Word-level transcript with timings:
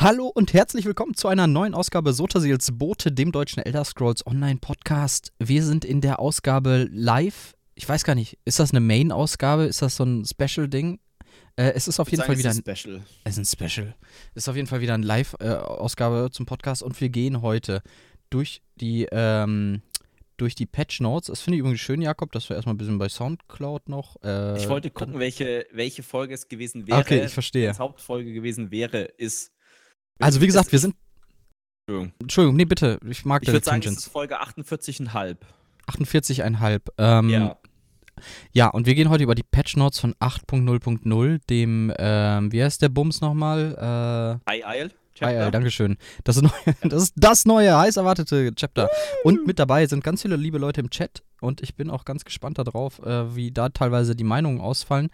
Hallo 0.00 0.28
und 0.32 0.52
herzlich 0.52 0.84
willkommen 0.84 1.14
zu 1.14 1.26
einer 1.26 1.48
neuen 1.48 1.74
Ausgabe 1.74 2.12
Sotasils 2.12 2.70
Bote, 2.78 3.10
dem 3.10 3.32
deutschen 3.32 3.64
Elder 3.64 3.84
Scrolls 3.84 4.24
Online 4.26 4.60
Podcast. 4.60 5.32
Wir 5.40 5.64
sind 5.64 5.84
in 5.84 6.00
der 6.00 6.20
Ausgabe 6.20 6.88
live. 6.92 7.54
Ich 7.74 7.88
weiß 7.88 8.04
gar 8.04 8.14
nicht, 8.14 8.38
ist 8.44 8.60
das 8.60 8.70
eine 8.70 8.78
Main-Ausgabe? 8.78 9.64
Ist 9.64 9.82
das 9.82 9.96
so 9.96 10.04
ein 10.04 10.24
Special-Ding? 10.24 11.00
Äh, 11.56 11.72
es 11.74 11.88
ist 11.88 11.98
auf 11.98 12.08
jeden 12.12 12.18
sagen, 12.18 12.28
Fall 12.28 12.38
wieder 12.38 12.50
ein, 12.50 12.76
Special. 12.76 13.02
es 13.24 13.38
ist 13.38 13.60
ein 13.60 13.68
Special. 13.70 13.94
Es 14.36 14.44
ist 14.44 14.48
auf 14.48 14.54
jeden 14.54 14.68
Fall 14.68 14.80
wieder 14.80 14.94
eine 14.94 15.04
Live-Ausgabe 15.04 16.28
zum 16.30 16.46
Podcast 16.46 16.84
und 16.84 17.00
wir 17.00 17.08
gehen 17.08 17.42
heute 17.42 17.82
durch 18.30 18.62
die, 18.76 19.08
ähm, 19.10 19.82
durch 20.36 20.54
die 20.54 20.66
Patch 20.66 21.00
Notes. 21.00 21.26
Das 21.26 21.40
finde 21.40 21.56
ich 21.56 21.60
übrigens 21.60 21.80
schön, 21.80 22.02
Jakob, 22.02 22.30
dass 22.30 22.48
wir 22.48 22.54
erstmal 22.54 22.76
ein 22.76 22.78
bisschen 22.78 22.98
bei 22.98 23.08
Soundcloud 23.08 23.88
noch. 23.88 24.14
Äh, 24.22 24.58
Ich 24.58 24.68
wollte 24.68 24.90
gucken, 24.90 25.18
welche, 25.18 25.66
welche 25.72 26.04
Folge 26.04 26.34
es 26.34 26.46
gewesen 26.46 26.86
wäre. 26.86 27.00
Okay, 27.00 27.24
ich 27.24 27.32
verstehe. 27.32 27.64
Wenn 27.64 27.72
es 27.72 27.80
Hauptfolge 27.80 28.32
gewesen 28.32 28.70
wäre, 28.70 29.02
ist. 29.02 29.50
Also, 30.18 30.40
wie 30.40 30.46
gesagt, 30.46 30.66
es 30.66 30.72
wir 30.72 30.78
sind. 30.78 30.94
Entschuldigung. 31.86 32.12
Entschuldigung, 32.20 32.56
nee, 32.56 32.64
bitte. 32.64 32.98
Ich 33.08 33.24
mag 33.24 33.42
Ich 33.42 33.46
deine 33.46 33.56
würde 33.56 33.64
sagen, 33.64 33.82
es 33.84 33.98
ist 33.98 34.08
Folge 34.08 34.40
48,5. 34.40 35.36
48,5. 35.86 36.80
Ähm, 36.98 37.30
Ja. 37.30 37.56
Ja, 38.52 38.66
und 38.68 38.86
wir 38.86 38.96
gehen 38.96 39.10
heute 39.10 39.22
über 39.22 39.36
die 39.36 39.44
Patch 39.44 39.76
Notes 39.76 40.00
von 40.00 40.12
8.0.0, 40.14 41.40
dem, 41.48 41.92
ähm, 41.98 42.52
wie 42.52 42.62
heißt 42.62 42.82
der 42.82 42.88
Bums 42.88 43.20
nochmal? 43.20 44.40
Äh, 44.46 44.50
Hi, 44.50 44.62
Dankeschön. 45.50 45.96
Das, 46.24 46.36
ist 46.36 46.42
neue, 46.42 46.74
das 46.82 47.02
ist 47.04 47.12
das 47.16 47.44
neue, 47.44 47.76
heiß 47.76 47.96
erwartete 47.96 48.54
Chapter. 48.54 48.88
Und 49.24 49.46
mit 49.46 49.58
dabei 49.58 49.86
sind 49.86 50.04
ganz 50.04 50.22
viele 50.22 50.36
liebe 50.36 50.58
Leute 50.58 50.80
im 50.80 50.90
Chat 50.90 51.22
und 51.40 51.60
ich 51.60 51.74
bin 51.74 51.90
auch 51.90 52.04
ganz 52.04 52.24
gespannt 52.24 52.58
darauf, 52.58 53.00
äh, 53.04 53.34
wie 53.34 53.50
da 53.50 53.68
teilweise 53.68 54.14
die 54.14 54.24
Meinungen 54.24 54.60
ausfallen. 54.60 55.10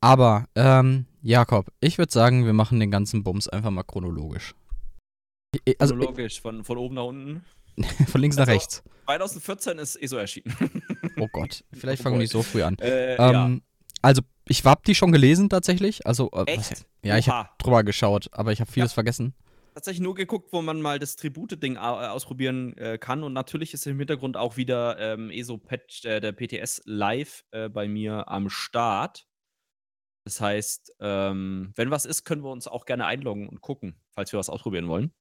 Aber, 0.00 0.46
ähm, 0.54 1.06
Jakob, 1.22 1.66
ich 1.80 1.98
würde 1.98 2.12
sagen, 2.12 2.44
wir 2.46 2.52
machen 2.52 2.78
den 2.80 2.90
ganzen 2.90 3.22
Bums 3.24 3.48
einfach 3.48 3.70
mal 3.70 3.82
chronologisch. 3.82 4.54
Also, 5.78 5.94
Chronologisch, 5.94 6.40
von, 6.40 6.64
von 6.64 6.76
oben 6.78 6.94
nach 6.96 7.04
unten. 7.04 7.44
von 8.08 8.20
links 8.20 8.36
nach 8.36 8.42
Also- 8.46 8.52
rechts. 8.52 8.82
2014 9.06 9.78
ist 9.78 9.96
ESO 9.96 10.16
erschienen. 10.16 10.54
Oh 11.18 11.28
Gott, 11.32 11.64
vielleicht 11.72 12.00
Oh 12.00 12.04
fangen 12.04 12.16
wir 12.16 12.20
nicht 12.22 12.32
so 12.32 12.42
früh 12.42 12.62
an. 12.62 12.76
äh, 12.78 13.16
ja. 13.16 13.46
Ähm, 13.46 13.62
Also, 14.02 14.20
ich 14.46 14.62
hab 14.66 14.84
die 14.84 14.94
schon 14.94 15.12
gelesen 15.12 15.48
tatsächlich. 15.48 16.06
Also, 16.06 16.30
äh, 16.32 16.56
was-? 16.58 16.84
Ja, 17.02 17.16
ich 17.16 17.28
habe 17.30 17.48
drüber 17.58 17.84
geschaut, 17.84 18.28
aber 18.32 18.52
ich 18.52 18.60
habe 18.60 18.70
vieles 18.70 18.90
Ja. 18.92 18.94
vergessen. 18.94 19.34
tatsächlich 19.74 20.02
nur 20.02 20.14
geguckt, 20.14 20.52
wo 20.52 20.60
man 20.62 20.80
mal 20.82 20.98
das 20.98 21.16
Tribute-Ding 21.16 21.76
au- 21.78 21.98
ausprobieren 22.08 22.76
äh, 22.76 22.98
kann. 22.98 23.22
Und 23.22 23.32
natürlich 23.32 23.72
ist 23.74 23.86
im 23.86 23.98
Hintergrund 23.98 24.36
auch 24.36 24.56
wieder 24.58 24.98
ähm, 24.98 25.30
ESO-Patch, 25.30 26.04
äh, 26.04 26.20
der 26.20 26.32
PTS 26.32 26.82
live 26.84 27.44
äh, 27.50 27.68
bei 27.70 27.86
mir 27.88 28.28
am 28.28 28.48
Start. 28.50 29.26
Das 30.26 30.40
heißt, 30.40 30.96
ähm, 30.98 31.72
wenn 31.76 31.92
was 31.92 32.04
ist, 32.04 32.24
können 32.24 32.42
wir 32.42 32.50
uns 32.50 32.66
auch 32.66 32.84
gerne 32.84 33.06
einloggen 33.06 33.48
und 33.48 33.60
gucken, 33.60 33.94
falls 34.10 34.32
wir 34.32 34.40
was 34.40 34.50
ausprobieren 34.50 34.88
wollen. 34.88 35.12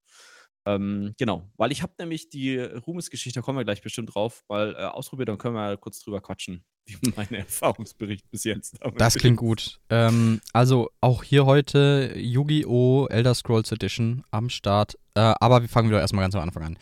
Ähm, 0.66 1.14
genau, 1.20 1.48
weil 1.58 1.72
ich 1.72 1.84
habe 1.84 1.94
nämlich 2.00 2.30
die 2.30 2.58
Ruhmesgeschichte, 2.58 3.40
da 3.40 3.44
kommen 3.44 3.60
wir 3.60 3.66
gleich 3.66 3.84
bestimmt 3.84 4.16
drauf, 4.16 4.44
mal 4.50 4.74
äh, 4.74 4.86
ausprobiert, 4.86 5.30
dann 5.30 5.38
können 5.38 5.54
wir 5.54 5.78
kurz 5.78 6.00
drüber 6.00 6.22
quatschen, 6.22 6.66
wie 6.88 7.14
mein 7.16 7.32
Erfahrungsbericht 7.36 8.32
bis 8.32 8.46
jetzt 8.46 8.80
Das 8.98 9.14
klingt 9.14 9.38
gut. 9.38 9.80
Ähm, 9.92 10.42
also 10.54 10.90
auch 11.02 11.22
hier 11.22 11.46
heute 11.46 12.14
Yu-Gi-Oh! 12.16 13.06
Elder 13.08 13.36
Scrolls 13.36 13.72
Edition 13.72 14.24
am 14.32 14.50
Start. 14.50 14.98
Äh, 15.14 15.36
aber 15.40 15.62
wir 15.62 15.70
fangen 15.70 15.90
wieder 15.90 16.00
erstmal 16.00 16.24
ganz 16.24 16.34
am 16.34 16.42
Anfang 16.42 16.64
an. 16.64 16.80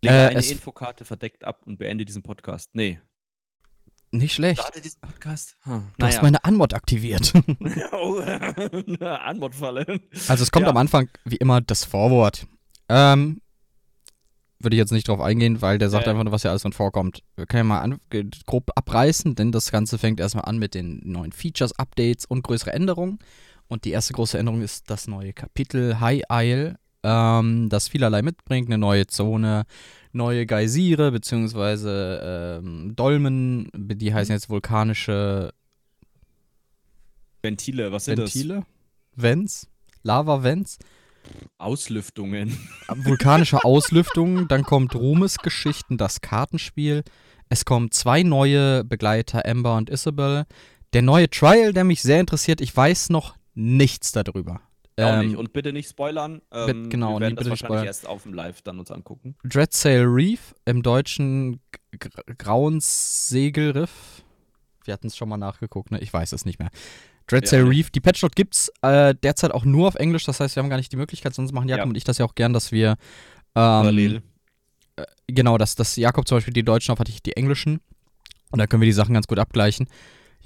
Lege 0.00 0.14
Äh, 0.14 0.28
eine 0.28 0.46
Infokarte 0.46 1.04
verdeckt 1.04 1.44
ab 1.44 1.60
und 1.66 1.76
beende 1.76 2.06
diesen 2.06 2.22
Podcast. 2.22 2.70
Nee. 2.72 3.00
Nicht 4.16 4.34
schlecht. 4.34 4.60
Starte 4.60 4.80
diesen 4.80 5.00
Podcast. 5.00 5.56
Hm. 5.64 5.84
Du 5.98 6.06
hast 6.06 6.22
meine 6.22 6.44
Anmod 6.44 6.74
aktiviert. 6.74 7.32
oh, 7.92 8.18
eine 8.20 9.20
Antwortfalle. 9.20 10.00
also 10.28 10.42
es 10.42 10.50
kommt 10.50 10.64
Ja. 10.66 10.70
am 10.70 10.76
Anfang 10.76 11.08
wie 11.24 11.36
immer 11.36 11.60
das 11.60 11.84
Vorwort. 11.84 12.46
Ähm, 12.88 13.40
würde 14.58 14.74
ich 14.76 14.78
jetzt 14.78 14.92
nicht 14.92 15.06
drauf 15.08 15.20
eingehen, 15.20 15.60
weil 15.60 15.78
der 15.78 15.90
sagt 15.90 16.06
Ja. 16.06 16.12
einfach 16.12 16.24
nur, 16.24 16.32
was 16.32 16.42
hier 16.42 16.50
alles 16.50 16.62
drin 16.62 16.72
vorkommt. 16.72 17.22
Wir 17.36 17.46
können 17.46 17.60
ja 17.60 17.64
mal 17.74 17.80
an, 17.80 17.98
grob 18.46 18.70
abreißen, 18.74 19.34
denn 19.34 19.52
das 19.52 19.70
Ganze 19.70 19.98
fängt 19.98 20.18
erstmal 20.18 20.44
an 20.46 20.58
mit 20.58 20.74
den 20.74 21.00
neuen 21.04 21.32
Features, 21.32 21.78
Updates 21.78 22.24
und 22.24 22.42
größere 22.42 22.72
Änderungen. 22.72 23.18
Und 23.68 23.84
die 23.84 23.90
erste 23.90 24.12
große 24.14 24.38
Änderung 24.38 24.62
ist 24.62 24.88
das 24.90 25.08
neue 25.08 25.32
Kapitel 25.32 26.00
High 26.00 26.22
Isle, 26.30 26.76
ähm, 27.02 27.68
das 27.68 27.88
vielerlei 27.88 28.22
mitbringt, 28.22 28.68
eine 28.68 28.78
neue 28.78 29.06
Zone, 29.08 29.64
neue 30.16 30.46
Geysire, 30.46 31.12
beziehungsweise 31.12 32.60
ähm, 32.62 32.96
Dolmen, 32.96 33.70
die 33.74 34.12
heißen 34.12 34.34
jetzt 34.34 34.50
vulkanische 34.50 35.52
Ventile, 37.42 37.92
was 37.92 38.06
sind 38.06 38.18
Ventile, 38.18 38.64
Vents, 39.14 39.68
Lava-Vents. 40.02 40.78
das? 40.78 40.88
Auslüftungen. 41.58 42.56
vulkanische 42.88 43.64
Auslüftungen, 43.64 44.48
dann 44.48 44.62
kommt 44.62 44.94
Ruhmesgeschichten, 44.94 45.98
das 45.98 46.20
Kartenspiel. 46.20 47.02
Es 47.48 47.64
kommen 47.64 47.90
zwei 47.90 48.22
neue 48.22 48.84
Begleiter, 48.84 49.46
Amber 49.46 49.76
und 49.76 49.90
Isabel. 49.90 50.44
Der 50.92 51.02
neue 51.02 51.28
Trial, 51.30 51.72
der 51.72 51.84
mich 51.84 52.02
sehr 52.02 52.20
interessiert, 52.20 52.60
ich 52.60 52.76
weiß 52.76 53.10
noch 53.10 53.36
nichts 53.54 54.12
darüber. 54.12 54.60
Auch 54.98 55.12
Ähm, 55.20 55.26
nicht. 55.28 55.36
Und 55.36 55.52
bitte 55.52 55.72
nicht 55.72 55.88
spoilern. 55.90 56.40
Ähm, 56.52 56.88
genau, 56.88 57.14
wir 57.14 57.20
werden 57.20 57.34
nee, 57.34 57.38
das 57.40 57.48
wahrscheinlich 57.50 57.58
spoilern. 57.66 57.86
erst 57.86 58.06
auf 58.06 58.22
dem 58.22 58.34
Live 58.34 58.62
dann 58.62 58.78
uns 58.78 58.90
angucken. 58.90 59.36
Dreadsail 59.44 60.04
Reef, 60.04 60.54
im 60.64 60.82
Deutschen 60.82 61.60
Grauenssegelriff. 62.38 64.22
Wir 64.84 64.94
hatten 64.94 65.08
es 65.08 65.16
schon 65.16 65.28
mal 65.28 65.36
nachgeguckt, 65.36 65.90
ne? 65.90 65.98
Ich 66.00 66.12
weiß 66.12 66.32
es 66.32 66.44
nicht 66.44 66.58
mehr. 66.58 66.70
Dreadsail 67.26 67.64
Ja. 67.64 67.68
Reef, 67.68 67.90
die 67.90 68.00
Patchnote 68.00 68.34
gibt's 68.36 68.70
äh, 68.82 69.14
derzeit 69.14 69.50
auch 69.52 69.64
nur 69.64 69.88
auf 69.88 69.96
Englisch, 69.96 70.24
das 70.24 70.38
heißt, 70.38 70.54
wir 70.54 70.62
haben 70.62 70.70
gar 70.70 70.76
nicht 70.76 70.92
die 70.92 70.96
Möglichkeit, 70.96 71.34
sonst 71.34 71.52
machen 71.52 71.68
Jakob 71.68 71.86
Ja. 71.86 71.88
und 71.88 71.96
ich 71.96 72.04
das 72.04 72.18
ja 72.18 72.24
auch 72.24 72.36
gern, 72.36 72.52
dass 72.52 72.70
wir 72.70 72.90
ähm, 72.90 72.96
Parallel. 73.54 74.22
genau, 75.26 75.58
dass, 75.58 75.74
dass 75.74 75.96
Jakob 75.96 76.28
zum 76.28 76.36
Beispiel 76.36 76.54
die 76.54 76.62
Deutschen 76.64 76.92
auf 76.92 77.00
hatte, 77.00 77.10
ich 77.10 77.22
die 77.22 77.36
Englischen. 77.36 77.80
Und 78.52 78.60
da 78.60 78.66
können 78.68 78.80
wir 78.80 78.86
die 78.86 78.92
Sachen 78.92 79.12
ganz 79.14 79.26
gut 79.26 79.40
abgleichen. 79.40 79.88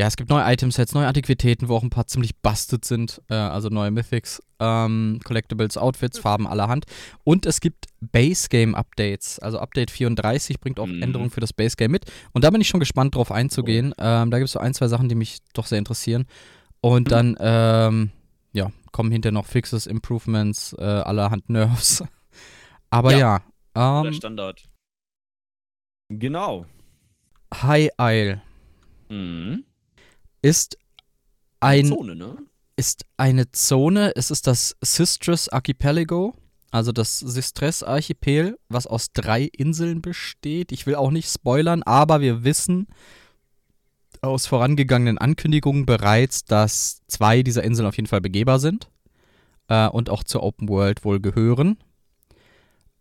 Ja, 0.00 0.06
es 0.06 0.16
gibt 0.16 0.30
neue 0.30 0.50
Itemsets, 0.50 0.94
neue 0.94 1.06
Antiquitäten, 1.06 1.68
wo 1.68 1.76
auch 1.76 1.82
ein 1.82 1.90
paar 1.90 2.06
ziemlich 2.06 2.34
busted 2.38 2.86
sind. 2.86 3.20
Äh, 3.28 3.34
also 3.34 3.68
neue 3.68 3.90
Mythics, 3.90 4.42
ähm, 4.58 5.20
Collectibles, 5.22 5.76
Outfits, 5.76 6.18
Farben 6.18 6.46
allerhand. 6.46 6.86
Und 7.22 7.44
es 7.44 7.60
gibt 7.60 7.84
Base 8.00 8.48
Game 8.48 8.74
Updates. 8.74 9.38
Also 9.40 9.58
Update 9.58 9.90
34 9.90 10.58
bringt 10.58 10.80
auch 10.80 10.86
Mhm. 10.86 11.02
Änderungen 11.02 11.28
für 11.30 11.40
das 11.40 11.52
Base 11.52 11.76
Game 11.76 11.90
mit. 11.90 12.10
Und 12.32 12.44
da 12.44 12.50
bin 12.50 12.62
ich 12.62 12.68
schon 12.68 12.80
gespannt 12.80 13.14
drauf 13.14 13.30
einzugehen. 13.30 13.92
Ähm, 13.98 14.30
da 14.30 14.38
gibt 14.38 14.46
es 14.46 14.52
so 14.52 14.58
ein, 14.58 14.72
zwei 14.72 14.88
Sachen, 14.88 15.10
die 15.10 15.14
mich 15.14 15.40
doch 15.52 15.66
sehr 15.66 15.78
interessieren. 15.78 16.24
Und 16.80 17.08
Mhm. 17.08 17.10
dann, 17.10 17.36
ähm, 17.38 18.10
ja, 18.54 18.72
kommen 18.92 19.12
hinterher 19.12 19.34
noch 19.34 19.44
Fixes, 19.44 19.86
Improvements, 19.86 20.72
äh, 20.78 20.82
allerhand 20.82 21.50
Nerves. 21.50 22.02
Aber 22.88 23.14
ja, 23.14 23.42
Der 23.76 24.02
ähm, 24.06 24.14
Standard. 24.14 24.62
Genau. 26.08 26.64
High 27.54 27.90
Isle 28.00 28.40
Mhm. 29.10 29.64
Ist 30.42 30.78
ein 31.60 31.86
Zone, 31.86 32.16
ne? 32.16 32.36
ist 32.76 33.04
eine 33.16 33.50
Zone, 33.52 34.12
es 34.16 34.30
ist 34.30 34.46
das 34.46 34.76
Sistres 34.80 35.48
Archipelago, 35.48 36.34
also 36.70 36.92
das 36.92 37.18
Sistres 37.18 37.82
Archipel, 37.82 38.58
was 38.68 38.86
aus 38.86 39.12
drei 39.12 39.44
Inseln 39.44 40.00
besteht. 40.02 40.72
Ich 40.72 40.86
will 40.86 40.94
auch 40.94 41.10
nicht 41.10 41.28
spoilern, 41.28 41.82
aber 41.82 42.20
wir 42.20 42.44
wissen 42.44 42.86
aus 44.22 44.46
vorangegangenen 44.46 45.18
Ankündigungen 45.18 45.86
bereits, 45.86 46.44
dass 46.44 47.02
zwei 47.08 47.42
dieser 47.42 47.64
Inseln 47.64 47.88
auf 47.88 47.96
jeden 47.96 48.06
Fall 48.06 48.20
begehbar 48.20 48.58
sind 48.58 48.90
äh, 49.68 49.88
und 49.88 50.10
auch 50.10 50.24
zur 50.24 50.42
Open 50.42 50.68
World 50.68 51.04
wohl 51.04 51.20
gehören. 51.20 51.78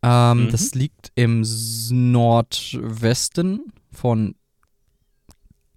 Ähm, 0.02 0.46
Mhm. 0.46 0.50
Das 0.50 0.74
liegt 0.76 1.12
im 1.16 1.46
Nordwesten 1.92 3.74
von 3.92 4.36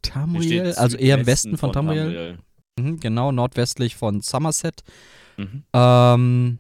Tamriel, 0.03 0.73
also 0.75 0.97
eher 0.97 1.19
im 1.19 1.27
Westen 1.27 1.57
von 1.57 1.73
Tamriel. 1.73 2.39
Mhm, 2.79 3.01
genau, 3.01 3.33
nordwestlich 3.33 3.97
von 3.97 4.21
Somerset. 4.21 4.83
Mhm. 5.37 5.65
Ähm, 5.73 6.59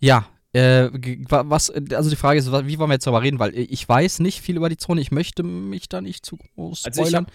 ja, 0.00 0.26
äh, 0.52 0.90
was, 1.28 1.70
also 1.70 2.10
die 2.10 2.16
Frage 2.16 2.38
ist, 2.38 2.52
wie 2.52 2.78
wollen 2.78 2.90
wir 2.90 2.94
jetzt 2.94 3.06
darüber 3.06 3.22
reden? 3.22 3.38
Weil 3.38 3.56
ich 3.56 3.88
weiß 3.88 4.20
nicht 4.20 4.40
viel 4.40 4.56
über 4.56 4.68
die 4.68 4.76
Zone, 4.76 5.00
ich 5.00 5.10
möchte 5.10 5.42
mich 5.42 5.88
da 5.88 6.00
nicht 6.00 6.26
zu 6.26 6.36
groß 6.36 6.84
Also 6.84 7.02
ich 7.02 7.08
spoilern. 7.08 7.26
habe 7.26 7.34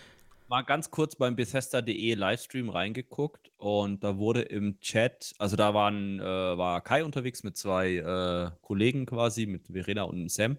mal 0.50 0.62
ganz 0.62 0.92
kurz 0.92 1.16
beim 1.16 1.36
Bethesda.de 1.36 2.14
Livestream 2.14 2.70
reingeguckt 2.70 3.52
und 3.58 4.04
da 4.04 4.18
wurde 4.18 4.42
im 4.44 4.80
Chat, 4.80 5.34
also 5.40 5.56
da 5.56 5.74
waren, 5.74 6.20
äh, 6.20 6.24
war 6.24 6.82
Kai 6.82 7.04
unterwegs 7.04 7.44
mit 7.44 7.58
zwei 7.58 7.96
äh, 7.96 8.52
Kollegen 8.62 9.06
quasi, 9.06 9.46
mit 9.46 9.68
Verena 9.68 10.04
und 10.04 10.30
Sam. 10.30 10.58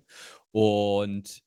Und 0.50 1.42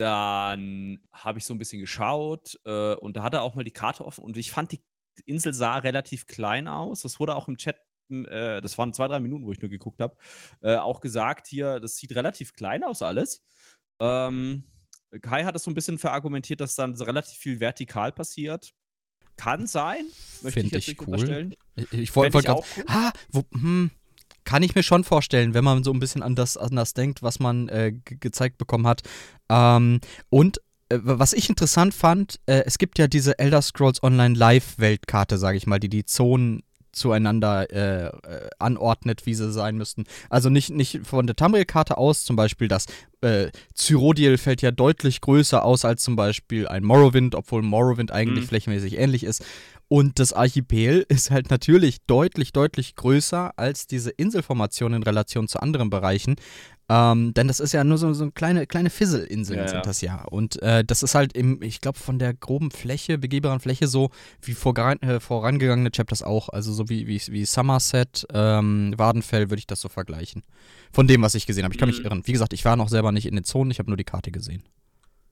dann 0.00 0.98
habe 1.12 1.38
ich 1.38 1.44
so 1.44 1.52
ein 1.52 1.58
bisschen 1.58 1.80
geschaut 1.80 2.58
äh, 2.64 2.94
und 2.94 3.18
da 3.18 3.22
hat 3.22 3.34
er 3.34 3.42
auch 3.42 3.54
mal 3.54 3.64
die 3.64 3.70
Karte 3.70 4.06
offen 4.06 4.24
und 4.24 4.34
ich 4.38 4.50
fand, 4.50 4.72
die 4.72 4.80
Insel 5.26 5.52
sah 5.52 5.76
relativ 5.76 6.26
klein 6.26 6.68
aus. 6.68 7.02
Das 7.02 7.20
wurde 7.20 7.36
auch 7.36 7.48
im 7.48 7.58
Chat, 7.58 7.76
äh, 8.08 8.62
das 8.62 8.78
waren 8.78 8.94
zwei, 8.94 9.08
drei 9.08 9.20
Minuten, 9.20 9.44
wo 9.44 9.52
ich 9.52 9.60
nur 9.60 9.68
geguckt 9.68 10.00
habe, 10.00 10.16
äh, 10.62 10.76
auch 10.76 11.00
gesagt 11.00 11.46
hier, 11.46 11.80
das 11.80 11.96
sieht 11.98 12.14
relativ 12.14 12.54
klein 12.54 12.82
aus 12.82 13.02
alles. 13.02 13.44
Ähm, 14.00 14.64
Kai 15.20 15.44
hat 15.44 15.54
es 15.54 15.64
so 15.64 15.70
ein 15.70 15.74
bisschen 15.74 15.98
verargumentiert, 15.98 16.62
dass 16.62 16.76
dann 16.76 16.94
relativ 16.94 17.36
viel 17.36 17.60
vertikal 17.60 18.10
passiert. 18.10 18.72
Kann 19.36 19.66
sein, 19.66 20.06
möchte 20.40 20.60
Find 20.60 20.72
ich 20.74 20.86
jetzt 20.86 21.00
ich 21.00 21.06
cool. 21.06 21.50
Ich, 21.74 21.92
ich 21.92 22.16
wollte 22.16 22.34
wollt 22.34 22.48
auch 22.48 22.66
grad, 22.66 22.78
cool. 22.78 22.84
ah, 22.88 23.12
wo, 23.30 23.44
hm, 23.52 23.90
kann 24.44 24.62
ich 24.62 24.74
mir 24.74 24.82
schon 24.82 25.04
vorstellen, 25.04 25.54
wenn 25.54 25.64
man 25.64 25.84
so 25.84 25.92
ein 25.92 26.00
bisschen 26.00 26.22
an 26.22 26.34
das, 26.34 26.56
an 26.56 26.76
das 26.76 26.94
denkt, 26.94 27.22
was 27.22 27.40
man 27.40 27.68
äh, 27.68 27.92
gezeigt 28.04 28.58
bekommen 28.58 28.86
hat. 28.86 29.02
Ähm, 29.48 30.00
und 30.28 30.58
äh, 30.88 30.98
was 31.02 31.32
ich 31.32 31.48
interessant 31.48 31.94
fand, 31.94 32.40
äh, 32.46 32.62
es 32.66 32.78
gibt 32.78 32.98
ja 32.98 33.08
diese 33.08 33.38
Elder 33.38 33.62
Scrolls 33.62 34.02
Online 34.02 34.34
Live-Weltkarte, 34.34 35.38
sage 35.38 35.56
ich 35.56 35.66
mal, 35.66 35.80
die 35.80 35.88
die 35.88 36.04
Zonen 36.04 36.62
zueinander 36.92 37.70
äh, 37.70 38.06
äh, 38.06 38.50
anordnet, 38.58 39.26
wie 39.26 39.34
sie 39.34 39.52
sein 39.52 39.76
müssten. 39.76 40.04
Also 40.28 40.50
nicht, 40.50 40.70
nicht 40.70 41.00
von 41.06 41.26
der 41.26 41.36
Tamriel-Karte 41.36 41.96
aus, 41.96 42.24
zum 42.24 42.36
Beispiel 42.36 42.68
das 42.68 42.86
äh, 43.20 43.50
Cyrodiil 43.74 44.38
fällt 44.38 44.62
ja 44.62 44.70
deutlich 44.70 45.20
größer 45.20 45.64
aus 45.64 45.84
als 45.84 46.02
zum 46.02 46.16
Beispiel 46.16 46.66
ein 46.66 46.84
Morrowind, 46.84 47.34
obwohl 47.34 47.62
Morrowind 47.62 48.10
eigentlich 48.10 48.44
mhm. 48.44 48.48
flächenmäßig 48.48 48.98
ähnlich 48.98 49.24
ist. 49.24 49.44
Und 49.92 50.20
das 50.20 50.32
Archipel 50.32 51.04
ist 51.08 51.32
halt 51.32 51.50
natürlich 51.50 51.98
deutlich, 52.06 52.52
deutlich 52.52 52.94
größer 52.94 53.58
als 53.58 53.88
diese 53.88 54.10
Inselformation 54.10 54.94
in 54.94 55.02
Relation 55.02 55.48
zu 55.48 55.58
anderen 55.58 55.90
Bereichen. 55.90 56.36
Ähm, 56.88 57.34
denn 57.34 57.48
das 57.48 57.58
ist 57.58 57.72
ja 57.72 57.82
nur 57.82 57.98
so, 57.98 58.12
so 58.12 58.30
kleine, 58.30 58.66
kleine 58.66 58.90
Fisselinseln 58.90 59.58
ja, 59.58 59.68
sind 59.68 59.86
das 59.86 60.00
ja. 60.00 60.22
Und 60.22 60.62
äh, 60.62 60.84
das 60.84 61.02
ist 61.02 61.16
halt 61.16 61.32
im, 61.32 61.60
ich 61.62 61.80
glaube, 61.80 61.98
von 61.98 62.20
der 62.20 62.34
groben 62.34 62.70
Fläche, 62.70 63.18
begehbaren 63.18 63.58
Fläche 63.58 63.88
so 63.88 64.10
wie 64.42 64.54
voran, 64.54 65.00
äh, 65.00 65.18
vorangegangene 65.18 65.90
Chapters 65.90 66.22
auch. 66.22 66.48
Also 66.48 66.72
so 66.72 66.88
wie, 66.88 67.08
wie, 67.08 67.20
wie 67.28 67.44
Somerset, 67.44 68.26
ähm, 68.32 68.94
Wadenfell 68.96 69.50
würde 69.50 69.58
ich 69.58 69.66
das 69.66 69.80
so 69.80 69.88
vergleichen. 69.88 70.44
Von 70.92 71.08
dem, 71.08 71.22
was 71.22 71.34
ich 71.34 71.46
gesehen 71.46 71.64
habe. 71.64 71.74
Ich 71.74 71.80
kann 71.80 71.88
mich 71.88 71.98
mhm. 71.98 72.04
irren. 72.04 72.26
Wie 72.26 72.32
gesagt, 72.32 72.52
ich 72.52 72.64
war 72.64 72.76
noch 72.76 72.88
selber 72.88 73.10
nicht 73.10 73.26
in 73.26 73.34
den 73.34 73.44
Zonen, 73.44 73.72
ich 73.72 73.80
habe 73.80 73.90
nur 73.90 73.96
die 73.96 74.04
Karte 74.04 74.30
gesehen. 74.30 74.62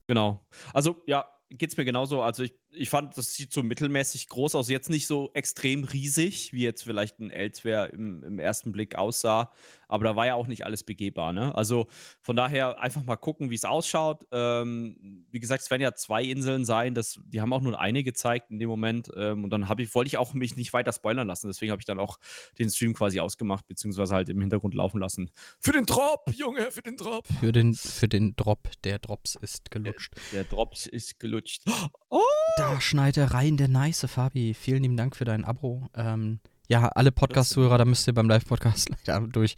Genau. 0.07 0.41
Also, 0.73 1.01
ja, 1.07 1.25
geht 1.49 1.71
es 1.71 1.77
mir 1.77 1.85
genauso. 1.85 2.21
Also 2.21 2.43
ich, 2.43 2.53
ich 2.71 2.89
fand, 2.89 3.17
das 3.17 3.33
sieht 3.33 3.51
so 3.51 3.63
mittelmäßig 3.63 4.29
groß 4.29 4.55
aus. 4.55 4.69
Jetzt 4.69 4.89
nicht 4.89 5.07
so 5.07 5.31
extrem 5.33 5.83
riesig, 5.83 6.53
wie 6.53 6.63
jetzt 6.63 6.83
vielleicht 6.83 7.19
ein 7.19 7.31
Elsewhere 7.31 7.87
im, 7.87 8.23
im 8.23 8.39
ersten 8.39 8.71
Blick 8.71 8.95
aussah. 8.95 9.51
Aber 9.87 10.03
da 10.03 10.15
war 10.15 10.27
ja 10.27 10.35
auch 10.35 10.45
nicht 10.45 10.65
alles 10.65 10.83
begehbar. 10.83 11.33
Ne? 11.33 11.53
Also 11.55 11.87
von 12.21 12.35
daher 12.35 12.79
einfach 12.79 13.03
mal 13.03 13.15
gucken, 13.15 13.49
wie 13.49 13.55
es 13.55 13.65
ausschaut. 13.65 14.23
Ähm, 14.31 15.25
wie 15.31 15.39
gesagt, 15.39 15.63
es 15.63 15.71
werden 15.71 15.81
ja 15.81 15.95
zwei 15.95 16.23
Inseln 16.23 16.63
sein. 16.63 16.93
Das, 16.93 17.19
die 17.25 17.41
haben 17.41 17.51
auch 17.51 17.61
nur 17.61 17.79
eine 17.79 18.03
gezeigt 18.03 18.51
in 18.51 18.59
dem 18.59 18.69
Moment. 18.69 19.09
Ähm, 19.15 19.43
und 19.43 19.49
dann 19.49 19.67
ich, 19.79 19.95
wollte 19.95 20.07
ich 20.07 20.17
auch 20.17 20.35
mich 20.35 20.55
nicht 20.55 20.73
weiter 20.73 20.93
spoilern 20.93 21.27
lassen. 21.27 21.47
Deswegen 21.47 21.71
habe 21.71 21.81
ich 21.81 21.87
dann 21.87 21.99
auch 21.99 22.19
den 22.59 22.69
Stream 22.69 22.93
quasi 22.93 23.19
ausgemacht, 23.19 23.67
beziehungsweise 23.67 24.13
halt 24.13 24.29
im 24.29 24.39
Hintergrund 24.39 24.75
laufen 24.75 24.99
lassen. 24.99 25.31
Für 25.59 25.71
den 25.71 25.87
Drop, 25.87 26.29
Junge, 26.35 26.69
für 26.69 26.83
den 26.83 26.95
Drop. 26.95 27.25
Für 27.39 27.51
den, 27.51 27.73
für 27.73 28.07
den 28.07 28.35
Drop. 28.35 28.69
Der 28.83 28.99
Drops 28.99 29.35
ist 29.41 29.71
gelutscht. 29.71 30.13
Der, 30.31 30.43
der 30.43 30.51
Drops 30.51 30.85
ist 30.85 31.19
gelutscht. 31.19 31.63
Oh! 32.09 32.19
Er 32.59 33.33
rein, 33.33 33.55
der 33.55 33.69
nice 33.69 34.05
Fabi. 34.05 34.53
Vielen 34.53 34.83
lieben 34.83 34.97
Dank 34.97 35.15
für 35.15 35.23
dein 35.23 35.45
Abo. 35.45 35.87
Ähm, 35.95 36.41
ja, 36.67 36.89
alle 36.89 37.13
Podcast-Zuhörer, 37.13 37.77
da 37.77 37.85
müsst 37.85 38.05
ihr 38.05 38.13
beim 38.13 38.27
Live-Podcast 38.27 38.89
leider 39.05 39.25
durch. 39.27 39.55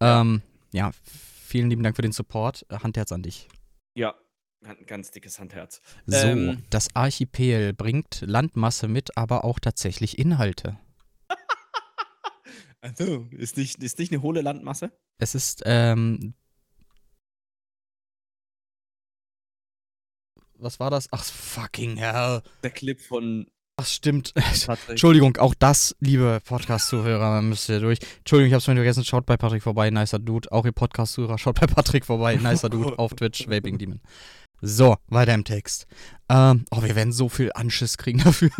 Ähm, 0.00 0.40
ja, 0.72 0.90
vielen 1.04 1.68
lieben 1.68 1.82
Dank 1.82 1.96
für 1.96 2.02
den 2.02 2.12
Support. 2.12 2.64
Handherz 2.70 3.12
an 3.12 3.22
dich. 3.22 3.48
Ja, 3.94 4.14
ganz 4.86 5.10
dickes 5.10 5.38
Handherz. 5.38 5.82
So, 6.06 6.26
ähm, 6.26 6.64
das 6.70 6.88
Archipel 6.96 7.74
bringt 7.74 8.22
Landmasse 8.22 8.88
mit, 8.88 9.14
aber 9.18 9.44
auch 9.44 9.58
tatsächlich 9.58 10.18
Inhalte. 10.18 10.78
also, 12.80 13.26
ist 13.30 13.58
nicht, 13.58 13.82
ist 13.82 13.98
nicht 13.98 14.10
eine 14.10 14.22
hohle 14.22 14.40
Landmasse? 14.40 14.90
Es 15.18 15.34
ist, 15.34 15.64
ähm, 15.66 16.32
was 20.60 20.80
war 20.80 20.90
das? 20.90 21.08
Ach, 21.10 21.24
fucking 21.24 21.96
hell. 21.96 22.42
Der 22.62 22.70
Clip 22.70 23.00
von. 23.00 23.46
Ach, 23.76 23.86
stimmt. 23.86 24.34
Entschuldigung, 24.88 25.36
auch 25.36 25.54
das, 25.54 25.94
liebe 26.00 26.40
Podcast-Zuhörer, 26.44 27.42
müsst 27.42 27.68
ihr 27.68 27.80
durch. 27.80 27.98
Entschuldigung, 28.18 28.48
ich 28.48 28.54
hab's 28.54 28.64
vorhin 28.64 28.78
vergessen. 28.78 29.04
Schaut 29.04 29.26
bei 29.26 29.36
Patrick 29.36 29.62
vorbei, 29.62 29.90
nicer 29.90 30.18
Dude. 30.18 30.50
Auch 30.50 30.64
ihr 30.64 30.72
Podcast-Zuhörer, 30.72 31.38
schaut 31.38 31.60
bei 31.60 31.66
Patrick 31.66 32.04
vorbei, 32.04 32.36
nicer 32.36 32.68
Dude 32.68 32.98
auf 32.98 33.14
Twitch, 33.14 33.48
Vaping 33.48 33.78
Demon. 33.78 34.00
So, 34.60 34.96
weiter 35.06 35.34
im 35.34 35.44
Text. 35.44 35.86
Ähm, 36.28 36.64
oh, 36.72 36.82
wir 36.82 36.96
werden 36.96 37.12
so 37.12 37.28
viel 37.28 37.52
Anschiss 37.54 37.96
kriegen 37.96 38.18
dafür. 38.18 38.50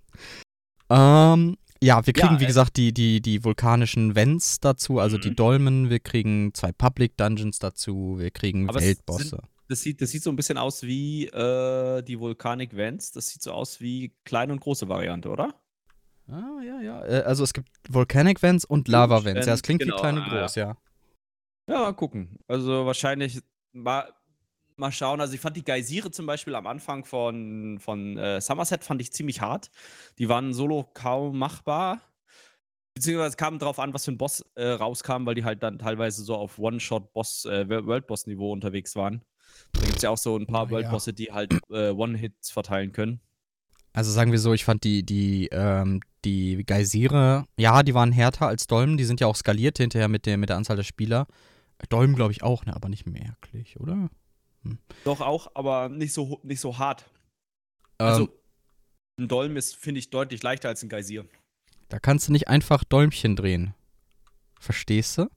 ähm, 0.90 1.56
ja, 1.80 2.04
wir 2.04 2.12
kriegen, 2.12 2.34
ja, 2.34 2.40
wie 2.40 2.46
gesagt, 2.46 2.76
die, 2.76 2.92
die, 2.92 3.22
die 3.22 3.44
vulkanischen 3.44 4.14
Vents 4.14 4.60
dazu, 4.60 4.98
also 4.98 5.16
mhm. 5.16 5.20
die 5.22 5.34
Dolmen. 5.34 5.88
Wir 5.88 6.00
kriegen 6.00 6.52
zwei 6.52 6.72
Public 6.72 7.16
Dungeons 7.16 7.58
dazu. 7.58 8.16
Wir 8.18 8.30
kriegen 8.30 8.68
Weltbosse 8.74 9.40
das 9.68 9.82
sieht, 9.82 10.00
das 10.00 10.10
sieht 10.10 10.22
so 10.22 10.30
ein 10.30 10.36
bisschen 10.36 10.56
aus 10.56 10.82
wie 10.82 11.26
äh, 11.26 12.02
die 12.02 12.18
Volcanic 12.18 12.74
Vents. 12.74 13.12
Das 13.12 13.28
sieht 13.28 13.42
so 13.42 13.52
aus 13.52 13.80
wie 13.80 14.14
kleine 14.24 14.52
und 14.52 14.60
große 14.60 14.88
Variante, 14.88 15.28
oder? 15.28 15.54
Ah, 16.30 16.60
ja, 16.64 16.80
ja. 16.80 17.04
Äh, 17.04 17.22
also 17.22 17.44
es 17.44 17.52
gibt 17.52 17.68
Volcanic 17.88 18.42
Vents 18.42 18.64
und 18.64 18.88
Lava 18.88 19.24
Vents. 19.24 19.46
Ja, 19.46 19.52
es 19.52 19.62
klingt 19.62 19.80
genau. 19.80 19.96
wie 19.96 20.00
klein 20.00 20.16
und 20.16 20.24
ah, 20.24 20.40
groß, 20.40 20.54
ja. 20.54 20.76
ja. 21.68 21.78
mal 21.80 21.92
gucken. 21.92 22.38
Also 22.48 22.86
wahrscheinlich 22.86 23.42
mal, 23.72 24.10
mal 24.76 24.90
schauen. 24.90 25.20
Also 25.20 25.34
ich 25.34 25.40
fand 25.40 25.56
die 25.56 25.64
Geysire 25.64 26.10
zum 26.10 26.24
Beispiel 26.24 26.54
am 26.54 26.66
Anfang 26.66 27.04
von, 27.04 27.78
von 27.78 28.16
äh, 28.16 28.40
Somerset 28.40 28.84
fand 28.84 29.02
ich 29.02 29.12
ziemlich 29.12 29.42
hart. 29.42 29.70
Die 30.18 30.30
waren 30.30 30.54
solo 30.54 30.88
kaum 30.94 31.38
machbar. 31.38 32.00
Beziehungsweise 32.94 33.28
es 33.28 33.36
kam 33.36 33.58
darauf 33.58 33.78
an, 33.78 33.92
was 33.92 34.06
für 34.06 34.12
ein 34.12 34.18
Boss 34.18 34.44
äh, 34.54 34.66
rauskam, 34.66 35.26
weil 35.26 35.34
die 35.34 35.44
halt 35.44 35.62
dann 35.62 35.78
teilweise 35.78 36.24
so 36.24 36.34
auf 36.34 36.58
One-Shot-Boss, 36.58 37.44
äh, 37.44 37.68
World-Boss-Niveau 37.68 38.50
unterwegs 38.50 38.96
waren. 38.96 39.22
Da 39.72 39.80
gibt 39.80 39.96
es 39.96 40.02
ja 40.02 40.10
auch 40.10 40.18
so 40.18 40.36
ein 40.36 40.46
paar 40.46 40.66
oh, 40.66 40.70
World-Bosse, 40.70 41.10
ja. 41.10 41.14
die 41.14 41.32
halt 41.32 41.52
äh, 41.70 41.90
One-Hits 41.90 42.50
verteilen 42.50 42.92
können. 42.92 43.20
Also 43.92 44.12
sagen 44.12 44.32
wir 44.32 44.38
so, 44.38 44.52
ich 44.52 44.64
fand 44.64 44.84
die, 44.84 45.04
die, 45.04 45.48
ähm, 45.50 46.00
die 46.24 46.64
Geysire, 46.64 47.46
ja, 47.56 47.82
die 47.82 47.94
waren 47.94 48.12
härter 48.12 48.46
als 48.46 48.66
Dolmen, 48.66 48.96
die 48.96 49.04
sind 49.04 49.20
ja 49.20 49.26
auch 49.26 49.36
skaliert 49.36 49.78
hinterher 49.78 50.08
mit 50.08 50.26
der, 50.26 50.36
mit 50.36 50.50
der 50.50 50.56
Anzahl 50.56 50.76
der 50.76 50.84
Spieler. 50.84 51.26
Dolmen 51.88 52.14
glaube 52.14 52.32
ich 52.32 52.42
auch, 52.42 52.64
ne, 52.64 52.74
aber 52.74 52.88
nicht 52.88 53.06
merklich, 53.06 53.78
oder? 53.80 54.10
Hm. 54.62 54.78
Doch 55.04 55.20
auch, 55.20 55.50
aber 55.54 55.88
nicht 55.88 56.12
so, 56.12 56.40
nicht 56.42 56.60
so 56.60 56.78
hart. 56.78 57.10
Also, 57.98 58.22
ähm, 58.22 58.28
also, 58.28 58.38
ein 59.18 59.28
Dolm 59.28 59.56
ist, 59.56 59.76
finde 59.76 59.98
ich, 59.98 60.10
deutlich 60.10 60.42
leichter 60.42 60.68
als 60.68 60.82
ein 60.82 60.88
Geysir. 60.88 61.24
Da 61.88 61.98
kannst 61.98 62.28
du 62.28 62.32
nicht 62.32 62.48
einfach 62.48 62.84
Däumchen 62.84 63.34
drehen. 63.34 63.74
Verstehst 64.60 65.18
du? 65.18 65.28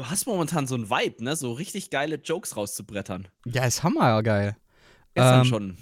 Du 0.00 0.06
hast 0.08 0.26
momentan 0.26 0.66
so 0.66 0.76
ein 0.76 0.88
Vibe, 0.88 1.22
ne? 1.22 1.36
So 1.36 1.52
richtig 1.52 1.90
geile 1.90 2.16
Jokes 2.16 2.56
rauszubrettern. 2.56 3.28
Ja, 3.44 3.66
ist 3.66 3.82
hammergeil. 3.82 4.56
Gestern 5.12 5.40
ähm, 5.40 5.44
schon. 5.44 5.76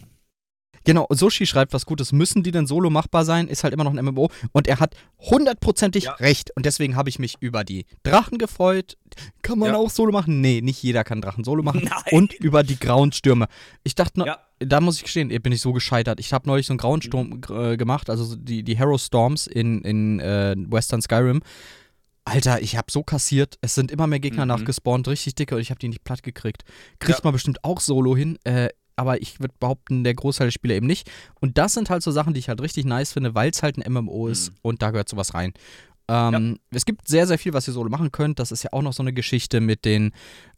Genau, 0.82 1.06
Sushi 1.09 1.47
schreibt 1.47 1.73
was 1.73 1.87
Gutes. 1.87 2.11
Müssen 2.11 2.43
die 2.43 2.50
denn 2.50 2.67
solo 2.67 2.91
machbar 2.91 3.25
sein? 3.25 3.47
Ist 3.47 3.62
halt 3.62 3.73
immer 3.73 3.85
noch 3.85 3.94
ein 3.94 4.05
MMO. 4.05 4.29
Und 4.50 4.67
er 4.67 4.81
hat 4.81 4.97
hundertprozentig 5.20 6.05
ja. 6.05 6.15
recht. 6.15 6.50
Und 6.56 6.67
deswegen 6.67 6.97
habe 6.97 7.09
ich 7.09 7.20
mich 7.20 7.37
über 7.38 7.62
die 7.62 7.87
Drachen 8.03 8.38
gefreut. 8.38 8.96
Kann 9.43 9.60
man 9.60 9.70
ja. 9.70 9.77
auch 9.77 9.91
solo 9.91 10.10
machen? 10.10 10.41
Nee, 10.41 10.63
nicht 10.63 10.82
jeder 10.82 11.05
kann 11.05 11.20
Drachen 11.20 11.44
solo 11.44 11.63
machen. 11.63 11.82
Nein. 11.89 12.03
Und 12.10 12.32
über 12.32 12.65
die 12.65 12.77
grauen 12.77 13.13
Stürme. 13.13 13.46
Ich 13.84 13.94
dachte, 13.94 14.25
ja. 14.27 14.41
da 14.58 14.81
muss 14.81 14.96
ich 14.96 15.05
gestehen, 15.05 15.29
bin 15.29 15.53
ich 15.53 15.60
so 15.60 15.72
gescheitert. 15.72 16.19
Ich 16.19 16.32
habe 16.32 16.48
neulich 16.48 16.67
so 16.67 16.72
einen 16.72 16.79
grauen 16.79 17.03
Sturm 17.03 17.41
äh, 17.51 17.77
gemacht, 17.77 18.10
also 18.10 18.34
die, 18.34 18.65
die 18.65 18.77
Hero 18.77 18.98
Storms 18.98 19.46
in, 19.46 19.82
in 19.82 20.19
äh, 20.19 20.56
Western 20.58 21.03
Skyrim. 21.03 21.41
Alter, 22.29 22.63
ich 22.63 22.77
habe 22.77 22.91
so 22.91 23.03
kassiert. 23.03 23.58
Es 23.61 23.75
sind 23.75 23.91
immer 23.91 24.06
mehr 24.06 24.20
Gegner 24.20 24.44
mhm. 24.44 24.49
nachgespawnt, 24.49 25.08
richtig 25.08 25.35
dicke 25.35 25.55
und 25.55 25.61
ich 25.61 25.70
habe 25.70 25.79
die 25.79 25.89
nicht 25.89 26.05
platt 26.05 26.23
gekriegt. 26.23 26.65
Kriegt 26.99 27.19
ja. 27.19 27.25
man 27.25 27.32
bestimmt 27.32 27.65
auch 27.65 27.81
solo 27.81 28.17
hin, 28.17 28.39
äh, 28.44 28.69
aber 28.97 29.23
ich 29.23 29.41
würde 29.41 29.55
behaupten, 29.61 30.05
der 30.05 30.15
Großteil 30.15 30.49
der 30.49 30.53
Spieler 30.53 30.75
eben 30.75 30.87
nicht. 30.87 31.11
Und 31.41 31.56
das 31.56 31.75
sind 31.75 31.89
halt 31.89 32.03
so 32.03 32.11
Sachen, 32.11 32.35
die 32.35 32.41
ich 32.41 32.49
halt 32.49 32.61
richtig 32.61 32.85
nice 32.85 33.13
finde, 33.13 33.35
weil 33.35 33.51
es 33.51 33.63
halt 33.63 33.79
ein 33.79 33.93
MMO 33.93 34.29
ist 34.29 34.51
mhm. 34.51 34.56
und 34.63 34.82
da 34.82 34.91
gehört 34.91 35.08
sowas 35.08 35.35
rein. 35.35 35.53
Ähm, 36.08 36.58
ja. 36.73 36.77
Es 36.77 36.85
gibt 36.85 37.06
sehr, 37.06 37.27
sehr 37.27 37.39
viel, 37.39 37.53
was 37.53 37.69
ihr 37.69 37.75
solo 37.75 37.91
machen 37.91 38.11
könnt. 38.11 38.39
Das 38.39 38.51
ist 38.51 38.63
ja 38.63 38.73
auch 38.73 38.82
noch 38.82 38.93
so 38.93 39.03
eine 39.03 39.13
Geschichte 39.13 39.61
mit 39.61 39.85
den, 39.85 40.13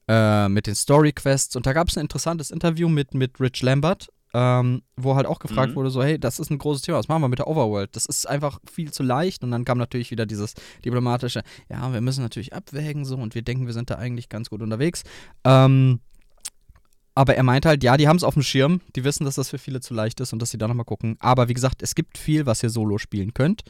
äh, 0.09 0.49
mit 0.49 0.67
den 0.67 0.75
Story-Quests. 0.75 1.57
Und 1.57 1.67
da 1.67 1.73
gab 1.73 1.89
es 1.89 1.97
ein 1.97 2.03
interessantes 2.03 2.51
Interview 2.51 2.89
mit, 2.89 3.15
mit 3.15 3.39
Rich 3.41 3.63
Lambert, 3.63 4.09
ähm, 4.33 4.83
wo 4.97 5.17
halt 5.17 5.27
auch 5.27 5.39
gefragt 5.39 5.73
mhm. 5.73 5.77
wurde, 5.77 5.91
so, 5.91 6.03
hey, 6.03 6.19
das 6.19 6.39
ist 6.39 6.51
ein 6.51 6.59
großes 6.59 6.83
Thema, 6.83 6.99
was 6.99 7.09
machen 7.09 7.23
wir 7.23 7.29
mit 7.29 7.39
der 7.39 7.49
Overworld? 7.49 7.95
Das 7.97 8.07
ist 8.07 8.29
einfach 8.29 8.61
viel 8.71 8.93
zu 8.93 9.03
leicht 9.03 9.43
und 9.43 9.51
dann 9.51 9.65
kam 9.65 9.79
natürlich 9.79 10.11
wieder 10.11 10.27
dieses 10.27 10.55
diplomatische, 10.85 11.43
ja, 11.69 11.93
wir 11.93 12.01
müssen 12.01 12.23
natürlich 12.23 12.53
abwägen 12.53 13.05
so 13.05 13.17
und 13.17 13.35
wir 13.35 13.43
denken, 13.43 13.67
wir 13.67 13.73
sind 13.73 13.91
da 13.91 13.97
eigentlich 13.97 14.29
ganz 14.29 14.51
gut 14.51 14.63
unterwegs. 14.63 15.03
Ähm, 15.45 16.01
aber 17.15 17.37
er 17.37 17.43
meint 17.43 17.67
halt, 17.67 17.83
ja, 17.83 17.97
die 17.97 18.09
haben 18.09 18.17
es 18.17 18.25
auf 18.25 18.35
dem 18.35 18.43
Schirm, 18.43 18.81
die 18.95 19.05
wissen, 19.05 19.25
dass 19.25 19.35
das 19.35 19.51
für 19.51 19.59
viele 19.59 19.81
zu 19.81 19.95
leicht 19.95 20.21
ist 20.21 20.33
und 20.33 20.41
dass 20.41 20.51
sie 20.51 20.59
da 20.59 20.69
nochmal 20.69 20.87
gucken. 20.87 21.17
Aber 21.19 21.49
wie 21.49 21.55
gesagt, 21.55 21.83
es 21.83 21.95
gibt 21.95 22.17
viel, 22.17 22.47
was 22.47 22.63
ihr 22.63 22.71
solo 22.71 22.99
spielen 22.99 23.35
könnt. 23.35 23.63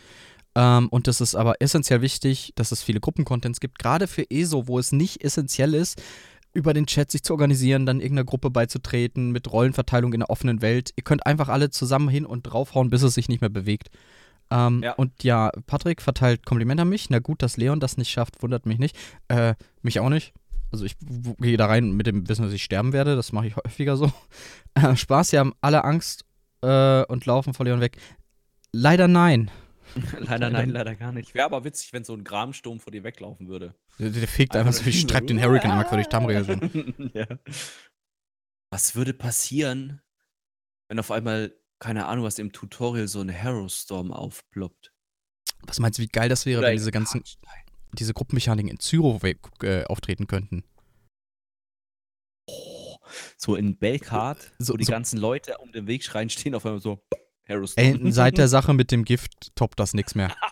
Ähm, 0.54 0.88
und 0.90 1.06
das 1.06 1.20
ist 1.20 1.34
aber 1.34 1.54
essentiell 1.60 2.02
wichtig, 2.02 2.52
dass 2.56 2.72
es 2.72 2.82
viele 2.82 3.00
Gruppencontents 3.00 3.60
gibt, 3.60 3.78
gerade 3.78 4.06
für 4.06 4.30
ESO, 4.30 4.68
wo 4.68 4.78
es 4.78 4.92
nicht 4.92 5.24
essentiell 5.24 5.74
ist, 5.74 6.02
über 6.52 6.74
den 6.74 6.86
Chat 6.86 7.10
sich 7.10 7.22
zu 7.22 7.32
organisieren, 7.32 7.86
dann 7.86 8.00
irgendeiner 8.00 8.26
Gruppe 8.26 8.50
beizutreten, 8.50 9.30
mit 9.30 9.50
Rollenverteilung 9.52 10.12
in 10.12 10.20
der 10.20 10.30
offenen 10.30 10.62
Welt. 10.62 10.92
Ihr 10.96 11.04
könnt 11.04 11.26
einfach 11.26 11.48
alle 11.48 11.70
zusammen 11.70 12.08
hin 12.08 12.26
und 12.26 12.42
draufhauen, 12.42 12.90
bis 12.90 13.02
es 13.02 13.14
sich 13.14 13.28
nicht 13.28 13.40
mehr 13.40 13.50
bewegt. 13.50 13.90
Ähm, 14.50 14.82
ja. 14.82 14.92
Und 14.94 15.22
ja, 15.22 15.50
Patrick 15.66 16.02
verteilt 16.02 16.44
Kompliment 16.44 16.80
an 16.80 16.88
mich. 16.88 17.08
Na 17.08 17.20
gut, 17.20 17.42
dass 17.42 17.56
Leon 17.56 17.80
das 17.80 17.96
nicht 17.96 18.10
schafft, 18.10 18.42
wundert 18.42 18.66
mich 18.66 18.78
nicht. 18.78 18.96
Äh, 19.28 19.54
mich 19.82 20.00
auch 20.00 20.08
nicht. 20.08 20.32
Also 20.72 20.84
ich 20.84 20.96
gehe 21.38 21.56
da 21.56 21.66
rein 21.66 21.92
mit 21.92 22.06
dem 22.06 22.28
Wissen, 22.28 22.42
dass 22.42 22.52
ich 22.52 22.64
sterben 22.64 22.92
werde. 22.92 23.16
Das 23.16 23.32
mache 23.32 23.46
ich 23.46 23.56
häufiger 23.56 23.96
so. 23.96 24.10
Äh, 24.74 24.94
Spaß, 24.94 25.30
sie 25.30 25.38
haben 25.38 25.52
alle 25.60 25.82
Angst 25.82 26.24
äh, 26.62 27.02
und 27.06 27.26
laufen 27.26 27.54
vor 27.54 27.66
Leon 27.66 27.80
weg. 27.80 27.96
Leider 28.70 29.08
nein. 29.08 29.50
leider 30.20 30.50
nein, 30.50 30.70
leider 30.70 30.94
gar 30.94 31.12
nicht. 31.12 31.34
Wäre 31.34 31.46
aber 31.46 31.64
witzig, 31.64 31.92
wenn 31.92 32.04
so 32.04 32.14
ein 32.14 32.24
Gramsturm 32.24 32.80
vor 32.80 32.92
dir 32.92 33.02
weglaufen 33.04 33.48
würde. 33.48 33.74
Der, 33.98 34.10
der 34.10 34.28
fegt 34.28 34.54
einfach 34.56 34.72
so, 34.72 34.84
ich 34.86 35.06
treibt 35.06 35.30
den 35.30 35.40
Hurricane 35.42 35.70
einmal 35.72 35.88
durch 35.90 36.06
Tamriel 36.08 36.44
sind. 36.44 37.10
ja. 37.14 37.26
Was 38.72 38.94
würde 38.94 39.12
passieren, 39.14 40.00
wenn 40.88 40.98
auf 40.98 41.10
einmal, 41.10 41.54
keine 41.80 42.06
Ahnung, 42.06 42.24
was 42.24 42.38
im 42.38 42.52
Tutorial 42.52 43.08
so 43.08 43.20
ein 43.20 43.32
Harrowstorm 43.32 44.12
aufploppt? 44.12 44.92
Was 45.66 45.78
meinst 45.80 45.98
du, 45.98 46.02
wie 46.02 46.08
geil 46.08 46.28
das 46.28 46.46
wäre, 46.46 46.60
Oder 46.60 46.68
wenn 46.68 46.76
diese 46.76 46.90
ganzen, 46.92 47.20
Karnstein? 47.22 47.64
diese 47.92 48.14
Gruppenmechaniken 48.14 48.70
in 48.70 48.78
Zyro 48.78 49.20
äh, 49.62 49.84
auftreten 49.84 50.26
könnten? 50.26 50.64
So 53.36 53.56
in 53.56 53.76
Belkart, 53.78 54.52
So- 54.58 54.74
wo 54.74 54.76
die 54.76 54.84
so- 54.84 54.92
ganzen 54.92 55.18
Leute 55.18 55.58
um 55.58 55.72
den 55.72 55.86
Weg 55.86 56.04
schreien, 56.04 56.30
stehen 56.30 56.54
auf 56.54 56.64
einmal 56.66 56.80
so 56.80 57.02
Ey, 57.50 57.56
Harrowstorm. 57.56 58.12
seit 58.12 58.38
der 58.38 58.48
Sache 58.48 58.74
mit 58.74 58.90
dem 58.90 59.04
Gift 59.04 59.54
toppt 59.54 59.78
das 59.80 59.94
nichts 59.94 60.14
mehr. 60.14 60.34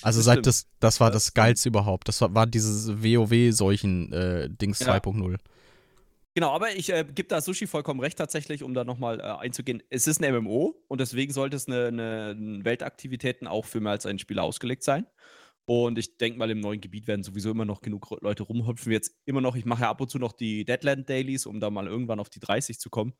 Also 0.00 0.20
Das 0.20 0.26
seit 0.26 0.34
stimmt. 0.34 0.46
das, 0.46 0.66
das 0.78 1.00
war 1.00 1.10
Das 1.10 1.34
Geilste 1.34 1.68
überhaupt. 1.68 2.06
Das 2.06 2.20
war, 2.20 2.32
war 2.32 2.46
dieses 2.46 3.02
WoW-Seuchen-Dings 3.02 4.78
Ja. 4.78 4.94
2.0. 4.96 5.38
Genau, 6.34 6.50
aber 6.52 6.74
ich 6.74 6.90
äh, 6.90 7.04
gebe 7.04 7.28
da 7.28 7.40
Sushi 7.42 7.66
vollkommen 7.66 8.00
recht 8.00 8.16
tatsächlich, 8.16 8.62
um 8.62 8.72
da 8.74 8.84
nochmal 8.84 9.20
äh, 9.20 9.24
einzugehen. 9.24 9.82
Es 9.90 10.06
ist 10.06 10.22
ein 10.22 10.34
MMO 10.34 10.74
und 10.88 11.00
deswegen 11.00 11.32
sollte 11.32 11.56
es 11.56 11.66
eine, 11.66 11.88
eine 11.88 12.60
Weltaktivitäten 12.64 13.46
auch 13.46 13.66
für 13.66 13.80
mehr 13.80 13.92
als 13.92 14.06
einen 14.06 14.18
Spieler 14.20 14.44
ausgelegt 14.44 14.82
sein. 14.82 15.06
Und 15.64 15.98
ich 15.98 16.16
denke 16.16 16.38
mal, 16.38 16.50
im 16.50 16.60
neuen 16.60 16.80
Gebiet 16.80 17.06
werden 17.06 17.22
sowieso 17.22 17.50
immer 17.50 17.64
noch 17.64 17.82
genug 17.82 18.16
Leute 18.22 18.44
rumhüpfen. 18.44 18.90
Jetzt 18.92 19.14
immer 19.26 19.40
noch, 19.40 19.56
ich 19.56 19.64
mache 19.64 19.82
ja 19.82 19.90
ab 19.90 20.00
und 20.00 20.10
zu 20.10 20.18
noch 20.18 20.32
die 20.32 20.64
Deadland 20.64 21.08
Dailies, 21.08 21.44
um 21.46 21.60
da 21.60 21.70
mal 21.70 21.86
irgendwann 21.86 22.18
auf 22.18 22.30
die 22.30 22.40
30 22.40 22.78
zu 22.80 22.88
kommen. 22.88 23.12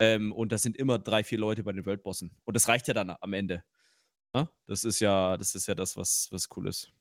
Ähm, 0.00 0.32
und 0.32 0.52
das 0.52 0.62
sind 0.62 0.76
immer 0.76 0.98
drei, 0.98 1.24
vier 1.24 1.38
Leute 1.38 1.62
bei 1.64 1.72
den 1.72 1.84
Worldbossen. 1.84 2.30
Und 2.44 2.54
das 2.54 2.68
reicht 2.68 2.88
ja 2.88 2.94
dann 2.94 3.14
am 3.20 3.32
Ende. 3.32 3.64
Ja? 4.34 4.48
Das 4.66 4.84
ist 4.84 5.00
ja, 5.00 5.36
das 5.36 5.54
ist 5.54 5.66
ja 5.66 5.74
das, 5.74 5.96
was, 5.96 6.28
was 6.30 6.48
cool 6.56 6.68
ist. 6.68 6.92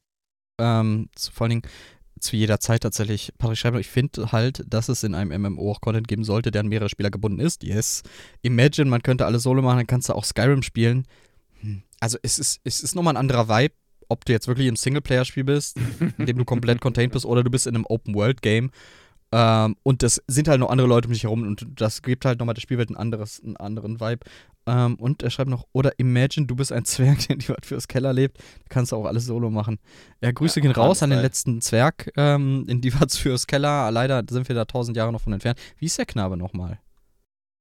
Ähm, 0.60 1.10
zu, 1.16 1.32
vor 1.32 1.46
allen 1.46 1.62
Dingen 1.62 1.74
zu 2.20 2.36
jeder 2.36 2.60
Zeit 2.60 2.82
tatsächlich. 2.82 3.32
Patrick 3.38 3.58
Schreiber, 3.58 3.80
ich 3.80 3.90
finde 3.90 4.32
halt, 4.32 4.64
dass 4.68 4.90
es 4.90 5.04
in 5.04 5.14
einem 5.14 5.42
MMO 5.42 5.72
auch 5.72 5.82
Content 5.82 6.08
geben 6.08 6.24
sollte, 6.24 6.52
der 6.52 6.62
an 6.62 6.68
mehrere 6.68 6.90
Spieler 6.90 7.12
gebunden 7.12 7.40
ist. 7.40 7.64
Yes. 7.64 8.04
Imagine, 8.42 8.90
man 8.90 9.04
könnte 9.04 9.26
alles 9.26 9.44
solo 9.44 9.62
machen, 9.62 9.78
dann 9.78 9.88
kannst 9.88 10.10
du 10.10 10.14
auch 10.14 10.26
Skyrim 10.26 10.64
spielen. 10.64 11.06
Hm. 11.62 11.84
Also 12.00 12.18
es 12.22 12.40
ist, 12.40 12.62
es 12.64 12.82
ist 12.82 12.96
nochmal 12.96 13.14
ein 13.14 13.18
anderer 13.18 13.48
Vibe, 13.50 13.76
ob 14.10 14.26
du 14.26 14.32
jetzt 14.32 14.48
wirklich 14.48 14.68
im 14.68 14.76
Singleplayer-Spiel 14.76 15.44
bist, 15.44 15.78
in 16.18 16.26
dem 16.26 16.38
du 16.38 16.46
komplett 16.46 16.82
contained 16.82 17.14
bist, 17.14 17.26
oder 17.26 17.44
du 17.44 17.50
bist 17.50 17.68
in 17.68 17.76
einem 17.76 17.86
Open-World-Game. 17.86 18.72
Ähm, 19.32 19.76
und 19.84 20.04
das 20.04 20.22
sind 20.28 20.48
halt 20.48 20.60
noch 20.60 20.70
andere 20.70 20.88
Leute 20.88 21.08
um 21.08 21.14
dich 21.14 21.24
herum 21.24 21.44
und 21.44 21.66
das 21.76 22.02
gibt 22.02 22.24
halt 22.26 22.40
nochmal 22.40 22.56
der 22.56 22.62
Spielwelt 22.62 22.90
ein 22.90 22.96
anderes, 22.96 23.42
einen 23.44 23.58
anderen 23.58 24.00
Vibe. 24.00 24.26
Ähm, 24.68 24.96
und 24.96 25.24
er 25.24 25.30
schreibt 25.30 25.50
noch, 25.50 25.66
oder 25.72 25.98
imagine, 25.98 26.46
du 26.46 26.56
bist 26.56 26.72
ein 26.72 26.86
Zwerg, 26.86 27.20
der 27.28 27.32
in 27.32 27.40
die 27.40 27.50
Wald 27.50 27.66
fürs 27.66 27.88
Keller 27.88 28.14
lebt, 28.14 28.38
kannst 28.70 28.92
du 28.92 28.96
auch 28.98 29.06
alles 29.06 29.26
solo 29.26 29.50
machen. 29.50 29.80
Ja, 30.22 30.32
Grüße 30.32 30.60
Ja, 30.60 30.64
gehen 30.64 30.72
raus 30.72 31.04
an 31.04 31.10
den 31.10 31.20
letzten 31.20 31.62
Zwerg 31.62 32.12
ähm, 32.16 32.66
in 32.68 32.82
die 32.82 32.94
Wald 33.00 33.12
fürs 33.16 33.48
Keller. 33.48 33.92
Leider 33.92 34.24
sind 34.30 34.48
wir 34.48 34.56
da 34.56 34.66
tausend 34.66 34.96
Jahre 34.98 35.12
noch 35.12 35.22
von 35.22 35.34
entfernt. 35.34 35.60
Wie 35.78 35.86
ist 35.86 35.98
der 35.98 36.06
Knabe 36.06 36.38
nochmal? 36.38 36.80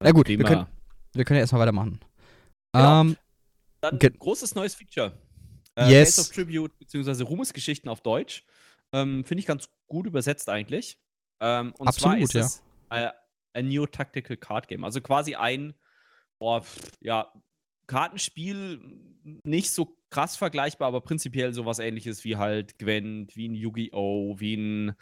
Na 0.02 0.12
gut, 0.12 0.28
wir 0.28 0.38
können, 0.38 0.66
wir 1.14 1.24
können 1.24 1.36
ja 1.36 1.42
erstmal 1.42 1.62
weitermachen. 1.62 2.00
Ja. 2.74 3.00
Ähm, 3.00 3.16
Dann 3.80 3.98
großes 3.98 4.54
neues 4.54 4.74
Feature. 4.74 5.12
Äh, 5.76 5.90
Yes. 5.90 6.16
Tales 6.16 6.18
of 6.18 6.34
Tribute 6.34 6.78
bzw. 6.78 7.22
Ruhmesgeschichten 7.22 7.88
auf 7.88 8.00
Deutsch. 8.00 8.44
Ähm, 8.92 9.24
Finde 9.24 9.40
ich 9.40 9.46
ganz 9.46 9.68
gut 9.86 10.06
übersetzt 10.06 10.48
eigentlich. 10.48 10.98
Ähm, 11.40 11.72
und 11.78 11.92
zwar 11.92 12.12
Absolut, 12.12 12.22
ist 12.22 12.34
ja. 12.34 12.40
es 12.42 12.62
äh, 12.90 13.10
ein 13.52 13.68
New 13.68 13.86
Tactical 13.86 14.36
Card 14.36 14.68
Game. 14.68 14.84
Also 14.84 15.00
quasi 15.00 15.34
ein 15.34 15.74
boah, 16.38 16.64
ja, 17.00 17.32
Kartenspiel, 17.86 18.80
nicht 19.44 19.70
so 19.70 19.96
krass 20.10 20.36
vergleichbar, 20.36 20.88
aber 20.88 21.00
prinzipiell 21.00 21.52
sowas 21.52 21.78
ähnliches 21.78 22.24
wie 22.24 22.36
halt 22.36 22.78
Gwent, 22.78 23.36
wie 23.36 23.48
ein 23.48 23.54
Yu-Gi-Oh!, 23.54 24.38
wie 24.38 24.54
ein 24.54 24.96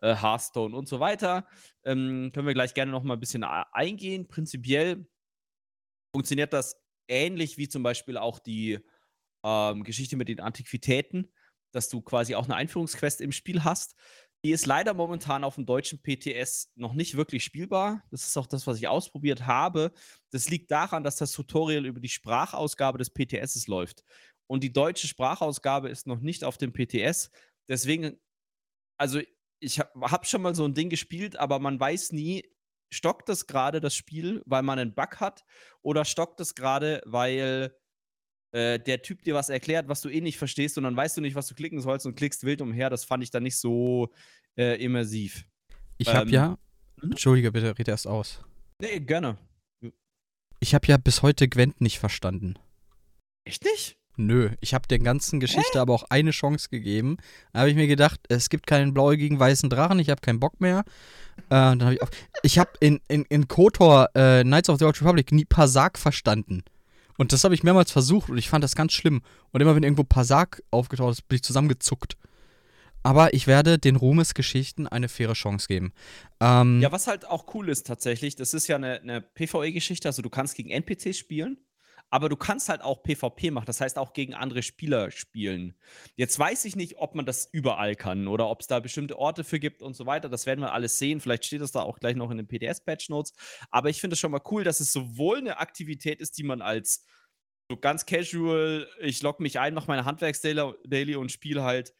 äh, 0.00 0.14
Hearthstone 0.16 0.74
und 0.76 0.88
so 0.88 1.00
weiter. 1.00 1.46
Ähm, 1.84 2.30
können 2.32 2.46
wir 2.46 2.54
gleich 2.54 2.74
gerne 2.74 2.92
noch 2.92 3.02
mal 3.02 3.14
ein 3.14 3.20
bisschen 3.20 3.44
a- 3.44 3.68
eingehen. 3.72 4.26
Prinzipiell 4.26 5.06
funktioniert 6.14 6.52
das 6.52 6.76
ähnlich 7.08 7.58
wie 7.58 7.68
zum 7.68 7.82
Beispiel 7.82 8.16
auch 8.16 8.38
die 8.38 8.78
ähm, 9.44 9.84
Geschichte 9.84 10.16
mit 10.16 10.28
den 10.28 10.40
Antiquitäten, 10.40 11.32
dass 11.72 11.88
du 11.88 12.00
quasi 12.00 12.34
auch 12.34 12.44
eine 12.44 12.56
Einführungsquest 12.56 13.20
im 13.20 13.32
Spiel 13.32 13.64
hast. 13.64 13.94
Die 14.44 14.52
ist 14.52 14.64
leider 14.64 14.94
momentan 14.94 15.44
auf 15.44 15.56
dem 15.56 15.66
deutschen 15.66 16.00
PTS 16.00 16.72
noch 16.74 16.94
nicht 16.94 17.16
wirklich 17.16 17.44
spielbar. 17.44 18.02
Das 18.10 18.26
ist 18.26 18.36
auch 18.38 18.46
das, 18.46 18.66
was 18.66 18.78
ich 18.78 18.88
ausprobiert 18.88 19.46
habe. 19.46 19.92
Das 20.30 20.48
liegt 20.48 20.70
daran, 20.70 21.04
dass 21.04 21.16
das 21.16 21.32
Tutorial 21.32 21.84
über 21.84 22.00
die 22.00 22.08
Sprachausgabe 22.08 22.96
des 22.96 23.10
PTS 23.10 23.66
läuft. 23.66 24.02
Und 24.46 24.64
die 24.64 24.72
deutsche 24.72 25.06
Sprachausgabe 25.06 25.90
ist 25.90 26.06
noch 26.06 26.20
nicht 26.20 26.42
auf 26.42 26.56
dem 26.56 26.72
PTS. 26.72 27.30
Deswegen, 27.68 28.18
also 28.96 29.20
ich 29.60 29.78
habe 29.78 30.10
hab 30.10 30.26
schon 30.26 30.42
mal 30.42 30.54
so 30.54 30.64
ein 30.64 30.74
Ding 30.74 30.88
gespielt, 30.88 31.36
aber 31.36 31.58
man 31.58 31.78
weiß 31.78 32.12
nie, 32.12 32.44
stockt 32.90 33.28
das 33.28 33.46
gerade 33.46 33.80
das 33.80 33.94
Spiel, 33.94 34.42
weil 34.46 34.62
man 34.62 34.78
einen 34.78 34.94
Bug 34.94 35.20
hat, 35.20 35.44
oder 35.82 36.04
stockt 36.04 36.40
es 36.40 36.54
gerade, 36.54 37.02
weil 37.04 37.76
äh, 38.52 38.78
der 38.78 39.02
Typ 39.02 39.22
dir 39.22 39.34
was 39.34 39.48
erklärt, 39.48 39.88
was 39.88 40.00
du 40.00 40.08
eh 40.08 40.20
nicht 40.20 40.38
verstehst, 40.38 40.78
und 40.78 40.84
dann 40.84 40.96
weißt 40.96 41.16
du 41.16 41.20
nicht, 41.20 41.34
was 41.34 41.46
du 41.46 41.54
klicken 41.54 41.80
sollst 41.80 42.06
und 42.06 42.16
klickst 42.16 42.44
wild 42.44 42.60
umher. 42.60 42.90
Das 42.90 43.04
fand 43.04 43.22
ich 43.22 43.30
dann 43.30 43.42
nicht 43.42 43.58
so 43.58 44.10
äh, 44.56 44.82
immersiv. 44.82 45.44
ich 45.98 46.08
habe 46.08 46.26
ähm, 46.26 46.34
ja, 46.34 46.58
mhm. 47.00 47.12
Entschuldige 47.12 47.52
bitte, 47.52 47.78
red 47.78 47.88
erst 47.88 48.06
aus. 48.06 48.44
Nee, 48.80 49.00
gerne. 49.00 49.36
Ich 50.58 50.74
habe 50.74 50.86
ja 50.86 50.96
bis 50.96 51.22
heute 51.22 51.48
Gwent 51.48 51.80
nicht 51.80 51.98
verstanden. 51.98 52.58
Echt 53.44 53.64
nicht? 53.64 53.96
Nö, 54.16 54.50
ich 54.60 54.74
habe 54.74 54.86
der 54.86 54.98
ganzen 54.98 55.40
Geschichte 55.40 55.80
aber 55.80 55.94
auch 55.94 56.04
eine 56.10 56.32
Chance 56.32 56.68
gegeben. 56.68 57.16
Da 57.52 57.60
habe 57.60 57.70
ich 57.70 57.76
mir 57.76 57.86
gedacht, 57.86 58.20
es 58.28 58.50
gibt 58.50 58.66
keinen 58.66 58.92
blauäugigen 58.92 59.38
weißen 59.38 59.70
Drachen, 59.70 59.98
ich 59.98 60.10
habe 60.10 60.20
keinen 60.20 60.40
Bock 60.40 60.60
mehr. 60.60 60.80
Äh, 61.48 61.50
dann 61.50 61.84
hab 61.84 61.92
ich 61.92 62.00
ich 62.42 62.58
habe 62.58 62.70
in, 62.80 63.00
in, 63.08 63.24
in 63.24 63.48
KOTOR 63.48 64.10
äh, 64.14 64.42
Knights 64.42 64.68
of 64.68 64.78
the 64.78 64.84
Old 64.84 65.00
Republic 65.00 65.32
nie 65.32 65.46
Pasak 65.46 65.98
verstanden. 65.98 66.62
Und 67.20 67.34
das 67.34 67.44
habe 67.44 67.54
ich 67.54 67.62
mehrmals 67.62 67.90
versucht 67.90 68.30
und 68.30 68.38
ich 68.38 68.48
fand 68.48 68.64
das 68.64 68.74
ganz 68.74 68.94
schlimm. 68.94 69.20
Und 69.50 69.60
immer 69.60 69.76
wenn 69.76 69.82
irgendwo 69.82 70.04
Pasak 70.04 70.62
aufgetaucht 70.70 71.12
ist, 71.12 71.28
bin 71.28 71.36
ich 71.36 71.42
zusammengezuckt. 71.42 72.16
Aber 73.02 73.34
ich 73.34 73.46
werde 73.46 73.78
den 73.78 73.96
Ruhmesgeschichten 73.96 74.88
eine 74.88 75.10
faire 75.10 75.34
Chance 75.34 75.68
geben. 75.68 75.92
Ähm, 76.40 76.80
Ja, 76.80 76.90
was 76.92 77.08
halt 77.08 77.26
auch 77.26 77.52
cool 77.52 77.68
ist 77.68 77.86
tatsächlich, 77.86 78.36
das 78.36 78.54
ist 78.54 78.68
ja 78.68 78.76
eine, 78.76 79.02
eine 79.02 79.20
PvE-Geschichte, 79.20 80.08
also 80.08 80.22
du 80.22 80.30
kannst 80.30 80.54
gegen 80.54 80.70
NPCs 80.70 81.18
spielen, 81.18 81.58
aber 82.10 82.28
du 82.28 82.36
kannst 82.36 82.68
halt 82.68 82.82
auch 82.82 83.02
PvP 83.02 83.52
machen, 83.52 83.66
das 83.66 83.80
heißt 83.80 83.96
auch 83.96 84.12
gegen 84.12 84.34
andere 84.34 84.62
Spieler 84.62 85.10
spielen. 85.12 85.74
Jetzt 86.16 86.38
weiß 86.38 86.64
ich 86.64 86.74
nicht, 86.74 86.98
ob 86.98 87.14
man 87.14 87.24
das 87.24 87.48
überall 87.52 87.94
kann 87.94 88.26
oder 88.26 88.48
ob 88.48 88.60
es 88.60 88.66
da 88.66 88.80
bestimmte 88.80 89.16
Orte 89.16 89.44
für 89.44 89.60
gibt 89.60 89.80
und 89.80 89.94
so 89.94 90.06
weiter. 90.06 90.28
Das 90.28 90.44
werden 90.44 90.60
wir 90.60 90.72
alles 90.72 90.98
sehen. 90.98 91.20
Vielleicht 91.20 91.44
steht 91.44 91.60
das 91.60 91.72
da 91.72 91.82
auch 91.82 92.00
gleich 92.00 92.16
noch 92.16 92.30
in 92.30 92.36
den 92.36 92.48
PDS-Patch-Notes. 92.48 93.32
Aber 93.70 93.90
ich 93.90 94.00
finde 94.00 94.14
es 94.14 94.20
schon 94.20 94.32
mal 94.32 94.42
cool, 94.50 94.64
dass 94.64 94.80
es 94.80 94.92
sowohl 94.92 95.38
eine 95.38 95.58
Aktivität 95.58 96.20
ist, 96.20 96.36
die 96.36 96.42
man 96.42 96.62
als 96.62 97.06
so 97.70 97.76
ganz 97.76 98.04
casual, 98.04 98.88
ich 98.98 99.22
logge 99.22 99.42
mich 99.44 99.60
ein, 99.60 99.74
mache 99.74 99.86
meine 99.86 100.04
Handwerks-Daily 100.04 101.14
und 101.14 101.30
spiele 101.30 101.62
halt 101.62 101.94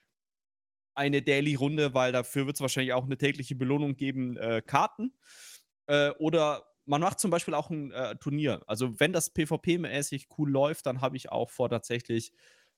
eine 0.96 1.22
Daily-Runde, 1.22 1.94
weil 1.94 2.10
dafür 2.10 2.46
wird 2.46 2.56
es 2.56 2.60
wahrscheinlich 2.60 2.92
auch 2.92 3.04
eine 3.04 3.16
tägliche 3.16 3.54
Belohnung 3.54 3.96
geben, 3.96 4.36
äh, 4.36 4.60
Karten. 4.66 5.14
Äh, 5.86 6.10
oder 6.18 6.69
man 6.90 7.00
macht 7.00 7.20
zum 7.20 7.30
Beispiel 7.30 7.54
auch 7.54 7.70
ein 7.70 7.92
äh, 7.92 8.16
Turnier. 8.16 8.62
Also 8.66 8.98
wenn 8.98 9.12
das 9.12 9.32
PvP-mäßig 9.32 10.26
cool 10.36 10.50
läuft, 10.50 10.86
dann 10.86 11.00
habe 11.00 11.16
ich 11.16 11.30
auch 11.30 11.48
vor 11.48 11.70
tatsächlich 11.70 12.32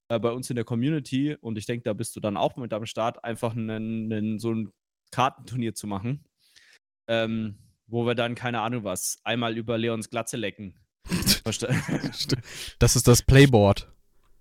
äh, 0.09 0.19
bei 0.21 0.31
uns 0.31 0.50
in 0.50 0.57
der 0.57 0.66
Community, 0.66 1.35
und 1.40 1.57
ich 1.57 1.64
denke, 1.64 1.85
da 1.85 1.95
bist 1.95 2.14
du 2.14 2.21
dann 2.21 2.37
auch 2.37 2.57
mit 2.57 2.75
am 2.75 2.85
Start, 2.85 3.25
einfach 3.25 3.57
einen, 3.57 4.12
einen, 4.12 4.38
so 4.38 4.52
ein 4.52 4.71
Kartenturnier 5.12 5.75
zu 5.75 5.87
machen. 5.87 6.26
Ähm, 7.09 7.59
wo 7.87 8.04
wir 8.07 8.14
dann, 8.14 8.35
keine 8.35 8.61
Ahnung 8.61 8.85
was, 8.85 9.19
einmal 9.25 9.57
über 9.57 9.78
Leons 9.78 10.11
Glatze 10.11 10.37
lecken. 10.37 10.78
Das 12.78 12.97
ist 12.97 13.09
das 13.09 13.23
Playboard. 13.23 13.90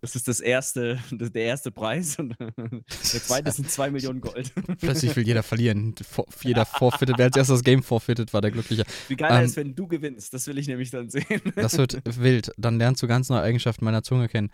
Das 0.02 0.16
ist 0.16 0.28
das 0.28 0.40
erste, 0.40 1.00
das, 1.12 1.32
der 1.32 1.44
erste 1.44 1.72
Preis 1.72 2.18
und 2.18 2.36
der 2.40 2.84
zweite 3.24 3.52
sind 3.52 3.70
zwei 3.70 3.92
Millionen 3.92 4.20
Gold. 4.20 4.52
Plötzlich 4.80 5.16
will 5.16 5.26
jeder 5.26 5.44
verlieren. 5.44 5.94
Jeder 6.42 6.66
forfeitet. 6.66 7.18
Wer 7.18 7.26
als 7.26 7.38
erstes 7.38 7.60
das 7.60 7.64
Game 7.64 7.84
forfeitet, 7.84 8.34
war 8.34 8.42
der 8.42 8.50
Glückliche. 8.52 8.84
Wie 9.08 9.16
geil 9.16 9.40
Ähm, 9.40 9.46
ist, 9.46 9.56
wenn 9.58 9.76
du 9.76 9.88
gewinnst. 9.88 10.34
Das 10.34 10.48
will 10.48 10.58
ich 10.58 10.68
nämlich 10.68 10.90
dann 10.90 11.10
sehen. 11.10 11.42
Das 11.56 11.78
wird 11.78 12.02
wild. 12.20 12.52
Dann 12.58 12.80
lernst 12.80 13.04
du 13.04 13.08
ganz 13.08 13.30
neue 13.30 13.42
Eigenschaften 13.42 13.86
meiner 13.86 14.02
Zunge 14.02 14.28
kennen. 14.28 14.50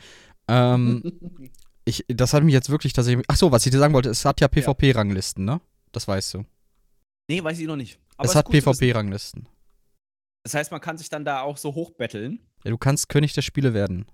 Ähm, 0.50 1.02
ich, 1.86 2.04
das 2.10 2.34
hat 2.34 2.44
mich 2.44 2.54
jetzt 2.54 2.70
wirklich 2.70 2.92
tatsächlich. 2.92 3.26
Ach 3.30 3.38
so, 3.38 3.52
was 3.52 3.66
ich 3.66 3.72
dir 3.72 3.80
sagen 3.80 3.94
wollte, 3.94 4.10
es 4.10 4.26
hat 4.26 4.42
ja 4.42 4.50
PvP-Ranglisten, 4.50 5.46
ne? 5.46 5.62
Das 5.94 6.08
weißt 6.10 6.34
du. 6.34 6.46
nee, 7.30 7.42
weiß 7.42 7.58
ich 7.60 7.68
noch 7.68 7.78
nicht. 7.78 8.00
Aber 8.18 8.28
es 8.28 8.36
hat. 8.36 8.50
PvP-Ranglisten. 8.50 9.48
Das 10.44 10.54
heißt, 10.54 10.72
man 10.72 10.82
kann 10.82 10.98
sich 10.98 11.08
dann 11.10 11.24
da 11.24 11.42
auch 11.42 11.56
so 11.56 11.74
hochbetteln. 11.74 12.40
Ja, 12.66 12.72
du 12.72 12.78
kannst 12.78 13.08
König 13.08 13.32
der 13.34 13.42
Spiele 13.42 13.74
werden. 13.74 14.06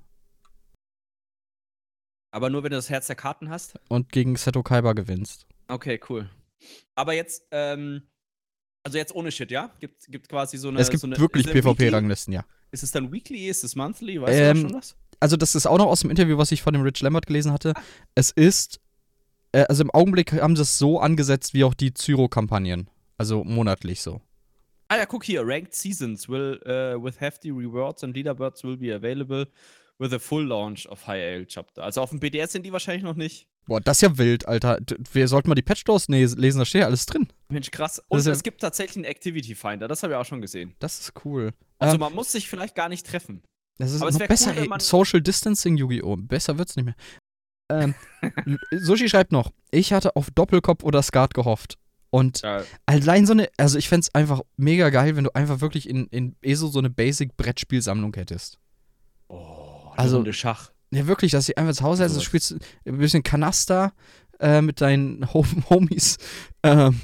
Aber 2.33 2.49
nur, 2.49 2.63
wenn 2.63 2.71
du 2.71 2.77
das 2.77 2.89
Herz 2.89 3.05
der 3.05 3.15
Karten 3.15 3.51
hast. 3.51 3.75
Und 3.89 4.11
gegen 4.11 4.35
Seto 4.35 4.63
Kaiba 4.63 4.93
gewinnst. 4.93 5.45
Okay, 5.67 5.99
cool. 6.09 6.27
Aber 6.95 7.13
jetzt, 7.13 7.43
ähm, 7.51 8.01
also 8.81 8.97
jetzt 8.97 9.13
ohne 9.13 9.31
Shit, 9.31 9.51
ja? 9.51 9.71
Gibt, 9.79 10.07
gibt 10.07 10.29
quasi 10.29 10.57
so 10.57 10.69
eine. 10.69 10.79
es 10.79 10.89
gibt 10.89 11.01
so 11.01 11.05
eine, 11.05 11.19
wirklich? 11.19 11.45
PvP-Ranglisten, 11.45 12.33
ja. 12.33 12.43
Ist 12.71 12.81
es 12.81 12.91
dann 12.91 13.11
weekly? 13.11 13.47
Ist 13.47 13.63
es 13.63 13.75
monthly? 13.75 14.19
Weißt 14.19 14.33
Ähm, 14.39 14.55
du 14.55 14.69
schon 14.69 14.77
was? 14.79 14.95
also 15.19 15.37
das 15.37 15.53
ist 15.53 15.67
auch 15.67 15.77
noch 15.77 15.85
aus 15.85 15.99
dem 15.99 16.09
Interview, 16.09 16.39
was 16.39 16.51
ich 16.51 16.63
von 16.63 16.73
dem 16.73 16.81
Rich 16.81 17.01
Lambert 17.01 17.27
gelesen 17.27 17.51
hatte. 17.53 17.75
Es 18.15 18.31
ist, 18.31 18.81
äh, 19.51 19.65
also 19.69 19.83
im 19.83 19.91
Augenblick 19.91 20.33
haben 20.33 20.55
sie 20.55 20.63
es 20.63 20.79
so 20.79 20.99
angesetzt 20.99 21.53
wie 21.53 21.63
auch 21.63 21.75
die 21.75 21.93
Zyro-Kampagnen. 21.93 22.89
Also 23.15 23.43
monatlich 23.43 24.01
so. 24.01 24.21
Ah 24.87 24.97
ja, 24.97 25.05
guck 25.05 25.23
hier. 25.23 25.43
Ranked 25.45 25.75
Seasons 25.75 26.27
will 26.27 26.59
uh, 26.65 26.99
with 26.99 27.21
hefty 27.21 27.51
rewards 27.51 28.03
and 28.03 28.15
leaderboards 28.15 28.63
will 28.63 28.75
be 28.75 28.91
available 28.91 29.45
with 29.99 30.13
a 30.13 30.19
full 30.19 30.43
launch 30.45 30.87
of 30.87 31.05
High 31.07 31.21
Ale 31.21 31.47
Chapter. 31.47 31.83
Also 31.83 32.01
auf 32.01 32.09
dem 32.09 32.19
BDS 32.19 32.51
sind 32.53 32.65
die 32.65 32.71
wahrscheinlich 32.73 33.03
noch 33.03 33.15
nicht. 33.15 33.47
Boah, 33.65 33.79
das 33.79 33.97
ist 33.97 34.01
ja 34.01 34.17
wild, 34.17 34.45
Alter. 34.47 34.79
Wir 35.13 35.27
sollten 35.29 35.47
mal 35.47 35.55
die 35.55 35.61
Patch 35.61 35.85
Doors 35.85 36.07
lesen, 36.09 36.59
da 36.59 36.65
steht 36.65 36.81
ja 36.81 36.87
alles 36.87 37.05
drin. 37.05 37.27
Mensch, 37.47 37.71
krass. 37.71 38.01
Und 38.09 38.25
ja- 38.25 38.31
es 38.33 38.43
gibt 38.43 38.59
tatsächlich 38.61 38.97
einen 38.97 39.05
Activity 39.05 39.55
Finder. 39.55 39.87
Das 39.87 40.03
habe 40.03 40.13
ich 40.13 40.17
auch 40.19 40.25
schon 40.25 40.41
gesehen. 40.41 40.75
Das 40.79 40.99
ist 40.99 41.13
cool. 41.23 41.53
Also 41.79 41.93
Ähm, 41.95 42.01
man 42.01 42.13
muss 42.13 42.31
sich 42.31 42.49
vielleicht 42.49 42.75
gar 42.75 42.89
nicht 42.89 43.05
treffen. 43.07 43.41
Das 43.77 43.91
ist 43.91 44.01
Aber 44.01 44.09
es 44.09 44.19
noch 44.19 44.27
besser, 44.27 44.53
cool, 44.57 44.67
ey. 44.73 44.79
Social 44.79 45.21
Distancing 45.21 45.77
Yu-Gi-Oh! 45.77 46.17
Besser 46.17 46.57
wird's 46.57 46.75
nicht 46.75 46.85
mehr. 46.85 46.95
Ähm, 47.71 47.95
Sushi 48.71 49.07
schreibt 49.07 49.31
noch, 49.31 49.51
ich 49.71 49.93
hatte 49.93 50.15
auf 50.17 50.29
Doppelkopf 50.31 50.83
oder 50.83 51.01
Skat 51.01 51.33
gehofft. 51.33 51.77
Und 52.09 52.41
Ja, 52.41 52.63
allein 52.85 53.25
so 53.25 53.31
eine, 53.31 53.49
also 53.57 53.79
ich 53.79 53.87
fänd's 53.89 54.13
einfach 54.13 54.41
mega 54.57 54.89
geil, 54.89 55.15
wenn 55.15 55.23
du 55.23 55.33
einfach 55.33 55.61
wirklich 55.61 55.89
in, 55.89 56.05
in 56.07 56.35
ESO 56.41 56.67
so 56.67 56.77
eine 56.79 56.89
Basic-Brettspielsammlung 56.89 58.13
hättest. 58.15 58.59
oh, 59.29 59.72
Also- 59.97 60.17
Runde 60.17 60.33
Schach. 60.33 60.71
Ja, 60.91 61.07
wirklich, 61.07 61.31
dass 61.31 61.47
du 61.47 61.57
einfach 61.57 61.73
zu 61.73 61.83
Hause 61.83 62.03
also 62.03 62.15
Sowas. 62.15 62.23
spielst 62.25 62.55
ein 62.85 62.97
bisschen 62.99 63.23
Kanaster 63.23 63.93
äh, 64.39 64.61
mit 64.61 64.79
deinen 64.79 65.27
Hom 65.33 65.47
Homies. 65.69 66.17
Ähm, 66.61 67.01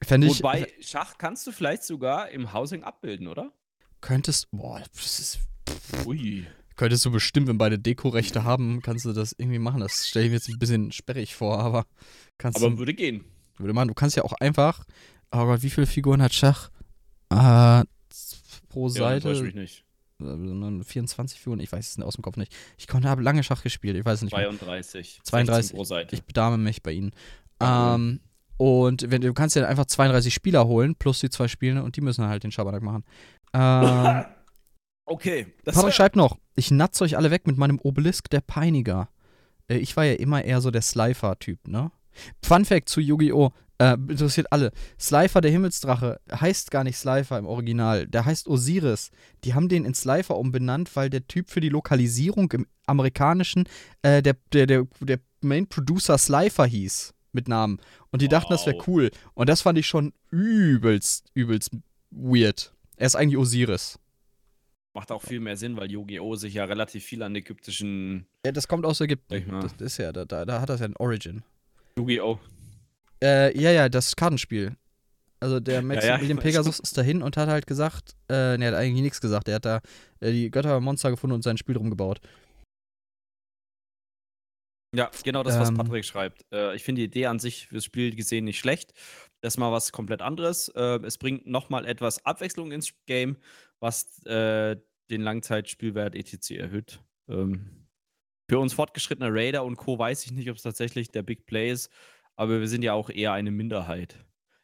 Fände 0.00 0.26
ich. 0.28 0.38
Wobei, 0.38 0.68
Schach 0.80 1.18
kannst 1.18 1.46
du 1.46 1.52
vielleicht 1.52 1.82
sogar 1.84 2.28
im 2.30 2.52
Housing 2.52 2.84
abbilden, 2.84 3.26
oder? 3.28 3.50
Könntest. 4.00 4.46
Boah, 4.52 4.80
das 4.94 5.18
ist. 5.20 5.38
Ui. 6.06 6.46
Könntest 6.76 7.04
du 7.04 7.10
bestimmt, 7.10 7.48
wenn 7.48 7.58
beide 7.58 7.78
Dekorechte 7.78 8.44
haben, 8.44 8.80
kannst 8.82 9.04
du 9.04 9.12
das 9.12 9.32
irgendwie 9.36 9.58
machen. 9.58 9.80
Das 9.80 10.08
stelle 10.08 10.24
ich 10.26 10.30
mir 10.30 10.36
jetzt 10.36 10.48
ein 10.48 10.58
bisschen 10.58 10.90
sperrig 10.92 11.34
vor, 11.34 11.58
aber 11.60 11.84
kannst 12.38 12.58
Aber 12.58 12.70
du. 12.70 12.78
würde 12.78 12.94
gehen. 12.94 13.24
Würde 13.58 13.74
man, 13.74 13.88
du 13.88 13.94
kannst 13.94 14.16
ja 14.16 14.24
auch 14.24 14.32
einfach. 14.34 14.84
Oh 15.32 15.44
Gott, 15.46 15.62
wie 15.62 15.70
viele 15.70 15.86
Figuren 15.86 16.22
hat 16.22 16.32
Schach? 16.32 16.70
Äh, 17.30 17.82
pro 18.68 18.88
Ja, 18.88 19.12
enttäuscht 19.12 19.36
Seite. 19.38 19.42
mich 19.42 19.54
nicht. 19.54 19.84
Äh, 20.26 20.84
24 20.84 21.40
Figuren, 21.40 21.60
ich 21.60 21.70
weiß 21.72 21.96
es 21.98 22.02
aus 22.04 22.14
dem 22.14 22.22
Kopf 22.22 22.36
nicht. 22.36 22.54
Ich 22.78 22.86
konnte, 22.88 23.08
habe 23.08 23.22
lange 23.22 23.42
Schach 23.42 23.62
gespielt, 23.62 23.96
ich 23.96 24.04
weiß 24.04 24.18
es 24.18 24.22
nicht 24.22 24.36
mehr. 24.36 24.48
32. 24.48 25.20
32. 25.22 25.56
16 25.66 25.76
pro 25.76 25.84
Seite. 25.84 26.14
Ich 26.16 26.22
bedame 26.24 26.58
mich 26.58 26.82
bei 26.82 26.92
ihnen. 26.92 27.12
Ja, 27.60 27.94
Ähm, 27.94 28.20
und 28.56 29.10
wenn, 29.10 29.22
du 29.22 29.32
kannst 29.34 29.56
ja 29.56 29.66
einfach 29.66 29.86
32 29.86 30.32
Spieler 30.32 30.66
holen, 30.66 30.94
plus 30.94 31.20
die 31.20 31.30
zwei 31.30 31.48
Spiele, 31.48 31.82
und 31.82 31.96
die 31.96 32.00
müssen 32.00 32.24
halt 32.26 32.44
den 32.44 32.52
Schabernack 32.52 32.82
machen. 32.82 33.04
Ähm, 33.54 34.24
okay. 35.04 35.46
Das 35.64 35.74
Patrick 35.74 35.88
wär- 35.88 35.92
schreibt 35.92 36.16
noch, 36.16 36.38
ich 36.54 36.70
natze 36.70 37.04
euch 37.04 37.16
alle 37.16 37.30
weg 37.30 37.46
mit 37.46 37.56
meinem 37.56 37.78
Obelisk 37.82 38.30
der 38.30 38.40
Peiniger. 38.40 39.08
Äh, 39.68 39.78
ich 39.78 39.96
war 39.96 40.04
ja 40.04 40.14
immer 40.14 40.44
eher 40.44 40.60
so 40.60 40.70
der 40.70 40.82
Slifer-Typ, 40.82 41.66
ne? 41.68 41.90
Fun 42.44 42.64
Fact 42.64 42.88
zu 42.88 43.00
Yu-Gi-Oh! 43.00 43.52
Äh, 43.82 43.94
interessiert 43.94 44.46
alle. 44.52 44.70
Slifer, 45.00 45.40
der 45.40 45.50
Himmelsdrache, 45.50 46.20
heißt 46.32 46.70
gar 46.70 46.84
nicht 46.84 46.96
Slifer 46.96 47.36
im 47.36 47.46
Original. 47.46 48.06
Der 48.06 48.24
heißt 48.24 48.46
Osiris. 48.46 49.10
Die 49.42 49.54
haben 49.54 49.68
den 49.68 49.84
in 49.84 49.94
Slifer 49.94 50.36
umbenannt, 50.38 50.94
weil 50.94 51.10
der 51.10 51.26
Typ 51.26 51.50
für 51.50 51.60
die 51.60 51.68
Lokalisierung 51.68 52.52
im 52.52 52.66
amerikanischen, 52.86 53.64
äh, 54.02 54.22
der, 54.22 54.36
der, 54.52 54.66
der, 54.66 54.86
der 55.00 55.18
Main 55.40 55.66
Producer 55.66 56.16
Slifer 56.16 56.64
hieß. 56.64 57.12
Mit 57.34 57.48
Namen. 57.48 57.80
Und 58.10 58.20
die 58.20 58.28
dachten, 58.28 58.52
das 58.52 58.66
wäre 58.66 58.76
Wow. 58.76 58.86
cool. 58.88 59.10
Und 59.32 59.48
das 59.48 59.62
fand 59.62 59.78
ich 59.78 59.86
schon 59.86 60.12
übelst, 60.30 61.30
übelst 61.32 61.70
weird. 62.10 62.74
Er 62.98 63.06
ist 63.06 63.14
eigentlich 63.16 63.38
Osiris. 63.38 63.98
Macht 64.92 65.10
auch 65.10 65.22
viel 65.22 65.40
mehr 65.40 65.56
Sinn, 65.56 65.78
weil 65.78 65.90
Yu-Gi-Oh! 65.90 66.36
sich 66.36 66.52
ja 66.52 66.64
relativ 66.66 67.02
viel 67.04 67.22
an 67.22 67.34
ägyptischen 67.34 68.26
Ja, 68.44 68.52
das 68.52 68.68
kommt 68.68 68.84
aus 68.84 69.00
Ägypten. 69.00 69.46
Das 69.62 69.72
ist 69.80 69.96
ja, 69.96 70.12
da, 70.12 70.26
da, 70.26 70.44
da 70.44 70.60
hat 70.60 70.68
das 70.68 70.80
ja 70.80 70.86
ein 70.86 70.96
Origin. 70.98 71.42
Yu-Gi-Oh! 71.96 72.38
Äh, 73.22 73.56
ja, 73.58 73.70
ja, 73.70 73.88
das 73.88 74.16
Kartenspiel. 74.16 74.76
Also 75.40 75.60
der 75.60 75.76
ja, 75.76 75.82
Maximilian 75.82 76.22
ich 76.22 76.36
weiß 76.36 76.42
Pegasus 76.42 76.80
ist 76.80 76.96
dahin 76.96 77.22
und 77.22 77.36
hat 77.36 77.48
halt 77.48 77.66
gesagt, 77.66 78.14
äh, 78.28 78.56
ne, 78.58 78.66
er 78.66 78.72
hat 78.72 78.78
eigentlich 78.78 79.02
nichts 79.02 79.20
gesagt. 79.20 79.48
Er 79.48 79.56
hat 79.56 79.64
da 79.64 79.80
äh, 80.20 80.32
die 80.32 80.50
Göttermonster 80.50 81.10
gefunden 81.10 81.34
und 81.34 81.42
sein 81.42 81.56
Spiel 81.56 81.74
drum 81.74 81.90
gebaut. 81.90 82.20
Ja, 84.94 85.10
genau 85.24 85.42
das, 85.42 85.58
was 85.58 85.70
Ähm. 85.70 85.76
Patrick 85.76 86.04
schreibt. 86.04 86.44
Äh, 86.52 86.76
ich 86.76 86.84
finde 86.84 87.00
die 87.00 87.06
Idee 87.06 87.26
an 87.26 87.38
sich 87.38 87.68
fürs 87.68 87.84
Spiel 87.84 88.14
gesehen 88.14 88.44
nicht 88.44 88.58
schlecht. 88.58 88.92
Das 89.40 89.54
ist 89.54 89.58
mal 89.58 89.72
was 89.72 89.90
komplett 89.90 90.20
anderes. 90.20 90.68
Äh, 90.68 91.00
es 91.04 91.18
bringt 91.18 91.46
nochmal 91.46 91.86
etwas 91.86 92.24
Abwechslung 92.24 92.70
ins 92.72 92.92
Game, 93.06 93.36
was 93.80 94.24
äh, 94.26 94.76
den 95.10 95.22
Langzeitspielwert 95.22 96.14
etc. 96.14 96.50
erhöht. 96.52 97.00
Ähm, 97.28 97.86
für 98.50 98.58
uns 98.58 98.74
fortgeschrittene 98.74 99.32
Raider 99.32 99.64
und 99.64 99.76
Co. 99.76 99.98
weiß 99.98 100.26
ich 100.26 100.32
nicht, 100.32 100.50
ob 100.50 100.56
es 100.56 100.62
tatsächlich 100.62 101.08
der 101.08 101.22
Big 101.22 101.46
Play 101.46 101.70
ist, 101.70 101.90
aber 102.36 102.60
wir 102.60 102.68
sind 102.68 102.82
ja 102.82 102.92
auch 102.92 103.10
eher 103.10 103.32
eine 103.32 103.50
Minderheit. 103.50 104.16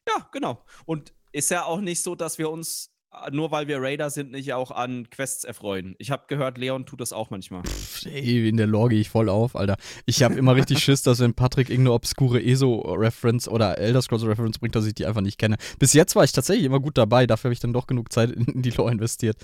Ja, 0.09 0.29
genau. 0.33 0.65
Und 0.87 1.13
ist 1.33 1.51
ja 1.51 1.65
auch 1.65 1.81
nicht 1.81 2.03
so, 2.03 2.15
dass 2.15 2.39
wir 2.39 2.51
uns, 2.51 2.91
äh, 3.13 3.31
nur 3.31 3.51
weil 3.51 3.69
wir 3.69 3.81
Raider 3.81 4.11
sind, 4.11 4.33
nicht 4.33 4.53
auch 4.55 4.71
an 4.71 5.11
Quests 5.11 5.45
erfreuen. 5.45 5.95
Ich 5.99 6.11
habe 6.11 6.25
gehört, 6.29 6.57
Leon 6.57 6.87
tut 6.87 7.01
das 7.01 7.13
auch 7.13 7.31
manchmal. 7.31 7.63
Pff, 7.65 8.07
ey, 8.07 8.49
in 8.49 8.57
der 8.57 8.67
Lore 8.67 8.91
gehe 8.91 9.01
ich 9.01 9.11
voll 9.11 9.29
auf, 9.29 9.55
Alter. 9.55 9.77
Ich 10.07 10.23
habe 10.23 10.35
immer 10.35 10.57
richtig 10.57 10.79
Schiss, 10.79 11.03
dass 11.03 11.21
wenn 11.21 11.35
Patrick 11.35 11.69
irgendeine 11.69 11.95
obskure 11.95 12.43
ESO-Reference 12.43 13.49
oder 13.49 13.79
Elder 13.79 14.01
Scrolls-Reference 14.01 14.59
bringt, 14.59 14.75
dass 14.75 14.87
ich 14.87 14.95
die 14.95 15.07
einfach 15.07 15.21
nicht 15.21 15.39
kenne. 15.39 15.57
Bis 15.79 15.93
jetzt 15.93 16.17
war 16.17 16.25
ich 16.25 16.33
tatsächlich 16.33 16.65
immer 16.65 16.81
gut 16.81 16.97
dabei, 16.97 17.27
dafür 17.27 17.49
habe 17.49 17.55
ich 17.55 17.61
dann 17.61 17.73
doch 17.73 17.87
genug 17.87 18.13
Zeit 18.13 18.31
in 18.31 18.63
die 18.63 18.71
Lore 18.71 18.93
investiert. 18.93 19.37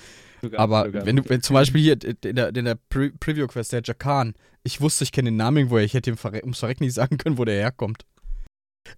Aber 0.56 0.92
wenn 0.92 1.16
du, 1.16 1.28
wenn 1.28 1.42
zum 1.42 1.54
Beispiel 1.54 1.80
hier 1.80 1.98
in 2.24 2.37
der, 2.37 2.54
in 2.54 2.64
der 2.64 2.74
Pre 2.88 3.10
Preview-Quest, 3.10 3.72
der 3.72 3.82
Jakan, 3.84 4.34
ich 4.62 4.80
wusste, 4.80 5.04
ich 5.04 5.12
kenne 5.12 5.30
den 5.30 5.37
Namen 5.37 5.58
irgendwoher, 5.58 5.84
ich 5.84 5.94
hätte 5.94 6.10
ihm 6.10 6.18
ums 6.22 6.58
Verrecken 6.58 6.84
nicht 6.84 6.94
sagen 6.94 7.18
können, 7.18 7.38
wo 7.38 7.44
der 7.44 7.56
herkommt. 7.56 8.04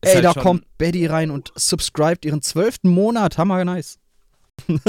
Ey, 0.00 0.14
halt 0.14 0.24
da 0.24 0.32
schon- 0.32 0.42
kommt 0.42 0.78
Betty 0.78 1.06
rein 1.06 1.30
und 1.30 1.52
subscribt 1.54 2.24
ihren 2.24 2.42
zwölften 2.42 2.88
Monat. 2.88 3.38
Hammer 3.38 3.64
nice. 3.64 3.98
ich 4.68 4.80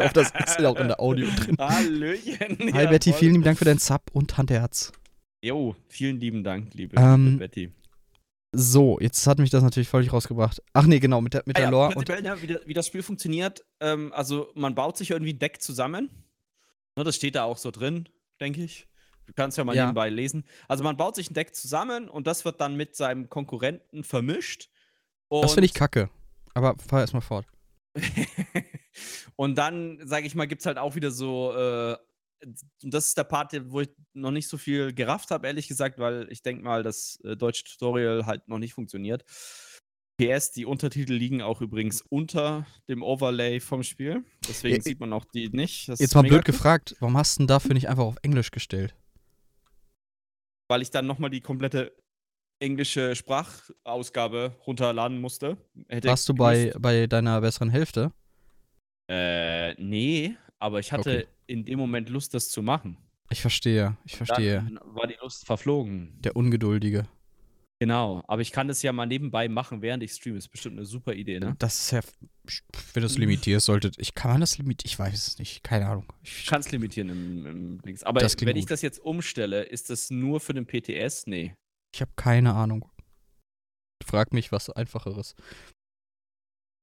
hoffe, 0.00 0.10
das 0.14 0.30
ist 0.46 0.60
ja 0.60 0.68
auch 0.68 0.76
in 0.78 0.88
der 0.88 1.00
Audio 1.00 1.26
drin. 1.36 1.56
Hallöchen. 1.58 2.56
Hi 2.72 2.84
ja, 2.84 2.90
Betty, 2.90 3.10
voll. 3.10 3.18
vielen 3.18 3.32
lieben 3.32 3.44
Dank 3.44 3.58
für 3.58 3.64
deinen 3.64 3.78
Sub 3.78 4.02
und 4.12 4.36
Handherz. 4.38 4.92
Jo, 5.42 5.74
vielen 5.88 6.20
lieben 6.20 6.44
Dank, 6.44 6.72
liebe, 6.74 6.96
Ähm, 6.96 7.24
liebe 7.24 7.38
Betty. 7.38 7.72
So, 8.54 9.00
jetzt 9.00 9.26
hat 9.26 9.38
mich 9.38 9.50
das 9.50 9.62
natürlich 9.62 9.88
völlig 9.88 10.12
rausgebracht. 10.12 10.62
Ach 10.72 10.86
nee, 10.86 11.00
genau, 11.00 11.20
mit 11.20 11.34
der, 11.34 11.42
mit 11.46 11.56
Ah 11.56 11.60
der 11.60 11.64
ja, 11.64 11.70
Lore. 11.70 11.94
Und, 11.94 12.08
ja, 12.08 12.42
wie, 12.42 12.46
das, 12.46 12.60
wie 12.66 12.74
das 12.74 12.86
Spiel 12.86 13.02
funktioniert, 13.02 13.64
ähm, 13.80 14.12
also 14.12 14.50
man 14.54 14.74
baut 14.74 14.96
sich 14.98 15.10
irgendwie 15.10 15.32
ein 15.32 15.38
Deck 15.38 15.62
zusammen. 15.62 16.10
Ne, 16.96 17.04
das 17.04 17.16
steht 17.16 17.34
da 17.34 17.44
auch 17.44 17.56
so 17.56 17.70
drin, 17.70 18.08
denke 18.40 18.62
ich. 18.62 18.86
Du 19.26 19.32
kannst 19.34 19.56
ja 19.58 19.64
mal 19.64 19.74
Ja. 19.76 19.84
nebenbei 19.86 20.08
lesen. 20.10 20.44
Also 20.68 20.84
man 20.84 20.96
baut 20.96 21.14
sich 21.14 21.30
ein 21.30 21.34
Deck 21.34 21.54
zusammen 21.54 22.08
und 22.08 22.26
das 22.26 22.44
wird 22.44 22.60
dann 22.60 22.76
mit 22.76 22.96
seinem 22.96 23.28
Konkurrenten 23.28 24.04
vermischt. 24.04 24.68
das 25.30 25.54
finde 25.54 25.66
ich 25.66 25.74
kacke. 25.74 26.10
Aber 26.54 26.76
fahr 26.78 27.00
erstmal 27.00 27.22
fort. 27.22 27.46
und 29.36 29.56
dann, 29.56 29.98
sage 30.06 30.26
ich 30.26 30.34
mal, 30.34 30.46
gibt 30.46 30.60
es 30.62 30.66
halt 30.66 30.78
auch 30.78 30.94
wieder 30.94 31.10
so, 31.10 31.52
äh, 31.54 31.96
und 32.44 32.92
das 32.92 33.06
ist 33.06 33.18
der 33.18 33.24
Part, 33.24 33.52
wo 33.70 33.80
ich 33.80 33.90
noch 34.14 34.32
nicht 34.32 34.48
so 34.48 34.58
viel 34.58 34.92
gerafft 34.92 35.30
habe, 35.30 35.46
ehrlich 35.46 35.68
gesagt, 35.68 35.98
weil 35.98 36.26
ich 36.30 36.42
denke 36.42 36.64
mal, 36.64 36.82
das 36.82 37.20
äh, 37.24 37.36
deutsche 37.36 37.64
Tutorial 37.64 38.26
halt 38.26 38.48
noch 38.48 38.58
nicht 38.58 38.74
funktioniert. 38.74 39.24
PS, 40.18 40.52
die 40.52 40.66
Untertitel 40.66 41.14
liegen 41.14 41.40
auch 41.40 41.60
übrigens 41.62 42.02
unter 42.02 42.66
dem 42.88 43.02
Overlay 43.02 43.60
vom 43.60 43.82
Spiel. 43.82 44.24
Deswegen 44.46 44.76
Ja, 44.76 44.82
sieht 44.82 45.00
man 45.00 45.12
auch 45.12 45.24
die 45.24 45.48
nicht. 45.48 45.88
Das 45.88 46.00
Jetzt 46.00 46.14
mal 46.14 46.22
blöd 46.22 46.32
cool, 46.34 46.42
gefragt, 46.42 46.96
warum 47.00 47.16
hast 47.16 47.36
du 47.36 47.40
denn 47.40 47.46
dafür 47.46 47.74
nicht 47.74 47.88
einfach 47.88 48.04
auf 48.04 48.16
Englisch 48.22 48.50
gestellt? 48.50 48.94
Weil 50.72 50.80
ich 50.80 50.90
dann 50.90 51.06
nochmal 51.06 51.28
die 51.28 51.42
komplette 51.42 51.92
englische 52.58 53.14
Sprachausgabe 53.14 54.56
runterladen 54.66 55.20
musste. 55.20 55.58
Hätte 55.86 56.08
Warst 56.08 56.26
du 56.30 56.32
bei, 56.32 56.72
bei 56.78 57.06
deiner 57.06 57.42
besseren 57.42 57.68
Hälfte? 57.68 58.10
Äh, 59.06 59.74
nee, 59.74 60.34
aber 60.58 60.80
ich 60.80 60.90
hatte 60.90 61.10
Okay. 61.10 61.26
in 61.46 61.66
dem 61.66 61.78
Moment 61.78 62.08
Lust, 62.08 62.32
das 62.32 62.48
zu 62.48 62.62
machen. 62.62 62.96
Ich 63.28 63.42
verstehe, 63.42 63.98
ich 64.06 64.16
verstehe. 64.16 64.62
Dann 64.66 64.80
war 64.82 65.06
die 65.06 65.18
Lust 65.20 65.44
verflogen. 65.44 66.16
Der 66.20 66.36
Ungeduldige. 66.36 67.06
Genau, 67.82 68.22
aber 68.28 68.42
ich 68.42 68.52
kann 68.52 68.68
das 68.68 68.80
ja 68.82 68.92
mal 68.92 69.06
nebenbei 69.06 69.48
machen, 69.48 69.82
während 69.82 70.04
ich 70.04 70.12
streame. 70.12 70.38
Ist 70.38 70.50
bestimmt 70.50 70.76
eine 70.76 70.86
super 70.86 71.14
Idee, 71.14 71.40
ne? 71.40 71.56
Das 71.58 71.80
ist 71.80 71.90
ja, 71.90 72.00
wenn 72.94 73.00
du 73.00 73.06
es 73.06 73.18
limitierst, 73.18 73.66
solltet. 73.66 73.96
Ich 73.98 74.14
kann 74.14 74.30
man 74.30 74.40
das 74.40 74.56
limitieren? 74.56 74.88
Ich 74.88 74.96
weiß 75.00 75.26
es 75.26 75.40
nicht, 75.40 75.64
keine 75.64 75.88
Ahnung. 75.88 76.12
Ich 76.22 76.42
Ich, 76.42 76.46
kann 76.46 76.60
es 76.60 76.70
limitieren 76.70 77.08
im, 77.08 77.44
im 77.44 77.82
Dings. 77.82 78.04
Aber 78.04 78.20
wenn 78.20 78.56
ich 78.56 78.66
gut. 78.66 78.70
das 78.70 78.82
jetzt 78.82 79.00
umstelle, 79.00 79.64
ist 79.64 79.90
das 79.90 80.10
nur 80.10 80.38
für 80.38 80.54
den 80.54 80.64
PTS? 80.64 81.26
Nee. 81.26 81.56
ich 81.92 82.00
habe 82.00 82.12
keine 82.14 82.54
Ahnung. 82.54 82.88
Frag 84.06 84.32
mich 84.32 84.52
was 84.52 84.70
einfacheres. 84.70 85.34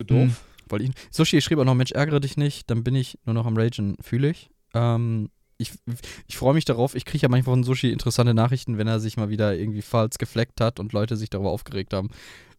Zu 0.02 0.06
doof. 0.06 0.44
Wollte 0.68 0.84
ich, 0.84 0.92
Sushi 1.12 1.40
schrieb 1.40 1.60
auch 1.60 1.64
noch, 1.64 1.76
Mensch, 1.76 1.94
ärgere 1.94 2.20
dich 2.20 2.36
nicht, 2.36 2.70
dann 2.70 2.84
bin 2.84 2.96
ich 2.96 3.18
nur 3.24 3.36
noch 3.36 3.46
am 3.46 3.56
Ragen, 3.56 3.96
fühle 4.02 4.32
ich. 4.32 4.50
Ähm, 4.74 5.30
ich 5.60 5.74
ich 6.28 6.38
freue 6.38 6.54
mich 6.56 6.66
darauf, 6.66 6.96
ich 6.96 7.06
kriege 7.06 7.22
ja 7.22 7.30
manchmal 7.30 7.54
von 7.56 7.64
Sushi 7.64 7.92
interessante 7.92 8.34
Nachrichten, 8.34 8.78
wenn 8.80 8.88
er 8.88 9.00
sich 9.00 9.18
mal 9.18 9.30
wieder 9.30 9.56
irgendwie 9.56 9.82
falsch 9.84 10.18
gefleckt 10.18 10.60
hat 10.62 10.80
und 10.80 10.94
Leute 10.94 11.16
sich 11.18 11.30
darüber 11.30 11.52
aufgeregt 11.52 11.94
haben. 11.94 12.10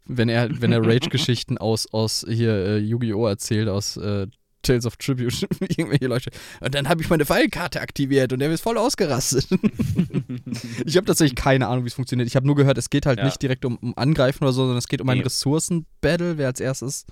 Wenn 0.06 0.28
er, 0.28 0.48
wenn 0.60 0.70
er 0.72 0.84
Rage-Geschichten 0.84 1.58
aus, 1.58 1.92
aus 1.92 2.24
hier 2.28 2.52
äh, 2.54 2.78
Yu-Gi-Oh! 2.78 3.26
erzählt, 3.26 3.68
aus 3.68 3.96
äh, 3.96 4.26
Tales 4.62 4.84
of 4.84 4.96
Tribute, 4.96 5.46
irgendwelche 5.60 6.06
Leute. 6.06 6.30
Und 6.60 6.74
dann 6.74 6.88
habe 6.88 7.00
ich 7.00 7.08
meine 7.08 7.24
Pfeilkarte 7.24 7.80
aktiviert 7.80 8.32
und 8.32 8.40
der 8.40 8.50
ist 8.50 8.60
voll 8.60 8.76
ausgerastet. 8.76 9.46
ich 10.84 10.96
habe 10.96 11.06
tatsächlich 11.06 11.34
keine 11.36 11.68
Ahnung, 11.68 11.84
wie 11.84 11.88
es 11.88 11.94
funktioniert. 11.94 12.28
Ich 12.28 12.36
habe 12.36 12.46
nur 12.46 12.56
gehört, 12.56 12.76
es 12.76 12.90
geht 12.90 13.06
halt 13.06 13.18
Ja. 13.20 13.24
nicht 13.24 13.40
direkt 13.40 13.64
um, 13.64 13.76
um 13.76 13.96
Angreifen 13.96 14.44
oder 14.44 14.52
so, 14.52 14.62
sondern 14.62 14.78
es 14.78 14.88
geht 14.88 15.00
um 15.00 15.08
ein 15.08 15.18
Nee. 15.18 15.24
Ressourcen-Battle, 15.24 16.36
wer 16.38 16.48
als 16.48 16.60
erstes 16.60 17.06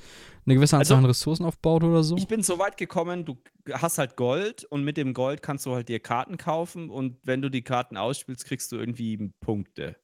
eine 0.49 0.55
gewisse 0.55 0.77
Anzahl 0.77 0.97
Also- 0.97 1.05
an 1.05 1.11
Ressourcen 1.11 1.45
aufbaut 1.45 1.85
oder 1.85 2.03
so. 2.03 2.17
Ich 2.17 2.27
bin 2.27 2.43
so 2.43 2.59
weit 2.59 2.77
gekommen, 2.77 3.25
du 3.25 3.37
hast 3.73 3.99
halt 3.99 4.17
Gold 4.17 4.65
und 4.65 4.83
mit 4.85 4.97
dem 4.97 5.15
Gold 5.15 5.43
kannst 5.43 5.67
du 5.67 5.75
halt 5.75 5.89
dir 5.89 6.01
Karten 6.01 6.37
kaufen 6.37 6.91
und 6.91 7.19
wenn 7.23 7.43
du 7.43 7.51
die 7.51 7.63
Karten 7.63 7.97
ausspielst, 7.97 8.45
kriegst 8.47 8.73
du 8.73 8.77
irgendwie 8.77 9.31
Punkte. 9.41 9.97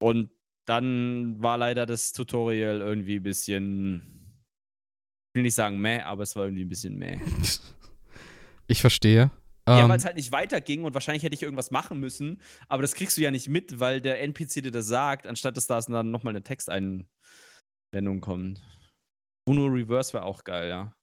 Und 0.00 0.30
dann 0.66 1.42
war 1.42 1.58
leider 1.58 1.84
das 1.86 2.12
Tutorial 2.12 2.80
irgendwie 2.80 3.16
ein 3.16 3.22
bisschen, 3.22 4.02
ich 5.32 5.38
will 5.38 5.42
nicht 5.42 5.54
sagen 5.54 5.78
meh, 5.80 6.00
aber 6.00 6.22
es 6.22 6.36
war 6.36 6.44
irgendwie 6.44 6.64
ein 6.64 6.68
bisschen 6.68 6.96
meh. 6.96 7.18
Ich 8.66 8.80
verstehe. 8.80 9.30
Ja, 9.68 9.82
Ähm, 9.84 9.88
weil 9.90 9.98
es 9.98 10.06
halt 10.06 10.16
nicht 10.16 10.32
weiterging 10.32 10.84
und 10.84 10.94
wahrscheinlich 10.94 11.22
hätte 11.22 11.34
ich 11.34 11.42
irgendwas 11.42 11.70
machen 11.70 12.00
müssen, 12.00 12.40
aber 12.68 12.80
das 12.80 12.94
kriegst 12.94 13.18
du 13.18 13.20
ja 13.20 13.30
nicht 13.30 13.46
mit, 13.48 13.78
weil 13.78 14.00
der 14.00 14.22
NPC 14.22 14.62
dir 14.62 14.70
das 14.70 14.86
sagt, 14.86 15.26
anstatt 15.26 15.56
dass 15.58 15.66
da 15.66 15.78
dann 15.80 16.10
nochmal 16.10 16.30
eine 16.32 16.42
Texteinblendung 16.42 18.20
kommt. 18.22 18.62
Uno 19.46 19.66
Reverse 19.66 20.12
wäre 20.12 20.24
auch 20.24 20.44
geil, 20.44 20.68
ja. 20.68 20.94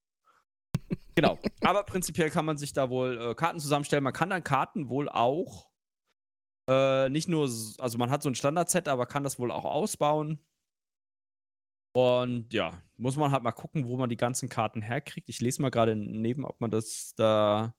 genau. 1.16 1.38
Aber 1.62 1.84
prinzipiell 1.84 2.30
kann 2.30 2.46
man 2.46 2.58
sich 2.58 2.74
da 2.74 2.90
wohl 2.90 3.20
äh, 3.20 3.36
Karten 3.36 3.60
zusammenstellen. 3.60 4.04
Man 4.04 4.14
kann 4.14 4.30
dann 4.30 4.44
Karten 4.44 4.90
wohl 4.90 5.10
auch 5.10 5.72
äh, 6.70 7.10
nicht 7.10 7.28
nur, 7.28 7.44
also 7.44 7.98
man 7.98 8.10
hat 8.10 8.24
so 8.24 8.30
ein 8.30 8.36
Standard-Set, 8.36 8.88
aber 8.88 9.06
kann 9.06 9.24
das 9.24 9.40
wohl 9.40 9.52
auch 9.52 9.66
ausbauen. 9.66 10.40
Und 11.94 12.54
ja, 12.54 12.82
muss 12.98 13.18
man 13.18 13.32
halt 13.32 13.44
mal 13.44 13.52
gucken, 13.52 13.88
wo 13.88 13.98
man 13.98 14.10
die 14.10 14.18
ganzen 14.18 14.48
Karten 14.48 14.82
herkriegt. 14.82 15.28
Ich 15.30 15.42
lese 15.42 15.62
mal 15.62 15.72
gerade 15.72 15.96
neben, 15.96 16.46
ob 16.46 16.62
man 16.62 16.72
das 16.72 17.14
da. 17.16 17.76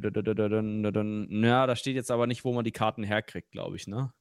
Ja, 0.00 1.66
da 1.66 1.76
steht 1.76 1.96
jetzt 1.96 2.10
aber 2.10 2.26
nicht, 2.26 2.44
wo 2.44 2.52
man 2.52 2.64
die 2.64 2.72
Karten 2.72 3.02
herkriegt, 3.02 3.50
glaube 3.50 3.76
ich, 3.76 3.86
ne? 3.88 4.12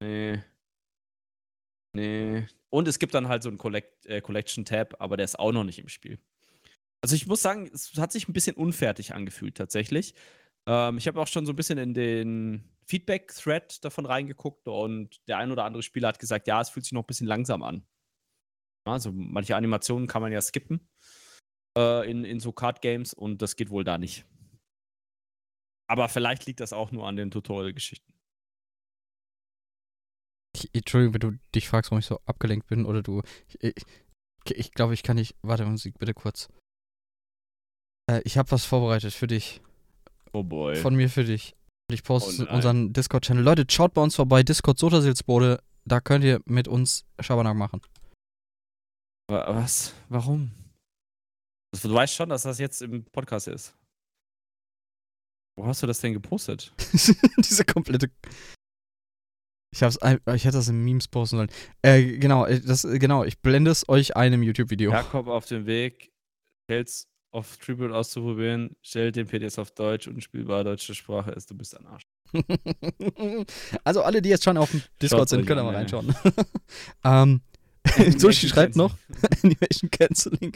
Nee. 0.00 0.42
Nee. 1.98 2.46
Und 2.70 2.86
es 2.86 2.98
gibt 2.98 3.14
dann 3.14 3.28
halt 3.28 3.42
so 3.42 3.48
einen 3.48 3.58
Collect 3.58 4.06
äh, 4.06 4.20
Collection-Tab, 4.20 4.96
aber 5.00 5.16
der 5.16 5.24
ist 5.24 5.38
auch 5.38 5.52
noch 5.52 5.64
nicht 5.64 5.78
im 5.78 5.88
Spiel. 5.88 6.18
Also 7.00 7.14
ich 7.14 7.26
muss 7.26 7.42
sagen, 7.42 7.70
es 7.72 7.92
hat 7.96 8.12
sich 8.12 8.28
ein 8.28 8.32
bisschen 8.32 8.56
unfertig 8.56 9.14
angefühlt 9.14 9.56
tatsächlich. 9.56 10.14
Ähm, 10.66 10.98
ich 10.98 11.06
habe 11.06 11.20
auch 11.20 11.26
schon 11.26 11.46
so 11.46 11.52
ein 11.52 11.56
bisschen 11.56 11.78
in 11.78 11.94
den 11.94 12.68
Feedback-Thread 12.86 13.84
davon 13.84 14.06
reingeguckt 14.06 14.66
und 14.68 15.26
der 15.28 15.38
ein 15.38 15.50
oder 15.50 15.64
andere 15.64 15.82
Spieler 15.82 16.08
hat 16.08 16.18
gesagt, 16.18 16.46
ja, 16.46 16.60
es 16.60 16.70
fühlt 16.70 16.84
sich 16.84 16.92
noch 16.92 17.02
ein 17.02 17.06
bisschen 17.06 17.26
langsam 17.26 17.62
an. 17.62 17.86
Also 18.84 19.12
manche 19.12 19.56
Animationen 19.56 20.08
kann 20.08 20.22
man 20.22 20.32
ja 20.32 20.40
skippen 20.40 20.88
äh, 21.76 22.10
in, 22.10 22.24
in 22.24 22.40
so 22.40 22.52
Card-Games 22.52 23.14
und 23.14 23.42
das 23.42 23.56
geht 23.56 23.70
wohl 23.70 23.84
da 23.84 23.98
nicht. 23.98 24.24
Aber 25.90 26.08
vielleicht 26.08 26.46
liegt 26.46 26.60
das 26.60 26.72
auch 26.72 26.90
nur 26.92 27.06
an 27.06 27.16
den 27.16 27.30
Tutorial-Geschichten. 27.30 28.12
Ich, 30.64 30.74
Entschuldigung, 30.74 31.14
wenn 31.14 31.20
du 31.32 31.38
dich 31.54 31.68
fragst, 31.68 31.90
warum 31.90 32.00
ich 32.00 32.06
so 32.06 32.20
abgelenkt 32.26 32.66
bin 32.68 32.84
oder 32.84 33.02
du. 33.02 33.22
Ich, 33.48 33.62
ich, 33.62 33.74
ich 34.50 34.72
glaube, 34.72 34.94
ich 34.94 35.02
kann 35.02 35.16
nicht. 35.16 35.36
Warte, 35.42 35.64
Musik, 35.66 35.98
bitte 35.98 36.14
kurz. 36.14 36.48
Äh, 38.10 38.20
ich 38.24 38.38
habe 38.38 38.50
was 38.50 38.64
vorbereitet 38.64 39.12
für 39.12 39.26
dich. 39.26 39.60
Oh 40.32 40.42
boy. 40.42 40.76
Von 40.76 40.94
mir 40.94 41.08
für 41.10 41.24
dich. 41.24 41.54
Und 41.90 41.94
Ich 41.94 42.02
poste 42.04 42.46
Oh 42.50 42.54
unseren 42.54 42.92
Discord-Channel. 42.92 43.42
Leute, 43.42 43.64
schaut 43.70 43.94
bei 43.94 44.02
uns 44.02 44.14
vorbei. 44.16 44.42
Discord 44.42 44.78
Sotasilsbode. 44.78 45.62
Da 45.84 46.00
könnt 46.00 46.24
ihr 46.24 46.40
mit 46.44 46.68
uns 46.68 47.06
Schabernack 47.20 47.56
machen. 47.56 47.80
Wa- 49.30 49.54
Was? 49.54 49.94
Warum? 50.08 50.50
Also, 51.74 51.88
du 51.88 51.94
weißt 51.94 52.14
schon, 52.14 52.28
dass 52.28 52.42
das 52.42 52.58
jetzt 52.58 52.82
im 52.82 53.04
Podcast 53.04 53.48
ist. 53.48 53.74
Wo 55.56 55.66
hast 55.66 55.82
du 55.82 55.86
das 55.86 56.00
denn 56.00 56.12
gepostet? 56.12 56.72
Diese 57.38 57.64
komplette. 57.64 58.10
Ich 59.70 59.82
hab's, 59.82 59.98
ich 60.34 60.44
hätte 60.44 60.56
das 60.56 60.68
in 60.68 60.82
Memes 60.84 61.08
posten 61.08 61.36
sollen. 61.36 61.50
Äh, 61.82 62.16
genau, 62.18 62.46
äh, 62.46 62.60
das, 62.60 62.84
äh, 62.84 62.98
genau, 62.98 63.24
ich 63.24 63.38
blende 63.40 63.70
es 63.70 63.88
euch 63.88 64.16
ein 64.16 64.32
im 64.32 64.42
YouTube-Video. 64.42 64.90
Jakob 64.90 65.28
auf 65.28 65.44
dem 65.46 65.66
Weg, 65.66 66.10
Tales 66.68 67.06
of 67.32 67.58
Tribute 67.58 67.92
auszuprobieren, 67.92 68.74
stellt 68.82 69.16
den 69.16 69.26
PDS 69.26 69.58
auf 69.58 69.70
Deutsch 69.72 70.08
und 70.08 70.22
spielbar 70.22 70.64
deutsche 70.64 70.94
Sprache 70.94 71.32
ist, 71.32 71.50
du 71.50 71.54
bist 71.54 71.76
ein 71.78 71.86
Arsch. 71.86 72.04
also 73.84 74.02
alle, 74.02 74.22
die 74.22 74.30
jetzt 74.30 74.44
schon 74.44 74.56
auf 74.56 74.70
dem 74.70 74.82
Discord 75.02 75.20
Schaut's 75.20 75.30
sind, 75.30 75.46
können 75.46 75.58
da 75.58 75.64
mal 75.64 75.74
reinschauen. 75.74 76.14
ähm, 77.04 77.42
Sushi 78.18 78.48
schreibt 78.48 78.76
noch 78.76 78.96
Animation 79.42 79.90
Canceling. 79.90 80.52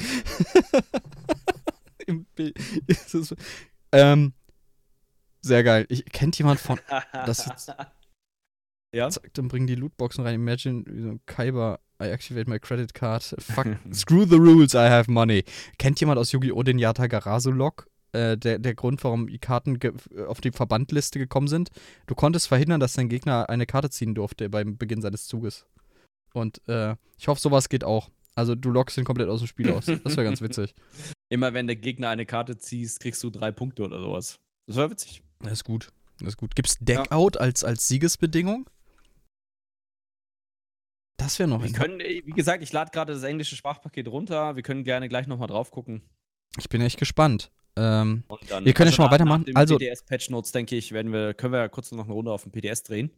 Im 2.07 2.25
Bild. 2.35 2.57
Ähm, 3.93 4.33
sehr 5.43 5.63
geil. 5.65 5.87
Ich, 5.89 6.05
kennt 6.07 6.37
jemand 6.39 6.61
von 6.61 6.81
Das 7.27 7.47
jetzt- 7.47 7.73
ja? 8.93 9.09
Zack, 9.11 9.33
dann 9.35 9.49
bringen 9.49 9.67
die 9.67 9.75
Lootboxen 9.75 10.25
rein. 10.25 10.35
Imagine, 10.35 10.85
wie 10.87 11.03
so 11.03 11.09
ein 11.09 11.21
Kaiba, 11.27 11.79
I 12.03 12.07
activate 12.07 12.49
my 12.49 12.59
credit 12.59 12.95
card. 12.95 13.23
Fuck, 13.39 13.67
screw 13.93 14.25
the 14.25 14.37
rules, 14.37 14.75
I 14.75 14.89
have 14.89 15.11
money. 15.11 15.45
Kennt 15.79 16.01
jemand 16.01 16.19
aus 16.19 16.33
Yu-Gi-Oh! 16.33 16.63
den 16.63 16.79
Yata 16.79 17.07
Garasu-Log? 17.07 17.87
Äh, 18.13 18.37
der, 18.37 18.59
der 18.59 18.75
Grund, 18.75 19.03
warum 19.05 19.29
die 19.29 19.39
Karten 19.39 19.79
auf 20.27 20.43
die 20.43 20.53
Verbandliste 20.53 21.19
gekommen 21.19 21.49
sind. 21.49 21.71
Du 22.07 22.15
konntest 22.15 22.49
verhindern, 22.49 22.79
dass 22.79 22.93
dein 22.93 23.09
Gegner 23.09 23.49
eine 23.49 23.65
Karte 23.65 23.89
ziehen 23.89 24.15
durfte 24.15 24.51
beim 24.51 24.77
Beginn 24.77 25.01
seines 25.01 25.27
Zuges. 25.27 25.65
Und 26.35 26.61
äh, 26.69 26.97
ich 27.19 27.29
hoffe, 27.29 27.41
sowas 27.41 27.69
geht 27.69 27.85
auch. 27.85 28.11
Also 28.35 28.55
du 28.55 28.71
lockst 28.71 28.99
ihn 28.99 29.05
komplett 29.05 29.29
aus 29.29 29.41
dem 29.41 29.47
Spiel 29.47 29.71
aus. 29.73 29.87
Das 29.87 30.17
wäre 30.17 30.25
ganz 30.25 30.41
witzig. 30.43 30.75
Immer 31.31 31.55
wenn 31.55 31.67
der 31.67 31.77
Gegner 31.77 32.11
eine 32.11 32.27
Karte 32.27 32.59
ziehst, 32.59 33.01
kriegst 33.01 33.23
du 33.23 33.31
drei 33.31 33.51
Punkte 33.51 33.83
oder 33.83 34.01
sowas. 34.01 34.39
Das 34.67 34.77
war 34.77 34.91
witzig. 34.91 35.23
Das 35.41 35.53
ist 35.53 35.65
gut. 35.65 35.91
Das 36.19 36.29
ist 36.29 36.37
gut. 36.37 36.55
Gibt's 36.55 36.79
Deckout 36.81 37.39
als, 37.39 37.65
als 37.65 37.89
Siegesbedingung? 37.89 38.67
Das 41.23 41.39
wäre 41.39 41.49
noch 41.49 41.63
Wir 41.63 41.73
können, 41.73 42.01
äh, 42.01 42.23
wie 42.25 42.33
gesagt, 42.33 42.63
ich 42.63 42.73
lade 42.73 42.91
gerade 42.93 43.13
das 43.15 43.23
englische 43.23 43.57
Sprachpaket 43.57 44.09
runter. 44.09 44.57
Wir 44.57 44.63
können 44.63 44.85
gerne 44.85 45.09
gleich 45.09 45.27
nochmal 45.27 45.49
drauf 45.49 45.71
gucken. 45.71 46.03
Ich 46.59 46.69
bin 46.69 46.81
echt 46.83 46.99
gespannt. 46.99 47.51
Ähm, 47.77 48.25
Wir 48.63 48.75
können 48.75 48.91
ja 48.91 48.93
schon 48.95 49.05
mal 49.07 49.11
weitermachen. 49.11 49.45
Nach 49.49 49.61
Also- 49.61 49.79
PDS-Patch 49.79 50.29
Notes, 50.31 50.53
denke 50.53 50.77
ich, 50.77 50.93
werden 50.93 51.13
wir, 51.13 51.33
können 51.35 51.53
wir 51.55 51.61
ja 51.61 51.69
kurz 51.69 51.91
noch 51.93 52.05
eine 52.05 52.13
Runde 52.13 52.31
auf 52.33 52.43
dem 52.43 52.53
PDS 52.53 52.83
drehen. 52.83 53.11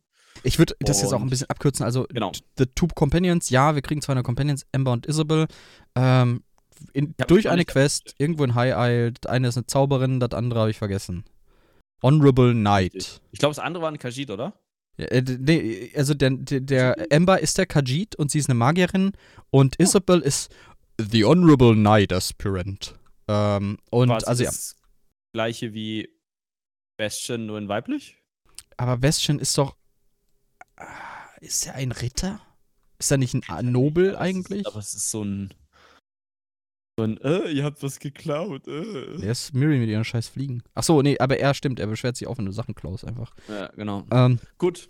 ich 0.42 0.58
würde 0.58 0.74
das 0.80 1.00
jetzt 1.02 1.12
auch 1.12 1.20
ein 1.20 1.30
bisschen 1.30 1.48
abkürzen. 1.50 1.84
Also, 1.84 2.06
Genau. 2.08 2.30
The 2.58 2.66
Two 2.66 2.88
Companions, 2.94 3.50
ja, 3.50 3.74
wir 3.74 3.82
kriegen 3.82 4.00
zwei 4.02 4.14
neue 4.14 4.22
Companions, 4.22 4.64
Ember 4.72 4.92
und 4.92 5.06
Isabel. 5.06 5.46
Ähm, 5.96 6.42
in, 6.92 7.14
durch 7.28 7.48
eine 7.48 7.64
Quest, 7.64 8.14
irgendwo 8.18 8.44
in 8.44 8.54
High 8.54 8.74
Isle. 8.76 9.12
Das 9.12 9.30
eine 9.30 9.48
ist 9.48 9.56
eine 9.56 9.66
Zauberin, 9.66 10.20
das 10.20 10.32
andere 10.32 10.60
habe 10.60 10.70
ich 10.70 10.78
vergessen. 10.78 11.24
Honorable 12.02 12.52
Knight. 12.52 13.20
Ich 13.32 13.38
glaube, 13.38 13.54
das 13.54 13.58
andere 13.64 13.82
war 13.82 13.90
ein 13.90 13.98
Kajit, 13.98 14.30
oder? 14.30 14.52
Ja, 14.96 15.07
äh, 15.07 15.22
nee, 15.22 15.92
also 15.96 16.14
der, 16.14 16.30
der, 16.30 16.61
der 16.61 17.12
Ember 17.12 17.40
ist 17.40 17.59
der 17.59 17.66
Khajiit 17.66 18.14
und 18.16 18.30
sie 18.30 18.38
ist 18.38 18.48
eine 18.48 18.54
Magierin 18.59 19.12
und 19.50 19.76
Oh. 19.78 19.83
Isabel 19.83 20.20
ist 20.20 20.54
The 20.98 21.24
Honorable 21.24 21.74
Knight 21.74 22.12
Aspirant. 22.12 22.94
Ähm, 23.26 23.78
und 23.90 24.09
Quasi 24.11 24.26
also 24.26 24.44
ja, 24.44 24.50
das 24.50 24.76
gleiche 25.33 25.74
wie 25.74 26.09
Bastion, 26.96 27.46
nur 27.46 27.59
in 27.59 27.68
weiblich? 27.68 28.16
aber 28.76 28.98
Bastion 28.98 29.38
ist 29.38 29.57
doch. 29.59 29.76
Ah, 30.76 30.87
Ist 31.40 31.66
er 31.66 31.74
ein 31.74 31.90
Ritter? 31.92 32.40
Ist 32.98 33.11
er 33.11 33.18
nicht 33.18 33.35
ein 33.48 33.72
Nobel 33.72 34.16
eigentlich? 34.16 34.66
Aber 34.66 34.78
es 34.78 34.94
ist 34.94 35.11
so 35.11 35.24
ein. 35.24 35.52
Ein, 36.96 37.18
äh, 37.22 37.48
ihr 37.50 37.64
habt 37.64 37.83
was 37.83 37.98
geklaut, 37.98 38.68
äh. 38.68 39.18
Der 39.18 39.33
ist 39.33 39.52
Miri 39.52 39.78
mit 39.78 39.88
ihren 39.88 40.04
scheiß 40.04 40.28
Fliegen. 40.28 40.62
Ach 40.74 40.85
so, 40.85 41.02
nee, 41.02 41.18
aber 41.18 41.38
er 41.38 41.52
stimmt, 41.54 41.80
er 41.80 41.88
beschwert 41.88 42.16
sich 42.16 42.28
auch, 42.28 42.38
wenn 42.38 42.46
du 42.46 42.52
Sachen 42.52 42.74
klaust 42.76 43.04
einfach. 43.04 43.35
Ja, 43.48 43.66
genau. 43.74 44.04
Ähm, 44.12 44.38
Gut. 44.59 44.88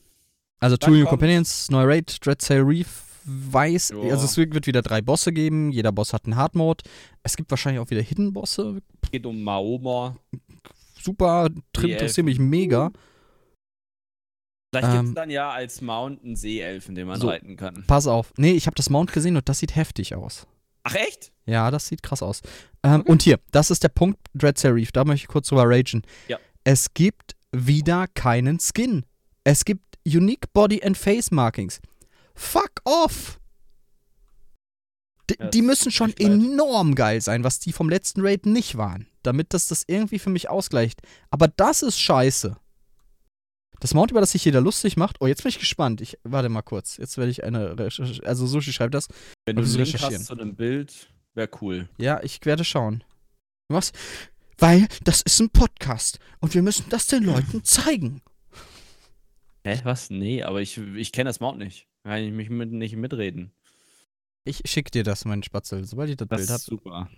also 0.60 0.76
Two 0.76 0.90
New 0.90 1.06
Companions, 1.06 1.70
neue 1.70 1.86
Raid, 1.88 2.18
Dread 2.24 2.42
Sail 2.42 2.60
Reef, 2.60 3.04
weiß, 3.24 3.90
Ja. 3.90 4.10
also 4.12 4.26
es 4.26 4.36
wird 4.36 4.66
wieder 4.66 4.82
drei 4.82 5.00
Bosse 5.00 5.32
geben, 5.32 5.72
jeder 5.72 5.92
Boss 5.92 6.12
hat 6.12 6.26
einen 6.26 6.36
Hard 6.36 6.54
Mode. 6.54 6.84
Es 7.22 7.38
gibt 7.38 7.50
wahrscheinlich 7.50 7.80
auch 7.80 7.88
wieder 7.88 8.02
Hidden 8.02 8.34
Bosse. 8.34 8.82
Geht 9.10 9.24
um 9.24 9.42
Maoma. 9.42 10.16
Super, 11.00 11.48
interessiert 11.82 12.26
mich 12.26 12.38
mega. 12.38 12.90
Vielleicht 14.74 14.92
gibt 14.92 15.02
es 15.04 15.08
Ähm, 15.10 15.14
dann 15.14 15.30
ja 15.30 15.50
als 15.50 15.80
Mount 15.80 16.22
einen 16.22 16.36
Seeelfen, 16.36 16.94
den 16.96 17.06
man 17.06 17.18
so. 17.18 17.28
reiten 17.28 17.56
kann. 17.56 17.84
Pass 17.86 18.06
auf. 18.06 18.32
Nee, 18.36 18.52
ich 18.52 18.66
habe 18.66 18.74
das 18.74 18.90
Mount 18.90 19.12
gesehen 19.12 19.36
und 19.36 19.48
das 19.48 19.60
sieht 19.60 19.74
heftig 19.76 20.14
aus. 20.14 20.46
Ach, 20.84 20.94
echt? 20.94 21.32
Ja, 21.46 21.70
das 21.70 21.86
sieht 21.88 22.02
krass 22.02 22.22
aus. 22.22 22.40
Ähm, 22.82 23.02
Und 23.02 23.22
hier, 23.22 23.40
das 23.50 23.70
ist 23.70 23.82
der 23.82 23.88
Punkt 23.88 24.18
Dread 24.34 24.62
Reef, 24.64 24.92
da 24.92 25.04
möchte 25.04 25.24
ich 25.24 25.28
kurz 25.28 25.48
drüber 25.48 25.64
ragen. 25.68 26.02
Ja. 26.28 26.38
Es 26.62 26.94
gibt 26.94 27.34
wieder 27.52 28.06
keinen 28.08 28.58
Skin. 28.60 29.04
Es 29.44 29.64
gibt 29.64 29.98
Unique 30.06 30.52
Body 30.52 30.82
and 30.84 30.96
Face 30.96 31.30
Markings. 31.30 31.80
Fuck 32.34 32.80
off! 32.84 33.40
D 35.30 35.36
Ja, 35.40 35.48
die 35.48 35.62
müssen 35.62 35.90
schon 35.90 36.10
leid. 36.10 36.20
enorm 36.20 36.94
geil 36.94 37.20
sein, 37.20 37.44
was 37.44 37.58
die 37.58 37.72
vom 37.72 37.88
letzten 37.88 38.20
Raid 38.20 38.44
nicht 38.44 38.76
waren. 38.76 39.06
Damit 39.22 39.54
das 39.54 39.66
das 39.66 39.84
irgendwie 39.86 40.18
für 40.18 40.28
mich 40.30 40.50
ausgleicht. 40.50 41.00
Aber 41.30 41.48
das 41.48 41.80
ist 41.82 41.98
scheiße. 41.98 42.56
Das 43.80 43.92
Mount, 43.92 44.10
über 44.10 44.20
das 44.20 44.32
sich 44.32 44.44
jeder 44.44 44.60
lustig 44.60 44.96
macht. 44.96 45.16
Oh, 45.20 45.26
jetzt 45.26 45.42
bin 45.42 45.50
ich 45.50 45.58
gespannt. 45.58 46.00
Ich 46.00 46.18
warte 46.22 46.48
mal 46.48 46.62
kurz. 46.62 46.96
Jetzt 46.96 47.18
werde 47.18 47.30
ich 47.30 47.44
eine 47.44 47.78
Recherche. 47.78 48.24
Also 48.24 48.46
Sushi 48.46 48.72
schreibt 48.72 48.94
das. 48.94 49.08
Wenn 49.44 49.56
du 49.56 49.62
Willst 49.62 49.76
einen 49.76 49.84
du 49.84 49.90
Link 49.92 50.02
hast 50.20 50.26
zu 50.26 50.32
einem 50.34 50.54
Bild, 50.56 51.10
wäre 51.34 51.50
cool. 51.60 51.88
Ja, 51.98 52.20
ich 52.22 52.40
werde 52.44 52.64
schauen. 52.64 53.04
Was? 53.68 53.92
Weil 54.58 54.86
das 55.02 55.20
ist 55.22 55.40
ein 55.40 55.50
Podcast 55.50 56.18
und 56.40 56.54
wir 56.54 56.62
müssen 56.62 56.86
das 56.88 57.06
den 57.08 57.24
Leuten 57.24 57.64
zeigen. 57.64 58.22
Hä, 59.64 59.80
was? 59.84 60.10
Nee, 60.10 60.42
aber 60.42 60.60
ich, 60.60 60.78
ich 60.78 61.12
kenne 61.12 61.28
das 61.28 61.40
Mount 61.40 61.58
nicht. 61.58 61.88
Kann 62.04 62.22
ich 62.22 62.32
mich 62.32 62.50
mit, 62.50 62.70
nicht 62.70 62.96
mitreden. 62.96 63.52
Ich 64.44 64.60
schicke 64.66 64.90
dir 64.90 65.04
das, 65.04 65.24
mein 65.24 65.42
Spatzel, 65.42 65.84
sobald 65.84 66.10
ich 66.10 66.16
das, 66.16 66.28
Das 66.28 66.36
Bild 66.36 66.48
ist 66.48 66.52
habe. 66.52 66.62
super. 66.62 67.10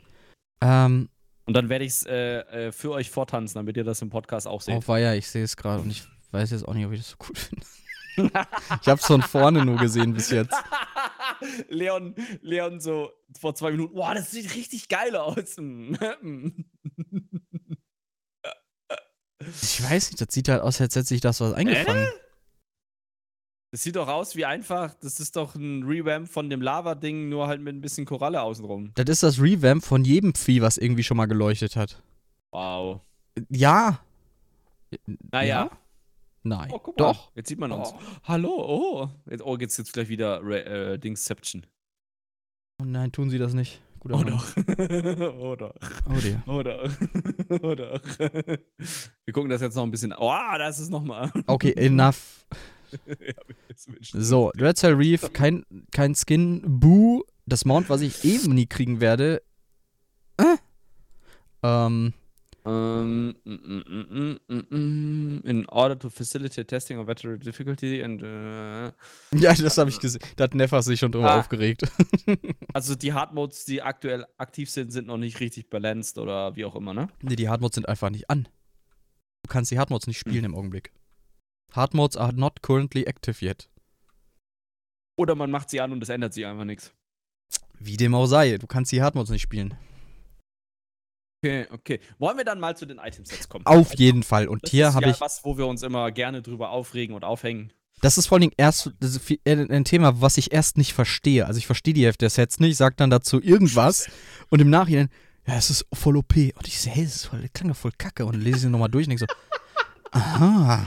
Ähm, 0.61 1.09
Und 1.45 1.55
dann 1.55 1.69
werde 1.69 1.85
ich 1.85 1.93
es 1.93 2.07
äh, 2.07 2.39
äh, 2.69 2.73
für 2.73 2.93
euch 2.93 3.11
vortanzen, 3.11 3.57
damit 3.59 3.77
ihr 3.77 3.83
das 3.85 4.01
im 4.01 4.11
Podcast 4.11 4.47
auch 4.47 4.61
seht. 4.61 4.77
oh 4.77 4.83
weia, 4.87 5.15
ich 5.15 5.29
sehe 5.29 5.43
es 5.43 5.57
gerade 5.57 5.83
und 5.83 5.91
ich 5.91 6.05
weiß 6.33 6.51
jetzt 6.51 6.67
auch 6.67 6.75
nicht, 6.75 6.87
ob 6.87 6.93
ich 6.93 7.01
das 7.01 7.11
so 7.11 7.17
cool 7.29 7.37
finde. 7.37 7.67
ich 8.17 8.89
habe 8.89 9.01
es 9.01 9.07
von 9.07 9.23
vorne 9.23 9.65
nur 9.65 9.77
gesehen 9.77 10.15
bis 10.15 10.31
jetzt. 10.31 10.55
Leon, 11.69 12.15
Leon 12.41 12.81
so 12.81 13.11
vor 13.39 13.55
zwei 13.55 13.73
Minuten, 13.73 13.95
boah, 13.95 14.15
das 14.15 14.31
sieht 14.31 14.55
richtig 14.55 14.89
geil 14.89 15.17
aus. 15.17 15.57
Ich 19.63 19.83
weiß 19.83 20.11
nicht, 20.11 20.21
das 20.21 20.35
sieht 20.35 20.49
halt 20.49 20.63
aus, 20.63 20.81
als 20.81 20.97
hätte 20.97 21.07
sich 21.07 21.21
das 21.21 21.41
was 21.41 21.53
eingefangen. 21.53 22.09
Das 23.71 23.83
sieht 23.83 23.95
doch 23.95 24.09
aus 24.09 24.35
wie 24.35 24.45
einfach, 24.45 24.95
das 24.95 25.21
ist 25.21 25.37
doch 25.37 25.55
ein 25.55 25.85
Revamp 25.85 26.29
von 26.29 26.49
dem 26.49 26.63
Lava-Ding, 26.63 27.29
nur 27.29 27.47
halt 27.47 27.61
mit 27.61 27.77
ein 27.77 27.81
bisschen 27.81 28.07
Koralle 28.07 28.41
außenrum. 28.41 28.93
Das 28.95 29.05
ist 29.09 29.23
das 29.23 29.41
Revamp 29.41 29.85
von 29.85 30.05
jedem 30.05 30.35
Vieh, 30.35 30.63
was 30.63 30.79
irgendwie 30.79 31.05
schon 31.05 31.19
mal 31.19 31.27
geleuchtet 31.27 31.77
hat. 31.77 32.03
Wow. 32.51 33.03
Ja. 33.51 34.01
Naja. 35.31 35.71
Nein. 36.47 36.71
Oh, 36.73 36.79
guck 36.79 36.99
mal. 36.99 37.13
Doch. 37.13 37.33
Jetzt 37.35 37.49
sieht 37.49 37.59
man 37.59 37.73
uns. 37.73 37.89
Oh. 37.93 37.99
Hallo, 38.23 38.51
oh. 38.51 39.09
Jetzt, 39.29 39.43
oh, 39.43 39.57
jetzt 39.57 39.77
gibt's 39.77 39.93
gleich 39.93 40.09
wieder 40.09 40.41
Ra 40.43 40.57
äh, 40.57 40.99
Dingsception. 40.99 41.67
Oh 42.81 42.85
nein, 42.85 43.11
tun 43.11 43.31
sie 43.31 43.39
das 43.39 43.53
nicht. 43.53 43.83
Guter 43.99 44.15
Oh 44.15 44.19
Mann. 44.19 44.27
doch. 44.29 44.57
oh 45.41 45.57
doch. 45.57 45.75
Oh 46.09 46.21
dear. 46.23 46.43
Oh 46.47 46.63
doch. 46.63 46.89
oh 47.63 47.75
doch. 47.75 48.01
Wir 49.25 49.33
gucken 49.33 49.51
das 49.51 49.61
jetzt 49.61 49.75
noch 49.75 49.83
ein 49.83 49.91
bisschen. 49.91 50.15
Oh, 50.17 50.33
das 50.57 50.79
ist 50.79 50.91
nochmal. 50.91 51.33
Okay, 51.47 51.73
enough. 51.73 52.47
So, 54.01 54.53
Red 54.57 54.79
Cell 54.79 54.95
Reef, 54.95 55.33
kein, 55.33 55.67
kein 55.91 56.15
Skin. 56.15 56.63
Boo, 56.65 57.25
das 57.45 57.65
Mount, 57.65 57.91
was 57.91 58.01
ich 58.01 58.25
eben 58.25 58.55
nie 58.55 58.67
kriegen 58.67 59.01
werde. 59.01 59.43
Äh? 60.39 60.57
Ähm, 61.65 62.15
Um, 62.67 63.35
mm, 63.45 64.39
mm, 64.49 64.71
mm, 64.71 65.41
in 65.45 65.67
order 65.69 65.97
to 65.97 66.11
facilitate 66.11 66.67
testing 66.67 66.99
of 66.99 67.07
battery 67.07 67.39
difficulty 67.39 68.03
and 68.03 68.21
uh, 68.23 68.91
ja, 69.33 69.55
das 69.55 69.79
habe 69.79 69.89
ich 69.91 70.01
gesehen. 70.01 70.21
Da 70.35 70.45
hat 70.45 70.55
Neffa 70.55 70.83
sich 70.83 70.99
schon 70.99 71.13
drüber 71.13 71.31
Ah. 71.31 71.39
aufgeregt. 71.39 71.83
also 72.75 72.97
die 72.97 73.13
Hard 73.13 73.35
Modes, 73.35 73.65
die 73.67 73.83
aktuell 73.83 74.27
aktiv 74.37 74.69
sind, 74.69 74.91
sind 74.91 75.07
noch 75.07 75.17
nicht 75.17 75.39
richtig 75.39 75.71
balanced 75.71 76.19
oder 76.19 76.57
wie 76.57 76.65
auch 76.65 76.75
immer, 76.75 76.93
ne? 76.93 77.09
nee, 77.23 77.37
die 77.37 77.49
Hardmodes 77.49 77.77
sind 77.77 77.89
einfach 77.89 78.11
nicht 78.11 78.29
an. 78.31 78.49
Du 79.45 79.49
kannst 79.49 79.71
die 79.71 79.79
Hardmodes 79.79 80.09
nicht 80.09 80.19
spielen 80.19 80.45
im 80.45 80.57
Augenblick. 80.57 80.93
Hardmodes 81.73 82.17
are 82.17 82.33
not 82.35 82.63
currently 82.63 83.05
active 83.05 83.45
yet. 83.45 83.69
Oder 85.17 85.37
man 85.37 85.51
macht 85.53 85.71
sie 85.71 85.81
an 85.81 85.93
und 85.93 86.03
es 86.03 86.09
ändert 86.09 86.35
sich 86.35 86.45
einfach 86.47 86.65
nichts. 86.65 86.93
Wie 87.79 87.97
dem 87.97 88.15
auch 88.15 88.27
sei, 88.27 88.59
du 88.59 88.67
kannst 88.67 88.91
die 88.91 89.03
Hardmodes 89.03 89.31
nicht 89.31 89.43
spielen. 89.43 89.75
Okay, 91.47 91.67
okay. 91.73 92.01
Wollen 92.19 92.37
wir 92.37 92.45
dann 92.45 92.61
mal 92.61 92.77
zu 92.77 92.87
den 92.87 92.99
Itemsets 92.99 93.49
kommen? 93.49 93.65
Auf 93.67 93.95
jeden 93.95 94.23
Fall. 94.23 94.49
Und 94.49 94.63
Das 94.65 94.71
hier 94.71 94.89
ist 94.89 94.95
habe 94.95 95.07
ja 95.07 95.13
ich. 95.13 95.21
was, 95.21 95.45
wo 95.45 95.57
wir 95.59 95.67
uns 95.67 95.83
immer 95.83 96.11
gerne 96.13 96.43
drüber 96.43 96.71
aufregen 96.71 97.15
und 97.15 97.25
aufhängen. 97.25 97.73
Das 98.03 98.19
ist 98.19 98.27
vor 98.27 98.37
allen 98.37 98.43
Dingen 98.43 98.55
erst 98.59 98.91
äh, 99.45 99.53
ein 99.53 99.85
Thema, 99.85 100.21
was 100.21 100.37
ich 100.37 100.53
erst 100.53 100.77
nicht 100.77 100.93
verstehe. 100.93 101.47
Also 101.47 101.59
ich 101.59 101.67
verstehe 101.67 101.95
die 101.95 102.05
Hälfte 102.05 102.25
der 102.25 102.31
Sets 102.31 102.61
nicht, 102.61 102.77
sag 102.77 102.97
dann 102.99 103.09
dazu 103.11 103.41
irgendwas 103.41 104.09
und 104.51 104.61
im 104.61 104.69
Nachhinein, 104.69 105.09
ja, 105.47 105.55
es 105.57 105.71
ist 105.71 105.87
voll 105.95 106.17
OP. 106.17 106.37
Und 106.37 106.67
ich 106.67 106.81
so, 106.81 106.91
hey, 106.91 107.05
das, 107.05 107.17
ist 107.17 107.25
voll, 107.27 107.41
das 107.41 107.53
klang 107.55 107.69
ja 107.69 107.75
voll 107.75 107.93
kacke. 107.97 108.27
Und 108.27 108.35
dann 108.35 108.43
lese 108.43 108.67
ich 108.67 108.71
nochmal 108.73 108.91
durch 108.91 109.07
und 109.07 109.11
denke 109.19 109.27
so, 109.29 109.35
aha, 110.19 110.87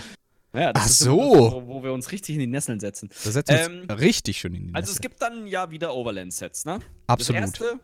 Ja, 0.53 0.73
das 0.73 0.83
Ach 0.83 0.89
ist 0.89 0.99
so. 0.99 1.17
wo, 1.17 1.67
wo 1.67 1.83
wir 1.83 1.93
uns 1.93 2.11
richtig 2.11 2.35
in 2.35 2.41
die 2.41 2.47
Nesseln 2.47 2.79
setzen. 2.79 3.09
da 3.23 3.31
setzen 3.31 3.53
wir 3.55 3.65
Ähm, 3.65 3.81
uns 3.89 4.01
richtig 4.01 4.37
schön 4.39 4.53
in 4.53 4.67
die 4.67 4.75
Also 4.75 4.91
es 4.91 4.99
gibt 5.01 5.21
dann 5.21 5.47
ja 5.47 5.71
wieder 5.71 5.95
Overland-Sets, 5.95 6.65
ne? 6.65 6.79
Absolut. 7.07 7.41
Das 7.41 7.49
erste, 7.51 7.79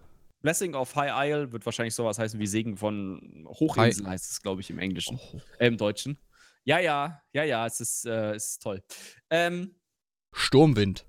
Blessing 0.45 0.75
of 0.75 0.95
High 0.95 1.27
Isle, 1.27 1.51
wird 1.51 1.65
wahrscheinlich 1.65 1.95
sowas 1.95 2.19
heißen 2.19 2.39
wie 2.39 2.45
Segen 2.45 2.77
von 2.77 3.47
Hochinsel, 3.47 4.05
heißt 4.05 4.29
es, 4.29 4.43
glaube 4.43 4.61
ich, 4.61 4.69
im 4.69 4.77
Englischen. 4.77 5.19
Oh. 5.19 5.41
Äh, 5.57 5.65
Im 5.65 5.75
Deutschen. 5.75 6.19
Ja, 6.65 6.77
ja, 6.77 7.19
ja, 7.33 7.43
ja, 7.43 7.65
es 7.65 7.79
ist, 7.79 8.05
äh, 8.05 8.35
es 8.35 8.49
ist 8.51 8.61
toll. 8.61 8.83
Ähm, 9.31 9.73
Sturmwind. 10.33 11.07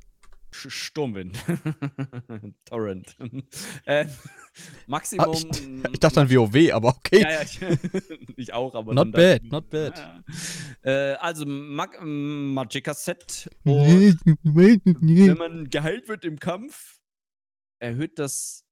Sturmwind. 0.52 1.38
Torrent. 2.64 3.14
äh, 3.84 4.06
Maximum. 4.86 5.36
Ah, 5.84 5.88
Ich 5.92 6.00
dachte 6.00 6.22
an 6.22 6.30
WoW, 6.30 6.72
aber 6.72 6.96
okay. 6.96 7.20
Ja, 7.20 7.30
ja, 7.32 7.42
ich, 7.42 7.60
ich 8.38 8.54
auch, 8.54 8.74
aber. 8.74 8.94
Not 8.94 9.04
dann 9.04 9.12
bad, 9.12 9.42
ich, 9.44 9.50
not 9.50 9.68
bad. 9.68 9.98
Ja. 9.98 10.22
Äh, 11.12 11.14
also, 11.16 11.44
Mag 11.44 11.98
Magicka 12.02 12.94
Set. 12.94 13.50
Wenn 13.64 15.36
man 15.36 15.68
geheilt 15.68 16.08
wird 16.08 16.24
im 16.24 16.38
Kampf, 16.38 17.00
erhöht 17.78 18.18
das 18.18 18.65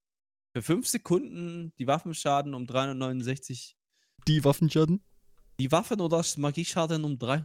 für 0.54 0.62
5 0.62 0.86
Sekunden 0.86 1.72
die 1.78 1.86
Waffenschaden 1.86 2.54
um 2.54 2.66
369. 2.66 3.76
Die 4.28 4.44
Waffenschaden? 4.44 5.02
Die 5.60 5.70
Waffen 5.72 6.00
oder 6.00 6.18
das 6.18 6.36
Magieschaden 6.36 7.04
um 7.04 7.18
3. 7.18 7.44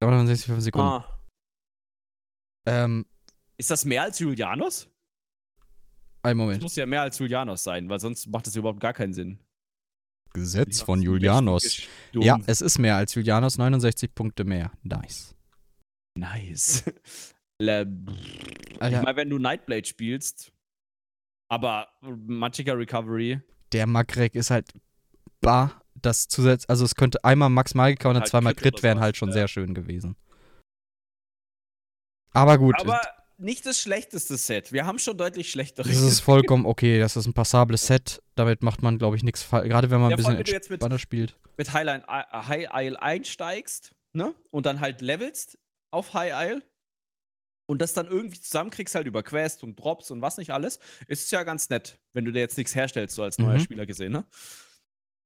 365 0.00 0.64
Sekunden. 0.64 0.86
Ah. 0.88 1.20
Ähm, 2.66 3.06
Ist 3.58 3.70
das 3.70 3.84
mehr 3.84 4.02
als 4.02 4.18
Julianos? 4.18 4.88
einen 6.22 6.38
Das 6.38 6.44
Moment. 6.44 6.62
muss 6.62 6.76
ja 6.76 6.86
mehr 6.86 7.02
als 7.02 7.18
Julianos 7.18 7.62
sein, 7.62 7.88
weil 7.88 8.00
sonst 8.00 8.26
macht 8.26 8.46
das 8.46 8.56
überhaupt 8.56 8.80
gar 8.80 8.92
keinen 8.92 9.12
Sinn. 9.14 9.38
Gesetz 10.32 10.80
von 10.80 11.02
Julianos. 11.02 11.82
Ja, 12.12 12.38
es 12.46 12.60
ist 12.60 12.78
mehr 12.78 12.96
als 12.96 13.14
Julianos, 13.14 13.58
69 13.58 14.14
Punkte 14.14 14.44
mehr. 14.44 14.70
Nice. 14.82 15.34
Nice. 16.16 16.84
Le- 17.58 17.86
ich 18.74 18.78
meine, 18.80 19.16
wenn 19.16 19.28
du 19.30 19.38
Nightblade 19.38 19.84
spielst, 19.86 20.52
aber 21.50 21.88
Magicka 22.00 22.72
Recovery, 22.72 23.40
Der 23.72 23.86
Magrek 23.86 24.34
ist 24.34 24.50
halt 24.50 24.72
bar. 25.42 25.82
Das 25.94 26.28
zusätzlich, 26.28 26.70
also 26.70 26.84
es 26.86 26.94
könnte 26.94 27.22
einmal 27.24 27.50
Max 27.50 27.74
Magica 27.74 28.08
und 28.08 28.14
dann 28.14 28.22
Halt 28.22 28.30
zweimal 28.30 28.54
Crit 28.54 28.82
wären 28.82 29.00
halt 29.00 29.18
schon 29.18 29.28
ja. 29.28 29.34
sehr 29.34 29.48
schön 29.48 29.74
gewesen. 29.74 30.16
Aber 32.32 32.56
gut, 32.58 32.74
aber 32.80 33.00
nicht 33.38 33.66
das 33.66 33.80
schlechteste 33.80 34.36
Set. 34.36 34.72
Wir 34.72 34.86
haben 34.86 34.98
schon 34.98 35.16
deutlich 35.18 35.50
schlechtere. 35.50 35.88
das 35.88 36.00
ist 36.00 36.20
vollkommen 36.20 36.64
okay. 36.66 36.98
Das 37.00 37.16
ist 37.16 37.26
ein 37.26 37.32
passables 37.34 37.86
Set. 37.86 38.22
Damit 38.34 38.62
macht 38.62 38.82
man, 38.82 38.98
glaube 38.98 39.16
ich, 39.16 39.22
nichts 39.22 39.42
falsch. 39.42 39.68
Gerade 39.68 39.90
wenn 39.90 40.00
man 40.00 40.10
Ja, 40.10 40.16
ein 40.16 40.18
bisschen 40.18 40.38
wenn 40.38 40.44
du 40.44 40.52
jetzt 40.52 40.70
mit- 40.70 41.00
spielt. 41.00 41.36
mit 41.56 41.72
Highline, 41.72 42.04
High 42.06 42.68
Isle 42.72 43.02
einsteigst, 43.02 43.92
ne? 44.12 44.34
Und 44.50 44.66
dann 44.66 44.80
halt 44.80 45.00
levelst 45.00 45.58
auf 45.90 46.14
High 46.14 46.32
Isle 46.50 46.62
und 47.70 47.80
das 47.80 47.92
dann 47.94 48.06
irgendwie 48.08 48.40
zusammenkriegst 48.40 48.94
halt 48.94 49.06
über 49.06 49.22
Quest 49.22 49.62
und 49.62 49.78
Drops 49.78 50.10
und 50.10 50.20
was 50.20 50.36
nicht 50.38 50.50
alles, 50.50 50.78
ist 51.06 51.24
es 51.24 51.30
ja 51.30 51.42
ganz 51.44 51.70
nett, 51.70 51.98
wenn 52.12 52.24
du 52.24 52.32
dir 52.32 52.40
jetzt 52.40 52.58
nichts 52.58 52.74
herstellst, 52.74 53.14
so 53.14 53.22
als 53.22 53.38
neuer 53.38 53.54
Mhm. 53.58 53.60
Spieler 53.60 53.86
gesehen, 53.86 54.12
ne? 54.12 54.24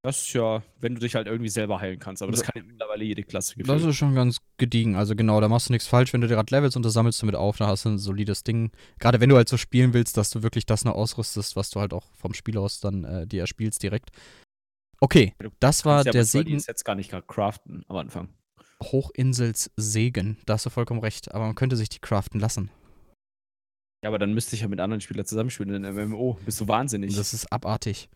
Das 0.02 0.18
ist 0.18 0.34
ja, 0.34 0.62
wenn 0.80 0.94
du 0.94 1.00
dich 1.00 1.14
halt 1.14 1.26
irgendwie 1.26 1.48
selber 1.48 1.80
heilen 1.80 1.98
kannst, 1.98 2.20
aber 2.22 2.30
das 2.30 2.42
Da- 2.42 2.48
kann 2.48 2.60
ja 2.62 2.68
mittlerweile 2.70 3.02
jede 3.04 3.22
Klasse 3.22 3.54
Das 3.56 3.66
gefühlt. 3.66 3.88
ist 3.90 3.96
schon 3.96 4.14
ganz 4.14 4.36
gediegen. 4.58 4.96
Also 4.96 5.16
genau, 5.16 5.40
da 5.40 5.48
machst 5.48 5.70
du 5.70 5.72
nichts 5.72 5.88
falsch, 5.88 6.12
wenn 6.12 6.20
du 6.20 6.26
dir 6.28 6.34
gerade 6.34 6.54
levelst 6.54 6.76
und 6.76 6.82
das 6.84 6.92
sammelst 6.92 7.22
du 7.22 7.26
mit 7.26 7.34
auf, 7.34 7.56
da 7.56 7.68
hast 7.68 7.86
du 7.86 7.88
ein 7.88 7.98
solides 7.98 8.44
Ding. 8.44 8.70
Gerade 8.98 9.20
wenn 9.22 9.30
du 9.30 9.36
halt 9.36 9.48
so 9.48 9.56
spielen 9.56 9.94
willst, 9.94 10.18
dass 10.18 10.28
du 10.28 10.42
wirklich 10.42 10.66
das 10.66 10.84
noch 10.84 10.94
ausrüstest, 10.94 11.56
was 11.56 11.70
du 11.70 11.80
halt 11.80 11.94
auch 11.94 12.12
vom 12.16 12.34
Spiel 12.34 12.58
aus 12.58 12.80
dann 12.80 13.04
äh, 13.04 13.26
dir 13.26 13.40
erspielst 13.40 13.82
direkt. 13.82 14.10
Okay, 15.00 15.34
Du 15.38 15.48
das 15.58 15.86
war 15.86 16.04
ja 16.04 16.12
der 16.12 16.24
Segen 16.26 16.58
Sets 16.60 16.84
gar 16.84 16.96
nicht 16.96 17.10
gerade 17.10 17.26
craften 17.26 17.82
am 17.88 17.96
Anfang. 17.96 18.28
Hochinsels 18.92 19.70
Segen. 19.76 20.38
Da 20.46 20.54
hast 20.54 20.66
du 20.66 20.70
vollkommen 20.70 21.00
recht, 21.00 21.32
aber 21.34 21.46
man 21.46 21.54
könnte 21.54 21.76
sich 21.76 21.88
die 21.88 21.98
craften 21.98 22.40
lassen. 22.40 22.70
Ja, 24.02 24.10
aber 24.10 24.18
dann 24.18 24.34
müsste 24.34 24.54
ich 24.54 24.62
ja 24.62 24.68
mit 24.68 24.80
anderen 24.80 25.00
Spielern 25.00 25.24
zusammenspielen 25.26 25.74
in 25.74 25.84
einem 25.84 26.10
MMO. 26.10 26.38
Bist 26.44 26.60
du 26.60 26.68
wahnsinnig. 26.68 27.16
Das 27.16 27.32
ist 27.32 27.50
abartig. 27.50 28.08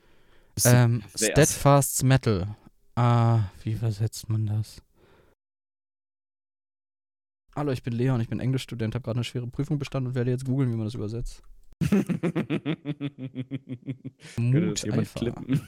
Bist 0.55 0.67
Ähm, 0.67 1.01
pervers. 1.01 1.21
Steadfast 1.25 2.05
Metal. 2.05 2.57
Ah, 2.95 3.45
wie 3.63 3.73
übersetzt 3.73 4.29
man 4.29 4.47
das? 4.47 4.83
Hallo, 7.57 7.73
ich 7.73 7.83
bin 7.83 7.95
Leon, 7.95 8.21
ich 8.21 8.29
bin 8.29 8.39
Englischstudent, 8.39 8.95
habe 8.95 9.03
gerade 9.03 9.17
eine 9.17 9.25
schwere 9.25 9.47
Prüfung 9.47 9.79
bestanden 9.79 10.09
und 10.09 10.15
werde 10.15 10.31
jetzt 10.31 10.45
googeln, 10.45 10.71
wie 10.71 10.77
man 10.77 10.85
das 10.85 10.95
übersetzt. 10.95 11.43
Das 14.37 14.83
jemand 14.83 15.15
klippen? 15.15 15.61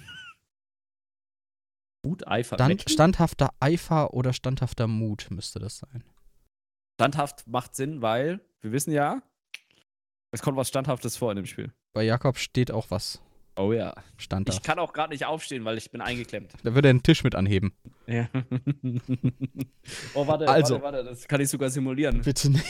Muteifer. 2.04 2.56
Stand, 2.56 2.68
Metal? 2.68 2.92
standhafter 2.92 3.50
Eifer 3.60 4.14
oder 4.14 4.32
standhafter 4.32 4.86
Mut 4.86 5.28
müsste 5.30 5.58
das 5.58 5.78
sein. 5.78 6.04
Standhaft 7.00 7.46
macht 7.46 7.74
Sinn, 7.74 8.02
weil 8.02 8.40
wir 8.60 8.72
wissen 8.72 8.92
ja, 8.92 9.22
es 10.32 10.42
kommt 10.42 10.56
was 10.56 10.68
Standhaftes 10.68 11.16
vor 11.16 11.30
in 11.32 11.36
dem 11.36 11.46
Spiel. 11.46 11.72
Bei 11.92 12.02
Jakob 12.02 12.38
steht 12.38 12.70
auch 12.70 12.90
was. 12.90 13.20
Oh 13.60 13.74
ja. 13.74 13.92
Stand 14.16 14.48
da. 14.48 14.54
Ich 14.54 14.62
kann 14.62 14.78
auch 14.78 14.94
gerade 14.94 15.12
nicht 15.12 15.26
aufstehen, 15.26 15.66
weil 15.66 15.76
ich 15.76 15.90
bin 15.90 16.00
eingeklemmt. 16.00 16.52
Da 16.62 16.74
würde 16.74 16.88
er 16.88 16.94
den 16.94 17.02
Tisch 17.02 17.22
mit 17.22 17.34
anheben. 17.34 17.72
Ja. 18.06 18.28
oh, 20.14 20.26
warte, 20.26 20.48
Also. 20.48 20.80
warte, 20.80 20.98
warte, 20.98 21.10
das 21.10 21.28
kann 21.28 21.42
ich 21.42 21.50
sogar 21.50 21.68
simulieren. 21.68 22.22
Bitte 22.22 22.50
nicht. 22.50 22.64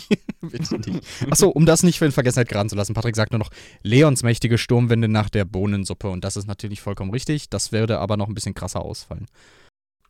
Bitte 0.40 0.78
nicht. 0.78 1.04
Achso, 1.30 1.48
um 1.48 1.64
das 1.64 1.84
nicht 1.84 2.02
in 2.02 2.10
Vergessenheit 2.10 2.48
geraten 2.48 2.68
zu 2.68 2.76
lassen, 2.76 2.92
Patrick 2.92 3.14
sagt 3.14 3.30
nur 3.30 3.38
noch, 3.38 3.50
Leons 3.82 4.24
mächtige 4.24 4.58
Sturmwinde 4.58 5.06
nach 5.06 5.30
der 5.30 5.44
Bohnensuppe. 5.44 6.08
Und 6.08 6.24
das 6.24 6.36
ist 6.36 6.48
natürlich 6.48 6.80
vollkommen 6.80 7.12
richtig. 7.12 7.48
Das 7.48 7.70
würde 7.70 8.00
aber 8.00 8.16
noch 8.16 8.26
ein 8.26 8.34
bisschen 8.34 8.54
krasser 8.54 8.82
ausfallen. 8.82 9.26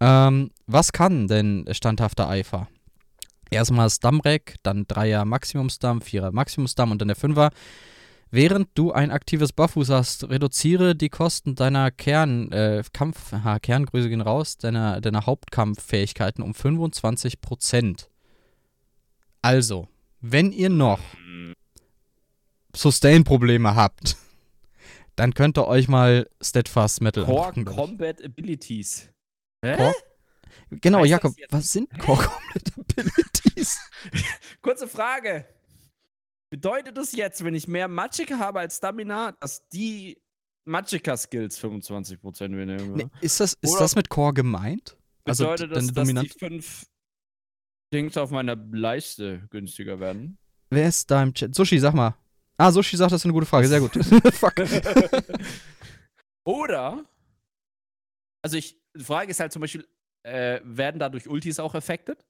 Ähm, 0.00 0.50
was 0.66 0.92
kann 0.92 1.28
denn 1.28 1.66
standhafter 1.72 2.28
Eifer? 2.28 2.68
Erstmal 3.50 3.84
das 3.86 4.00
Dammrack, 4.00 4.54
dann 4.62 4.86
3er 4.86 5.26
Maximumsdamm, 5.26 5.98
4er 5.98 6.32
Maximumsdamm 6.32 6.90
und 6.90 7.00
dann 7.02 7.08
der 7.08 7.18
5er. 7.18 7.50
Während 8.34 8.70
du 8.72 8.92
ein 8.92 9.10
aktives 9.10 9.52
Buffus 9.52 9.90
hast, 9.90 10.30
reduziere 10.30 10.96
die 10.96 11.10
Kosten 11.10 11.54
deiner 11.54 11.90
Kern, 11.90 12.50
äh, 12.50 12.82
Kampf, 12.94 13.30
ha, 13.32 13.58
Kerngröße 13.58 14.08
gehen 14.08 14.22
raus, 14.22 14.56
deiner, 14.56 15.02
deiner 15.02 15.26
Hauptkampffähigkeiten 15.26 16.42
um 16.42 16.52
25%. 16.52 18.08
Also, 19.42 19.86
wenn 20.22 20.50
ihr 20.50 20.70
noch 20.70 21.00
Sustain-Probleme 22.74 23.74
habt, 23.74 24.16
dann 25.14 25.34
könnt 25.34 25.58
ihr 25.58 25.68
euch 25.68 25.88
mal 25.88 26.26
Steadfast 26.40 27.02
Metal 27.02 27.26
Core 27.26 27.48
angucken. 27.48 27.76
Combat 27.76 28.24
Abilities. 28.24 29.10
Hä? 29.62 29.76
Core? 29.76 29.94
Genau, 30.70 31.04
Jakob, 31.04 31.34
was 31.50 31.70
sind 31.70 31.90
Core 31.98 32.24
Combat 32.24 32.72
Abilities? 32.78 33.78
Kurze 34.62 34.88
Frage. 34.88 35.44
Bedeutet 36.52 36.98
das 36.98 37.12
jetzt, 37.12 37.42
wenn 37.44 37.54
ich 37.54 37.66
mehr 37.66 37.88
Magicka 37.88 38.38
habe 38.38 38.60
als 38.60 38.76
Stamina, 38.76 39.32
dass 39.40 39.66
die 39.68 40.20
Magicka-Skills 40.66 41.58
25% 41.58 42.54
weniger? 42.54 42.84
Nee, 42.84 43.06
ist 43.22 43.40
das, 43.40 43.54
ist 43.62 43.70
Oder- 43.72 43.80
das 43.80 43.96
mit 43.96 44.10
Core 44.10 44.34
gemeint? 44.34 44.98
Also 45.24 45.44
Bedeutet 45.44 45.74
das, 45.74 45.86
dass 45.86 46.08
die 46.08 46.28
fünf 46.28 46.86
Dings 47.90 48.18
auf 48.18 48.30
meiner 48.30 48.54
Leiste 48.54 49.46
günstiger 49.48 49.98
werden? 49.98 50.36
Wer 50.68 50.88
ist 50.88 51.10
da 51.10 51.22
im 51.22 51.32
Chat? 51.32 51.54
Sushi, 51.54 51.78
sag 51.78 51.94
mal. 51.94 52.14
Ah, 52.58 52.70
Sushi 52.70 52.98
sagt, 52.98 53.12
das 53.12 53.22
ist 53.22 53.24
eine 53.24 53.32
gute 53.32 53.46
Frage. 53.46 53.66
Sehr 53.66 53.80
gut. 53.80 53.92
Fuck. 54.34 54.56
Oder, 56.44 57.02
also 58.44 58.58
ich, 58.58 58.78
die 58.94 59.04
Frage 59.04 59.30
ist 59.30 59.40
halt 59.40 59.54
zum 59.54 59.60
Beispiel, 59.60 59.88
äh, 60.22 60.60
werden 60.64 60.98
dadurch 60.98 61.26
Ultis 61.26 61.58
auch 61.58 61.74
affected? 61.74 62.22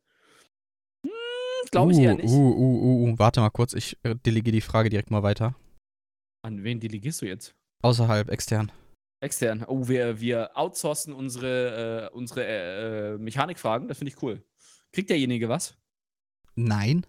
Glaube 1.71 1.93
ich 1.93 1.99
uh, 1.99 2.03
eher 2.03 2.15
nicht. 2.15 2.29
Uh, 2.29 2.51
uh, 2.51 3.07
uh, 3.07 3.11
uh. 3.11 3.19
Warte 3.19 3.41
mal 3.41 3.51
kurz, 3.51 3.73
ich 3.75 3.97
äh, 4.03 4.15
delegiere 4.15 4.55
die 4.55 4.61
Frage 4.61 4.91
direkt 4.91 5.11
mal 5.11 5.23
weiter. 5.23 5.55
An 6.45 6.65
wen 6.65 6.81
delegierst 6.81 7.23
du 7.23 7.27
jetzt? 7.27 7.55
Außerhalb, 7.83 8.31
extern. 8.31 8.73
Extern. 9.21 9.65
Oh, 9.69 9.87
wir, 9.87 10.21
wir 10.21 10.57
outsourcen 10.57 11.13
unsere, 11.13 12.11
äh, 12.11 12.15
unsere 12.17 12.45
äh, 12.45 13.15
äh, 13.15 13.19
Mechanikfragen. 13.19 13.87
Das 13.87 13.99
finde 13.99 14.13
ich 14.13 14.23
cool. 14.23 14.45
Kriegt 14.93 15.11
derjenige 15.11 15.49
was? 15.49 15.77
Nein? 16.57 17.07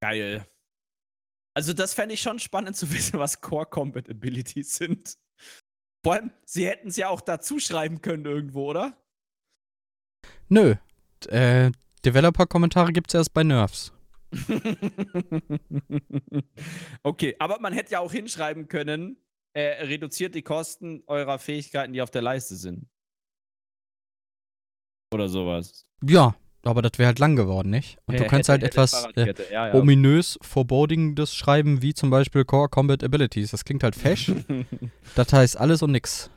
Geil. 0.00 0.46
Also, 1.54 1.72
das 1.72 1.94
fände 1.94 2.14
ich 2.14 2.22
schon 2.22 2.38
spannend 2.38 2.76
zu 2.76 2.90
wissen, 2.92 3.18
was 3.18 3.40
Core 3.40 3.66
Combat 3.66 4.08
Abilities 4.08 4.74
sind. 4.74 5.18
Vor 6.02 6.14
allem, 6.14 6.32
sie 6.44 6.66
hätten 6.66 6.88
es 6.88 6.96
ja 6.96 7.08
auch 7.08 7.20
dazu 7.20 7.58
schreiben 7.58 8.00
können 8.00 8.24
irgendwo, 8.24 8.70
oder? 8.70 8.96
Nö. 10.48 10.76
Äh, 11.28 11.72
Developer-Kommentare 12.04 12.92
gibt's 12.92 13.14
erst 13.14 13.32
bei 13.34 13.42
Nerfs. 13.44 13.92
okay, 17.02 17.36
aber 17.38 17.60
man 17.60 17.72
hätte 17.72 17.92
ja 17.92 18.00
auch 18.00 18.12
hinschreiben 18.12 18.68
können, 18.68 19.16
äh, 19.52 19.84
reduziert 19.84 20.34
die 20.34 20.42
Kosten 20.42 21.02
eurer 21.06 21.38
Fähigkeiten, 21.38 21.92
die 21.92 22.02
auf 22.02 22.10
der 22.10 22.22
Leiste 22.22 22.56
sind. 22.56 22.88
Oder 25.12 25.28
sowas. 25.28 25.86
Ja, 26.02 26.34
aber 26.64 26.82
das 26.82 26.92
wäre 26.98 27.06
halt 27.08 27.18
lang 27.20 27.36
geworden, 27.36 27.70
nicht? 27.70 27.98
Und 28.06 28.18
du 28.18 28.24
Äh, 28.24 28.26
könntest 28.26 28.48
hätte- 28.48 28.64
halt 28.66 28.74
hätte 29.14 29.32
etwas 29.34 29.48
äh, 29.48 29.52
ja, 29.52 29.68
ja. 29.68 29.74
ominös, 29.74 30.38
forebodingendes 30.42 31.34
schreiben, 31.34 31.82
wie 31.82 31.94
zum 31.94 32.10
Beispiel 32.10 32.44
Core 32.44 32.68
Combat 32.68 33.04
Abilities. 33.04 33.52
Das 33.52 33.64
klingt 33.64 33.84
halt 33.84 33.94
fesch. 33.94 34.32
das 35.14 35.32
heißt 35.32 35.56
alles 35.56 35.82
und 35.82 35.92
nix. 35.92 36.30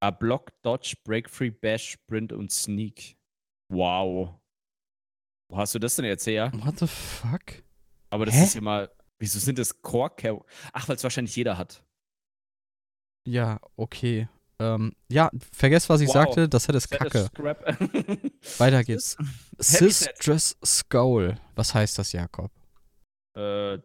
Ah, 0.00 0.10
Block, 0.10 0.52
Dodge, 0.62 0.94
Break 1.04 1.28
Free, 1.30 1.50
Bash, 1.50 1.90
Sprint 1.92 2.32
und 2.32 2.52
Sneak. 2.52 3.15
Wow. 3.68 4.34
Wo 5.48 5.56
hast 5.58 5.74
du 5.74 5.78
das 5.78 5.96
denn 5.96 6.04
jetzt 6.04 6.26
her? 6.26 6.50
What 6.54 6.78
the 6.78 6.86
fuck? 6.86 7.62
Aber 8.10 8.26
das 8.26 8.34
Hä? 8.34 8.44
ist 8.44 8.54
ja 8.54 8.60
mal. 8.60 8.90
Wieso 9.18 9.38
sind 9.38 9.58
das 9.58 9.80
Core 9.80 10.44
Ach, 10.72 10.88
weil 10.88 10.96
es 10.96 11.02
wahrscheinlich 11.02 11.34
jeder 11.36 11.56
hat. 11.56 11.82
Ja, 13.26 13.58
okay. 13.76 14.28
Ähm, 14.58 14.92
ja, 15.08 15.30
vergesst, 15.52 15.88
was 15.88 16.00
ich 16.00 16.08
Wow. 16.08 16.14
sagte. 16.14 16.48
Das 16.48 16.68
hätte 16.68 16.78
es 16.78 16.88
kacke. 16.88 17.28
Weiter 18.58 18.84
geht's. 18.84 19.16
Sistress 19.58 20.56
Skull. 20.64 21.38
Was 21.54 21.74
heißt 21.74 21.98
das, 21.98 22.12
Jakob? 22.12 22.50
äh, 23.36 23.78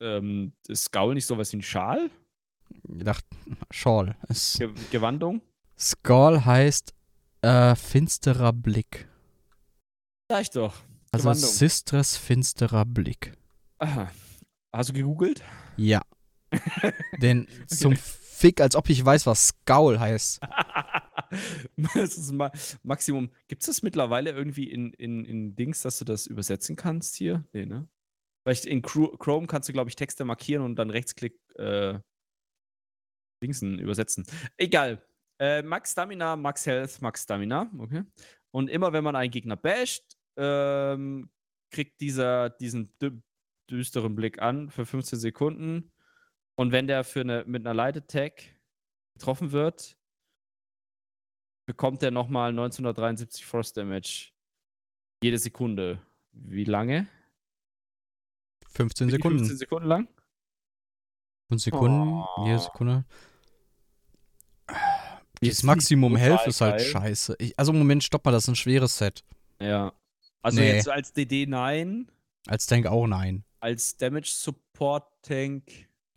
ähm, 0.00 0.52
ist 0.66 0.84
Skull 0.84 1.14
nicht 1.14 1.26
sowas 1.26 1.52
wie 1.52 1.58
ein 1.58 1.62
Schal? 1.62 2.10
Ich 2.96 3.04
dachte. 3.04 3.24
Es, 4.28 4.58
Ge 4.58 4.72
Gewandung? 4.90 5.40
Skull 5.78 6.44
heißt 6.44 6.92
äh, 7.42 7.74
finsterer 7.76 8.52
Blick. 8.52 9.08
Sag 10.28 10.42
ich 10.42 10.50
doch. 10.50 10.74
Also 11.10 11.24
Gewandung. 11.24 11.50
Sistress 11.50 12.16
finsterer 12.16 12.84
Blick. 12.84 13.32
Aha. 13.78 14.10
Hast 14.72 14.90
du 14.90 14.92
gegoogelt? 14.92 15.42
Ja. 15.76 16.02
Denn 17.18 17.48
zum 17.66 17.96
Fick, 17.96 18.60
als 18.60 18.76
ob 18.76 18.90
ich 18.90 19.04
weiß, 19.04 19.26
was 19.26 19.48
Skull 19.48 19.98
heißt. 19.98 20.40
das 21.94 22.18
ist 22.18 22.32
ma 22.32 22.52
Maximum. 22.82 23.30
Gibt 23.48 23.62
es 23.62 23.66
das 23.66 23.82
mittlerweile 23.82 24.30
irgendwie 24.30 24.70
in, 24.70 24.92
in, 24.92 25.24
in 25.24 25.56
Dings, 25.56 25.82
dass 25.82 25.98
du 25.98 26.04
das 26.04 26.26
übersetzen 26.26 26.76
kannst 26.76 27.16
hier? 27.16 27.44
Nee, 27.52 27.66
ne? 27.66 27.88
Vielleicht 28.44 28.66
in 28.66 28.82
Chrome 28.82 29.46
kannst 29.46 29.68
du, 29.68 29.72
glaube 29.72 29.90
ich, 29.90 29.96
Texte 29.96 30.24
markieren 30.24 30.62
und 30.62 30.76
dann 30.76 30.90
Rechtsklick 30.90 31.38
äh, 31.56 31.98
Dingsen 33.42 33.78
übersetzen. 33.78 34.26
Egal. 34.56 35.02
Äh, 35.40 35.62
Max 35.62 35.92
Stamina, 35.92 36.36
Max 36.36 36.66
Health, 36.66 37.00
Max 37.00 37.22
Stamina. 37.22 37.70
Okay. 37.78 38.04
Und 38.50 38.68
immer 38.68 38.92
wenn 38.92 39.04
man 39.04 39.16
einen 39.16 39.30
Gegner 39.30 39.56
basht, 39.56 40.17
ähm, 40.38 41.28
kriegt 41.70 42.00
dieser 42.00 42.50
diesen 42.50 42.96
dü 42.98 43.20
düsteren 43.70 44.14
Blick 44.14 44.40
an 44.40 44.70
für 44.70 44.86
15 44.86 45.18
Sekunden. 45.18 45.92
Und 46.56 46.72
wenn 46.72 46.86
der 46.86 47.04
für 47.04 47.20
eine, 47.20 47.44
mit 47.46 47.66
einer 47.66 47.74
Light 47.74 47.98
Attack 47.98 48.42
getroffen 49.14 49.52
wird, 49.52 49.98
bekommt 51.66 52.02
er 52.02 52.10
nochmal 52.10 52.48
1973 52.50 53.44
Frost 53.44 53.76
Damage. 53.76 54.30
Jede 55.22 55.38
Sekunde. 55.38 56.00
Wie 56.32 56.64
lange? 56.64 57.08
15 58.70 59.08
Wie 59.08 59.12
Sekunden. 59.12 59.38
15 59.40 59.58
Sekunden 59.58 59.88
lang? 59.88 60.08
5 61.50 61.62
Sekunden, 61.62 62.22
Oh. 62.24 62.44
jede 62.46 62.58
Sekunde. 62.58 63.04
Das 65.40 65.62
Maximum 65.62 66.16
Health 66.16 66.46
ist 66.46 66.60
halt 66.60 66.80
scheiße. 66.80 67.36
Ich, 67.38 67.58
also 67.58 67.72
Moment, 67.72 68.02
stopp 68.02 68.24
mal, 68.24 68.32
das 68.32 68.44
ist 68.44 68.48
ein 68.48 68.56
schweres 68.56 68.96
Set. 68.98 69.24
Ja. 69.60 69.92
Also 70.48 70.60
Nee. 70.60 70.74
jetzt 70.74 70.88
als 70.88 71.12
DD 71.12 71.46
nein, 71.46 72.10
Als 72.46 72.66
Tank 72.66 72.86
auch 72.86 73.06
nein. 73.06 73.44
als 73.60 73.96
Damage 73.96 74.28
Support 74.30 75.04
Tank. 75.22 75.64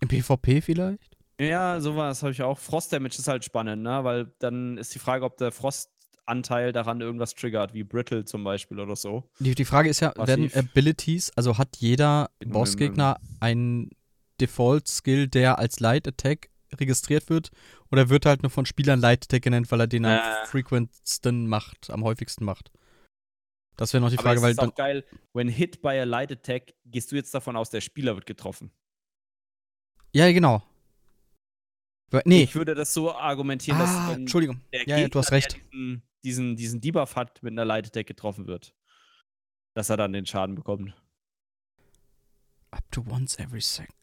Im 0.02 0.08
PvP 0.08 0.62
vielleicht? 0.62 1.18
Ja, 1.40 1.80
sowas 1.82 2.22
habe 2.24 2.32
ich 2.32 2.42
auch. 2.44 2.58
Frost 2.60 2.94
Damage 2.94 3.18
ist 3.18 3.28
halt 3.28 3.44
spannend, 3.44 3.82
ne? 3.84 4.04
Weil 4.04 4.32
dann 4.40 4.78
ist 4.78 4.94
die 4.96 5.00
Frage, 5.00 5.26
ob 5.26 5.38
der 5.38 5.52
Frostanteil 5.52 6.72
daran 6.72 7.02
irgendwas 7.02 7.34
triggert, 7.34 7.74
wie 7.74 7.84
Brittle 7.84 8.26
zum 8.26 8.44
Beispiel 8.44 8.80
oder 8.80 8.96
so. 8.96 9.30
Die, 9.40 9.56
die 9.56 9.66
Frage 9.66 9.90
ist 9.90 10.00
ja, 10.02 10.14
werden 10.18 10.50
Passiv. 10.50 10.58
Abilities, 10.72 11.32
also 11.36 11.58
hat 11.58 11.78
jeder 11.78 12.30
Bossgegner 12.46 13.18
einen 13.40 13.90
Default-Skill, 14.40 15.28
der 15.28 15.60
als 15.60 15.80
Light 15.80 16.08
Attack 16.08 16.50
registriert 16.80 17.30
wird? 17.30 17.50
Oder 17.92 18.10
wird 18.10 18.26
halt 18.26 18.44
nur 18.44 18.50
von 18.50 18.66
Spielern 18.66 19.00
Light 19.00 19.26
Attack 19.26 19.42
genannt, 19.44 19.72
weil 19.72 19.82
er 19.82 19.88
den 19.88 20.06
am 20.06 20.12
Äh. 20.18 20.46
frequentsten 20.46 21.48
macht, 21.48 21.90
am 21.90 22.04
häufigsten 22.04 22.46
macht? 22.46 22.72
Das 23.82 23.94
wäre 23.94 24.02
noch 24.02 24.12
die 24.12 24.20
Aber 24.20 24.26
Frage, 24.26 24.38
es 24.38 24.44
weil 24.44 24.52
ist 24.52 24.60
auch 24.60 24.76
geil, 24.76 25.04
when 25.34 25.48
hit 25.48 25.82
by 25.82 25.90
a 25.90 26.04
light 26.04 26.32
attack, 26.32 26.76
gehst 26.86 27.12
du 27.12 27.16
jetzt 27.16 27.34
davon 27.34 27.56
aus, 27.56 27.72
der 27.72 27.82
Spieler 27.82 28.14
wird 28.14 28.28
getroffen. 28.28 28.72
Ja, 30.12 30.32
genau. 30.32 30.62
Nee. 32.26 32.44
Ich 32.44 32.54
würde 32.54 32.76
das 32.76 32.94
so 32.94 33.12
argumentieren, 33.12 33.82
ah, 33.82 33.84
dass 33.84 34.14
wenn 34.14 34.22
Entschuldigung. 34.22 34.62
der 34.72 34.88
Ja, 34.88 34.98
ja, 34.98 35.08
du 35.08 35.18
hast 35.18 35.32
recht. 35.32 35.60
diesen, 35.74 36.04
diesen, 36.24 36.56
diesen 36.58 36.80
Debuff 36.80 37.16
hat, 37.16 37.42
mit 37.42 37.54
einer 37.54 37.66
Light 37.66 37.88
Attack 37.88 38.06
getroffen 38.06 38.46
wird, 38.46 38.76
dass 39.74 39.90
er 39.90 39.98
dann 39.98 40.14
den 40.14 40.28
Schaden 40.28 40.54
bekommt. 40.54 40.94
Up 42.70 42.84
to 42.92 43.04
once 43.10 43.40
every 43.40 43.62
second. 43.62 43.96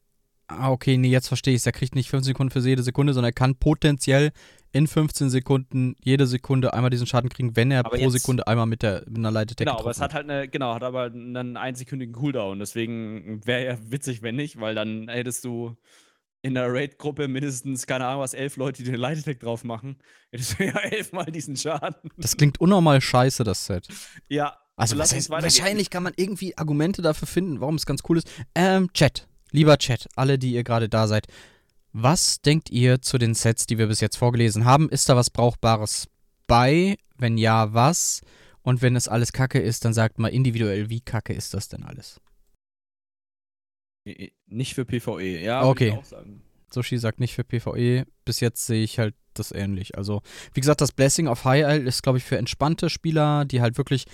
Ah, 0.48 0.72
okay, 0.72 0.96
nee, 0.96 1.11
jetzt 1.11 1.28
verstehe 1.28 1.55
ich 1.55 1.61
es. 1.61 1.66
Er 1.66 1.72
kriegt 1.72 1.94
nicht 1.94 2.11
15 2.11 2.32
Sekunden 2.32 2.50
für 2.50 2.66
jede 2.68 2.82
Sekunde, 2.82 3.12
sondern 3.14 3.28
er 3.28 3.34
kann 3.34 3.55
potenziell 3.55 4.32
in 4.72 4.86
15 4.86 5.30
Sekunden 5.30 5.96
jede 6.02 6.26
Sekunde 6.26 6.74
einmal 6.74 6.90
diesen 6.90 7.06
Schaden 7.06 7.30
kriegen, 7.30 7.56
wenn 7.56 7.70
er 7.70 7.80
Aber 7.80 7.90
pro 7.90 7.96
jetzt- 7.96 8.12
Sekunde 8.12 8.46
einmal 8.46 8.66
mit, 8.66 8.82
der, 8.82 9.04
mit 9.08 9.18
einer 9.18 9.36
Attack 9.38 9.56
Genau, 9.58 9.78
aber 9.78 9.90
es 9.90 10.00
hat 10.00 10.14
halt 10.14 10.28
eine, 10.28 10.48
genau, 10.48 10.74
hat 10.74 10.82
aber 10.82 11.04
einen 11.04 11.56
einsekündigen 11.56 12.14
Cooldown. 12.14 12.58
Deswegen 12.58 13.40
wäre 13.46 13.64
ja 13.64 13.78
witzig, 13.90 14.22
wenn 14.22 14.36
nicht, 14.36 14.60
weil 14.60 14.74
dann 14.74 15.08
hättest 15.08 15.44
du 15.44 15.76
in 16.42 16.54
der 16.54 16.72
Raid-Gruppe 16.72 17.26
mindestens, 17.28 17.86
keine 17.86 18.06
Ahnung 18.06 18.20
was, 18.22 18.32
elf 18.34 18.56
Leute, 18.56 18.82
die 18.84 18.90
den 18.90 19.00
Light 19.00 19.18
Attack 19.18 19.40
drauf 19.40 19.64
machen, 19.64 19.96
hättest 20.30 20.58
du 20.58 20.64
ja 20.66 20.78
elfmal 20.78 21.26
diesen 21.26 21.56
Schaden. 21.56 22.10
Das 22.16 22.36
klingt 22.36 22.60
unnormal 22.60 23.00
scheiße, 23.00 23.44
das 23.44 23.66
Set. 23.66 23.88
Ja. 24.28 24.56
Also 24.76 24.94
lass 24.94 25.12
heißt, 25.12 25.30
wahrscheinlich 25.30 25.90
kann 25.90 26.04
man 26.04 26.12
irgendwie 26.14 26.56
Argumente 26.56 27.02
dafür 27.02 27.26
finden, 27.26 27.60
warum 27.60 27.74
es 27.74 27.84
ganz 27.86 28.02
cool 28.08 28.18
ist. 28.18 28.30
Ähm, 28.54 28.92
Chat, 28.92 29.26
lieber 29.50 29.76
Chat, 29.78 30.06
alle, 30.14 30.38
die 30.38 30.52
ihr 30.52 30.62
gerade 30.62 30.88
da 30.88 31.08
seid, 31.08 31.26
was 31.93 32.41
denkt 32.41 32.70
ihr 32.70 33.01
zu 33.01 33.18
den 33.18 33.34
Sets, 33.34 33.66
die 33.66 33.78
wir 33.78 33.86
bis 33.86 34.01
jetzt 34.01 34.16
vorgelesen 34.16 34.64
haben? 34.64 34.89
Ist 34.89 35.09
da 35.09 35.16
was 35.16 35.30
Brauchbares 35.30 36.09
bei? 36.47 36.97
Wenn 37.16 37.39
ja, 37.39 37.72
was? 37.72 38.20
Und 38.62 38.82
wenn 38.82 38.97
es 38.97 39.09
alles 39.09 39.32
Kacke 39.32 39.59
ist, 39.59 39.84
dann 39.84 39.95
sagt 39.95 40.18
mal 40.18 40.28
individuell, 40.28 40.91
wie 40.91 41.01
Kacke 41.01 41.32
ist 41.32 41.55
das 41.55 41.68
denn 41.68 41.84
alles? 41.84 42.20
Nicht 44.47 44.74
für 44.74 44.84
PvE, 44.84 45.41
ja. 45.41 45.64
Okay. 45.64 45.99
Sushi 46.70 46.99
sagt 46.99 47.20
nicht 47.20 47.34
für 47.34 47.45
PvE. 47.45 48.07
Bis 48.24 48.41
jetzt 48.41 48.66
sehe 48.66 48.82
ich 48.82 48.99
halt 48.99 49.14
das 49.34 49.53
ähnlich. 49.53 49.97
Also, 49.97 50.22
wie 50.55 50.61
gesagt, 50.61 50.80
das 50.80 50.93
Blessing 50.93 51.28
of 51.28 51.45
High 51.45 51.64
Isle 51.64 51.89
ist, 51.89 52.03
glaube 52.03 52.18
ich, 52.18 52.24
für 52.24 52.39
entspannte 52.39 52.91
Spieler, 52.91 53.45
die 53.45 53.61
halt 53.61 53.78
wirklich 53.78 54.07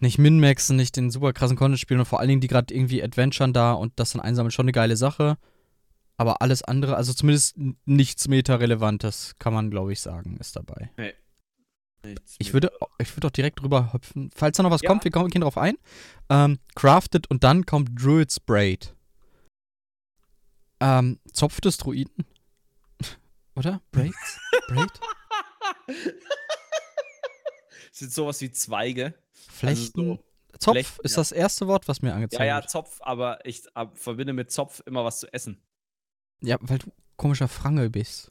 nicht 0.00 0.18
min-maxen, 0.18 0.76
nicht 0.76 0.96
den 0.96 1.10
super 1.10 1.32
krassen 1.32 1.56
Content 1.56 1.80
spielen 1.80 2.00
und 2.00 2.06
vor 2.06 2.20
allen 2.20 2.28
Dingen, 2.28 2.40
die 2.40 2.48
gerade 2.48 2.72
irgendwie 2.72 3.02
adventuren 3.02 3.52
da 3.52 3.72
und 3.72 3.92
das 3.96 4.12
dann 4.12 4.22
einsammeln, 4.22 4.52
schon 4.52 4.64
eine 4.64 4.72
geile 4.72 4.96
Sache. 4.96 5.38
Aber 6.20 6.42
alles 6.42 6.62
andere, 6.62 6.96
also 6.96 7.12
zumindest 7.14 7.56
nichts 7.86 8.26
Meta-Relevantes, 8.28 9.36
kann 9.38 9.54
man, 9.54 9.70
glaube 9.70 9.92
ich, 9.92 10.00
sagen, 10.00 10.36
ist 10.38 10.56
dabei. 10.56 10.90
Nichts 12.04 12.34
Ich 12.38 12.52
würde, 12.52 12.72
ich 12.98 13.16
würde 13.16 13.28
auch 13.28 13.32
direkt 13.32 13.62
rüber 13.62 13.92
hüpfen. 13.92 14.30
Falls 14.34 14.56
da 14.56 14.64
noch 14.64 14.70
was 14.72 14.82
Ja. 14.82 14.88
kommt, 14.88 15.04
wir 15.04 15.12
kommen, 15.12 15.30
gehen 15.30 15.42
drauf 15.42 15.56
ein. 15.56 15.76
Ähm, 16.28 16.58
crafted 16.74 17.30
und 17.30 17.44
dann 17.44 17.64
kommt 17.66 17.90
Druid's 17.94 18.40
Braid. 18.40 18.94
Ähm, 20.80 21.20
Zopf 21.32 21.60
des 21.60 21.76
Druiden? 21.76 22.26
Oder? 23.56 23.80
Braids? 23.92 24.40
Braid? 24.68 24.90
Sind 27.92 28.12
sowas 28.12 28.40
wie 28.40 28.50
Zweige. 28.50 29.14
Flechten? 29.32 30.00
Also 30.10 30.24
Zopf 30.58 30.74
Flechten, 30.74 31.00
ist 31.04 31.12
ja. 31.12 31.16
das 31.20 31.32
erste 31.32 31.66
Wort, 31.68 31.86
was 31.88 32.02
mir 32.02 32.12
angezeigt 32.14 32.40
Ja, 32.40 32.46
ja, 32.46 32.56
wird. 32.56 32.70
Zopf, 32.70 32.98
aber 33.02 33.44
ich 33.44 33.62
ab, 33.74 33.96
verbinde 33.98 34.32
mit 34.32 34.50
Zopf 34.50 34.82
immer 34.86 35.04
was 35.04 35.20
zu 35.20 35.32
essen. 35.32 35.62
Ja, 36.40 36.56
weil 36.60 36.78
du 36.78 36.92
komischer 37.16 37.48
Frange 37.48 37.90
bist. 37.90 38.30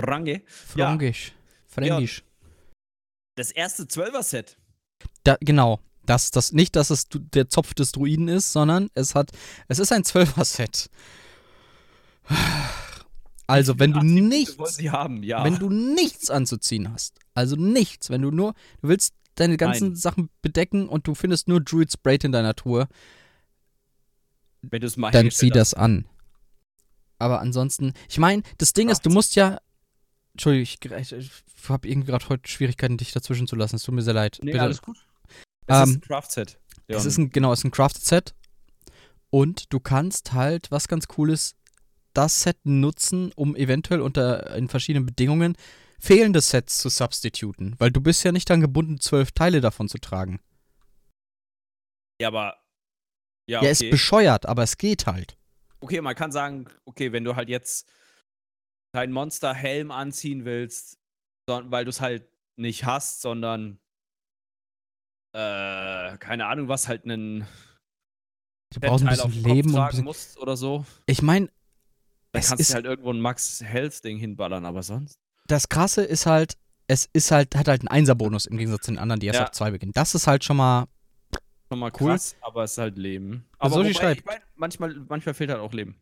Range. 0.00 0.42
Ja. 0.74 0.86
Frangisch. 0.86 1.32
Fränkisch. 1.66 2.24
Das 3.36 3.50
erste 3.50 3.86
Zwölfer-Set. 3.86 4.56
Da, 5.24 5.36
genau. 5.40 5.80
Das, 6.06 6.30
das, 6.30 6.52
nicht, 6.52 6.74
dass 6.76 6.90
es 6.90 7.06
der 7.10 7.48
Zopf 7.48 7.74
des 7.74 7.92
Druiden 7.92 8.28
ist, 8.28 8.52
sondern 8.52 8.90
es 8.94 9.14
hat, 9.14 9.30
es 9.68 9.78
ist 9.78 9.92
ein 9.92 10.04
Zwölfer-Set. 10.04 10.90
Also, 13.46 13.78
wenn 13.78 13.92
du 13.92 13.98
80 13.98 14.16
Punkte 14.16 14.36
nichts, 14.36 14.92
haben, 14.92 15.22
ja. 15.22 15.44
wenn 15.44 15.58
du 15.58 15.70
nichts 15.70 16.30
anzuziehen 16.30 16.92
hast, 16.92 17.18
also 17.34 17.56
nichts, 17.56 18.08
wenn 18.08 18.22
du 18.22 18.30
nur, 18.30 18.54
du 18.80 18.88
willst 18.88 19.14
deine 19.34 19.56
ganzen 19.56 19.88
Nein. 19.88 19.96
Sachen 19.96 20.30
bedecken 20.42 20.88
und 20.88 21.06
du 21.06 21.14
findest 21.14 21.48
nur 21.48 21.60
Druid's 21.60 21.96
Braid 21.96 22.24
in 22.24 22.32
deiner 22.32 22.54
Truhe, 22.54 22.86
wenn 24.62 24.80
du 24.80 24.86
es 24.86 24.94
dann 24.94 25.30
zieh 25.30 25.50
das 25.50 25.74
an. 25.74 26.04
Aber 27.20 27.40
ansonsten, 27.40 27.92
ich 28.08 28.18
meine, 28.18 28.42
das 28.58 28.72
Ding 28.72 28.88
ist, 28.88 29.06
du 29.06 29.10
musst 29.10 29.36
ja. 29.36 29.60
Entschuldigung, 30.32 30.62
ich, 30.62 31.12
ich, 31.12 31.12
ich 31.12 31.68
habe 31.68 31.86
irgendwie 31.88 32.10
gerade 32.10 32.28
heute 32.28 32.48
Schwierigkeiten, 32.50 32.96
dich 32.96 33.12
dazwischen 33.12 33.46
zu 33.46 33.56
lassen. 33.56 33.76
Es 33.76 33.82
tut 33.82 33.94
mir 33.94 34.02
sehr 34.02 34.14
leid. 34.14 34.38
Nee, 34.42 34.52
Bitte. 34.52 34.62
alles 34.64 34.80
gut. 34.82 34.96
Es 35.66 35.76
Ähm, 35.76 35.82
ist 35.90 35.94
ein 35.96 36.00
Craft-Set. 36.00 36.58
Es 36.88 37.04
ist 37.04 37.18
ein, 37.18 37.30
genau, 37.30 37.52
es 37.52 37.60
ist 37.60 37.64
ein 37.66 37.70
Crafted 37.70 38.02
Set. 38.04 38.34
Und 39.30 39.72
du 39.72 39.78
kannst 39.78 40.32
halt, 40.32 40.70
was 40.72 40.88
ganz 40.88 41.06
cool 41.16 41.30
ist, 41.30 41.56
das 42.14 42.42
Set 42.42 42.56
nutzen, 42.64 43.30
um 43.36 43.54
eventuell 43.54 44.00
unter 44.00 44.56
in 44.56 44.68
verschiedenen 44.68 45.06
Bedingungen 45.06 45.56
fehlende 46.00 46.40
Sets 46.40 46.78
zu 46.78 46.88
substituten. 46.88 47.76
Weil 47.78 47.92
du 47.92 48.00
bist 48.00 48.24
ja 48.24 48.32
nicht 48.32 48.50
dann 48.50 48.60
gebunden, 48.60 48.98
zwölf 48.98 49.30
Teile 49.30 49.60
davon 49.60 49.88
zu 49.88 49.98
tragen. 49.98 50.40
ja, 52.20 52.28
aber. 52.28 52.56
Ja, 53.46 53.62
Ja, 53.62 53.70
ist 53.70 53.80
okay. 53.82 53.90
bescheuert, 53.90 54.46
aber 54.46 54.62
es 54.62 54.76
geht 54.78 55.06
halt. 55.06 55.36
Okay, 55.80 56.00
man 56.00 56.14
kann 56.14 56.32
sagen, 56.32 56.66
okay, 56.84 57.12
wenn 57.12 57.24
du 57.24 57.36
halt 57.36 57.48
jetzt 57.48 57.88
keinen 58.94 59.12
Monster-Helm 59.12 59.90
anziehen 59.90 60.44
willst, 60.44 60.98
weil 61.46 61.84
du 61.84 61.90
es 61.90 62.00
halt 62.00 62.28
nicht 62.56 62.84
hast, 62.84 63.20
sondern 63.22 63.78
äh, 65.32 66.16
keine 66.18 66.46
Ahnung, 66.46 66.68
was 66.68 66.88
halt 66.88 67.04
einen 67.04 67.46
Du 68.72 68.80
brauchst 68.80 69.04
ein 69.04 69.10
bisschen 69.10 69.42
Leben 69.42 69.74
und 69.74 69.86
bisschen, 69.88 70.04
musst 70.04 70.38
oder 70.38 70.56
so. 70.56 70.84
Ich 71.06 71.22
meine, 71.22 71.48
es 72.32 72.48
kannst 72.48 72.60
ist 72.60 72.70
du 72.70 72.74
halt 72.74 72.84
irgendwo 72.84 73.12
ein 73.12 73.20
Max-Health-Ding 73.20 74.18
hinballern, 74.18 74.64
aber 74.64 74.82
sonst. 74.84 75.18
das 75.48 75.68
Krasse 75.68 76.04
ist 76.04 76.26
halt, 76.26 76.56
es 76.86 77.08
ist 77.12 77.30
halt, 77.32 77.56
hat 77.56 77.66
halt 77.66 77.80
einen 77.80 77.88
Einser-Bonus 77.88 78.46
im 78.46 78.58
Gegensatz 78.58 78.84
zu 78.84 78.92
den 78.92 78.98
anderen, 78.98 79.18
die 79.20 79.26
erst 79.26 79.40
Ja. 79.40 79.44
auf 79.46 79.50
zwei 79.52 79.70
beginnen. 79.72 79.92
Das 79.92 80.14
ist 80.14 80.26
halt 80.28 80.44
schon 80.44 80.56
mal, 80.56 80.86
Schon 81.70 81.78
mal 81.78 81.92
Cool. 82.00 82.08
krass, 82.10 82.34
aber 82.40 82.64
es 82.64 82.72
ist 82.72 82.78
halt 82.78 82.98
Leben. 82.98 83.44
Aber 83.58 83.74
Soshi 83.76 83.90
wobei, 83.94 84.00
schreibt- 84.00 84.20
ich 84.20 84.26
mein, 84.26 84.40
manchmal, 84.56 84.94
manchmal 85.08 85.34
fehlt 85.34 85.50
halt 85.50 85.60
auch 85.60 85.72
Leben. 85.72 85.94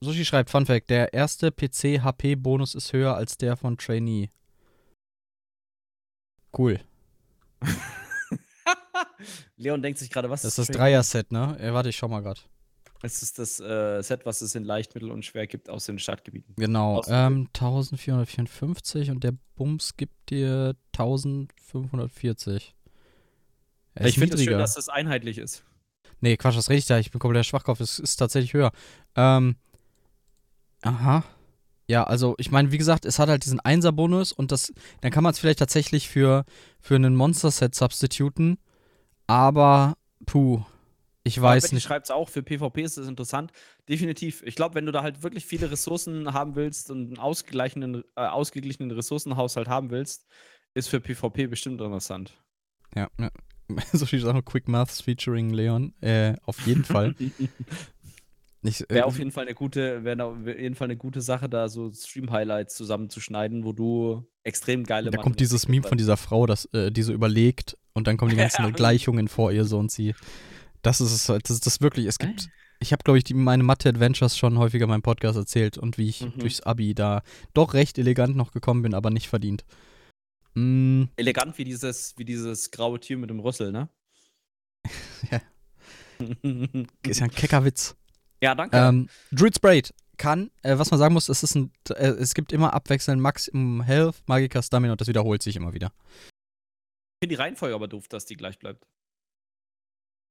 Sushi 0.00 0.24
schreibt, 0.24 0.48
Fun 0.48 0.64
Fact, 0.64 0.90
der 0.90 1.12
erste 1.12 1.50
PC-HP-Bonus 1.50 2.76
ist 2.76 2.92
höher 2.92 3.16
als 3.16 3.36
der 3.36 3.56
von 3.56 3.76
Trainee. 3.76 4.30
Cool. 6.56 6.78
Leon 9.56 9.82
denkt 9.82 9.98
sich 9.98 10.08
gerade, 10.10 10.30
was 10.30 10.42
Das 10.42 10.50
ist 10.52 10.58
das 10.58 10.66
Trainee? 10.68 10.78
Dreier-Set, 10.78 11.32
ne? 11.32 11.58
Äh, 11.58 11.72
warte, 11.72 11.88
ich 11.88 11.96
schau 11.96 12.06
mal 12.08 12.20
grad. 12.22 12.48
Es 13.02 13.22
ist 13.22 13.38
das 13.38 13.58
äh, 13.60 14.02
Set, 14.02 14.24
was 14.26 14.40
es 14.40 14.54
in 14.54 14.64
leicht, 14.64 14.94
mittel 14.94 15.10
und 15.10 15.24
schwer 15.24 15.46
gibt 15.46 15.68
aus 15.68 15.86
den 15.86 15.98
Stadtgebieten. 15.98 16.54
Genau, 16.56 17.02
ähm, 17.08 17.48
1454 17.54 19.10
und 19.10 19.22
der 19.24 19.34
Bums 19.56 19.96
gibt 19.96 20.30
dir 20.30 20.74
1540. 20.96 22.74
Ich 24.06 24.14
finde 24.14 24.34
es 24.34 24.40
schön, 24.40 24.40
niedriger. 24.40 24.58
dass 24.58 24.74
das 24.74 24.88
einheitlich 24.88 25.38
ist. 25.38 25.64
Nee, 26.20 26.36
Quatsch, 26.36 26.56
das 26.56 26.68
rede 26.68 26.78
ich 26.78 26.86
da. 26.86 26.98
Ich 26.98 27.10
bin 27.10 27.20
komplett 27.20 27.46
Schwachkopf. 27.46 27.80
Es 27.80 27.98
ist 27.98 28.16
tatsächlich 28.16 28.52
höher. 28.54 28.72
Ähm, 29.16 29.56
aha. 30.82 31.24
Ja, 31.86 32.04
also 32.04 32.34
ich 32.38 32.50
meine, 32.50 32.70
wie 32.70 32.78
gesagt, 32.78 33.04
es 33.06 33.18
hat 33.18 33.28
halt 33.28 33.44
diesen 33.44 33.60
Einser-Bonus 33.60 34.32
und 34.32 34.52
das, 34.52 34.72
dann 35.00 35.10
kann 35.10 35.24
man 35.24 35.32
es 35.32 35.38
vielleicht 35.38 35.58
tatsächlich 35.58 36.08
für, 36.08 36.44
für 36.80 36.96
einen 36.96 37.14
Monster-Set 37.16 37.74
substituten. 37.74 38.58
Aber, 39.26 39.96
puh, 40.26 40.62
ich 41.24 41.40
weiß 41.40 41.64
Betty 41.64 41.76
nicht. 41.76 41.84
schreibt 41.84 42.06
es 42.06 42.10
auch, 42.10 42.28
für 42.28 42.42
PvP 42.42 42.82
ist 42.82 42.96
es 42.96 43.08
interessant. 43.08 43.52
Definitiv. 43.88 44.42
Ich 44.44 44.54
glaube, 44.54 44.74
wenn 44.74 44.86
du 44.86 44.92
da 44.92 45.02
halt 45.02 45.22
wirklich 45.22 45.46
viele 45.46 45.70
Ressourcen 45.70 46.32
haben 46.32 46.56
willst 46.56 46.90
und 46.90 47.06
einen 47.06 47.18
ausgeglichenen, 47.18 48.02
äh, 48.16 48.26
ausgeglichenen 48.26 48.90
Ressourcenhaushalt 48.90 49.68
haben 49.68 49.90
willst, 49.90 50.26
ist 50.74 50.88
für 50.88 51.00
PvP 51.00 51.46
bestimmt 51.46 51.80
interessant. 51.80 52.32
Ja, 52.94 53.08
ja. 53.18 53.30
So 53.92 54.06
viel 54.06 54.20
Sachen, 54.20 54.44
Quick 54.44 54.68
Maths 54.68 55.00
featuring 55.00 55.50
Leon. 55.50 55.92
Äh, 56.00 56.34
auf 56.44 56.58
jeden 56.66 56.84
Fall. 56.84 57.14
Ich, 58.62 58.80
äh, 58.90 58.94
Wäre 58.94 59.06
auf 59.06 59.18
jeden 59.18 59.30
Fall 59.30 59.44
eine 59.46 59.54
gute, 59.54 60.02
wäre 60.04 60.24
auf 60.24 60.46
jeden 60.46 60.74
Fall 60.74 60.86
eine 60.86 60.96
gute 60.96 61.20
Sache, 61.20 61.48
da 61.48 61.68
so 61.68 61.92
Stream-Highlights 61.92 62.74
zusammenzuschneiden, 62.74 63.64
wo 63.64 63.72
du 63.72 64.26
extrem 64.42 64.84
geile 64.84 65.10
Da 65.10 65.18
kommt 65.18 65.38
dieses 65.38 65.68
Meme 65.68 65.86
von 65.86 65.96
dieser 65.98 66.16
Frau, 66.16 66.46
das, 66.46 66.64
äh, 66.72 66.90
die 66.90 67.02
so 67.02 67.12
überlegt 67.12 67.76
und 67.92 68.06
dann 68.06 68.16
kommen 68.16 68.30
die 68.30 68.36
ganzen 68.48 68.64
Ja. 68.64 68.70
Gleichungen 68.70 69.28
vor 69.28 69.52
ihr 69.52 69.64
so 69.64 69.78
und 69.78 69.92
sie. 69.92 70.14
Das 70.82 71.00
ist 71.00 71.12
es 71.12 71.28
halt, 71.28 71.44
das 71.44 71.56
ist 71.56 71.66
das 71.66 71.80
wirklich. 71.80 72.06
Es 72.06 72.18
gibt, 72.18 72.48
ich 72.80 72.92
habe, 72.92 73.02
glaube 73.04 73.18
ich, 73.18 73.24
die, 73.24 73.34
meine 73.34 73.62
Mathe-Adventures 73.62 74.36
schon 74.36 74.58
häufiger 74.58 74.84
in 74.84 74.90
meinem 74.90 75.02
Podcast 75.02 75.36
erzählt 75.36 75.78
und 75.78 75.98
wie 75.98 76.08
ich 76.08 76.22
Mhm. 76.22 76.38
durchs 76.38 76.60
Abi 76.60 76.94
da 76.94 77.22
doch 77.54 77.74
recht 77.74 77.98
elegant 77.98 78.36
noch 78.36 78.50
gekommen 78.52 78.82
bin, 78.82 78.94
aber 78.94 79.10
nicht 79.10 79.28
verdient. 79.28 79.64
Mm, 80.54 81.04
Elegant 81.16 81.56
wie 81.58 81.64
dieses, 81.64 82.16
wie 82.16 82.24
dieses 82.24 82.70
graue 82.70 82.98
Tier 83.00 83.16
mit 83.16 83.30
dem 83.30 83.40
Rüssel, 83.40 83.72
ne? 83.72 83.88
Ja. 85.30 85.40
ist 87.06 87.20
ja 87.20 87.26
ein 87.26 87.30
kecker 87.30 87.64
Witz. 87.64 87.96
ja, 88.42 88.54
danke. 88.54 88.76
Ähm, 88.76 89.08
Druid's 89.30 89.60
Braid 89.60 89.94
kann, 90.16 90.50
äh, 90.62 90.76
was 90.78 90.90
man 90.90 90.98
sagen 90.98 91.14
muss, 91.14 91.28
es 91.28 91.42
ist 91.42 91.54
ein, 91.54 91.72
äh, 91.90 92.08
es 92.08 92.34
gibt 92.34 92.52
immer 92.52 92.74
abwechselnd 92.74 93.22
Maximum 93.22 93.82
Health, 93.82 94.16
Magica 94.26 94.62
Stamina 94.62 94.92
und 94.92 95.00
das 95.00 95.08
wiederholt 95.08 95.42
sich 95.42 95.56
immer 95.56 95.72
wieder. 95.72 95.92
Ich 97.20 97.24
finde 97.24 97.36
die 97.36 97.40
Reihenfolge 97.40 97.74
aber 97.74 97.88
doof, 97.88 98.08
dass 98.08 98.26
die 98.26 98.36
gleich 98.36 98.58
bleibt. 98.58 98.86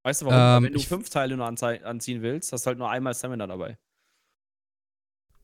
Weißt 0.04 0.22
du 0.22 0.26
warum? 0.28 0.64
Ähm, 0.66 0.70
wenn 0.70 0.74
du 0.74 0.80
fünf 0.80 1.10
Teile 1.10 1.36
nur 1.36 1.46
anziehen 1.48 2.22
willst, 2.22 2.54
hast 2.54 2.66
du 2.66 2.68
halt 2.68 2.78
nur 2.78 2.90
einmal 2.90 3.16
Stamina 3.16 3.48
dabei. 3.48 3.78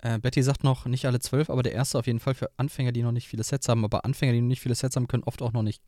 Äh, 0.06 0.20
Betty 0.20 0.44
sagt 0.44 0.66
noch, 0.66 0.86
nicht 0.86 1.06
alle 1.06 1.20
zwölf, 1.22 1.50
aber 1.50 1.64
der 1.64 1.72
erste 1.72 1.98
auf 1.98 2.08
jeden 2.08 2.20
Fall 2.20 2.34
für 2.34 2.50
Anfänger, 2.58 2.92
die 2.92 3.02
noch 3.04 3.14
nicht 3.14 3.30
viele 3.30 3.44
Sets 3.46 3.70
haben. 3.70 3.86
Aber 3.86 4.04
Anfänger, 4.04 4.34
die 4.34 4.42
noch 4.42 4.50
nicht 4.50 4.60
viele 4.60 4.76
Sets 4.76 4.98
haben, 4.98 5.08
können 5.08 5.24
oft 5.24 5.42
auch 5.42 5.54
noch 5.54 5.64
nicht. 5.64 5.82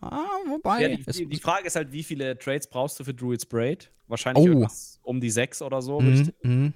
Wobei. 0.00 0.82
Ja, 0.82 0.88
die, 0.96 1.26
die, 1.26 1.36
Frage 1.38 1.66
ist 1.66 1.76
halt, 1.76 1.92
wie 1.92 2.02
viele 2.02 2.36
Trades 2.38 2.66
brauchst 2.68 2.98
du 2.98 3.04
für 3.04 3.14
Druid's 3.14 3.46
Braid? 3.46 3.92
Wahrscheinlich 4.08 4.48
Oh. 4.50 4.66
um 5.02 5.20
die 5.20 5.30
sechs 5.30 5.62
oder 5.62 5.80
so. 5.80 6.00
Mhm, 6.00 6.32
mhm. 6.42 6.72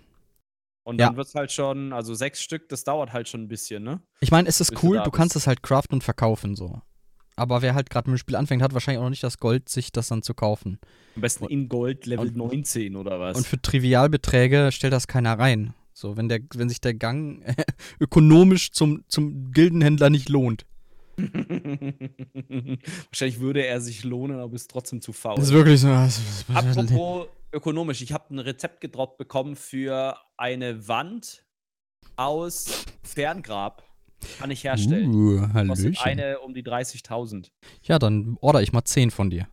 Und 0.84 1.00
Ja. 1.00 1.08
dann 1.08 1.16
wird 1.16 1.26
es 1.26 1.34
halt 1.34 1.50
schon, 1.52 1.92
also 1.92 2.14
sechs 2.14 2.40
Stück, 2.40 2.68
das 2.68 2.84
dauert 2.84 3.12
halt 3.12 3.28
schon 3.28 3.42
ein 3.42 3.48
bisschen, 3.48 3.82
ne? 3.82 4.00
Ich 4.20 4.30
meine, 4.30 4.48
es 4.48 4.58
Bis 4.58 4.70
ist 4.70 4.80
du 4.82 4.86
cool, 4.86 4.96
da 4.98 5.02
du 5.04 5.10
kannst 5.10 5.34
es 5.36 5.46
halt 5.48 5.62
craften 5.62 5.96
und 5.96 6.04
verkaufen 6.04 6.54
so. 6.56 6.80
Aber 7.36 7.62
wer 7.62 7.74
halt 7.74 7.90
gerade 7.90 8.08
mit 8.10 8.18
dem 8.18 8.20
Spiel 8.20 8.36
anfängt, 8.36 8.62
hat 8.62 8.74
wahrscheinlich 8.74 8.98
auch 8.98 9.04
noch 9.04 9.10
nicht 9.10 9.22
das 9.22 9.38
Gold, 9.38 9.68
sich 9.68 9.92
das 9.92 10.08
dann 10.08 10.22
zu 10.22 10.34
kaufen. 10.34 10.78
Am 11.16 11.22
besten 11.22 11.46
in 11.46 11.68
Gold 11.68 12.06
Level 12.06 12.28
und- 12.28 12.36
19 12.36 12.96
oder 12.96 13.18
was. 13.20 13.36
Und 13.36 13.46
für 13.46 13.60
Trivialbeträge 13.60 14.70
stellt 14.72 14.92
das 14.92 15.06
keiner 15.06 15.38
rein. 15.38 15.74
So, 16.00 16.16
wenn, 16.16 16.28
der, 16.30 16.40
wenn 16.54 16.70
sich 16.70 16.80
der 16.80 16.94
Gang 16.94 17.44
ökonomisch 18.00 18.72
zum, 18.72 19.04
zum 19.08 19.52
Gildenhändler 19.52 20.08
nicht 20.08 20.30
lohnt. 20.30 20.64
Wahrscheinlich 21.18 23.40
würde 23.40 23.66
er 23.66 23.82
sich 23.82 24.02
lohnen, 24.02 24.40
aber 24.40 24.54
ist 24.54 24.70
trotzdem 24.70 25.02
zu 25.02 25.12
faul. 25.12 25.36
Das 25.36 25.48
ist 25.48 25.52
wirklich 25.52 25.82
so. 25.82 25.88
Apropos 26.54 27.26
ökonomisch, 27.52 28.00
ich 28.00 28.14
habe 28.14 28.34
ein 28.34 28.38
Rezept 28.38 28.80
gedroppt 28.80 29.18
bekommen 29.18 29.56
für 29.56 30.16
eine 30.38 30.88
Wand 30.88 31.44
aus 32.16 32.86
Ferngrab. 33.02 33.84
Kann 34.38 34.50
ich 34.50 34.64
herstellen. 34.64 35.14
Uh, 35.14 35.46
Kostet 35.68 36.00
eine 36.00 36.40
um 36.40 36.54
die 36.54 36.62
30.000. 36.62 37.50
Ja, 37.82 37.98
dann 37.98 38.38
order 38.40 38.62
ich 38.62 38.72
mal 38.72 38.84
10 38.84 39.10
von 39.10 39.28
dir. 39.28 39.48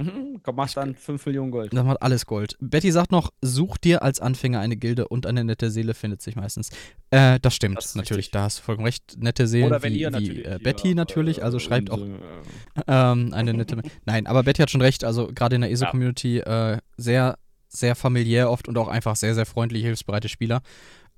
Mhm, 0.00 0.40
komm, 0.44 0.54
mach 0.56 0.72
dann 0.72 0.94
5 0.94 1.26
Millionen 1.26 1.50
Gold. 1.50 1.72
Das 1.72 1.84
macht 1.84 2.02
alles 2.02 2.24
Gold. 2.26 2.56
Betty 2.60 2.92
sagt 2.92 3.10
noch, 3.10 3.32
such 3.42 3.78
dir 3.78 4.02
als 4.02 4.20
Anfänger 4.20 4.60
eine 4.60 4.76
Gilde 4.76 5.08
und 5.08 5.26
eine 5.26 5.42
nette 5.42 5.70
Seele 5.72 5.92
findet 5.92 6.22
sich 6.22 6.36
meistens. 6.36 6.70
Äh, 7.10 7.40
das 7.40 7.54
stimmt, 7.54 7.78
Das 7.78 7.96
natürlich, 7.96 8.26
richtig. 8.26 8.32
da 8.32 8.42
hast 8.42 8.58
du 8.58 8.62
vollkommen 8.62 8.86
recht. 8.86 9.16
Nette 9.18 9.48
Seelen 9.48 9.66
Oder 9.66 9.82
wenn 9.82 9.92
wie, 9.94 10.00
ihr 10.00 10.08
wie 10.08 10.12
natürlich. 10.12 10.46
äh, 10.46 10.58
Betty 10.62 10.94
natürlich, 10.94 11.42
also 11.42 11.56
äh, 11.56 11.60
schreibt 11.60 11.90
auch 11.90 11.98
ähm, 12.86 13.32
eine 13.34 13.54
nette. 13.54 13.82
Nein, 14.04 14.28
aber 14.28 14.44
Betty 14.44 14.62
hat 14.62 14.70
schon 14.70 14.82
recht, 14.82 15.02
also 15.02 15.30
gerade 15.34 15.56
in 15.56 15.62
der 15.62 15.70
ESO-Community 15.72 16.38
äh, 16.38 16.78
sehr, 16.96 17.36
sehr 17.68 17.96
familiär 17.96 18.50
oft 18.50 18.68
und 18.68 18.78
auch 18.78 18.88
einfach 18.88 19.16
sehr, 19.16 19.34
sehr 19.34 19.46
freundliche, 19.46 19.86
hilfsbereite 19.86 20.28
Spieler. 20.28 20.62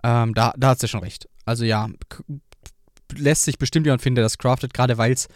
Ähm, 0.02 0.32
da, 0.32 0.54
da 0.56 0.70
hat 0.70 0.80
sie 0.80 0.88
schon 0.88 1.00
recht. 1.00 1.28
Also 1.44 1.66
ja, 1.66 1.88
lässt 3.14 3.44
sich 3.44 3.58
bestimmt 3.58 3.84
jemand 3.86 4.00
finden, 4.00 4.16
der 4.16 4.24
das 4.24 4.38
craftet, 4.38 4.72
gerade 4.72 4.96
weil 4.96 5.12
es 5.12 5.28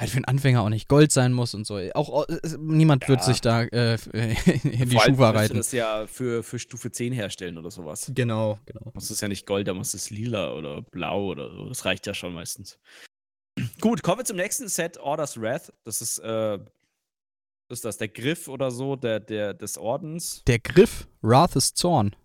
halt 0.00 0.10
für 0.10 0.16
einen 0.16 0.24
Anfänger 0.24 0.62
auch 0.62 0.68
nicht 0.70 0.88
Gold 0.88 1.12
sein 1.12 1.32
muss 1.32 1.54
und 1.54 1.66
so. 1.66 1.78
Auch 1.94 2.26
äh, 2.28 2.38
niemand 2.58 3.06
wird 3.08 3.20
Ja. 3.20 3.26
sich 3.26 3.40
da 3.40 3.62
äh, 3.64 3.94
in 4.12 4.88
die 4.88 4.98
Schuhe 4.98 5.10
musst 5.10 5.18
du 5.20 5.22
reiten. 5.22 5.56
das 5.58 5.72
ja 5.72 6.06
für, 6.06 6.42
für 6.42 6.58
Stufe 6.58 6.90
10 6.90 7.12
herstellen 7.12 7.58
oder 7.58 7.70
sowas. 7.70 8.10
Genau, 8.14 8.58
genau. 8.66 8.90
muss 8.94 9.10
es 9.10 9.20
ja 9.20 9.28
nicht 9.28 9.46
Gold, 9.46 9.68
da 9.68 9.74
muss 9.74 9.94
es 9.94 10.10
lila 10.10 10.54
oder 10.54 10.82
blau 10.82 11.26
oder 11.26 11.50
so. 11.50 11.68
Das 11.68 11.84
reicht 11.84 12.06
ja 12.06 12.14
schon 12.14 12.32
meistens. 12.34 12.78
Gut, 13.80 14.02
kommen 14.02 14.18
wir 14.18 14.24
zum 14.24 14.36
nächsten 14.36 14.68
Set, 14.68 14.96
Orders 14.98 15.40
Wrath. 15.40 15.72
Das 15.84 16.00
ist, 16.00 16.18
äh, 16.18 16.58
ist 17.68 17.84
das, 17.84 17.98
der 17.98 18.08
Griff 18.08 18.48
oder 18.48 18.70
so 18.70 18.96
der, 18.96 19.20
der, 19.20 19.54
des 19.54 19.76
Ordens. 19.78 20.42
Der 20.46 20.58
Griff, 20.58 21.06
Wrath 21.20 21.54
ist 21.56 21.76
Zorn. 21.76 22.16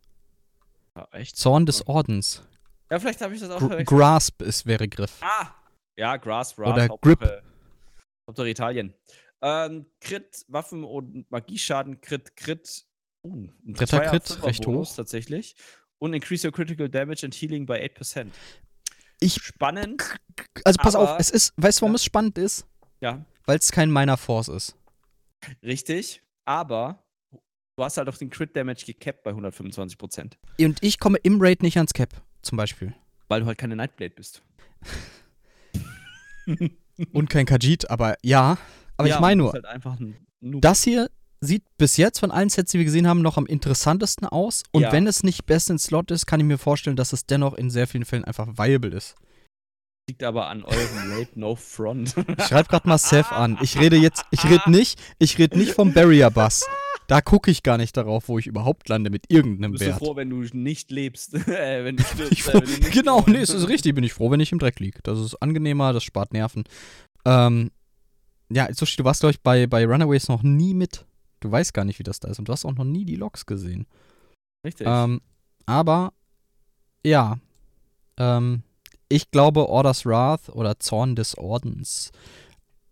Ja, 0.96 1.08
echt? 1.12 1.36
Zorn 1.36 1.66
des 1.66 1.86
Ordens. 1.88 2.42
Ja, 2.90 3.00
vielleicht 3.00 3.20
habe 3.22 3.34
ich 3.36 3.42
das 3.42 3.50
auch 3.50 3.60
Gr 3.60 3.68
verwechselt. 3.68 3.88
Grasp 4.00 4.42
ist, 4.44 4.66
wäre 4.66 4.88
Griff. 4.88 5.18
Ah! 5.22 5.48
Ja, 5.98 6.18
Grass, 6.18 6.58
Wrath, 6.58 6.74
Oder 6.74 6.88
Hauptsache, 6.90 7.42
Hauptsache 8.28 8.50
Italien. 8.50 8.94
Ähm, 9.42 9.86
Crit, 10.02 10.46
Waffen 10.48 10.84
und 10.84 11.30
Magieschaden, 11.32 12.02
Crit, 12.02 12.36
Crit. 12.36 12.86
Uh, 13.24 13.48
ein 13.66 13.74
Dritter 13.74 14.00
Crit, 14.02 14.44
recht 14.44 14.66
hoch. 14.68 14.96
tatsächlich. 14.96 15.56
Und 16.00 16.14
increase 16.14 16.46
your 16.48 16.52
critical 16.54 16.90
damage 16.90 17.24
and 17.26 17.34
healing 17.34 17.66
by 17.66 17.74
8%. 17.76 18.28
Ich, 19.20 19.36
Spannend. 19.36 20.04
also 20.64 20.78
pass 20.82 20.96
auf, 20.96 21.10
Aber- 21.10 21.20
es 21.20 21.30
ist, 21.30 21.54
weißt 21.58 21.80
du, 21.80 21.82
warum 21.84 21.94
Ja. 21.94 21.96
es 21.96 22.04
spannend 22.04 22.38
ist? 22.38 22.68
Ja, 23.02 23.26
Weil 23.46 23.58
es 23.60 23.72
kein 23.72 23.92
Minor 23.92 24.18
Force 24.18 24.48
ist. 24.48 24.76
Richtig, 25.64 26.22
aber 26.46 27.04
du 27.78 27.84
hast 27.84 27.98
halt 27.98 28.10
auf 28.10 28.18
den 28.18 28.30
Crit 28.30 28.56
Damage 28.56 28.86
gecapped 28.86 29.24
bei 29.24 29.32
125%. 29.32 30.38
Und 30.60 30.82
ich 30.84 31.00
komme 31.00 31.18
im 31.24 31.40
Raid 31.40 31.62
nicht 31.62 31.78
ans 31.78 31.94
Cap, 31.94 32.10
zum 32.42 32.58
Beispiel. 32.58 32.94
Weil 33.28 33.42
du 33.42 33.46
halt 33.48 33.58
keine 33.58 33.76
Nightblade 33.76 34.14
bist. 34.16 34.42
Und 37.14 37.30
kein 37.30 37.46
Khajiit, 37.46 37.90
aber 37.90 38.16
ja. 38.24 38.58
Aber 38.98 39.08
Ja, 39.08 39.16
ich 39.16 39.22
meine 39.22 39.42
nur, 39.44 39.54
halt 39.54 39.66
das 40.42 40.84
hier 40.84 41.10
sieht 41.42 41.64
bis 41.78 41.98
jetzt 41.98 42.20
von 42.20 42.32
allen 42.32 42.50
Sets, 42.50 42.72
die 42.72 42.78
wir 42.80 42.86
gesehen 42.86 43.08
haben, 43.08 43.22
noch 43.22 43.38
am 43.38 43.46
interessantesten 43.46 44.26
aus. 44.28 44.64
Und 44.72 44.84
Ja. 44.84 44.92
wenn 44.92 45.06
es 45.06 45.24
nicht 45.24 45.46
best 45.46 45.70
in 45.70 45.78
Slot 45.78 46.10
ist, 46.12 46.26
kann 46.26 46.40
ich 46.40 46.46
mir 46.46 46.58
vorstellen, 46.58 46.96
dass 46.96 47.14
es 47.14 47.26
dennoch 47.26 47.54
in 47.56 47.70
sehr 47.70 47.88
vielen 47.88 48.06
Fällen 48.06 48.24
einfach 48.26 48.48
viable 48.58 48.92
ist. 48.96 49.16
liegt 50.10 50.24
aber 50.24 50.48
an 50.50 50.64
eurem 50.64 51.10
Late 51.18 51.32
No 51.40 51.56
Front. 51.56 52.16
Ich 52.38 52.46
schreibe 52.46 52.70
gerade 52.70 52.88
mal 52.88 52.98
Seth 53.00 53.32
an. 53.32 53.58
Ich 53.62 53.80
rede 53.80 53.98
jetzt, 53.98 54.24
ich 54.32 54.44
rede 54.46 54.70
nicht, 54.70 55.00
ich 55.20 55.38
rede 55.40 55.58
nicht 55.58 55.74
vom 55.74 55.94
Barrier 55.94 56.30
Bus. 56.30 56.66
Da 57.08 57.22
gucke 57.22 57.52
ich 57.52 57.64
gar 57.64 57.78
nicht 57.78 57.96
darauf, 57.98 58.28
wo 58.30 58.40
ich 58.40 58.48
überhaupt 58.48 58.90
lande 58.90 59.10
mit 59.10 59.26
irgendeinem 59.32 59.74
Bist 59.74 59.84
du 59.84 59.88
Wert. 59.88 60.00
froh, 60.00 60.16
wenn 60.16 60.30
du 60.30 60.42
nicht 60.54 60.92
lebst? 60.92 61.34
äh, 61.48 61.84
wenn 61.84 61.98
du 61.98 62.04
stirbst, 62.04 62.32
Ich 62.32 62.48
äh, 62.48 62.54
wenn 62.54 62.82
du 62.82 62.90
genau, 62.90 63.24
nee, 63.28 63.38
es 63.38 63.50
ist 63.50 63.68
richtig, 63.68 63.94
bin 63.96 64.04
ich 64.04 64.14
froh, 64.14 64.32
wenn 64.32 64.40
ich 64.40 64.52
im 64.52 64.60
Dreck 64.60 64.80
liege. 64.80 65.00
Das 65.04 65.20
ist 65.20 65.36
angenehmer, 65.36 65.94
das 65.94 66.04
spart 66.04 66.34
Nerven. 66.34 66.64
Ähm, 67.26 67.72
ja, 68.50 68.72
Sushi, 68.74 68.98
du 68.98 69.04
warst, 69.04 69.22
glaube 69.22 69.32
ich, 69.32 69.42
bei, 69.42 69.68
bei 69.68 69.86
Runaways 69.86 70.28
noch 70.28 70.44
nie 70.44 70.74
mit. 70.74 71.06
Du 71.40 71.52
weißt 71.52 71.74
gar 71.74 71.86
nicht, 71.86 72.00
wie 72.00 72.04
das 72.04 72.20
da 72.20 72.30
ist. 72.30 72.40
Und 72.40 72.48
du 72.48 72.54
hast 72.54 72.66
auch 72.66 72.74
noch 72.74 72.84
nie 72.84 73.06
die 73.06 73.16
Logs 73.16 73.46
gesehen. 73.46 73.86
Richtig. 74.66 74.88
Ähm, 74.90 75.22
aber, 75.66 76.14
ja. 77.04 77.38
Ähm, 78.18 78.64
ich 79.10 79.30
glaube, 79.32 79.70
Orders 79.70 80.06
Wrath 80.06 80.50
oder 80.50 80.80
Zorn 80.80 81.16
des 81.16 81.38
Ordens 81.38 82.12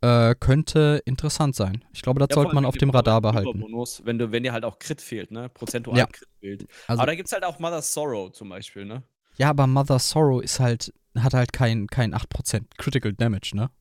äh, 0.04 0.36
könnte 0.38 1.01
interessant 1.06 1.56
sein. 1.56 1.86
Ich 1.93 2.01
glaube, 2.01 2.20
das 2.20 2.28
Ja, 2.32 2.36
sollte 2.36 2.54
man 2.54 2.66
auf 2.66 2.76
dem 2.78 2.89
Radar 2.89 3.22
behalten. 3.22 3.47
Superbonus, 3.54 4.01
wenn, 4.06 4.20
du, 4.20 4.32
wenn 4.34 4.43
dir 4.43 4.51
halt 4.51 4.66
auch 4.66 4.78
Crit 4.78 5.01
fehlt, 5.01 5.32
ne? 5.32 5.47
Prozentual 5.49 5.97
Ja. 5.97 6.08
Crit 6.08 6.28
fehlt. 6.41 6.68
Also- 6.88 7.01
aber 7.01 7.12
da 7.12 7.16
gibt 7.16 7.28
es 7.28 7.32
halt 7.32 7.45
auch 7.45 7.58
Mother's 7.60 7.93
Sorrow 7.93 8.32
zum 8.32 8.49
Beispiel, 8.49 8.84
ne? 8.86 9.04
Ja, 9.38 9.49
aber 9.49 9.66
Mother 9.66 9.99
Sorrow 9.99 10.43
ist 10.43 10.60
halt, 10.60 10.93
hat 11.18 11.34
halt 11.34 11.54
kein, 11.54 11.88
kein 11.88 12.14
8% 12.14 12.66
Critical 12.78 13.14
Damage, 13.14 13.51
ne? 13.54 13.72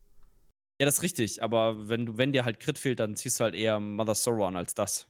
Ja, 0.81 0.87
das 0.87 0.97
ist 0.99 1.03
richtig, 1.03 1.43
aber 1.43 1.89
wenn, 1.89 2.07
du, 2.07 2.17
wenn 2.19 2.33
dir 2.33 2.45
halt 2.45 2.61
Crit 2.61 2.79
fehlt, 2.79 3.01
dann 3.01 3.17
ziehst 3.17 3.41
du 3.41 3.45
halt 3.45 3.55
eher 3.57 3.81
Mother's 3.81 4.23
Sorrow 4.23 4.47
an 4.47 4.57
als 4.57 4.75
das. 4.75 5.09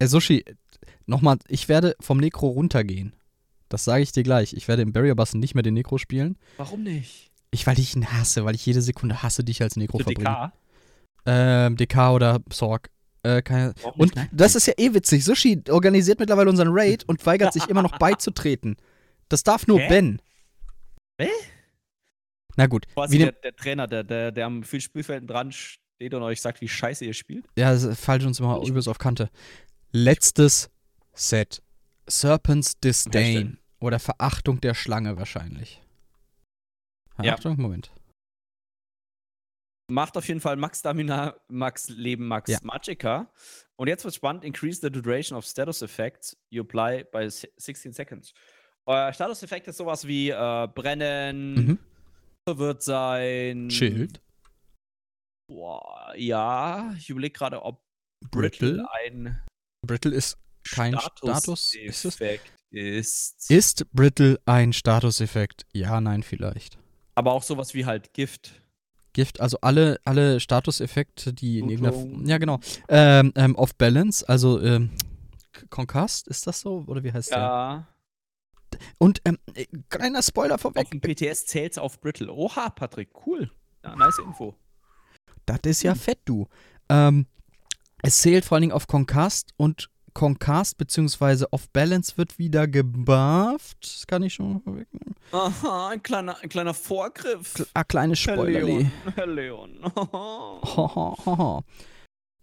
Äh, 0.00 0.06
Sushi, 0.08 0.44
nochmal, 1.06 1.38
ich 1.48 1.68
werde 1.68 1.94
vom 2.00 2.18
Necro 2.18 2.48
runtergehen. 2.48 3.14
Das 3.68 3.84
sage 3.84 4.02
ich 4.02 4.12
dir 4.12 4.22
gleich. 4.22 4.52
Ich 4.54 4.68
werde 4.68 4.82
im 4.82 4.92
Barrier 4.92 5.14
Bus 5.14 5.34
nicht 5.34 5.54
mehr 5.54 5.62
den 5.62 5.74
Necro 5.74 5.98
spielen. 5.98 6.36
Warum 6.56 6.82
nicht? 6.82 7.25
Ich, 7.50 7.66
weil 7.66 7.78
ich 7.78 7.94
ihn 7.96 8.12
hasse, 8.12 8.44
weil 8.44 8.54
ich 8.54 8.64
jede 8.66 8.82
Sekunde 8.82 9.22
hasse, 9.22 9.44
dich 9.44 9.62
als 9.62 9.76
Necro 9.76 9.98
Für 9.98 10.04
verbringe. 10.04 10.28
DK? 10.28 10.52
Ähm, 11.26 11.76
DK 11.76 12.10
oder 12.12 12.40
Sorg. 12.52 12.90
Äh, 13.22 13.42
keine, 13.42 13.74
und 13.96 14.12
das 14.30 14.54
ist 14.54 14.66
ja 14.66 14.74
eh 14.76 14.94
witzig. 14.94 15.24
Sushi 15.24 15.62
organisiert 15.70 16.20
mittlerweile 16.20 16.48
unseren 16.50 16.68
Raid 16.70 17.04
und 17.08 17.24
weigert 17.26 17.52
sich 17.52 17.66
immer 17.68 17.82
noch 17.82 17.98
beizutreten. 17.98 18.76
Das 19.28 19.42
darf 19.42 19.66
nur 19.66 19.80
Hä? 19.80 19.88
Ben. 19.88 20.22
Hä? 21.20 21.28
Na 22.56 22.66
gut. 22.66 22.86
Quasi 22.94 23.18
der, 23.18 23.32
der 23.32 23.54
Trainer, 23.56 23.86
der, 23.86 24.04
der, 24.04 24.30
der 24.32 24.46
am 24.46 24.62
vielen 24.62 24.80
Spielfelden 24.80 25.26
dran 25.26 25.50
steht 25.52 26.14
und 26.14 26.22
euch 26.22 26.40
sagt, 26.40 26.60
wie 26.60 26.68
scheiße 26.68 27.04
ihr 27.04 27.14
spielt. 27.14 27.46
ja, 27.56 27.72
das 27.72 27.98
falsch 27.98 28.24
uns 28.24 28.38
immer 28.38 28.60
Ich- 28.62 28.68
übelst 28.68 28.88
auf 28.88 28.98
Kante. 28.98 29.28
Letztes 29.92 30.70
Set. 31.14 31.62
Serpent's 32.08 32.78
Disdain. 32.78 33.58
Oder 33.80 33.98
Verachtung 33.98 34.60
der 34.60 34.74
Schlange 34.74 35.16
wahrscheinlich. 35.16 35.82
Ja. 37.18 37.24
Verachtung? 37.36 37.60
Moment. 37.60 37.90
Macht 39.88 40.16
auf 40.16 40.26
jeden 40.26 40.40
Fall 40.40 40.56
Max 40.56 40.80
Stamina, 40.80 41.36
Max 41.48 41.88
Leben, 41.88 42.26
Max 42.26 42.50
Ja. 42.50 42.58
Magicka. 42.62 43.30
Und 43.78 43.86
jetzt 43.88 44.04
wird 44.04 44.14
spannend: 44.14 44.44
Increase 44.44 44.80
the 44.80 44.90
duration 44.90 45.38
of 45.38 45.44
status 45.46 45.82
effects 45.82 46.36
you 46.50 46.62
apply 46.62 47.04
by 47.12 47.30
si- 47.30 47.48
16 47.56 47.92
seconds. 47.92 48.34
Euer 48.88 49.12
Status-Effekt 49.12 49.66
ist 49.68 49.78
sowas 49.78 50.06
wie 50.06 50.30
äh, 50.30 50.68
Brennen, 50.74 51.54
Mhm. 51.54 51.78
verwirrt 52.48 52.82
sein. 52.82 53.68
Schild. 53.70 54.20
Boah, 55.48 56.12
ja, 56.16 56.92
ich 56.96 57.08
überlege 57.10 57.32
gerade, 57.32 57.62
ob 57.62 57.80
Brittle. 58.30 58.74
Brittle 58.84 58.88
ein 58.92 59.42
Brittle 59.86 60.12
ist 60.14 60.38
kein 60.68 60.98
Status. 60.98 61.70
Status-Effekt 61.72 62.52
ist. 62.72 63.48
ist 63.50 63.86
Brittle 63.92 64.40
ein 64.46 64.72
Statuseffekt? 64.72 65.66
Ja, 65.72 66.00
nein, 66.00 66.22
vielleicht. 66.24 66.78
Aber 67.16 67.32
auch 67.32 67.42
sowas 67.42 67.74
wie 67.74 67.84
halt 67.84 68.12
Gift. 68.12 68.62
Gift, 69.12 69.40
also 69.40 69.58
alle, 69.62 69.98
alle 70.04 70.38
Statuseffekte, 70.38 71.32
die 71.32 71.58
in 71.58 71.70
irgendeiner. 71.70 72.28
Ja, 72.28 72.38
genau. 72.38 72.60
Ähm, 72.88 73.32
ähm, 73.34 73.56
off 73.56 73.74
Balance, 73.74 74.28
also 74.28 74.60
ähm, 74.60 74.90
Concussed, 75.70 76.28
ist 76.28 76.46
das 76.46 76.60
so? 76.60 76.84
Oder 76.86 77.02
wie 77.02 77.12
heißt 77.12 77.30
der? 77.30 77.38
Ja. 77.38 77.86
Und 78.98 79.22
ähm, 79.24 79.38
äh, 79.54 79.64
kleiner 79.88 80.22
Spoiler 80.22 80.58
vorweg. 80.58 80.84
Auf 80.84 80.90
dem 80.90 81.00
PTS 81.00 81.46
zählt 81.46 81.78
auf 81.78 81.98
Brittle. 82.00 82.30
Oha, 82.30 82.68
Patrick, 82.68 83.08
cool. 83.26 83.50
Ja, 83.82 83.96
nice 83.96 84.18
Info. 84.18 84.54
Das 85.46 85.60
ist 85.64 85.82
ja 85.82 85.94
fett, 85.94 86.20
du. 86.26 86.46
Ähm, 86.90 87.26
es 88.02 88.20
zählt 88.20 88.44
vor 88.44 88.56
allen 88.56 88.62
Dingen 88.62 88.72
auf 88.72 88.86
Concussed 88.86 89.52
und 89.56 89.88
Concast 90.16 90.78
bzw. 90.78 91.44
Off 91.50 91.68
Balance 91.70 92.16
wird 92.16 92.38
wieder 92.38 92.66
gebufft. 92.66 93.76
Das 93.82 94.06
kann 94.06 94.22
ich 94.22 94.32
schon 94.32 94.62
vorwegnehmen. 94.62 95.14
Aha, 95.32 95.88
ein 95.90 96.02
kleiner, 96.02 96.38
ein 96.42 96.48
kleiner 96.48 96.72
Vorgriff. 96.72 97.54
Kl- 97.54 97.66
Ah, 97.74 97.84
kleine 97.84 98.14
Herr 98.14 98.34
Spoilerli. 98.34 98.72
Leon. 98.78 98.92
Herr 99.14 99.26
Leon. 99.26 99.78
Hohoho. 99.94 101.62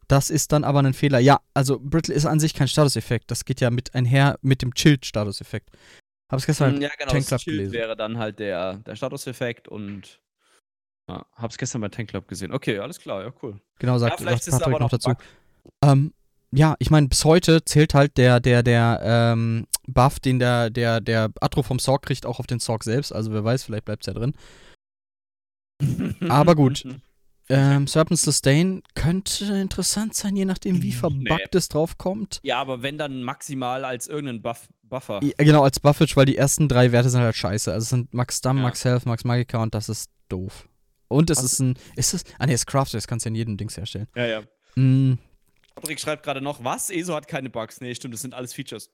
Das 0.08 0.30
ist 0.30 0.52
dann 0.52 0.64
aber 0.64 0.80
ein 0.84 0.94
Fehler. 0.94 1.18
Ja, 1.18 1.40
also 1.56 1.80
Brittle 1.80 2.14
ist 2.14 2.26
an 2.28 2.40
sich 2.40 2.54
kein 2.54 2.68
Statuseffekt. 2.68 3.32
Das 3.32 3.44
geht 3.46 3.60
ja 3.62 3.72
mit 3.72 3.96
einher 3.96 4.38
mit 4.44 4.62
dem 4.62 4.74
Chilled-Statuseffekt. 4.76 5.72
Hab's 6.32 6.46
gestern 6.46 6.80
ja, 6.80 6.90
genau. 6.98 7.12
Tank 7.12 7.22
Das 7.24 7.28
Club 7.28 7.42
Schild 7.42 7.58
gelesen. 7.58 7.74
wäre 7.74 7.96
dann 7.96 8.18
halt 8.20 8.38
der, 8.40 8.76
der 8.78 8.96
Statuseffekt 8.96 9.68
und 9.68 10.22
ja, 11.10 11.26
hab's 11.36 11.58
gestern 11.58 11.82
bei 11.82 11.90
Tank 11.90 12.10
Club 12.10 12.28
gesehen. 12.28 12.52
Okay, 12.54 12.78
alles 12.78 13.00
klar, 13.00 13.24
ja, 13.24 13.34
cool. 13.42 13.60
Genau, 13.80 13.98
sagt, 13.98 14.12
ja, 14.12 14.18
vielleicht 14.18 14.48
es 14.48 14.58
Patrick 14.60 14.80
noch 14.80 14.90
dazu. 14.90 15.14
Ähm, 15.82 16.14
ja, 16.56 16.76
ich 16.80 16.90
meine, 16.92 17.08
bis 17.08 17.26
heute 17.26 17.64
zählt 17.66 17.94
halt 17.94 18.18
der, 18.18 18.40
der, 18.40 18.64
der 18.64 19.00
ähm, 19.04 19.66
Buff, 19.88 20.20
den 20.20 20.40
der, 20.40 20.70
der, 20.70 21.02
der 21.02 21.32
Atro 21.42 21.64
vom 21.64 21.80
Sorg 21.80 22.04
kriegt, 22.06 22.26
auch 22.26 22.40
auf 22.40 22.48
den 22.48 22.60
Sorg 22.60 22.84
selbst. 22.84 23.12
Also 23.14 23.32
wer 23.34 23.44
weiß, 23.44 23.64
vielleicht 23.64 23.86
bleibt 23.86 24.04
es 24.04 24.08
ja 24.08 24.14
drin. 24.14 24.34
Aber 26.30 26.56
gut. 26.56 26.86
Ähm, 27.50 27.88
Serpent 27.88 28.20
Sustain 28.20 28.84
könnte 28.96 29.46
interessant 29.58 30.14
sein, 30.16 30.36
je 30.36 30.46
nachdem, 30.46 30.82
wie 30.82 30.94
verbuggt 30.94 31.30
Nee. 31.54 31.58
es 31.58 31.68
draufkommt. 31.68 32.40
Ja, 32.42 32.62
aber 32.62 32.82
wenn 32.84 32.98
dann 32.98 33.22
maximal 33.22 33.84
als 33.84 34.08
irgendeinen 34.08 34.42
Buff, 34.42 34.70
Buffer. 34.84 35.20
Ja, 35.22 35.34
genau, 35.38 35.62
als 35.64 35.82
Buffage, 35.82 36.16
weil 36.16 36.26
die 36.26 36.38
ersten 36.38 36.70
drei 36.70 36.94
Werte 36.94 37.10
sind 37.10 37.20
halt 37.22 37.36
scheiße. 37.36 37.72
Also 37.74 37.84
es 37.84 37.90
sind 37.90 38.14
Max 38.14 38.38
Stam, 38.38 38.58
Ja. 38.58 38.64
Max 38.64 38.86
Health, 38.86 39.06
Max 39.06 39.26
Magica 39.26 39.62
und 39.62 39.76
das 39.76 39.90
ist 39.90 40.10
doof. 40.30 40.70
Und 41.10 41.30
es 41.30 41.38
Was- 41.40 41.46
ist 41.54 41.60
ein. 41.60 41.78
Ist 41.98 42.14
es. 42.14 42.24
Ah 42.40 42.46
ne, 42.46 42.54
es 42.54 42.62
ist 42.62 42.66
Crafted, 42.66 42.98
das 42.98 43.08
kannst 43.08 43.26
du 43.26 43.30
in 43.30 43.36
jedem 43.36 43.58
Dings 43.58 43.76
herstellen. 43.76 44.08
Ja, 44.16 44.26
ja. 44.26 44.42
Mm, 44.76 45.18
Patrick 45.76 46.00
schreibt 46.00 46.24
gerade 46.24 46.42
noch, 46.42 46.64
was? 46.64 46.90
ESO 46.90 47.14
hat 47.16 47.28
keine 47.28 47.50
Bugs. 47.50 47.82
Nee, 47.82 47.96
stimmt, 47.96 48.14
das 48.14 48.22
sind 48.22 48.34
alles 48.34 48.54
Features. 48.54 48.90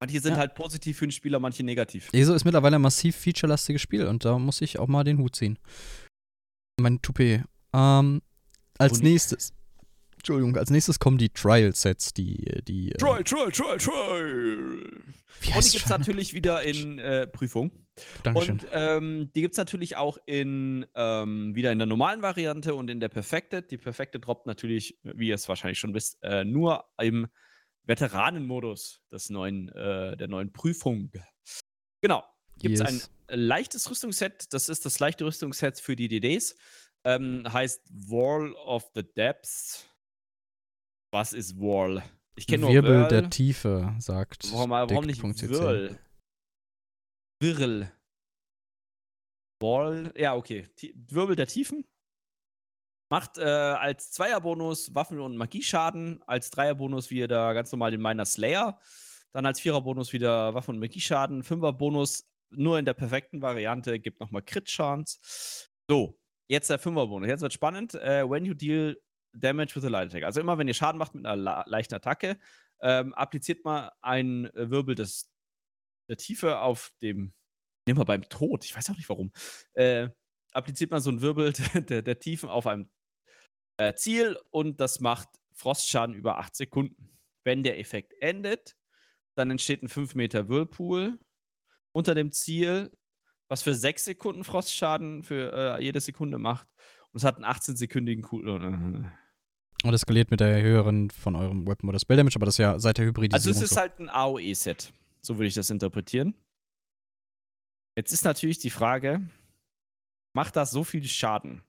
Manche 0.00 0.20
sind 0.20 0.32
Ja. 0.32 0.38
halt 0.38 0.54
positiv 0.54 0.98
für 0.98 1.06
den 1.06 1.12
Spieler, 1.12 1.38
manche 1.38 1.62
negativ. 1.62 2.10
ESO 2.12 2.34
ist 2.34 2.44
mittlerweile 2.44 2.76
ein 2.76 2.82
massiv 2.82 3.16
featurelastiges 3.16 3.80
Spiel 3.82 4.06
und 4.06 4.24
da 4.24 4.38
muss 4.38 4.60
ich 4.60 4.78
auch 4.78 4.88
mal 4.88 5.04
den 5.04 5.18
Hut 5.18 5.36
ziehen. 5.36 5.58
Mein 6.80 7.00
Toupet. 7.00 7.44
Ähm, 7.72 8.22
als 8.78 8.94
Und- 8.98 9.04
nächstes. 9.04 9.52
Entschuldigung, 10.24 10.56
als 10.56 10.70
nächstes 10.70 10.98
kommen 10.98 11.18
die 11.18 11.28
Trial-Sets, 11.28 12.14
die. 12.14 12.62
die 12.66 12.92
äh, 12.92 12.96
Try, 12.96 13.22
try, 13.22 13.52
try, 13.52 13.76
try. 13.76 13.92
Wie 13.92 14.78
Und 14.78 15.44
die 15.46 15.52
heißt 15.52 15.72
gibt 15.72 15.84
es 15.84 15.90
natürlich 15.90 16.32
wieder 16.32 16.62
in 16.62 16.98
äh, 16.98 17.26
Prüfung. 17.26 17.72
Dankeschön. 18.22 18.52
Und 18.60 18.66
ähm, 18.72 19.30
die 19.34 19.42
gibt 19.42 19.52
es 19.52 19.58
natürlich 19.58 19.96
auch 19.96 20.16
in 20.24 20.86
ähm, 20.94 21.54
wieder 21.54 21.72
in 21.72 21.78
der 21.78 21.86
normalen 21.86 22.22
Variante 22.22 22.74
und 22.74 22.88
in 22.88 23.00
der 23.00 23.10
Perfected. 23.10 23.70
Die 23.70 23.76
Perfected 23.76 24.24
droppt 24.26 24.46
natürlich, 24.46 24.98
wie 25.02 25.28
ihr 25.28 25.34
es 25.34 25.46
wahrscheinlich 25.46 25.78
schon 25.78 25.92
wisst, 25.92 26.16
äh, 26.22 26.42
nur 26.42 26.86
im 26.98 27.26
Veteranenmodus 27.82 29.02
des 29.12 29.28
neuen, 29.28 29.68
äh, 29.72 30.16
der 30.16 30.28
neuen 30.28 30.54
Prüfung. 30.54 31.12
Genau. 32.00 32.24
Gibt 32.60 32.76
es 32.76 32.80
Yes. 32.80 33.10
ein 33.28 33.38
leichtes 33.40 33.90
Rüstungsset. 33.90 34.54
Das 34.54 34.70
ist 34.70 34.86
das 34.86 35.00
leichte 35.00 35.26
Rüstungsset 35.26 35.78
für 35.78 35.96
die 35.96 36.08
DDs. 36.08 36.56
Ähm, 37.04 37.44
heißt 37.46 37.82
Wall 38.08 38.54
of 38.54 38.90
the 38.94 39.02
Depths. 39.02 39.86
Was 41.14 41.32
ist 41.32 41.60
Wall? 41.60 42.02
Ich 42.34 42.48
kenne 42.48 42.62
nur 42.62 42.72
Wirbel 42.72 43.02
Whirl. 43.02 43.08
der 43.08 43.30
Tiefe, 43.30 43.94
sagt. 44.00 44.52
Warum, 44.52 44.70
warum 44.70 45.04
nicht. 45.04 45.22
Wirl? 45.22 45.96
Wirl. 47.40 47.92
Wall. 49.60 50.12
Ja, 50.16 50.34
okay. 50.34 50.68
Wirbel 51.06 51.36
der 51.36 51.46
Tiefen. 51.46 51.84
Macht 53.12 53.38
äh, 53.38 53.44
als 53.44 54.10
Zweierbonus 54.10 54.92
Waffen- 54.96 55.20
und 55.20 55.36
Magieschaden. 55.36 56.20
Als 56.26 56.50
Dreierbonus 56.50 57.10
wieder 57.10 57.54
ganz 57.54 57.70
normal 57.70 57.92
den 57.92 58.02
Miner 58.02 58.24
Slayer. 58.24 58.80
Dann 59.32 59.46
als 59.46 59.60
Viererbonus 59.60 60.12
wieder 60.12 60.52
Waffen- 60.54 60.72
und 60.74 60.80
Magieschaden. 60.80 61.44
Fünferbonus 61.44 62.28
nur 62.50 62.76
in 62.80 62.86
der 62.86 62.94
perfekten 62.94 63.40
Variante 63.40 64.00
gibt 64.00 64.18
nochmal 64.18 64.42
Crit-Chance. 64.42 65.20
So, 65.88 66.18
jetzt 66.48 66.70
der 66.70 66.80
Fünferbonus. 66.80 67.28
Jetzt 67.28 67.42
wird 67.42 67.52
spannend. 67.52 67.94
Äh, 67.94 68.28
when 68.28 68.44
you 68.44 68.54
deal 68.54 68.96
damage 69.34 69.74
with 69.76 69.84
a 69.84 69.88
light 69.88 70.08
attack. 70.08 70.24
Also 70.24 70.40
immer, 70.40 70.58
wenn 70.58 70.68
ihr 70.68 70.74
Schaden 70.74 70.98
macht 70.98 71.14
mit 71.14 71.26
einer 71.26 71.64
leichten 71.66 71.94
Attacke, 71.94 72.38
ähm, 72.80 73.14
appliziert 73.14 73.64
mal 73.64 73.92
einen 74.02 74.46
äh, 74.46 74.70
Wirbel 74.70 74.94
des, 74.94 75.30
der 76.08 76.16
Tiefe 76.16 76.58
auf 76.58 76.92
dem, 77.02 77.32
nehmen 77.86 77.98
wir 77.98 78.04
beim 78.04 78.28
Tod, 78.28 78.64
ich 78.64 78.76
weiß 78.76 78.90
auch 78.90 78.96
nicht 78.96 79.08
warum, 79.08 79.32
äh, 79.74 80.08
appliziert 80.52 80.90
man 80.90 81.00
so 81.00 81.10
einen 81.10 81.20
Wirbel 81.20 81.52
der, 81.74 82.02
der 82.02 82.18
Tiefen 82.18 82.48
auf 82.48 82.66
einem 82.66 82.88
äh, 83.78 83.94
Ziel 83.94 84.38
und 84.50 84.80
das 84.80 85.00
macht 85.00 85.28
Frostschaden 85.52 86.14
über 86.14 86.38
8 86.38 86.54
Sekunden. 86.54 87.10
Wenn 87.44 87.62
der 87.62 87.78
Effekt 87.78 88.14
endet, 88.20 88.76
dann 89.36 89.50
entsteht 89.50 89.82
ein 89.82 89.88
5 89.88 90.14
Meter 90.14 90.48
Whirlpool 90.48 91.18
unter 91.92 92.14
dem 92.14 92.32
Ziel, 92.32 92.90
was 93.48 93.62
für 93.62 93.74
6 93.74 94.04
Sekunden 94.04 94.44
Frostschaden 94.44 95.22
für 95.22 95.52
äh, 95.52 95.82
jede 95.82 96.00
Sekunde 96.00 96.38
macht. 96.38 96.66
Und 97.12 97.18
es 97.18 97.24
hat 97.24 97.36
einen 97.36 97.44
18-sekündigen 97.44 98.22
Cooldown. 98.22 99.12
Und 99.84 99.92
das 99.92 100.00
skaliert 100.00 100.30
mit 100.30 100.40
der 100.40 100.62
höheren 100.62 101.10
von 101.10 101.36
eurem 101.36 101.66
Weapon 101.66 101.90
oder 101.90 101.98
Spell 101.98 102.16
Damage, 102.16 102.36
aber 102.36 102.46
das 102.46 102.54
ist 102.54 102.58
ja 102.58 102.78
seit 102.78 102.96
der 102.96 103.04
Hybridisierung. 103.04 103.34
Also 103.34 103.50
es 103.50 103.62
ist 103.62 103.74
so. 103.74 103.80
halt 103.80 103.98
ein 103.98 104.08
AOE-Set. 104.08 104.94
So 105.20 105.36
würde 105.36 105.46
ich 105.46 105.54
das 105.54 105.68
interpretieren. 105.68 106.34
Jetzt 107.94 108.12
ist 108.12 108.24
natürlich 108.24 108.58
die 108.58 108.70
Frage, 108.70 109.20
macht 110.32 110.56
das 110.56 110.70
so 110.70 110.84
viel 110.84 111.04
Schaden? 111.04 111.62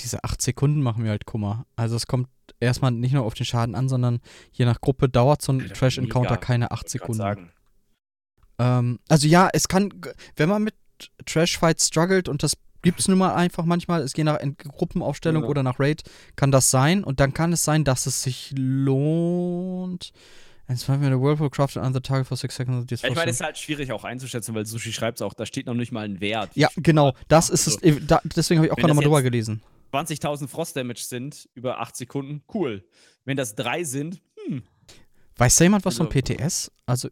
Diese 0.00 0.24
8 0.24 0.40
Sekunden 0.40 0.80
machen 0.80 1.02
mir 1.02 1.10
halt 1.10 1.26
Kummer. 1.26 1.66
Also 1.76 1.94
es 1.94 2.06
kommt 2.06 2.28
erstmal 2.58 2.90
nicht 2.90 3.12
nur 3.12 3.24
auf 3.24 3.34
den 3.34 3.44
Schaden 3.44 3.74
an, 3.74 3.90
sondern 3.90 4.20
je 4.52 4.64
nach 4.64 4.80
Gruppe 4.80 5.10
dauert 5.10 5.42
so 5.42 5.52
ein 5.52 5.60
Alter, 5.60 5.74
Trash 5.74 5.98
Encounter 5.98 6.30
mega. 6.30 6.40
keine 6.40 6.70
8 6.70 6.84
Wollte 6.84 6.98
grad 6.98 7.16
Sekunden. 7.16 7.50
Ähm, 8.58 8.98
also 9.08 9.28
ja, 9.28 9.50
es 9.52 9.68
kann, 9.68 9.92
wenn 10.36 10.48
man 10.48 10.64
mit 10.64 10.74
Trash 11.26 11.58
Fights 11.58 11.88
struggelt 11.88 12.28
und 12.28 12.42
das 12.42 12.56
gibt 12.82 13.00
es 13.00 13.08
nun 13.08 13.18
mal 13.18 13.34
einfach 13.34 13.64
manchmal, 13.64 14.02
es 14.02 14.12
je 14.16 14.24
nach 14.24 14.38
Gruppenaufstellung 14.58 15.42
Ja. 15.42 15.48
oder 15.48 15.62
nach 15.62 15.78
Raid, 15.80 16.02
kann 16.36 16.50
das 16.50 16.70
sein 16.70 17.04
und 17.04 17.20
dann 17.20 17.32
kann 17.34 17.52
es 17.52 17.62
sein, 17.64 17.84
dass 17.84 18.06
es 18.06 18.22
sich 18.22 18.52
lohnt. 18.56 20.12
And 20.70 20.78
five 20.82 20.98
minute 20.98 21.18
Whirlpool 21.20 21.48
crafted 21.48 21.82
on 21.82 21.94
the 21.94 22.00
target 22.00 22.26
for 22.26 22.36
six 22.36 22.54
seconds. 22.54 22.90
Ja, 22.90 23.08
ich 23.08 23.14
meine, 23.16 23.30
es 23.30 23.36
ist 23.38 23.44
halt 23.44 23.56
schwierig 23.56 23.90
auch 23.90 24.04
einzuschätzen, 24.04 24.54
weil 24.54 24.66
Sushi 24.66 24.92
schreibt 24.92 25.18
es 25.18 25.22
auch, 25.22 25.32
da 25.32 25.46
steht 25.46 25.64
noch 25.66 25.72
nicht 25.74 25.92
mal 25.92 26.04
ein 26.04 26.20
Wert. 26.20 26.50
ja, 26.54 26.68
genau, 26.76 27.14
das 27.28 27.48
ist 27.48 27.66
Also, 27.68 27.80
es. 27.82 27.96
äh, 27.96 28.00
Da, 28.06 28.20
deswegen 28.36 28.58
habe 28.58 28.66
ich 28.66 28.72
auch 28.72 28.76
gerade 28.76 28.88
das 28.88 28.96
mal 28.96 29.02
drüber 29.02 29.22
gelesen. 29.22 29.62
20.000 29.92 30.46
Frost-Damage 30.48 31.00
sind 31.04 31.48
über 31.54 31.80
8 31.80 31.96
Sekunden, 31.96 32.42
cool. 32.52 32.84
Wenn 33.24 33.38
das 33.38 33.54
drei 33.54 33.84
sind, 33.84 34.20
hm, 34.46 34.62
Weiß 35.36 35.56
da 35.56 35.64
jemand 35.64 35.84
was 35.86 35.98
Also- 36.00 36.10
PTS? 36.10 36.70
Also 36.84 37.08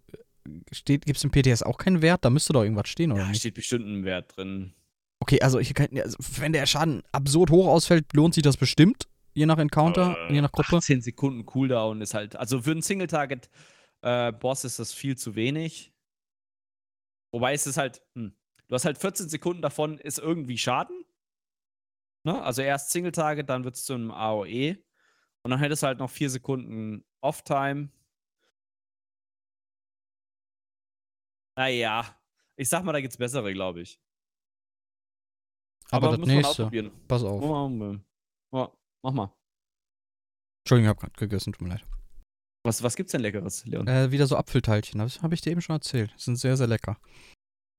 gibt 0.84 1.16
es 1.16 1.24
im 1.24 1.30
PTS 1.30 1.62
auch 1.62 1.78
keinen 1.78 2.02
Wert? 2.02 2.24
Da 2.24 2.30
müsste 2.30 2.52
doch 2.52 2.62
irgendwas 2.62 2.88
stehen, 2.88 3.12
oder 3.12 3.22
ja, 3.22 3.28
nicht? 3.28 3.38
steht 3.40 3.54
bestimmt 3.54 3.86
ein 3.86 4.04
Wert 4.04 4.36
drin. 4.36 4.72
Okay, 5.20 5.40
also, 5.40 5.58
ich 5.58 5.74
also 5.78 6.18
wenn 6.40 6.52
der 6.52 6.66
Schaden 6.66 7.02
absurd 7.12 7.50
hoch 7.50 7.66
ausfällt, 7.66 8.12
lohnt 8.12 8.34
sich 8.34 8.42
das 8.42 8.56
bestimmt. 8.56 9.08
Je 9.34 9.46
nach 9.46 9.58
Encounter, 9.58 10.16
Äh, 10.28 10.34
je 10.34 10.40
nach 10.40 10.52
Gruppe. 10.52 10.76
18 10.76 11.02
Sekunden 11.02 11.44
Cooldown 11.46 12.00
ist 12.00 12.14
halt, 12.14 12.36
also 12.36 12.62
für 12.62 12.70
einen 12.70 12.82
Single-Target-Boss 12.82 14.64
ist 14.64 14.78
das 14.78 14.92
viel 14.92 15.16
zu 15.16 15.34
wenig. 15.34 15.92
Wobei 17.32 17.52
es 17.52 17.66
ist 17.66 17.76
halt, 17.76 18.02
hm, 18.14 18.34
du 18.68 18.74
hast 18.74 18.84
halt 18.84 18.98
14 18.98 19.28
Sekunden 19.28 19.62
davon 19.62 19.98
ist 19.98 20.18
irgendwie 20.18 20.56
Schaden. 20.56 21.04
Ne? 22.24 22.40
Also 22.42 22.62
erst 22.62 22.90
Single-Target, 22.90 23.48
dann 23.48 23.64
wird 23.64 23.76
es 23.76 23.84
zu 23.84 23.94
einem 23.94 24.10
AOE. 24.10 24.78
Und 25.42 25.50
dann 25.50 25.60
hättest 25.60 25.82
du 25.82 25.86
halt 25.86 25.98
noch 25.98 26.10
4 26.10 26.30
Sekunden 26.30 27.04
Off-Time. 27.20 27.90
Naja, 31.56 32.04
ich 32.56 32.68
sag 32.68 32.84
mal, 32.84 32.92
da 32.92 33.00
gibt's 33.00 33.16
bessere, 33.16 33.52
glaube 33.52 33.80
ich. 33.82 34.00
Aber, 35.91 36.11
das 36.11 36.18
muss 36.18 36.28
man 36.28 36.37
nächste. 36.37 36.91
Pass 37.09 37.22
auf. 37.22 37.43
Ja, 38.53 38.72
mach 39.03 39.12
mal. 39.12 39.32
Entschuldigung, 40.64 40.84
ich 40.84 40.89
habe 40.89 41.01
gerade 41.01 41.12
gegessen, 41.16 41.53
tut 41.53 41.62
mir 41.62 41.68
leid. 41.68 41.84
Was, 42.64 42.82
was 42.82 42.97
gibt's 42.97 43.12
denn 43.12 43.20
Leckeres, 43.20 43.64
Leon? 43.66 43.87
Äh, 43.87 44.11
wieder 44.11 44.26
so 44.26 44.37
Apfelteilchen, 44.37 44.99
das 44.99 45.22
habe 45.22 45.34
ich 45.34 45.41
dir 45.41 45.53
eben 45.53 45.62
schon 45.62 45.76
erzählt. 45.76 46.12
Die 46.18 46.22
sind 46.22 46.37
sehr, 46.37 46.57
sehr 46.57 46.66
lecker. 46.66 46.99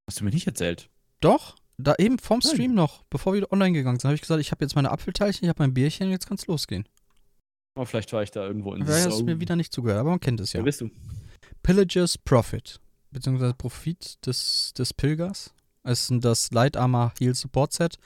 Hast 0.08 0.22
du 0.22 0.24
mir 0.24 0.32
nicht 0.32 0.47
erzählt? 0.47 0.89
Doch, 1.20 1.58
da 1.78 1.95
eben 1.97 2.20
vorm 2.20 2.39
Nein. 2.43 2.53
Stream 2.53 2.74
noch, 2.74 3.03
bevor 3.10 3.34
wir 3.34 3.51
online 3.51 3.74
gegangen 3.74 3.99
sind, 3.99 4.08
habe 4.08 4.16
ich 4.16 4.22
gesagt, 4.22 4.39
ich 4.39 4.51
habe 4.51 4.64
jetzt 4.64 4.76
meine 4.76 4.91
Apfelteilchen, 4.91 5.43
ich 5.43 5.49
habe 5.49 5.62
mein 5.62 5.74
Bierchen, 5.74 6.10
jetzt 6.10 6.28
kann's 6.28 6.47
losgehen. 6.47 6.88
Oh, 7.76 7.86
vielleicht 7.86 8.14
war 8.14 8.24
ich 8.24 8.32
da 8.32 8.47
irgendwo 8.47 8.74
in 8.74 8.86
Vielleicht 8.86 9.08
hast 9.08 9.20
du 9.20 9.26
mir 9.26 9.39
wieder 9.39 9.55
nicht 9.55 9.74
zugehört, 9.74 9.99
aber 9.99 10.12
man 10.12 10.20
kennt 10.20 10.39
es 10.39 10.53
ja. 10.53 10.60
Wer 10.60 10.66
bist 10.66 10.82
du? 10.82 10.89
Pillagers 11.62 12.18
Profit, 12.18 12.80
beziehungsweise 13.12 13.53
Profit 13.53 14.26
des, 14.26 14.74
des 14.74 14.93
Pilgers. 14.93 15.53
Es 15.88 16.09
ist 16.09 16.25
das 16.25 16.51
Light 16.51 16.75
Armor 16.75 17.13
Heal 17.17 17.33
Support 17.33 17.71
Set. 17.71 17.97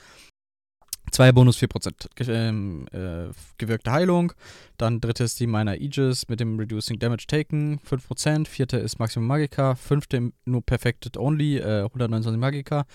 Zwei 1.10 1.32
Bonus 1.32 1.58
4% 1.58 2.10
ge 2.16 2.28
ähm, 2.30 2.86
äh, 2.92 3.34
gewirkte 3.58 3.92
Heilung. 3.92 4.34
Dann 4.78 5.02
drittes 5.02 5.34
die 5.34 5.48
meiner 5.48 5.72
Aegis 5.72 6.28
mit 6.30 6.40
dem 6.40 6.60
Reducing 6.60 7.00
Damage 7.00 7.26
Taken, 7.28 7.80
5%. 7.80 8.48
Vierte 8.48 8.78
ist 8.78 9.00
Maximum 9.00 9.28
Magica. 9.28 9.74
Fünfte 9.74 10.32
nur 10.46 10.62
Perfected 10.62 11.18
Only, 11.18 11.58
äh, 11.58 11.82
129 11.86 12.40
Magica. 12.40 12.86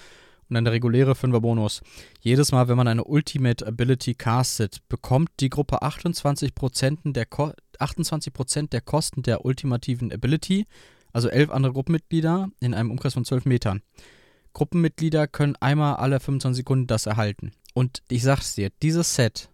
Und 0.49 0.55
dann 0.55 0.65
der 0.65 0.73
reguläre 0.73 1.13
5er 1.13 1.41
Bonus. 1.41 1.83
Jedes 2.21 2.53
Mal, 2.53 2.69
wenn 2.69 2.77
man 2.77 2.87
eine 2.87 3.05
Ultimate 3.05 3.67
Ability 3.67 4.15
castet, 4.15 4.79
bekommt 4.89 5.31
die 5.41 5.51
Gruppe 5.51 5.83
28% 5.83 7.13
der, 7.13 7.27
Ko 7.27 7.53
28% 7.81 8.71
der 8.71 8.83
Kosten 8.83 9.23
der 9.25 9.45
ultimativen 9.45 10.13
Ability, 10.13 10.67
also 11.13 11.29
elf 11.29 11.51
andere 11.51 11.73
Gruppenmitglieder 11.73 12.51
in 12.61 12.73
einem 12.73 12.93
Umkreis 12.93 13.15
von 13.15 13.25
12 13.25 13.47
Metern. 13.47 13.83
Gruppenmitglieder 14.57 15.29
können 15.29 15.55
einmal 15.57 15.97
alle 15.97 16.19
25 16.19 16.57
Sekunden 16.63 16.87
das 16.87 17.05
erhalten. 17.05 17.53
Und 17.75 18.03
ich 18.09 18.23
sag's 18.23 18.55
dir, 18.55 18.71
dieses 18.83 19.15
Set, 19.15 19.51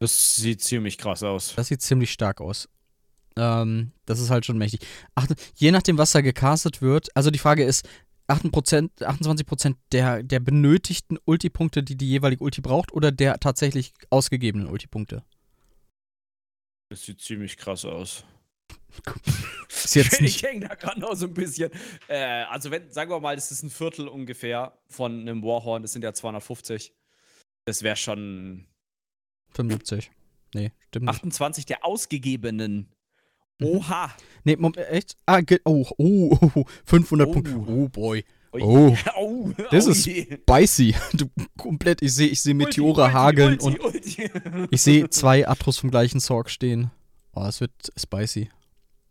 Das 0.00 0.34
sieht 0.34 0.60
ziemlich 0.60 0.98
krass 0.98 1.22
aus. 1.22 1.54
das 1.54 1.68
sieht 1.68 1.82
ziemlich 1.82 2.10
stark 2.10 2.40
aus. 2.40 2.68
Ähm, 3.36 3.92
das 4.06 4.18
ist 4.18 4.30
halt 4.30 4.44
schon 4.44 4.58
mächtig. 4.58 4.80
Ach, 5.14 5.28
je 5.54 5.70
nachdem, 5.70 5.98
was 5.98 6.10
da 6.10 6.20
gecastet 6.20 6.82
wird, 6.82 7.16
also 7.16 7.30
die 7.30 7.38
Frage 7.38 7.62
ist, 7.62 7.88
8%, 8.26 9.04
28% 9.04 9.76
der, 9.92 10.24
der 10.24 10.40
benötigten 10.40 11.16
Ulti-Punkte, 11.24 11.84
die 11.84 11.96
die 11.96 12.08
jeweilige 12.08 12.42
Ulti 12.42 12.60
braucht, 12.60 12.92
oder 12.92 13.12
der 13.12 13.38
tatsächlich 13.38 13.92
ausgegebenen 14.10 14.66
Ulti-Punkte? 14.66 15.22
Das 16.88 17.04
sieht 17.04 17.20
ziemlich 17.20 17.56
krass 17.56 17.84
aus. 17.84 18.24
Ist 19.68 19.94
jetzt 19.94 20.14
ich 20.14 20.20
nicht. 20.20 20.42
hänge 20.42 20.68
da 20.68 20.74
gerade 20.74 21.00
noch 21.00 21.14
so 21.14 21.26
ein 21.26 21.34
bisschen. 21.34 21.70
Äh, 22.08 22.44
also, 22.44 22.70
wenn, 22.70 22.90
sagen 22.90 23.10
wir 23.10 23.20
mal, 23.20 23.34
das 23.36 23.50
ist 23.50 23.62
ein 23.62 23.70
Viertel 23.70 24.08
ungefähr 24.08 24.78
von 24.88 25.20
einem 25.20 25.42
Warhorn, 25.42 25.82
das 25.82 25.92
sind 25.92 26.02
ja 26.02 26.12
250. 26.12 26.94
Das 27.66 27.82
wäre 27.82 27.96
schon 27.96 28.66
75. 29.52 30.10
Nee, 30.54 30.72
stimmt 30.88 31.06
nicht. 31.06 31.16
28 31.16 31.66
der 31.66 31.84
ausgegebenen. 31.84 32.88
Mhm. 33.58 33.66
Oha. 33.66 34.14
Nee, 34.44 34.56
Moment, 34.56 34.78
echt? 34.78 35.16
Ah, 35.26 35.40
oh, 35.64 35.86
oh, 35.96 36.38
oh, 36.54 36.64
500 36.86 37.28
Oh. 37.28 37.32
Punkte. 37.32 37.54
Oh 37.56 37.88
boy. 37.88 38.24
Ui. 38.52 38.62
Oh. 38.62 38.96
oh, 39.16 39.50
Das 39.70 39.86
oh 39.86 39.90
ist. 39.90 40.04
Spicy. 40.04 40.94
Du, 41.12 41.26
komplett, 41.56 42.02
ich 42.02 42.14
sehe 42.14 42.28
ich 42.28 42.40
seh 42.40 42.54
Meteore 42.54 43.12
hageln 43.12 43.58
und 43.58 43.78
ich 44.70 44.80
sehe 44.80 45.08
zwei 45.10 45.48
Atros 45.48 45.78
vom 45.78 45.90
gleichen 45.90 46.20
Sorg 46.20 46.50
stehen. 46.50 46.90
Oh, 47.32 47.44
es 47.44 47.60
wird 47.60 47.72
spicy. 47.96 48.50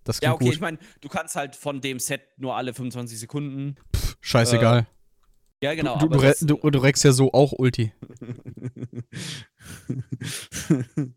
Das 0.04 0.20
Ja, 0.22 0.34
okay, 0.34 0.46
gut. 0.46 0.54
ich 0.56 0.60
meine, 0.60 0.78
du 1.02 1.10
kannst 1.10 1.36
halt 1.36 1.56
von 1.56 1.82
dem 1.82 2.00
Set 2.00 2.22
nur 2.38 2.56
alle 2.56 2.74
25 2.74 3.20
Sekunden. 3.20 3.76
Scheißegal. 4.22 4.88
Ja, 5.62 5.76
genau. 5.76 5.98
du, 5.98 6.08
du, 6.08 6.14
aber 6.16 6.24
re- 6.24 6.28
das- 6.30 6.40
du, 6.40 6.58
du 6.58 6.80
reckst 6.80 7.04
ja 7.06 7.12
so 7.14 7.32
auch 7.32 7.54
Ulti. 7.54 7.94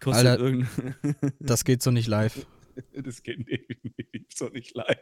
Kostet 0.00 0.26
Alter. 0.26 0.42
irgendein. 0.44 0.94
Das 1.40 1.64
geht 1.64 1.82
so 1.82 1.90
nicht 1.90 2.08
live. 2.08 2.46
das 2.94 3.22
geht 3.22 3.48
definitiv 3.48 4.26
so 4.34 4.48
nicht 4.48 4.74
live. 4.74 4.98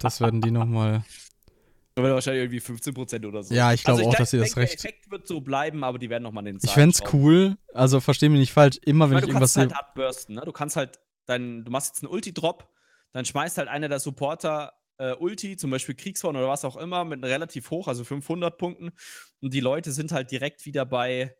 Das 0.00 0.20
werden 0.20 0.40
die 0.40 0.50
nochmal. 0.50 1.04
Aber 1.98 2.12
wahrscheinlich 2.12 2.42
irgendwie 2.42 2.60
15% 2.60 3.26
oder 3.26 3.42
so. 3.42 3.54
Ja, 3.54 3.72
ich 3.72 3.82
glaube 3.84 4.00
also 4.00 4.10
auch, 4.10 4.14
dass 4.16 4.30
sie 4.30 4.38
das 4.38 4.56
recht. 4.56 4.82
Der 4.82 4.90
Effekt 4.90 5.10
wird 5.10 5.26
so 5.26 5.40
bleiben, 5.40 5.82
aber 5.84 5.98
die 5.98 6.10
werden 6.10 6.24
nochmal 6.24 6.44
den 6.44 6.56
Ich 6.56 6.62
Zahlen 6.62 6.74
fänd's 6.74 6.98
schrauben. 6.98 7.22
cool. 7.22 7.56
Also 7.72 8.00
versteh 8.00 8.28
mich 8.28 8.40
nicht 8.40 8.52
falsch. 8.52 8.78
Immer 8.84 9.06
Ich 9.06 9.10
wenn 9.10 9.14
meine, 9.14 9.18
ich 9.20 9.24
du 9.26 9.30
irgendwas 9.30 9.54
kannst 9.54 9.70
sehe. 9.70 9.72
halt 9.76 9.88
abbursten, 9.88 10.34
ne? 10.34 10.42
Du 10.44 10.52
kannst 10.52 10.76
halt 10.76 10.98
dein, 11.26 11.64
du 11.64 11.70
machst 11.70 11.94
jetzt 11.94 12.02
einen 12.02 12.12
Ulti-Drop, 12.12 12.68
dann 13.12 13.24
schmeißt 13.24 13.58
halt 13.58 13.68
einer 13.68 13.88
der 13.88 14.00
Supporter 14.00 14.72
äh, 14.98 15.14
Ulti, 15.14 15.56
zum 15.56 15.70
Beispiel 15.70 15.94
Kriegshorn 15.94 16.36
oder 16.36 16.48
was 16.48 16.64
auch 16.64 16.76
immer, 16.76 17.04
mit 17.04 17.22
relativ 17.24 17.70
hoch, 17.70 17.88
also 17.88 18.04
500 18.04 18.56
Punkten. 18.56 18.92
Und 19.40 19.52
die 19.54 19.60
Leute 19.60 19.92
sind 19.92 20.12
halt 20.12 20.30
direkt 20.30 20.64
wieder 20.64 20.86
bei, 20.86 21.36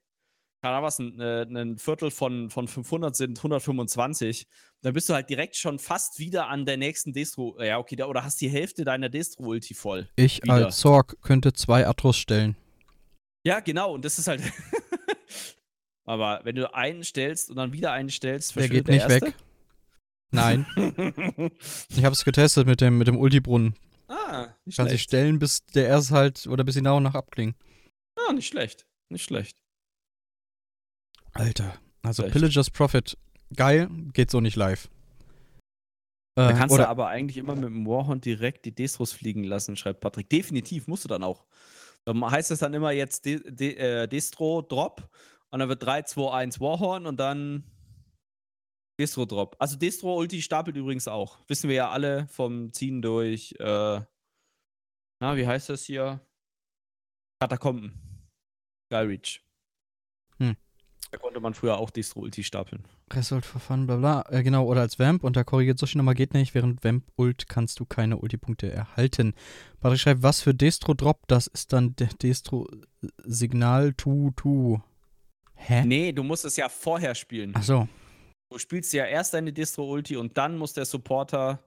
keine 0.63 0.75
Ahnung 0.75 0.87
was, 0.87 0.99
ein, 0.99 1.21
äh, 1.21 1.43
ein 1.43 1.79
Viertel 1.79 2.11
von, 2.11 2.51
von 2.51 2.69
500 2.69 3.17
sind 3.17 3.39
125. 3.39 4.47
Dann 4.83 4.95
bist 4.95 5.09
du 5.09 5.15
halt 5.15 5.31
direkt 5.31 5.57
schon 5.57 5.79
fast 5.79 6.19
wieder 6.19 6.49
an 6.49 6.67
der 6.67 6.77
nächsten 6.77 7.13
Destro. 7.13 7.61
Ja, 7.63 7.79
okay, 7.79 7.97
da, 7.97 8.07
oder 8.07 8.25
hast 8.25 8.41
die 8.41 8.49
Hälfte 8.49 8.85
deiner 8.85 9.09
Destro-Ulti 9.09 9.75
voll. 9.75 10.09
Ich 10.17 10.43
wieder. 10.43 10.55
als 10.55 10.81
Sorg 10.81 11.21
könnte 11.23 11.53
zwei 11.53 11.87
Atros 11.87 12.17
stellen. 12.17 12.57
Ja, 13.45 13.61
genau, 13.61 13.95
und 13.95 14.05
das 14.05 14.19
ist 14.19 14.29
halt. 14.29 14.43
Aber 16.05 16.41
wenn 16.45 16.55
du 16.55 16.73
einen 16.73 17.03
stellst 17.03 17.51
und 17.51 17.57
dann 17.57 17.73
wieder 17.73 17.91
einen 17.91 18.11
stellst, 18.11 18.55
Der 18.55 18.69
geht 18.69 18.87
verschwindet 18.87 19.09
nicht 19.09 19.23
weg. 19.23 19.35
Nein. 20.31 20.67
Ich 21.89 22.05
habe 22.05 22.13
es 22.13 22.25
getestet 22.25 22.67
mit 22.67 22.81
dem, 22.81 22.99
mit 22.99 23.07
dem 23.09 23.17
Ultibrunnen. 23.17 23.75
ah, 24.09 24.49
nicht 24.65 24.77
Kann 24.77 24.87
sich 24.89 25.03
schlecht. 25.03 25.11
stellen, 25.11 25.39
bis 25.39 25.65
der 25.67 25.87
erst 25.89 26.11
halt, 26.11 26.47
oder 26.47 26.65
bis 26.65 26.75
die 26.75 26.83
nach 26.83 26.97
und 26.97 27.05
nach 27.05 27.15
abklingen. 27.15 27.55
Ah, 28.17 28.33
nicht 28.33 28.49
schlecht. 28.49 28.87
Nicht 29.09 29.25
schlecht. 29.25 29.63
Alter. 31.33 31.75
Also 32.03 32.23
Vielleicht. 32.23 32.35
Pillagers 32.35 32.71
Profit. 32.71 33.17
Geil, 33.55 33.89
geht 34.13 34.31
so 34.31 34.41
nicht 34.41 34.57
live. 34.57 34.89
Da 36.35 36.51
Äh, 36.51 36.55
kannst 36.55 36.73
du 36.73 36.81
oder, 36.81 36.89
aber 36.89 37.09
eigentlich 37.09 37.37
immer 37.37 37.55
mit 37.55 37.65
dem 37.65 37.87
Warhound 37.87 38.25
direkt 38.25 38.65
die 38.65 38.75
Destros 38.75 39.13
fliegen 39.13 39.45
lassen, 39.45 39.77
schreibt 39.77 40.01
Patrick. 40.01 40.29
Definitiv, 40.29 40.87
musst 40.87 41.05
du 41.05 41.09
dann 41.09 41.23
auch. 41.23 41.45
Dann 42.05 42.23
heißt 42.29 42.51
es 42.51 42.59
dann 42.61 42.75
immer 42.75 42.91
jetzt 42.93 43.25
De 43.25 43.41
De 43.51 43.75
äh, 43.77 44.07
Destro 44.09 44.63
Drop 44.63 45.09
und 45.51 45.59
dann 45.61 45.69
wird 45.69 45.83
3, 45.83 46.03
2, 46.03 46.33
1 46.33 46.61
Warhorn 46.61 47.07
und 47.07 47.19
dann 47.19 47.65
Destro 48.99 49.27
Drop. 49.27 49.57
Also 49.59 49.77
Destro 49.77 50.17
Ulti 50.17 50.41
stapelt 50.43 50.77
übrigens 50.77 51.09
auch. 51.09 51.39
Wissen 51.49 51.69
wir 51.69 51.77
ja 51.77 51.91
alle 51.91 52.27
vom 52.29 52.73
Ziehen 52.73 53.03
durch, 53.03 53.55
äh, 53.59 54.01
na, 55.21 55.37
wie 55.37 55.47
heißt 55.47 55.69
das 55.69 55.85
hier? 55.85 56.21
Katakomben. 57.41 57.93
Skyreach. 58.87 59.41
Hm. 60.39 60.57
Da 61.11 61.19
konnte 61.19 61.41
man 61.41 61.55
früher 61.55 61.79
auch 61.79 61.91
Destro 61.91 62.21
Ulti 62.21 62.43
stapeln. 62.43 62.85
Result 63.13 63.45
for 63.45 63.61
fun, 63.61 63.87
bla 63.87 63.97
bla. 63.97 64.25
Äh, 64.31 64.43
genau, 64.43 64.65
oder 64.65 64.81
als 64.81 64.99
Vamp. 64.99 65.25
Und 65.25 65.37
da 65.37 65.45
korrigiert 65.45 65.79
Sushi 65.79 65.97
nochmal, 65.97 66.15
geht 66.15 66.35
nicht. 66.35 66.55
Während 66.55 66.83
Vamp 66.83 67.05
Ult 67.17 67.49
kannst 67.49 67.79
du 67.81 67.85
keine 67.85 68.19
Ulti-Punkte 68.19 68.71
erhalten. 68.71 69.35
Patrick 69.81 70.01
schreibt, 70.01 70.23
was 70.23 70.41
für 70.41 70.55
Destro 70.55 70.95
Drop? 70.95 71.27
Das 71.29 71.47
ist 71.47 71.73
dann 71.73 71.95
der 71.97 72.09
Destro 72.09 72.67
Signal 73.25 73.95
Tu 73.95 74.33
Tu. 74.33 74.81
Hä? 75.55 75.85
Nee, 75.85 76.13
du 76.13 76.23
musst 76.23 76.45
es 76.45 76.57
ja 76.57 76.69
vorher 76.69 77.15
spielen. 77.15 77.53
Ach 77.55 77.63
so. 77.63 77.89
Du 78.51 78.59
spielst 78.59 78.93
ja 78.93 79.05
erst 79.07 79.35
deine 79.35 79.53
Distro-Ulti 79.53 80.17
und 80.17 80.37
dann 80.39 80.57
muss 80.57 80.73
der 80.73 80.85
Supporter 80.85 81.63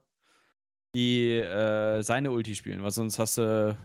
die, 0.94 1.32
äh, 1.36 2.02
seine 2.02 2.30
Ulti 2.32 2.54
spielen, 2.54 2.82
weil 2.82 2.90
sonst 2.90 3.18
hast 3.18 3.38
du, 3.38 3.76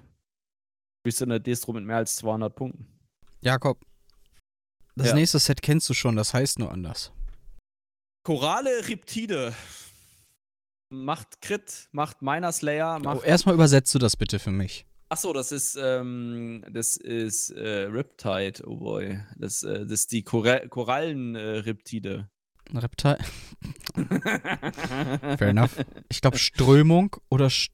spielst 1.02 1.22
du 1.22 1.26
eine 1.26 1.40
Distro 1.42 1.74
mit 1.74 1.84
mehr 1.84 1.98
als 1.98 2.16
200 2.18 2.56
Punkten. 2.56 2.88
Jakob. 3.42 3.80
Das 4.96 5.08
Ja. 5.10 5.14
nächste 5.16 5.40
Set 5.40 5.62
kennst 5.62 5.90
du 5.90 5.94
schon, 5.94 6.16
das 6.16 6.34
heißt 6.34 6.58
nur 6.58 6.72
anders. 6.72 7.12
Korale 8.24 8.88
Riptide. 8.88 9.54
Macht 10.90 11.42
Crit, 11.42 11.90
macht 11.92 12.22
Miner 12.22 12.52
Slayer, 12.52 12.98
Oh, 13.02 13.04
macht. 13.04 13.26
erstmal 13.26 13.56
übersetzt 13.56 13.94
du 13.94 14.00
das 14.00 14.16
bitte 14.16 14.40
für 14.40 14.52
mich. 14.52 14.86
Achso, 15.10 15.34
das 15.34 15.52
ist, 15.52 15.76
ähm, 15.80 16.64
das 16.72 16.96
ist 16.98 17.52
äh, 17.52 17.84
Riptide, 17.84 18.64
oh 18.66 18.78
boy. 18.78 19.20
Das, 19.38 19.62
äh, 19.64 19.82
das 19.82 19.92
ist 20.02 20.12
die 20.12 20.24
Kora 20.24 20.66
Korallen-Riptide. 20.68 22.30
Reptile. 22.74 23.18
Fair 25.38 25.50
enough. 25.50 25.78
Ich 26.10 26.22
glaube 26.22 26.38
Strömung 26.38 27.16
oder 27.30 27.50
St 27.50 27.72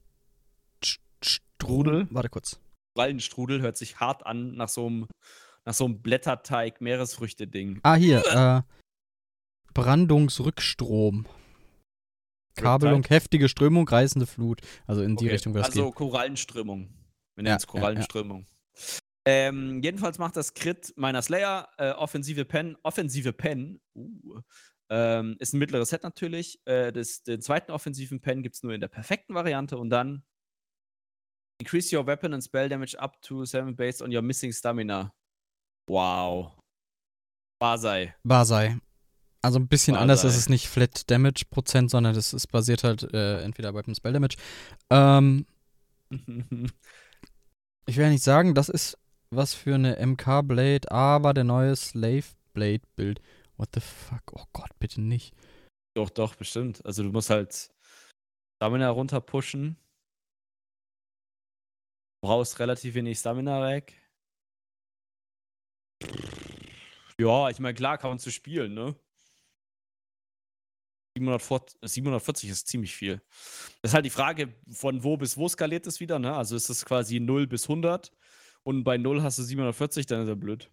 St 0.84 1.00
Strudel. 1.22 2.08
Warte 2.10 2.28
kurz. 2.28 2.60
Korallenstrudel 2.94 3.62
hört 3.62 3.76
sich 3.76 4.00
hart 4.00 4.26
an 4.26 4.54
nach 4.56 4.68
so 4.68 4.86
einem, 4.86 5.08
nach 5.64 5.74
so 5.74 5.84
einem 5.86 6.02
Blätterteig-Meeresfrüchte-Ding. 6.02 7.80
Ah, 7.82 7.94
hier. 7.94 8.22
Äh, 8.26 8.62
Brandungsrückstrom. 9.72 11.26
Kabelung, 12.54 13.02
heftige 13.04 13.48
Strömung, 13.48 13.88
reißende 13.88 14.26
Flut. 14.26 14.60
Also 14.86 15.02
in 15.02 15.16
die 15.16 15.24
Okay, 15.24 15.32
Richtung 15.34 15.54
wird 15.54 15.64
es 15.64 15.70
Also 15.70 15.84
gehen. 15.84 15.94
Korallenströmung. 15.94 16.88
Wir 16.88 16.88
Ja, 17.38 17.42
nennen 17.44 17.56
es 17.56 17.62
ja, 17.62 17.68
Korallenströmung. 17.68 18.46
Ähm, 19.24 19.80
jedenfalls 19.82 20.18
macht 20.18 20.36
das 20.36 20.52
Crit 20.52 20.92
meiner 20.96 21.22
Slayer, 21.22 21.68
äh, 21.78 21.92
offensive 21.92 22.44
Pen, 22.44 22.76
offensive 22.82 23.32
Pen, 23.32 23.80
uh, 23.94 24.40
ähm, 24.92 25.36
ist 25.38 25.54
ein 25.54 25.58
mittleres 25.58 25.88
Set 25.88 26.02
natürlich. 26.02 26.60
Äh, 26.66 26.92
das, 26.92 27.22
den 27.22 27.40
zweiten 27.40 27.72
offensiven 27.72 28.20
Pen 28.20 28.42
gibt 28.42 28.56
es 28.56 28.62
nur 28.62 28.74
in 28.74 28.80
der 28.82 28.88
perfekten 28.88 29.34
Variante 29.34 29.78
und 29.78 29.88
dann 29.88 30.22
increase 31.58 31.96
your 31.96 32.06
weapon 32.06 32.34
and 32.34 32.44
spell 32.44 32.68
damage 32.68 32.98
up 32.98 33.20
to 33.22 33.46
7 33.46 33.74
based 33.74 34.02
on 34.02 34.14
your 34.14 34.20
missing 34.20 34.52
stamina. 34.52 35.14
Wow. 35.88 36.52
Basai. 37.58 38.14
Basai. 38.22 38.76
Also 39.40 39.58
ein 39.58 39.66
bisschen 39.66 39.94
Basai. 39.94 40.02
anders 40.02 40.24
ist 40.24 40.36
es 40.36 40.50
nicht 40.50 40.68
Flat 40.68 41.10
Damage 41.10 41.44
Prozent, 41.48 41.90
sondern 41.90 42.14
das 42.14 42.34
ist 42.34 42.48
basiert 42.48 42.84
halt 42.84 43.02
äh, 43.14 43.40
entweder 43.40 43.74
Weapon 43.74 43.94
Spell 43.94 44.12
Damage. 44.12 44.36
Ähm, 44.90 45.46
ich 46.10 47.96
will 47.96 48.04
ja 48.04 48.10
nicht 48.10 48.24
sagen, 48.24 48.54
das 48.54 48.68
ist 48.68 48.98
was 49.30 49.54
für 49.54 49.74
eine 49.74 49.96
MK 50.04 50.42
Blade, 50.46 50.92
aber 50.92 51.32
der 51.32 51.44
neue 51.44 51.74
Slave 51.76 52.24
Blade 52.52 52.82
Bild. 52.94 53.22
What 53.62 53.74
the 53.74 53.80
fuck? 53.80 54.32
Oh 54.32 54.44
Gott, 54.52 54.76
bitte 54.80 55.00
nicht. 55.00 55.36
Doch, 55.96 56.10
doch, 56.10 56.34
bestimmt. 56.34 56.84
Also 56.84 57.04
du 57.04 57.10
musst 57.10 57.30
halt 57.30 57.70
Stamina 58.56 58.90
runter 58.90 59.20
pushen. 59.20 59.76
Du 62.20 62.26
brauchst 62.26 62.58
relativ 62.58 62.94
wenig 62.94 63.20
Stamina 63.20 63.62
weg. 63.62 64.02
Ja, 67.20 67.50
ich 67.50 67.60
meine, 67.60 67.74
klar 67.74 67.98
kann 67.98 68.10
man 68.10 68.18
zu 68.18 68.32
spielen, 68.32 68.74
ne? 68.74 68.96
740, 71.16 71.78
740 71.82 72.50
ist 72.50 72.66
ziemlich 72.66 72.96
viel. 72.96 73.22
Das 73.80 73.92
ist 73.92 73.94
halt 73.94 74.06
die 74.06 74.10
Frage, 74.10 74.52
von 74.72 75.04
wo 75.04 75.16
bis 75.16 75.36
wo 75.36 75.48
skaliert 75.48 75.86
es 75.86 76.00
wieder, 76.00 76.18
ne? 76.18 76.34
Also 76.34 76.56
ist 76.56 76.68
es 76.68 76.84
quasi 76.84 77.20
0 77.20 77.46
bis 77.46 77.68
100 77.68 78.10
und 78.64 78.82
bei 78.82 78.96
0 78.98 79.22
hast 79.22 79.38
du 79.38 79.44
740, 79.44 80.06
dann 80.06 80.22
ist 80.22 80.28
er 80.28 80.34
blöd. 80.34 80.68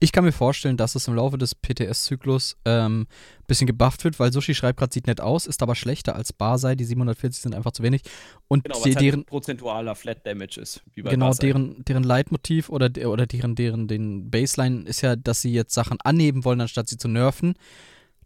Ich 0.00 0.12
kann 0.12 0.24
mir 0.24 0.30
vorstellen, 0.32 0.76
dass 0.76 0.94
es 0.94 1.08
im 1.08 1.14
Laufe 1.14 1.38
des 1.38 1.54
PTS-Zyklus 1.56 2.56
ein 2.64 2.86
ähm, 2.86 3.06
bisschen 3.48 3.66
gebufft 3.66 4.04
wird, 4.04 4.20
weil 4.20 4.32
Sushi 4.32 4.54
schreibt 4.54 4.78
gerade, 4.78 4.92
sieht 4.94 5.08
nett 5.08 5.20
aus, 5.20 5.46
ist 5.46 5.60
aber 5.62 5.74
schlechter 5.74 6.14
als 6.14 6.32
Basai. 6.32 6.76
Die 6.76 6.84
740 6.84 7.42
sind 7.42 7.54
einfach 7.54 7.72
zu 7.72 7.82
wenig. 7.82 8.02
Und 8.46 8.62
Genau, 8.64 8.76
die, 8.84 8.94
halt 8.94 9.00
deren, 9.00 9.24
prozentualer 9.24 9.96
Flat 9.96 10.24
Damage 10.24 10.60
ist, 10.60 10.82
wie 10.94 11.02
bei 11.02 11.10
genau, 11.10 11.26
Basai. 11.28 11.46
deren, 11.46 11.84
deren 11.84 12.04
Leitmotiv 12.04 12.68
oder, 12.68 12.88
de- 12.88 13.06
oder 13.06 13.26
deren, 13.26 13.56
deren 13.56 13.88
den 13.88 14.30
Baseline 14.30 14.82
ist 14.84 15.00
ja, 15.00 15.16
dass 15.16 15.42
sie 15.42 15.52
jetzt 15.52 15.74
Sachen 15.74 15.98
anheben 16.04 16.44
wollen, 16.44 16.60
anstatt 16.60 16.88
sie 16.88 16.96
zu 16.96 17.08
nerven. 17.08 17.54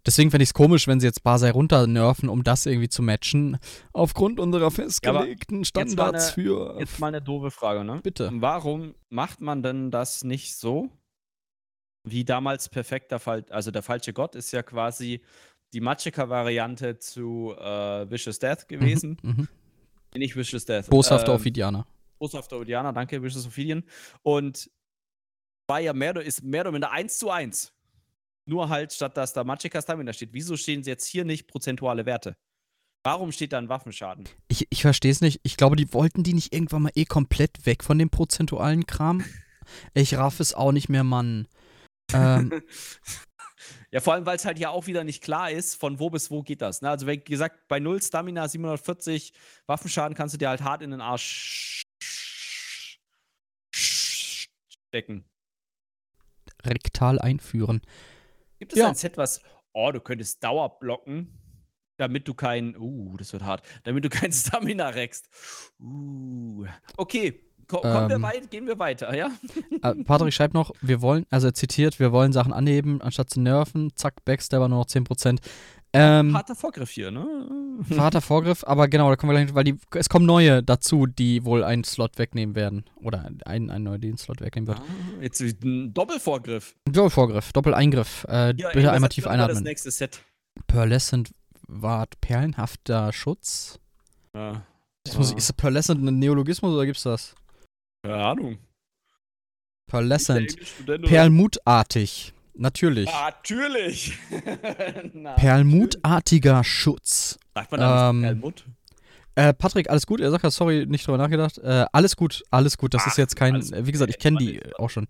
Deswegen 0.04 0.30
fände 0.32 0.42
ich 0.42 0.48
es 0.50 0.54
komisch, 0.54 0.88
wenn 0.88 0.98
sie 1.00 1.06
jetzt 1.06 1.22
Basai 1.22 1.52
runter 1.52 1.86
nerven, 1.86 2.28
um 2.28 2.42
das 2.42 2.66
irgendwie 2.66 2.88
zu 2.88 3.02
matchen. 3.02 3.56
Aufgrund 3.92 4.40
unserer 4.40 4.70
festgelegten 4.72 5.64
Standards 5.64 6.24
eine- 6.24 6.32
für. 6.34 6.76
Jetzt 6.80 6.98
mal 6.98 7.06
eine 7.06 7.22
doofe 7.22 7.50
Frage, 7.52 7.84
ne? 7.84 8.00
Bitte. 8.02 8.28
Warum 8.34 8.94
macht 9.10 9.40
man 9.40 9.62
denn 9.62 9.90
das 9.92 10.24
nicht 10.24 10.56
so? 10.56 10.90
Wie 12.04 12.24
damals 12.24 12.68
perfekter 12.68 13.18
Fall, 13.18 13.44
also 13.50 13.70
der 13.70 13.82
falsche 13.82 14.12
Gott 14.12 14.34
ist 14.34 14.50
ja 14.52 14.62
quasi 14.62 15.22
die 15.72 15.80
Magicka-Variante 15.80 16.98
zu 16.98 17.54
äh, 17.56 18.10
Vicious 18.10 18.38
Death 18.38 18.68
gewesen. 18.68 19.16
Mhm, 19.22 19.30
mhm. 19.30 19.48
Nicht 20.14 20.36
Vicious 20.36 20.64
Death. 20.64 20.90
Boshafter 20.90 21.32
ähm, 21.32 21.36
Ophidianer. 21.40 21.86
Boshafter 22.18 22.58
Odianer, 22.58 22.92
danke, 22.92 23.22
Vicious 23.22 23.46
Ophidian. 23.46 23.84
Und 24.22 24.70
war 25.68 25.80
ja 25.80 25.92
mehr, 25.92 26.10
oder- 26.10 26.24
ist 26.24 26.42
mehr 26.42 26.62
oder 26.62 26.72
minder 26.72 26.90
1 26.90 27.18
zu 27.18 27.30
1. 27.30 27.72
Nur 28.46 28.68
halt, 28.68 28.92
statt 28.92 29.16
dass 29.16 29.32
da 29.32 29.44
Magicka 29.44 29.80
Stamina 29.80 30.12
steht. 30.12 30.30
Wieso 30.32 30.56
stehen 30.56 30.82
jetzt 30.82 31.06
hier 31.06 31.24
nicht 31.24 31.46
prozentuale 31.46 32.04
Werte? 32.06 32.36
Warum 33.04 33.32
steht 33.32 33.52
da 33.52 33.58
ein 33.58 33.68
Waffenschaden? 33.68 34.28
Ich, 34.48 34.66
ich 34.70 34.82
verstehe 34.82 35.10
es 35.10 35.20
nicht. 35.20 35.40
Ich 35.42 35.56
glaube, 35.56 35.76
die 35.76 35.92
wollten 35.92 36.22
die 36.22 36.34
nicht 36.34 36.52
irgendwann 36.52 36.82
mal 36.82 36.92
eh 36.94 37.04
komplett 37.04 37.66
weg 37.66 37.82
von 37.82 37.98
dem 37.98 38.10
prozentualen 38.10 38.86
Kram. 38.86 39.24
Ich 39.94 40.16
raff 40.16 40.40
es 40.40 40.54
auch 40.54 40.72
nicht 40.72 40.88
mehr, 40.88 41.04
Mann. 41.04 41.46
Ähm, 42.14 42.62
Ja, 43.92 44.00
vor 44.00 44.14
allem, 44.14 44.24
weil 44.24 44.36
es 44.36 44.44
halt 44.46 44.58
ja 44.58 44.70
auch 44.70 44.86
wieder 44.86 45.04
nicht 45.04 45.22
klar 45.22 45.50
ist, 45.50 45.74
von 45.76 45.98
wo 46.00 46.08
bis 46.08 46.30
wo 46.30 46.42
geht 46.42 46.62
das. 46.62 46.80
Ne? 46.80 46.88
Also, 46.88 47.06
wie 47.06 47.18
gesagt, 47.18 47.68
bei 47.68 47.78
0 47.78 48.02
Stamina, 48.02 48.48
740 48.48 49.34
Waffenschaden 49.66 50.16
kannst 50.16 50.32
du 50.34 50.38
dir 50.38 50.48
halt 50.48 50.62
hart 50.62 50.80
in 50.82 50.90
den 50.92 51.02
Arsch 51.02 51.82
stecken. 53.74 55.24
rektal 56.64 57.18
einführen. 57.18 57.82
Gibt 58.58 58.72
es 58.72 58.78
Ja. 58.78 58.88
ein 58.88 58.94
Set, 58.94 59.16
was, 59.16 59.42
oh, 59.72 59.90
du 59.90 60.00
könntest 60.00 60.42
Dauer 60.44 60.78
blocken, 60.78 61.36
damit 61.96 62.28
du 62.28 62.34
kein, 62.34 62.76
uh, 62.76 63.16
das 63.16 63.32
wird 63.32 63.42
hart, 63.42 63.66
damit 63.84 64.04
du 64.04 64.08
kein 64.08 64.32
Stamina 64.32 64.88
reckst. 64.90 65.28
Uh. 65.80 66.64
Okay, 66.96 67.51
ko 67.68 67.80
kommen 67.80 68.08
wir 68.08 68.16
Ähm. 68.16 68.22
weit, 68.22 68.50
gehen 68.50 68.66
wir 68.66 68.78
weiter, 68.78 69.14
ja? 69.16 69.30
Äh, 69.82 69.94
Patrick 70.04 70.32
schreibt 70.32 70.54
noch, 70.54 70.72
wir 70.80 71.00
wollen, 71.02 71.26
also 71.30 71.48
er 71.48 71.54
zitiert, 71.54 71.98
wir 72.00 72.12
wollen 72.12 72.32
Sachen 72.32 72.52
anheben, 72.52 73.00
anstatt 73.02 73.30
zu 73.30 73.40
nerven. 73.40 73.90
Zack, 73.96 74.24
Backstabber 74.24 74.68
nur 74.68 74.78
noch 74.78 74.86
10%. 74.86 75.38
Ähm, 75.94 76.34
Harter 76.34 76.54
Vorgriff 76.54 76.88
hier, 76.88 77.10
ne? 77.10 77.26
harter 77.98 78.20
Vorgriff, 78.22 78.64
aber 78.64 78.88
genau, 78.88 79.10
da 79.10 79.16
kommen 79.16 79.34
wir 79.34 79.38
gleich, 79.44 79.54
weil 79.54 79.64
die, 79.64 79.76
es 79.94 80.08
kommen 80.08 80.24
neue 80.24 80.62
dazu, 80.62 81.06
die 81.06 81.44
wohl 81.44 81.62
einen 81.64 81.84
Slot 81.84 82.16
wegnehmen 82.16 82.54
werden. 82.56 82.84
Oder 83.02 83.28
einen, 83.44 83.68
einen 83.68 83.84
neuen, 83.84 84.00
den 84.00 84.16
Slot 84.16 84.40
wegnehmen 84.40 84.68
wird. 84.68 84.78
Ah, 84.80 85.22
Jetzt 85.22 85.42
ein 85.42 85.92
Doppelvorgriff. 85.92 86.74
Doppelvorgriff, 86.86 87.52
Doppeleingriff. 87.52 88.24
Äh, 88.28 88.54
Ja, 88.56 88.70
bitte 88.72 88.90
einmal 88.90 89.10
tief 89.10 89.24
denn 89.24 89.32
das 89.34 89.40
einatmen. 89.50 89.64
nächste 89.64 89.90
Set. 89.90 90.22
Pearlescent 90.66 91.30
Wart 91.68 92.18
perlenhafter 92.22 93.12
Schutz. 93.12 93.78
Ja. 94.34 94.62
Das 95.04 95.18
muss 95.18 95.32
ich, 95.32 95.36
ist 95.38 95.56
Pearlescent 95.58 96.02
ein 96.02 96.18
Neologismus 96.18 96.72
oder 96.72 96.86
gibt's 96.86 97.02
das? 97.02 97.34
Keine 98.02 98.16
Ahnung. 98.16 98.58
Pearlescent. 99.86 100.56
Perlmut. 100.86 101.08
Perlmutartig. 101.08 102.34
Natürlich. 102.54 103.08
Natürlich. 103.08 104.18
Na, 105.14 105.34
Perlmutartiger 105.34 106.64
Schutz. 106.64 107.38
Sagt 107.54 107.70
man 107.70 107.80
da 107.80 108.10
Ähm, 108.10 108.22
Perlmut? 108.22 108.64
Äh, 109.34 109.54
Patrick, 109.54 109.88
alles 109.88 110.06
gut? 110.06 110.20
Er 110.20 110.30
sagt 110.30 110.44
ja, 110.44 110.50
sorry, 110.50 110.84
nicht 110.86 111.06
drüber 111.06 111.18
nachgedacht. 111.18 111.58
Äh, 111.58 111.86
alles 111.92 112.16
gut, 112.16 112.42
alles 112.50 112.76
gut. 112.76 112.92
Das 112.92 113.02
Ach, 113.04 113.08
ist 113.08 113.18
jetzt 113.18 113.36
kein, 113.36 113.54
äh, 113.54 113.86
wie 113.86 113.92
gesagt, 113.92 114.10
ich 114.10 114.18
kenne 114.18 114.38
die 114.38 114.60
auch 114.76 114.90
schon. 114.90 115.06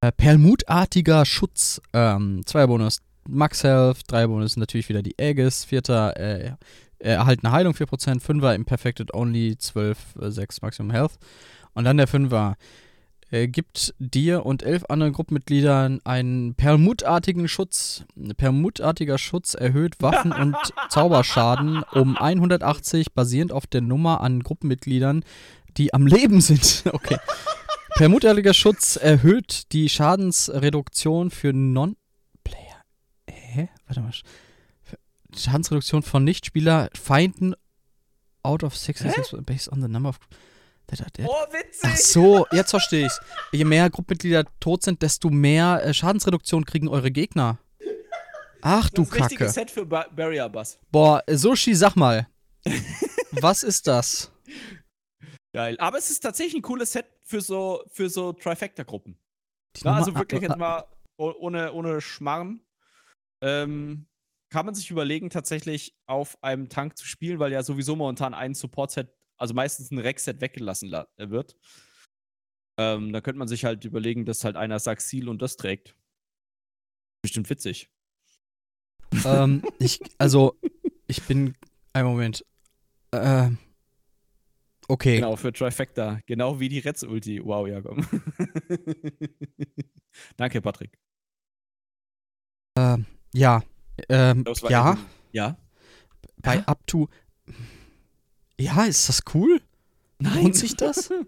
Äh, 0.00 0.12
Perlmutartiger 0.12 1.24
Schutz. 1.24 1.82
Ähm, 1.92 2.42
zwei 2.46 2.66
Bonus. 2.66 2.98
Max 3.28 3.62
Health, 3.62 4.00
drei 4.08 4.26
Bonus, 4.26 4.56
natürlich 4.56 4.88
wieder 4.88 5.02
die 5.02 5.14
Aegis. 5.18 5.64
Vierter, 5.64 6.16
äh, 6.16 6.46
äh, 6.46 6.54
erhaltene 6.98 7.52
Heilung 7.52 7.74
4%. 7.74 8.20
Fünfer, 8.20 8.54
Imperfected 8.54 9.12
Only, 9.12 9.56
12, 9.58 9.98
äh, 10.20 10.30
6 10.30 10.62
Maximum 10.62 10.90
Health. 10.90 11.18
Und 11.74 11.84
dann 11.84 11.96
der 11.96 12.06
Fünfer. 12.06 12.56
Äh, 13.32 13.48
gibt 13.48 13.94
dir 13.98 14.44
und 14.44 14.62
elf 14.62 14.84
anderen 14.90 15.14
Gruppenmitgliedern 15.14 16.00
einen 16.04 16.54
perlmutartigen 16.54 17.48
Schutz. 17.48 18.04
Perlmutartiger 18.36 19.16
Schutz 19.16 19.54
erhöht 19.54 20.02
Waffen- 20.02 20.32
und 20.40 20.56
Zauberschaden 20.90 21.82
um 21.92 22.16
180, 22.18 23.12
basierend 23.14 23.50
auf 23.50 23.66
der 23.66 23.80
Nummer 23.80 24.20
an 24.20 24.42
Gruppenmitgliedern, 24.42 25.24
die 25.78 25.94
am 25.94 26.06
Leben 26.06 26.40
sind. 26.40 26.84
Okay. 26.92 27.16
Perlmutartiger 27.94 28.54
Schutz 28.54 28.96
erhöht 28.96 29.72
die 29.72 29.88
Schadensreduktion 29.88 31.30
für 31.30 31.52
Non-Player. 31.52 32.82
Hä? 33.28 33.68
Warte 33.86 34.00
mal. 34.00 34.12
Schadensreduktion 35.36 36.02
von 36.02 36.24
Nichtspieler, 36.24 36.88
Feinden 36.94 37.54
out 38.42 38.62
of 38.62 38.76
66 38.76 39.38
based 39.44 39.70
on 39.72 39.80
the 39.82 39.88
number 39.88 40.10
of. 40.10 40.18
Are 41.00 41.10
dead. 41.10 41.26
Oh, 41.28 41.52
witzig. 41.52 41.90
Ach 41.90 41.96
so, 41.96 42.46
jetzt 42.52 42.70
verstehe 42.70 43.06
ich's. 43.06 43.20
Je 43.52 43.64
mehr 43.64 43.88
Gruppenmitglieder 43.88 44.44
tot 44.60 44.82
sind, 44.82 45.00
desto 45.00 45.30
mehr 45.30 45.82
äh, 45.84 45.94
Schadensreduktion 45.94 46.64
kriegen 46.64 46.88
eure 46.88 47.10
Gegner. 47.10 47.58
Ach 48.60 48.90
du 48.90 49.02
das 49.04 49.14
richtige 49.14 49.46
Kacke. 49.46 49.52
Set 49.52 49.70
für 49.70 49.86
ba 49.86 50.06
Barrier 50.14 50.48
Bus. 50.48 50.78
Boah, 50.90 51.22
äh, 51.26 51.36
Sushi, 51.36 51.74
sag 51.74 51.96
mal. 51.96 52.28
Was 53.32 53.62
ist 53.62 53.86
das? 53.86 54.30
Geil. 55.52 55.76
Aber 55.78 55.98
es 55.98 56.10
ist 56.10 56.20
tatsächlich 56.20 56.54
ein 56.56 56.62
cooles 56.62 56.92
Set 56.92 57.06
für 57.24 57.40
so, 57.40 57.82
für 57.90 58.08
so 58.08 58.32
Trifecta-Gruppen. 58.32 59.18
Also 59.84 60.14
wirklich 60.14 60.42
äh, 60.42 60.46
jetzt 60.46 60.58
mal 60.58 60.84
oh- 61.16 61.34
ohne, 61.38 61.72
ohne 61.72 62.00
Schmarrn. 62.00 62.60
Ähm, 63.40 64.06
kann 64.50 64.66
man 64.66 64.74
sich 64.74 64.90
überlegen, 64.90 65.30
tatsächlich 65.30 65.96
auf 66.06 66.36
einem 66.42 66.68
Tank 66.68 66.96
zu 66.96 67.06
spielen, 67.06 67.38
weil 67.38 67.52
ja 67.52 67.62
sowieso 67.62 67.96
momentan 67.96 68.34
ein 68.34 68.54
Support-Set, 68.54 69.08
also 69.42 69.54
meistens 69.54 69.90
ein 69.90 69.98
Rex-Set 69.98 70.40
weggelassen 70.40 70.88
la- 70.88 71.08
äh, 71.16 71.28
wird. 71.28 71.56
Ähm, 72.78 73.12
da 73.12 73.20
könnte 73.20 73.38
man 73.38 73.48
sich 73.48 73.64
halt 73.64 73.84
überlegen, 73.84 74.24
dass 74.24 74.44
halt 74.44 74.56
einer 74.56 74.78
Saxil 74.78 75.28
und 75.28 75.42
das 75.42 75.56
trägt. 75.56 75.96
Bestimmt 77.22 77.50
witzig. 77.50 77.90
ähm, 79.24 79.62
ich, 79.78 80.00
also, 80.18 80.58
ich 81.08 81.22
bin. 81.24 81.54
Ein 81.92 82.06
Moment. 82.06 82.46
Äh, 83.10 83.50
okay. 84.88 85.16
Genau, 85.16 85.36
für 85.36 85.52
Trifecta. 85.52 86.20
Genau 86.26 86.58
wie 86.60 86.68
die 86.70 86.78
Retz-Ulti. 86.78 87.44
Wow, 87.44 87.68
ja, 87.68 87.82
komm. 87.82 88.06
Danke, 90.36 90.62
Patrick. 90.62 90.96
Ähm, 92.78 93.04
ja. 93.34 93.62
Ähm, 94.08 94.44
ja, 94.70 94.96
Ja? 95.32 95.58
bei? 96.38 96.66
Up 96.66 96.86
to. 96.86 97.08
Ja, 98.62 98.84
ist 98.84 99.08
das 99.08 99.22
cool? 99.34 99.60
Lohnt 100.18 100.56
sich 100.56 100.76
das? 100.76 101.10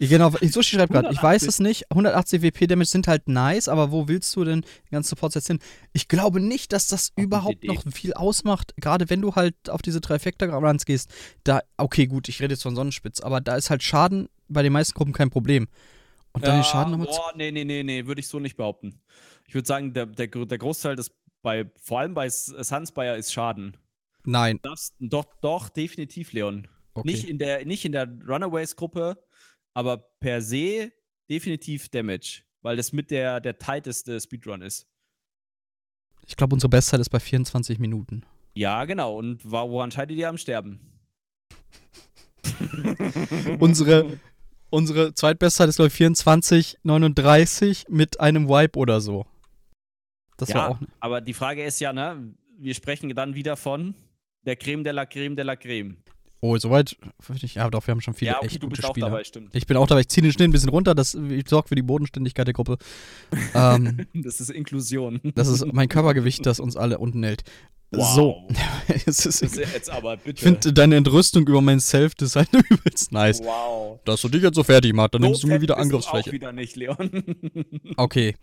Ja, 0.00 0.08
Genau, 0.08 0.30
Sushi 0.30 0.74
schreibt 0.74 0.92
gerade, 0.92 1.10
ich 1.12 1.22
weiß 1.22 1.42
180. 1.44 1.48
es 1.48 1.60
nicht. 1.60 1.90
180 1.92 2.42
WP 2.42 2.66
Damage 2.66 2.88
sind 2.88 3.06
halt 3.06 3.28
nice, 3.28 3.68
aber 3.68 3.92
wo 3.92 4.08
willst 4.08 4.34
du 4.34 4.42
denn 4.42 4.62
die 4.88 4.90
ganzen 4.90 5.10
Supports 5.10 5.36
jetzt 5.36 5.46
hin? 5.46 5.60
Ich 5.92 6.08
glaube 6.08 6.40
nicht, 6.40 6.72
dass 6.72 6.88
das 6.88 7.12
eine 7.14 7.24
überhaupt 7.24 7.62
noch 7.62 7.80
viel 7.92 8.12
ausmacht, 8.12 8.74
gerade 8.76 9.08
wenn 9.08 9.20
du 9.22 9.36
halt 9.36 9.54
auf 9.70 9.82
diese 9.82 10.00
Trifecta-Runs 10.00 10.84
gehst. 10.84 11.10
Da, 11.44 11.60
okay, 11.76 12.08
gut, 12.08 12.28
ich 12.28 12.42
rede 12.42 12.54
jetzt 12.54 12.64
von 12.64 12.74
Sonnenspitz, 12.74 13.20
aber 13.20 13.40
da 13.40 13.54
ist 13.54 13.70
halt 13.70 13.84
Schaden 13.84 14.28
bei 14.48 14.64
den 14.64 14.72
meisten 14.72 14.94
Gruppen 14.94 15.12
kein 15.12 15.30
Problem. 15.30 15.68
Und 16.32 16.44
dann 16.44 16.56
den 16.56 16.64
Schaden 16.64 16.90
nochmal 16.90 17.06
zu. 17.06 17.20
Boah, 17.20 17.32
nee, 17.36 17.52
nee, 17.52 17.64
nee, 17.64 17.84
nee, 17.84 18.04
würde 18.04 18.20
ich 18.20 18.26
so 18.26 18.40
nicht 18.40 18.56
behaupten. 18.56 19.00
Ich 19.46 19.54
würde 19.54 19.68
sagen, 19.68 19.94
der, 19.94 20.06
der, 20.06 20.26
der 20.26 20.58
Großteil 20.58 20.96
des, 20.96 21.12
bei, 21.40 21.70
vor 21.80 22.00
allem 22.00 22.14
bei 22.14 22.28
Sunspire 22.28 23.16
ist 23.16 23.32
Schaden. 23.32 23.76
Nein. 24.24 24.58
Das, 24.62 24.94
doch, 24.98 25.26
doch, 25.40 25.68
definitiv, 25.68 26.32
Leon. 26.32 26.68
Okay. 26.94 27.10
Nicht 27.10 27.28
in 27.28 27.38
der, 27.38 27.64
nicht 27.64 27.84
in 27.84 27.92
der 27.92 28.06
Runaways-Gruppe, 28.26 29.22
aber 29.74 29.98
per 30.20 30.40
se 30.40 30.92
definitiv 31.28 31.88
Damage. 31.88 32.42
Weil 32.62 32.76
das 32.76 32.92
mit 32.92 33.10
der, 33.10 33.40
der 33.40 33.58
tighteste 33.58 34.18
Speedrun 34.20 34.62
ist. 34.62 34.86
Ich 36.26 36.36
glaube, 36.36 36.54
unsere 36.54 36.70
Bestzeit 36.70 37.00
ist 37.00 37.10
bei 37.10 37.20
24 37.20 37.78
Minuten. 37.78 38.24
Ja, 38.54 38.84
genau. 38.84 39.18
Und 39.18 39.40
woran 39.50 39.90
scheidet 39.90 40.16
ihr 40.16 40.28
am 40.28 40.38
Sterben? 40.38 40.80
unsere, 43.58 44.18
unsere 44.70 45.12
Zweitbestzeit 45.12 45.68
ist, 45.68 45.76
glaube 45.76 45.88
ich, 45.88 45.94
24, 45.94 46.78
39 46.82 47.86
mit 47.88 48.20
einem 48.20 48.48
Wipe 48.48 48.78
oder 48.78 49.00
so. 49.00 49.26
Das 50.36 50.48
ja, 50.48 50.54
war 50.56 50.70
auch. 50.70 50.78
aber 51.00 51.20
die 51.20 51.34
Frage 51.34 51.64
ist 51.64 51.80
ja, 51.80 51.92
ne, 51.92 52.34
wir 52.58 52.74
sprechen 52.74 53.14
dann 53.14 53.34
wieder 53.34 53.56
von 53.56 53.94
der 54.44 54.56
Creme 54.56 54.84
de 54.84 54.92
la 54.92 55.06
Creme 55.06 55.36
de 55.36 55.44
la 55.44 55.56
Creme. 55.56 55.96
Oh, 56.40 56.58
soweit. 56.58 56.94
Ja, 57.54 57.70
doch, 57.70 57.86
wir 57.86 57.92
haben 57.92 58.02
schon 58.02 58.12
viele 58.12 58.32
ja, 58.32 58.36
okay, 58.36 58.46
echt 58.48 58.60
gute 58.60 58.82
Spieler. 58.82 59.08
dabei. 59.08 59.22
Ich 59.54 59.66
bin 59.66 59.78
auch 59.78 59.86
dabei, 59.86 60.02
ich 60.02 60.08
ziehe 60.08 60.22
den 60.22 60.30
Schnitt 60.30 60.48
ein 60.48 60.52
bisschen 60.52 60.68
runter, 60.68 60.94
das 60.94 61.16
sorgt 61.46 61.70
für 61.70 61.74
die 61.74 61.80
Bodenständigkeit 61.82 62.46
der 62.46 62.52
Gruppe. 62.52 62.76
ähm, 63.54 64.06
Das 64.12 64.42
ist 64.42 64.50
Inklusion. 64.50 65.20
das 65.34 65.48
ist 65.48 65.64
mein 65.72 65.88
Körpergewicht, 65.88 66.44
das 66.44 66.60
uns 66.60 66.76
alle 66.76 66.98
unten 66.98 67.22
hält. 67.22 67.44
So. 67.92 68.46
es 69.06 69.24
ist, 69.24 69.24
Das 69.24 69.40
ist 69.40 69.56
jetzt 69.56 69.88
aber 69.88 70.18
bitte. 70.18 70.36
ich 70.36 70.40
finde 70.42 70.72
deine 70.74 70.96
Entrüstung 70.96 71.46
über 71.46 71.62
mein 71.62 71.80
Self, 71.80 72.14
das 72.14 72.30
ist 72.30 72.36
halt 72.36 72.48
übelst 72.70 73.10
nice. 73.12 73.40
wow. 73.42 74.00
Dass 74.04 74.20
du 74.20 74.28
dich 74.28 74.42
jetzt 74.42 74.56
so 74.56 74.64
fertig 74.64 74.92
machst, 74.92 75.14
dann 75.14 75.22
So 75.22 75.28
nimmst 75.28 75.42
du 75.44 75.46
mir 75.46 75.62
wieder 75.62 75.78
Angriffsfläche. 75.78 76.28
Auch 76.28 76.32
wieder 76.34 76.52
nicht, 76.52 76.76
Leon. 76.76 77.10
Okay. 77.96 78.34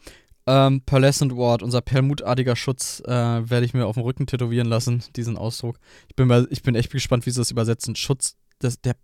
Ähm, 0.47 0.81
Pearlescent 0.81 1.35
Ward, 1.35 1.61
unser 1.61 1.81
perlmutartiger 1.81 2.55
Schutz, 2.55 3.01
äh, 3.05 3.11
werde 3.11 3.65
ich 3.65 3.73
mir 3.73 3.85
auf 3.85 3.95
dem 3.95 4.03
Rücken 4.03 4.27
tätowieren 4.27 4.67
lassen, 4.67 5.03
diesen 5.15 5.37
Ausdruck. 5.37 5.77
Ich 6.09 6.15
bin, 6.15 6.27
mal, 6.27 6.47
ich 6.49 6.63
bin 6.63 6.75
echt 6.75 6.91
gespannt, 6.91 7.25
wie 7.25 7.31
sie 7.31 7.39
das 7.39 7.51
übersetzen. 7.51 7.95
Schutz, 7.95 8.37
das, 8.59 8.81
der 8.81 8.95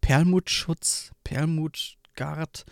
Perlmutschutz, 0.00 1.12
Perlmutgard. 1.24 2.64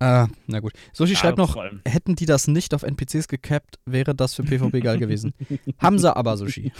Äh, 0.00 0.26
na 0.46 0.60
gut. 0.60 0.72
Sushi 0.92 1.12
Ja, 1.12 1.18
schreibt 1.18 1.38
noch, 1.38 1.56
hätten 1.86 2.14
die 2.14 2.26
das 2.26 2.46
nicht 2.46 2.74
auf 2.74 2.82
NPCs 2.82 3.28
gekappt, 3.28 3.78
wäre 3.86 4.14
das 4.14 4.34
für 4.34 4.42
PvP 4.42 4.80
geil 4.80 4.98
gewesen. 4.98 5.34
Haben 5.78 5.98
sie 5.98 6.14
aber, 6.14 6.36
Sushi. 6.36 6.72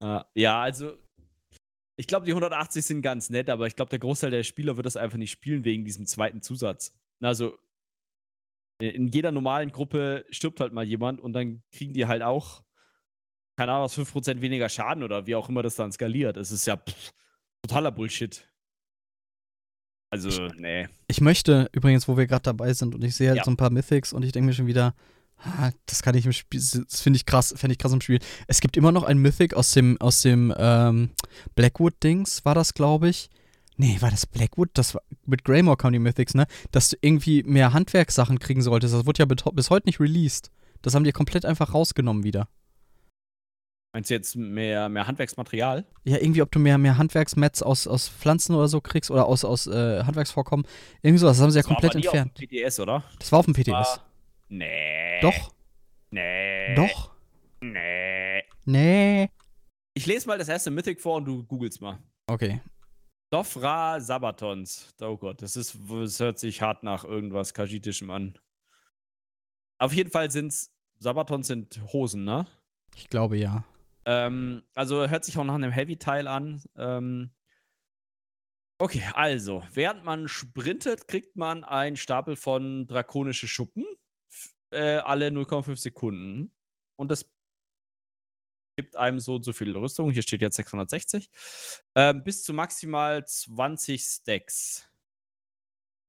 Äh, 0.00 0.20
ja, 0.34 0.60
also 0.60 0.92
ich 1.96 2.06
glaube, 2.06 2.26
die 2.26 2.32
180 2.32 2.84
sind 2.84 3.02
ganz 3.02 3.30
nett, 3.30 3.48
aber 3.48 3.66
ich 3.66 3.76
glaube, 3.76 3.88
der 3.88 3.98
Großteil 3.98 4.30
der 4.30 4.42
Spieler 4.42 4.76
wird 4.76 4.84
das 4.84 4.96
einfach 4.96 5.16
nicht 5.16 5.30
spielen 5.30 5.64
wegen 5.64 5.84
diesem 5.84 6.06
zweiten 6.06 6.42
Zusatz. 6.42 6.92
Also 7.20 7.56
in- 8.78 8.90
in 8.90 9.08
jeder 9.08 9.32
normalen 9.32 9.70
Gruppe 9.72 10.24
stirbt 10.30 10.60
halt 10.60 10.72
mal 10.72 10.84
jemand 10.84 11.20
und 11.20 11.32
dann 11.32 11.62
kriegen 11.72 11.92
die 11.92 12.06
halt 12.06 12.22
auch, 12.22 12.62
keine 13.56 13.72
Ahnung, 13.72 13.84
was 13.84 13.94
5% 13.94 14.40
weniger 14.42 14.68
Schaden 14.68 15.02
oder 15.02 15.26
wie 15.26 15.34
auch 15.34 15.48
immer 15.48 15.62
das 15.62 15.76
dann 15.76 15.92
skaliert. 15.92 16.36
Es 16.36 16.50
ist 16.50 16.66
ja 16.66 16.76
pff, 16.76 17.12
totaler 17.62 17.90
Bullshit. 17.90 18.46
Also, 20.10 20.48
nee. 20.56 20.88
Ich 21.08 21.20
möchte 21.20 21.68
übrigens, 21.72 22.06
wo 22.06 22.16
wir 22.16 22.26
gerade 22.26 22.42
dabei 22.42 22.72
sind 22.72 22.94
und 22.94 23.02
ich 23.02 23.16
sehe 23.16 23.28
halt 23.28 23.38
Ja. 23.38 23.44
so 23.44 23.50
ein 23.50 23.56
paar 23.56 23.70
Mythics 23.70 24.12
und 24.12 24.22
ich 24.24 24.32
denke 24.32 24.46
mir 24.46 24.52
schon 24.54 24.66
wieder, 24.66 24.94
ah, 25.38 25.72
das 25.86 26.02
kann 26.02 26.14
ich 26.14 26.24
im 26.26 26.32
Spiel, 26.32 26.60
das 26.60 27.00
finde 27.00 27.16
ich 27.16 27.26
krass, 27.26 27.52
fände 27.56 27.72
ich 27.72 27.78
krass 27.78 27.92
im 27.92 28.00
Spiel. 28.00 28.20
Es 28.46 28.60
gibt 28.60 28.76
immer 28.76 28.92
noch 28.92 29.02
ein 29.02 29.18
Mythic 29.18 29.54
aus 29.54 29.72
dem, 29.72 30.00
aus 30.00 30.22
dem 30.22 30.54
ähm, 30.56 31.10
Blackwood-Dings, 31.56 32.44
war 32.44 32.54
das, 32.54 32.72
glaube 32.72 33.08
ich. 33.08 33.30
Nee, 33.76 33.96
war 34.00 34.10
das 34.10 34.26
Blackwood? 34.26 34.70
Das 34.74 34.94
war 34.94 35.02
mit 35.26 35.44
Greymore 35.44 35.76
die 35.92 35.98
Mythics, 35.98 36.34
ne? 36.34 36.46
Dass 36.70 36.88
du 36.90 36.96
irgendwie 37.00 37.42
mehr 37.42 37.72
Handwerkssachen 37.72 38.38
kriegen 38.38 38.62
solltest. 38.62 38.94
Das 38.94 39.06
wurde 39.06 39.22
ja 39.22 39.50
bis 39.52 39.70
heute 39.70 39.86
nicht 39.86 40.00
released. 40.00 40.50
Das 40.82 40.94
haben 40.94 41.04
die 41.04 41.12
komplett 41.12 41.44
einfach 41.44 41.74
rausgenommen 41.74 42.24
wieder. 42.24 42.48
Meinst 43.92 44.10
du 44.10 44.14
jetzt 44.14 44.36
mehr, 44.36 44.88
mehr 44.90 45.06
Handwerksmaterial? 45.06 45.86
Ja, 46.04 46.18
irgendwie, 46.18 46.42
ob 46.42 46.50
du 46.52 46.58
mehr, 46.58 46.76
mehr 46.76 46.98
Handwerksmets 46.98 47.62
aus, 47.62 47.86
aus 47.86 48.08
Pflanzen 48.08 48.54
oder 48.54 48.68
so 48.68 48.80
kriegst 48.82 49.10
oder 49.10 49.26
aus, 49.26 49.44
aus 49.44 49.66
äh, 49.66 50.04
Handwerksvorkommen. 50.04 50.66
Irgendwie 51.02 51.18
sowas. 51.18 51.38
Das 51.38 51.42
haben 51.44 51.50
sie 51.50 51.58
ja 51.58 51.62
Das 51.62 51.70
war 51.70 51.76
komplett 51.76 51.92
aber 51.92 52.00
nie 52.00 52.04
entfernt. 52.06 52.32
Auf 52.34 52.38
dem 52.40 52.48
PTS, 52.48 52.80
oder? 52.80 53.04
Das 53.18 53.32
war 53.32 53.38
auf 53.38 53.44
dem 53.46 53.54
PTS. 53.54 53.68
War- 53.72 54.02
Nee. 54.48 55.20
Doch, 55.22 55.52
Nee. 56.10 56.74
doch. 56.76 57.10
Nee. 57.60 58.42
Nee. 58.64 59.28
Ich 59.94 60.06
lese 60.06 60.28
mal 60.28 60.38
das 60.38 60.48
erste 60.48 60.70
Mythic 60.70 61.00
vor 61.00 61.16
und 61.16 61.24
du 61.24 61.42
googelst 61.44 61.80
mal. 61.80 61.98
Okay. 62.28 62.60
Dofra 63.36 64.00
Sabatons. 64.00 64.94
Oh 64.98 65.18
Gott, 65.18 65.42
das 65.42 65.56
ist, 65.56 65.78
das 65.90 66.20
hört 66.20 66.38
sich 66.38 66.62
hart 66.62 66.82
nach 66.82 67.04
irgendwas 67.04 67.52
Kajitischem 67.52 68.10
an. 68.10 68.38
Auf 69.76 69.92
jeden 69.92 70.10
Fall 70.10 70.30
sind's, 70.30 70.74
Sabatons 71.00 71.46
sind 71.46 71.82
Hosen, 71.92 72.24
ne? 72.24 72.46
Ich 72.94 73.10
glaube 73.10 73.36
ja. 73.36 73.62
Ähm, 74.06 74.62
also 74.74 75.06
hört 75.06 75.26
sich 75.26 75.36
auch 75.36 75.44
nach 75.44 75.54
einem 75.54 75.70
Heavy-Teil 75.70 76.26
an. 76.28 76.62
Ähm, 76.78 77.30
okay, 78.78 79.02
also, 79.12 79.62
während 79.70 80.02
man 80.02 80.28
sprintet, 80.28 81.06
kriegt 81.06 81.36
man 81.36 81.62
einen 81.62 81.96
Stapel 81.96 82.36
von 82.36 82.86
drakonische 82.86 83.48
Schuppen. 83.48 83.84
Äh, 84.70 84.96
alle 84.96 85.28
0,5 85.28 85.76
Sekunden. 85.76 86.52
Und 86.96 87.10
das 87.10 87.30
gibt 88.76 88.94
einem 88.96 89.18
so 89.18 89.36
und 89.36 89.42
so 89.42 89.52
viel 89.52 89.76
Rüstung. 89.76 90.10
Hier 90.10 90.22
steht 90.22 90.42
jetzt 90.42 90.56
660. 90.56 91.30
Ähm, 91.94 92.22
bis 92.22 92.44
zu 92.44 92.52
maximal 92.52 93.26
20 93.26 94.02
Stacks. 94.02 94.88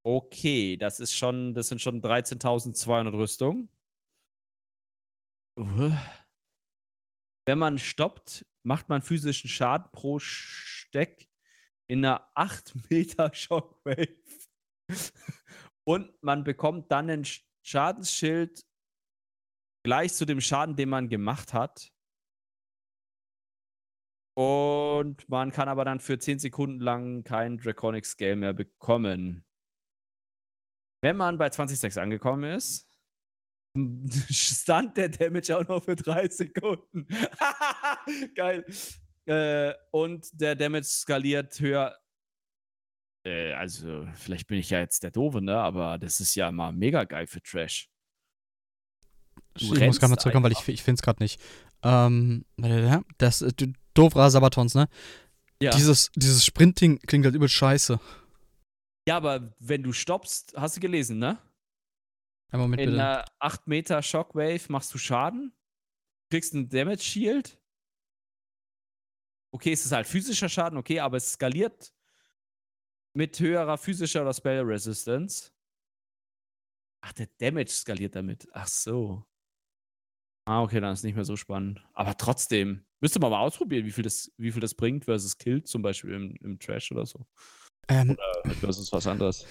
Okay, 0.05 0.77
das 0.77 0.99
ist 0.99 1.13
schon, 1.15 1.53
das 1.53 1.69
sind 1.69 1.81
schon 1.81 2.01
13.200 2.01 3.13
Rüstung. 3.13 3.69
Wenn 7.45 7.57
man 7.57 7.79
stoppt, 7.79 8.45
macht 8.63 8.89
man 8.89 9.01
physischen 9.01 9.49
Schaden 9.49 9.89
pro 9.91 10.19
Steck 10.19 11.27
in 11.87 12.05
einer 12.05 12.29
8 12.35 12.89
Meter 12.89 13.31
Shockwave. 13.33 14.15
Und 15.85 16.11
man 16.21 16.43
bekommt 16.43 16.91
dann 16.91 17.09
ein 17.09 17.23
Sch- 17.23 17.43
Schadensschild 17.63 18.65
gleich 19.83 20.13
zu 20.13 20.25
dem 20.25 20.41
Schaden, 20.41 20.75
den 20.75 20.89
man 20.89 21.09
gemacht 21.09 21.53
hat. 21.53 21.91
Und 24.37 25.27
man 25.29 25.51
kann 25.51 25.67
aber 25.67 25.83
dann 25.83 25.99
für 25.99 26.19
10 26.19 26.37
Sekunden 26.37 26.79
lang 26.79 27.23
kein 27.23 27.57
Draconic 27.57 28.05
Scale 28.05 28.35
mehr 28.35 28.53
bekommen. 28.53 29.43
Wenn 31.01 31.17
man 31.17 31.39
bei 31.39 31.49
20 31.49 31.75
Stacks 31.75 31.97
angekommen 31.97 32.43
ist, 32.43 32.87
stand 34.29 34.95
der 34.95 35.09
Damage 35.09 35.57
auch 35.57 35.67
noch 35.67 35.83
für 35.83 35.95
3 35.95 36.29
Sekunden. 36.29 37.07
Geil. 38.35 38.63
Äh, 39.25 39.73
und 39.89 40.29
der 40.39 40.55
Damage 40.55 40.85
skaliert 40.85 41.59
höher. 41.59 41.97
Äh, 43.25 43.53
also, 43.53 44.07
vielleicht 44.13 44.45
bin 44.45 44.59
ich 44.59 44.69
ja 44.69 44.81
jetzt 44.81 45.01
der 45.01 45.09
Doofe, 45.09 45.41
ne? 45.41 45.57
Aber 45.57 45.97
das 45.97 46.19
ist 46.19 46.35
ja 46.35 46.51
mal 46.51 46.71
mega 46.71 47.05
geil 47.05 47.25
für 47.25 47.41
Trash. 47.41 47.89
Du 49.55 49.73
ich 49.73 49.81
muss 49.81 49.99
gerade 49.99 50.11
mal 50.11 50.17
zurückkommen, 50.17 50.43
weil 50.43 50.51
ich, 50.51 50.67
ich 50.67 50.83
finde 50.83 50.99
es 50.99 51.01
gerade 51.01 51.23
nicht. 51.23 51.41
Ähm, 51.81 52.45
das 53.17 53.41
äh, 53.41 53.51
du- 53.51 53.73
Dovra 53.97 54.29
Sabatons, 54.29 54.75
ne? 54.75 54.87
Ja. 55.61 55.71
Dieses, 55.71 56.11
dieses 56.15 56.45
Sprinting 56.45 56.99
klingt 56.99 57.25
halt 57.25 57.35
übel 57.35 57.49
scheiße. 57.49 57.99
ja, 59.07 59.17
aber 59.17 59.53
wenn 59.59 59.81
du 59.83 59.91
stoppst, 59.93 60.53
hast 60.55 60.77
du 60.77 60.81
gelesen, 60.81 61.17
ne? 61.19 61.39
Einen 62.51 62.61
Moment 62.61 62.81
In 62.81 62.91
bitte. 62.91 63.01
einer 63.03 63.25
8 63.39 63.67
Meter 63.67 64.01
Shockwave 64.01 64.61
machst 64.69 64.93
du 64.93 64.97
Schaden, 64.97 65.51
kriegst 66.29 66.53
einen 66.53 66.69
Damage 66.69 67.01
Shield. 67.03 67.59
Okay, 69.51 69.71
es 69.71 69.85
ist 69.85 69.91
halt 69.91 70.07
physischer 70.07 70.47
Schaden, 70.49 70.77
okay, 70.77 70.99
aber 70.99 71.17
es 71.17 71.31
skaliert 71.33 71.93
mit 73.13 73.39
höherer 73.39 73.77
physischer 73.77 74.21
oder 74.21 74.33
Spell 74.33 74.61
Resistance. 74.61 75.51
Ach, 77.01 77.13
der 77.13 77.27
Damage 77.39 77.71
skaliert 77.71 78.15
damit. 78.15 78.47
Ach 78.51 78.67
so. 78.67 79.25
Ah, 80.47 80.61
okay, 80.61 80.79
dann 80.79 80.93
ist 80.93 81.03
nicht 81.03 81.15
mehr 81.15 81.25
so 81.25 81.35
spannend. 81.35 81.81
Aber 81.93 82.15
trotzdem, 82.15 82.79
müsste 83.01 83.19
man 83.19 83.31
mal 83.31 83.41
ausprobieren, 83.41 83.85
wie 83.85 83.91
viel 83.91 84.05
das, 84.05 84.31
wie 84.37 84.53
viel 84.53 84.61
das 84.61 84.75
bringt 84.75 85.03
versus 85.03 85.37
Kill, 85.37 85.61
zum 85.61 85.81
Beispiel 85.81 86.13
im, 86.13 86.35
im 86.41 86.57
Trash 86.57 86.89
oder 86.93 87.05
so. 87.05 87.25
Ähm, 87.89 88.15
Versus 88.61 88.89
was 88.93 89.07
anderes. 89.07 89.45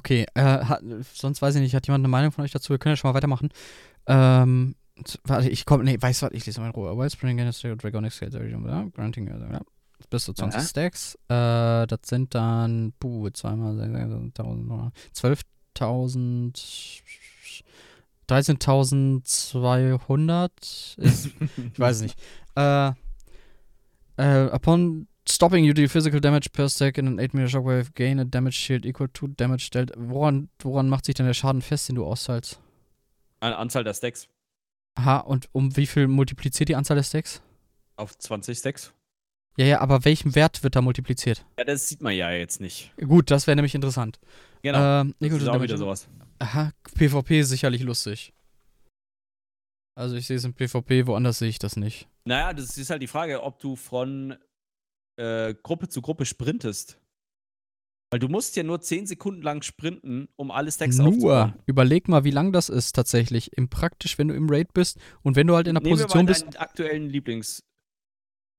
okay, 0.00 0.26
äh, 0.34 0.42
hat, 0.42 0.82
sonst 1.14 1.40
weiß 1.40 1.54
ich 1.54 1.62
nicht, 1.62 1.74
hat 1.74 1.86
jemand 1.86 2.02
eine 2.02 2.10
Meinung 2.10 2.30
von 2.30 2.44
euch 2.44 2.50
dazu? 2.50 2.74
Wir 2.74 2.78
können 2.78 2.92
ja 2.92 2.96
schon 2.98 3.08
mal 3.08 3.14
weitermachen. 3.14 3.48
Ähm, 4.06 4.74
warte, 5.24 5.48
ich 5.48 5.64
komme, 5.64 5.84
nee, 5.84 5.96
weißt 5.98 6.20
du 6.20 6.26
was, 6.26 6.32
ich 6.34 6.44
lese 6.44 6.60
mal 6.60 6.66
in 6.66 6.72
Ruhe. 6.72 6.94
Wellspring 6.94 7.40
against 7.40 7.62
the 7.62 7.74
Dragonic 7.74 8.12
Scales, 8.12 8.34
ja, 8.34 8.84
granting, 8.94 9.28
ja, 9.28 9.38
ja. 9.38 9.62
bis 10.10 10.26
zu 10.26 10.34
20 10.34 10.58
Aha. 10.58 10.66
Stacks. 10.66 11.14
Äh, 11.28 11.86
das 11.86 12.00
sind 12.04 12.34
dann, 12.34 12.92
puh, 13.00 13.30
zweimal 13.30 13.80
1000, 13.80 14.36
12.000, 14.36 17.00
13.200 18.32 20.98
ist 20.98 21.26
Ich 21.72 21.78
weiß 21.78 21.96
es 21.96 22.02
nicht. 22.02 22.18
Äh, 22.56 22.92
äh, 24.16 24.46
upon 24.52 25.06
stopping 25.28 25.64
you 25.64 25.72
do 25.72 25.86
physical 25.88 26.20
damage 26.20 26.48
per 26.52 26.68
stack 26.68 26.98
in 26.98 27.06
an 27.06 27.20
8 27.20 27.34
meter 27.34 27.48
shockwave, 27.48 27.92
gain 27.94 28.18
a 28.18 28.24
damage 28.24 28.56
shield 28.56 28.84
equal 28.86 29.08
to 29.08 29.28
damage 29.28 29.70
dealt. 29.72 29.92
Woran, 29.96 30.48
woran 30.60 30.88
macht 30.88 31.04
sich 31.04 31.14
denn 31.14 31.26
der 31.26 31.34
Schaden 31.34 31.62
fest, 31.62 31.88
den 31.88 31.96
du 31.96 32.04
austeilst? 32.04 32.60
Eine 33.40 33.56
Anzahl 33.56 33.84
der 33.84 33.94
Stacks 33.94 34.28
Aha, 34.94 35.18
und 35.18 35.48
um 35.52 35.76
wie 35.76 35.86
viel 35.86 36.06
multipliziert 36.06 36.68
die 36.68 36.76
Anzahl 36.76 36.96
der 36.96 37.04
Stacks? 37.04 37.42
auf 37.96 38.16
20 38.18 38.58
Stacks. 38.58 38.92
Ja, 39.56 39.66
ja, 39.66 39.80
aber 39.80 40.04
welchem 40.04 40.34
Wert 40.34 40.62
wird 40.62 40.76
da 40.76 40.80
multipliziert? 40.80 41.44
Ja, 41.58 41.64
das 41.64 41.88
sieht 41.88 42.00
man 42.00 42.14
ja 42.14 42.30
jetzt 42.30 42.60
nicht. 42.60 42.92
Gut, 42.96 43.30
das 43.30 43.46
wäre 43.46 43.56
nämlich 43.56 43.74
interessant. 43.74 44.18
Genau. 44.62 45.02
Ähm, 45.02 45.14
das 45.20 45.30
ist 45.30 45.42
auch 45.42 45.52
damage. 45.52 45.64
wieder 45.64 45.78
sowas. 45.78 46.08
Aha, 46.42 46.72
PvP 46.94 47.40
ist 47.40 47.50
sicherlich 47.50 47.82
lustig. 47.82 48.32
Also 49.94 50.16
ich 50.16 50.26
sehe 50.26 50.36
es 50.36 50.44
im 50.44 50.54
PvP, 50.54 51.06
woanders 51.06 51.38
sehe 51.38 51.48
ich 51.48 51.58
das 51.60 51.76
nicht. 51.76 52.08
Naja, 52.24 52.52
das 52.52 52.76
ist 52.76 52.90
halt 52.90 53.00
die 53.02 53.06
Frage, 53.06 53.42
ob 53.42 53.60
du 53.60 53.76
von 53.76 54.36
äh, 55.20 55.54
Gruppe 55.54 55.88
zu 55.88 56.02
Gruppe 56.02 56.24
sprintest. 56.24 56.98
Weil 58.10 58.18
du 58.18 58.28
musst 58.28 58.56
ja 58.56 58.62
nur 58.62 58.80
10 58.80 59.06
Sekunden 59.06 59.40
lang 59.40 59.62
sprinten, 59.62 60.28
um 60.36 60.50
alle 60.50 60.70
Stacks 60.72 60.98
Nur, 60.98 61.08
aufzubauen. 61.08 61.54
überleg 61.66 62.08
mal, 62.08 62.24
wie 62.24 62.30
lang 62.30 62.52
das 62.52 62.68
ist 62.68 62.92
tatsächlich. 62.92 63.56
Im 63.56 63.68
praktisch, 63.70 64.18
wenn 64.18 64.28
du 64.28 64.34
im 64.34 64.50
Raid 64.50 64.74
bist 64.74 64.98
und 65.22 65.36
wenn 65.36 65.46
du 65.46 65.54
halt 65.54 65.66
in 65.68 65.74
der 65.74 65.82
Nehmen 65.82 65.98
wir 65.98 66.04
Position 66.04 66.24
mal 66.24 66.28
bist. 66.32 66.42
deinen 66.42 66.56
aktuellen 66.56 67.08
Lieblings, 67.08 67.62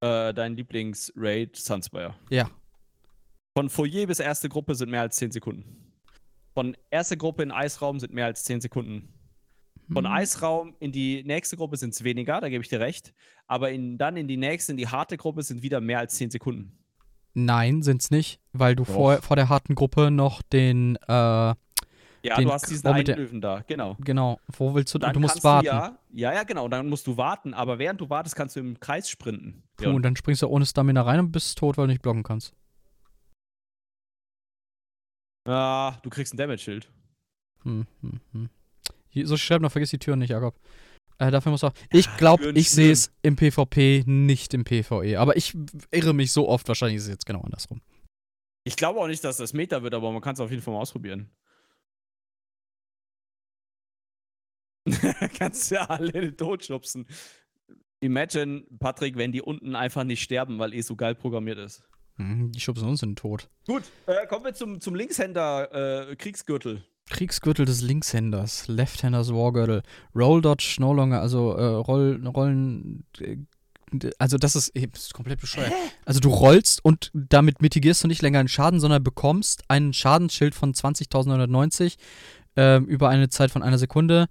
äh, 0.02 0.32
deinen 0.32 0.56
Lieblings-Raid 0.56 1.54
Sunspire. 1.54 2.14
Ja. 2.30 2.50
Von 3.56 3.68
Foyer 3.68 4.06
bis 4.06 4.20
erste 4.20 4.48
Gruppe 4.48 4.74
sind 4.74 4.90
mehr 4.90 5.02
als 5.02 5.16
10 5.16 5.30
Sekunden. 5.30 5.83
Von 6.54 6.76
erste 6.90 7.16
Gruppe 7.16 7.42
in 7.42 7.50
Eisraum 7.50 7.98
sind 8.00 8.12
mehr 8.12 8.26
als 8.26 8.44
10 8.44 8.60
Sekunden. 8.60 9.08
Von 9.92 10.06
Hm. 10.06 10.12
Eisraum 10.12 10.74
in 10.80 10.92
die 10.92 11.22
nächste 11.24 11.56
Gruppe 11.56 11.76
sind 11.76 11.92
es 11.92 12.04
weniger, 12.04 12.40
da 12.40 12.48
gebe 12.48 12.62
ich 12.62 12.68
dir 12.70 12.80
recht. 12.80 13.12
Aber 13.46 13.70
in, 13.70 13.98
dann 13.98 14.16
in 14.16 14.28
die 14.28 14.36
nächste, 14.38 14.72
in 14.72 14.78
die 14.78 14.88
harte 14.88 15.16
Gruppe 15.16 15.42
sind 15.42 15.62
wieder 15.62 15.80
mehr 15.80 15.98
als 15.98 16.14
10 16.14 16.30
Sekunden. 16.30 16.78
Nein, 17.34 17.82
sind's 17.82 18.10
nicht, 18.10 18.40
weil 18.52 18.76
du 18.76 18.84
Doch. 18.84 18.92
vor, 18.94 19.16
vor 19.22 19.36
der 19.36 19.48
harten 19.48 19.74
Gruppe 19.74 20.10
noch 20.10 20.40
den, 20.40 20.96
äh, 21.08 21.10
Ja, 22.26 22.36
Den 22.36 22.46
du 22.46 22.52
hast 22.54 22.70
diesen 22.70 22.86
mit 22.88 22.94
einen 22.96 23.04
der- 23.04 23.16
Löwen 23.18 23.40
da, 23.42 23.62
genau. 23.66 23.96
genau, 24.02 24.38
wo 24.56 24.72
willst 24.74 24.94
du, 24.94 24.98
Dann 24.98 25.12
du 25.12 25.20
musst 25.20 25.44
warten. 25.44 25.66
ja, 25.66 25.98
ja, 26.10 26.32
ja, 26.32 26.42
genau. 26.44 26.68
Dann 26.68 26.88
musst 26.88 27.06
du 27.06 27.18
warten, 27.18 27.52
aber 27.52 27.78
während 27.78 28.00
du 28.00 28.08
wartest, 28.08 28.34
kannst 28.34 28.56
du 28.56 28.60
im 28.60 28.80
Kreis 28.80 29.10
sprinten. 29.10 29.62
Puh, 29.76 29.90
und 29.90 30.02
dann 30.02 30.16
springst 30.16 30.40
du 30.40 30.46
ohne 30.48 30.64
Stamina 30.64 31.02
rein 31.02 31.20
und 31.20 31.32
bist 31.32 31.58
tot, 31.58 31.76
weil 31.76 31.86
du 31.86 31.92
nicht 31.92 32.00
blocken 32.00 32.22
kannst. 32.22 32.54
Ah, 35.46 35.98
du 36.02 36.10
kriegst 36.10 36.32
ein 36.34 36.36
Damage-Schild. 36.38 36.90
Hm, 37.62 37.86
hm, 38.00 38.20
hm. 38.32 38.50
Hier- 39.08 39.26
So 39.26 39.36
schreib 39.36 39.60
noch, 39.62 39.70
vergiss 39.72 39.90
die 39.90 39.98
Türen 39.98 40.18
nicht, 40.20 40.30
Jakob. 40.30 40.58
Äh, 41.18 41.30
dafür 41.30 41.52
muss 41.52 41.62
auch. 41.62 41.72
Ich 41.92 42.08
glaube, 42.16 42.50
ich 42.52 42.70
sehe 42.70 42.90
es 42.90 43.12
im 43.22 43.36
PvP, 43.36 44.02
nicht 44.06 44.52
im 44.54 44.64
PvE. 44.64 45.16
Aber 45.20 45.36
ich 45.36 45.56
irre 45.90 46.12
mich 46.12 46.32
so 46.32 46.48
oft, 46.48 46.66
wahrscheinlich 46.66 46.96
ist 46.96 47.04
es 47.04 47.08
jetzt 47.10 47.26
genau 47.26 47.40
andersrum. 47.42 47.80
Ich 48.66 48.76
glaube 48.76 48.98
auch 49.00 49.06
nicht, 49.06 49.22
dass 49.22 49.36
das 49.36 49.52
Meta 49.52 49.82
wird, 49.82 49.94
aber 49.94 50.10
man 50.10 50.22
kann 50.22 50.34
es 50.34 50.40
auf 50.40 50.50
jeden 50.50 50.62
Fall 50.62 50.74
mal 50.74 50.80
ausprobieren. 50.80 51.30
Kannst 55.38 55.70
ja 55.70 55.84
alle 55.88 56.10
in 56.12 56.20
den 56.22 56.36
Tod 56.36 56.64
schubsen. 56.64 57.06
Imagine, 58.00 58.64
Patrick, 58.78 59.16
wenn 59.16 59.32
die 59.32 59.40
unten 59.42 59.76
einfach 59.76 60.04
nicht 60.04 60.22
sterben, 60.22 60.58
weil 60.58 60.74
eh 60.74 60.80
so 60.82 60.96
geil 60.96 61.14
programmiert 61.14 61.58
ist. 61.58 61.82
Hm, 62.16 62.52
die 62.52 62.60
schubsen 62.60 62.88
uns 62.88 63.02
in 63.02 63.10
den 63.10 63.16
Tod. 63.16 63.48
Gut, 63.66 63.82
äh, 64.06 64.26
kommen 64.26 64.44
wir 64.44 64.54
zum, 64.54 64.80
zum 64.80 64.94
Linkshänder 64.94 66.10
äh, 66.10 66.16
Kriegsgürtel. 66.16 66.84
Kriegsgürtel 67.10 67.66
des 67.66 67.82
Linkshänders, 67.82 68.68
Left-Handers 68.68 69.32
Wargürtel, 69.32 69.82
Roll 70.14 70.40
Dodge 70.40 70.76
no 70.78 70.92
longer, 70.92 71.20
also 71.20 71.52
äh, 71.52 71.64
Roll, 71.64 72.26
Rollen, 72.26 73.04
äh, 73.20 73.36
also 74.18 74.38
das 74.38 74.56
ist, 74.56 74.72
das 74.74 75.02
ist 75.02 75.14
komplett 75.14 75.40
bescheuert. 75.40 75.72
Also 76.04 76.20
du 76.20 76.30
rollst 76.30 76.84
und 76.84 77.10
damit 77.14 77.62
mitigierst 77.62 78.02
du 78.02 78.08
nicht 78.08 78.22
länger 78.22 78.40
einen 78.40 78.48
Schaden, 78.48 78.80
sondern 78.80 79.04
bekommst 79.04 79.62
ein 79.68 79.92
Schadensschild 79.92 80.54
von 80.54 80.72
20.990 80.72 81.96
ähm, 82.56 82.86
über 82.86 83.08
eine 83.08 83.28
Zeit 83.28 83.50
von 83.50 83.62
einer 83.62 83.78
Sekunde. 83.78 84.26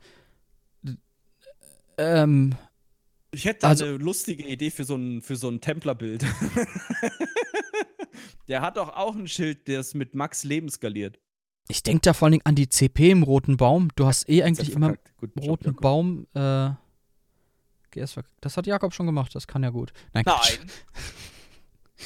Ähm, 1.97 2.55
Ich 3.33 3.43
hätte 3.45 3.67
Also- 3.67 3.85
eine 3.85 3.97
lustige 3.97 4.43
Idee 4.47 4.71
für 4.71 4.85
so 4.85 4.95
ein, 4.95 5.21
für 5.21 5.35
so 5.35 5.49
ein 5.49 5.59
Templerbild. 5.59 6.23
Der 8.47 8.61
hat 8.61 8.77
doch 8.77 8.89
auch 8.95 9.15
ein 9.15 9.27
Schild, 9.27 9.67
das 9.67 9.93
mit 9.93 10.15
Max 10.15 10.43
Leben 10.43 10.69
skaliert. 10.69 11.19
ich 11.69 11.81
denke 11.81 12.01
da 12.01 12.13
vor 12.13 12.25
allen 12.27 12.33
Dingen 12.33 12.45
an 12.45 12.55
die 12.55 12.67
CP 12.69 13.11
im 13.11 13.23
roten 13.23 13.57
Baum. 13.57 13.89
Du 13.95 14.05
hast 14.05 14.29
eh 14.29 14.43
eigentlich 14.43 14.71
immer. 14.71 14.95
Guten 15.17 15.39
Job, 15.39 15.49
roten 15.49 15.65
Jakob. 15.67 15.81
Baum. 15.81 16.27
Äh, 16.33 16.71
das 18.41 18.57
hat 18.57 18.67
Jakob 18.67 18.93
schon 18.93 19.05
gemacht, 19.05 19.33
das 19.35 19.47
kann 19.47 19.63
ja 19.63 19.69
gut. 19.69 19.93
Nein. 20.13 20.23
Nein. 20.25 20.37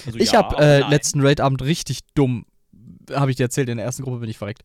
Also 0.05 0.19
Ich 0.19 0.34
ja, 0.34 0.43
habe 0.43 0.57
äh, 0.63 0.88
letzten 0.89 1.21
Raid-Abend 1.21 1.63
richtig 1.63 2.01
dumm, 2.13 2.45
habe 3.11 3.32
ich 3.32 3.38
dir 3.38 3.43
erzählt, 3.45 3.67
in 3.69 3.78
der 3.78 3.86
ersten 3.86 4.03
Gruppe 4.03 4.19
bin 4.19 4.30
ich 4.30 4.38
verreckt. 4.38 4.61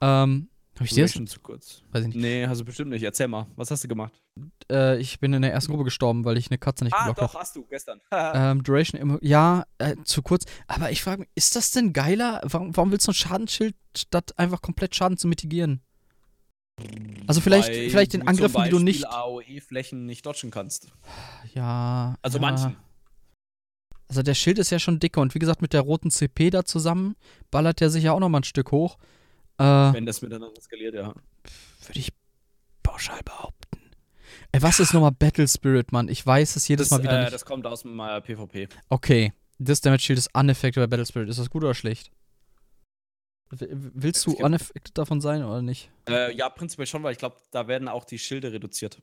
Ähm, 0.00 0.48
habe 0.76 0.84
ich 0.84 0.90
dir 0.92 1.02
das? 1.02 1.12
Duration 1.12 1.26
zu 1.26 1.40
kurz. 1.40 1.82
Weiß 1.90 2.02
ich 2.02 2.08
nicht. 2.08 2.18
Nee, 2.18 2.46
hast 2.46 2.60
du 2.60 2.64
bestimmt 2.64 2.90
nicht. 2.90 3.02
Erzähl 3.02 3.26
mal, 3.26 3.48
was 3.56 3.70
hast 3.72 3.82
du 3.82 3.88
gemacht? 3.88 4.22
Äh, 4.70 4.98
ich 4.98 5.20
bin 5.20 5.32
in 5.32 5.42
der 5.42 5.52
ersten 5.52 5.72
Gruppe 5.72 5.84
gestorben, 5.84 6.24
weil 6.24 6.36
ich 6.38 6.50
eine 6.50 6.58
Katze 6.58 6.84
nicht 6.84 6.94
Ah, 6.94 7.08
geblockt 7.08 7.18
doch, 7.20 7.34
habe. 7.34 7.40
hast 7.42 7.56
du, 7.56 7.64
gestern. 7.66 8.00
Ähm, 8.12 8.62
Duration 8.62 9.00
immer, 9.00 9.18
ja, 9.22 9.64
äh, 9.78 9.96
zu 10.04 10.22
kurz. 10.22 10.44
Aber 10.66 10.90
ich 10.90 11.02
frage 11.02 11.20
mich, 11.22 11.28
ist 11.34 11.56
das 11.56 11.70
denn 11.70 11.92
geiler? 11.92 12.40
Warum, 12.44 12.76
warum 12.76 12.92
willst 12.92 13.06
du 13.06 13.12
ein 13.12 13.14
Schadensschild, 13.14 13.74
statt 13.96 14.38
einfach 14.38 14.62
komplett 14.62 14.94
Schaden 14.94 15.16
zu 15.18 15.26
mitigieren? 15.28 15.80
Also 17.26 17.40
vielleicht, 17.40 17.68
Weil 17.68 17.90
vielleicht 17.90 18.12
den 18.14 18.20
du 18.22 18.26
Angriffen, 18.28 18.62
die 18.64 18.70
du 18.70 18.78
nicht. 18.78 19.06
AOE-Flächen 19.06 20.06
nicht 20.06 20.24
dodgen 20.24 20.50
kannst. 20.50 20.88
Ja. 21.54 22.16
Also 22.22 22.38
ja. 22.38 22.42
manchen. 22.42 22.76
Also 24.08 24.22
der 24.22 24.34
Schild 24.34 24.58
ist 24.58 24.70
ja 24.70 24.78
schon 24.78 24.98
dicker 24.98 25.20
und 25.20 25.34
wie 25.34 25.38
gesagt, 25.38 25.62
mit 25.62 25.72
der 25.72 25.82
roten 25.82 26.10
CP 26.10 26.50
da 26.50 26.64
zusammen 26.64 27.14
ballert 27.52 27.80
der 27.80 27.90
sich 27.90 28.02
ja 28.04 28.12
auch 28.12 28.18
nochmal 28.18 28.40
ein 28.40 28.44
Stück 28.44 28.72
hoch. 28.72 28.96
Äh, 29.58 29.62
Wenn 29.64 30.06
das 30.06 30.20
miteinander 30.22 30.60
skaliert, 30.60 30.94
ja. 30.94 31.08
Würde 31.86 31.98
ich 31.98 32.12
pauschal 32.82 33.20
behaupten. 33.24 33.59
Ey, 34.52 34.62
was 34.62 34.80
ist 34.80 34.92
nochmal 34.92 35.12
Battle 35.12 35.46
Spirit, 35.46 35.92
Mann? 35.92 36.08
Ich 36.08 36.24
weiß 36.26 36.56
es 36.56 36.66
jedes 36.66 36.88
Das, 36.88 36.98
Mal 36.98 37.04
wieder 37.04 37.18
äh, 37.18 37.22
nicht. 37.22 37.32
das 37.32 37.44
kommt 37.44 37.66
aus 37.66 37.82
dem 37.82 37.98
äh, 38.00 38.20
PvP. 38.20 38.68
Okay, 38.88 39.32
das 39.58 39.80
Damage 39.80 40.02
Shield 40.02 40.18
ist 40.18 40.34
unaffected 40.34 40.82
bei 40.82 40.86
Battle 40.88 41.06
Spirit. 41.06 41.28
Ist 41.28 41.38
das 41.38 41.50
gut 41.50 41.62
oder 41.62 41.74
schlecht? 41.74 42.10
Willst 43.52 44.26
du 44.26 44.32
unaffected 44.32 44.96
davon 44.96 45.20
sein 45.20 45.44
oder 45.44 45.60
nicht? 45.62 45.90
Äh, 46.08 46.34
ja, 46.36 46.48
prinzipiell 46.48 46.86
schon, 46.86 47.02
weil 47.02 47.12
ich 47.12 47.18
glaube, 47.18 47.36
da 47.50 47.66
werden 47.68 47.88
auch 47.88 48.04
die 48.04 48.18
Schilde 48.18 48.52
reduziert. 48.52 49.02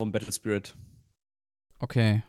Vom 0.00 0.10
Battle 0.10 0.32
Spirit. 0.32 0.74
Okay. 1.78 2.22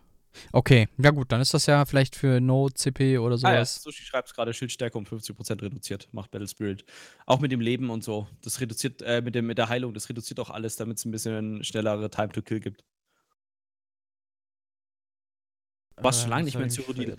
Okay, 0.51 0.87
ja 0.97 1.11
gut, 1.11 1.31
dann 1.31 1.41
ist 1.41 1.53
das 1.53 1.65
ja 1.65 1.85
vielleicht 1.85 2.15
für 2.15 2.39
No 2.39 2.69
CP 2.69 3.17
oder 3.17 3.35
Ah, 3.43 3.53
ja, 3.53 3.65
sowas. 3.65 3.83
Sushi 3.83 4.03
schreibt 4.03 4.33
gerade, 4.33 4.53
Schildstärke 4.53 4.97
um 4.97 5.05
50% 5.05 5.61
reduziert, 5.61 6.09
macht 6.11 6.31
Battle 6.31 6.47
Spirit. 6.47 6.85
Auch 7.25 7.39
mit 7.39 7.51
dem 7.51 7.61
Leben 7.61 7.89
und 7.89 8.03
so. 8.03 8.27
Das 8.41 8.59
reduziert, 8.61 9.01
äh, 9.01 9.21
mit, 9.21 9.35
dem, 9.35 9.45
mit 9.47 9.57
der 9.57 9.69
Heilung, 9.69 9.93
das 9.93 10.09
reduziert 10.09 10.39
auch 10.39 10.49
alles, 10.49 10.75
damit 10.75 10.97
es 10.97 11.05
ein 11.05 11.11
bisschen 11.11 11.63
schnellere 11.63 12.09
Time 12.09 12.29
to 12.29 12.41
Kill 12.41 12.59
gibt. 12.59 12.83
Was 15.97 16.21
schon 16.21 16.27
Äh, 16.27 16.31
lange 16.31 16.43
nicht 16.45 16.55
mehr 16.55 16.63
in 16.65 16.69
Cyrodiil. 16.69 17.17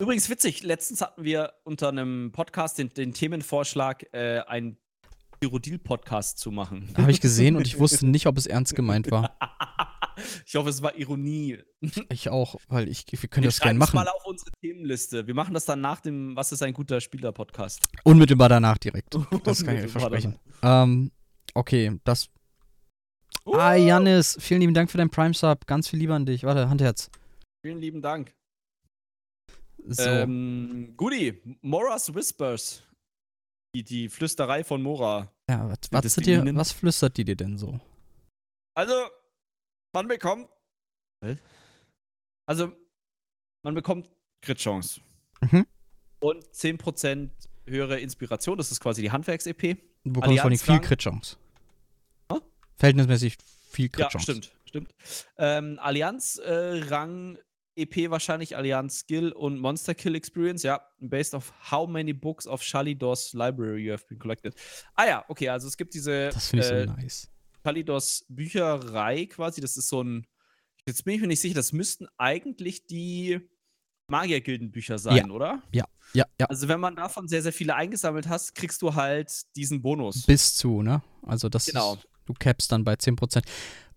Übrigens 0.00 0.28
witzig, 0.28 0.62
letztens 0.62 1.00
hatten 1.00 1.24
wir 1.24 1.54
unter 1.64 1.88
einem 1.88 2.32
Podcast 2.32 2.78
den, 2.78 2.88
den 2.90 3.12
Themenvorschlag, 3.14 4.06
äh, 4.12 4.40
einen 4.40 4.76
Cyrodiil-Podcast 5.42 6.38
zu 6.38 6.50
machen. 6.50 6.92
Habe 6.96 7.10
ich 7.10 7.20
gesehen 7.20 7.56
und 7.56 7.66
ich 7.66 7.78
wusste 7.78 8.06
nicht, 8.06 8.26
ob 8.26 8.36
es 8.38 8.46
ernst 8.46 8.74
gemeint 8.74 9.10
war. 9.10 9.36
ich 10.46 10.54
hoffe, 10.54 10.70
es 10.70 10.82
war 10.82 10.96
Ironie. 10.96 11.58
Ich 12.08 12.28
auch, 12.30 12.56
weil 12.68 12.88
ich, 12.88 13.04
wir 13.10 13.28
können 13.28 13.44
Wir 13.44 13.48
das 13.48 13.60
gerne 13.60 13.78
machen. 13.78 13.96
mal 13.96 14.08
auf 14.08 14.24
unsere 14.24 14.50
Themenliste. 14.62 15.26
Wir 15.26 15.34
machen 15.34 15.52
das 15.52 15.66
dann 15.66 15.80
nach 15.80 16.00
dem 16.00 16.34
Was 16.34 16.50
ist 16.52 16.62
ein 16.62 16.72
guter 16.72 17.00
Spieler-Podcast. 17.00 17.88
Unmittelbar 18.04 18.48
danach 18.48 18.78
direkt. 18.78 19.14
Das 19.44 19.64
kann 19.64 19.76
ich 19.76 19.84
euch 19.84 19.90
versprechen. 19.90 20.38
Ähm, 20.62 21.10
okay, 21.54 21.98
das. 22.04 22.28
Uh, 23.44 23.54
Ah, 23.56 23.74
Janis, 23.74 24.38
vielen 24.40 24.60
lieben 24.62 24.72
Dank 24.74 24.90
für 24.90 24.96
deinen 24.96 25.10
Prime-Sub. 25.10 25.66
Ganz 25.66 25.88
viel 25.88 25.98
Liebe 25.98 26.14
an 26.14 26.24
dich. 26.24 26.44
Warte, 26.44 26.70
Handherz. 26.70 27.10
Vielen 27.62 27.78
lieben 27.78 28.00
Dank. 28.00 28.32
So. 29.86 30.02
Ähm, 30.02 30.94
Goody, 30.96 31.42
Mora's 31.60 32.14
Whispers. 32.14 32.82
Die, 33.74 33.82
die 33.82 34.08
Flüsterei 34.08 34.62
von 34.64 34.82
Mora. 34.82 35.32
ja, 35.50 35.68
was, 35.68 35.78
was, 35.90 36.14
dir, 36.16 36.44
was 36.54 36.72
flüstert 36.72 37.16
die 37.16 37.24
dir 37.24 37.36
denn 37.36 37.58
so? 37.58 37.80
Also, 38.76 38.94
man 39.92 40.06
bekommt. 40.08 40.48
Also, 42.46 42.72
man 43.64 43.74
bekommt 43.74 44.10
Crit-Chance. 44.42 45.00
Mhm. 45.40 45.66
Und 46.20 46.44
10% 46.46 47.30
höhere 47.66 47.98
Inspiration. 47.98 48.58
Das 48.58 48.70
ist 48.70 48.80
quasi 48.80 49.02
die 49.02 49.10
Handwerks-EP. 49.10 49.76
Du 50.04 50.12
bekommst 50.12 50.40
vor 50.40 50.50
allem 50.50 50.58
viel. 50.58 50.80
Crit-Chance. 50.80 51.36
Hä? 52.30 52.38
Verhältnismäßig 52.76 53.38
viel 53.70 53.86
Ja, 53.86 54.08
Crit-Chance. 54.08 54.22
stimmt, 54.24 54.52
stimmt. 54.66 54.94
Ähm, 55.38 55.78
Allianz-Rang, 55.80 57.38
EP 57.76 58.10
wahrscheinlich, 58.10 58.56
Allianz 58.56 59.00
Skill 59.00 59.32
und 59.32 59.58
Monster 59.58 59.94
Kill 59.94 60.14
Experience, 60.14 60.62
ja. 60.62 60.80
Based 61.00 61.34
of 61.34 61.52
how 61.70 61.88
many 61.88 62.12
books 62.12 62.46
of 62.46 62.62
Shalidor's 62.62 63.32
library 63.32 63.82
you 63.84 63.92
have 63.92 64.04
been 64.08 64.18
collected. 64.18 64.54
Ah 64.94 65.06
ja, 65.06 65.24
okay, 65.28 65.48
also 65.48 65.66
es 65.68 65.76
gibt 65.76 65.94
diese 65.94 66.28
Das 66.32 66.48
finde 66.48 66.64
ich 66.66 66.72
äh, 66.72 66.86
so 66.86 66.92
nice. 66.92 67.30
Shalidor's 67.64 68.24
Bücherei 68.28 69.26
quasi. 69.26 69.60
Das 69.60 69.76
ist 69.76 69.88
so 69.88 70.02
ein, 70.02 70.26
jetzt 70.86 71.04
bin 71.04 71.14
ich 71.14 71.20
mir 71.20 71.26
nicht 71.26 71.40
sicher, 71.40 71.54
das 71.54 71.72
müssten 71.72 72.06
eigentlich 72.18 72.86
die 72.86 73.40
Magiergildenbücher 74.08 74.98
sein, 74.98 75.30
oder? 75.30 75.62
Ja, 75.72 75.84
ja. 76.12 76.26
Also 76.48 76.68
wenn 76.68 76.78
man 76.78 76.94
davon 76.94 77.26
sehr, 77.26 77.42
sehr 77.42 77.52
viele 77.52 77.74
eingesammelt 77.74 78.28
hast, 78.28 78.54
kriegst 78.54 78.82
du 78.82 78.94
halt 78.94 79.32
diesen 79.56 79.80
Bonus. 79.82 80.26
Bis 80.26 80.54
zu, 80.54 80.82
ne? 80.82 81.02
Also 81.22 81.48
das 81.48 81.66
Genau. 81.66 81.94
ist, 81.94 82.06
du 82.26 82.34
cappst 82.34 82.70
dann 82.70 82.84
bei 82.84 82.94
10%. 82.94 83.42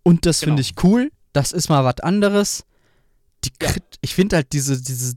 Und 0.04 0.26
das 0.26 0.40
finde 0.40 0.62
Genau. 0.64 0.68
ich 0.78 0.84
cool. 0.84 1.12
Das 1.34 1.52
ist 1.52 1.68
mal 1.70 1.84
was 1.84 2.00
anderes. 2.00 2.66
Die 3.48 3.66
Ja. 3.66 3.72
Crit, 3.72 3.98
ich 4.02 4.14
finde 4.14 4.38
halt 4.38 4.54
diese, 4.54 4.82
diese 4.82 5.16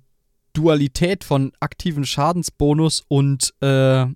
Dualität 0.52 1.24
von 1.24 1.52
aktiven 1.61 2.05
Schadensbonus 2.05 3.05
und 3.09 3.55
äh, 3.62 4.02
äh, 4.02 4.09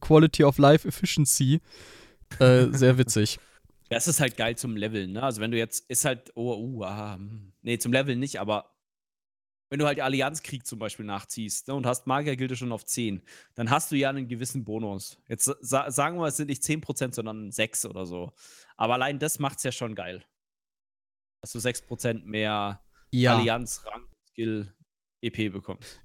Quality 0.00 0.44
of 0.44 0.58
Life 0.58 0.86
Efficiency 0.86 1.60
äh, 2.40 2.66
sehr 2.72 2.98
witzig. 2.98 3.38
Ja, 3.90 3.96
es 3.96 4.06
ist 4.06 4.20
halt 4.20 4.36
geil 4.36 4.56
zum 4.56 4.76
Leveln, 4.76 5.12
ne? 5.12 5.22
Also 5.22 5.40
wenn 5.40 5.50
du 5.50 5.56
jetzt, 5.56 5.88
ist 5.88 6.04
halt, 6.04 6.30
oh, 6.34 6.54
uh, 6.56 6.84
ah, 6.84 7.14
hm. 7.14 7.52
nee, 7.62 7.78
zum 7.78 7.92
Leveln 7.92 8.18
nicht, 8.18 8.38
aber 8.38 8.74
wenn 9.70 9.78
du 9.78 9.86
halt 9.86 10.00
Allianzkrieg 10.00 10.66
zum 10.66 10.78
Beispiel 10.78 11.04
nachziehst 11.04 11.68
ne, 11.68 11.74
und 11.74 11.86
hast 11.86 12.06
Magiergilde 12.06 12.56
schon 12.56 12.72
auf 12.72 12.84
10, 12.84 13.22
dann 13.54 13.70
hast 13.70 13.92
du 13.92 13.96
ja 13.96 14.08
einen 14.08 14.28
gewissen 14.28 14.64
Bonus. 14.64 15.18
Jetzt 15.28 15.44
sa 15.60 15.90
sagen 15.90 16.18
wir, 16.18 16.26
es 16.26 16.36
sind 16.36 16.48
nicht 16.48 16.62
10%, 16.62 17.14
sondern 17.14 17.50
6 17.50 17.84
oder 17.86 18.06
so. 18.06 18.32
Aber 18.76 18.94
allein 18.94 19.18
das 19.18 19.38
macht's 19.38 19.62
ja 19.64 19.72
schon 19.72 19.94
geil. 19.94 20.24
Dass 21.42 21.52
du 21.52 21.58
6% 21.58 22.24
mehr 22.24 22.80
Ja. 23.10 23.36
Allianz, 23.36 23.82
Rang, 23.84 24.02
Skill, 24.30 24.72
EP 25.22 25.52
bekommst. 25.52 26.00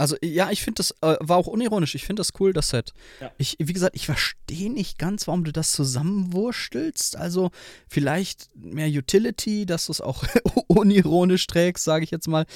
Also, 0.00 0.16
ja, 0.22 0.50
ich 0.50 0.62
finde 0.62 0.78
das, 0.78 0.92
äh, 1.02 1.16
war 1.20 1.36
auch 1.36 1.46
unironisch, 1.46 1.94
ich 1.94 2.06
finde 2.06 2.20
das 2.20 2.30
cool, 2.40 2.54
das 2.54 2.70
Set. 2.70 2.94
Ja. 3.20 3.30
Ich, 3.36 3.56
wie 3.58 3.74
gesagt, 3.74 3.94
ich 3.94 4.06
verstehe 4.06 4.72
nicht 4.72 4.98
ganz, 4.98 5.26
warum 5.26 5.44
du 5.44 5.52
das 5.52 5.72
zusammenwurstelst. 5.72 7.16
Also, 7.16 7.50
vielleicht 7.86 8.48
mehr 8.56 8.88
Utility, 8.88 9.66
dass 9.66 9.86
du 9.86 9.92
es 9.92 10.00
auch 10.00 10.24
unironisch 10.68 11.46
trägst, 11.46 11.84
sage 11.84 12.04
ich 12.04 12.10
jetzt 12.10 12.28
mal. 12.28 12.46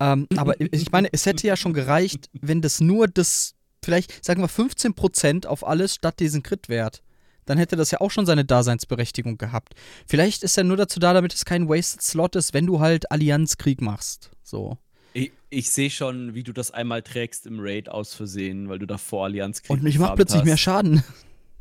Ähm, 0.00 0.28
aber 0.36 0.60
ich 0.60 0.92
meine, 0.92 1.08
es 1.12 1.24
hätte 1.24 1.46
ja 1.46 1.56
schon 1.56 1.72
gereicht, 1.72 2.28
wenn 2.32 2.60
das 2.60 2.80
nur 2.80 3.08
das, 3.08 3.54
vielleicht, 3.82 4.22
sagen 4.22 4.42
wir 4.42 4.50
15% 4.50 5.46
auf 5.46 5.66
alles 5.66 5.94
statt 5.94 6.20
diesen 6.20 6.42
Crit-Wert. 6.42 7.02
Dann 7.46 7.58
hätte 7.58 7.76
das 7.76 7.90
ja 7.90 8.00
auch 8.00 8.10
schon 8.10 8.26
seine 8.26 8.44
Daseinsberechtigung 8.44 9.38
gehabt. 9.38 9.74
Vielleicht 10.06 10.42
ist 10.42 10.56
er 10.56 10.64
nur 10.64 10.76
dazu 10.76 11.00
da, 11.00 11.12
damit 11.12 11.34
es 11.34 11.44
kein 11.44 11.68
Wasted 11.68 12.02
Slot 12.02 12.36
ist, 12.36 12.54
wenn 12.54 12.66
du 12.66 12.80
halt 12.80 13.10
Allianzkrieg 13.10 13.80
machst. 13.80 14.30
So. 14.42 14.78
Ich, 15.14 15.32
ich 15.50 15.70
sehe 15.70 15.90
schon, 15.90 16.34
wie 16.34 16.42
du 16.42 16.52
das 16.52 16.70
einmal 16.70 17.02
trägst 17.02 17.46
im 17.46 17.58
Raid 17.60 17.88
aus 17.88 18.14
Versehen, 18.14 18.68
weil 18.68 18.78
du 18.78 18.86
davor 18.86 19.24
Allianz 19.24 19.62
Und 19.68 19.84
ich 19.86 19.98
mach 19.98 20.14
plötzlich 20.14 20.44
mehr 20.44 20.56
Schaden. 20.56 21.02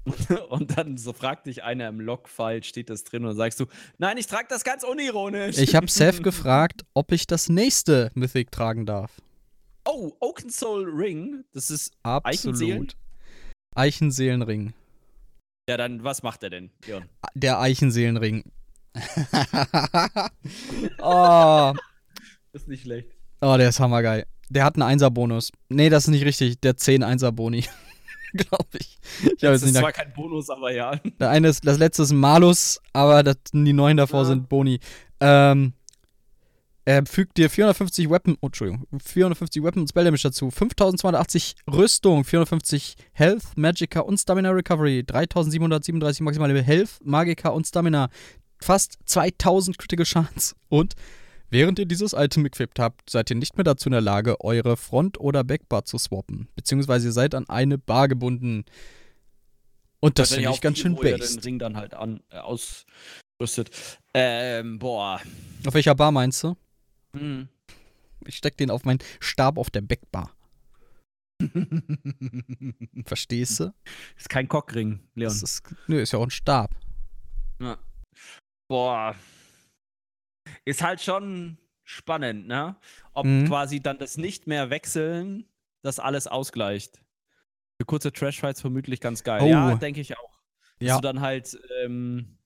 Und 0.49 0.77
dann 0.77 0.97
so 0.97 1.13
fragt 1.13 1.45
dich 1.45 1.63
einer 1.63 1.87
im 1.87 1.99
Logfile, 1.99 2.63
steht 2.63 2.89
das 2.89 3.03
drin 3.03 3.23
und 3.23 3.29
dann 3.29 3.37
sagst 3.37 3.59
du, 3.59 3.65
nein, 3.97 4.17
ich 4.17 4.27
trage 4.27 4.47
das 4.49 4.63
ganz 4.63 4.83
unironisch. 4.83 5.57
Ich 5.57 5.75
habe 5.75 5.87
Seth 5.87 6.23
gefragt, 6.23 6.85
ob 6.93 7.11
ich 7.11 7.27
das 7.27 7.49
nächste 7.49 8.11
Mythic 8.15 8.51
tragen 8.51 8.85
darf. 8.85 9.11
Oh, 9.85 10.11
Oaken 10.19 10.49
Soul 10.49 10.89
Ring, 10.89 11.43
das 11.53 11.69
ist 11.69 11.93
Eichenseelen? 12.03 12.83
Absolut. 12.83 12.97
Eichenseelenring. 13.75 14.73
Ja, 15.69 15.77
dann 15.77 16.03
was 16.03 16.23
macht 16.23 16.43
er 16.43 16.49
denn, 16.49 16.71
Leon? 16.85 17.05
Der 17.35 17.59
Eichenseelenring. 17.59 18.43
oh, 21.01 21.73
Das 22.51 22.63
ist 22.63 22.67
nicht 22.67 22.81
schlecht. 22.83 23.09
oh, 23.41 23.55
der 23.57 23.69
ist 23.69 23.79
hammergeil. 23.79 24.25
Der 24.49 24.65
hat 24.65 24.77
einen 24.79 24.99
1er-Bonus. 24.99 25.51
Nee, 25.69 25.89
das 25.89 26.05
ist 26.05 26.09
nicht 26.09 26.25
richtig. 26.25 26.59
Der 26.59 26.75
10 26.75 27.03
1er-Boni. 27.03 27.63
Glaube 28.33 28.65
ich. 28.79 28.97
Ich 29.23 29.35
Das 29.39 29.57
ist 29.57 29.63
nicht 29.65 29.73
nach 29.75 29.81
zwar 29.81 29.91
kein 29.93 30.13
Bonus, 30.13 30.49
aber 30.49 30.73
ja. 30.73 30.95
Der 31.19 31.29
eine 31.29 31.47
ist, 31.49 31.65
das 31.65 31.77
letzte 31.77 32.03
ist 32.03 32.11
ein 32.11 32.17
Malus, 32.19 32.81
aber 32.93 33.23
das, 33.23 33.35
die 33.53 33.73
neun 33.73 33.97
davor 33.97 34.21
Ja. 34.21 34.25
sind 34.25 34.49
Boni. 34.49 34.79
Ähm, 35.19 35.73
er 36.83 37.05
fügt 37.05 37.37
dir 37.37 37.49
450 37.49 38.09
Weapon, 38.09 38.37
oh, 38.41 38.47
Entschuldigung, 38.47 38.87
450 39.03 39.63
Weapon 39.63 39.81
und 39.83 39.87
Spell 39.87 40.03
Damage 40.03 40.23
dazu, 40.23 40.49
5280 40.49 41.55
Rüstung, 41.71 42.23
450 42.23 42.95
Health, 43.13 43.43
Magicka 43.55 43.99
und 43.99 44.17
Stamina 44.17 44.49
Recovery, 44.49 45.03
3737 45.05 46.21
maximale 46.21 46.61
Health, 46.61 46.99
Magicka 47.03 47.49
und 47.49 47.67
Stamina, 47.67 48.09
fast 48.59 48.97
2000 49.05 49.77
Critical 49.77 50.05
Chance. 50.05 50.55
Und 50.69 50.95
während 51.51 51.77
ihr 51.77 51.85
dieses 51.85 52.13
Item 52.13 52.45
equipped 52.45 52.79
habt, 52.79 53.09
seid 53.09 53.29
ihr 53.29 53.35
nicht 53.35 53.57
mehr 53.57 53.63
dazu 53.63 53.89
in 53.89 53.93
der 53.93 54.01
Lage, 54.01 54.41
eure 54.41 54.75
Front- 54.75 55.19
oder 55.19 55.43
Backbar 55.43 55.85
zu 55.85 55.99
swappen, 55.99 56.47
beziehungsweise 56.55 57.09
ihr 57.09 57.13
seid 57.13 57.35
an 57.35 57.47
eine 57.47 57.77
Bar 57.77 58.07
gebunden. 58.07 58.65
Und 59.99 60.17
das 60.17 60.33
finde 60.33 60.49
ich 60.49 60.61
ganz 60.61 60.79
schön 60.79 60.97
wo 60.97 61.03
ihr 61.03 61.11
den 61.11 61.19
based. 61.19 61.45
Ring 61.45 61.59
dann 61.59 61.77
halt 61.77 61.93
an, 61.93 62.21
äh, 62.31 62.37
ausrüstet. 62.37 63.69
Ähm, 64.15 64.79
boah. 64.79 65.21
Auf 65.67 65.75
welcher 65.75 65.93
Bar 65.93 66.11
meinst 66.11 66.43
du? 66.43 66.55
Hm. 67.15 67.47
Ich 68.25 68.37
steck 68.37 68.57
den 68.57 68.69
auf 68.71 68.85
meinen 68.85 68.99
Stab 69.19 69.57
auf 69.57 69.69
der 69.69 69.81
Backbar. 69.81 70.35
Verstehst 73.05 73.59
du? 73.59 73.73
ist 74.17 74.29
kein 74.29 74.47
Cockring, 74.47 74.99
Leon. 75.15 75.29
Das 75.29 75.41
ist, 75.41 75.63
nö, 75.87 75.99
ist 76.01 76.11
ja 76.13 76.19
auch 76.19 76.23
ein 76.23 76.29
Stab. 76.29 76.75
Ja. 77.59 77.77
Boah. 78.69 79.15
Ist 80.65 80.83
halt 80.83 81.01
schon 81.01 81.57
spannend, 81.83 82.47
ne? 82.47 82.75
Ob 83.13 83.25
Mhm. 83.25 83.47
quasi 83.47 83.79
dann 83.81 83.97
das 83.97 84.17
nicht 84.17 84.47
mehr 84.47 84.69
wechseln, 84.69 85.45
das 85.83 85.99
alles 85.99 86.27
ausgleicht. 86.27 87.01
Für 87.81 87.85
kurze 87.85 88.11
Trash-Fights 88.11 88.61
vermutlich 88.61 88.99
ganz 89.01 89.23
geil. 89.23 89.41
Oh. 89.43 89.47
Ja, 89.47 89.75
denke 89.75 89.99
ich 90.01 90.15
auch. 90.17 90.39
Dass 90.79 90.87
Ja. 90.89 90.95
du 90.97 91.01
dann 91.01 91.21
halt, 91.21 91.59
ähm, 91.83 92.37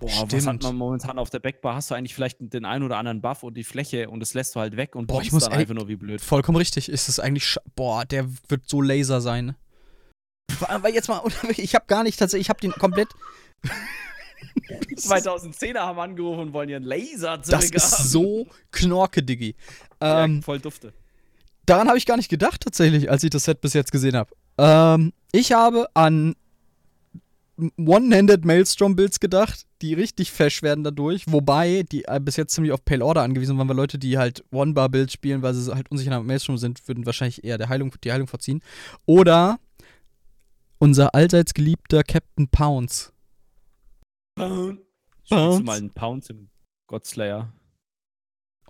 Boah, 0.00 0.08
was 0.08 0.18
hat 0.18 0.42
Stimmt. 0.42 0.62
man 0.64 0.76
momentan 0.76 1.18
auf 1.18 1.30
der 1.30 1.38
Backbar? 1.38 1.76
Hast 1.76 1.90
du 1.90 1.94
eigentlich 1.94 2.14
vielleicht 2.14 2.38
den 2.40 2.64
einen 2.64 2.84
oder 2.84 2.96
anderen 2.96 3.20
Buff 3.20 3.42
und 3.44 3.54
die 3.54 3.62
Fläche 3.64 4.10
und 4.10 4.20
das 4.20 4.34
lässt 4.34 4.54
du 4.56 4.60
halt 4.60 4.76
weg 4.76 4.96
und 4.96 5.06
Boah, 5.06 5.22
ich 5.22 5.30
muss 5.32 5.44
dann 5.44 5.52
einfach 5.52 5.74
nur 5.74 5.86
wie 5.88 5.96
blöd. 5.96 6.20
Vollkommen 6.20 6.56
richtig. 6.56 6.88
Ist 6.88 7.08
es 7.08 7.20
eigentlich. 7.20 7.56
Boah, 7.76 8.04
der 8.04 8.26
wird 8.48 8.68
so 8.68 8.82
Laser 8.82 9.20
sein. 9.20 9.54
Aber 10.68 10.88
jetzt 10.90 11.08
mal, 11.08 11.22
ich 11.56 11.74
habe 11.74 11.84
gar 11.86 12.02
nicht 12.02 12.18
tatsächlich, 12.18 12.46
ich 12.46 12.50
habe 12.50 12.60
den 12.60 12.72
komplett. 12.72 13.08
2010er 14.94 15.78
haben 15.80 15.98
angerufen 15.98 16.40
und 16.40 16.52
wollen 16.52 16.68
ihren 16.68 16.82
Laser 16.84 17.38
Das 17.38 17.46
zurückhaben. 17.48 17.76
ist 17.76 18.10
so 18.10 18.46
knorke, 18.72 19.22
Diggi. 19.22 19.54
Ja, 20.02 20.24
Ähm, 20.24 20.42
voll 20.42 20.58
dufte. 20.60 20.92
daran 21.66 21.88
habe 21.88 21.98
ich 21.98 22.06
gar 22.06 22.16
nicht 22.16 22.28
gedacht, 22.28 22.60
tatsächlich, 22.62 23.10
als 23.10 23.22
ich 23.24 23.30
das 23.30 23.44
Set 23.44 23.60
bis 23.60 23.72
jetzt 23.72 23.90
gesehen 23.90 24.16
habe. 24.16 24.30
Ähm, 24.58 25.12
ich 25.32 25.52
habe 25.52 25.88
an 25.94 26.36
One-Handed 27.76 28.44
Maelstrom-Builds 28.44 29.20
gedacht, 29.20 29.66
die 29.82 29.94
richtig 29.94 30.32
fesch 30.32 30.62
werden 30.62 30.84
dadurch. 30.84 31.24
Wobei 31.26 31.84
die 31.84 32.04
äh, 32.04 32.20
bis 32.20 32.36
jetzt 32.36 32.54
ziemlich 32.54 32.72
auf 32.72 32.84
Pale 32.84 33.04
Order 33.04 33.22
angewiesen 33.22 33.56
waren, 33.58 33.68
weil 33.68 33.76
Leute, 33.76 33.98
die 33.98 34.18
halt 34.18 34.44
One-Bar-Builds 34.50 35.12
spielen, 35.12 35.42
weil 35.42 35.54
sie 35.54 35.74
halt 35.74 35.90
unsicher 35.90 36.12
am 36.12 36.26
Maelstrom 36.26 36.58
sind, 36.58 36.86
würden 36.88 37.06
wahrscheinlich 37.06 37.44
eher 37.44 37.58
der 37.58 37.68
Heilung, 37.68 37.92
die 38.02 38.12
Heilung 38.12 38.26
verziehen. 38.26 38.60
Oder 39.06 39.58
unser 40.78 41.14
allseits 41.14 41.54
geliebter 41.54 42.02
Captain 42.02 42.48
Pounce. 42.48 43.12
Pound. 44.34 44.80
Pounds. 45.28 45.58
Du 45.58 45.64
mal 45.64 45.78
einen 45.78 45.90
Pounds 45.90 46.30
im 46.30 46.48
Godslayer? 46.88 47.52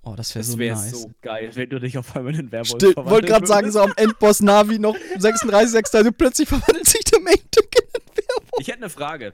Oh, 0.06 0.14
das 0.16 0.34
wäre 0.34 0.40
Das 0.44 0.52
so 0.52 0.58
wäre 0.58 0.76
nice. 0.76 0.90
so 1.02 1.10
geil, 1.22 1.50
wenn 1.54 1.70
du 1.70 1.80
dich 1.80 1.96
auf 1.96 2.14
einmal 2.14 2.32
in 2.34 2.40
den 2.40 2.52
Werwolf 2.52 2.68
Stimmt, 2.68 2.94
verwandeln 2.94 3.10
wollte 3.14 3.26
gerade 3.28 3.46
sagen, 3.46 3.70
so 3.72 3.80
am 3.80 3.92
Endboss 3.96 4.40
Navi 4.40 4.78
noch 4.78 4.96
36, 5.18 5.70
6 5.70 5.94
also 5.94 6.12
plötzlich 6.12 6.48
verwandelt 6.48 6.86
sich 6.86 7.00
der 7.04 7.20
Main-Tick 7.20 7.74
in 7.76 7.88
den 7.92 8.16
Werwolf. 8.16 8.50
Ich 8.58 8.68
hätte 8.68 8.78
eine 8.78 8.90
Frage. 8.90 9.32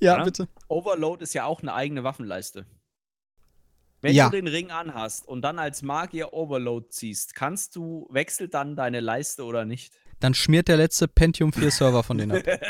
Ja, 0.00 0.18
Ja? 0.18 0.24
bitte. 0.24 0.48
Overload 0.68 1.22
ist 1.22 1.32
ja 1.34 1.44
auch 1.46 1.62
eine 1.62 1.72
eigene 1.74 2.04
Waffenleiste. 2.04 2.66
Wenn 4.00 4.14
Ja. 4.14 4.26
du 4.28 4.36
den 4.36 4.46
Ring 4.46 4.70
anhast 4.70 5.26
und 5.26 5.42
dann 5.42 5.58
als 5.58 5.82
Magier 5.82 6.32
Overload 6.32 6.88
ziehst, 6.90 7.34
kannst 7.34 7.74
du, 7.74 8.06
wechselt 8.10 8.54
dann 8.54 8.76
deine 8.76 9.00
Leiste 9.00 9.44
oder 9.44 9.64
nicht? 9.64 9.94
Dann 10.20 10.34
schmiert 10.34 10.68
der 10.68 10.76
letzte 10.76 11.08
Pentium 11.08 11.52
4 11.52 11.70
Server 11.70 12.02
von 12.02 12.18
denen 12.18 12.32
ab. 12.32 12.44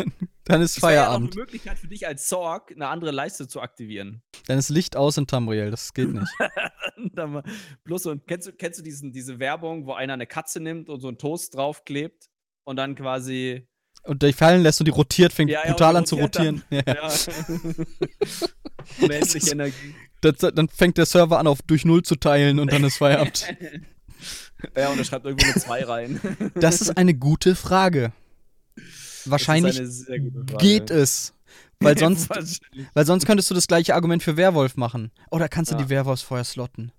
Dann 0.46 0.62
ist 0.62 0.76
Das 0.76 0.82
wäre 0.84 0.94
ja 0.94 1.00
auch 1.02 1.06
eine 1.06 1.10
Feierabend. 1.18 1.34
Möglichkeit 1.36 1.78
für 1.78 1.88
dich 1.88 2.06
als 2.06 2.28
Sorg, 2.28 2.70
eine 2.72 2.86
andere 2.88 3.10
Leiste 3.10 3.48
zu 3.48 3.60
aktivieren. 3.60 4.22
Dann 4.46 4.58
ist 4.58 4.68
Licht 4.68 4.96
aus 4.96 5.16
in 5.18 5.26
Tamriel. 5.26 5.70
Das 5.70 5.92
geht 5.92 6.08
nicht. 6.12 6.30
Dann 7.14 7.42
Bloß 7.84 8.04
so, 8.04 8.16
kennst 8.16 8.46
du, 8.46 8.52
kennst 8.52 8.78
du 8.78 8.82
diesen, 8.84 9.12
diese 9.12 9.38
Werbung, 9.40 9.86
wo 9.86 9.92
einer 9.94 10.12
eine 10.14 10.26
Katze 10.26 10.60
nimmt 10.60 10.88
und 10.88 11.00
so 11.00 11.08
einen 11.08 11.18
Toast 11.18 11.54
draufklebt 11.56 12.28
und 12.64 12.76
dann 12.76 12.94
quasi. 12.94 13.66
Und 14.04 14.22
die 14.22 14.32
fallen 14.32 14.62
lässt 14.62 14.80
und 14.80 14.84
die 14.86 14.92
rotiert, 14.92 15.32
fängt 15.32 15.50
Ja, 15.50 15.62
ja, 15.64 15.72
brutal 15.72 15.96
an 15.96 16.06
zu 16.06 16.14
rotieren. 16.16 16.62
Ja. 16.70 16.82
Ja. 16.86 17.08
Ist- 19.08 19.52
Energie. 19.52 19.94
Das, 20.20 20.36
dann 20.38 20.68
fängt 20.68 20.96
der 20.96 21.06
Server 21.06 21.38
an, 21.38 21.46
auf 21.46 21.60
durch 21.62 21.84
Null 21.84 22.02
zu 22.02 22.16
teilen 22.16 22.58
und 22.60 22.72
dann 22.72 22.84
ist 22.84 22.96
Feierabend. 22.98 23.46
Ja, 24.74 24.88
und 24.88 24.96
er 24.98 25.04
schreibt 25.04 25.26
irgendwo 25.26 25.44
eine 25.44 25.54
2 25.60 25.84
rein. 25.84 26.18
Das 26.54 26.80
ist 26.80 26.96
eine 26.96 27.12
gute 27.14 27.54
Frage. 27.54 28.12
Wahrscheinlich 29.30 29.80
geht 30.58 30.90
es. 30.90 31.32
Weil 31.80 31.96
sonst, 31.98 32.30
weil 32.94 33.06
sonst 33.06 33.26
könntest 33.26 33.50
du 33.50 33.54
das 33.54 33.66
gleiche 33.66 33.94
Argument 33.94 34.22
für 34.22 34.36
Werwolf 34.36 34.76
machen. 34.76 35.10
Oder 35.30 35.48
kannst 35.48 35.70
du 35.72 35.76
Ja. 35.76 35.82
die 35.82 35.88
Werwolfs 35.90 36.22
vorher 36.22 36.44
slotten? 36.44 36.92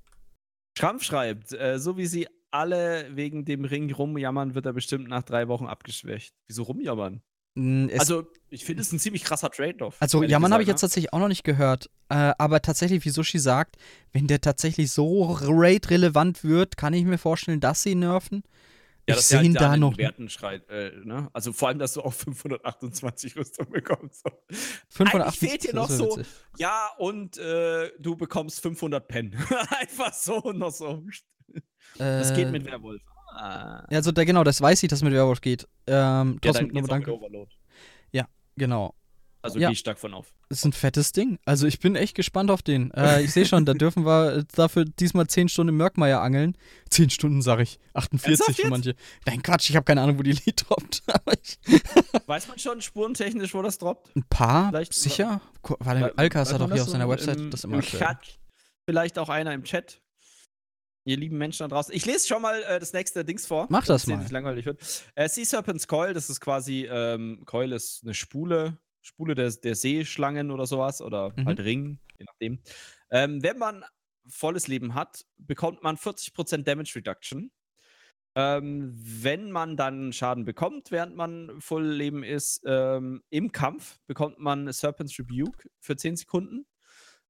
Schrampf 0.77 1.03
schreibt, 1.03 1.53
äh, 1.53 1.79
so 1.79 1.97
wie 1.97 2.05
sie 2.05 2.27
alle 2.51 3.07
wegen 3.15 3.43
dem 3.45 3.65
Ring 3.65 3.91
rumjammern, 3.91 4.55
wird 4.55 4.65
er 4.65 4.73
bestimmt 4.73 5.07
nach 5.09 5.23
drei 5.23 5.47
Wochen 5.47 5.65
abgeschwächt. 5.65 6.33
Wieso 6.47 6.63
rumjammern? 6.63 7.21
Mm, 7.55 7.87
Es, 7.89 7.99
also, 8.01 8.27
ich 8.49 8.63
finde 8.63 8.83
es 8.83 8.91
ein 8.91 8.99
ziemlich 8.99 9.23
krasser 9.23 9.49
Trade-off. 9.49 9.95
Also, 9.99 10.23
Jammern 10.23 10.53
habe 10.53 10.61
ich 10.61 10.67
jetzt 10.67 10.75
gesagt, 10.77 10.91
tatsächlich 10.91 11.13
auch 11.13 11.19
noch 11.19 11.27
nicht 11.27 11.43
gehört. 11.43 11.89
Äh, 12.09 12.33
aber 12.37 12.61
tatsächlich, 12.61 13.03
wie 13.03 13.09
Sushi 13.09 13.39
sagt, 13.39 13.75
wenn 14.13 14.27
der 14.27 14.39
tatsächlich 14.39 14.91
so 14.91 15.23
raid-relevant 15.41 16.43
wird, 16.43 16.77
kann 16.77 16.93
ich 16.93 17.03
mir 17.03 17.17
vorstellen, 17.17 17.59
dass 17.59 17.81
sie 17.81 17.95
nerven. 17.95 18.43
Ja, 19.07 19.13
ich 19.13 19.15
dass 19.15 19.29
sehe 19.29 19.41
ihn 19.41 19.57
halt 19.57 19.61
da 19.61 19.77
noch. 19.77 19.97
Werten 19.97 20.29
schreit, 20.29 20.67
äh, 20.69 20.91
ne? 21.03 21.29
Also 21.33 21.53
vor 21.53 21.69
allem, 21.69 21.79
dass 21.79 21.93
du 21.93 22.01
auch 22.01 22.13
528 22.13 23.35
Rüstung 23.37 23.69
bekommst. 23.69 24.23
So. 24.23 24.29
580 24.89 25.13
Eigentlich 25.13 25.39
fehlt 25.51 25.61
hier 25.63 25.75
noch 25.75 25.89
so, 25.89 26.17
witzig. 26.17 26.27
ja, 26.57 26.89
und 26.97 27.37
äh, 27.37 27.91
du 27.99 28.15
bekommst 28.15 28.61
500 28.61 29.07
Pen. 29.07 29.35
Einfach 29.79 30.13
so 30.13 30.51
noch 30.53 30.71
so. 30.71 31.03
Das 31.97 32.33
geht 32.33 32.47
Äh, 32.47 32.51
mit 32.51 32.65
Werwolf. 32.65 33.01
Ah. 33.31 33.85
Ja, 33.89 33.97
also, 33.97 34.11
da, 34.11 34.23
genau, 34.23 34.43
das 34.43 34.61
weiß 34.61 34.81
ich, 34.83 34.89
dass 34.89 35.03
mit 35.03 35.13
Werwolf 35.13 35.41
geht. 35.41 35.67
Ähm, 35.87 36.39
Ja, 36.43 36.51
trotzdem, 36.51 36.69
geht's 36.69 36.87
nur 36.87 36.87
danke. 36.87 37.13
Overload. 37.13 37.51
Genau. 38.59 38.95
Also 39.41 39.59
Ja. 39.59 39.67
gehe 39.69 39.73
ich 39.73 39.79
stark 39.79 39.99
von 39.99 40.13
auf. 40.13 40.33
Ist 40.49 40.65
ein 40.65 40.73
fettes 40.73 41.11
Ding. 41.11 41.39
Also, 41.45 41.67
ich 41.67 41.79
bin 41.79 41.95
echt 41.95 42.15
gespannt 42.15 42.49
auf 42.51 42.61
den. 42.61 42.91
Äh, 42.91 43.21
ich 43.21 43.31
sehe 43.33 43.45
schon, 43.45 43.65
da 43.65 43.73
dürfen 43.73 44.05
wir 44.05 44.37
äh, 44.37 44.43
dafür 44.55 44.85
diesmal 44.85 45.27
10 45.27 45.47
Stunden 45.49 45.69
im 45.69 45.77
Mörkmeier 45.77 46.21
angeln. 46.21 46.57
10 46.89 47.09
Stunden, 47.11 47.41
sag 47.41 47.59
ich. 47.59 47.79
48 47.93 48.29
Ernsthaft 48.29 48.59
für 48.61 48.67
manche. 48.69 48.95
Nein, 49.25 49.41
Quatsch, 49.43 49.69
ich 49.69 49.75
habe 49.75 49.83
keine 49.85 50.01
Ahnung, 50.01 50.17
wo 50.17 50.23
die 50.23 50.31
Lied 50.31 50.65
droppt. 50.67 51.03
Weiß 52.27 52.47
man 52.47 52.59
schon 52.59 52.81
spurentechnisch, 52.81 53.53
wo 53.53 53.61
das 53.61 53.77
droppt? 53.77 54.15
ein 54.15 54.23
paar, 54.29 54.69
Vielleicht- 54.69 54.93
sicher. 54.93 55.41
Gu- 55.61 55.75
Wei- 55.79 56.01
Warte, 56.01 56.17
Alkas 56.17 56.53
hat 56.53 56.61
doch 56.61 56.67
hier 56.67 56.75
das 56.77 56.85
auf 56.85 56.89
seiner 56.91 57.07
Website 57.09 57.37
im, 57.37 57.51
das 57.51 57.63
immer 57.63 57.77
im 57.77 57.83
Vielleicht 58.85 59.19
auch 59.19 59.29
einer 59.29 59.53
im 59.53 59.63
Chat. 59.63 60.01
Ihr 61.05 61.15
lieben 61.17 61.37
Menschen 61.37 61.59
da 61.63 61.67
draußen. 61.69 61.93
Ich 61.95 62.05
lese 62.05 62.27
schon 62.27 62.41
mal 62.41 62.61
äh, 62.63 62.79
das 62.79 62.91
nächste 62.91 63.23
Dings 63.23 63.45
vor. 63.45 63.67
Mach 63.69 63.85
das 63.85 64.07
mal. 64.07 64.17
nicht 64.17 64.31
langweilig 64.31 64.65
wird. 64.65 64.81
Äh, 65.15 65.29
sea 65.29 65.45
Serpent's 65.45 65.87
Coil, 65.87 66.13
das 66.13 66.29
ist 66.29 66.41
quasi, 66.41 66.85
ähm, 66.89 67.43
Coil 67.45 67.71
ist 67.71 68.01
eine 68.03 68.13
Spule, 68.13 68.77
Spule 69.07 69.35
der, 69.35 69.49
der 69.51 69.75
Seeschlangen 69.75 70.51
oder 70.51 70.65
sowas 70.67 71.01
oder 71.01 71.33
Mhm. 71.35 71.45
halt 71.45 71.59
Ring, 71.61 71.99
je 72.19 72.25
nachdem. 72.25 72.59
Ähm, 73.09 73.41
wenn 73.41 73.57
man 73.57 73.83
volles 74.27 74.67
Leben 74.67 74.93
hat, 74.93 75.25
bekommt 75.37 75.81
man 75.83 75.97
40% 75.97 76.67
Damage 76.67 76.93
Reduction. 76.95 77.51
Ähm, 78.35 78.93
wenn 78.95 79.49
man 79.51 79.77
dann 79.77 80.13
Schaden 80.13 80.45
bekommt, 80.45 80.91
während 80.91 81.15
man 81.15 81.59
voll 81.59 81.87
Leben 81.87 82.23
ist, 82.23 82.61
ähm, 82.67 83.23
im 83.31 83.51
Kampf 83.51 83.97
bekommt 84.05 84.37
man 84.39 84.71
Serpent's 84.71 85.17
Rebuke 85.17 85.69
für 85.79 85.95
10 85.95 86.17
Sekunden. 86.17 86.67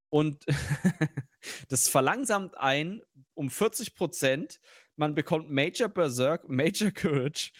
und 0.09 0.45
das 1.69 1.87
verlangsamt 1.89 2.57
ein 2.57 3.01
um 3.35 3.49
40 3.49 3.95
Prozent. 3.95 4.59
Man 4.95 5.15
bekommt 5.15 5.49
Major 5.51 5.89
Berserk, 5.89 6.49
Major 6.49 6.91
Courage, 6.91 7.51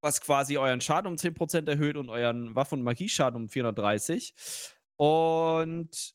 was 0.00 0.20
quasi 0.20 0.56
euren 0.58 0.80
Schaden 0.80 1.10
um 1.10 1.18
10 1.18 1.34
Prozent 1.34 1.68
erhöht 1.68 1.96
und 1.96 2.08
euren 2.08 2.54
Waffen- 2.54 2.80
und 2.80 2.84
Magieschaden 2.84 3.42
um 3.42 3.48
430. 3.48 4.34
Und 4.96 6.14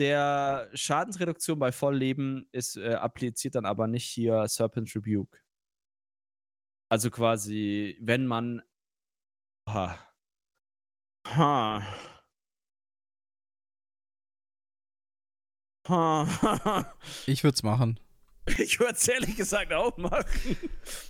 der 0.00 0.70
Schadensreduktion 0.74 1.58
bei 1.58 1.70
Vollleben 1.72 2.48
ist 2.52 2.76
äh, 2.76 2.94
appliziert 2.94 3.54
dann 3.54 3.66
aber 3.66 3.86
nicht 3.86 4.06
hier 4.06 4.46
Serpent 4.48 4.94
Rebuke. 4.94 5.38
Also 6.90 7.10
quasi, 7.10 7.96
wenn 8.00 8.26
man. 8.26 8.62
Ha. 9.68 9.98
Ha. 11.28 11.82
Ha. 15.88 16.94
Ich 17.26 17.44
würde 17.44 17.54
es 17.54 17.62
machen. 17.62 18.00
Ich 18.58 18.78
würde 18.78 18.92
es 18.94 19.08
ehrlich 19.08 19.36
gesagt 19.36 19.72
auch 19.72 19.96
machen. 19.96 20.56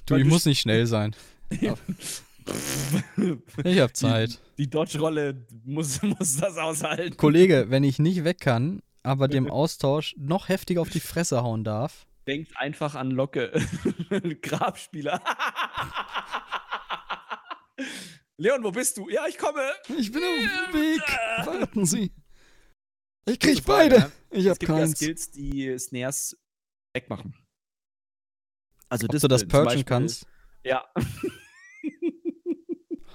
Du, 0.07 0.17
ich 0.17 0.25
muss 0.25 0.47
nicht 0.47 0.61
schnell 0.61 0.87
sein. 0.87 1.17
ich 3.65 3.81
habe 3.81 3.93
Zeit. 3.93 4.41
Die, 4.59 4.65
die 4.65 4.71
Dodge-Rolle 4.71 5.47
muss, 5.65 6.03
muss 6.03 6.37
das 6.37 6.59
aushalten. 6.59 7.17
Kollege, 7.17 7.67
wenn 7.69 7.85
ich 7.85 7.99
nicht 7.99 8.25
weg 8.25 8.41
kann, 8.41 8.83
aber 9.03 9.29
dem 9.29 9.51
Austausch 9.51 10.15
noch 10.19 10.49
heftiger 10.49 10.81
auf 10.81 10.91
die 10.91 11.01
Fresse 11.01 11.43
hauen 11.43 11.65
darf. 11.65 12.07
Denkt 12.27 12.57
einfach 12.57 12.95
an 12.95 13.11
Locke. 13.11 13.51
Grabspieler. 14.43 15.23
Leon, 18.37 18.65
wo 18.65 18.71
bist 18.71 18.97
du? 18.97 19.09
Ja, 19.11 19.27
ich 19.29 19.39
komme. 19.39 19.63
Ich 19.99 20.11
bin 20.11 20.23
auf 20.23 20.73
dem 20.73 20.81
Weg. 20.81 21.03
Warten 21.47 21.85
Sie. 21.85 22.13
Ich 23.27 23.39
krieg 23.39 23.65
beide. 23.65 24.11
Ich 24.31 24.47
hab 24.47 24.55
es 24.55 24.59
gibt 24.59 24.73
keins. 24.73 24.91
ja 24.91 24.97
Skills, 24.97 25.31
die 25.31 25.79
Snares 25.79 26.37
wegmachen. 26.95 27.35
Also 28.89 29.07
Ob 29.07 29.19
du 29.19 29.29
das 29.29 29.47
purgen 29.47 29.85
kannst? 29.85 30.27
Ja. 30.65 30.85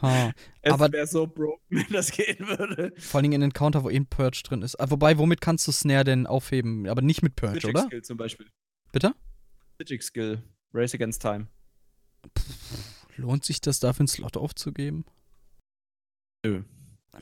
Ha. 0.02 0.32
Es 0.62 0.74
Aber- 0.74 0.92
wäre 0.92 1.08
so 1.08 1.26
broken, 1.28 1.62
wenn 1.70 1.88
das 1.92 2.12
gehen 2.12 2.38
würde. 2.48 2.94
Vor 2.98 3.22
Dingen 3.22 3.34
in 3.34 3.42
Encounter, 3.42 3.84
wo 3.84 3.90
ein 3.90 4.06
Purge 4.06 4.42
drin 4.44 4.62
ist. 4.62 4.76
Ah, 4.80 4.90
Wobei, 4.90 5.18
womit 5.18 5.42
kannst 5.42 5.68
du 5.68 5.72
Snare 5.72 6.04
denn 6.04 6.28
aufheben? 6.28 6.88
Aber 6.88 7.02
nicht 7.02 7.22
mit 7.24 7.36
Purge, 7.36 7.56
Magic 7.56 7.70
oder? 7.70 7.84
Skill 7.84 8.02
zum 8.04 8.18
Beispiel. 8.18 8.48
Bitte? 8.92 9.14
Magic 9.80 10.04
Skill. 10.04 10.44
Race 10.74 10.94
Against 10.94 11.22
Time. 11.22 11.48
Lohnt 13.16 13.44
sich 13.46 13.62
das 13.62 13.80
dafür 13.80 14.02
einen 14.02 14.08
Slot 14.10 14.38
aufzugeben? 14.38 15.06
Nö. 16.46 16.64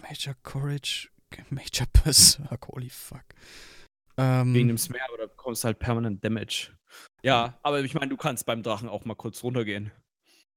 Major 0.01 0.35
Courage, 0.43 1.09
Major 1.49 1.87
Berserk, 2.03 2.67
holy 2.67 2.89
fuck. 2.89 3.23
Ähm, 4.17 4.53
Wegen 4.53 4.67
dem 4.67 4.77
Snare, 4.77 5.03
aber 5.09 5.17
da 5.19 5.25
bekommst 5.27 5.63
du 5.63 5.67
halt 5.67 5.79
permanent 5.79 6.23
Damage. 6.23 6.71
Ja, 7.23 7.57
aber 7.63 7.81
ich 7.81 7.93
meine, 7.93 8.09
du 8.09 8.17
kannst 8.17 8.45
beim 8.45 8.61
Drachen 8.63 8.89
auch 8.89 9.05
mal 9.05 9.15
kurz 9.15 9.43
runtergehen. 9.43 9.91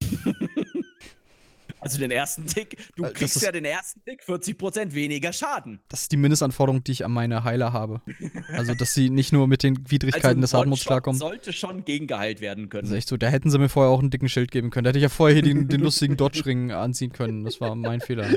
also 1.80 1.98
den 1.98 2.10
ersten 2.10 2.46
Tick, 2.46 2.76
du 2.96 3.04
Äh, 3.04 3.06
das 3.08 3.14
kriegst 3.14 3.36
ist- 3.36 3.42
ja 3.42 3.52
den 3.52 3.64
ersten 3.64 4.02
Tick 4.04 4.22
40% 4.22 4.92
weniger 4.92 5.32
Schaden. 5.32 5.80
das 5.88 6.02
ist 6.02 6.12
die 6.12 6.16
Mindestanforderung, 6.18 6.84
die 6.84 6.92
ich 6.92 7.04
an 7.04 7.12
meine 7.12 7.44
Heiler 7.44 7.72
habe. 7.72 8.02
Also, 8.52 8.74
dass 8.74 8.92
sie 8.94 9.08
nicht 9.10 9.32
nur 9.32 9.46
mit 9.48 9.62
den 9.62 9.90
Widrigkeiten 9.90 10.40
des 10.42 10.52
Hartmuts 10.52 10.80
One-Shot 10.80 10.86
klarkommen. 10.86 11.18
sollte 11.18 11.52
schon 11.52 11.84
gegengeheilt 11.84 12.40
werden 12.40 12.68
können. 12.68 12.82
Das 12.82 12.90
ist 12.90 12.96
echt 12.98 13.08
so, 13.08 13.16
da 13.16 13.28
hätten 13.28 13.48
sie 13.50 13.58
mir 13.58 13.68
vorher 13.68 13.90
auch 13.90 14.00
einen 14.00 14.10
dicken 14.10 14.28
Schild 14.28 14.50
geben 14.50 14.70
können. 14.70 14.84
Da 14.84 14.88
hätte 14.88 14.98
ich 14.98 15.04
ja 15.04 15.08
vorher 15.08 15.34
hier 15.36 15.42
den, 15.42 15.68
den 15.68 15.80
lustigen 15.80 16.16
Dodge-Ring 16.18 16.72
anziehen 16.72 17.12
können. 17.12 17.44
Das 17.44 17.60
war 17.60 17.74
mein 17.74 18.00
Fehler. 18.00 18.28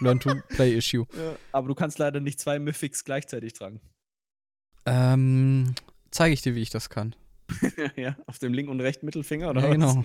Learn-to-Play-Issue. 0.00 1.06
Ja, 1.16 1.36
aber 1.52 1.68
du 1.68 1.74
kannst 1.74 1.98
leider 1.98 2.20
nicht 2.20 2.40
zwei 2.40 2.58
Mythics 2.58 3.04
gleichzeitig 3.04 3.52
tragen. 3.54 3.80
Ähm, 4.86 5.74
zeige 6.10 6.34
ich 6.34 6.42
dir, 6.42 6.54
wie 6.54 6.62
ich 6.62 6.70
das 6.70 6.90
kann. 6.90 7.14
ja, 7.96 8.16
auf 8.26 8.38
dem 8.38 8.52
linken 8.52 8.70
und 8.72 8.80
rechten 8.80 9.06
Mittelfinger, 9.06 9.50
oder 9.50 9.62
Ja, 9.62 9.68
was? 9.68 9.94
genau. 9.94 10.04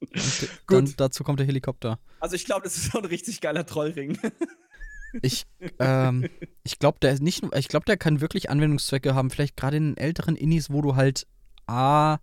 Und 0.00 0.10
dann, 0.68 0.94
dazu 0.96 1.24
kommt 1.24 1.40
der 1.40 1.46
Helikopter. 1.46 1.98
Also 2.20 2.36
ich 2.36 2.44
glaube, 2.44 2.62
das 2.62 2.76
ist 2.76 2.92
so 2.92 2.98
ein 2.98 3.04
richtig 3.04 3.40
geiler 3.40 3.66
Trollring. 3.66 4.18
Ich, 5.22 5.46
ähm, 5.78 6.28
ich 6.64 6.80
glaube, 6.80 6.98
der 7.00 7.12
ist 7.12 7.22
nicht 7.22 7.42
nur, 7.42 7.54
ich 7.54 7.68
glaube, 7.68 7.86
der 7.86 7.96
kann 7.96 8.20
wirklich 8.20 8.50
Anwendungszwecke 8.50 9.14
haben. 9.14 9.30
Vielleicht 9.30 9.56
gerade 9.56 9.76
in 9.76 9.96
älteren 9.96 10.34
Innis, 10.34 10.70
wo 10.70 10.82
du 10.82 10.96
halt 10.96 11.28
A, 11.66 12.18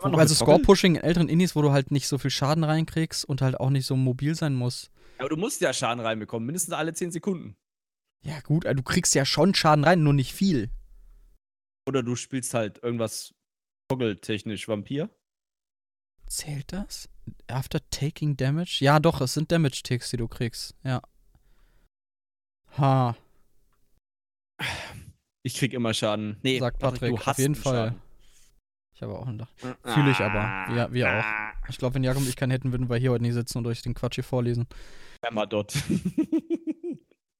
wo, 0.00 0.08
also? 0.16 0.34
Score-Pushing 0.34 0.96
in 0.96 1.02
älteren 1.02 1.28
Innis, 1.28 1.54
wo 1.54 1.62
du 1.62 1.72
halt 1.72 1.90
nicht 1.90 2.08
so 2.08 2.18
viel 2.18 2.30
Schaden 2.30 2.64
reinkriegst 2.64 3.24
und 3.24 3.42
halt 3.42 3.60
auch 3.60 3.70
nicht 3.70 3.86
so 3.86 3.96
mobil 3.96 4.34
sein 4.34 4.54
musst. 4.54 4.90
Aber 5.18 5.28
du 5.28 5.36
musst 5.36 5.60
ja 5.60 5.72
Schaden 5.72 6.04
reinbekommen, 6.04 6.46
mindestens 6.46 6.74
alle 6.74 6.92
10 6.92 7.12
Sekunden. 7.12 7.56
Ja, 8.24 8.40
gut, 8.40 8.66
also 8.66 8.76
du 8.76 8.82
kriegst 8.82 9.14
ja 9.14 9.24
schon 9.24 9.54
Schaden 9.54 9.84
rein, 9.84 10.02
nur 10.02 10.14
nicht 10.14 10.32
viel. 10.32 10.70
Oder 11.86 12.02
du 12.02 12.16
spielst 12.16 12.54
halt 12.54 12.82
irgendwas 12.82 13.34
Toggle-technisch 13.88 14.66
Vampir. 14.66 15.10
Zählt 16.34 16.72
das? 16.72 17.08
After 17.46 17.78
taking 17.90 18.36
damage? 18.36 18.78
Ja, 18.80 18.98
doch, 18.98 19.20
es 19.20 19.34
sind 19.34 19.52
Damage-Ticks, 19.52 20.10
die 20.10 20.16
du 20.16 20.26
kriegst. 20.26 20.74
Ja. 20.82 21.00
Ha, 22.76 23.14
Ich 25.44 25.54
krieg 25.54 25.72
immer 25.74 25.94
Schaden. 25.94 26.38
Nee, 26.42 26.58
sagt 26.58 26.80
Patrick, 26.80 27.00
Patrick. 27.00 27.10
du 27.10 27.16
Auf 27.20 27.26
hast 27.28 27.38
jeden 27.38 27.54
Fall. 27.54 27.86
Schaden. 27.90 28.02
Ich 28.96 29.02
habe 29.02 29.16
auch 29.16 29.26
einen 29.28 29.38
Dach. 29.38 29.48
Fühle 29.84 30.10
ich 30.10 30.18
aber. 30.18 30.74
Wir, 30.74 30.92
wir 30.92 31.18
auch. 31.20 31.68
Ich 31.68 31.78
glaube, 31.78 31.94
wenn 31.94 32.02
Jakob 32.04 32.22
und 32.22 32.28
ich 32.28 32.34
keinen 32.34 32.50
hätten, 32.50 32.72
würden 32.72 32.90
wir 32.90 32.96
hier 32.96 33.12
heute 33.12 33.22
nicht 33.22 33.34
sitzen 33.34 33.58
und 33.58 33.66
euch 33.68 33.82
den 33.82 33.94
Quatsch 33.94 34.16
hier 34.16 34.24
vorlesen. 34.24 34.66
Permadot. 35.20 35.72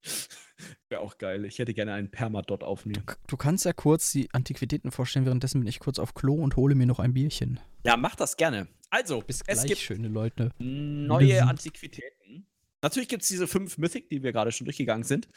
Wäre 0.89 1.01
auch 1.01 1.19
geil. 1.19 1.45
Ich 1.45 1.59
hätte 1.59 1.75
gerne 1.75 1.93
einen 1.95 2.11
Permadot 2.11 2.63
auf 2.63 2.87
mir. 2.87 2.95
K- 3.05 3.17
Du 3.27 3.37
kannst 3.37 3.65
ja 3.65 3.73
kurz 3.73 4.13
die 4.13 4.29
Antiquitäten 4.33 4.91
vorstellen, 4.91 5.27
währenddessen 5.27 5.61
bin 5.61 5.69
ich 5.69 5.81
kurz 5.81 5.99
auf 5.99 6.15
Klo 6.15 6.35
und 6.35 6.57
hole 6.57 6.75
mir 6.75 6.87
noch 6.87 6.99
ein 7.01 7.13
Bierchen. 7.15 7.59
Ja, 7.85 7.97
mach 7.97 8.15
das 8.17 8.37
gerne. 8.37 8.69
Also, 8.91 9.21
Bis 9.21 9.43
es 9.47 9.59
gleich, 9.59 9.67
gibt 9.69 9.81
schöne 9.81 10.09
Leute. 10.09 10.51
neue. 10.59 11.43
Antiquitäten. 11.43 12.47
Natürlich 12.83 13.09
gibt 13.09 13.23
es 13.23 13.29
diese 13.29 13.49
fünf 13.49 13.79
Mythic, 13.79 14.09
die 14.09 14.23
wir 14.23 14.33
gerade 14.33 14.53
schon 14.53 14.67
durchgegangen 14.67 15.05
sind. 15.05 15.29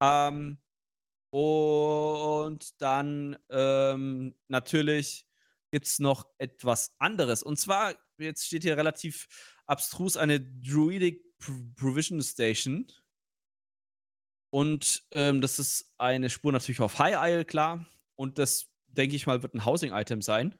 Ähm, 0.00 0.58
und 1.30 2.80
dann 2.80 3.36
ähm, 3.50 4.34
natürlich 4.48 5.26
gibt 5.72 5.86
es 5.86 5.98
noch 5.98 6.26
etwas 6.38 6.94
anderes. 6.98 7.42
Und 7.42 7.58
zwar, 7.58 7.94
jetzt 8.18 8.46
steht 8.46 8.62
hier 8.62 8.76
relativ 8.76 9.26
abstrus 9.66 10.16
eine 10.16 10.40
Druidic 10.40 11.20
Pro- 11.38 11.52
Provision 11.76 12.22
Station. 12.22 12.86
Und 14.54 15.04
ähm, 15.10 15.40
das 15.40 15.58
ist 15.58 15.92
eine 15.98 16.30
Spur 16.30 16.52
natürlich 16.52 16.80
auf 16.80 17.00
High 17.00 17.16
Isle, 17.28 17.44
klar. 17.44 17.88
Und 18.14 18.38
das, 18.38 18.70
denke 18.86 19.16
ich 19.16 19.26
mal, 19.26 19.42
wird 19.42 19.52
ein 19.52 19.64
Housing-Item 19.64 20.22
sein, 20.22 20.56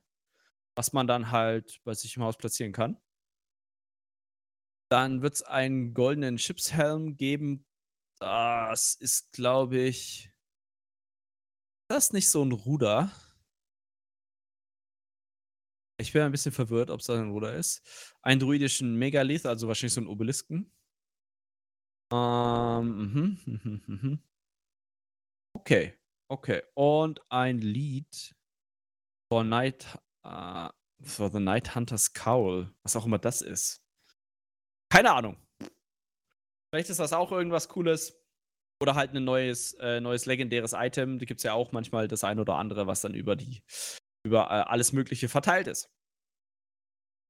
was 0.74 0.92
man 0.92 1.06
dann 1.06 1.30
halt 1.30 1.80
bei 1.84 1.94
sich 1.94 2.16
im 2.16 2.24
Haus 2.24 2.36
platzieren 2.36 2.72
kann. 2.72 3.00
Dann 4.90 5.22
wird 5.22 5.34
es 5.34 5.42
einen 5.42 5.94
goldenen 5.94 6.38
Schiffshelm 6.38 7.16
geben. 7.16 7.64
Das 8.18 8.96
ist, 8.96 9.30
glaube 9.30 9.78
ich. 9.78 10.28
Das 11.86 12.06
ist 12.06 12.14
nicht 12.14 12.30
so 12.30 12.44
ein 12.44 12.50
Ruder. 12.50 13.12
Ich 15.98 16.12
bin 16.12 16.22
ein 16.22 16.32
bisschen 16.32 16.50
verwirrt, 16.50 16.90
ob 16.90 16.98
es 16.98 17.08
ein 17.10 17.30
Ruder 17.30 17.54
ist. 17.54 17.80
Einen 18.22 18.40
druidischen 18.40 18.96
Megalith, 18.96 19.46
also 19.46 19.68
wahrscheinlich 19.68 19.94
so 19.94 20.00
ein 20.00 20.08
Obelisken. 20.08 20.74
Ähm, 22.12 23.12
mhm, 23.12 23.38
mhm, 23.46 23.82
mhm. 23.86 24.18
Okay, 25.56 25.94
okay. 26.28 26.62
Und 26.74 27.20
ein 27.30 27.58
Lied 27.58 28.34
for 29.32 29.44
Night, 29.44 29.86
äh, 30.24 30.68
for 31.02 31.30
the 31.30 31.40
Night 31.40 31.74
Hunter's 31.74 32.12
Cowl, 32.12 32.72
was 32.82 32.96
auch 32.96 33.06
immer 33.06 33.18
das 33.18 33.40
ist. 33.40 33.82
Keine 34.90 35.12
Ahnung. 35.12 35.36
Vielleicht 36.70 36.90
ist 36.90 37.00
das 37.00 37.12
auch 37.12 37.32
irgendwas 37.32 37.68
Cooles. 37.68 38.20
Oder 38.82 38.96
halt 38.96 39.14
ein 39.14 39.24
neues, 39.24 39.74
äh, 39.74 40.00
neues 40.00 40.26
legendäres 40.26 40.72
Item. 40.72 41.18
Da 41.18 41.24
gibt 41.24 41.38
es 41.38 41.44
ja 41.44 41.52
auch 41.52 41.72
manchmal 41.72 42.08
das 42.08 42.24
ein 42.24 42.40
oder 42.40 42.56
andere, 42.56 42.86
was 42.86 43.00
dann 43.00 43.14
über 43.14 43.36
die, 43.36 43.62
über 44.26 44.46
äh, 44.46 44.64
alles 44.68 44.92
Mögliche 44.92 45.28
verteilt 45.28 45.68
ist. 45.68 45.93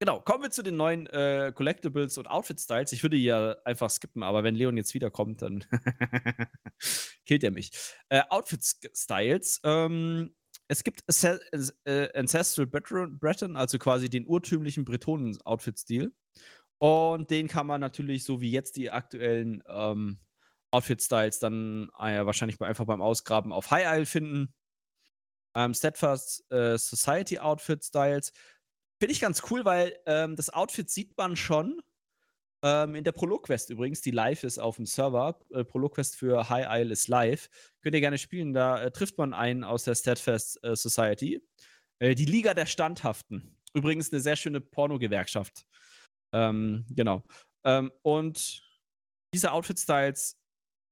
Genau, 0.05 0.21
kommen 0.21 0.43
wir 0.43 0.51
zu 0.51 0.63
den 0.63 0.77
neuen 0.77 1.07
äh, 1.07 1.51
Collectibles 1.55 2.19
und 2.19 2.27
Outfit-Styles. 2.27 2.93
Ich 2.93 3.03
würde 3.03 3.17
ja 3.17 3.57
einfach 3.65 3.89
skippen, 3.89 4.23
aber 4.23 4.45
wenn 4.45 4.55
Leon 4.55 4.77
jetzt 4.77 4.93
wiederkommt, 4.93 5.41
dann 5.41 5.65
killt 7.25 7.43
er 7.43 7.51
mich. 7.51 7.71
Äh, 8.11 8.21
Outfit-Styles. 8.29 9.63
Ähm, 9.65 10.35
es 10.69 10.85
gibt 10.85 11.05
äh, 11.87 12.19
Ancestral 12.19 12.67
Breton, 12.67 13.57
also 13.57 13.79
quasi 13.79 14.11
den 14.11 14.27
urtümlichen 14.27 14.85
Bretonen-Outfit-Stil. 14.85 16.15
Und 16.77 17.31
den 17.31 17.49
kann 17.49 17.67
man 17.67 17.81
natürlich, 17.81 18.25
so 18.25 18.43
wie 18.43 18.51
jetzt 18.51 18.77
die 18.77 18.91
aktuellen 18.91 19.63
ähm, 19.67 20.19
Outfit-Styles, 20.71 21.39
dann 21.39 21.89
äh, 21.99 22.27
wahrscheinlich 22.27 22.61
einfach 22.61 22.85
beim 22.85 23.01
Ausgraben 23.01 23.55
auf 23.55 23.71
High 23.71 23.87
Isle 23.97 24.05
finden. 24.05 24.53
Ähm, 25.57 25.73
Steadfast 25.73 26.45
äh, 26.53 26.77
Society 26.77 27.39
Outfit-Styles. 27.39 28.33
Finde 29.05 29.13
ich 29.13 29.21
ganz 29.21 29.43
cool, 29.51 29.67
weil 29.67 29.99
ähm, 30.07 30.35
das 30.35 30.49
Outfit 30.49 30.89
sieht 30.89 31.15
man 31.19 31.37
schon. 31.37 31.83
Ähm, 32.65 32.95
in 32.95 33.05
der 33.05 33.13
Prolog-Quest 33.13 33.69
übrigens, 33.69 34.01
die 34.01 34.13
live 34.13 34.45
ist 34.45 34.59
auf 34.59 34.77
dem 34.77 34.87
Server, 34.87 35.39
äh, 35.51 35.63
Prolog-Quest 35.63 36.17
für 36.17 36.49
High 36.49 36.67
Isle 36.71 36.91
ist 36.91 37.09
live. 37.09 37.51
Könnt 37.83 37.95
ihr 37.95 38.01
gerne 38.01 38.17
spielen. 38.17 38.55
Da 38.55 38.83
äh, 38.83 38.91
trifft 38.91 39.19
man 39.19 39.35
einen 39.35 39.63
aus 39.63 39.85
der 39.85 39.95
Steadfast 39.95 40.59
äh, 40.65 40.75
Society. 40.75 41.47
Äh, 41.99 42.15
die 42.15 42.25
Liga 42.25 42.55
der 42.55 42.65
Standhaften. 42.65 43.59
Übrigens 43.75 44.11
eine 44.11 44.23
sehr 44.23 44.37
schöne 44.37 44.63
Porno-Gewerkschaft. 44.63 45.67
Ähm, 46.33 46.87
genau. 46.89 47.25
Ähm, 47.67 47.93
und 48.01 48.63
diese 49.35 49.53
Outfit-Styles 49.53 50.41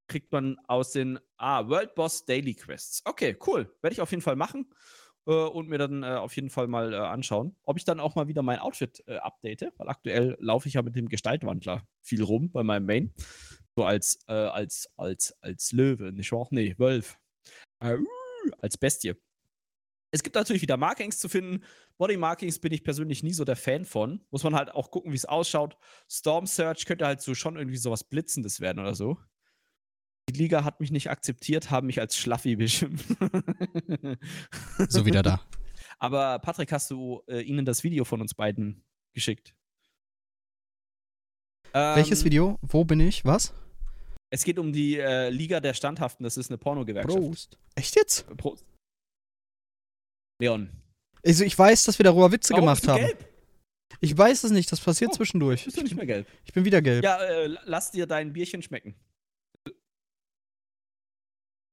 kriegt 0.06 0.30
man 0.32 0.59
aus 0.68 0.93
den 0.93 1.18
ah, 1.39 1.66
World 1.66 1.94
Boss 1.94 2.26
Daily 2.26 2.52
Quests. 2.52 3.01
Okay, 3.06 3.39
cool. 3.47 3.74
Werde 3.80 3.94
ich 3.94 4.02
auf 4.02 4.10
jeden 4.10 4.22
Fall 4.22 4.36
machen 4.36 4.70
äh, 5.27 5.32
und 5.32 5.69
mir 5.69 5.78
dann 5.78 6.03
äh, 6.03 6.07
auf 6.07 6.35
jeden 6.36 6.51
Fall 6.51 6.66
mal 6.66 6.93
äh, 6.93 6.97
anschauen. 6.97 7.57
Ob 7.65 7.77
ich 7.77 7.85
dann 7.85 8.01
auch 8.01 8.15
mal 8.15 8.28
wieder 8.28 8.43
mein 8.43 8.59
Outfit 8.59 9.03
äh, 9.07 9.16
update, 9.16 9.73
weil 9.77 9.89
aktuell 9.89 10.36
laufe 10.40 10.69
ich 10.69 10.74
ja 10.74 10.82
mit 10.82 10.97
dem 10.97 11.09
Gestaltwandler 11.09 11.86
viel 12.01 12.23
rum 12.23 12.51
bei 12.51 12.62
meinem 12.62 12.86
Main. 12.86 13.15
So 13.77 13.85
als, 13.85 14.19
äh, 14.28 14.32
als, 14.32 14.89
als, 14.97 15.35
als 15.40 15.73
Löwe, 15.73 16.12
nicht 16.12 16.32
wahr? 16.32 16.47
Nee, 16.51 16.74
Wolf. 16.78 17.19
Äh, 17.81 17.97
als 18.59 18.77
Bestie. 18.77 19.15
Es 20.15 20.23
gibt 20.23 20.36
natürlich 20.36 20.61
wieder 20.61 20.77
Markings 20.77 21.19
zu 21.19 21.28
finden. 21.31 21.65
Body 21.97 22.19
Markings 22.19 22.59
bin 22.59 22.73
ich 22.73 22.85
persönlich 22.85 23.23
nie 23.23 23.32
so 23.32 23.44
der 23.44 23.57
Fan 23.57 23.86
von. 23.86 24.24
Muss 24.31 24.44
man 24.44 24.55
halt 24.55 24.70
auch 24.70 24.90
gucken, 24.90 25.11
wie 25.12 25.16
es 25.16 25.24
ausschaut. 25.24 25.78
Storm 26.11 26.47
Search 26.47 26.85
könnte 26.85 27.07
halt 27.07 27.23
so 27.23 27.35
schon 27.35 27.57
irgendwie 27.57 27.78
sowas 27.78 28.05
Blitzendes 28.05 28.61
werden 28.61 28.78
oder 28.78 28.94
so. 28.94 29.19
Die 30.28 30.35
Liga 30.39 30.65
hat 30.65 30.81
mich 30.81 30.90
nicht 30.90 31.11
akzeptiert, 31.11 31.70
haben 31.70 31.86
mich 31.89 32.01
als 32.01 32.16
Schlaffi 32.16 32.57
beschimpft. 32.57 33.07
So 34.89 35.05
wieder 35.05 35.23
da. 35.23 35.40
Aber 35.99 36.39
Patrick, 36.40 36.73
hast 36.73 36.90
du 36.90 37.23
äh, 37.28 37.40
ihnen 37.43 37.65
das 37.65 37.85
Video 37.85 38.05
von 38.05 38.20
uns 38.20 38.35
beiden 38.35 38.82
geschickt? 39.15 39.55
Welches 41.73 42.20
Ähm, 42.20 42.24
Video? 42.27 42.59
Wo 42.62 42.85
bin 42.85 43.01
ich? 43.01 43.24
Was? 43.24 43.55
Es 44.31 44.44
geht 44.44 44.59
um 44.59 44.73
die 44.73 44.99
äh, 44.99 45.28
Liga 45.31 45.61
der 45.61 45.74
Standhaften. 45.74 46.24
Das 46.24 46.36
ist 46.36 46.51
eine 46.51 46.59
Pornogewerkschaft. 46.59 47.16
Prost. 47.19 47.59
Echt 47.74 47.97
jetzt? 47.97 48.27
Prost. 48.36 48.65
Leon. 50.40 50.70
Also 51.24 51.44
ich 51.44 51.57
weiß, 51.59 51.85
dass 51.85 51.99
wir 51.99 52.05
darüber 52.05 52.32
Witze 52.32 52.53
Warum 52.53 52.65
gemacht 52.66 52.86
haben. 52.89 52.99
gelb? 53.05 53.28
Ich 54.01 54.16
weiß 54.16 54.44
es 54.44 54.51
nicht, 54.51 54.73
das 54.73 54.81
passiert 54.81 55.11
Oh, 55.12 55.16
zwischendurch. 55.16 55.65
Bist 55.65 55.77
du 55.77 55.82
nicht 55.82 55.94
mehr 55.94 56.07
gelb? 56.07 56.27
Ich 56.44 56.53
bin 56.53 56.65
wieder 56.65 56.82
gelb. 56.82 57.05
Ja, 57.05 57.23
äh, 57.23 57.47
lass 57.65 57.90
dir 57.93 58.07
dein 58.07 58.32
Bierchen 58.32 58.62
schmecken. 58.62 58.94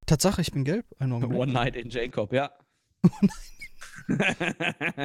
Tatsache, 0.10 0.42
ich 0.42 0.52
bin 0.52 0.64
gelb. 0.64 0.86
Moment. 1.00 1.34
One 1.34 1.52
Night 1.54 1.76
in 1.76 1.90
Jacob, 1.90 2.34
ja. 2.34 2.52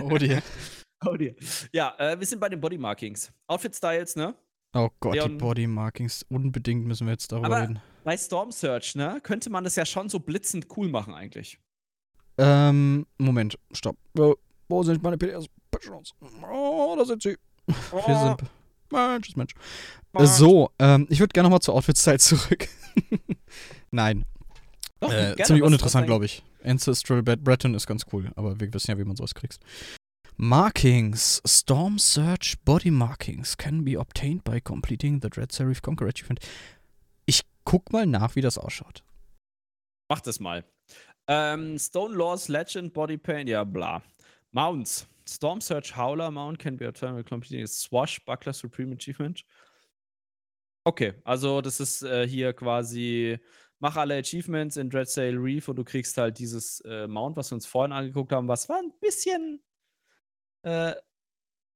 Oh 0.02 0.16
dear. 0.18 0.42
oh 1.06 1.16
dear. 1.16 1.34
Ja, 1.72 1.94
äh, 1.98 2.18
wir 2.18 2.26
sind 2.26 2.40
bei 2.40 2.48
den 2.48 2.60
Body 2.60 2.78
Markings. 2.78 3.30
Outfit 3.46 3.74
Styles, 3.76 4.16
ne? 4.16 4.34
Oh 4.72 4.88
Gott, 5.00 5.14
die 5.14 5.18
Leon- 5.18 5.38
Body 5.38 5.66
Markings. 5.66 6.24
Unbedingt 6.28 6.86
müssen 6.86 7.06
wir 7.06 7.12
jetzt 7.12 7.30
darüber 7.30 7.46
Aber- 7.46 7.62
reden. 7.62 7.80
Bei 8.02 8.16
Storm 8.18 8.50
Search, 8.52 8.96
ne, 8.96 9.18
könnte 9.22 9.48
man 9.48 9.64
das 9.64 9.76
ja 9.76 9.86
schon 9.86 10.10
so 10.10 10.20
blitzend 10.20 10.66
cool 10.76 10.88
machen 10.90 11.14
eigentlich. 11.14 11.58
Ähm, 12.36 13.06
Moment, 13.16 13.58
stopp. 13.72 13.96
Wo, 14.12 14.36
wo 14.68 14.82
sind 14.82 15.02
meine 15.02 15.16
PDS? 15.16 15.46
Oh, 16.50 16.94
da 16.98 17.04
sind 17.04 17.22
sie. 17.22 17.36
Wir 17.66 18.18
sind. 18.18 18.50
Mensch, 18.90 19.28
ist 19.28 19.36
Mensch. 19.36 19.54
So, 20.18 20.70
ähm, 20.78 21.06
ich 21.08 21.18
würde 21.20 21.32
gerne 21.32 21.46
nochmal 21.46 21.60
zur 21.60 21.74
Outfit-Style 21.74 22.18
zurück. 22.18 22.68
Nein, 23.90 24.24
Doch, 25.04 25.12
äh, 25.12 25.36
ziemlich 25.42 25.62
uninteressant, 25.62 26.06
glaube 26.06 26.24
ich. 26.24 26.42
Ancestral 26.62 27.20
Bre- 27.20 27.36
Breton 27.36 27.74
ist 27.74 27.86
ganz 27.86 28.04
cool, 28.12 28.30
aber 28.36 28.58
wir 28.58 28.72
wissen 28.72 28.90
ja, 28.90 28.98
wie 28.98 29.04
man 29.04 29.16
sowas 29.16 29.34
kriegst. 29.34 29.62
Markings. 30.36 31.40
Storm 31.46 31.98
Search 31.98 32.56
Body 32.64 32.90
Markings 32.90 33.56
can 33.56 33.84
be 33.84 33.98
obtained 33.98 34.42
by 34.44 34.60
completing 34.60 35.20
the 35.22 35.30
Dread 35.30 35.52
Serif 35.52 35.80
Conquer 35.80 36.06
Achievement. 36.06 36.40
Ich 37.26 37.42
guck 37.64 37.92
mal 37.92 38.06
nach, 38.06 38.34
wie 38.34 38.40
das 38.40 38.58
ausschaut. 38.58 39.04
Mach 40.08 40.20
das 40.20 40.40
mal. 40.40 40.64
Ähm, 41.28 41.78
Stone 41.78 42.14
Laws 42.14 42.48
Legend 42.48 42.92
Body 42.92 43.16
Paint, 43.16 43.48
ja, 43.48 43.64
bla. 43.64 44.02
Mounts. 44.50 45.06
Storm 45.26 45.60
Search 45.60 45.96
Howler 45.96 46.30
Mount 46.30 46.58
can 46.58 46.76
be 46.76 46.86
obtained 46.86 47.16
by 47.16 47.22
completing 47.22 47.62
a 47.62 47.66
Swashbuckler 47.66 48.52
Supreme 48.52 48.92
Achievement. 48.92 49.44
Okay, 50.86 51.14
also 51.24 51.62
das 51.62 51.80
ist 51.80 52.02
äh, 52.02 52.28
hier 52.28 52.52
quasi, 52.52 53.38
mach 53.80 53.96
alle 53.96 54.16
Achievements 54.16 54.76
in 54.76 54.90
Dread 54.90 55.08
Sail 55.08 55.36
Reef 55.36 55.68
und 55.68 55.76
du 55.76 55.84
kriegst 55.84 56.16
halt 56.16 56.38
dieses 56.38 56.80
äh, 56.80 57.06
Mount, 57.06 57.36
was 57.36 57.50
wir 57.50 57.56
uns 57.56 57.66
vorhin 57.66 57.92
angeguckt 57.92 58.32
haben, 58.32 58.48
was 58.48 58.68
war 58.68 58.78
ein 58.78 58.92
bisschen. 59.00 59.62
Äh, 60.62 60.94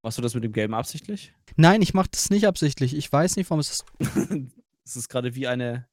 machst 0.03 0.19
du 0.19 0.23
das 0.23 0.35
mit 0.35 0.45
dem 0.45 0.53
Game 0.53 0.75
absichtlich? 0.75 1.35
Nein, 1.57 1.83
ich 1.83 1.95
mache 1.95 2.09
das 2.11 2.31
nicht 2.31 2.47
absichtlich. 2.47 2.95
Ich 2.95 3.13
weiß 3.13 3.37
nicht, 3.37 3.51
warum 3.51 3.61
es 3.61 3.71
ist. 3.71 3.85
Es 4.85 4.97
ist 4.97 5.11
gerade 5.11 5.35
wie 5.35 5.47
eine. 5.47 5.87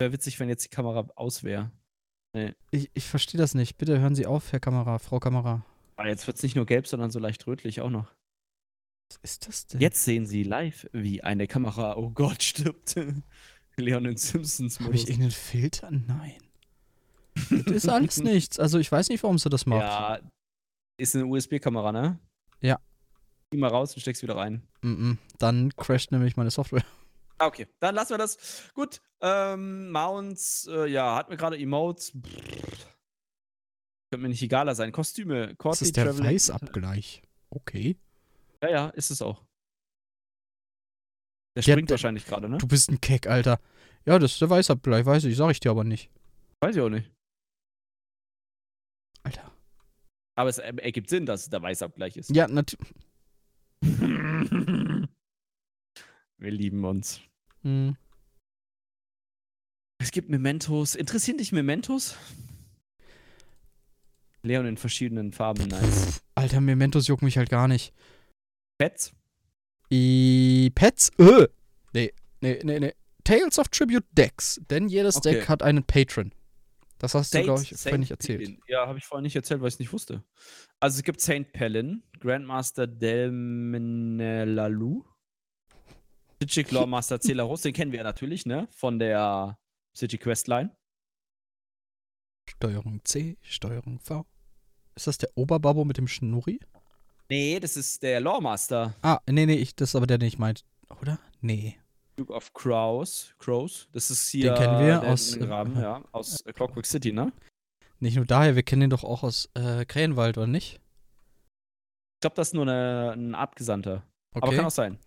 Wäre 0.00 0.12
witzig, 0.12 0.40
wenn 0.40 0.48
jetzt 0.48 0.64
die 0.64 0.68
Kamera 0.68 1.06
aus 1.14 1.44
wäre. 1.44 1.70
Ich, 2.72 2.90
ich 2.92 3.04
verstehe 3.04 3.38
das 3.38 3.54
nicht. 3.54 3.76
Bitte 3.76 4.00
hören 4.00 4.16
Sie 4.16 4.26
auf, 4.26 4.50
Herr 4.50 4.58
Kamera, 4.58 4.98
Frau 4.98 5.20
Kamera. 5.20 5.64
Aber 5.94 6.08
jetzt 6.08 6.26
wird 6.26 6.38
es 6.38 6.42
nicht 6.42 6.56
nur 6.56 6.66
gelb, 6.66 6.88
sondern 6.88 7.12
so 7.12 7.20
leicht 7.20 7.46
rötlich 7.46 7.80
auch 7.80 7.90
noch. 7.90 8.12
Was 9.08 9.18
ist 9.22 9.46
das 9.46 9.66
denn? 9.66 9.80
Jetzt 9.80 10.04
sehen 10.04 10.26
Sie 10.26 10.42
live, 10.42 10.88
wie 10.92 11.22
eine 11.22 11.46
Kamera, 11.46 11.96
oh 11.96 12.10
Gott, 12.10 12.42
stirbt. 12.42 12.96
Leon 13.76 14.04
in 14.06 14.16
Simpsons 14.16 14.80
Habe 14.80 14.94
ich 14.94 15.08
irgendeinen 15.08 15.30
Filter? 15.30 15.90
Nein. 15.90 16.34
Das 17.50 17.76
ist 17.76 17.88
alles 17.88 18.18
nichts. 18.18 18.58
Also 18.58 18.78
ich 18.78 18.90
weiß 18.90 19.08
nicht, 19.08 19.22
warum 19.22 19.38
sie 19.38 19.48
das 19.48 19.66
macht. 19.66 19.82
Ja, 19.82 20.20
ist 20.98 21.16
eine 21.16 21.26
USB-Kamera, 21.26 21.92
ne? 21.92 22.18
Ja. 22.60 22.78
Zieh 23.52 23.58
mal 23.58 23.70
raus 23.70 23.94
und 23.94 24.00
steck's 24.00 24.22
wieder 24.22 24.36
rein. 24.36 24.62
Mm 24.82 24.92
-mm. 24.92 25.16
Dann 25.38 25.74
crasht 25.76 26.12
nämlich 26.12 26.36
meine 26.36 26.50
Software. 26.50 26.84
Ah, 27.38 27.46
Okay, 27.46 27.66
dann 27.80 27.96
lassen 27.96 28.10
wir 28.10 28.18
das. 28.18 28.70
Gut, 28.72 29.00
ähm, 29.20 29.90
Mounts, 29.90 30.68
äh, 30.70 30.86
ja, 30.86 31.16
hatten 31.16 31.30
wir 31.30 31.36
gerade 31.36 31.58
Emotes. 31.58 32.12
Könnte 32.12 34.18
mir 34.22 34.28
nicht 34.28 34.42
egaler 34.42 34.76
sein. 34.76 34.92
Kostüme, 34.92 35.48
Das 35.48 35.58
Courtly 35.58 35.86
ist 35.86 35.96
der 35.96 36.16
Weißabgleich. 36.16 37.22
Okay. 37.50 37.96
Ja, 38.62 38.70
ja, 38.70 38.88
ist 38.90 39.10
es 39.10 39.22
auch. 39.22 39.42
Der 41.56 41.62
Der- 41.62 41.72
springt 41.72 41.90
der- 41.90 41.94
wahrscheinlich 41.94 42.24
gerade, 42.26 42.48
ne? 42.48 42.58
Du 42.58 42.66
bist 42.66 42.90
ein 42.90 43.00
Keck, 43.00 43.26
Alter. 43.26 43.60
Ja, 44.06 44.18
das 44.18 44.32
ist 44.32 44.40
der 44.40 44.50
Weißabgleich, 44.50 45.04
weiß 45.06 45.24
ich, 45.24 45.36
sag 45.36 45.50
ich 45.50 45.60
dir 45.60 45.70
aber 45.70 45.84
nicht. 45.84 46.10
Weiß 46.60 46.74
ich 46.76 46.82
auch 46.82 46.88
nicht. 46.88 47.10
Alter. 49.22 49.52
Aber 50.36 50.48
es 50.50 50.58
ergibt 50.58 51.08
Sinn, 51.10 51.26
dass 51.26 51.42
es 51.42 51.50
der 51.50 51.62
Weißabgleich 51.62 52.16
ist. 52.16 52.30
Ja, 52.34 52.48
natürlich. 52.48 52.94
Wir 56.38 56.50
lieben 56.50 56.84
uns. 56.84 57.20
Hm. 57.62 57.96
Es 60.00 60.10
gibt 60.10 60.28
Mementos. 60.30 60.94
Interessieren 60.96 61.38
dich 61.38 61.52
Mementos? 61.52 62.16
Leon 64.42 64.66
in 64.66 64.76
verschiedenen 64.76 65.32
Farben, 65.32 65.68
nice. 65.68 66.20
Alter, 66.34 66.60
Mementos 66.60 67.06
jucken 67.06 67.26
mich 67.26 67.38
halt 67.38 67.48
gar 67.50 67.68
nicht. 67.68 67.94
Pets? 68.78 69.12
I 69.92 70.70
Pets? 70.74 71.10
Äh. 71.18 71.46
Nee, 71.92 72.12
nee, 72.40 72.60
nee, 72.64 72.80
nee. 72.80 72.94
Tales 73.24 73.58
of 73.58 73.68
Tribute 73.68 74.06
Decks. 74.12 74.60
Denn 74.70 74.88
jedes 74.88 75.16
Okay. 75.18 75.34
Deck 75.34 75.48
hat 75.48 75.62
einen 75.62 75.84
Patron. 75.84 76.32
Das 76.98 77.14
hast 77.14 77.32
du, 77.34 77.38
Saint- 77.38 77.44
glaube 77.46 77.62
ich, 77.62 77.68
Saint 77.68 77.80
vorhin 77.82 78.00
nicht 78.00 78.10
erzählt. 78.12 78.38
Pellin. 78.40 78.60
Ja, 78.68 78.86
habe 78.86 78.98
ich 78.98 79.04
vorhin 79.04 79.22
nicht 79.24 79.36
erzählt, 79.36 79.60
weil 79.60 79.68
ich 79.68 79.74
es 79.74 79.80
nicht 79.80 79.92
wusste. 79.92 80.24
Also 80.80 80.96
es 80.98 81.02
gibt 81.02 81.20
Saint 81.20 81.52
Pellin, 81.52 82.02
Grandmaster 82.20 82.86
Delmenelalu, 83.86 85.04
City 86.48 86.74
Lawmaster 86.74 87.20
Celarus, 87.22 87.62
den 87.62 87.72
kennen 87.72 87.92
wir 87.92 87.98
ja 87.98 88.04
natürlich, 88.04 88.46
ne? 88.46 88.66
Von 88.70 88.98
der 88.98 89.58
City 89.96 90.16
Questline. 90.18 90.74
Steuerung 92.48 93.00
C, 93.04 93.36
Steuerung 93.42 93.98
V. 94.00 94.24
Ist 94.94 95.06
das 95.06 95.18
der 95.18 95.30
Oberbabo 95.36 95.84
mit 95.84 95.98
dem 95.98 96.08
Schnurri? 96.08 96.60
Nee, 97.32 97.58
das 97.60 97.78
ist 97.78 98.02
der 98.02 98.20
Lawmaster. 98.20 98.94
Ah, 99.00 99.18
nee, 99.26 99.46
nee, 99.46 99.54
ich, 99.54 99.74
das 99.74 99.88
ist 99.88 99.96
aber 99.96 100.06
der, 100.06 100.18
den 100.18 100.28
ich 100.28 100.38
meinte. 100.38 100.64
Oder? 101.00 101.18
Nee. 101.40 101.78
Duke 102.16 102.30
of 102.30 102.52
Crows. 102.52 103.34
Crows. 103.38 103.88
Das 103.92 104.10
ist 104.10 104.28
hier. 104.28 104.52
kennen 104.52 104.78
wir 104.86 105.02
aus, 105.02 105.32
in 105.32 105.46
Graben, 105.46 105.74
äh, 105.78 105.80
ja, 105.80 106.04
aus 106.12 106.42
äh, 106.42 106.52
Clockwork 106.52 106.84
City, 106.84 107.10
ne? 107.10 107.32
Nicht 108.00 108.16
nur 108.16 108.26
daher, 108.26 108.54
wir 108.54 108.62
kennen 108.62 108.82
den 108.82 108.90
doch 108.90 109.02
auch 109.02 109.22
aus 109.22 109.48
äh, 109.54 109.86
Krähenwald, 109.86 110.36
oder 110.36 110.46
nicht? 110.46 110.74
Ich 112.16 112.20
glaube, 112.20 112.36
das 112.36 112.48
ist 112.48 112.54
nur 112.54 112.64
eine, 112.64 113.12
ein 113.16 113.34
Abgesandter. 113.34 114.02
Okay. 114.34 114.46
Aber 114.46 114.54
kann 114.54 114.66
auch 114.66 114.70
sein. 114.70 114.98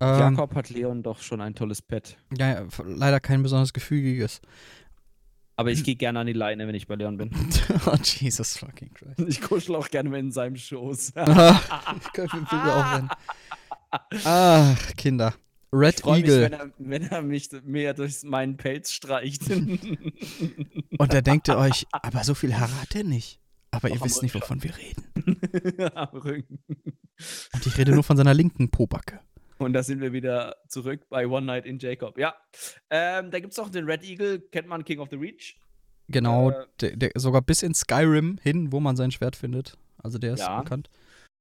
ähm, 0.00 0.18
Jakob 0.18 0.54
hat 0.54 0.70
Leon 0.70 1.02
doch 1.02 1.20
schon 1.20 1.42
ein 1.42 1.54
tolles 1.54 1.82
Pet. 1.82 2.16
Ja, 2.38 2.52
ja, 2.54 2.66
leider 2.86 3.20
kein 3.20 3.42
besonders 3.42 3.74
gefügiges. 3.74 4.40
Aber 5.56 5.70
ich 5.70 5.84
gehe 5.84 5.96
gerne 5.96 6.20
an 6.20 6.26
die 6.26 6.32
Leine, 6.32 6.66
wenn 6.66 6.74
ich 6.74 6.86
bei 6.86 6.94
Leon 6.96 7.16
bin. 7.16 7.30
oh, 7.86 7.96
Jesus 8.02 8.56
fucking 8.56 8.92
Christ. 8.94 9.20
Ich 9.26 9.40
kuschel 9.40 9.76
auch 9.76 9.88
gerne 9.88 10.16
in 10.18 10.32
seinem 10.32 10.56
Schoß. 10.56 11.16
Ah, 11.16 11.60
ich 12.00 12.12
könnte 12.12 12.36
will 12.36 12.70
auch 12.70 12.94
rennen. 12.94 13.08
Ach, 14.24 14.96
Kinder. 14.96 15.34
Red 15.72 15.96
Ich 15.96 16.02
freue 16.02 16.20
mich, 16.20 16.30
Eagle. 16.30 16.42
wenn 16.42 16.52
er, 16.52 16.70
wenn 16.78 17.02
er 17.02 17.22
mich 17.22 17.50
mehr 17.64 17.94
durch 17.94 18.22
meinen 18.22 18.56
Pelz 18.56 18.92
streicht. 18.92 19.50
Und 19.50 21.12
da 21.12 21.20
denkt 21.20 21.48
ihr 21.48 21.58
euch, 21.58 21.86
aber 21.90 22.22
so 22.22 22.34
viel 22.34 22.54
Haare 22.54 22.80
hat 22.80 22.94
er 22.94 23.04
nicht. 23.04 23.40
Aber 23.72 23.88
ihr 23.88 23.96
Doch, 23.96 24.02
am 24.02 24.08
wisst 24.08 24.22
nicht, 24.22 24.34
wovon 24.36 24.62
wir 24.62 24.72
reden. 24.76 25.90
Am 25.94 26.16
Rücken. 26.16 26.60
Und 26.68 27.66
ich 27.66 27.76
rede 27.76 27.92
nur 27.92 28.04
von 28.04 28.16
seiner 28.16 28.34
linken 28.34 28.70
Pobacke. 28.70 29.20
Und 29.64 29.72
da 29.72 29.82
sind 29.82 30.00
wir 30.00 30.12
wieder 30.12 30.56
zurück 30.68 31.06
bei 31.08 31.26
One 31.26 31.46
Night 31.46 31.66
in 31.66 31.78
Jacob. 31.78 32.18
Ja, 32.18 32.34
ähm, 32.90 33.30
da 33.30 33.40
gibt 33.40 33.52
es 33.52 33.58
auch 33.58 33.68
den 33.70 33.84
Red 33.86 34.04
Eagle, 34.04 34.40
kennt 34.40 34.68
man 34.68 34.84
King 34.84 35.00
of 35.00 35.08
the 35.10 35.16
Reach. 35.16 35.58
Genau, 36.08 36.50
Äh, 36.50 36.66
der, 36.80 36.96
der, 36.96 37.10
sogar 37.16 37.40
bis 37.42 37.62
in 37.62 37.74
Skyrim 37.74 38.38
hin, 38.42 38.72
wo 38.72 38.80
man 38.80 38.96
sein 38.96 39.10
Schwert 39.10 39.36
findet. 39.36 39.78
Also 39.98 40.18
der 40.18 40.34
ist 40.34 40.40
Ja. 40.40 40.60
bekannt. 40.60 40.90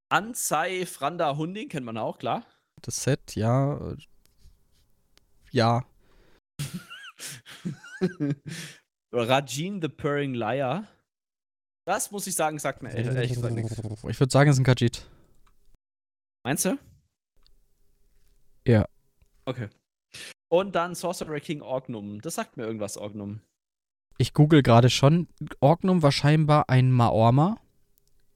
Ansai 0.10 0.86
Franda 0.86 1.36
Hunding 1.36 1.70
kennt 1.70 1.86
man 1.86 1.98
auch, 1.98 2.18
klar. 2.18 2.46
Das 2.82 3.04
Set, 3.04 3.36
ja. 3.36 3.96
Ja. 5.52 5.86
Rajin 9.14 9.82
the 9.82 9.90
Purring 9.90 10.34
Liar. 10.34 10.88
Das 11.86 12.12
muss 12.12 12.28
ich 12.28 12.36
sagen, 12.36 12.60
sagt 12.60 12.82
mir 12.82 12.92
ehrlich 12.92 13.34
gesagt 13.34 13.54
nichts. 13.54 13.78
Ich 14.08 14.20
würde 14.20 14.32
sagen, 14.32 14.50
es 14.50 14.56
ist 14.56 14.62
ein 14.62 14.64
Khajiit. 14.66 15.06
Meinst 16.46 16.66
du? 16.66 16.78
Ja. 18.68 18.86
Okay. 19.46 19.70
Und 20.50 20.76
dann 20.76 20.96
Sorcerer 20.96 21.40
King 21.40 21.62
Orgnum. 21.62 22.22
Das 22.22 22.36
sagt 22.36 22.58
mir 22.58 22.66
irgendwas, 22.66 22.98
Orgnum. 22.98 23.42
Ich 24.18 24.34
google 24.34 24.62
gerade 24.62 24.90
schon. 24.90 25.28
Orgnum 25.60 26.04
war 26.04 26.12
scheinbar 26.12 26.70
ein 26.70 26.92
Maorma 26.92 27.60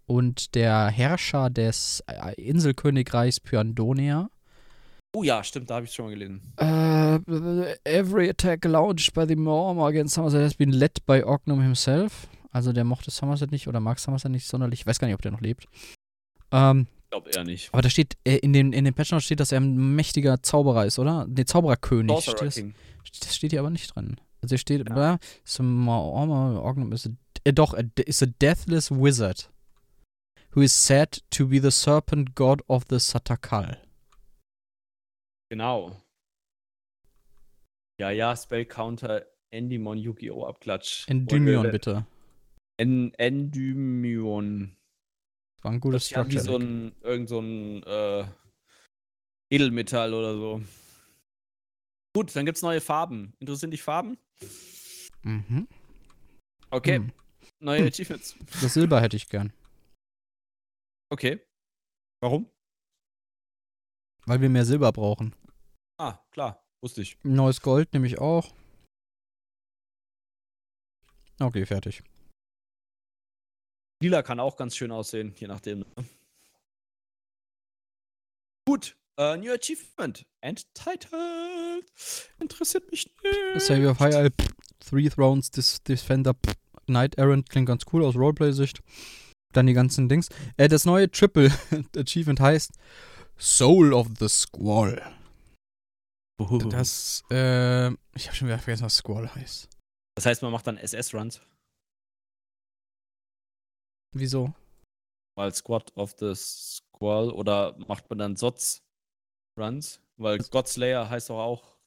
und 0.08 0.56
der 0.56 0.88
Herrscher 0.88 1.50
des 1.50 2.04
äh, 2.08 2.34
Inselkönigreichs 2.42 3.40
Pyandonia. 3.40 4.30
Oh 5.16 5.24
ja, 5.24 5.44
stimmt, 5.44 5.70
da 5.70 5.76
habe 5.76 5.86
ich 5.86 5.94
schon 5.94 6.06
mal 6.06 6.12
gelesen. 6.12 6.54
Uh, 6.60 7.66
every 7.84 8.30
attack 8.30 8.66
launched 8.66 9.14
by 9.14 9.26
the 9.28 9.36
Maorma 9.36 9.88
against 9.88 10.16
Somerset 10.16 10.44
has 10.44 10.56
been 10.56 10.72
led 10.72 11.06
by 11.06 11.24
Orgnum 11.24 11.62
himself. 11.62 12.28
Also 12.52 12.74
der 12.74 12.84
mochte 12.84 13.12
Somerset 13.12 13.52
nicht 13.52 13.68
oder 13.68 13.80
mag 13.80 14.00
Somerset 14.00 14.32
nicht 14.32 14.48
sonderlich. 14.48 14.82
Ich 14.82 14.88
weiß 14.88 15.00
gar 15.00 15.08
nicht, 15.08 15.16
ob 15.16 15.22
der 15.22 15.32
noch 15.32 15.42
lebt. 15.42 15.68
Ähm, 16.52 16.88
glaube 17.10 17.30
eher 17.30 17.44
nicht. 17.44 17.70
aber 17.74 17.82
da 17.82 17.90
steht, 17.90 18.18
äh, 18.26 18.38
in 18.38 18.54
den, 18.54 18.74
in 18.74 18.86
den 18.86 18.94
Patch 18.94 19.12
Notes 19.12 19.26
steht, 19.26 19.40
dass 19.40 19.52
er 19.52 19.60
ein 19.60 19.96
mächtiger 19.96 20.42
Zauberer 20.44 20.86
ist, 20.86 21.00
oder? 21.00 21.26
Ne, 21.28 21.46
Zaubererkönig. 21.46 22.12
Sorcerer 22.26 22.50
King. 22.50 22.76
das 23.22 23.36
steht 23.36 23.52
hier 23.52 23.60
aber 23.62 23.70
nicht 23.70 23.96
drin. 23.96 24.18
Also 24.42 24.54
hier 24.54 24.60
steht, 24.60 24.90
Ja. 24.90 25.16
äh, 27.46 27.54
doch, 27.54 27.74
a, 27.74 27.82
is 28.06 28.22
a 28.22 28.26
deathless 28.42 28.92
wizard 28.92 29.50
who 30.52 30.62
is 30.62 30.86
said 30.86 31.22
to 31.30 31.48
be 31.48 31.60
the 31.62 31.72
serpent 31.72 32.36
god 32.36 32.62
of 32.68 32.84
the 32.90 33.00
Satakal. 33.00 33.78
Genau. 35.50 35.96
Ja, 38.00 38.12
ja, 38.12 38.36
Spell 38.36 38.66
Counter 38.66 39.26
Endymon 39.50 39.98
Yu-Gi-Oh! 39.98 40.46
Abklatsch. 40.46 41.08
Endymion, 41.08 41.72
bitte. 41.72 42.06
En 42.78 43.14
Endymion. 43.16 44.77
War 45.62 45.72
ein 45.72 45.80
gutes 45.80 46.10
ja 46.10 46.26
wie 46.28 46.32
Structure. 46.38 46.44
so 46.46 46.58
ein, 46.58 46.96
irgend 47.02 47.30
so 47.30 47.40
ein 47.40 47.84
äh, 47.84 48.26
Edelmetall 49.50 50.14
oder 50.14 50.34
so. 50.36 50.62
Gut, 52.16 52.36
dann 52.36 52.46
gibt's 52.46 52.62
neue 52.62 52.82
Farben. 52.82 53.34
Interessieren 53.40 53.72
dich 53.72 53.84
Farben? 53.84 54.18
mhm. 55.24 55.68
Okay, 56.70 56.98
Hm. 56.98 57.12
neue 57.60 57.82
Hm. 57.82 57.88
Achievements. 57.88 58.36
Das 58.62 58.74
Silber 58.74 59.02
hätte 59.02 59.16
ich 59.16 59.30
gern. 59.30 59.54
Okay. 61.10 61.40
Warum? 62.22 62.50
Weil 64.26 64.42
wir 64.42 64.50
mehr 64.50 64.66
Silber 64.66 64.92
brauchen. 64.92 65.34
Ah, 65.98 66.20
klar, 66.32 66.66
wusste 66.82 67.02
ich. 67.02 67.18
Neues 67.24 67.62
Gold 67.62 67.94
nehme 67.94 68.06
ich 68.08 68.20
auch. 68.20 68.54
Okay, 71.40 71.66
fertig. 71.66 72.04
Lila 74.02 74.22
kann 74.22 74.40
auch 74.40 74.56
ganz 74.58 74.76
schön 74.76 74.92
aussehen, 74.92 75.34
je 75.38 75.48
nachdem. 75.48 75.80
ne? 75.80 75.86
Gut, 78.68 78.96
äh, 79.18 79.38
New 79.38 79.52
Achievement. 79.52 80.26
Entitled. 80.42 81.86
Interessiert 82.40 82.90
mich 82.92 83.12
nicht. 83.24 83.62
Savior 83.62 83.92
of 83.92 84.00
High 84.00 84.16
Alp, 84.16 84.36
Three 84.80 85.10
Thrones, 85.10 85.50
Dis 85.50 85.82
Defender, 85.84 86.36
Knight 86.86 87.16
Errant, 87.18 87.50
klingt 87.50 87.68
ganz 87.68 87.84
cool 87.92 88.04
aus 88.04 88.16
Roleplay-Sicht. 88.16 88.82
Dann 89.54 89.66
die 89.66 89.74
ganzen 89.74 90.10
Dings. 90.10 90.30
Äh, 90.58 90.68
das 90.68 90.86
neue 90.86 91.10
Triple 91.10 91.52
Achievement 91.98 92.40
heißt 92.40 92.74
Soul 93.40 93.94
of 93.94 94.08
the 94.20 94.28
Squall. 94.28 95.02
Das, 96.70 97.24
äh, 97.32 97.88
ich 98.14 98.28
habe 98.28 98.36
schon 98.36 98.48
wieder 98.48 98.60
vergessen, 98.60 98.84
was 98.84 98.98
Squall 98.98 99.34
heißt. 99.34 99.70
Das 100.16 100.26
heißt, 100.26 100.44
man 100.44 100.52
macht 100.52 100.68
dann 100.68 100.78
SS-Runs, 100.78 101.42
Wieso? 104.14 104.54
weil 105.38 105.54
Squad 105.54 105.96
of 105.96 106.16
the 106.20 106.34
Squall 106.36 107.30
oder 107.30 107.78
macht 107.88 108.10
man 108.10 108.20
dann 108.20 108.36
SOTS-Runs, 108.36 110.02
weil 110.18 110.40
Godslayer 110.40 111.10
heißt 111.10 111.30
doch 111.30 111.40
auch 111.40 111.78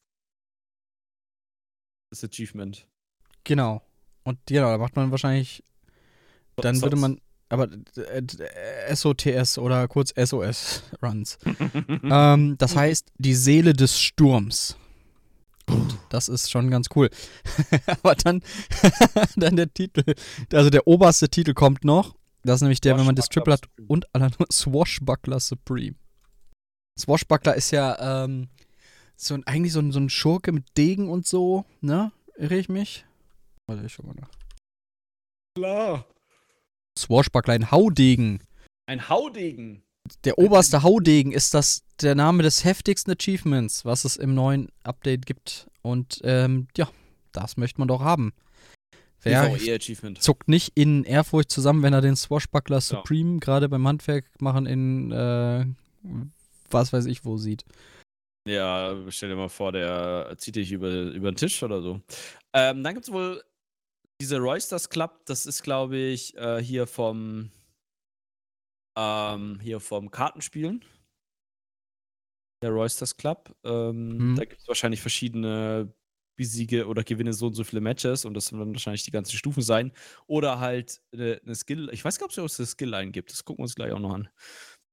das 2.11 2.25
Achievement. 2.25 2.87
Genau. 3.45 3.83
Und 4.23 4.39
genau, 4.47 4.71
da 4.71 4.79
macht 4.79 4.95
man 4.97 5.11
wahrscheinlich 5.11 5.65
Dann 6.57 6.81
würde 6.81 6.97
SOTS. 6.97 7.01
man, 7.01 7.21
aber 7.49 7.69
äh, 7.97 8.19
äh, 8.21 8.95
SOTS 8.95 9.59
oder 9.59 9.89
kurz 9.89 10.15
SOS 10.17 10.85
Runs. 11.03 11.39
ähm, 12.05 12.57
das 12.57 12.77
heißt, 12.77 13.11
die 13.19 13.35
Seele 13.35 13.73
des 13.73 13.99
Sturms. 13.99 14.77
Und 15.71 15.99
das 16.09 16.29
ist 16.29 16.51
schon 16.51 16.71
ganz 16.71 16.89
cool. 16.95 17.11
aber 17.87 18.15
dann, 18.15 18.43
dann 19.37 19.57
der 19.57 19.73
Titel, 19.73 20.15
also 20.53 20.71
der 20.71 20.87
oberste 20.87 21.29
Titel 21.29 21.55
kommt 21.55 21.85
noch. 21.85 22.15
Das 22.43 22.57
ist 22.57 22.63
nämlich 22.63 22.81
der, 22.81 22.97
wenn 22.99 23.07
man 23.07 23.17
das 23.17 23.29
Triple 23.29 23.53
hat 23.53 23.69
und 23.87 24.07
Swashbuckler 24.51 25.41
Supreme. 25.41 25.97
Swashbuckler 26.99 27.55
ist 27.55 27.71
ja 27.71 28.25
ähm, 28.25 28.49
so 29.17 29.35
ein, 29.35 29.47
eigentlich 29.47 29.73
so 29.73 29.81
ein, 29.81 29.93
so 29.93 30.01
ein 30.01 30.09
Schurke 30.09 30.53
mit 30.53 30.65
Degen 30.77 31.09
und 31.09 31.27
so, 31.27 31.65
ne? 31.81 32.13
Irre 32.37 32.57
ich 32.57 32.69
mich? 32.71 33.05
Warte, 33.67 33.85
ich 33.85 33.93
schau 33.93 34.05
mal 34.05 34.15
nach. 34.15 34.31
Klar. 35.55 36.07
Swashbuckler, 36.99 37.55
ein 37.55 37.71
Haudegen. 37.71 38.43
Ein 38.87 39.09
Haudegen. 39.09 39.83
Der 40.24 40.39
oberste 40.39 40.82
Haudegen 40.82 41.32
ist 41.32 41.55
das 41.55 41.82
der 42.01 42.15
Name 42.15 42.43
des 42.43 42.65
heftigsten 42.65 43.12
Achievements, 43.12 43.85
was 43.85 44.05
es 44.05 44.16
im 44.16 44.35
neuen 44.35 44.69
Update 44.85 45.27
gibt. 45.27 45.69
Und 45.82 46.20
ähm, 46.24 46.69
ja, 46.77 46.89
das 47.32 47.57
möchte 47.57 47.81
man 47.81 47.89
doch 47.89 48.01
haben. 48.01 48.32
Wer 49.23 49.51
PvE-Achievement. 49.51 50.23
zuckt 50.23 50.49
nicht 50.49 50.73
in 50.74 51.05
Ehrfurcht 51.05 51.51
zusammen, 51.51 51.82
wenn 51.82 51.93
er 51.93 52.01
den 52.01 52.16
Swashbuckler 52.16 52.81
Supreme 52.81 53.39
gerade 53.39 53.69
beim 53.69 53.87
Handwerk 53.87 54.24
machen 54.41 54.65
in 54.65 55.12
äh, 55.12 55.66
was 56.70 56.93
weiß 56.93 57.07
ich 57.07 57.24
wo 57.24 57.37
sieht. 57.37 57.65
Ja, 58.49 58.97
stell 59.09 59.28
dir 59.28 59.37
mal 59.37 59.51
vor, 59.51 59.73
der 59.73 60.35
zieht 60.39 60.57
dich 60.57 60.73
über, 60.73 60.91
über 60.91 61.31
den 61.31 61.37
Tisch 61.37 61.62
oder 61.62 61.82
so. 61.82 62.01
Ähm, 62.55 62.82
dann 62.82 62.95
gibt 62.95 63.07
es 63.07 63.12
wohl 63.12 63.43
diese 64.20 64.39
Roysters 64.39 64.89
Club, 64.89 65.20
das 65.27 65.47
ist, 65.47 65.62
glaube 65.62 65.97
ich, 65.97 66.37
äh, 66.37 66.62
hier 66.62 66.87
vom 66.87 67.51
ähm, 68.97 69.59
hier 69.61 69.81
vom 69.81 70.11
Kartenspielen. 70.11 70.85
Der 72.62 72.71
Roysters 72.71 73.17
Club. 73.17 73.55
Ähm, 73.65 74.11
Hm. 74.19 74.37
Da 74.37 74.45
gibt 74.45 74.61
es 74.61 74.69
wahrscheinlich 74.69 75.01
verschiedene 75.01 75.93
Besiege 76.39 76.87
oder 76.87 77.05
gewinne 77.05 77.33
so 77.33 77.47
und 77.49 77.55
so 77.55 77.65
viele 77.65 77.81
Matches 77.81 78.25
und 78.25 78.35
das 78.35 78.53
werden 78.53 78.73
wahrscheinlich 78.73 79.03
die 79.05 79.11
ganzen 79.11 79.37
Stufen 79.37 79.62
sein. 79.62 79.93
Oder 80.27 80.59
halt 80.61 81.03
eine, 81.12 81.41
eine 81.45 81.55
Skill. 81.55 81.91
Ich 81.93 82.05
weiß 82.05 82.19
gar 82.19 82.27
nicht, 82.29 82.39
ob 82.39 82.47
es 82.47 82.59
eine 82.59 82.67
Skill-Line 82.67 83.11
gibt. 83.11 83.31
Das 83.33 83.45
gucken 83.45 83.61
wir 83.61 83.65
uns 83.65 83.75
gleich 83.75 83.93
auch 83.93 83.99
noch 83.99 84.15
an. 84.15 84.29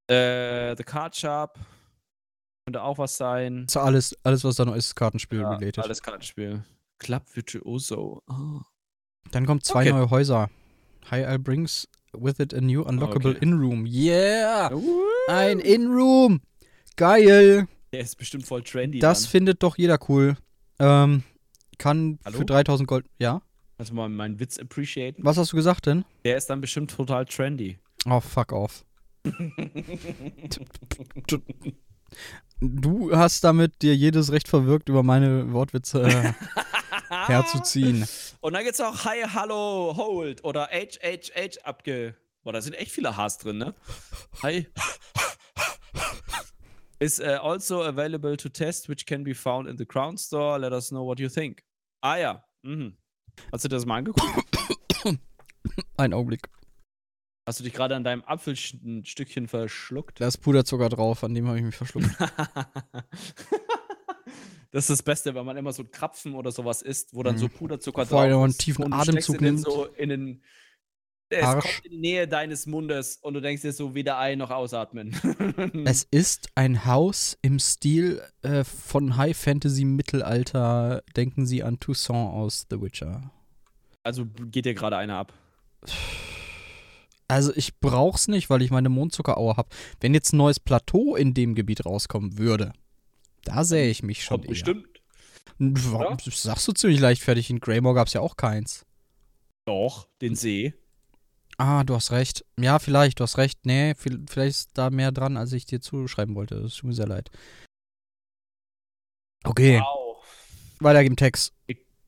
Äh, 0.10 0.76
The 0.78 0.84
Card 0.84 1.16
Sharp 1.16 1.60
könnte 2.66 2.82
auch 2.82 2.98
was 2.98 3.16
sein. 3.18 3.66
So 3.70 3.80
alles, 3.80 4.16
alles 4.24 4.44
was 4.44 4.56
da 4.56 4.66
noch 4.66 4.76
ist, 4.76 4.96
Kartenspiel 4.96 5.40
Ja, 5.42 5.50
related. 5.52 5.80
alles 5.80 6.02
Kartenspiel. 6.02 6.64
Club 7.00 7.24
Virtuoso. 7.34 8.24
Ah. 8.28 8.62
Dann 9.32 9.46
kommen 9.46 9.62
zwei 9.62 9.82
Okay. 9.82 9.92
neue 9.92 10.10
Häuser. 10.10 10.50
High 11.12 11.28
Isle 11.28 11.40
brings 11.40 11.88
with 12.14 12.40
it 12.40 12.54
a 12.54 12.62
new 12.62 12.84
unlockable 12.84 13.32
Okay. 13.32 13.40
In-Room. 13.42 13.86
Yeah! 13.86 14.70
Ein 15.28 15.60
In-Room! 15.60 16.42
Geil! 16.96 17.68
Der 17.92 18.00
ist 18.02 18.18
bestimmt 18.18 18.46
voll 18.46 18.64
trendy. 18.64 19.00
Das 19.00 19.24
dann. 19.24 19.30
findet 19.32 19.64
doch 19.64 19.78
jeder 19.78 20.00
cool. 20.10 20.36
Ähm, 20.80 21.24
kann 21.78 22.20
Hallo? 22.26 22.40
für 22.40 22.46
3000 22.46 22.88
Gold. 22.88 23.06
Ja? 23.20 23.42
Du 23.78 23.94
mal 23.94 24.10
meinen 24.10 24.40
Witz 24.40 24.58
appreciaten? 24.58 25.24
Was 25.24 25.38
hast 25.38 25.54
du 25.54 25.56
gesagt 25.56 25.86
denn? 25.86 26.04
Der 26.26 26.38
ist 26.38 26.50
dann 26.50 26.62
bestimmt 26.62 26.92
total 26.92 27.26
trendy. 27.26 27.78
Oh, 28.10 28.20
fuck 28.20 28.52
off. 28.52 28.84
Du 32.60 33.16
hast 33.16 33.44
damit 33.44 33.82
dir 33.82 33.96
jedes 33.96 34.32
Recht 34.32 34.48
verwirkt, 34.48 34.90
über 34.90 35.04
meine 35.04 35.54
Wortwitze 35.54 36.02
äh, 36.02 36.34
herzuziehen. 37.10 38.08
Und 38.42 38.54
dann 38.54 38.64
gibt's 38.64 38.82
auch 38.82 39.06
Hi, 39.06 39.24
Hallo, 39.34 39.94
Hold 39.96 40.44
oder 40.44 40.70
HHH 40.72 41.64
abge. 41.64 42.16
Boah, 42.44 42.54
da 42.54 42.62
sind 42.62 42.74
echt 42.74 42.92
viele 42.92 43.16
Hs 43.16 43.38
drin, 43.38 43.58
ne? 43.58 43.76
Hi. 44.42 44.68
Is 47.00 47.20
uh, 47.20 47.38
also 47.44 47.84
available 47.84 48.36
to 48.38 48.50
test, 48.50 48.90
which 48.90 49.06
can 49.06 49.24
be 49.24 49.36
found 49.36 49.68
in 49.68 49.78
the 49.78 49.86
Crown 49.86 50.18
Store. 50.18 50.58
Let 50.58 50.74
us 50.74 50.90
know 50.90 51.06
what 51.06 51.20
you 51.20 51.30
think. 51.30 51.64
Ah 52.02 52.18
ja. 52.18 52.44
Mhm. 52.64 52.98
Hast 53.52 53.66
du 53.66 53.68
das 53.68 53.86
mal 53.86 53.98
angeguckt? 53.98 54.58
Ein 55.98 56.14
Augenblick. 56.14 56.50
Hast 57.48 57.60
du 57.62 57.64
dich 57.64 57.72
gerade 57.74 57.96
an 57.96 58.04
deinem 58.04 58.24
Apfelstückchen 58.26 59.48
verschluckt? 59.48 60.20
Da 60.20 60.28
ist 60.28 60.38
Puderzucker 60.40 60.90
drauf, 60.90 61.24
an 61.24 61.34
dem 61.34 61.48
habe 61.48 61.58
ich 61.58 61.64
mich 61.64 61.76
verschluckt. 61.76 62.10
das 64.72 64.84
ist 64.84 64.90
das 64.90 65.02
Beste, 65.04 65.34
wenn 65.34 65.46
man 65.46 65.56
immer 65.56 65.72
so 65.72 65.84
Krapfen 65.86 66.36
oder 66.36 66.52
sowas 66.52 66.82
isst, 66.82 67.14
wo 67.14 67.24
dann 67.24 67.36
Mhm. 67.36 67.40
so 67.40 67.48
Puderzucker 67.50 68.06
Vor 68.06 68.28
drauf 68.28 68.30
ist. 68.30 68.44
einen 68.44 68.58
tiefen 68.58 68.84
und 68.86 68.92
Atemzug 68.94 69.40
nimmt. 69.42 69.62
so 69.62 69.86
in 69.86 70.10
den. 70.10 70.44
Es 71.30 71.44
Arsch. 71.44 71.64
kommt 71.64 71.86
in 71.86 71.92
die 71.92 71.98
Nähe 72.00 72.28
deines 72.28 72.66
Mundes 72.68 73.18
und 73.18 73.34
du 73.34 73.42
denkst 73.42 73.62
dir 73.62 73.72
so 73.74 73.94
weder 73.96 74.18
ein 74.18 74.38
noch 74.38 74.52
ausatmen. 74.52 75.12
Es 75.86 76.04
ist 76.10 76.50
ein 76.56 76.86
Haus 76.86 77.38
im 77.42 77.60
Stil 77.60 78.22
äh, 78.44 78.64
von 78.66 79.16
High 79.18 79.36
Fantasy 79.38 79.84
Mittelalter. 79.86 81.02
Denken 81.18 81.46
Sie 81.46 81.64
an 81.64 81.80
Toussaint 81.80 82.34
aus 82.34 82.66
The 82.70 82.82
Witcher. 82.82 83.32
also 84.04 84.26
geht 84.52 84.66
dir 84.66 84.74
gerade 84.74 84.96
einer 84.98 85.16
ab. 85.18 85.34
Also 87.28 87.52
ich 87.56 87.78
brauch's 87.80 88.28
nicht, 88.28 88.50
weil 88.50 88.62
ich 88.62 88.72
meine 88.72 88.90
Mondzuckeraue 88.90 89.58
habe. 89.58 89.70
Wenn 90.00 90.14
jetzt 90.14 90.34
ein 90.34 90.38
neues 90.38 90.60
Plateau 90.60 91.16
in 91.16 91.34
dem 91.34 91.56
Gebiet 91.56 91.86
rauskommen 91.86 92.38
würde, 92.38 92.72
da 93.44 93.64
sähe 93.64 93.90
ich 93.90 94.02
mich 94.04 94.24
schon 94.24 94.38
Kommt 94.38 94.46
eher. 94.46 94.50
bestimmt. 94.52 94.88
Warum, 95.60 96.18
das 96.24 96.42
sagst 96.44 96.68
du 96.68 96.72
ziemlich 96.72 97.00
leichtfertig. 97.00 97.50
In 97.50 97.60
Greymore 97.60 97.96
gab's 97.96 98.14
ja 98.14 98.22
auch 98.22 98.38
keins. 98.38 98.86
Doch, 99.66 100.08
den 100.22 100.36
See. 100.36 100.74
Ah, 101.58 101.84
du 101.84 101.96
hast 101.96 102.12
recht. 102.12 102.46
Ja, 102.60 102.78
vielleicht, 102.80 103.20
du 103.20 103.24
hast 103.24 103.38
recht. 103.40 103.66
Nee, 103.66 103.96
viel- 103.96 104.24
vielleicht 104.30 104.56
ist 104.58 104.70
da 104.76 104.90
mehr 104.92 105.12
dran, 105.12 105.36
als 105.38 105.52
ich 105.54 105.66
dir 105.66 105.82
zuschreiben 105.82 106.36
wollte. 106.36 106.62
Das 106.62 106.76
tut 106.76 106.86
mir 106.90 106.94
sehr 106.94 107.08
leid. 107.08 107.32
Okay, 109.44 109.80
Wow. 109.80 110.24
weiter 110.80 111.02
im 111.04 111.16
Text. 111.16 111.54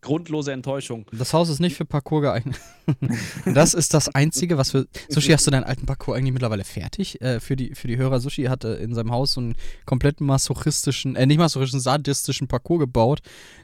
Grundlose 0.02 0.54
Enttäuschung. 0.54 1.06
Das 1.12 1.34
Haus 1.34 1.50
ist 1.50 1.60
nicht 1.60 1.76
für 1.76 1.86
Parkour 1.86 2.22
geeignet. 2.22 2.60
das 3.46 3.74
ist 3.74 3.94
das 3.94 4.08
Einzige, 4.16 4.58
was 4.58 4.72
für. 4.72 4.88
Sushi, 5.10 5.32
hast 5.32 5.46
du 5.46 5.52
deinen 5.52 5.66
alten 5.66 5.86
Parkour 5.86 6.16
eigentlich 6.16 6.32
mittlerweile 6.32 6.64
fertig? 6.64 7.22
Äh, 7.22 7.40
für, 7.40 7.56
die, 7.56 7.76
für 7.76 7.88
die 7.88 7.98
Hörer, 7.98 8.20
Sushi 8.20 8.44
hatte 8.44 8.70
in 8.70 8.94
seinem 8.94 9.12
Haus 9.12 9.34
so 9.34 9.42
einen 9.42 9.56
komplett 9.86 10.22
masochistischen, 10.22 11.16
äh, 11.16 11.26
nicht 11.26 11.38
masochistischen, 11.38 11.82
sadistischen 11.82 12.48
Parcours 12.48 12.80
gebaut, 12.80 13.20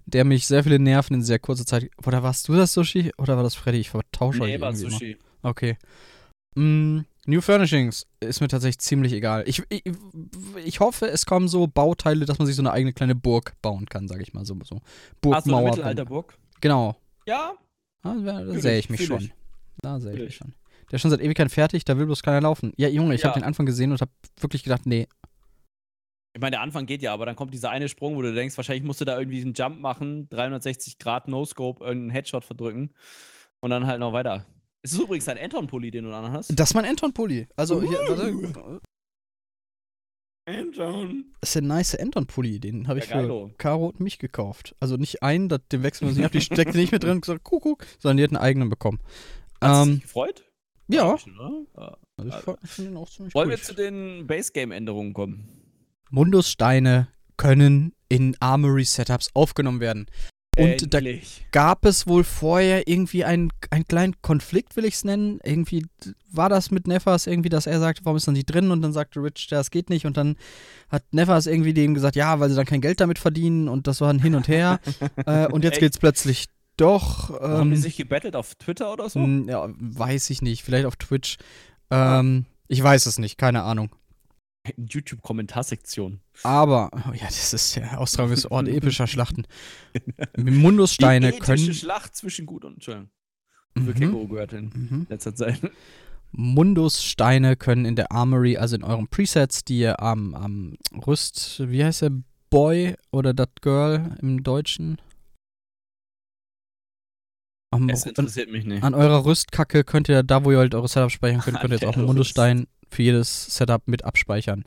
der 0.05 0.25
mich 0.25 0.45
sehr 0.45 0.63
viele 0.63 0.79
Nerven 0.79 1.15
in 1.15 1.23
sehr 1.23 1.39
kurzer 1.39 1.65
Zeit. 1.65 1.89
Oder 2.05 2.21
warst 2.21 2.47
du 2.49 2.53
das, 2.53 2.73
Sushi? 2.73 3.11
Oder 3.17 3.37
war 3.37 3.43
das 3.43 3.55
Freddy? 3.55 3.79
Ich 3.79 3.89
vertausche 3.89 4.41
euch 4.41 4.51
Nee, 4.51 4.61
war 4.61 4.71
irgendwie 4.71 4.87
immer. 4.87 4.91
Sushi. 4.91 5.17
Okay. 5.41 5.77
Mm, 6.55 7.01
New 7.25 7.41
Furnishings 7.41 8.05
ist 8.19 8.39
mir 8.41 8.47
tatsächlich 8.47 8.79
ziemlich 8.79 9.11
egal. 9.13 9.43
Ich, 9.47 9.63
ich, 9.69 9.83
ich 10.63 10.79
hoffe, 10.79 11.07
es 11.07 11.25
kommen 11.25 11.47
so 11.47 11.67
Bauteile, 11.67 12.25
dass 12.25 12.37
man 12.37 12.45
sich 12.45 12.55
so 12.55 12.61
eine 12.61 12.71
eigene 12.71 12.93
kleine 12.93 13.15
Burg 13.15 13.53
bauen 13.61 13.85
kann, 13.87 14.07
sage 14.07 14.21
ich 14.23 14.33
mal. 14.33 14.45
So, 14.45 14.57
so 14.63 14.81
Burgmauer. 15.21 15.69
Mittelalterburg? 15.71 16.37
Genau. 16.61 16.95
Ja. 17.25 17.53
Ah, 18.03 18.15
Da, 18.23 18.43
da 18.43 18.53
sehe 18.59 18.73
ich, 18.77 18.85
ich 18.85 18.89
mich 18.91 18.99
fühl 18.99 19.07
schon. 19.07 19.21
ich. 19.21 19.33
Da 19.81 19.99
sehe 19.99 20.13
ich 20.13 20.19
mich 20.19 20.27
ich. 20.29 20.35
schon. 20.35 20.53
Der 20.91 20.95
ist 20.97 21.01
schon 21.01 21.09
seit 21.11 21.21
Ewigkeiten 21.21 21.49
fertig, 21.49 21.83
da 21.83 21.97
will 21.97 22.05
bloß 22.05 22.21
keiner 22.21 22.41
laufen. 22.41 22.71
Ja, 22.77 22.87
Junge, 22.87 23.15
ich 23.15 23.21
Ja. 23.21 23.29
habe 23.29 23.39
den 23.39 23.45
Anfang 23.45 23.65
gesehen 23.65 23.91
und 23.91 23.99
habe 24.01 24.11
wirklich 24.39 24.63
gedacht, 24.63 24.85
nee. 24.85 25.07
Ich 26.35 26.41
meine, 26.41 26.51
der 26.51 26.61
Anfang 26.61 26.85
geht 26.85 27.01
ja, 27.01 27.13
aber 27.13 27.25
dann 27.25 27.35
kommt 27.35 27.53
dieser 27.53 27.71
eine 27.71 27.89
Sprung, 27.89 28.15
wo 28.17 28.21
du 28.21 28.33
denkst, 28.33 28.55
wahrscheinlich 28.57 28.83
musst 28.83 29.01
du 29.01 29.05
da 29.05 29.17
irgendwie 29.17 29.41
einen 29.41 29.53
Jump 29.53 29.79
machen, 29.79 30.29
360 30.29 30.99
Grad 30.99 31.27
No-Scope, 31.27 31.83
irgendeinen 31.83 32.11
Headshot 32.11 32.43
verdrücken 32.45 32.93
und 33.61 33.69
dann 33.71 33.87
halt 33.87 33.99
noch 33.99 34.13
weiter. 34.13 34.45
Es 34.85 34.93
ist 34.93 34.99
übrigens 34.99 35.27
ein 35.27 35.39
Anton-Pulli, 35.39 35.89
den 35.89 36.03
du 36.03 36.11
dann 36.11 36.31
hast. 36.31 36.51
Das 36.59 36.69
ist 36.69 36.73
mein 36.75 36.85
Anton-Pulli. 36.85 37.47
Also, 37.55 37.81
hier, 37.81 37.97
warte. 38.07 38.81
Anton. 40.47 41.33
Das 41.41 41.49
ist 41.49 41.55
der 41.55 41.61
nice 41.63 41.95
Anton-Pulli. 41.95 42.59
Den 42.59 42.87
habe 42.87 42.99
ich 42.99 43.07
Ja, 43.09 43.21
für. 43.23 43.49
Caro 43.57 43.87
und 43.87 43.99
mich 43.99 44.19
gekauft. 44.19 44.75
Also 44.79 44.95
nicht 44.97 45.23
einen, 45.23 45.49
das- 45.49 45.61
den 45.71 45.81
wechseln 45.81 46.05
wir 46.05 46.09
uns 46.09 46.17
nicht 46.17 46.25
ab, 46.27 46.31
die 46.33 46.41
steckte 46.41 46.77
nicht 46.77 46.91
mit 46.91 47.01
drin 47.03 47.13
und 47.13 47.21
gesagt, 47.21 47.43
Kuckuck, 47.43 47.85
sondern 47.97 48.17
die 48.17 48.23
hat 48.23 48.29
einen 48.29 48.37
eigenen 48.37 48.69
bekommen. 48.69 48.99
Hast 49.59 49.85
du 49.87 49.89
Ähm, 49.89 49.95
dich 49.95 50.03
gefreut? 50.03 50.45
ja. 50.87 51.15
Ja. 51.77 51.97
Also 52.17 52.57
ich 52.63 52.69
finde 52.69 52.91
den 52.91 52.97
auch 52.97 53.09
ziemlich 53.09 53.33
Wollen 53.33 53.49
cool. 53.49 53.55
wir 53.57 53.61
zu 53.63 53.73
den 53.73 54.27
Base-Game-Änderungen 54.27 55.13
kommen? 55.13 55.49
Mundussteine 56.11 57.07
können 57.37 57.93
in 58.07 58.37
Armory-Setups 58.39 59.31
aufgenommen 59.33 59.79
werden. 59.79 60.05
Und 60.57 60.93
da 60.93 60.97
Endlich. 60.99 61.45
gab 61.51 61.85
es 61.85 62.07
wohl 62.07 62.23
vorher 62.23 62.87
irgendwie 62.87 63.25
einen, 63.25 63.51
einen 63.71 63.87
kleinen 63.87 64.15
Konflikt, 64.21 64.75
will 64.77 64.85
ich 64.85 64.95
es 64.95 65.03
nennen. 65.03 65.39
Irgendwie 65.43 65.85
war 66.31 66.49
das 66.49 66.71
mit 66.71 66.87
Nefas 66.87 67.27
irgendwie, 67.27 67.49
dass 67.49 67.67
er 67.67 67.79
sagte, 67.79 68.05
warum 68.05 68.17
ist 68.17 68.27
dann 68.27 68.35
die 68.35 68.45
drin? 68.45 68.71
Und 68.71 68.81
dann 68.81 68.93
sagte 68.93 69.21
Rich, 69.21 69.47
das 69.49 69.69
geht 69.71 69.89
nicht. 69.89 70.05
Und 70.05 70.17
dann 70.17 70.35
hat 70.89 71.03
Nefas 71.11 71.45
irgendwie 71.47 71.73
dem 71.73 71.93
gesagt, 71.93 72.15
ja, 72.15 72.39
weil 72.39 72.49
sie 72.49 72.55
dann 72.55 72.65
kein 72.65 72.81
Geld 72.81 73.01
damit 73.01 73.19
verdienen. 73.19 73.67
Und 73.67 73.87
das 73.87 73.99
war 74.01 74.09
ein 74.09 74.19
Hin 74.19 74.35
und 74.35 74.47
Her. 74.47 74.79
äh, 75.25 75.47
und 75.47 75.63
jetzt 75.63 75.73
Echt? 75.73 75.81
geht's 75.81 75.97
plötzlich 75.97 76.45
doch. 76.77 77.29
Haben 77.39 77.69
die 77.71 77.75
Ähm, 77.77 77.81
sich 77.81 77.97
gebettelt 77.97 78.35
auf 78.35 78.55
Twitter 78.55 78.91
oder 78.93 79.09
so? 79.09 79.19
m, 79.19 79.47
ja, 79.49 79.67
weiß 79.77 80.29
ich 80.29 80.41
nicht. 80.41 80.63
Vielleicht 80.63 80.85
auf 80.85 80.95
Twitch. 80.95 81.37
Ähm, 81.89 82.45
ich 82.67 82.81
weiß 82.81 83.05
es 83.05 83.19
nicht, 83.19 83.37
keine 83.37 83.63
Ahnung. 83.63 83.89
YouTube-Kommentarsektion. 84.77 86.21
Aber, 86.43 86.89
oh 86.93 87.13
ja, 87.13 87.25
das 87.25 87.53
ist 87.53 87.75
der 87.75 87.99
Austragungsort 87.99 88.67
epischer 88.69 89.07
Schlachten. 89.07 89.45
Mundussteine 90.37 91.31
Die 91.31 91.39
können. 91.39 91.73
Schlacht 91.73 92.15
zwischen 92.15 92.45
Gut 92.45 92.65
und. 92.65 92.83
Für 92.83 93.07
Mhm, 93.77 93.93
Känguru 93.93 94.27
gehört 94.27 94.53
in 94.53 94.65
mhm. 94.73 95.07
letzter 95.09 95.35
Zeit. 95.35 95.59
Mundussteine 96.31 97.55
können 97.55 97.85
in 97.85 97.95
der 97.95 98.11
Armory, 98.11 98.57
also 98.57 98.75
in 98.75 98.83
euren 98.83 99.07
Presets, 99.07 99.63
die 99.63 99.79
ihr 99.79 100.01
am, 100.01 100.33
am 100.33 100.77
Rüst, 101.05 101.61
wie 101.69 101.83
heißt 101.83 102.03
der 102.03 102.11
Boy 102.49 102.95
oder 103.11 103.33
das 103.33 103.49
Girl 103.61 104.17
im 104.21 104.43
Deutschen? 104.43 104.97
Am, 107.71 107.89
Es 107.89 108.03
an, 108.03 108.09
interessiert 108.09 108.51
mich 108.51 108.65
nicht. 108.65 108.83
an 108.83 108.93
eurer 108.93 109.25
Rüstkacke 109.25 109.83
könnt 109.83 110.09
ihr, 110.09 110.23
da 110.23 110.45
wo 110.45 110.51
ihr 110.51 110.59
halt 110.59 110.75
eure 110.75 110.87
Setups 110.87 111.13
speichern 111.13 111.41
könnt, 111.41 111.59
könnt 111.61 111.73
ihr 111.73 111.79
jetzt 111.79 111.85
auch 111.85 111.95
einen 111.97 112.05
Mundusstein 112.05 112.67
für 112.89 113.03
jedes 113.03 113.55
Setup 113.55 113.87
mit 113.87 114.03
abspeichern. 114.03 114.63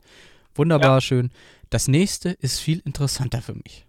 Wunderbar, 0.55 1.01
schön. 1.01 1.31
Das 1.69 1.87
nächste 1.87 2.29
ist 2.29 2.59
viel 2.59 2.79
interessanter 2.79 3.41
für 3.41 3.53
mich. 3.53 3.85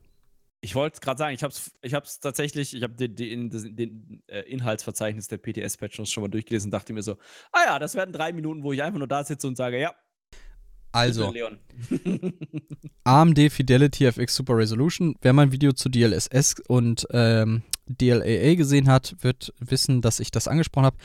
Ich 0.63 0.75
wollte 0.75 1.01
gerade 1.01 1.19
sagen, 1.19 1.35
ich 1.35 1.43
habe 1.43 1.53
es 1.53 1.73
ich 1.81 1.95
hab's 1.95 2.21
tatsächlich, 2.21 2.77
ich 2.77 2.83
habe 2.83 2.95
den, 2.95 3.17
den, 3.17 3.49
den, 3.51 3.77
den 3.77 4.23
äh, 4.27 4.41
Inhaltsverzeichnis 4.41 5.27
der 5.29 5.39
PTS-Patch 5.39 6.05
schon 6.05 6.23
mal 6.23 6.29
durchgelesen 6.29 6.69
und 6.69 6.73
dachte 6.73 6.93
mir 6.93 7.03
so, 7.03 7.17
ah 7.53 7.65
ja, 7.67 7.79
das 7.79 7.95
werden 7.95 8.13
drei 8.13 8.33
Minuten, 8.33 8.63
wo 8.63 8.73
ich 8.73 8.83
einfach 8.83 8.99
nur 8.99 9.09
da 9.09 9.25
sitze 9.25 9.49
und 9.49 9.57
sage, 9.57 9.81
ja, 9.81 9.95
Also. 10.93 11.33
AMD 13.05 13.53
Fidelity 13.53 14.07
FX 14.07 14.35
Super 14.35 14.57
Resolution. 14.57 15.15
Wer 15.23 15.33
mein 15.33 15.53
Video 15.53 15.73
zu 15.73 15.89
DLSS 15.89 16.57
und 16.67 17.07
ähm, 17.11 17.63
DLAA 17.87 18.55
gesehen 18.55 18.89
hat, 18.89 19.17
wird 19.21 19.53
wissen, 19.59 20.01
dass 20.03 20.21
ich 20.21 20.31
das 20.31 20.49
angesprochen 20.49 20.87
habe. 20.87 20.97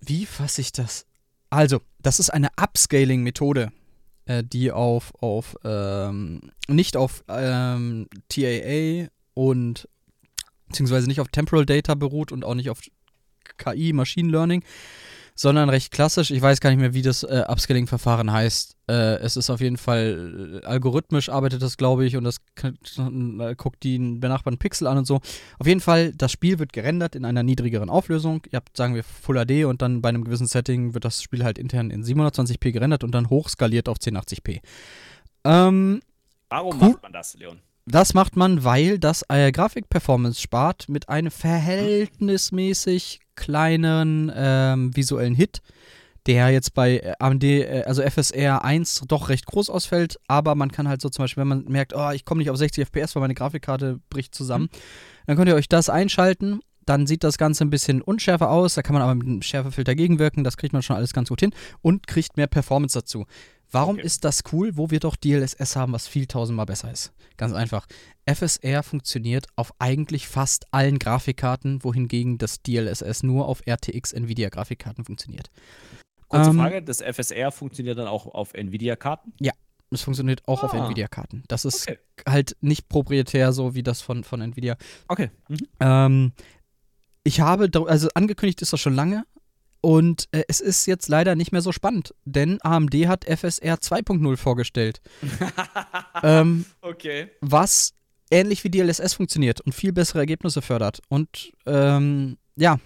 Wie 0.00 0.26
fasse 0.26 0.60
ich 0.60 0.72
das? 0.72 1.06
Also, 1.50 1.80
das 2.00 2.18
ist 2.18 2.30
eine 2.30 2.48
Upscaling-Methode, 2.56 3.72
äh, 4.24 4.42
die 4.42 4.72
auf, 4.72 5.12
auf 5.20 5.56
ähm, 5.64 6.50
nicht 6.66 6.96
auf 6.96 7.24
ähm, 7.28 8.08
TAA 8.28 9.08
und 9.34 9.88
beziehungsweise 10.68 11.06
nicht 11.06 11.20
auf 11.20 11.28
Temporal 11.28 11.66
Data 11.66 11.94
beruht 11.94 12.32
und 12.32 12.44
auch 12.44 12.54
nicht 12.54 12.70
auf 12.70 12.80
KI, 13.58 13.92
Machine 13.92 14.30
Learning, 14.30 14.64
sondern 15.34 15.68
recht 15.68 15.90
klassisch. 15.90 16.30
Ich 16.30 16.42
weiß 16.42 16.60
gar 16.60 16.70
nicht 16.70 16.78
mehr, 16.80 16.94
wie 16.94 17.02
das 17.02 17.22
äh, 17.22 17.44
Upscaling-Verfahren 17.48 18.30
heißt. 18.32 18.76
Äh, 18.88 19.16
es 19.16 19.36
ist 19.36 19.50
auf 19.50 19.60
jeden 19.60 19.76
Fall 19.76 20.60
äh, 20.62 20.66
algorithmisch 20.66 21.28
arbeitet 21.28 21.62
das, 21.62 21.76
glaube 21.76 22.04
ich, 22.04 22.16
und 22.16 22.24
das 22.24 22.36
äh, 22.62 23.54
guckt 23.56 23.82
die 23.82 23.98
benachbarten 23.98 24.58
Pixel 24.58 24.86
an 24.86 24.98
und 24.98 25.06
so. 25.06 25.20
Auf 25.58 25.66
jeden 25.66 25.80
Fall, 25.80 26.12
das 26.12 26.32
Spiel 26.32 26.58
wird 26.58 26.72
gerendert 26.72 27.14
in 27.16 27.24
einer 27.24 27.42
niedrigeren 27.42 27.90
Auflösung. 27.90 28.42
Ihr 28.50 28.56
habt, 28.56 28.76
sagen 28.76 28.94
wir, 28.94 29.04
Full 29.04 29.44
HD 29.44 29.64
und 29.64 29.82
dann 29.82 30.02
bei 30.02 30.08
einem 30.10 30.24
gewissen 30.24 30.46
Setting 30.46 30.94
wird 30.94 31.04
das 31.04 31.22
Spiel 31.22 31.44
halt 31.44 31.58
intern 31.58 31.90
in 31.90 32.04
720p 32.04 32.72
gerendert 32.72 33.04
und 33.04 33.12
dann 33.12 33.30
hochskaliert 33.30 33.88
auf 33.88 33.98
1080p. 33.98 34.60
Ähm, 35.44 36.00
Warum 36.48 36.80
Cool. 36.80 36.90
macht 36.90 37.02
man 37.02 37.12
das, 37.12 37.34
Leon? 37.34 37.60
Das 37.86 38.14
macht 38.14 38.36
man, 38.36 38.64
weil 38.64 38.98
das 38.98 39.24
äh, 39.28 39.50
Grafikperformance 39.50 40.40
spart 40.40 40.88
mit 40.88 41.08
einem 41.08 41.30
verhältnismäßig 41.30 43.20
kleinen 43.34 44.30
ähm, 44.34 44.94
visuellen 44.96 45.34
Hit, 45.34 45.62
der 46.26 46.50
jetzt 46.50 46.74
bei 46.74 46.98
äh, 46.98 47.14
AMD, 47.18 47.42
äh, 47.42 47.82
also 47.84 48.02
FSR 48.02 48.64
1 48.64 49.02
doch 49.08 49.28
recht 49.28 49.46
groß 49.46 49.68
ausfällt, 49.68 50.20
aber 50.28 50.54
man 50.54 50.70
kann 50.70 50.88
halt 50.88 51.02
so 51.02 51.08
zum 51.08 51.24
Beispiel, 51.24 51.40
wenn 51.40 51.48
man 51.48 51.64
merkt, 51.64 51.94
oh, 51.94 52.10
ich 52.10 52.24
komme 52.24 52.38
nicht 52.38 52.50
auf 52.50 52.56
60 52.56 52.86
FPS, 52.86 53.16
weil 53.16 53.22
meine 53.22 53.34
Grafikkarte 53.34 54.00
bricht 54.10 54.34
zusammen, 54.34 54.68
dann 55.26 55.36
könnt 55.36 55.48
ihr 55.48 55.56
euch 55.56 55.68
das 55.68 55.88
einschalten. 55.88 56.60
Dann 56.84 57.06
sieht 57.06 57.22
das 57.22 57.38
Ganze 57.38 57.64
ein 57.64 57.70
bisschen 57.70 58.02
unschärfer 58.02 58.50
aus, 58.50 58.74
da 58.74 58.82
kann 58.82 58.94
man 58.94 59.02
aber 59.02 59.14
mit 59.14 59.26
einem 59.26 59.42
Schärfefilter 59.42 59.94
gegenwirken, 59.94 60.42
das 60.42 60.56
kriegt 60.56 60.72
man 60.72 60.82
schon 60.82 60.96
alles 60.96 61.12
ganz 61.12 61.28
gut 61.28 61.38
hin 61.38 61.54
und 61.80 62.08
kriegt 62.08 62.36
mehr 62.36 62.48
Performance 62.48 62.98
dazu. 62.98 63.24
Warum 63.72 63.96
Okay. 63.96 64.06
ist 64.06 64.24
das 64.24 64.42
cool, 64.52 64.76
wo 64.76 64.90
wir 64.90 65.00
doch 65.00 65.16
DLSS 65.16 65.76
haben, 65.76 65.92
was 65.92 66.06
viel 66.06 66.26
tausendmal 66.26 66.66
besser 66.66 66.90
ist? 66.92 67.12
Ganz 67.36 67.54
einfach. 67.54 67.86
FSR 68.26 68.82
funktioniert 68.82 69.46
auf 69.56 69.72
eigentlich 69.78 70.28
fast 70.28 70.66
allen 70.72 70.98
Grafikkarten, 70.98 71.82
wohingegen 71.82 72.38
das 72.38 72.62
DLSS 72.62 73.22
nur 73.22 73.48
auf 73.48 73.62
RTX 73.66 74.12
Nvidia 74.12 74.48
Grafikkarten 74.50 75.04
funktioniert. 75.04 75.50
Kurze 76.28 76.50
Ähm, 76.50 76.56
Frage, 76.58 76.82
das 76.82 77.00
FSR 77.00 77.50
funktioniert 77.50 77.98
dann 77.98 78.06
auch 78.06 78.26
auf 78.26 78.54
Nvidia-Karten? 78.54 79.32
Es 79.90 80.00
funktioniert 80.00 80.40
auch 80.48 80.62
auf 80.64 80.72
Ah. 80.72 80.86
Nvidia-Karten. 80.86 81.44
Das 81.48 81.66
ist 81.66 81.86
Okay. 81.86 81.98
halt 82.26 82.56
nicht 82.62 82.88
proprietär 82.88 83.52
so 83.52 83.74
wie 83.74 83.82
das 83.82 84.00
von, 84.00 84.24
von 84.24 84.40
Nvidia. 84.40 84.76
Okay. 85.08 85.30
Mhm. 85.48 85.58
Ähm, 85.80 86.32
ich 87.24 87.40
habe, 87.40 87.68
also 87.86 88.08
angekündigt 88.14 88.62
ist 88.62 88.72
das 88.72 88.80
schon 88.80 88.94
lange. 88.94 89.24
Und 89.82 90.28
äh, 90.30 90.44
es 90.46 90.60
ist 90.60 90.86
jetzt 90.86 91.08
leider 91.08 91.34
nicht 91.34 91.50
mehr 91.50 91.60
so 91.60 91.72
spannend, 91.72 92.14
denn 92.24 92.58
AMD 92.62 92.94
hat 93.08 93.24
FSR 93.24 93.74
2.0 93.74 94.36
vorgestellt. 94.36 95.02
ähm, 96.22 96.64
okay. 96.80 97.30
Was 97.40 97.92
ähnlich 98.30 98.62
wie 98.62 98.70
DLSS 98.70 99.14
funktioniert 99.14 99.60
und 99.60 99.74
viel 99.74 99.92
bessere 99.92 100.20
Ergebnisse 100.20 100.62
fördert. 100.62 101.02
Und 101.08 101.52
ähm, 101.66 102.38
ja, 102.56 102.78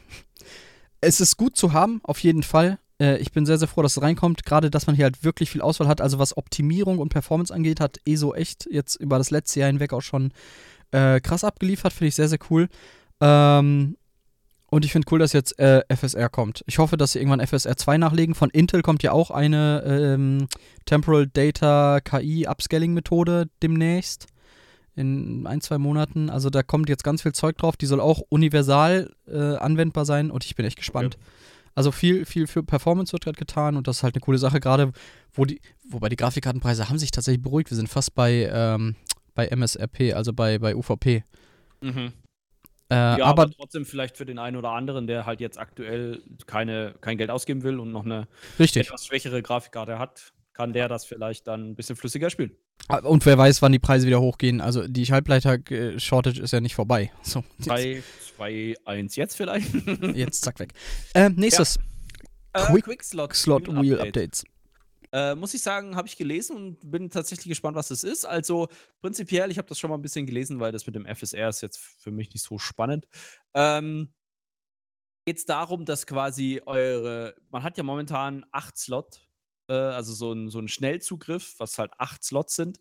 es 1.02 1.20
ist 1.20 1.36
gut 1.36 1.56
zu 1.56 1.74
haben, 1.74 2.01
auf 2.02 2.18
jeden 2.20 2.43
Fall. 2.43 2.78
Äh, 2.98 3.18
ich 3.18 3.31
bin 3.31 3.44
sehr, 3.44 3.59
sehr 3.59 3.68
froh, 3.68 3.82
dass 3.82 3.97
es 3.98 4.02
reinkommt. 4.02 4.47
Gerade, 4.47 4.70
dass 4.70 4.86
man 4.86 4.97
hier 4.97 5.05
halt 5.05 5.23
wirklich 5.23 5.51
viel 5.51 5.60
Auswahl 5.60 5.89
hat. 5.89 6.01
Also 6.01 6.18
was 6.18 6.36
Optimierung 6.39 6.98
und 6.98 7.10
Performance 7.10 7.55
angeht, 7.55 7.78
hat 7.78 7.98
ESO 8.06 8.35
echt 8.35 8.66
jetzt 8.70 8.97
über 8.97 9.18
das 9.18 9.31
letzte 9.31 9.60
Jahr 9.60 9.68
hinweg 9.68 9.93
auch 9.93 10.01
schon 10.01 10.32
äh, 10.93 11.20
krass 11.20 11.44
abgeliefert. 11.44 11.93
Finde 11.93 12.09
ich 12.09 12.14
sehr, 12.14 12.28
sehr 12.28 12.39
cool. 12.51 12.68
Ähm, 13.20 13.97
und 14.68 14.84
ich 14.84 14.93
finde 14.93 15.06
cool, 15.12 15.18
dass 15.18 15.32
jetzt 15.32 15.59
äh, 15.59 15.82
FSR 15.94 16.28
kommt. 16.28 16.64
Ich 16.66 16.78
hoffe, 16.78 16.97
dass 16.97 17.12
sie 17.12 17.20
irgendwann 17.20 17.44
FSR 17.44 17.76
2 17.76 17.98
nachlegen. 17.98 18.34
Von 18.34 18.51
Intel 18.51 18.82
kommt 18.82 19.02
ja 19.02 19.12
auch 19.12 19.30
eine 19.30 19.82
ähm, 19.86 20.48
Temporal 20.86 21.28
Data 21.28 22.01
KI 22.01 22.47
Upscaling 22.48 22.93
Methode 22.93 23.48
demnächst. 23.62 24.26
In 24.97 25.47
ein, 25.47 25.60
zwei 25.60 25.78
Monaten. 25.78 26.30
Also 26.30 26.51
da 26.51 26.62
kommt 26.62 26.88
jetzt 26.88 27.05
ganz 27.05 27.22
viel 27.22 27.32
Zeug 27.32 27.59
drauf. 27.59 27.76
Die 27.76 27.86
soll 27.86 28.01
auch 28.01 28.22
universal 28.28 29.12
äh, 29.28 29.56
anwendbar 29.56 30.05
sein 30.05 30.30
und 30.30 30.44
ich 30.44 30.56
bin 30.56 30.64
echt 30.64 30.78
gespannt. 30.78 31.16
Okay. 31.16 31.24
Also 31.74 31.93
viel, 31.93 32.24
viel 32.24 32.47
für 32.47 32.62
Performance 32.62 33.12
wird 33.12 33.24
gerade 33.24 33.38
getan 33.38 33.76
und 33.76 33.86
das 33.86 33.98
ist 33.98 34.02
halt 34.02 34.14
eine 34.14 34.22
coole 34.22 34.38
Sache, 34.38 34.60
gerade 34.60 34.93
wo 35.34 35.44
die, 35.44 35.60
wobei 35.86 36.09
die 36.09 36.16
Grafikkartenpreise 36.16 36.88
haben 36.88 36.98
sich 36.98 37.10
tatsächlich 37.10 37.43
beruhigt. 37.43 37.70
Wir 37.70 37.76
sind 37.76 37.90
fast 37.90 38.14
bei, 38.14 38.51
ähm, 38.51 38.97
bei 39.34 39.48
MSRP, 39.48 40.14
also 40.14 40.32
bei, 40.32 40.59
bei 40.59 40.74
UVP. 40.74 41.22
Mhm. 41.82 42.14
Äh, 42.88 42.94
ja, 42.94 43.24
aber, 43.24 43.42
aber, 43.42 43.50
trotzdem 43.50 43.84
vielleicht 43.84 44.16
für 44.16 44.26
den 44.26 44.38
einen 44.38 44.56
oder 44.56 44.70
anderen, 44.70 45.06
der 45.06 45.26
halt 45.26 45.40
jetzt 45.40 45.58
aktuell 45.58 46.22
keine, 46.46 46.94
kein 47.00 47.18
Geld 47.18 47.30
ausgeben 47.30 47.62
will 47.62 47.80
und 47.80 47.90
noch 47.90 48.04
eine 48.04 48.28
richtig. 48.58 48.86
etwas 48.86 49.06
schwächere 49.06 49.42
Grafikkarte 49.42 49.98
hat, 49.98 50.32
kann 50.52 50.72
der 50.72 50.88
das 50.88 51.04
vielleicht 51.04 51.46
dann 51.48 51.70
ein 51.70 51.74
bisschen 51.74 51.96
flüssiger 51.96 52.30
spielen. 52.30 52.52
Ah, 52.88 52.98
und 52.98 53.26
wer 53.26 53.36
weiß, 53.36 53.60
wann 53.62 53.72
die 53.72 53.78
Preise 53.78 54.06
wieder 54.06 54.20
hochgehen. 54.20 54.60
Also 54.60 54.86
die 54.86 55.04
Halbleiter-Shortage 55.04 56.40
ist 56.40 56.52
ja 56.52 56.60
nicht 56.60 56.74
vorbei. 56.74 57.10
So, 57.22 57.42
3, 57.64 58.02
2, 58.36 58.76
1 58.84 59.16
jetzt 59.16 59.36
vielleicht? 59.36 59.68
jetzt 60.14 60.44
zack 60.44 60.60
weg. 60.60 60.72
Äh, 61.14 61.30
nächstes. 61.30 61.78
Ja. 62.54 62.66
Quick, 62.66 62.78
äh, 62.78 62.82
Quick 62.82 63.02
Slot, 63.02 63.34
Slot 63.34 63.68
Wheel 63.68 64.00
Updates. 64.00 64.44
Äh, 65.16 65.34
muss 65.34 65.55
ich 65.55 65.62
sagen, 65.62 65.97
habe 65.97 66.06
ich 66.09 66.18
gelesen 66.18 66.56
und 66.56 66.90
bin 66.90 67.09
tatsächlich 67.09 67.48
gespannt, 67.48 67.74
was 67.74 67.88
das 67.88 68.05
ist. 68.05 68.26
Also 68.26 68.68
prinzipiell, 69.01 69.51
ich 69.51 69.56
habe 69.56 69.66
das 69.66 69.78
schon 69.78 69.88
mal 69.88 69.97
ein 69.97 70.02
bisschen 70.02 70.26
gelesen, 70.26 70.60
weil 70.60 70.72
das 70.72 70.84
mit 70.84 70.94
dem 70.94 71.06
FSR 71.06 71.48
ist 71.48 71.62
jetzt 71.62 71.78
für 71.78 72.10
mich 72.10 72.34
nicht 72.34 72.43
so 72.43 72.59
spannend. 72.59 73.09
Ähm, 73.55 74.12
Geht 75.24 75.38
es 75.38 75.47
darum, 75.47 75.86
dass 75.86 76.06
quasi 76.06 76.60
eure, 76.66 77.34
man 77.48 77.62
hat 77.62 77.78
ja 77.78 77.82
momentan 77.82 78.44
acht 78.52 78.76
Slot, 78.76 79.26
äh, 79.68 79.72
also 79.72 80.12
so 80.12 80.34
ein, 80.34 80.51
so 80.51 80.59
ein 80.59 80.68
Schnellzugriff, 80.68 81.55
was 81.59 81.78
halt 81.78 81.93
acht 81.98 82.22
Slots 82.22 82.55
sind. 82.55 82.78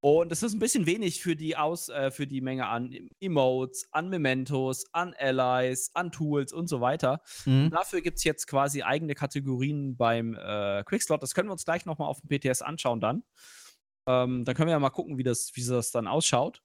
Und 0.00 0.30
das 0.30 0.44
ist 0.44 0.54
ein 0.54 0.60
bisschen 0.60 0.86
wenig 0.86 1.20
für 1.20 1.34
die, 1.34 1.56
Aus, 1.56 1.88
äh, 1.88 2.12
für 2.12 2.26
die 2.26 2.40
Menge 2.40 2.66
an 2.68 2.92
Emotes, 3.20 3.88
an 3.90 4.08
Mementos, 4.08 4.86
an 4.92 5.12
Allies, 5.18 5.90
an 5.94 6.12
Tools 6.12 6.52
und 6.52 6.68
so 6.68 6.80
weiter. 6.80 7.20
Mhm. 7.46 7.70
Dafür 7.70 8.00
gibt 8.00 8.18
es 8.18 8.24
jetzt 8.24 8.46
quasi 8.46 8.82
eigene 8.82 9.14
Kategorien 9.14 9.96
beim 9.96 10.34
äh, 10.34 10.84
Quickslot. 10.84 11.22
Das 11.22 11.34
können 11.34 11.48
wir 11.48 11.52
uns 11.52 11.64
gleich 11.64 11.84
nochmal 11.84 12.08
auf 12.08 12.20
dem 12.20 12.28
PTS 12.28 12.62
anschauen 12.62 13.00
dann. 13.00 13.24
Ähm, 14.06 14.44
dann 14.44 14.54
können 14.54 14.68
wir 14.68 14.72
ja 14.72 14.78
mal 14.78 14.90
gucken, 14.90 15.18
wie 15.18 15.24
das, 15.24 15.50
wie 15.54 15.66
das 15.66 15.90
dann 15.90 16.06
ausschaut. 16.06 16.62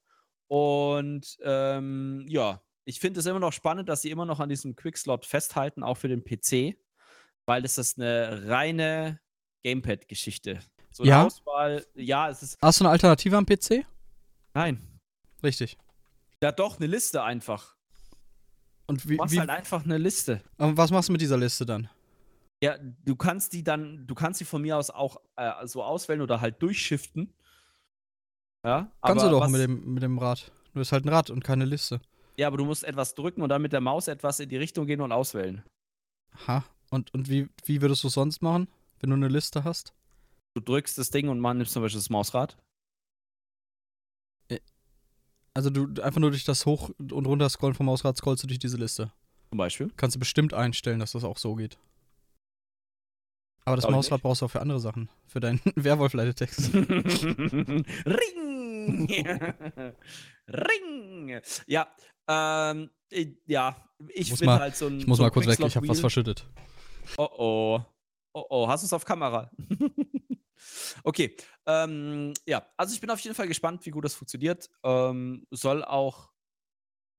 Und 0.47 1.38
ähm, 1.41 2.26
ja, 2.27 2.61
ich 2.85 2.99
finde 2.99 3.19
es 3.19 3.26
immer 3.26 3.39
noch 3.39 3.53
spannend, 3.53 3.89
dass 3.89 4.03
sie 4.03 4.11
immer 4.11 4.26
noch 4.26 4.39
an 4.39 4.49
diesem 4.49 4.76
Quickslot 4.76 5.26
festhalten, 5.26 5.81
auch 5.81 5.97
für 5.97 6.07
den 6.07 6.23
PC, 6.23 6.77
weil 7.47 7.65
es 7.65 7.80
ist 7.80 7.97
eine 7.97 8.47
reine 8.47 9.19
Gamepad-Geschichte 9.64 10.60
so 10.94 11.03
ja. 11.03 11.26
Auswahl, 11.26 11.86
ja, 11.95 12.30
es 12.30 12.44
ist. 12.44 12.57
Hast 12.61 12.80
du 12.80 12.86
eine 12.86 12.91
Alternative 12.91 13.36
am 13.36 13.45
PC? 13.45 13.86
Nein. 14.53 14.80
Richtig. 15.44 15.78
Ja, 16.41 16.52
doch, 16.52 16.78
eine 16.78 16.88
Liste 16.88 17.24
einfach. 17.24 17.76
Und 18.88 19.07
wie. 19.10 19.18
Du 19.18 19.24
machst 19.24 19.34
wie, 19.34 19.40
halt 19.40 19.49
einfach 19.49 19.84
eine 19.84 19.98
Liste. 19.98 20.41
Und 20.57 20.78
was 20.78 20.91
machst 20.91 21.10
du 21.10 21.14
mit 21.14 21.22
dieser 21.22 21.38
Liste 21.38 21.65
dann? 21.65 21.90
Ja, 22.61 22.78
du 22.78 23.15
kannst 23.15 23.52
die 23.53 23.64
dann, 23.64 24.07
du 24.07 24.15
kannst 24.15 24.40
sie 24.40 24.45
von 24.45 24.61
mir 24.61 24.78
aus 24.78 24.90
auch 24.90 25.20
äh, 25.36 25.68
so 25.68 25.84
auswählen 25.84 26.22
oder 26.22 26.40
halt 26.40 26.61
durchschiften. 26.61 27.34
Ja, 28.64 28.90
Kannst 29.02 29.26
du 29.26 29.30
doch 29.30 29.49
mit 29.49 29.60
dem, 29.60 29.95
mit 29.95 30.03
dem 30.03 30.18
Rad. 30.18 30.52
Du 30.74 30.80
hast 30.80 30.94
halt 30.94 31.06
ein 31.06 31.10
Rad 31.10 31.30
und 31.30 31.44
keine 31.44 31.65
Liste. 31.65 31.99
Ja, 32.38 32.48
aber 32.48 32.57
du 32.57 32.65
musst 32.65 32.84
etwas 32.86 33.15
drücken 33.15 33.41
und 33.41 33.49
dann 33.49 33.61
mit 33.61 33.74
der 33.74 33.82
Maus 33.82 34.07
etwas 34.07 34.40
in 34.40 34.48
die 34.48 34.57
Richtung 34.57 34.86
gehen 34.86 35.02
und 35.02 35.11
auswählen. 35.11 35.64
Aha. 36.32 36.64
Und, 36.90 37.14
und 37.14 37.30
wie, 37.30 37.49
wie 37.65 37.82
würdest 37.82 38.03
du 38.03 38.07
es 38.07 38.14
sonst 38.14 38.41
machen, 38.41 38.68
wenn 38.99 39.10
du 39.10 39.15
eine 39.18 39.28
Liste 39.28 39.64
hast? 39.64 39.94
Du 40.53 40.61
drückst 40.61 40.97
das 40.97 41.09
Ding 41.09 41.30
und 41.30 41.39
man 41.39 41.57
nimmt 41.57 41.69
zum 41.69 41.81
Beispiel 41.81 41.99
das 41.99 42.09
Mausrad. 42.09 42.57
Äh, 44.49 44.59
also 45.53 45.69
du 45.69 46.01
einfach 46.01 46.19
nur 46.19 46.31
durch 46.31 46.45
das 46.45 46.65
Hoch- 46.65 46.91
und 46.99 47.25
runter 47.25 47.49
scrollen 47.49 47.75
vom 47.75 47.88
Mausrad 47.88 48.17
scrollst 48.17 48.43
du 48.43 48.47
durch 48.47 48.59
diese 48.59 48.77
Liste. 48.77 49.11
Zum 49.49 49.57
Beispiel. 49.57 49.91
Kannst 49.97 50.15
du 50.15 50.19
bestimmt 50.19 50.53
einstellen, 50.53 50.99
dass 50.99 51.13
das 51.13 51.23
auch 51.23 51.38
so 51.38 51.55
geht. 51.55 51.77
Aber 53.65 53.77
das 53.77 53.89
Mausrad 53.89 54.21
brauchst 54.21 54.41
du 54.41 54.45
auch 54.45 54.51
für 54.51 54.61
andere 54.61 54.80
Sachen. 54.80 55.09
Für 55.25 55.39
deinen 55.39 55.61
Werwolf-Leitetext. 55.75 56.73
Ring! 58.05 59.07
Ring! 60.47 61.41
Ja, 61.65 61.88
ähm, 62.27 62.89
ja, 63.45 63.75
ich 64.09 64.38
bin 64.38 64.45
mal, 64.45 64.59
halt 64.59 64.75
so 64.75 64.88
ein. 64.88 64.99
Ich 64.99 65.07
muss 65.07 65.17
so 65.17 65.23
mal 65.23 65.30
kurz 65.30 65.47
weg, 65.47 65.59
ich 65.59 65.75
hab 65.75 65.88
was 65.88 65.99
verschüttet. 65.99 66.47
Oh 67.17 67.27
oh. 67.38 67.81
Oh 68.35 68.45
oh, 68.49 68.67
hast 68.67 68.81
du 68.81 68.88
es 68.88 68.93
auf 68.93 69.05
Kamera? 69.05 69.51
Okay, 71.03 71.35
ähm, 71.65 72.33
ja, 72.45 72.65
also 72.77 72.93
ich 72.93 73.01
bin 73.01 73.09
auf 73.09 73.19
jeden 73.19 73.35
Fall 73.35 73.47
gespannt, 73.47 73.85
wie 73.85 73.91
gut 73.91 74.05
das 74.05 74.15
funktioniert. 74.15 74.69
Ähm, 74.83 75.45
soll 75.51 75.83
auch 75.83 76.31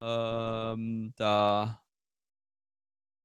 ähm, 0.01 1.12
da 1.16 1.82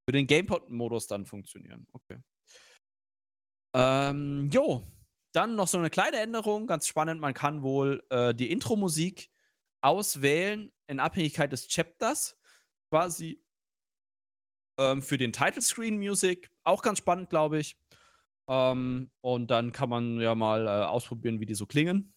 für 0.07 0.13
den 0.13 0.27
Gamepod-Modus 0.27 1.07
dann 1.07 1.25
funktionieren. 1.25 1.87
Okay. 1.93 2.19
Ähm, 3.75 4.49
jo, 4.51 4.83
dann 5.33 5.55
noch 5.55 5.67
so 5.67 5.77
eine 5.77 5.89
kleine 5.89 6.17
Änderung, 6.17 6.65
ganz 6.65 6.87
spannend. 6.87 7.21
Man 7.21 7.33
kann 7.33 7.61
wohl 7.61 8.03
äh, 8.09 8.33
die 8.33 8.51
Intro-Musik 8.51 9.29
auswählen 9.81 10.71
in 10.87 10.99
Abhängigkeit 10.99 11.51
des 11.51 11.67
Chapters. 11.67 12.37
Quasi 12.91 13.43
ähm, 14.79 15.03
für 15.03 15.17
den 15.17 15.31
Title 15.31 15.61
Screen 15.61 15.97
Music. 15.97 16.49
Auch 16.63 16.81
ganz 16.81 16.97
spannend, 16.97 17.29
glaube 17.29 17.59
ich. 17.59 17.77
Ähm, 18.49 19.11
und 19.21 19.51
dann 19.51 19.71
kann 19.71 19.89
man 19.89 20.19
ja 20.19 20.35
mal 20.35 20.65
äh, 20.67 20.69
ausprobieren, 20.85 21.39
wie 21.39 21.45
die 21.45 21.55
so 21.55 21.65
klingen. 21.67 22.13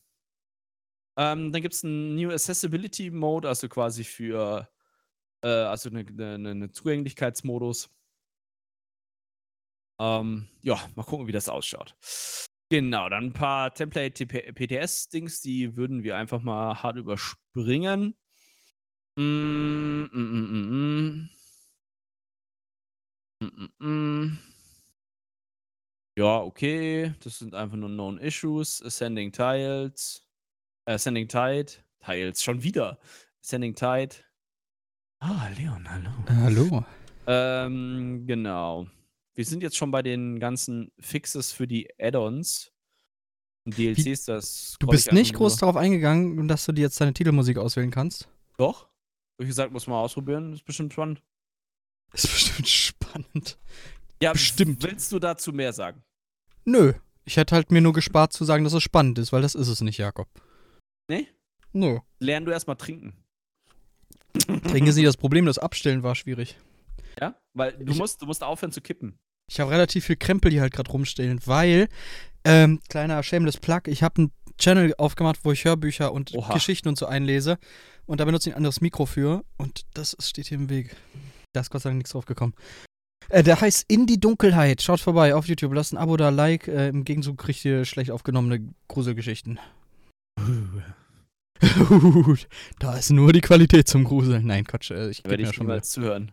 Ähm, 1.18 1.52
dann 1.52 1.60
gibt 1.60 1.74
es 1.74 1.84
einen 1.84 2.14
New 2.16 2.30
Accessibility 2.30 3.10
Mode, 3.10 3.46
also 3.48 3.68
quasi 3.68 4.02
für 4.02 4.66
äh, 5.42 5.48
also 5.48 5.90
eine 5.90 6.04
ne, 6.04 6.38
ne, 6.38 6.54
ne 6.54 6.70
Zugänglichkeitsmodus. 6.70 7.90
Ähm, 10.00 10.48
ja, 10.62 10.80
mal 10.96 11.04
gucken, 11.04 11.26
wie 11.26 11.32
das 11.32 11.48
ausschaut. 11.48 11.94
Genau, 12.70 13.10
dann 13.10 13.24
ein 13.26 13.32
paar 13.34 13.74
Template-PTS-Dings, 13.74 15.42
die 15.42 15.76
würden 15.76 16.02
wir 16.02 16.16
einfach 16.16 16.40
mal 16.40 16.82
hart 16.82 16.96
überspringen. 16.96 18.16
Mm, 19.16 19.22
mm, 19.22 20.08
mm, 20.12 20.46
mm, 20.52 20.68
mm. 20.70 21.30
Mm, 23.42 23.68
mm, 23.80 23.86
mm. 23.86 24.51
Ja, 26.16 26.40
okay. 26.40 27.14
Das 27.22 27.38
sind 27.38 27.54
einfach 27.54 27.76
nur 27.76 27.88
Known 27.88 28.18
Issues. 28.18 28.82
Ascending 28.82 29.32
Tiles. 29.32 30.26
Äh, 30.84 30.92
Ascending 30.94 31.28
Tide. 31.28 31.72
Tiles, 32.04 32.42
schon 32.42 32.62
wieder. 32.62 32.98
Ascending 33.42 33.74
Tide. 33.74 34.16
Ah, 35.20 35.48
Leon, 35.56 35.88
hallo. 35.88 36.10
Hallo. 36.28 36.84
Ähm, 37.26 38.26
genau. 38.26 38.86
Wir 39.34 39.44
sind 39.44 39.62
jetzt 39.62 39.76
schon 39.76 39.90
bei 39.90 40.02
den 40.02 40.38
ganzen 40.38 40.92
Fixes 40.98 41.52
für 41.52 41.66
die 41.66 41.88
Add-ons. 41.98 42.72
DLCs, 43.64 44.24
das. 44.24 44.76
Du 44.80 44.88
bist 44.88 45.12
nicht 45.12 45.34
groß 45.34 45.56
darauf 45.56 45.76
eingegangen, 45.76 46.48
dass 46.48 46.66
du 46.66 46.72
dir 46.72 46.82
jetzt 46.82 47.00
deine 47.00 47.14
Titelmusik 47.14 47.58
auswählen 47.58 47.92
kannst? 47.92 48.28
Doch. 48.58 48.88
Wie 49.38 49.46
gesagt, 49.46 49.72
muss 49.72 49.86
man 49.86 49.98
ausprobieren. 49.98 50.52
Ist 50.52 50.64
bestimmt 50.64 50.92
spannend. 50.92 51.22
Ist 52.12 52.22
bestimmt 52.32 52.68
spannend. 52.68 53.58
Ja, 54.22 54.32
bestimmt. 54.32 54.82
Willst 54.84 55.10
du 55.10 55.18
dazu 55.18 55.52
mehr 55.52 55.72
sagen? 55.72 56.02
Nö. 56.64 56.92
Ich 57.24 57.36
hätte 57.36 57.56
halt 57.56 57.72
mir 57.72 57.80
nur 57.80 57.92
gespart 57.92 58.32
zu 58.32 58.44
sagen, 58.44 58.62
dass 58.62 58.72
es 58.72 58.82
spannend 58.82 59.18
ist, 59.18 59.32
weil 59.32 59.42
das 59.42 59.56
ist 59.56 59.66
es 59.66 59.80
nicht, 59.80 59.98
Jakob. 59.98 60.28
Nee? 61.08 61.26
Nö. 61.72 61.98
Lern 62.20 62.44
du 62.44 62.52
erstmal 62.52 62.76
trinken. 62.76 63.16
Trinken 64.32 64.86
ist 64.86 64.94
nicht 64.94 65.06
das 65.06 65.16
Problem, 65.16 65.44
das 65.44 65.58
Abstellen 65.58 66.04
war 66.04 66.14
schwierig. 66.14 66.56
Ja? 67.20 67.34
Weil 67.52 67.72
du, 67.72 67.92
ich, 67.92 67.98
musst, 67.98 68.22
du 68.22 68.26
musst 68.26 68.44
aufhören 68.44 68.70
zu 68.70 68.80
kippen. 68.80 69.18
Ich 69.50 69.58
habe 69.58 69.72
relativ 69.72 70.06
viel 70.06 70.16
Krempel 70.16 70.52
hier 70.52 70.60
halt 70.60 70.72
gerade 70.72 70.90
rumstehen, 70.90 71.40
weil, 71.44 71.88
ähm, 72.44 72.80
kleiner 72.88 73.22
shameless 73.24 73.58
Plug, 73.58 73.82
ich 73.86 74.04
habe 74.04 74.22
einen 74.22 74.32
Channel 74.58 74.94
aufgemacht, 74.98 75.40
wo 75.42 75.50
ich 75.50 75.64
Hörbücher 75.64 76.12
und 76.12 76.32
Oha. 76.34 76.54
Geschichten 76.54 76.88
und 76.88 76.96
so 76.96 77.06
einlese. 77.06 77.58
Und 78.06 78.20
da 78.20 78.24
benutze 78.24 78.48
ich 78.48 78.54
ein 78.54 78.58
anderes 78.58 78.80
Mikro 78.80 79.06
für. 79.06 79.44
Und 79.56 79.82
das 79.94 80.16
steht 80.20 80.46
hier 80.46 80.58
im 80.58 80.70
Weg. 80.70 80.94
Da 81.52 81.60
ist 81.60 81.70
Gott 81.70 81.82
sei 81.82 81.90
Dank 81.90 81.98
nichts 81.98 82.12
drauf 82.12 82.24
gekommen. 82.24 82.54
Äh, 83.32 83.42
der 83.42 83.60
heißt 83.60 83.86
In 83.88 84.06
die 84.06 84.20
Dunkelheit. 84.20 84.82
Schaut 84.82 85.00
vorbei 85.00 85.34
auf 85.34 85.48
YouTube, 85.48 85.72
lasst 85.72 85.94
ein 85.94 85.96
Abo 85.96 86.18
da, 86.18 86.28
Like. 86.28 86.68
Äh, 86.68 86.88
Im 86.88 87.02
Gegenzug 87.04 87.38
kriegt 87.38 87.64
ihr 87.64 87.86
schlecht 87.86 88.10
aufgenommene 88.10 88.68
Gruselgeschichten. 88.88 89.58
da 92.78 92.96
ist 92.96 93.10
nur 93.10 93.32
die 93.32 93.40
Qualität 93.40 93.88
zum 93.88 94.04
Gruseln. 94.04 94.46
Nein, 94.46 94.64
Quatsch. 94.64 94.90
Äh, 94.90 95.08
ich 95.08 95.24
Werde 95.24 95.44
ich 95.44 95.54
schon 95.54 95.66
mal 95.66 95.82
zuhören. 95.82 96.32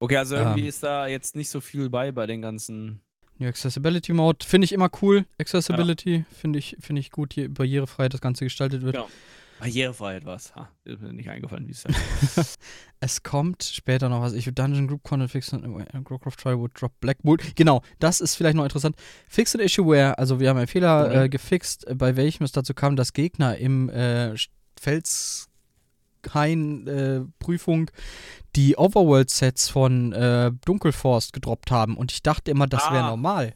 Okay, 0.00 0.18
also 0.18 0.36
irgendwie 0.36 0.60
Ähm. 0.60 0.66
ist 0.68 0.82
da 0.82 1.06
jetzt 1.06 1.34
nicht 1.34 1.48
so 1.48 1.62
viel 1.62 1.88
bei 1.88 2.12
bei 2.12 2.26
den 2.26 2.42
ganzen. 2.42 3.00
New 3.38 3.48
Accessibility 3.48 4.12
Mode 4.12 4.44
finde 4.44 4.66
ich 4.66 4.72
immer 4.72 4.90
cool. 5.00 5.24
Accessibility 5.38 6.26
finde 6.30 6.58
ich, 6.58 6.76
finde 6.78 7.00
ich 7.00 7.10
gut, 7.10 7.32
hier 7.32 7.48
barrierefrei 7.48 8.10
das 8.10 8.20
Ganze 8.20 8.44
gestaltet 8.44 8.82
wird. 8.82 8.96
Genau. 8.96 9.08
Barrierefreiheit 9.58 10.24
was. 10.24 10.54
Ha, 10.56 10.68
ist 10.84 11.00
mir 11.00 11.12
nicht 11.12 11.28
eingefallen, 11.28 11.66
wie 11.66 11.72
es 11.72 11.84
heißt. 11.84 12.58
Es 13.00 13.22
kommt 13.22 13.62
später 13.62 14.08
noch 14.08 14.20
was. 14.22 14.32
Ich 14.32 14.44
will 14.46 14.52
Dungeon 14.52 14.88
Group 14.88 15.04
Content 15.04 15.30
fix 15.30 15.54
and 15.54 15.64
Growcraft 16.04 16.36
Try 16.36 16.58
would 16.58 16.72
drop 16.74 16.98
Black 17.00 17.18
Bolt. 17.22 17.54
Genau, 17.54 17.82
das 18.00 18.20
ist 18.20 18.34
vielleicht 18.34 18.56
noch 18.56 18.64
interessant. 18.64 18.96
Fix 19.28 19.54
an 19.54 19.60
Issue 19.60 19.86
where, 19.86 20.18
also 20.18 20.40
wir 20.40 20.48
haben 20.48 20.56
einen 20.56 20.66
Fehler 20.66 21.08
Mhm. 21.08 21.14
äh, 21.14 21.28
gefixt, 21.28 21.86
äh, 21.86 21.94
bei 21.94 22.16
welchem 22.16 22.42
es 22.44 22.50
dazu 22.52 22.74
kam, 22.74 22.96
dass 22.96 23.12
Gegner 23.12 23.56
im 23.56 23.88
äh, 23.90 24.34
Felshain-Prüfung 26.24 27.90
die 28.56 28.76
Overworld-Sets 28.76 29.68
von 29.68 30.12
äh, 30.12 30.50
Dunkelforst 30.64 31.32
gedroppt 31.32 31.70
haben. 31.70 31.96
Und 31.96 32.12
ich 32.12 32.22
dachte 32.22 32.50
immer, 32.50 32.66
das 32.66 32.82
wäre 32.90 33.04
Ah. 33.04 33.10
normal. 33.10 33.54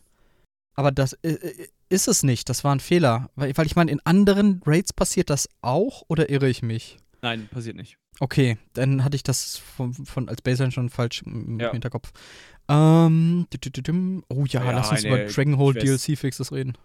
Aber 0.74 0.90
das 0.92 1.12
äh, 1.14 1.32
äh, 1.32 1.68
ist 1.92 2.08
es 2.08 2.22
nicht. 2.22 2.48
Das 2.48 2.64
war 2.64 2.74
ein 2.74 2.80
Fehler. 2.80 3.30
Weil, 3.36 3.56
weil 3.56 3.66
ich 3.66 3.76
meine, 3.76 3.90
in 3.92 4.00
anderen 4.04 4.60
Raids 4.66 4.92
passiert 4.92 5.30
das 5.30 5.48
auch 5.60 6.02
oder 6.08 6.28
irre 6.30 6.48
ich 6.48 6.62
mich? 6.62 6.96
Nein, 7.22 7.48
passiert 7.48 7.76
nicht. 7.76 7.96
Okay, 8.18 8.58
dann 8.72 9.04
hatte 9.04 9.16
ich 9.16 9.22
das 9.22 9.56
von, 9.56 9.94
von 9.94 10.28
als 10.28 10.42
Baseline 10.42 10.72
schon 10.72 10.90
falsch 10.90 11.22
im 11.22 11.60
Ja. 11.60 11.70
Hinterkopf. 11.72 12.12
Ähm, 12.68 13.46
oh 14.28 14.44
ja, 14.46 14.64
Ja, 14.64 14.70
lass 14.72 14.90
uns 14.90 15.04
über 15.04 15.24
Dragonhold 15.26 15.78
Quest. 15.78 16.08
DLC-Fixes 16.08 16.52
reden. 16.52 16.76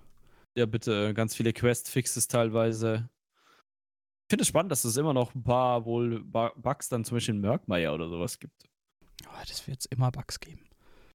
Ja, 0.58 0.66
bitte, 0.66 1.14
ganz 1.14 1.36
viele 1.36 1.54
Quest-Fixes 1.54 2.28
teilweise. 2.28 3.10
Ich 4.26 4.34
finde 4.34 4.42
es 4.42 4.48
spannend, 4.48 4.72
dass 4.72 4.84
es 4.86 4.98
immer 4.98 5.14
noch 5.14 5.34
ein 5.36 5.44
paar 5.44 5.86
wohl 5.86 6.24
Bu- 6.24 6.50
Bugs 6.56 6.90
dann 6.90 7.06
zum 7.06 7.18
Beispiel 7.18 7.36
in 7.36 7.42
Merkmeier 7.42 7.94
oder 7.94 8.10
sowas 8.10 8.40
gibt. 8.40 8.64
Oh, 9.26 9.44
das 9.48 9.68
wird 9.68 9.80
es 9.80 9.86
immer 9.86 10.12
Bugs 10.12 10.40
geben. 10.40 10.62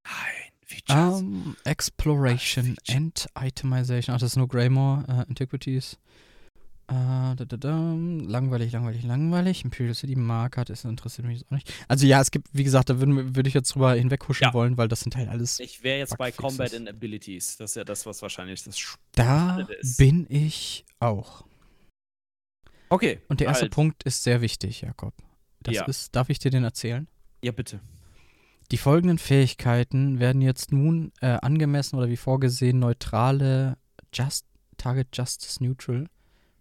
Nein, 0.05 0.53
Features. 0.73 1.21
Ähm, 1.21 1.57
Exploration 1.65 2.77
Ah, 2.79 2.83
Feature. 2.87 2.97
and 2.97 3.27
Itemization. 3.41 4.15
Ach, 4.15 4.21
das 4.21 4.33
ist 4.33 4.37
nur 4.37 4.49
Greymore, 4.49 5.05
äh, 5.09 5.13
Antiquities. 5.29 5.99
Äh, 6.89 6.95
da, 6.95 7.35
da, 7.37 7.57
da. 7.57 7.95
Langweilig, 7.95 8.73
langweilig, 8.73 9.05
langweilig. 9.05 9.65
Imperial 9.65 9.95
City 9.95 10.17
Marker, 10.17 10.65
das 10.65 10.85
interessiert 10.85 11.27
mich 11.27 11.39
jetzt 11.39 11.47
auch 11.47 11.53
nicht. 11.53 11.73
Also 11.89 12.07
ja, 12.07 12.21
es 12.21 12.31
gibt, 12.31 12.49
wie 12.53 12.65
gesagt, 12.65 12.91
da 12.91 12.99
würde 12.99 13.35
würd 13.37 13.47
ich 13.47 13.55
jetzt 13.55 13.75
drüber 13.75 13.95
hinweghuschen 13.95 14.47
Ja. 14.49 14.53
wollen, 14.55 14.77
weil 14.77 14.89
das 14.89 15.01
sind 15.01 15.17
halt 15.17 15.29
alles. 15.29 15.61
ich 15.61 15.83
wäre 15.83 15.99
jetzt 15.99 16.19
bei 16.19 16.31
Bugfixes. 16.31 16.43
Combat 16.59 16.75
and 16.75 16.89
Abilities. 16.89 17.57
Das 17.57 17.71
ist 17.71 17.77
ja 17.77 17.85
das, 17.85 18.05
was 18.05 18.21
wahrscheinlich 18.21 18.63
das. 18.65 18.97
Da 19.15 19.61
ist. 19.81 19.97
bin 19.97 20.27
ich 20.29 20.85
auch. 20.99 21.45
okay. 22.91 23.21
Und 23.29 23.41
der 23.41 23.47
erste 23.49 23.63
halt. 23.63 23.73
Punkt 23.73 24.03
ist 24.03 24.23
sehr 24.23 24.41
wichtig, 24.41 24.81
Jakob. 24.83 25.15
Das 25.61 25.77
Ja. 25.77 25.85
ist, 25.87 26.15
darf 26.17 26.29
ich 26.29 26.41
dir 26.41 26.51
den 26.51 26.65
erzählen? 26.65 27.07
Ja, 27.43 27.53
bitte. 27.53 27.81
Die 28.73 28.79
folgenden 28.79 29.19
Fähigkeiten 29.19 30.19
werden 30.19 30.41
jetzt 30.41 30.73
nun 30.73 31.13
äh, 31.21 31.27
angemessen 31.43 31.97
oder 31.97 32.09
wie 32.09 32.17
vorgesehen 32.17 32.79
neutrale 32.79 33.77
Just 34.15 34.47
Target 34.79 35.09
Justice 35.13 35.63
Neutral. 35.63 36.07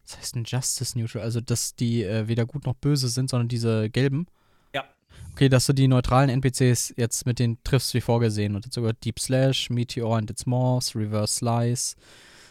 Was 0.04 0.18
heißt 0.18 0.36
denn 0.36 0.44
Justice 0.44 1.00
Neutral? 1.00 1.24
Also, 1.24 1.40
dass 1.40 1.74
die 1.74 2.04
äh, 2.04 2.28
weder 2.28 2.46
gut 2.46 2.66
noch 2.66 2.76
böse 2.76 3.08
sind, 3.08 3.30
sondern 3.30 3.48
diese 3.48 3.90
gelben. 3.90 4.28
Ja. 4.76 4.84
Okay, 5.32 5.48
dass 5.48 5.68
du 5.68 5.74
die 5.74 5.88
neutralen 5.88 6.30
NPCs 6.30 6.96
jetzt 6.98 7.26
mit 7.26 7.40
denen 7.40 7.60
triffst 7.64 7.94
wie 7.94 8.02
vorgesehen. 8.02 8.58
Und 8.58 8.66
dazu 8.66 8.82
gehört 8.82 9.06
Deep 9.06 9.18
Slash, 9.18 9.70
Meteor 9.70 10.18
and 10.18 10.30
its 10.30 10.46
Morphs, 10.46 10.94
Reverse 10.94 11.36
Slice, 11.36 11.96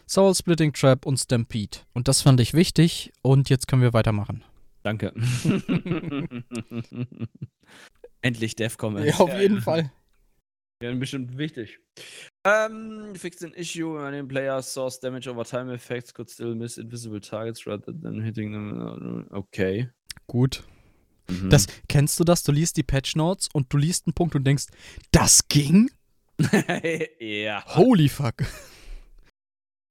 Soul 0.09 0.35
Splitting 0.35 0.73
Trap 0.73 1.05
und 1.05 1.19
Stampede. 1.19 1.81
Und 1.93 2.09
das 2.09 2.23
fand 2.23 2.41
ich 2.41 2.55
wichtig 2.55 3.13
und 3.21 3.51
jetzt 3.51 3.69
können 3.69 3.83
wir 3.83 3.93
weitermachen. 3.93 4.43
Danke. 4.83 5.13
Endlich 8.23 8.55
Devcom. 8.57 8.97
Fall. 9.63 9.93
Ja, 10.83 10.95
bestimmt 10.95 11.37
wichtig. 11.37 11.79
Ähm, 12.45 13.15
fixed 13.15 13.45
an 13.45 13.53
issue 13.53 13.95
when 13.95 14.15
any 14.15 14.23
player 14.23 14.63
source 14.63 14.99
damage 14.99 15.29
over 15.29 15.45
time 15.45 15.71
effects 15.71 16.13
could 16.13 16.31
still 16.31 16.55
miss 16.55 16.79
invisible 16.79 17.21
targets 17.21 17.67
rather 17.67 17.93
than 17.93 18.23
hitting 18.23 18.53
them. 18.53 19.27
Okay. 19.31 19.91
Gut. 20.27 20.63
Mhm. 21.29 21.51
Das, 21.51 21.67
kennst 21.89 22.19
du 22.19 22.25
das? 22.25 22.43
Du 22.43 22.53
liest 22.53 22.79
die 22.79 22.83
Patch 22.83 23.15
Notes 23.15 23.49
und 23.53 23.73
du 23.73 23.77
liest 23.77 24.07
einen 24.07 24.15
Punkt 24.15 24.35
und 24.35 24.45
denkst, 24.45 24.67
das 25.13 25.47
ging? 25.49 25.91
ja. 27.21 27.63
Holy 27.67 28.09
fuck. 28.09 28.37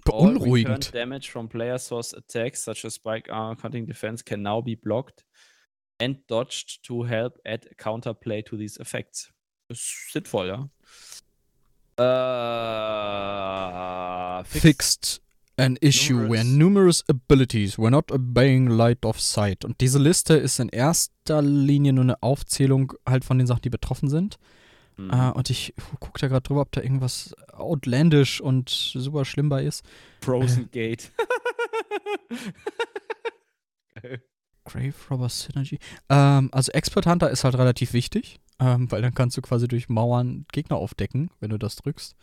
Beunruhigend. 0.06 0.94
damage 0.96 1.30
from 1.30 1.48
player 1.48 1.78
source 1.78 2.16
attacks 2.16 2.64
such 2.64 2.84
as 2.84 2.96
spike 2.96 3.32
armor 3.32 3.56
cutting 3.56 3.86
defense 3.86 4.24
can 4.24 4.42
now 4.42 4.60
be 4.60 4.76
blocked 4.76 5.24
and 6.00 6.18
dodged 6.28 6.84
to 6.84 7.06
help 7.06 7.40
add 7.46 7.68
counterplay 7.78 8.42
to 8.44 8.58
these 8.58 8.80
effects. 8.80 9.32
Ist 9.70 10.12
sinnvoll, 10.12 10.48
ja. 10.48 10.70
Äh, 14.40 14.44
Fixed 14.46 15.22
an 15.58 15.76
issue 15.82 16.30
where 16.30 16.44
Numerous- 16.46 16.58
numerous 16.58 17.04
abilities 17.10 17.78
were 17.78 17.92
not 17.92 18.12
obeying 18.12 18.68
light 18.68 19.04
of 19.06 19.20
sight. 19.20 19.66
Und 19.66 19.82
diese 19.82 20.00
Liste 20.00 20.36
ist 20.36 20.60
in 20.60 20.70
erster 20.70 21.42
Linie 21.42 21.92
nur 21.94 22.06
eine 22.06 22.24
Aufzählung 22.24 22.94
halt 23.06 23.26
von 23.26 23.38
den 23.38 23.46
Sachen, 23.48 23.64
die 23.64 23.70
betroffen 23.70 24.08
sind. 24.10 24.38
Mhm. 24.96 25.10
Äh, 25.12 25.32
und 25.32 25.50
ich 25.50 25.74
gucke 26.00 26.20
da 26.20 26.28
gerade 26.30 26.44
drüber, 26.44 26.62
ob 26.62 26.72
da 26.72 26.82
irgendwas 26.82 27.34
outlandish 27.52 28.40
und 28.40 28.70
super 28.70 29.26
schlimm 29.26 29.50
bei 29.50 29.64
ist. 29.66 29.84
Frozen 30.22 30.72
Gate. 30.72 31.12
Grave 34.70 34.94
Robber 35.10 35.30
Synergy. 35.30 35.80
Ähm, 36.10 36.50
also 36.52 36.72
Expert 36.72 37.08
Hunter 37.08 37.30
ist 37.30 37.44
halt 37.44 37.56
relativ 37.56 37.94
wichtig, 37.94 38.40
ähm, 38.60 38.92
weil 38.92 39.02
dann 39.02 39.14
kannst 39.14 39.38
du 39.38 39.42
quasi 39.42 39.68
durch 39.68 39.90
Mauern 39.90 40.46
Gegner 40.52 40.78
aufdecken, 40.78 41.32
wenn 41.40 41.50
du 41.50 41.58
das 41.58 41.76
drückst. 41.78 42.16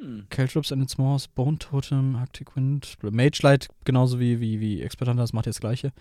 Hm. 0.00 0.26
Caltrops 0.30 0.72
and 0.72 0.82
its 0.82 0.98
Mouse, 0.98 1.28
Bone 1.28 1.58
Totem, 1.58 2.16
Arctic 2.16 2.54
Wind, 2.56 2.96
Mage 3.02 3.40
Light, 3.42 3.68
genauso 3.84 4.20
wie, 4.20 4.40
wie, 4.40 4.60
wie 4.60 4.82
Expert 4.82 5.08
Hunter, 5.08 5.22
das 5.22 5.32
macht 5.32 5.46
jetzt 5.46 5.56
das 5.56 5.60
gleiche. 5.60 5.92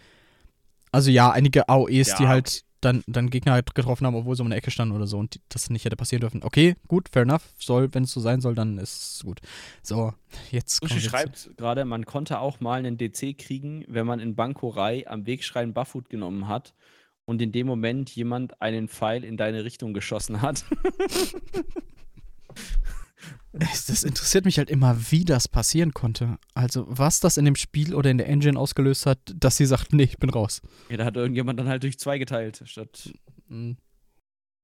Also 0.91 1.11
ja, 1.11 1.31
einige 1.31 1.67
AOEs, 1.67 2.15
die 2.15 2.23
Ja, 2.23 2.29
halt 2.29 2.63
dann, 2.85 3.03
dann 3.07 3.29
Gegner 3.29 3.53
halt 3.53 3.73
getroffen 3.75 4.05
haben, 4.05 4.15
obwohl 4.15 4.35
sie 4.35 4.41
um 4.43 4.47
eine 4.47 4.55
Ecke 4.55 4.71
standen 4.71 4.95
oder 4.95 5.07
so 5.07 5.17
und 5.17 5.39
das 5.49 5.69
nicht 5.69 5.83
hätte 5.85 5.95
passieren 5.95 6.21
dürfen. 6.21 6.43
Okay, 6.43 6.75
gut, 6.87 7.09
fair 7.09 7.23
enough. 7.23 7.43
Soll, 7.57 7.93
wenn 7.93 8.03
es 8.03 8.11
so 8.11 8.19
sein 8.21 8.41
soll, 8.41 8.55
dann 8.55 8.77
ist 8.77 9.15
es 9.15 9.23
gut. 9.23 9.41
So, 9.81 10.13
jetzt 10.51 10.81
jetzt- 10.83 11.01
schreibt 11.03 11.49
gerade, 11.57 11.83
man 11.85 12.05
konnte 12.05 12.39
auch 12.39 12.59
mal 12.59 12.79
einen 12.79 12.97
DC 12.97 13.33
kriegen, 13.37 13.83
wenn 13.87 14.05
man 14.05 14.19
in 14.19 14.35
Bankorei 14.35 15.07
am 15.07 15.25
Wegschrein 15.25 15.73
Buffwood 15.73 16.09
genommen 16.09 16.47
hat 16.47 16.73
und 17.25 17.41
in 17.41 17.51
dem 17.51 17.67
Moment 17.67 18.15
jemand 18.15 18.61
einen 18.61 18.87
Pfeil 18.87 19.23
in 19.23 19.35
deine 19.35 19.63
Richtung 19.63 19.93
geschossen 19.93 20.41
hat. 20.41 20.63
Es- 23.53 23.85
Das 23.85 24.03
interessiert 24.03 24.45
mich 24.45 24.57
halt 24.57 24.69
immer, 24.69 24.97
wie 25.11 25.23
das 25.25 25.47
passieren 25.47 25.93
konnte. 25.93 26.37
Also, 26.53 26.85
was 26.89 27.19
das 27.21 27.37
in 27.37 27.45
dem 27.45 27.55
Spiel 27.55 27.93
oder 27.95 28.09
in 28.11 28.17
der 28.17 28.27
Engine 28.27 28.59
ausgelöst 28.59 29.05
hat, 29.05 29.19
dass 29.33 29.57
sie 29.57 29.65
sagt, 29.65 29.93
nee, 29.93 30.03
ich 30.03 30.17
bin 30.17 30.29
raus. 30.29 30.61
ja, 30.89 30.97
da 30.97 31.05
hat 31.05 31.15
irgendjemand 31.15 31.59
dann 31.59 31.67
halt 31.69 31.83
durch 31.83 31.97
zwei 31.99 32.17
geteilt, 32.17 32.61
statt 32.65 33.13
Hm, 33.47 33.77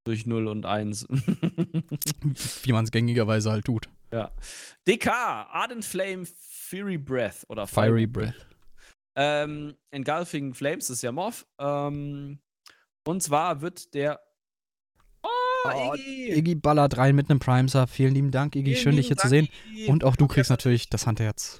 durch 0.03 0.25
0 0.25 0.47
und 0.47 0.65
1. 0.65 1.07
Wie 2.63 2.71
man 2.71 2.85
es 2.85 2.91
gängigerweise 2.91 3.51
halt 3.51 3.65
tut. 3.65 3.87
ja. 4.11 4.31
DK, 4.87 5.07
Ardent 5.51 5.85
Flame, 5.85 6.25
Fury 6.39 6.97
Breath 6.97 7.45
oder 7.49 7.67
Fiery 7.67 8.07
Breath. 8.07 8.33
Ähm, 9.15 9.75
Engulfing 9.91 10.53
Flames 10.53 10.87
das 10.87 10.97
ist 10.97 11.01
ja 11.03 11.11
Morph. 11.11 11.45
Ähm, 11.59 12.39
und 13.05 13.21
zwar 13.23 13.61
wird 13.61 13.93
der. 13.93 14.19
Oh, 15.63 15.93
Iggy! 15.93 16.31
Iggy 16.33 16.55
ballert 16.55 16.97
rein 16.97 17.15
mit 17.15 17.29
einem 17.29 17.39
Prime 17.39 17.67
Sub. 17.67 17.89
Vielen 17.89 18.13
lieben 18.13 18.31
Dank, 18.31 18.55
Iggy. 18.55 18.71
Vielen 18.71 18.83
Schön, 18.83 18.95
dich 18.95 19.07
hier 19.07 19.15
lieben 19.15 19.21
zu 19.21 19.27
sehen. 19.27 19.45
Dank, 19.47 19.77
Iggy. 19.77 19.87
Und 19.89 20.03
auch 20.03 20.15
du 20.15 20.27
kriegst 20.27 20.49
natürlich 20.49 20.89
das 20.89 21.07
Handherz. 21.07 21.59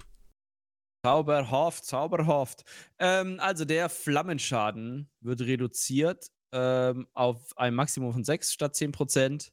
Zauberhaft, 1.05 1.85
zauberhaft. 1.85 2.63
Ähm, 2.99 3.39
also 3.39 3.65
der 3.65 3.89
Flammenschaden 3.89 5.09
wird 5.19 5.41
reduziert 5.41 6.27
ähm, 6.51 7.07
auf 7.13 7.57
ein 7.57 7.73
Maximum 7.73 8.13
von 8.13 8.23
6 8.23 8.53
statt 8.53 8.75
10%. 8.75 9.51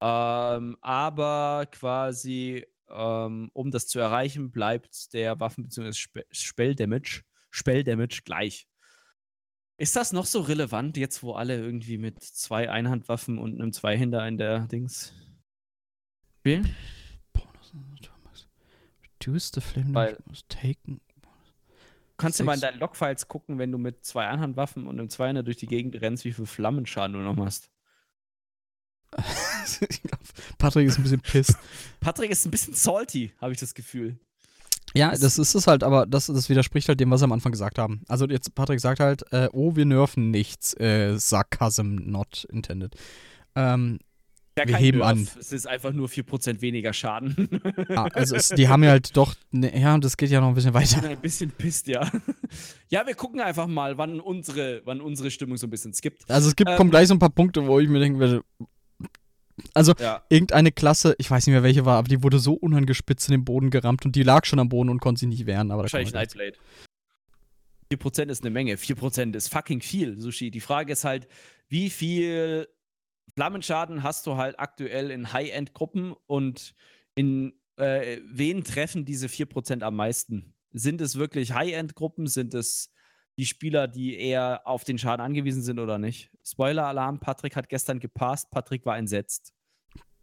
Ähm, 0.00 0.76
aber 0.80 1.66
quasi, 1.72 2.66
ähm, 2.90 3.50
um 3.52 3.70
das 3.70 3.86
zu 3.86 3.98
erreichen, 3.98 4.50
bleibt 4.50 5.12
der 5.12 5.40
Waffen- 5.40 5.64
bzw. 5.64 5.92
Spe 5.92 6.24
Spell-Damage 6.30 7.22
Spell-Damage 7.50 8.20
gleich. 8.24 8.67
Ist 9.78 9.94
das 9.94 10.12
noch 10.12 10.26
so 10.26 10.40
relevant, 10.40 10.96
jetzt 10.96 11.22
wo 11.22 11.34
alle 11.34 11.56
irgendwie 11.56 11.98
mit 11.98 12.20
zwei 12.22 12.68
Einhandwaffen 12.68 13.38
und 13.38 13.54
einem 13.54 13.72
Zweihänder 13.72 14.26
in 14.26 14.36
der 14.36 14.66
Dings 14.66 15.14
spielen? 16.40 16.74
Reduce 19.20 19.52
the 19.54 19.60
flame 19.60 19.94
Weil- 19.94 20.18
taken. 20.48 21.00
Du 21.20 22.22
kannst 22.24 22.40
du 22.40 22.44
mal 22.44 22.54
in 22.54 22.60
deinen 22.60 22.80
Logfiles 22.80 23.28
gucken, 23.28 23.58
wenn 23.58 23.70
du 23.70 23.78
mit 23.78 24.04
zwei 24.04 24.26
Einhandwaffen 24.26 24.88
und 24.88 24.98
einem 24.98 25.08
Zweihänder 25.08 25.44
durch 25.44 25.58
die 25.58 25.68
Gegend 25.68 26.00
rennst, 26.00 26.24
wie 26.24 26.32
viel 26.32 26.46
Flammenschaden 26.46 27.14
du 27.14 27.20
noch 27.20 27.36
machst. 27.36 27.70
ich 29.88 30.02
glaub, 30.02 30.20
Patrick 30.58 30.88
ist 30.88 30.98
ein 30.98 31.04
bisschen 31.04 31.20
pissed. 31.20 31.56
Patrick 32.00 32.32
ist 32.32 32.44
ein 32.44 32.50
bisschen 32.50 32.74
salty, 32.74 33.32
habe 33.40 33.52
ich 33.52 33.60
das 33.60 33.74
Gefühl. 33.74 34.18
Ja, 34.94 35.10
das 35.10 35.38
ist 35.38 35.54
es 35.54 35.66
halt, 35.66 35.82
aber 35.82 36.06
das, 36.06 36.26
das 36.26 36.48
widerspricht 36.48 36.88
halt 36.88 37.00
dem, 37.00 37.10
was 37.10 37.20
sie 37.20 37.24
am 37.24 37.32
Anfang 37.32 37.52
gesagt 37.52 37.78
haben. 37.78 38.02
Also 38.08 38.26
jetzt, 38.26 38.54
Patrick 38.54 38.80
sagt 38.80 39.00
halt, 39.00 39.24
äh, 39.32 39.48
oh, 39.52 39.76
wir 39.76 39.84
nerven 39.84 40.30
nichts. 40.30 40.74
Äh, 40.74 41.18
Sarcasm 41.18 41.96
not 42.04 42.46
intended. 42.50 42.94
Ähm, 43.54 43.98
Ja, 44.58 44.66
Wir 44.66 44.76
heben 44.76 44.98
Nerf. 44.98 45.08
an. 45.08 45.28
Es 45.38 45.52
ist 45.52 45.66
einfach 45.68 45.92
nur 45.92 46.08
4% 46.08 46.60
weniger 46.62 46.92
Schaden. 46.92 47.48
ah, 47.90 48.08
also 48.12 48.34
es, 48.34 48.48
die 48.48 48.66
haben 48.68 48.82
ja 48.82 48.90
halt 48.90 49.16
doch, 49.16 49.34
ne, 49.52 49.78
ja, 49.78 49.96
das 49.98 50.16
geht 50.16 50.30
ja 50.30 50.40
noch 50.40 50.48
ein 50.48 50.54
bisschen 50.54 50.74
weiter. 50.74 51.02
ein 51.08 51.20
bisschen 51.20 51.50
pisst, 51.50 51.86
ja. 51.86 52.10
Ja, 52.88 53.06
wir 53.06 53.14
gucken 53.14 53.40
einfach 53.40 53.66
mal, 53.66 53.98
wann 53.98 54.18
unsere, 54.20 54.80
wann 54.84 55.00
unsere 55.00 55.30
Stimmung 55.30 55.58
so 55.58 55.66
ein 55.66 55.70
bisschen 55.70 55.92
skippt. 55.92 56.28
Also 56.30 56.48
es 56.48 56.56
gibt, 56.56 56.70
Ähm, 56.70 56.76
kommen 56.76 56.90
gleich 56.90 57.06
so 57.08 57.14
ein 57.14 57.18
paar 57.18 57.28
Punkte, 57.30 57.66
wo 57.66 57.78
ich 57.78 57.88
mir 57.88 58.00
denken 58.00 58.18
werde, 58.18 58.42
also 59.74 59.94
Ja. 59.98 60.22
irgendeine 60.28 60.72
Klasse, 60.72 61.14
ich 61.18 61.30
weiß 61.30 61.46
nicht 61.46 61.52
mehr 61.52 61.62
welche 61.62 61.84
war, 61.84 61.98
aber 61.98 62.08
die 62.08 62.22
wurde 62.22 62.38
so 62.38 62.54
unangespitzt 62.54 63.28
in 63.28 63.32
den 63.32 63.44
Boden 63.44 63.70
gerammt 63.70 64.04
und 64.04 64.16
die 64.16 64.22
lag 64.22 64.44
schon 64.44 64.58
am 64.58 64.68
Boden 64.68 64.88
und 64.88 65.00
konnte 65.00 65.20
sich 65.20 65.28
nicht 65.28 65.46
wehren. 65.46 65.70
Aber 65.70 65.82
Wahrscheinlich 65.82 66.12
Nightblade. 66.12 66.56
4% 67.92 68.28
ist 68.30 68.42
eine 68.42 68.50
Menge. 68.50 68.76
4% 68.76 69.34
ist 69.34 69.48
fucking 69.48 69.80
viel, 69.80 70.20
Sushi. 70.20 70.50
Die 70.50 70.60
Frage 70.60 70.92
ist 70.92 71.04
halt, 71.04 71.26
wie 71.68 71.90
viel 71.90 72.68
Flammenschaden 73.34 74.02
hast 74.02 74.26
du 74.26 74.36
halt 74.36 74.58
aktuell 74.58 75.10
in 75.10 75.32
High-End-Gruppen 75.32 76.14
und 76.26 76.74
in 77.14 77.54
äh, 77.76 78.18
wen 78.30 78.64
treffen 78.64 79.04
diese 79.04 79.28
4% 79.28 79.82
am 79.82 79.96
meisten? 79.96 80.54
Sind 80.72 81.00
es 81.00 81.16
wirklich 81.16 81.52
High-End-Gruppen? 81.52 82.26
Sind 82.26 82.52
es 82.54 82.90
die 83.38 83.46
Spieler, 83.46 83.88
die 83.88 84.18
eher 84.18 84.62
auf 84.66 84.84
den 84.84 84.98
Schaden 84.98 85.24
angewiesen 85.24 85.62
sind 85.62 85.78
oder 85.78 85.96
nicht? 85.98 86.30
Spoiler-Alarm, 86.44 87.20
Patrick 87.20 87.56
hat 87.56 87.68
gestern 87.68 88.00
gepasst, 88.00 88.50
Patrick 88.50 88.84
war 88.84 88.98
entsetzt. 88.98 89.54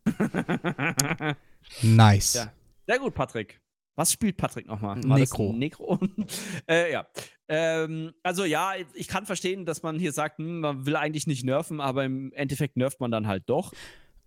Nice. 1.81 2.33
Ja. 2.35 2.51
Sehr 2.87 2.99
gut, 2.99 3.15
Patrick. 3.15 3.59
Was 3.95 4.11
spielt 4.11 4.37
Patrick 4.37 4.67
nochmal? 4.67 4.99
Necro. 4.99 5.53
Necro. 5.53 5.99
äh, 6.69 6.91
ja. 6.91 7.07
Ähm, 7.47 8.13
also 8.23 8.43
ja, 8.43 8.73
ich 8.93 9.07
kann 9.07 9.25
verstehen, 9.25 9.65
dass 9.65 9.81
man 9.83 9.97
hier 9.97 10.11
sagt, 10.11 10.37
hm, 10.37 10.59
man 10.59 10.85
will 10.85 10.95
eigentlich 10.95 11.27
nicht 11.27 11.43
nerven, 11.45 11.79
aber 11.79 12.03
im 12.03 12.31
Endeffekt 12.33 12.75
nervt 12.77 12.99
man 12.99 13.09
dann 13.11 13.25
halt 13.27 13.43
doch. 13.47 13.71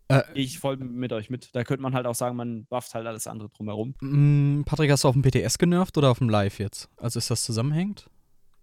Äh, 0.08 0.22
Ich 0.34 0.58
voll 0.58 0.78
mit 0.78 1.12
euch 1.12 1.28
mit. 1.28 1.54
Da 1.54 1.64
könnte 1.64 1.82
man 1.82 1.94
halt 1.94 2.06
auch 2.06 2.14
sagen, 2.14 2.34
man 2.36 2.64
bufft 2.66 2.94
halt 2.94 3.06
alles 3.06 3.26
andere 3.26 3.50
drumherum. 3.50 3.94
mh, 4.00 4.64
Patrick, 4.64 4.90
hast 4.90 5.04
du 5.04 5.08
auf 5.08 5.14
dem 5.14 5.22
PTS 5.22 5.58
genervt 5.58 5.96
oder 5.98 6.10
auf 6.10 6.18
dem 6.18 6.30
Live 6.30 6.58
jetzt? 6.58 6.88
Also 6.96 7.18
ist 7.18 7.30
das 7.30 7.44
zusammenhängend? 7.44 8.08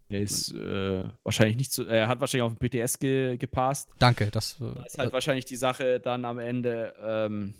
Er 0.07 0.21
ist 0.21 0.53
äh, 0.53 1.03
wahrscheinlich 1.23 1.57
nicht 1.57 1.71
so, 1.73 1.83
er 1.83 2.07
hat 2.07 2.19
wahrscheinlich 2.19 2.43
auf 2.43 2.55
dem 2.55 2.69
PTS 2.69 2.99
ge, 2.99 3.37
gepasst. 3.37 3.89
Danke, 3.99 4.29
das. 4.31 4.57
Da 4.59 4.83
ist 4.83 4.95
Äh, 4.95 4.99
halt 4.99 5.13
wahrscheinlich 5.13 5.45
die 5.45 5.55
Sache 5.55 5.99
dann 5.99 6.25
am 6.25 6.37
Ende, 6.37 6.93
ähm, 7.01 7.55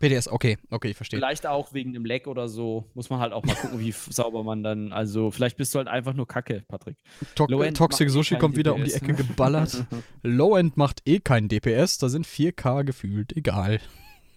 PTS, 0.00 0.28
okay, 0.28 0.58
okay, 0.70 0.88
ich 0.88 0.96
verstehe. 0.96 1.18
vielleicht 1.18 1.46
auch 1.46 1.72
wegen 1.72 1.92
dem 1.92 2.04
Leck 2.04 2.26
oder 2.26 2.48
so, 2.48 2.90
muss 2.94 3.10
man 3.10 3.20
halt 3.20 3.32
auch 3.32 3.44
mal 3.44 3.54
gucken, 3.54 3.78
wie 3.78 3.92
sauber 4.10 4.42
man 4.42 4.62
dann, 4.62 4.92
also 4.92 5.30
vielleicht 5.30 5.56
bist 5.56 5.72
du 5.74 5.78
halt 5.78 5.86
einfach 5.88 6.14
nur 6.14 6.26
Kacke, 6.26 6.64
Patrick. 6.66 6.96
To 7.36 7.46
Toxic 7.46 8.08
eh 8.08 8.10
Sushi 8.10 8.36
kommt 8.36 8.56
wieder 8.56 8.74
um 8.74 8.82
die 8.82 8.90
DPS, 8.90 9.02
Ecke 9.02 9.12
ne? 9.12 9.18
geballert. 9.18 9.84
Low-End 10.22 10.76
macht 10.76 11.02
eh 11.06 11.20
kein 11.20 11.48
DPS, 11.48 11.98
da 11.98 12.08
sind 12.08 12.26
4K 12.26 12.84
gefühlt, 12.84 13.36
egal. 13.36 13.80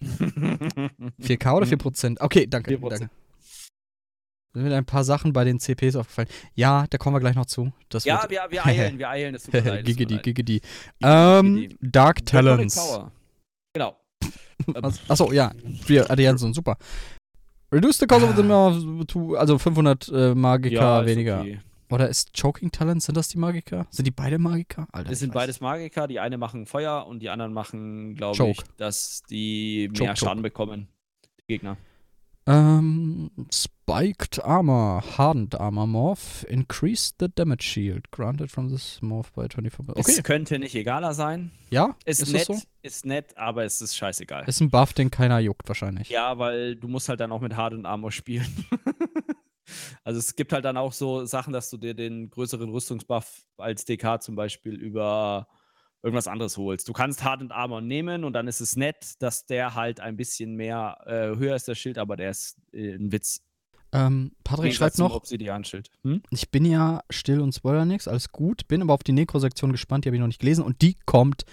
4K 0.00 1.54
oder 1.56 1.66
4%? 1.66 2.20
Okay, 2.20 2.46
danke. 2.46 2.76
4%. 2.76 2.88
danke. 2.88 3.10
Sind 4.58 4.68
mir 4.68 4.76
ein 4.76 4.84
paar 4.84 5.04
Sachen 5.04 5.32
bei 5.32 5.44
den 5.44 5.58
CPs 5.60 5.96
aufgefallen? 5.96 6.28
Ja, 6.54 6.86
da 6.90 6.98
kommen 6.98 7.16
wir 7.16 7.20
gleich 7.20 7.34
noch 7.36 7.46
zu. 7.46 7.72
Das 7.88 8.04
Ja, 8.04 8.24
wir, 8.28 8.40
wir 8.50 8.64
eilen, 8.66 8.98
wir 8.98 9.08
eilen. 9.08 9.32
Das 9.32 9.44
tut 9.44 9.54
mir 9.54 9.60
leid, 9.60 9.86
leid. 9.88 10.22
Giggity. 10.22 10.60
Ähm. 11.02 11.76
Dark 11.80 12.24
Talents. 12.26 12.76
Power. 12.76 13.12
Genau. 13.72 13.96
Achso, 15.08 15.32
ja. 15.32 15.52
Wir, 15.86 16.10
Allianzen, 16.10 16.52
super. 16.52 16.76
Reduce 17.70 17.98
the 17.98 18.06
cost 18.06 18.24
of 18.24 18.34
the 18.34 18.42
Nerve 18.42 19.06
to, 19.06 19.34
also 19.36 19.58
500 19.58 20.08
äh, 20.08 20.34
Magika 20.34 21.00
ist 21.00 21.06
weniger. 21.06 21.40
okay. 21.40 21.60
Oder 21.90 22.08
ist 22.08 22.38
Choking 22.38 22.70
Talents, 22.70 23.06
sind 23.06 23.16
das 23.16 23.28
die 23.28 23.38
Magiker? 23.38 23.86
Sind 23.90 24.06
die 24.06 24.10
beide 24.10 24.38
Magiker? 24.38 24.86
Alter, 24.92 25.10
Das 25.10 25.20
sind 25.20 25.32
beides 25.32 25.60
Magiker. 25.60 26.06
Die 26.06 26.20
eine 26.20 26.36
machen 26.36 26.66
Feuer 26.66 27.06
und 27.06 27.20
die 27.20 27.30
anderen 27.30 27.52
machen, 27.54 28.14
glaube 28.14 28.36
Choke. 28.36 28.50
ich, 28.50 28.76
dass 28.76 29.22
die 29.30 29.88
Choke, 29.88 30.02
mehr 30.04 30.14
Choke. 30.14 30.26
Schaden 30.26 30.42
bekommen. 30.42 30.88
Die 31.40 31.54
Gegner. 31.54 31.78
Ähm, 32.48 33.30
Spiked 33.52 34.42
Armor, 34.42 35.02
Hardened 35.18 35.54
Armor 35.60 35.86
Morph, 35.86 36.44
increase 36.48 37.12
the 37.20 37.28
damage 37.34 37.62
shield, 37.62 38.10
granted 38.10 38.50
from 38.50 38.68
this 38.70 39.00
Morph 39.02 39.32
by 39.34 39.42
24%. 39.42 39.90
Okay, 39.90 40.00
Es 40.06 40.22
könnte 40.22 40.58
nicht 40.58 40.74
egaler 40.74 41.12
sein. 41.14 41.50
ja, 41.70 41.94
Ist, 42.06 42.22
ist, 42.22 42.32
nett, 42.32 42.46
so? 42.46 42.58
ist 42.82 43.04
nett, 43.04 43.36
aber 43.36 43.64
es 43.64 43.82
ist 43.82 43.96
scheißegal. 43.96 44.48
Ist 44.48 44.60
ein 44.60 44.70
Buff, 44.70 44.94
den 44.94 45.10
keiner 45.10 45.38
juckt 45.40 45.68
wahrscheinlich. 45.68 46.08
Ja, 46.08 46.38
weil 46.38 46.76
du 46.76 46.88
musst 46.88 47.08
halt 47.08 47.20
dann 47.20 47.32
auch 47.32 47.40
mit 47.42 47.54
Hardened 47.54 47.84
Armor 47.86 48.12
spielen. 48.12 48.66
also 50.04 50.18
es 50.18 50.34
gibt 50.34 50.52
halt 50.52 50.64
dann 50.64 50.76
auch 50.76 50.92
so 50.92 51.26
Sachen, 51.26 51.52
dass 51.52 51.68
du 51.70 51.76
dir 51.76 51.94
den 51.94 52.30
größeren 52.30 52.70
Rüstungsbuff 52.70 53.42
als 53.58 53.84
DK 53.84 54.22
zum 54.22 54.36
Beispiel 54.36 54.74
über 54.74 55.48
irgendwas 56.02 56.28
anderes 56.28 56.56
holst. 56.56 56.88
Du 56.88 56.92
kannst 56.92 57.24
Hardened 57.24 57.52
Armor 57.52 57.80
nehmen 57.80 58.24
und 58.24 58.32
dann 58.32 58.46
ist 58.48 58.60
es 58.60 58.76
nett, 58.76 59.20
dass 59.20 59.46
der 59.46 59.74
halt 59.74 60.00
ein 60.00 60.16
bisschen 60.16 60.54
mehr 60.54 60.98
äh, 61.06 61.36
höher 61.36 61.56
ist 61.56 61.68
der 61.68 61.74
Schild, 61.74 61.98
aber 61.98 62.16
der 62.16 62.30
ist 62.30 62.56
äh, 62.72 62.94
ein 62.94 63.12
Witz. 63.12 63.42
Ähm, 63.92 64.32
Patrick 64.44 64.74
schreibt 64.74 64.98
noch. 64.98 65.22
Hm? 66.04 66.22
ich 66.30 66.50
bin 66.50 66.64
ja 66.66 67.02
still 67.08 67.40
und 67.40 67.54
spoiler 67.54 67.84
nix, 67.86 68.06
alles 68.06 68.30
gut, 68.30 68.68
bin 68.68 68.82
aber 68.82 68.92
auf 68.92 69.02
die 69.02 69.12
Necro-Sektion 69.12 69.72
gespannt, 69.72 70.04
die 70.04 70.10
habe 70.10 70.16
ich 70.16 70.20
noch 70.20 70.26
nicht 70.26 70.40
gelesen 70.40 70.62
und 70.62 70.82
die 70.82 70.96
kommt 71.06 71.44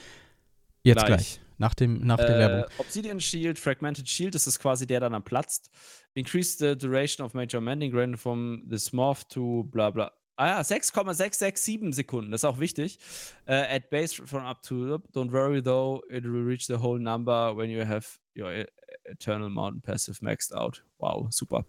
jetzt 0.84 1.06
gleich, 1.06 1.40
nach, 1.58 1.74
dem, 1.74 2.06
nach 2.06 2.18
der 2.18 2.36
Äh, 2.36 2.40
Werbung. 2.40 2.72
Obsidian 2.78 3.22
Shield, 3.22 3.58
Fragmented 3.58 4.10
Shield, 4.10 4.36
das 4.36 4.48
ist 4.48 4.60
quasi 4.60 4.86
der, 4.86 5.00
der 5.00 5.10
dann 5.10 5.24
platzt. 5.24 5.72
Increase 6.14 6.58
the 6.58 6.78
duration 6.78 7.26
of 7.26 7.34
Major 7.34 7.62
Mending 7.62 7.92
granted 7.92 8.20
from 8.20 8.64
this 8.70 8.92
morph 8.92 9.24
to 9.30 9.64
bla 9.72 9.90
bla. 9.90 10.12
Ah 10.38 10.48
ja, 10.48 10.64
6,667 10.64 11.96
Sekunden, 11.96 12.32
das 12.32 12.42
ist 12.42 12.46
auch 12.46 12.60
wichtig. 12.60 13.00
Äh, 13.46 13.76
at 13.78 13.90
base 13.90 14.16
from 14.26 14.46
up 14.46 14.62
to, 14.64 14.98
don't 15.14 15.32
worry 15.32 15.62
though, 15.62 16.04
it 16.10 16.24
will 16.26 16.44
reach 16.44 16.68
the 16.68 16.78
whole 16.78 17.00
number 17.00 17.56
when 17.56 17.70
you 17.70 17.86
have 17.86 18.06
your 18.36 18.52
e- 18.52 18.66
Eternal 19.06 19.50
Mountain 19.50 19.82
Passive 19.82 20.22
maxed 20.22 20.54
out. 20.54 20.84
Wow, 20.98 21.28
super. 21.32 21.64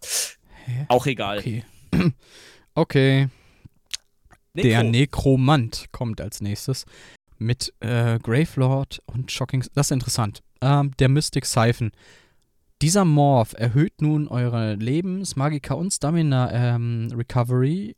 Hä? 0.64 0.86
Auch 0.88 1.06
egal. 1.06 1.38
Okay. 1.38 1.64
okay. 2.74 3.28
Der 4.54 4.82
Necro. 4.82 4.90
Nekromant 4.90 5.86
kommt 5.92 6.20
als 6.20 6.40
nächstes 6.40 6.86
mit 7.38 7.72
äh, 7.80 8.18
Gravelord 8.18 9.02
und 9.06 9.30
Shocking. 9.30 9.64
Das 9.74 9.88
ist 9.88 9.90
interessant. 9.92 10.42
Ähm, 10.60 10.92
der 10.98 11.08
Mystic 11.08 11.46
Siphon. 11.46 11.92
Dieser 12.82 13.04
Morph 13.04 13.54
erhöht 13.54 14.02
nun 14.02 14.28
eure 14.28 14.74
Lebens-, 14.74 15.36
Magika 15.36 15.74
und 15.74 15.92
Stamina 15.92 16.52
ähm, 16.52 17.08
Recovery 17.14 17.96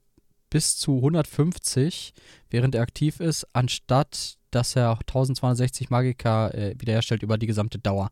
bis 0.50 0.76
zu 0.76 0.96
150, 0.96 2.14
während 2.50 2.74
er 2.74 2.82
aktiv 2.82 3.20
ist, 3.20 3.46
anstatt 3.52 4.36
dass 4.50 4.76
er 4.76 4.90
auch 4.92 5.00
1260 5.00 5.90
Magika 5.90 6.48
äh, 6.50 6.74
wiederherstellt 6.78 7.22
über 7.22 7.36
die 7.36 7.46
gesamte 7.46 7.78
Dauer. 7.78 8.10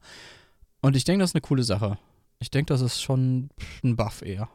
Und 0.82 0.94
ich 0.96 1.04
denke, 1.04 1.22
das 1.22 1.30
ist 1.30 1.34
eine 1.34 1.40
coole 1.40 1.62
Sache. 1.62 1.98
Ich 2.40 2.50
denke, 2.50 2.68
das 2.72 2.82
ist 2.82 3.00
schon 3.00 3.48
ein 3.82 3.96
Buff 3.96 4.20
eher. 4.22 4.48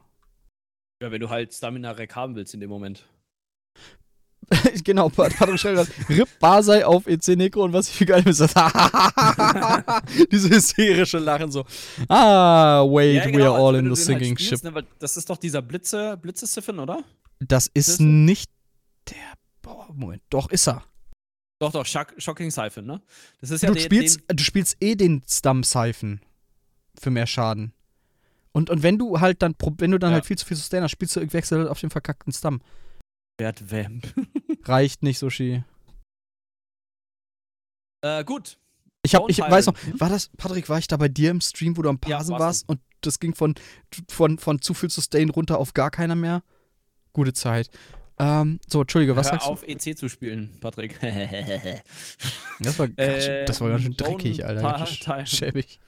Ja, 1.01 1.11
wenn 1.11 1.19
du 1.21 1.29
halt 1.29 1.51
Stamina 1.53 1.91
Rec 1.91 2.15
haben 2.15 2.35
willst 2.35 2.53
in 2.53 2.59
dem 2.59 2.69
Moment. 2.69 3.03
genau, 4.83 5.09
Pat- 5.09 5.35
Patrick 5.35 5.59
schreibt 5.59 5.77
das. 5.77 5.89
Rip 6.09 6.27
Basai 6.39 6.85
auf 6.85 7.07
EC 7.07 7.29
Necro 7.29 7.63
und 7.63 7.73
was 7.73 7.89
ich 7.89 7.95
für 7.95 8.05
geil 8.05 8.23
ist, 8.27 8.41
Diese 10.31 10.49
hysterische 10.49 11.19
Lachen 11.19 11.51
so. 11.51 11.65
Ah, 12.07 12.83
wait, 12.83 13.15
Ja, 13.15 13.25
we 13.25 13.31
genau, 13.31 13.45
are 13.45 13.55
als 13.55 13.63
all 13.63 13.73
wenn 13.75 13.85
in 13.87 13.95
the 13.95 14.11
halt 14.11 14.19
sinking 14.19 14.37
ship. 14.37 14.63
Ne, 14.63 14.85
das 14.99 15.17
ist 15.17 15.29
doch 15.29 15.37
dieser 15.37 15.61
Blitze, 15.61 16.17
Blitze-Siphon, 16.17 16.79
oder? 16.79 17.03
Das 17.43 17.67
ist 17.73 17.89
Das- 17.89 17.99
nicht 17.99 18.49
der. 19.09 19.15
Boah, 19.61 19.87
Moment, 19.93 20.21
doch 20.29 20.49
ist 20.49 20.67
er. 20.67 20.83
Doch, 21.59 21.71
doch, 21.71 21.85
Shock, 21.85 22.13
Shocking 22.17 22.49
Siphon, 22.49 22.85
ne? 22.85 23.01
Das 23.39 23.51
ist 23.51 23.61
ja 23.61 23.69
du, 23.69 23.75
der, 23.75 23.81
spielst, 23.81 24.19
den, 24.29 24.35
du 24.37 24.43
spielst 24.43 24.77
eh 24.81 24.95
den 24.95 25.21
Stum 25.27 25.63
Siphon 25.63 26.19
für 26.99 27.11
mehr 27.11 27.27
Schaden. 27.27 27.73
Und, 28.51 28.69
und 28.69 28.83
wenn 28.83 28.97
du 28.97 29.19
halt 29.19 29.41
dann, 29.43 29.55
wenn 29.77 29.91
du 29.91 29.99
dann 29.99 30.09
Ja. 30.11 30.15
halt 30.15 30.25
viel 30.25 30.37
zu 30.37 30.45
viel 30.45 30.57
Sustain 30.57 30.83
hast, 30.83 30.91
spielst 30.91 31.15
du 31.15 31.33
wechsel 31.33 31.67
auf 31.67 31.79
den 31.79 31.89
verkackten 31.91 32.33
Stum. 32.33 32.61
Wert 33.39 33.71
Vamp. 33.71 34.13
Reicht 34.63 35.03
nicht, 35.03 35.19
Sushi. 35.19 35.63
äh, 38.01 38.23
gut. 38.23 38.57
Ich, 39.03 39.15
hab, 39.15 39.29
ich 39.29 39.39
weiß 39.39 39.65
noch, 39.67 39.73
Tyrant. 39.77 39.99
war 39.99 40.09
das, 40.09 40.29
Patrick, 40.37 40.69
war 40.69 40.77
ich 40.77 40.87
da 40.87 40.97
bei 40.97 41.07
dir 41.07 41.31
im 41.31 41.41
Stream, 41.41 41.75
wo 41.77 41.81
du 41.81 41.89
am 41.89 41.99
Ja, 42.05 42.17
Parsen 42.17 42.33
warst 42.33 42.41
warst 42.43 42.69
und 42.69 42.81
das 43.01 43.19
ging 43.19 43.33
von, 43.33 43.55
von, 44.09 44.37
von 44.37 44.61
zu 44.61 44.73
viel 44.75 44.89
Sustain 44.91 45.29
runter 45.29 45.57
auf 45.57 45.73
gar 45.73 45.89
keiner 45.89 46.15
mehr? 46.15 46.43
Gute 47.13 47.33
Zeit. 47.33 47.69
Ähm, 48.19 48.59
so, 48.67 48.81
Entschuldige, 48.81 49.15
was 49.15 49.27
Hör 49.27 49.33
sagst 49.39 49.47
auf, 49.47 49.63
EC 49.67 49.97
zu 49.97 50.07
spielen, 50.07 50.57
Patrick. 50.61 50.99
du? 51.01 51.81
Das 52.59 52.77
war, 52.77 52.87
ganz 52.87 53.25
schön- 53.25 53.45
das 53.45 53.61
war 53.61 53.69
ganz 53.69 53.81
schön 53.83 53.97
dreckig, 53.97 54.45
Alter. 54.45 55.25
Schäbig. 55.25 55.79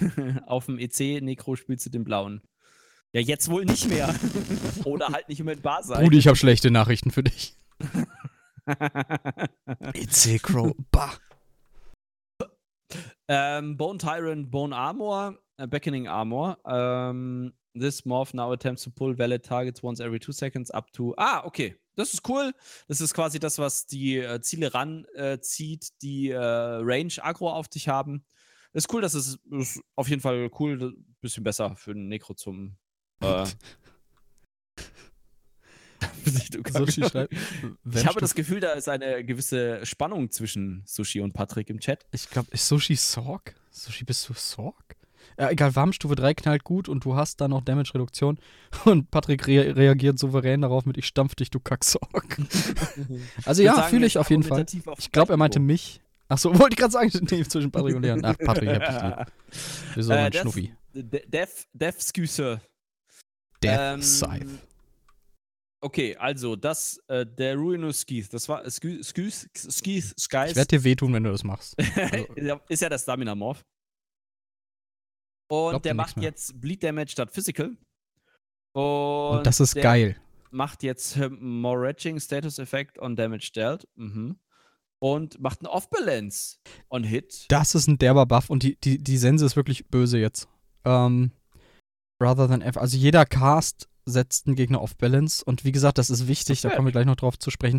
Auf 0.46 0.66
dem 0.66 0.78
EC-Necro 0.78 1.56
spielst 1.56 1.86
du 1.86 1.90
den 1.90 2.04
blauen. 2.04 2.42
Ja, 3.12 3.20
jetzt 3.20 3.48
wohl 3.50 3.64
nicht 3.64 3.88
mehr. 3.88 4.14
Oder 4.84 5.08
halt 5.08 5.28
nicht 5.28 5.38
mehr 5.42 5.54
mit 5.54 5.62
Bar 5.62 5.82
sein. 5.82 6.02
Brudi, 6.02 6.18
ich 6.18 6.26
habe 6.26 6.36
schlechte 6.36 6.70
Nachrichten 6.70 7.10
für 7.10 7.22
dich. 7.22 7.54
EC 9.94 10.42
Crow, 10.42 10.74
bah. 10.90 11.14
Ähm, 13.28 13.76
Bone 13.76 13.98
Tyrant, 13.98 14.50
Bone 14.50 14.74
Armor, 14.74 15.38
äh, 15.58 15.66
Beckoning 15.66 16.08
Armor. 16.08 16.58
Ähm, 16.66 17.52
this 17.78 18.04
Morph 18.04 18.34
now 18.34 18.52
attempts 18.52 18.84
to 18.84 18.90
pull 18.90 19.14
valid 19.14 19.44
targets 19.44 19.82
once 19.82 20.00
every 20.00 20.18
two 20.18 20.32
seconds 20.32 20.70
up 20.70 20.90
to. 20.92 21.14
Ah, 21.16 21.44
okay. 21.44 21.76
Das 21.96 22.14
ist 22.14 22.28
cool. 22.28 22.52
Das 22.86 23.00
ist 23.00 23.12
quasi 23.12 23.38
das, 23.40 23.58
was 23.58 23.86
die 23.86 24.18
äh, 24.18 24.40
Ziele 24.40 24.72
ranzieht, 24.72 25.84
äh, 25.84 25.94
die 26.00 26.30
äh, 26.30 26.38
Range 26.38 27.12
Agro 27.22 27.50
auf 27.50 27.68
dich 27.68 27.88
haben. 27.88 28.24
Ist 28.72 28.92
cool, 28.92 29.00
das 29.00 29.14
ist, 29.14 29.40
ist 29.50 29.80
auf 29.96 30.08
jeden 30.08 30.20
Fall 30.20 30.50
cool. 30.60 30.94
Bisschen 31.20 31.42
besser 31.42 31.74
für 31.74 31.94
den 31.94 32.08
Necro 32.08 32.34
zum. 32.34 32.76
Äh, 33.20 33.46
Sushi 36.70 37.04
schreibt, 37.08 37.34
ich 37.92 38.06
habe 38.06 38.20
das 38.20 38.34
Gefühl, 38.34 38.60
da 38.60 38.72
ist 38.72 38.88
eine 38.88 39.24
gewisse 39.24 39.84
Spannung 39.84 40.30
zwischen 40.30 40.82
Sushi 40.86 41.20
und 41.20 41.32
Patrick 41.32 41.70
im 41.70 41.80
Chat. 41.80 42.06
Ich 42.12 42.28
glaube, 42.30 42.48
ist 42.52 42.68
Sushi 42.68 42.96
Sorg? 42.96 43.54
Sushi, 43.70 44.04
bist 44.04 44.28
du 44.28 44.34
Sorg? 44.34 44.97
Ja, 45.38 45.50
egal, 45.50 45.74
Warmstufe 45.74 46.14
3 46.14 46.34
knallt 46.34 46.64
gut 46.64 46.88
und 46.88 47.04
du 47.04 47.16
hast 47.16 47.40
dann 47.40 47.50
noch 47.50 47.62
Damage-Reduktion. 47.62 48.38
Und 48.84 49.10
Patrick 49.10 49.46
re 49.46 49.76
reagiert 49.76 50.18
souverän 50.18 50.60
darauf 50.60 50.84
mit: 50.84 50.98
Ich 50.98 51.06
stampf 51.06 51.34
dich, 51.34 51.50
du 51.50 51.58
Kacksorg. 51.58 52.38
also, 53.44 53.62
ja, 53.62 53.82
fühle 53.82 54.06
ich 54.06 54.18
auf 54.18 54.30
jeden 54.30 54.42
Fall. 54.42 54.66
Auf 54.86 54.98
ich 54.98 55.10
glaube, 55.10 55.32
er 55.32 55.36
meinte 55.36 55.60
mich. 55.60 56.00
Achso, 56.28 56.50
wollte 56.58 56.74
ich 56.74 56.76
gerade 56.76 56.92
sagen, 56.92 57.10
nee, 57.30 57.44
zwischen 57.44 57.70
Patrick 57.70 57.96
und 57.96 58.02
Leon. 58.02 58.24
Ach, 58.24 58.36
Patrick, 58.38 58.70
ich 58.70 58.76
hab 58.76 58.88
dich 58.88 59.02
lieb. 59.02 59.26
Wieso, 59.94 60.12
äh, 60.12 60.22
mein 60.22 60.32
Schnuffi? 60.32 60.74
Death, 60.92 61.66
Death. 61.72 62.12
Death 63.62 63.80
ähm, 63.80 64.02
Scythe. 64.02 64.58
Okay, 65.80 66.16
also 66.16 66.56
das, 66.56 67.00
äh, 67.06 67.24
der 67.24 67.54
Ruinous 67.54 68.00
Skeeth, 68.00 68.32
das 68.32 68.48
war 68.48 68.68
Skeeth, 68.68 69.04
Skeeth, 69.04 69.48
Skeeth. 69.54 70.50
Ich 70.50 70.56
werde 70.56 70.66
dir 70.66 70.84
wehtun, 70.84 71.12
wenn 71.12 71.22
du 71.22 71.30
das 71.30 71.44
machst. 71.44 71.76
Also. 71.78 72.60
ist 72.68 72.82
ja 72.82 72.88
der 72.88 72.98
Stamina 72.98 73.34
Morph. 73.34 73.64
Und 75.48 75.84
der 75.84 75.94
macht 75.94 76.18
jetzt 76.18 76.60
Bleed 76.60 76.82
Damage 76.82 77.10
statt 77.10 77.30
Physical. 77.30 77.76
Und, 78.72 79.38
Und 79.38 79.46
das 79.46 79.60
ist 79.60 79.74
geil. 79.74 80.16
Macht 80.50 80.82
jetzt 80.82 81.18
More 81.40 81.80
Retching 81.80 82.20
Status 82.20 82.58
Effect 82.58 82.98
on 82.98 83.16
Damage 83.16 83.50
dealt. 83.54 83.88
Mhm. 83.96 84.38
Und 85.00 85.40
macht 85.40 85.60
einen 85.60 85.68
Off-Balance 85.68 86.56
on 86.90 87.04
Hit. 87.04 87.46
Das 87.48 87.74
ist 87.74 87.86
ein 87.86 87.98
derber 87.98 88.26
Buff 88.26 88.50
und 88.50 88.64
die, 88.64 88.76
die, 88.80 88.98
die 88.98 89.16
Sense 89.16 89.46
ist 89.46 89.54
wirklich 89.54 89.88
böse 89.88 90.18
jetzt. 90.18 90.48
Ähm, 90.84 91.30
rather 92.20 92.48
than 92.48 92.62
F. 92.62 92.76
Also 92.76 92.96
jeder 92.96 93.24
Cast 93.24 93.88
setzt 94.04 94.46
einen 94.46 94.56
Gegner 94.56 94.80
auf 94.80 94.96
Balance. 94.96 95.44
Und 95.44 95.64
wie 95.64 95.72
gesagt, 95.72 95.98
das 95.98 96.10
ist 96.10 96.26
wichtig, 96.26 96.60
okay. 96.60 96.68
da 96.68 96.74
kommen 96.74 96.88
wir 96.88 96.92
gleich 96.92 97.06
noch 97.06 97.16
drauf 97.16 97.38
zu 97.38 97.50
sprechen. 97.50 97.78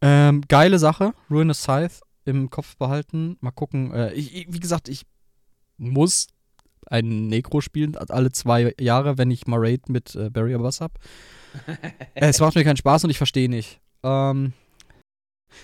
Ähm, 0.00 0.42
geile 0.48 0.78
Sache, 0.78 1.12
Ruinous 1.30 1.62
Scythe 1.62 1.96
im 2.24 2.50
Kopf 2.50 2.76
behalten. 2.76 3.36
Mal 3.40 3.50
gucken. 3.50 3.92
Äh, 3.92 4.12
ich, 4.12 4.46
wie 4.48 4.60
gesagt, 4.60 4.88
ich 4.88 5.06
muss 5.76 6.28
einen 6.90 7.28
Necro 7.28 7.60
spielen, 7.60 7.96
alle 7.96 8.32
zwei 8.32 8.74
Jahre, 8.78 9.16
wenn 9.16 9.30
ich 9.30 9.46
mal 9.46 9.60
Raid 9.60 9.88
mit 9.88 10.14
äh, 10.14 10.28
Barrier 10.28 10.58
Boss 10.58 10.80
hab. 10.80 10.98
äh, 11.66 11.88
es 12.14 12.40
macht 12.40 12.56
mir 12.56 12.64
keinen 12.64 12.76
Spaß 12.76 13.04
und 13.04 13.10
ich 13.10 13.18
verstehe 13.18 13.48
nicht. 13.48 13.80
Ähm, 14.02 14.52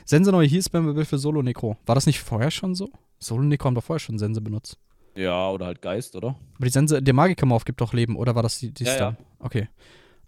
Sense 0.04 0.30
neue 0.30 0.48
Heal 0.48 0.62
Spam 0.62 1.04
für 1.04 1.18
Solo 1.18 1.42
Necro. 1.42 1.76
War 1.84 1.94
das 1.94 2.06
nicht 2.06 2.20
vorher 2.20 2.50
schon 2.50 2.74
so? 2.74 2.90
Solo 3.18 3.42
Necro 3.42 3.66
haben 3.66 3.74
doch 3.74 3.84
vorher 3.84 4.00
schon 4.00 4.18
Sense 4.18 4.40
benutzt. 4.40 4.78
Ja, 5.16 5.50
oder 5.50 5.66
halt 5.66 5.82
Geist, 5.82 6.14
oder? 6.14 6.36
Aber 6.56 6.64
die 6.64 6.70
Sense, 6.70 7.02
der 7.02 7.14
Magiker-Morph 7.14 7.64
gibt 7.64 7.80
doch 7.80 7.92
Leben, 7.92 8.16
oder 8.16 8.34
war 8.34 8.42
das 8.42 8.58
die, 8.58 8.72
die 8.72 8.84
ja, 8.84 8.96
ja. 8.96 9.16
Okay. 9.38 9.68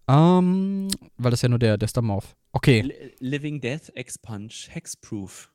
Ähm, 0.08 0.88
weil 1.18 1.30
das 1.30 1.42
ja 1.42 1.50
nur 1.50 1.58
der, 1.58 1.76
der 1.76 1.86
Stammmorph. 1.86 2.34
Okay. 2.52 2.80
L 2.80 3.12
Living 3.20 3.60
Death, 3.60 3.92
X-Punch, 3.94 4.68
Hexproof. 4.70 5.50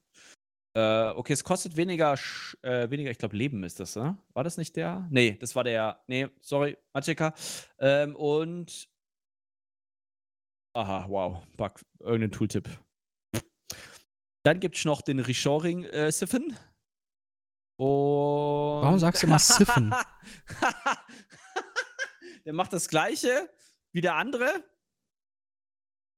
Äh, 0.76 1.10
okay, 1.10 1.34
es 1.34 1.44
kostet 1.44 1.78
weniger, 1.78 2.18
äh, 2.64 2.90
weniger, 2.90 3.12
ich 3.12 3.20
glaube, 3.20 3.38
Leben 3.38 3.64
ist 3.64 3.80
das, 3.80 3.96
ne? 3.96 4.18
War 4.34 4.44
das 4.44 4.58
nicht 4.58 4.76
der? 4.76 5.08
Nee, 5.12 5.38
das 5.40 5.56
war 5.56 5.64
der. 5.64 6.02
Nee, 6.08 6.28
sorry, 6.42 6.78
Magicka. 6.94 7.34
Ähm, 7.80 8.16
und. 8.16 8.90
Aha, 10.76 11.06
wow. 11.08 11.46
Bug, 11.58 11.80
irgendein 12.00 12.32
Tooltip. 12.32 12.68
Dann 14.44 14.60
gibt 14.60 14.76
es 14.76 14.86
noch 14.86 15.02
den 15.02 15.20
Reshoring 15.20 15.84
äh, 15.86 16.12
Siphon. 16.12 16.58
Und. 17.78 18.84
Warum 18.84 18.98
sagst 18.98 19.22
du 19.22 19.28
immer 19.28 19.38
Siphon? 19.38 19.94
der 22.46 22.54
macht 22.54 22.74
das 22.74 22.90
gleiche 22.90 23.48
wie 23.94 24.02
der 24.02 24.16
andere, 24.16 24.64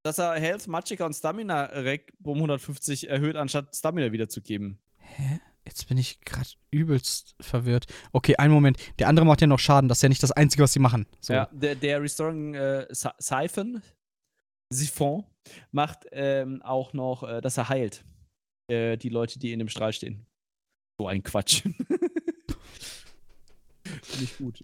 dass 0.05 0.19
er 0.19 0.35
Health, 0.35 0.67
Magicka 0.67 1.03
und 1.03 1.15
Stamina 1.15 1.63
Rec 1.63 2.13
um 2.21 2.35
150 2.35 3.09
erhöht, 3.09 3.35
anstatt 3.35 3.75
Stamina 3.75 4.11
wiederzugeben. 4.11 4.77
Hä? 4.97 5.39
Jetzt 5.65 5.87
bin 5.87 5.97
ich 5.97 6.21
gerade 6.21 6.49
übelst 6.69 7.35
verwirrt. 7.41 7.87
Okay, 8.11 8.35
einen 8.35 8.53
Moment. 8.53 8.77
Der 8.99 9.07
andere 9.07 9.25
macht 9.25 9.41
ja 9.41 9.47
noch 9.47 9.57
Schaden. 9.57 9.89
Das 9.89 9.97
ist 9.97 10.03
ja 10.03 10.09
nicht 10.09 10.21
das 10.21 10.31
Einzige, 10.31 10.61
was 10.61 10.73
sie 10.73 10.79
machen. 10.79 11.07
So. 11.21 11.33
Ja, 11.33 11.49
der, 11.51 11.73
der 11.73 12.03
Restoring 12.03 12.53
äh, 12.53 12.85
Siphon, 12.91 13.81
Siphon, 14.71 15.23
macht 15.71 16.05
ähm, 16.11 16.61
auch 16.61 16.93
noch, 16.93 17.23
äh, 17.23 17.41
dass 17.41 17.57
er 17.57 17.69
heilt. 17.69 18.05
Äh, 18.67 18.97
die 18.97 19.09
Leute, 19.09 19.39
die 19.39 19.53
in 19.53 19.59
dem 19.59 19.69
Strahl 19.69 19.91
stehen. 19.91 20.27
So 20.99 21.07
ein 21.07 21.23
Quatsch. 21.23 21.65
Nicht 24.19 24.37
gut. 24.37 24.63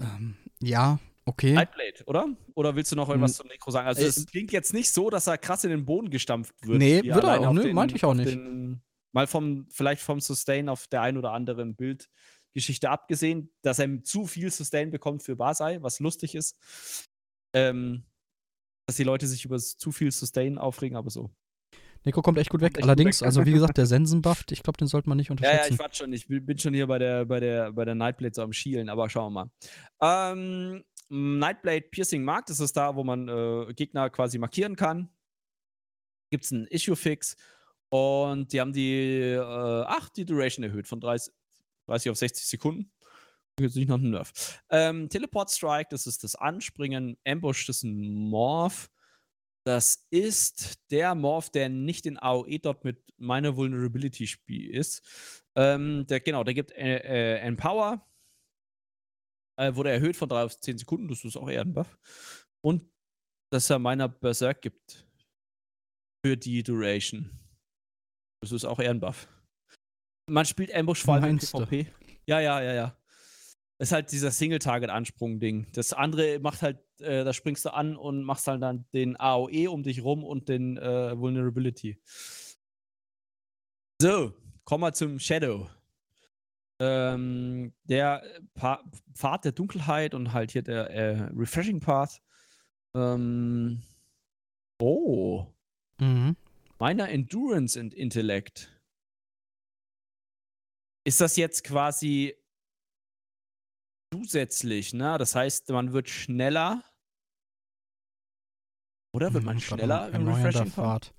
ähm, 0.00 0.36
ja, 0.62 0.98
Okay. 1.28 1.52
Nightblade, 1.52 2.04
oder? 2.06 2.26
Oder 2.54 2.74
willst 2.74 2.90
du 2.90 2.96
noch 2.96 3.10
irgendwas 3.10 3.36
zum 3.36 3.48
Necro 3.48 3.70
sagen? 3.70 3.86
Also, 3.86 4.00
es 4.00 4.24
klingt 4.24 4.50
jetzt 4.50 4.72
nicht 4.72 4.90
so, 4.90 5.10
dass 5.10 5.26
er 5.26 5.36
krass 5.36 5.62
in 5.62 5.68
den 5.68 5.84
Boden 5.84 6.08
gestampft 6.08 6.54
wird. 6.62 6.78
Nee, 6.78 7.02
wird 7.02 7.22
er 7.22 7.40
auch, 7.40 7.52
ne? 7.52 7.70
Meinte 7.74 7.94
ich 7.96 8.04
auch 8.06 8.14
nicht. 8.14 8.32
Den, 8.32 8.80
mal 9.12 9.26
vom, 9.26 9.66
vielleicht 9.68 10.00
vom 10.00 10.20
Sustain 10.20 10.70
auf 10.70 10.86
der 10.86 11.02
ein 11.02 11.18
oder 11.18 11.32
anderen 11.32 11.76
Bildgeschichte 11.76 12.88
abgesehen, 12.88 13.52
dass 13.60 13.78
er 13.78 14.02
zu 14.04 14.26
viel 14.26 14.50
Sustain 14.50 14.90
bekommt 14.90 15.22
für 15.22 15.36
Basai, 15.36 15.82
was 15.82 16.00
lustig 16.00 16.34
ist. 16.34 16.56
Ähm, 17.54 18.04
dass 18.86 18.96
die 18.96 19.04
Leute 19.04 19.26
sich 19.26 19.44
über 19.44 19.58
zu 19.58 19.92
viel 19.92 20.10
Sustain 20.10 20.56
aufregen, 20.56 20.96
aber 20.96 21.10
so. 21.10 21.30
Nico 22.04 22.22
kommt 22.22 22.38
echt 22.38 22.48
gut 22.48 22.62
weg. 22.62 22.78
Echt 22.78 22.84
Allerdings, 22.84 23.18
gut 23.18 23.22
weg. 23.22 23.26
also 23.26 23.44
wie 23.44 23.52
gesagt, 23.52 23.76
der 23.76 23.84
Sensenbuff, 23.86 24.44
ich 24.48 24.62
glaube, 24.62 24.78
den 24.78 24.88
sollte 24.88 25.10
man 25.10 25.18
nicht 25.18 25.30
unterschätzen. 25.30 25.58
Ja, 25.58 25.66
ja, 25.66 25.72
ich 25.74 25.78
warte 25.78 25.96
schon. 25.96 26.12
Ich 26.14 26.26
bin 26.26 26.58
schon 26.58 26.72
hier 26.72 26.86
bei 26.86 26.98
der, 26.98 27.26
bei 27.26 27.38
der, 27.38 27.72
bei 27.72 27.84
der 27.84 27.94
Nightblade 27.94 28.34
so 28.34 28.40
am 28.40 28.54
Schielen, 28.54 28.88
aber 28.88 29.10
schauen 29.10 29.34
wir 29.34 29.50
mal. 30.00 30.32
Ähm, 30.32 30.84
Nightblade 31.08 31.88
Piercing 31.90 32.22
Mark, 32.22 32.46
das 32.46 32.60
ist 32.60 32.76
da, 32.76 32.94
wo 32.94 33.04
man 33.04 33.28
äh, 33.28 33.72
Gegner 33.74 34.10
quasi 34.10 34.38
markieren 34.38 34.76
kann. 34.76 35.08
Gibt 36.30 36.44
es 36.44 36.52
einen 36.52 36.66
Issue-Fix 36.66 37.36
und 37.90 38.52
die 38.52 38.60
haben 38.60 38.72
die, 38.72 38.92
äh, 38.92 39.38
ach, 39.38 40.08
die 40.10 40.26
Duration 40.26 40.64
erhöht 40.64 40.86
von 40.86 41.00
30, 41.00 41.32
30 41.86 42.10
auf 42.10 42.18
60 42.18 42.46
Sekunden. 42.46 42.92
Jetzt 43.58 43.76
nicht 43.76 43.88
noch 43.88 43.98
ein 43.98 44.10
Nerf. 44.10 44.62
Ähm, 44.70 45.08
Teleport 45.08 45.50
Strike, 45.50 45.88
das 45.90 46.06
ist 46.06 46.22
das 46.22 46.36
Anspringen. 46.36 47.16
Ambush, 47.26 47.66
das 47.66 47.78
ist 47.78 47.82
ein 47.84 48.28
Morph. 48.28 48.88
Das 49.64 50.06
ist 50.10 50.78
der 50.90 51.14
Morph, 51.14 51.50
der 51.50 51.68
nicht 51.68 52.06
in 52.06 52.18
AOE 52.18 52.58
dort 52.58 52.84
mit 52.84 53.02
meiner 53.18 53.56
Vulnerability 53.56 54.26
Spiel 54.26 54.70
ist. 54.70 55.02
Ähm, 55.56 56.06
der, 56.06 56.20
genau, 56.20 56.44
der 56.44 56.54
gibt 56.54 56.72
äh, 56.72 56.98
äh, 56.98 57.38
Empower, 57.40 58.06
äh, 59.58 59.74
wurde 59.74 59.90
erhöht 59.90 60.16
von 60.16 60.28
3 60.28 60.44
auf 60.44 60.60
10 60.60 60.78
Sekunden, 60.78 61.08
das 61.08 61.24
ist 61.24 61.36
auch 61.36 61.50
eher 61.50 61.62
ein 61.62 61.74
Buff. 61.74 61.98
Und 62.64 62.88
dass 63.52 63.68
er 63.70 63.78
meiner 63.78 64.08
Berserk 64.08 64.62
gibt 64.62 65.06
für 66.24 66.36
die 66.36 66.62
Duration. 66.62 67.30
Das 68.42 68.52
ist 68.52 68.64
auch 68.64 68.78
eher 68.78 68.90
ein 68.90 69.00
Buff. 69.00 69.28
Man 70.30 70.44
spielt 70.44 70.72
Ambush 70.74 71.02
vor 71.02 71.14
allem 71.14 71.24
in 71.30 71.38
PvP. 71.38 71.86
Ja, 72.26 72.40
ja, 72.40 72.60
ja, 72.60 72.74
ja. 72.74 72.98
Das 73.78 73.88
ist 73.88 73.92
halt 73.92 74.12
dieser 74.12 74.30
Single-Target-Ansprung-Ding. 74.30 75.68
Das 75.72 75.92
andere 75.92 76.40
macht 76.40 76.62
halt, 76.62 76.78
äh, 77.00 77.24
da 77.24 77.32
springst 77.32 77.64
du 77.64 77.72
an 77.72 77.96
und 77.96 78.24
machst 78.24 78.46
halt 78.46 78.60
dann 78.60 78.84
den 78.92 79.18
AOE 79.18 79.70
um 79.70 79.82
dich 79.82 80.02
rum 80.02 80.24
und 80.24 80.48
den 80.48 80.76
äh, 80.76 81.18
Vulnerability. 81.18 82.00
So, 84.00 84.34
kommen 84.64 84.82
wir 84.82 84.92
zum 84.92 85.18
Shadow 85.18 85.70
ähm, 86.80 87.72
der 87.84 88.22
pa 88.54 88.82
Pfad 89.14 89.44
der 89.44 89.52
Dunkelheit 89.52 90.14
und 90.14 90.32
halt 90.32 90.52
hier 90.52 90.62
der 90.62 90.90
äh, 90.90 91.28
Refreshing 91.36 91.80
Path. 91.80 92.20
Ähm, 92.94 93.82
oh. 94.80 95.46
Mhm. 95.98 96.36
Meiner 96.78 97.08
Endurance 97.08 97.78
und 97.78 97.92
Intellekt. 97.94 98.72
Ist 101.04 101.20
das 101.20 101.36
jetzt 101.36 101.64
quasi 101.64 102.34
zusätzlich, 104.12 104.94
ne? 104.94 105.18
Das 105.18 105.34
heißt, 105.34 105.68
man 105.70 105.92
wird 105.92 106.08
schneller. 106.08 106.84
Oder 109.12 109.32
wird 109.32 109.42
hm, 109.42 109.46
man 109.46 109.60
schneller 109.60 110.10
im 110.10 110.28
Refreshing 110.28 110.70
Path? 110.70 111.14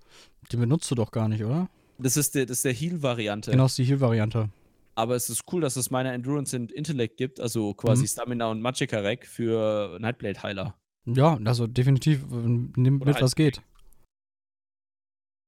Den 0.51 0.61
benutzt 0.61 0.89
du 0.89 0.95
doch 0.95 1.11
gar 1.11 1.27
nicht, 1.27 1.43
oder? 1.43 1.69
Das 1.97 2.15
ist 2.15 2.35
der, 2.35 2.45
das 2.45 2.59
ist 2.59 2.65
der 2.65 2.73
Heal-Variante. 2.73 3.51
Genau, 3.51 3.63
das 3.63 3.73
ist 3.73 3.79
die 3.79 3.85
Heal-Variante. 3.85 4.49
Aber 4.99 5.15
es 5.15 5.29
ist 5.29 5.43
cool, 5.53 5.61
dass 5.61 5.77
es 5.77 5.91
meine 5.91 6.11
Endurance 6.11 6.53
und 6.57 6.73
Intellect 6.73 7.15
gibt, 7.15 7.39
also 7.39 7.73
quasi 7.73 8.01
mhm. 8.01 8.07
Stamina 8.07 8.47
und 8.47 8.59
Magicka 8.59 8.99
Rack 8.99 9.25
für 9.25 9.97
Nightblade 10.01 10.43
Heiler. 10.43 10.75
Ja, 11.05 11.39
also 11.45 11.67
definitiv 11.67 12.25
nimm 12.29 12.73
mit, 12.97 13.05
halt 13.05 13.21
was 13.21 13.35
geht. 13.35 13.61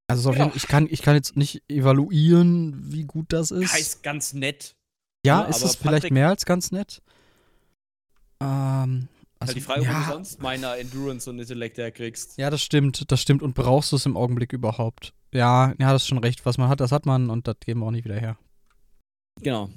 Also 0.07 0.32
jeden, 0.32 0.53
ich, 0.56 0.69
kann, 0.69 0.88
ich 0.90 1.02
kann 1.02 1.15
jetzt 1.15 1.36
nicht 1.36 1.64
evaluieren, 1.68 2.94
wie 2.94 3.03
gut 3.03 3.26
das 3.34 3.52
ist. 3.52 3.73
Heißt 3.73 4.03
ganz 4.03 4.32
nett. 4.32 4.73
ja, 5.26 5.41
ne, 5.41 5.49
ist 5.49 5.65
es 5.65 5.76
vielleicht 5.76 6.03
Patrick- 6.03 6.14
mehr 6.14 6.30
als 6.30 6.45
ganz 6.45 6.72
nett? 6.72 7.02
Ähm, 8.41 9.10
also, 9.38 9.49
halt 9.49 9.56
die 9.57 9.61
Frage, 9.61 9.82
ob 9.82 9.88
ja, 9.88 9.99
du 9.99 10.14
sonst 10.14 10.41
meiner 10.41 10.78
Endurance 10.78 11.30
und 11.30 11.40
Intellekt 11.40 11.78
herkriegst. 11.78 12.38
ja, 12.38 12.49
das 12.49 12.64
stimmt, 12.64 13.11
das 13.11 13.22
stimmt. 13.22 13.44
Und 13.44 13.53
brauchst 13.53 13.91
du 13.91 13.98
es 13.98 14.06
im 14.06 14.15
Augenblick 14.15 14.53
überhaupt? 14.53 15.14
Ja, 15.34 15.73
ja, 15.78 15.91
das 15.91 16.03
ist 16.03 16.07
schon 16.07 16.19
recht. 16.19 16.45
Was 16.45 16.57
man 16.57 16.69
hat, 16.69 16.80
das 16.80 16.94
hat 16.94 17.06
man 17.06 17.30
und 17.30 17.49
das 17.49 17.57
geben 17.60 17.82
wir 17.82 17.88
auch 17.88 17.91
nicht 17.91 18.06
wieder 18.06 18.18
her. 18.18 18.38
Genau. 19.40 19.70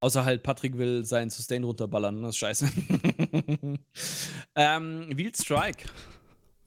Außer 0.00 0.24
halt, 0.24 0.42
Patrick 0.42 0.78
will 0.78 1.04
seinen 1.04 1.30
Sustain 1.30 1.62
runterballern. 1.62 2.22
Das 2.22 2.30
ist 2.30 2.38
scheiße. 2.38 2.66
ähm, 4.56 5.16
Wield 5.16 5.36
Strike. 5.36 5.88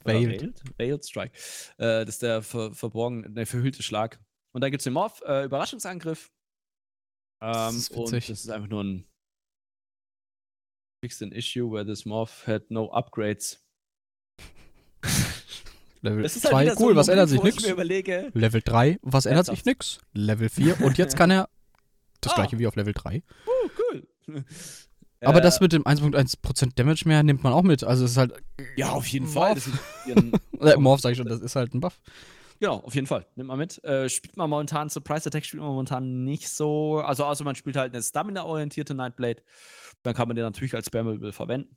Veiled. 0.06 0.54
Veiled? 0.78 1.06
Strike. 1.06 1.36
Äh, 1.78 2.06
das 2.06 2.16
ist 2.16 2.22
der 2.22 2.42
ver 2.42 2.74
verborgene, 2.74 3.30
der 3.32 3.46
verhüllte 3.46 3.84
Schlag. 3.84 4.22
Und 4.54 4.62
dann 4.62 4.72
gibt 4.72 4.80
es 4.80 4.86
den 4.86 4.94
Morph, 4.94 5.22
äh, 5.26 5.44
Überraschungsangriff. 5.46 6.32
Ähm, 7.42 7.52
Das 7.52 7.76
ist 7.76 7.92
und 7.92 8.06
witzig. 8.06 8.28
das 8.28 8.40
ist 8.46 8.50
einfach 8.50 8.70
nur 8.70 8.84
ein 8.84 9.06
fixed 11.04 11.22
an 11.22 11.32
issue 11.34 11.70
where 11.70 11.86
this 11.86 12.06
Morph 12.06 12.48
had 12.48 12.72
no 12.72 12.90
upgrades. 12.92 13.62
Level 16.02 16.24
Das 16.24 16.36
ist 16.36 16.46
halt 16.46 16.54
2, 16.54 16.64
wieder 16.64 16.76
so 16.76 16.84
cool, 16.86 16.94
ein 16.94 16.98
was 16.98 17.08
ändert 17.10 17.30
sich 17.30 17.44
nix? 17.44 17.64
Level 17.64 18.62
3, 18.62 19.00
was 19.02 19.26
ändert 19.26 19.48
sich 19.48 19.66
nix? 19.66 20.00
Level 20.14 20.50
4 20.50 20.82
und 20.82 20.98
jetzt 20.98 21.18
kann 21.18 21.32
er 21.32 21.50
das 22.26 22.34
Ah. 22.34 22.36
gleiche 22.36 22.60
wie 22.60 22.68
auf 22.68 22.76
Level 22.76 22.94
3. 22.94 23.24
oh, 23.46 23.70
cool. 23.92 24.08
Aber 25.22 25.40
Äh, 25.40 25.42
das 25.42 25.60
mit 25.62 25.72
dem 25.74 25.84
1.1% 25.84 26.76
Damage 26.76 27.04
mehr 27.08 27.24
nimmt 27.24 27.44
man 27.44 27.54
auch 27.54 27.64
mit. 27.64 27.84
Also 27.84 28.06
es 28.06 28.12
ist 28.12 28.18
halt, 28.18 28.34
Ja, 28.76 28.90
auf 28.92 29.08
jeden. 29.08 29.28
Fall. 29.28 29.56
Das 29.56 29.68
ist 29.68 29.74
äh, 30.62 30.78
Morph 30.78 31.02
sag 31.02 31.12
ich 31.12 31.18
schon, 31.18 31.28
das 31.28 31.40
ist 31.40 31.56
halt 31.56 31.74
ein 31.74 31.80
Buff. 31.80 32.00
Genau, 32.60 32.78
auf 32.78 32.96
jeden 32.96 33.08
Fall. 33.08 33.26
Nimmt 33.36 33.48
man 33.48 33.58
mit. 33.58 33.84
Äh, 33.84 34.08
spielt 34.10 34.38
man 34.38 34.50
momentan, 34.50 34.90
Surprise 34.90 35.28
Attack 35.28 35.46
spielt 35.46 35.62
man 35.62 35.72
momentan 35.72 36.24
nicht 36.24 36.48
so. 36.50 37.00
Also, 37.00 37.26
außer 37.26 37.44
man 37.44 37.56
spielt 37.56 37.76
halt 37.76 37.94
eine 37.94 38.02
Stamina-orientierte 38.04 38.94
Nightblade. 38.94 39.44
Dann 40.04 40.14
kann 40.14 40.28
man 40.28 40.36
den 40.36 40.46
natürlich 40.46 40.74
als 40.74 40.86
Spammable 40.88 41.34
verwenden. 41.34 41.76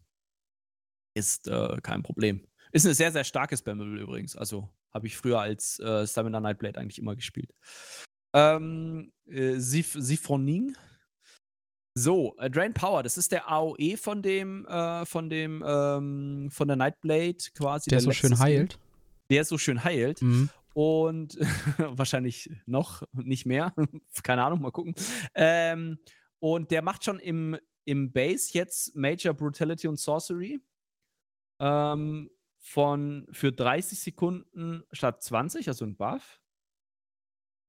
Ist 1.15 1.49
äh, 1.49 1.79
kein 1.83 2.03
Problem. 2.03 2.47
Ist 2.71 2.85
eine 2.85 2.95
sehr, 2.95 3.11
sehr 3.11 3.25
starke 3.25 3.57
Spammable 3.57 4.01
übrigens. 4.01 4.37
Also, 4.37 4.69
habe 4.93 5.07
ich 5.09 5.17
früher 5.17 5.41
als 5.41 5.79
äh, 5.81 6.07
Stamina 6.07 6.39
Nightblade 6.41 6.79
eigentlich 6.79 6.99
immer 6.99 7.17
gespielt. 7.17 7.53
Ähm, 8.39 9.13
äh, 9.27 9.59
Sif 9.59 9.95
Siphoning. 9.99 10.77
So, 11.95 12.37
äh, 12.39 12.49
Drain 12.49 12.75
Power, 12.75 13.03
das 13.03 13.19
ist 13.19 13.33
der 13.33 13.51
AOE 13.51 13.97
von 13.97 14.23
dem, 14.23 14.65
äh, 14.67 15.05
von 15.05 15.29
dem, 15.29 15.65
ähm, 15.67 16.49
von 16.53 16.69
der 16.69 16.77
Nightblade 16.77 17.39
quasi. 17.55 17.91
Der 17.91 18.01
so 18.01 18.11
letzte 18.11 18.29
schön 18.29 18.39
heilt. 18.39 18.79
Der 19.31 19.45
so 19.45 19.59
schön 19.59 19.83
heilt 19.83 20.23
Mhm. 20.23 20.49
und 20.75 21.37
wahrscheinlich 21.99 22.51
noch 22.67 23.03
nicht 23.13 23.47
mehr. 23.47 23.75
Keine 24.23 24.45
Ahnung, 24.45 24.63
mal 24.63 24.71
gucken. 24.71 24.95
Ähm, 25.35 25.99
und 26.39 26.71
der 26.71 26.83
macht 26.83 27.05
schon 27.05 27.19
im, 27.19 27.59
im 27.85 28.13
Base 28.13 28.51
jetzt 28.53 28.95
Major 28.95 29.35
Brutality 29.35 29.89
und 29.89 29.99
Sorcery 29.99 30.61
ähm, 31.61 32.31
von 32.61 33.27
für 33.33 33.51
30 33.51 33.99
Sekunden 33.99 34.85
statt 34.93 35.23
20, 35.23 35.67
also 35.67 35.85
ein 35.85 35.97
Buff. 35.97 36.41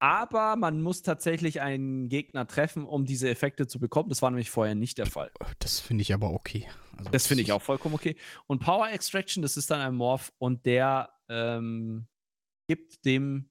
Aber 0.01 0.55
man 0.55 0.81
muss 0.81 1.01
tatsächlich 1.01 1.59
einen 1.59 2.07
Gegner 2.07 2.47
treffen, 2.47 2.85
um 2.85 3.05
diese 3.05 3.30
Effekte 3.30 3.67
zu 3.67 3.80
bekommen. 3.80 4.09
Das 4.09 4.21
war 4.21 4.31
nämlich 4.31 4.49
vorher 4.49 4.76
nicht 4.76 4.97
der 4.97 5.07
Fall. 5.07 5.30
Das 5.59 5.81
finde 5.81 6.03
ich 6.03 6.13
aber 6.13 6.31
okay. 6.31 6.67
Also 6.97 7.11
Das 7.11 7.27
finde 7.27 7.43
ich 7.43 7.51
auch 7.51 7.61
vollkommen 7.61 7.95
okay. 7.95 8.15
Und 8.47 8.59
Power 8.59 8.89
Extraction, 8.89 9.41
das 9.41 9.57
ist 9.57 9.69
dann 9.69 9.81
ein 9.81 9.95
Morph 9.95 10.31
und 10.38 10.65
der 10.65 11.13
ähm, 11.27 12.07
gibt 12.69 13.03
dem 13.05 13.49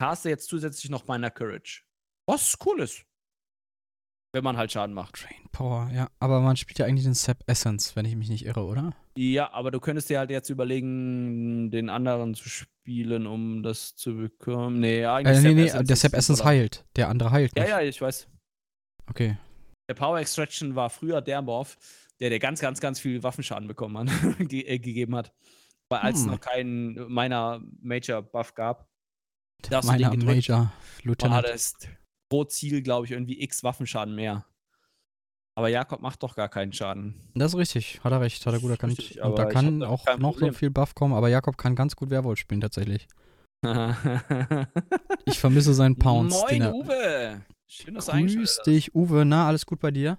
Caster 0.00 0.30
jetzt 0.30 0.48
zusätzlich 0.48 0.90
noch 0.90 1.06
meiner 1.06 1.30
Courage. 1.30 1.84
Was 2.26 2.56
cool 2.66 2.80
ist. 2.80 3.04
Wenn 4.32 4.42
man 4.42 4.56
halt 4.56 4.72
Schaden 4.72 4.94
macht. 4.94 5.22
Drain 5.22 5.48
Power, 5.52 5.88
ja. 5.94 6.10
Aber 6.18 6.40
man 6.40 6.56
spielt 6.56 6.80
ja 6.80 6.86
eigentlich 6.86 7.04
den 7.04 7.14
Sap 7.14 7.44
Essence, 7.46 7.94
wenn 7.94 8.04
ich 8.04 8.16
mich 8.16 8.28
nicht 8.28 8.44
irre, 8.44 8.64
oder? 8.64 8.92
Ja, 9.16 9.52
aber 9.52 9.70
du 9.70 9.78
könntest 9.78 10.10
dir 10.10 10.18
halt 10.18 10.30
jetzt 10.30 10.50
überlegen, 10.50 11.70
den 11.70 11.88
anderen 11.88 12.34
zu 12.34 12.48
spielen, 12.48 12.73
um 13.26 13.62
das 13.62 13.96
zu 13.96 14.14
bekommen. 14.16 14.80
Nee, 14.80 15.04
eigentlich 15.04 15.38
Äh, 15.38 15.40
nee, 15.42 15.54
nee, 15.54 15.64
Essence 15.66 15.86
der 15.88 15.96
Sap 15.96 16.12
Essence 16.14 16.44
heilt. 16.44 16.84
Der 16.96 17.08
andere 17.08 17.30
heilt 17.30 17.52
Ja, 17.56 17.62
nicht. 17.62 17.70
ja, 17.70 17.80
ich 17.80 18.00
weiß. 18.00 18.28
Okay. 19.08 19.36
Der 19.88 19.94
Power 19.94 20.18
Extraction 20.18 20.74
war 20.76 20.90
früher 20.90 21.20
der 21.20 21.42
Morph, 21.42 21.76
der 22.20 22.30
dir 22.30 22.38
ganz, 22.38 22.60
ganz, 22.60 22.80
ganz 22.80 23.00
viel 23.00 23.22
Waffenschaden 23.22 23.68
bekommen 23.68 23.98
hat, 23.98 24.08
ge 24.48 24.62
äh, 24.62 24.78
gegeben 24.78 25.14
hat. 25.16 25.32
Weil 25.90 26.00
als 26.00 26.18
es 26.20 26.24
Hm. 26.24 26.30
noch 26.32 26.40
keinen 26.40 27.12
meiner 27.12 27.62
Major 27.82 28.22
Buff 28.22 28.54
gab, 28.54 28.88
da 29.68 29.78
hast 29.78 29.86
du 29.86 29.92
Meiner 29.92 30.10
gedrückt 30.10 30.48
Major 30.48 30.72
Lieutenant. 31.02 31.46
hattest 31.46 31.88
pro 32.30 32.44
Ziel, 32.44 32.82
glaube 32.82 33.06
ich, 33.06 33.12
irgendwie 33.12 33.40
x 33.42 33.62
Waffenschaden 33.62 34.14
mehr. 34.14 34.46
Aber 35.56 35.68
Jakob 35.68 36.00
macht 36.02 36.22
doch 36.22 36.34
gar 36.34 36.48
keinen 36.48 36.72
Schaden. 36.72 37.14
Das 37.34 37.52
ist 37.52 37.58
richtig, 37.58 38.02
hat 38.02 38.12
er 38.12 38.20
recht, 38.20 38.44
hat 38.44 38.52
er 38.54 38.60
gut 38.60 38.70
erkannt. 38.72 38.98
Richtig, 38.98 39.22
Und 39.22 39.38
da 39.38 39.44
kann 39.46 39.80
da 39.80 39.88
auch 39.88 40.04
noch 40.18 40.32
so 40.34 40.38
Problem. 40.40 40.54
viel 40.54 40.70
Buff 40.70 40.94
kommen, 40.94 41.14
aber 41.14 41.28
Jakob 41.28 41.56
kann 41.56 41.76
ganz 41.76 41.94
gut 41.94 42.10
Werwolf 42.10 42.38
spielen 42.40 42.60
tatsächlich. 42.60 43.06
Moin, 43.64 43.94
Ich 45.26 45.38
vermisse 45.38 45.72
seinen 45.72 45.96
Pounds. 45.96 46.44
den 46.46 46.62
er 46.62 46.74
Uwe! 46.74 47.42
Schön, 47.68 47.94
dass 47.94 48.06
du 48.06 48.12
Grüß 48.12 48.62
dich, 48.66 48.94
Uwe. 48.94 49.24
Na, 49.24 49.46
alles 49.46 49.64
gut 49.64 49.78
bei 49.80 49.90
dir? 49.90 50.18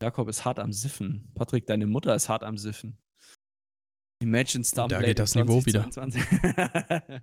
Jakob 0.00 0.28
ist 0.28 0.44
hart 0.44 0.58
am 0.60 0.72
Siffen. 0.72 1.30
Patrick, 1.34 1.66
deine 1.66 1.86
Mutter 1.86 2.14
ist 2.14 2.28
hart 2.28 2.42
am 2.44 2.56
Siffen. 2.56 2.96
Imagine 4.22 4.64
Starblade 4.64 5.04
geht 5.04 5.18
das 5.18 5.34
Niveau 5.34 5.64
wieder. 5.66 5.90
2022. 5.90 7.20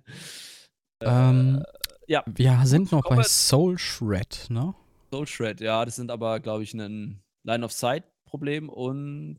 Ähm, 1.02 1.62
ja. 2.06 2.22
Wir 2.26 2.60
sind 2.64 2.92
noch 2.92 3.02
bei 3.02 3.22
Soul 3.24 3.76
Shred, 3.78 4.46
ne? 4.48 4.74
Soul 5.12 5.26
Shred, 5.26 5.60
ja, 5.60 5.84
das 5.84 5.96
sind 5.96 6.10
aber, 6.10 6.40
glaube 6.40 6.62
ich, 6.62 6.72
ein 6.72 7.20
Line-of-Sight-Problem 7.44 8.68
und 8.68 9.38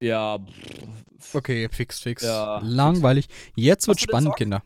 ja, 0.00 0.38
pff, 0.38 1.34
Okay, 1.34 1.68
fix, 1.70 2.00
fix. 2.00 2.22
Ja, 2.22 2.60
Langweilig. 2.62 3.28
Jetzt 3.54 3.88
wird 3.88 4.00
spannend? 4.00 4.36
Kinder. 4.36 4.62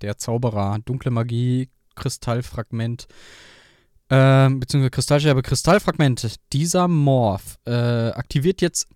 Der 0.00 0.16
Zauberer, 0.18 0.78
dunkle 0.84 1.10
Magie, 1.10 1.68
Kristallfragment, 1.94 3.06
ähm, 4.10 4.60
beziehungsweise 4.60 4.90
Kristallscherbe, 4.90 5.42
Kristallfragment. 5.42 6.36
Dieser 6.52 6.88
Morph 6.88 7.58
äh, 7.66 7.72
aktiviert 8.10 8.60
jetzt 8.60 8.88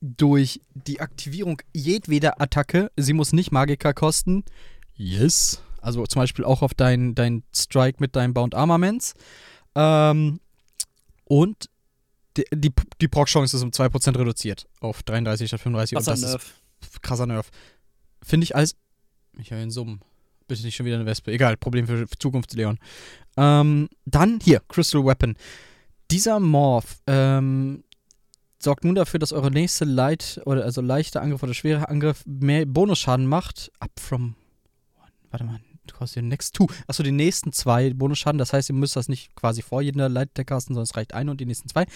durch 0.00 0.60
die 0.74 1.00
Aktivierung 1.00 1.60
jedweder 1.72 2.40
Attacke. 2.40 2.90
Sie 2.96 3.12
muss 3.12 3.32
nicht 3.32 3.50
Magiker 3.50 3.94
kosten. 3.94 4.44
Yes. 4.94 5.62
Also 5.80 6.06
zum 6.06 6.22
Beispiel 6.22 6.44
auch 6.44 6.62
auf 6.62 6.74
dein, 6.74 7.14
dein 7.14 7.42
Strike 7.54 7.98
mit 8.00 8.16
deinem 8.16 8.34
Bound 8.34 8.54
Armaments. 8.54 9.14
Ähm, 9.74 10.40
und 11.28 11.68
die, 12.36 12.44
die, 12.52 12.72
die 13.00 13.08
Proc-Chance 13.08 13.56
ist 13.56 13.62
um 13.62 13.70
2% 13.70 14.18
reduziert 14.18 14.66
auf 14.80 15.02
33 15.02 15.48
statt 15.48 15.60
35. 15.60 15.96
krasser 15.96 16.10
und 16.12 16.22
das 16.22 16.30
Nerv. 16.30 16.54
ist 16.80 17.02
krasser 17.02 17.26
Nerv. 17.26 17.50
Finde 18.22 18.44
ich 18.44 18.56
als. 18.56 18.76
Ich 19.38 19.50
höre 19.50 19.58
einen 19.58 19.70
Summen. 19.70 20.00
Bitte 20.46 20.62
nicht 20.62 20.76
schon 20.76 20.86
wieder 20.86 20.96
eine 20.96 21.06
Wespe. 21.06 21.30
Egal, 21.32 21.56
Problem 21.56 21.86
für 21.86 22.06
Zukunftsleon. 22.18 22.78
Ähm, 23.36 23.88
dann 24.06 24.40
hier, 24.40 24.62
Crystal 24.68 25.04
Weapon. 25.04 25.36
Dieser 26.10 26.40
Morph 26.40 27.02
ähm, 27.06 27.84
sorgt 28.58 28.84
nun 28.84 28.94
dafür, 28.94 29.20
dass 29.20 29.32
eure 29.32 29.50
nächste 29.50 29.84
Light 29.84 30.40
oder 30.46 30.64
also 30.64 30.80
leichter 30.80 31.20
Angriff 31.20 31.42
oder 31.42 31.54
schwerer 31.54 31.90
Angriff 31.90 32.24
mehr 32.26 32.64
Bonusschaden 32.64 33.26
macht. 33.26 33.70
Up 33.78 33.92
from. 34.00 34.34
Warte 35.30 35.44
mal, 35.44 35.60
den 36.14 36.28
next 36.28 36.54
two. 36.54 36.66
Achso, 36.86 37.02
die 37.02 37.12
nächsten 37.12 37.52
zwei 37.52 37.92
Bonusschaden. 37.92 38.38
Das 38.38 38.52
heißt, 38.52 38.68
ihr 38.70 38.74
müsst 38.74 38.96
das 38.96 39.08
nicht 39.08 39.34
quasi 39.36 39.62
vor 39.62 39.82
jeder 39.82 40.06
Attack 40.06 40.46
casten, 40.46 40.74
sondern 40.74 40.84
es 40.84 40.96
reicht 40.96 41.14
ein 41.14 41.28
und 41.28 41.40
die 41.40 41.46
nächsten 41.46 41.68
zwei. 41.68 41.86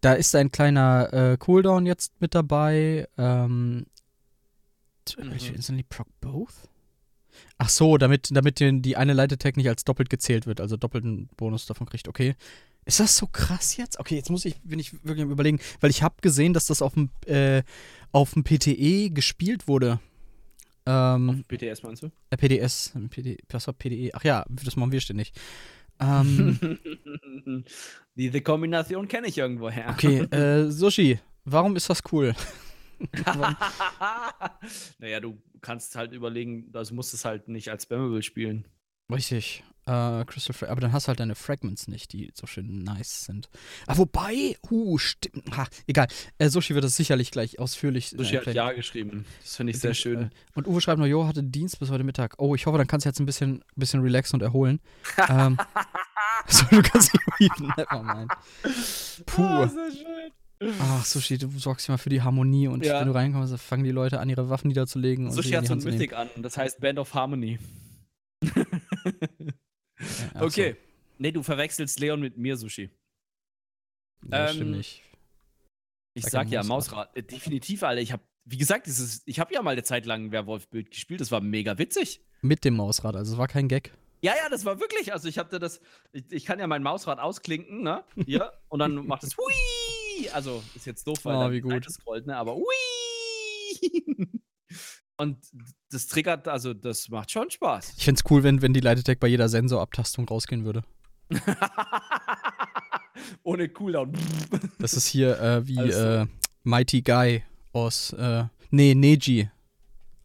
Da 0.00 0.12
ist 0.12 0.34
ein 0.34 0.52
kleiner 0.52 1.12
äh, 1.12 1.36
Cooldown 1.38 1.86
jetzt 1.86 2.20
mit 2.20 2.34
dabei. 2.34 3.08
Ähm, 3.16 3.86
Mhm. 5.18 5.30
welche 5.30 5.52
instantly 5.52 5.82
proc 5.82 6.06
both? 6.20 6.54
Ach 7.58 7.68
so, 7.68 7.98
damit, 7.98 8.28
damit 8.32 8.60
die, 8.60 8.96
eine 8.96 9.12
Light 9.12 9.32
Attack 9.32 9.56
nicht 9.56 9.68
als 9.68 9.84
doppelt 9.84 10.08
gezählt 10.08 10.46
wird, 10.46 10.60
also 10.60 10.76
doppelten 10.76 11.28
Bonus 11.36 11.66
davon 11.66 11.86
kriegt. 11.86 12.08
Okay. 12.08 12.36
Ist 12.86 13.00
das 13.00 13.16
so 13.16 13.26
krass 13.26 13.76
jetzt? 13.76 13.98
Okay, 13.98 14.14
jetzt 14.14 14.30
muss 14.30 14.44
ich, 14.44 14.60
bin 14.62 14.78
ich 14.78 14.92
wirklich 15.04 15.22
am 15.22 15.30
überlegen, 15.30 15.58
weil 15.80 15.90
ich 15.90 16.02
habe 16.02 16.16
gesehen, 16.20 16.52
dass 16.52 16.66
das 16.66 16.82
auf 16.82 16.94
dem, 16.94 17.10
äh, 17.26 17.62
auf 18.12 18.34
dem 18.34 18.44
PTE 18.44 19.10
gespielt 19.10 19.66
wurde. 19.68 20.00
Ähm, 20.86 21.44
BTS 21.48 21.82
meinst 21.82 22.02
du? 22.02 22.10
äh, 22.30 22.36
PDS, 22.36 22.92
PD, 23.10 23.38
was 23.48 23.66
war 23.66 23.74
PDE? 23.74 24.10
Ach 24.12 24.22
ja, 24.24 24.44
das 24.48 24.76
machen 24.76 24.92
wir 24.92 25.00
ständig. 25.00 25.32
Ähm, 26.00 26.58
Diese 28.14 28.40
Kombination 28.42 29.08
kenne 29.08 29.28
ich 29.28 29.38
irgendwoher. 29.38 29.90
okay, 29.90 30.20
äh, 30.30 30.70
Sushi, 30.70 31.18
warum 31.44 31.76
ist 31.76 31.88
das 31.88 32.02
cool? 32.12 32.34
naja, 34.98 35.20
du 35.20 35.40
kannst 35.60 35.96
halt 35.96 36.12
überlegen, 36.12 36.70
also 36.74 36.94
musst 36.94 37.14
es 37.14 37.24
halt 37.24 37.48
nicht 37.48 37.68
als 37.68 37.84
Spammable 37.84 38.22
spielen. 38.22 38.66
Richtig. 39.10 39.64
Äh, 39.86 40.24
Crystal 40.24 40.54
Fra 40.54 40.68
aber 40.68 40.80
dann 40.80 40.92
hast 40.92 41.04
du 41.06 41.08
halt 41.08 41.20
deine 41.20 41.34
Fragments 41.34 41.88
nicht, 41.88 42.12
die 42.12 42.30
so 42.34 42.46
schön 42.46 42.82
nice 42.84 43.24
sind. 43.26 43.48
Ah, 43.86 43.96
wobei, 43.98 44.56
uh, 44.70 44.96
stimmt. 44.98 45.56
Ha, 45.56 45.66
egal. 45.86 46.06
Äh, 46.38 46.48
Sushi 46.48 46.74
wird 46.74 46.84
das 46.84 46.96
sicherlich 46.96 47.30
gleich 47.30 47.58
ausführlich. 47.58 48.08
Sushi 48.10 48.36
äh, 48.36 48.38
hat 48.38 48.46
erklären. 48.46 48.68
Ja 48.68 48.72
geschrieben. 48.72 49.24
Das 49.42 49.56
finde 49.56 49.72
ich 49.72 49.78
sehr 49.80 49.92
schön. 49.94 50.22
Äh, 50.22 50.30
Und 50.54 50.66
Uwe 50.66 50.80
schreibt 50.80 50.98
nur, 50.98 51.06
Jo, 51.06 51.26
hatte 51.26 51.42
Dienst 51.42 51.78
bis 51.80 51.90
heute 51.90 52.02
Mittag. 52.04 52.34
Oh, 52.38 52.54
ich 52.54 52.64
hoffe, 52.66 52.78
dann 52.78 52.86
kannst 52.86 53.04
du 53.04 53.08
jetzt 53.10 53.20
ein 53.20 53.26
bisschen, 53.26 53.62
bisschen 53.76 54.00
relaxen 54.00 54.36
und 54.36 54.42
erholen. 54.42 54.80
ähm, 55.28 55.58
so, 56.48 56.64
du 56.70 56.82
kannst 56.82 57.12
weaven, 57.38 57.72
nevermind. 57.76 58.32
Puh. 59.26 59.42
Ah, 59.42 59.68
sehr 59.68 59.90
schön. 59.92 60.32
Ach, 60.80 61.04
Sushi, 61.04 61.36
du 61.36 61.50
sorgst 61.58 61.88
immer 61.88 61.98
für 61.98 62.08
die 62.08 62.22
Harmonie 62.22 62.68
und 62.68 62.86
Ja. 62.86 63.00
wenn 63.00 63.08
du 63.08 63.12
reinkommst, 63.14 63.54
fangen 63.60 63.84
die 63.84 63.90
Leute 63.90 64.18
an, 64.20 64.30
ihre 64.30 64.48
Waffen 64.48 64.68
niederzulegen. 64.68 65.26
und 65.26 65.32
Sushi 65.32 65.50
hat 65.50 65.66
so 65.66 65.74
ein. 65.74 65.80
Mythic 65.80 66.14
an. 66.14 66.28
Das 66.38 66.56
heißt 66.56 66.80
Band 66.80 66.98
of 66.98 67.12
Harmony. 67.12 67.58
Ja, 69.98 70.06
ach 70.34 70.40
so. 70.40 70.46
okay. 70.46 70.76
Nee, 71.18 71.32
du 71.32 71.42
verwechselst 71.42 72.00
Leon 72.00 72.20
mit 72.20 72.36
mir, 72.36 72.56
Sushi. 72.56 72.90
Ja, 74.30 74.48
stimmt 74.48 74.70
Ähm, 74.72 74.76
nicht. 74.78 75.02
Ich 76.14 76.22
Sag 76.24 76.30
sag 76.32 76.48
ja 76.50 76.62
Mausrad. 76.62 77.16
Äh, 77.16 77.22
definitiv, 77.22 77.82
Alter. 77.82 78.00
Ich 78.00 78.12
hab, 78.12 78.20
wie 78.44 78.56
gesagt, 78.56 78.86
dieses, 78.86 79.22
ich 79.26 79.38
habe 79.40 79.52
ja 79.54 79.62
mal 79.62 79.70
eine 79.72 79.82
Zeit 79.82 80.06
lang 80.06 80.30
Werwolf-Bild 80.32 80.90
gespielt. 80.90 81.20
Das 81.20 81.30
war 81.30 81.40
mega 81.40 81.76
witzig. 81.78 82.20
Mit 82.40 82.64
dem 82.64 82.76
Mausrad, 82.76 83.16
also 83.16 83.32
es 83.32 83.38
war 83.38 83.48
kein 83.48 83.68
Gag. 83.68 83.92
Ja, 84.22 84.32
ja, 84.42 84.48
das 84.48 84.64
war 84.64 84.80
wirklich. 84.80 85.12
Also 85.12 85.28
ich 85.28 85.38
habe 85.38 85.58
das, 85.58 85.80
ich, 86.12 86.24
ich 86.30 86.44
kann 86.44 86.58
ja 86.58 86.66
mein 86.66 86.82
Mausrad 86.82 87.18
ausklinken, 87.18 87.82
ne? 87.82 88.04
Hier. 88.24 88.52
und 88.68 88.78
dann 88.78 89.06
macht 89.06 89.22
es 89.24 89.36
Hui. 89.36 90.28
Also 90.32 90.62
ist 90.74 90.86
jetzt 90.86 91.06
doof, 91.06 91.24
weil 91.24 91.34
Oh, 91.36 91.50
wie 91.52 91.60
gut. 91.60 91.84
scrollt, 91.90 92.26
ne? 92.26 92.36
Aber 92.36 92.54
Hui. 92.56 92.64
und 95.16 95.38
das 95.90 96.06
triggert, 96.06 96.48
also 96.48 96.74
das 96.74 97.08
macht 97.08 97.30
schon 97.30 97.50
Spaß. 97.50 97.94
Ich 97.96 98.04
find's 98.04 98.22
cool, 98.30 98.42
wenn, 98.42 98.62
wenn 98.62 98.72
die 98.72 98.80
Light 98.80 99.04
bei 99.20 99.28
jeder 99.28 99.48
Sensorabtastung 99.48 100.28
rausgehen 100.28 100.64
würde. 100.64 100.82
Ohne 103.42 103.68
Cooldown. 103.68 104.12
Das 104.78 104.94
ist 104.94 105.06
hier 105.06 105.38
äh, 105.40 105.66
wie 105.66 105.78
Also. 105.78 105.98
äh, 105.98 106.26
Mighty 106.64 107.02
Guy 107.02 107.42
aus, 107.72 108.12
äh, 108.14 108.44
nee, 108.70 108.94
Neji 108.94 109.50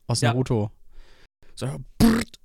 aus 0.08 0.22
Ja. 0.22 0.30
Naruto. 0.32 0.72
So, 1.56 1.68
brrrt, 1.98 2.40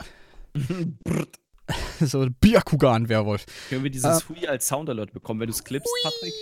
Brrrt. 1.05 1.39
so 2.01 2.27
Byakugan-Werwolf. 2.41 3.47
Können 3.69 3.85
wir 3.85 3.91
dieses 3.91 4.29
Hui 4.29 4.47
als 4.47 4.69
Soundalert 4.69 5.13
bekommen, 5.13 5.41
wenn 5.41 5.47
du 5.47 5.53
es 5.55 5.65
clippst, 5.65 5.89
Patrick? 6.03 6.35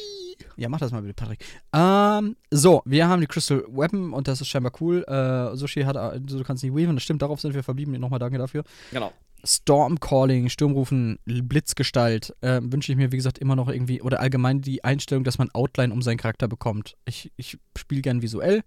Ja, 0.57 0.69
mach 0.69 0.79
das 0.79 0.93
mal 0.93 1.03
bitte, 1.03 1.15
Patrick. 1.15 1.45
Ähm, 1.73 2.37
so, 2.51 2.83
wir 2.85 3.09
haben 3.09 3.21
die 3.21 3.27
Crystal 3.27 3.65
Weapon 3.69 4.13
und 4.13 4.29
das 4.29 4.41
ist 4.41 4.49
scheinbar 4.49 4.73
cool. 4.81 5.05
Äh, 5.05 5.57
Sushi 5.57 5.83
hat, 5.83 5.97
äh, 5.97 6.21
du 6.21 6.43
kannst 6.43 6.63
nicht 6.63 6.75
weaven, 6.75 6.97
das 6.97 7.03
stimmt, 7.03 7.23
darauf 7.23 7.41
sind 7.41 7.55
wir 7.55 7.63
verblieben. 7.63 7.93
Nochmal 7.99 8.19
danke 8.19 8.39
dafür. 8.39 8.65
Genau. 8.91 9.13
Storm 9.45 9.99
Calling, 9.99 10.49
Sturmrufen, 10.49 11.19
Blitzgestalt, 11.25 12.35
äh, 12.43 12.61
wünsche 12.63 12.93
ich 12.93 12.99
mir, 12.99 13.11
wie 13.11 13.17
gesagt, 13.17 13.39
immer 13.39 13.57
noch 13.57 13.69
irgendwie, 13.69 14.01
oder 14.01 14.21
allgemein 14.21 14.61
die 14.61 14.85
Einstellung, 14.85 15.25
dass 15.25 15.39
man 15.39 15.51
Outline 15.53 15.93
um 15.93 16.01
seinen 16.01 16.19
Charakter 16.19 16.47
bekommt. 16.47 16.97
Ich, 17.07 17.33
ich 17.37 17.59
spiele 17.77 18.03
gern 18.03 18.23
visuell. 18.23 18.63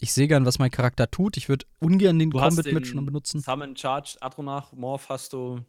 Ich 0.00 0.12
sehe 0.12 0.28
gern, 0.28 0.44
was 0.46 0.58
mein 0.58 0.70
Charakter 0.70 1.10
tut. 1.10 1.36
Ich 1.36 1.48
würde 1.48 1.64
ungern 1.80 2.18
den 2.18 2.30
Du 2.30 2.38
Combat 2.38 2.66
den 2.66 2.74
mit 2.74 2.86
schon 2.86 3.04
benutzen. 3.04 3.40
Summon 3.40 3.76
Charge 3.76 4.16
Atronach 4.20 4.72
Morph 4.72 5.08
hast 5.08 5.32
du 5.32 5.60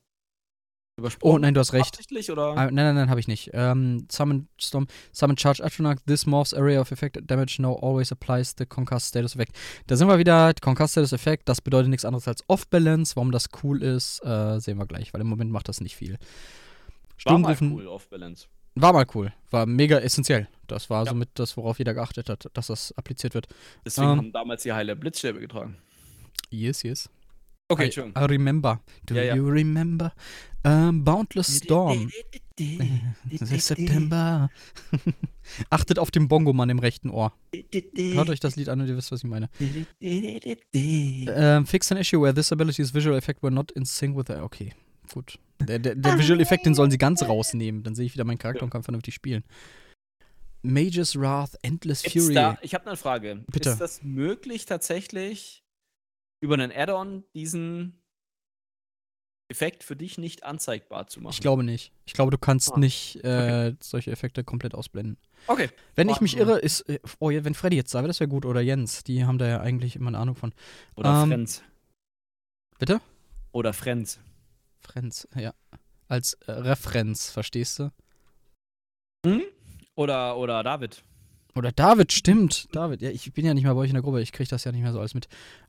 übersprungen. 0.99 1.35
Oh, 1.35 1.37
nein, 1.39 1.53
du 1.53 1.59
hast 1.59 1.73
recht. 1.73 1.87
Absichtlich 1.93 2.31
oder? 2.31 2.49
Ah, 2.55 2.65
nein, 2.65 2.75
nein, 2.75 2.95
nein, 2.95 3.09
habe 3.09 3.19
ich 3.19 3.27
nicht. 3.27 3.49
Ähm, 3.53 4.05
Summon 4.11 4.47
Storm, 4.59 4.87
Summon 5.11 5.37
Charge 5.37 5.63
Atronach, 5.63 5.97
this 6.05 6.25
morphs 6.25 6.53
area 6.53 6.79
of 6.79 6.91
effect 6.91 7.17
damage 7.29 7.61
now 7.61 7.75
always 7.81 8.11
applies 8.11 8.53
the 8.57 8.65
Concuss 8.65 9.07
Status 9.09 9.35
Effect. 9.35 9.55
Da 9.87 9.95
sind 9.95 10.07
wir 10.07 10.17
wieder, 10.19 10.53
Concuss 10.61 10.91
Status 10.91 11.11
Effect, 11.13 11.49
das 11.49 11.61
bedeutet 11.61 11.89
nichts 11.89 12.05
anderes 12.05 12.27
als 12.27 12.43
Off-Balance. 12.47 13.15
Warum 13.15 13.31
das 13.31 13.47
cool 13.63 13.81
ist, 13.83 14.23
äh, 14.23 14.59
sehen 14.59 14.77
wir 14.77 14.85
gleich, 14.85 15.13
weil 15.13 15.21
im 15.21 15.27
Moment 15.27 15.51
macht 15.51 15.67
das 15.67 15.81
nicht 15.81 15.95
viel. 15.95 16.17
War 17.25 17.37
mal 17.37 17.55
Sturmrufen 17.55 17.71
cool, 17.73 17.87
Off-Balance. 17.87 18.45
war 18.75 18.93
mal 18.93 19.05
cool, 19.13 19.33
war 19.51 19.65
mega 19.65 19.97
essentiell. 19.99 20.47
Das 20.67 20.89
war 20.89 21.03
Ja. 21.05 21.09
somit 21.11 21.29
das, 21.33 21.57
worauf 21.57 21.79
jeder 21.79 21.93
geachtet 21.93 22.29
hat, 22.29 22.47
dass 22.53 22.67
das 22.67 22.93
appliziert 22.97 23.33
wird. 23.33 23.47
Deswegen 23.85 24.07
Ähm. 24.11 24.17
haben 24.17 24.31
damals 24.31 24.63
die 24.63 24.71
Heile 24.71 24.95
Blitzstäbe 24.95 25.39
getragen. 25.39 25.77
Yes, 26.51 26.83
yes. 26.83 27.09
Okay, 27.71 27.89
I. 27.95 28.11
I 28.17 28.25
remember. 28.25 28.81
Do 29.05 29.13
Ja, 29.15 29.23
ja. 29.23 29.35
you 29.35 29.47
remember? 29.47 30.11
Ähm, 30.63 31.03
Boundless 31.03 31.57
Storm. 31.57 32.11
September. 33.29 34.49
Achtet 35.69 35.99
auf 35.99 36.11
den 36.11 36.27
Bongo-Mann 36.27 36.69
im 36.69 36.79
rechten 36.79 37.09
Ohr. 37.09 37.31
Hört 37.95 38.29
euch 38.29 38.39
das 38.39 38.55
Lied 38.55 38.69
an 38.69 38.81
und 38.81 38.87
ihr 38.87 38.97
wisst, 38.97 39.11
was 39.11 39.23
ich 39.23 39.29
meine. 39.29 39.49
Ähm, 40.01 41.65
fix 41.65 41.91
an 41.91 41.97
issue 41.99 42.21
where 42.21 42.33
this 42.33 42.51
ability's 42.51 42.93
visual 42.93 43.15
effect 43.17 43.41
were 43.43 43.53
not 43.53 43.71
in 43.71 43.85
sync 43.85 44.17
with 44.17 44.25
the. 44.27 44.33
Okay, 44.41 44.73
gut. 45.13 45.39
Der, 45.61 45.77
der, 45.79 45.95
der 45.95 46.17
Visual 46.17 46.39
Effekt, 46.39 46.65
den 46.65 46.73
sollen 46.73 46.89
sie 46.91 46.97
ganz 46.97 47.21
rausnehmen. 47.23 47.83
Dann 47.83 47.93
sehe 47.93 48.05
ich 48.05 48.13
wieder 48.13 48.23
meinen 48.23 48.37
Charakter 48.37 48.61
Ja. 48.61 48.63
und 48.65 48.69
kann 48.69 48.83
vernünftig 48.83 49.13
spielen. 49.13 49.43
Mage's 50.61 51.15
Wrath, 51.19 51.51
Endless 51.61 52.01
Gibt's 52.03 52.21
Fury. 52.23 52.33
Da, 52.33 52.57
ich 52.61 52.73
habe 52.73 52.87
eine 52.87 52.97
Frage. 52.97 53.43
Bitte. 53.51 53.69
Ist 53.69 53.79
das 53.81 54.01
möglich, 54.03 54.65
tatsächlich 54.65 55.63
über 56.41 56.55
einen 56.55 56.71
Add-on 56.71 57.23
diesen 57.33 58.01
Effekt 59.49 59.83
für 59.83 59.95
dich 59.95 60.17
nicht 60.17 60.43
anzeigbar 60.43 61.07
zu 61.07 61.21
machen? 61.21 61.33
Ich 61.33 61.41
glaube 61.41 61.63
nicht. 61.63 61.91
Ich 62.05 62.13
glaube, 62.13 62.31
du 62.31 62.37
kannst 62.37 62.73
Ah, 62.73 62.77
nicht 62.79 63.23
äh, 63.23 63.75
solche 63.81 64.11
Effekte 64.11 64.43
komplett 64.43 64.75
ausblenden. 64.75 65.17
Okay. 65.47 65.69
Wenn 65.95 66.07
ich 66.07 66.13
Warten 66.13 66.23
mich 66.23 66.35
wir. 66.35 66.41
irre, 66.41 66.59
ist. 66.59 66.81
äh, 66.89 66.99
Oh 67.19 67.29
ja, 67.31 67.43
wenn 67.43 67.55
Freddy 67.55 67.75
jetzt 67.75 67.93
da 67.93 67.99
wäre, 67.99 68.07
das 68.07 68.19
wäre 68.19 68.27
gut. 68.27 68.45
Oder 68.45 68.61
Jens. 68.61 69.03
Die 69.03 69.25
haben 69.25 69.37
da 69.39 69.47
ja 69.47 69.59
eigentlich 69.61 69.95
immer 69.95 70.09
eine 70.09 70.19
Ahnung 70.19 70.35
von. 70.35 70.53
Oder 70.95 71.23
Ähm, 71.23 71.29
Friends. 71.29 71.63
Bitte? 72.77 73.01
Oder 73.51 73.73
Friends. 73.73 74.19
Friends, 74.81 75.27
ja. 75.35 75.53
Als 76.07 76.33
äh, 76.45 76.51
Referenz, 76.51 77.29
verstehst 77.31 77.79
du? 77.79 77.91
Hm? 79.25 79.41
Oder, 79.95 80.37
oder 80.37 80.63
David. 80.63 81.03
Oder 81.59 81.73
David, 81.73 82.13
stimmt. 82.13 82.69
David, 82.71 83.01
ja, 83.01 83.09
ich 83.09 83.33
bin 83.33 83.45
ja 83.45 83.53
nicht 83.53 83.65
mehr 83.65 83.73
bei 83.75 83.81
euch 83.81 83.89
in 83.89 83.95
der 83.95 84.01
Gruppe, 84.01 84.21
ich 84.21 84.31
kriege 84.31 84.49
das 84.49 84.63
ja 84.63 84.71
nicht 84.71 84.81
mehr 84.81 84.93
so 84.93 84.99
alles 84.99 85.13
mit. 85.13 85.27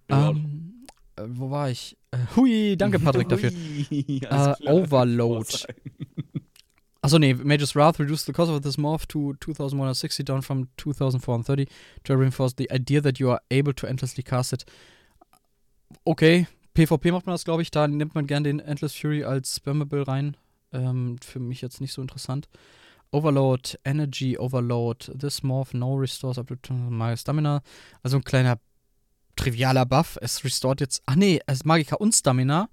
Ja. 0.08 0.30
Ähm, 0.30 0.86
äh, 1.16 1.22
wo 1.26 1.50
war 1.50 1.68
ich? 1.68 1.96
Äh, 2.12 2.18
hui, 2.36 2.76
danke 2.76 3.00
Patrick 3.00 3.28
dafür. 3.28 3.50
Hui, 3.50 4.20
Äh. 4.22 4.54
Overload. 4.70 5.48
Achso, 7.02 7.18
nee, 7.18 7.34
Mage's 7.34 7.74
Wrath 7.74 7.98
reduced 7.98 8.26
the 8.26 8.32
cost 8.32 8.52
of 8.52 8.60
this 8.60 8.78
morph 8.78 9.06
to 9.06 9.32
2160 9.40 10.22
down 10.22 10.42
from 10.42 10.68
2430 10.76 11.66
to 12.04 12.14
reinforce 12.14 12.54
the 12.56 12.70
idea 12.70 13.00
that 13.00 13.18
you 13.18 13.28
are 13.30 13.40
able 13.50 13.72
to 13.74 13.88
endlessly 13.88 14.22
cast 14.22 14.52
it. 14.52 14.64
Okay, 16.04 16.46
PvP 16.74 17.10
macht 17.10 17.26
man 17.26 17.34
das, 17.34 17.44
glaube 17.44 17.62
ich. 17.62 17.72
Da 17.72 17.88
nimmt 17.88 18.14
man 18.14 18.28
gern 18.28 18.44
den 18.44 18.60
Endless 18.60 18.94
Fury 18.94 19.24
als 19.24 19.56
Spammable 19.56 20.06
rein. 20.06 20.36
Ähm, 20.72 21.16
für 21.20 21.40
mich 21.40 21.62
jetzt 21.62 21.80
nicht 21.80 21.92
so 21.92 22.00
interessant. 22.00 22.48
Overload, 23.12 23.78
Energy 23.84 24.38
Overload, 24.38 25.18
this 25.18 25.42
morph 25.42 25.74
no 25.74 25.94
restores 25.94 26.38
up 26.38 26.48
to 26.62 26.72
my 26.72 27.16
stamina. 27.16 27.62
Also 28.02 28.18
ein 28.18 28.24
kleiner 28.24 28.58
trivialer 29.36 29.86
Buff. 29.86 30.18
Es 30.20 30.44
restort 30.44 30.80
jetzt. 30.80 31.02
Ach 31.06 31.16
nee, 31.16 31.40
es 31.46 31.58
ist 31.58 31.66
Magika 31.66 31.96
und 31.96 32.12
Stamina. 32.12 32.68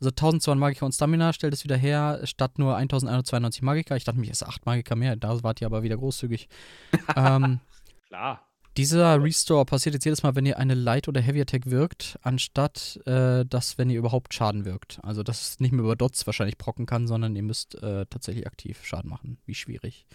Also 0.00 0.10
1200 0.10 0.58
Magika 0.58 0.86
und 0.86 0.92
Stamina 0.92 1.32
stellt 1.32 1.52
es 1.52 1.64
wieder 1.64 1.76
her, 1.76 2.20
statt 2.24 2.58
nur 2.58 2.76
1192 2.76 3.62
Magika. 3.62 3.96
Ich 3.96 4.04
dachte 4.04 4.18
mich, 4.18 4.30
es 4.30 4.40
ist 4.40 4.48
8 4.48 4.64
Magika 4.64 4.94
mehr. 4.94 5.16
Da 5.16 5.42
wart 5.42 5.60
ihr 5.60 5.66
aber 5.66 5.82
wieder 5.82 5.96
großzügig. 5.96 6.48
ähm, 7.16 7.60
Klar. 8.08 8.49
Dieser 8.76 9.22
Restore 9.22 9.64
passiert 9.64 9.94
jetzt 9.94 10.04
jedes 10.04 10.22
Mal, 10.22 10.36
wenn 10.36 10.46
ihr 10.46 10.58
eine 10.58 10.74
Light 10.74 11.08
oder 11.08 11.20
Heavy 11.20 11.40
Attack 11.40 11.70
wirkt, 11.70 12.18
anstatt 12.22 13.00
äh, 13.06 13.44
dass, 13.44 13.78
wenn 13.78 13.90
ihr 13.90 13.98
überhaupt 13.98 14.32
Schaden 14.32 14.64
wirkt. 14.64 15.00
Also, 15.02 15.22
dass 15.22 15.40
es 15.42 15.60
nicht 15.60 15.72
mehr 15.72 15.84
über 15.84 15.96
Dots 15.96 16.26
wahrscheinlich 16.26 16.58
procken 16.58 16.86
kann, 16.86 17.06
sondern 17.06 17.34
ihr 17.36 17.42
müsst 17.42 17.74
äh, 17.82 18.06
tatsächlich 18.06 18.46
aktiv 18.46 18.84
Schaden 18.84 19.10
machen. 19.10 19.38
Wie 19.44 19.54
schwierig. 19.54 20.06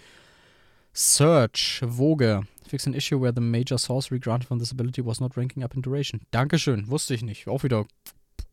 Search, 0.93 1.81
Woge. 1.85 2.43
Fix 2.65 2.87
an 2.87 2.93
issue 2.93 3.19
where 3.19 3.33
the 3.35 3.41
major 3.41 3.77
sorcery 3.77 4.19
granted 4.19 4.47
from 4.47 4.59
this 4.59 4.71
ability 4.71 5.05
was 5.05 5.19
not 5.19 5.35
ranking 5.35 5.61
up 5.61 5.75
in 5.75 5.81
duration. 5.81 6.21
Dankeschön, 6.31 6.87
wusste 6.89 7.13
ich 7.13 7.21
nicht. 7.21 7.47
Auch 7.47 7.63
wieder 7.63 7.85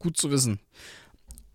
gut 0.01 0.16
zu 0.16 0.31
wissen. 0.33 0.59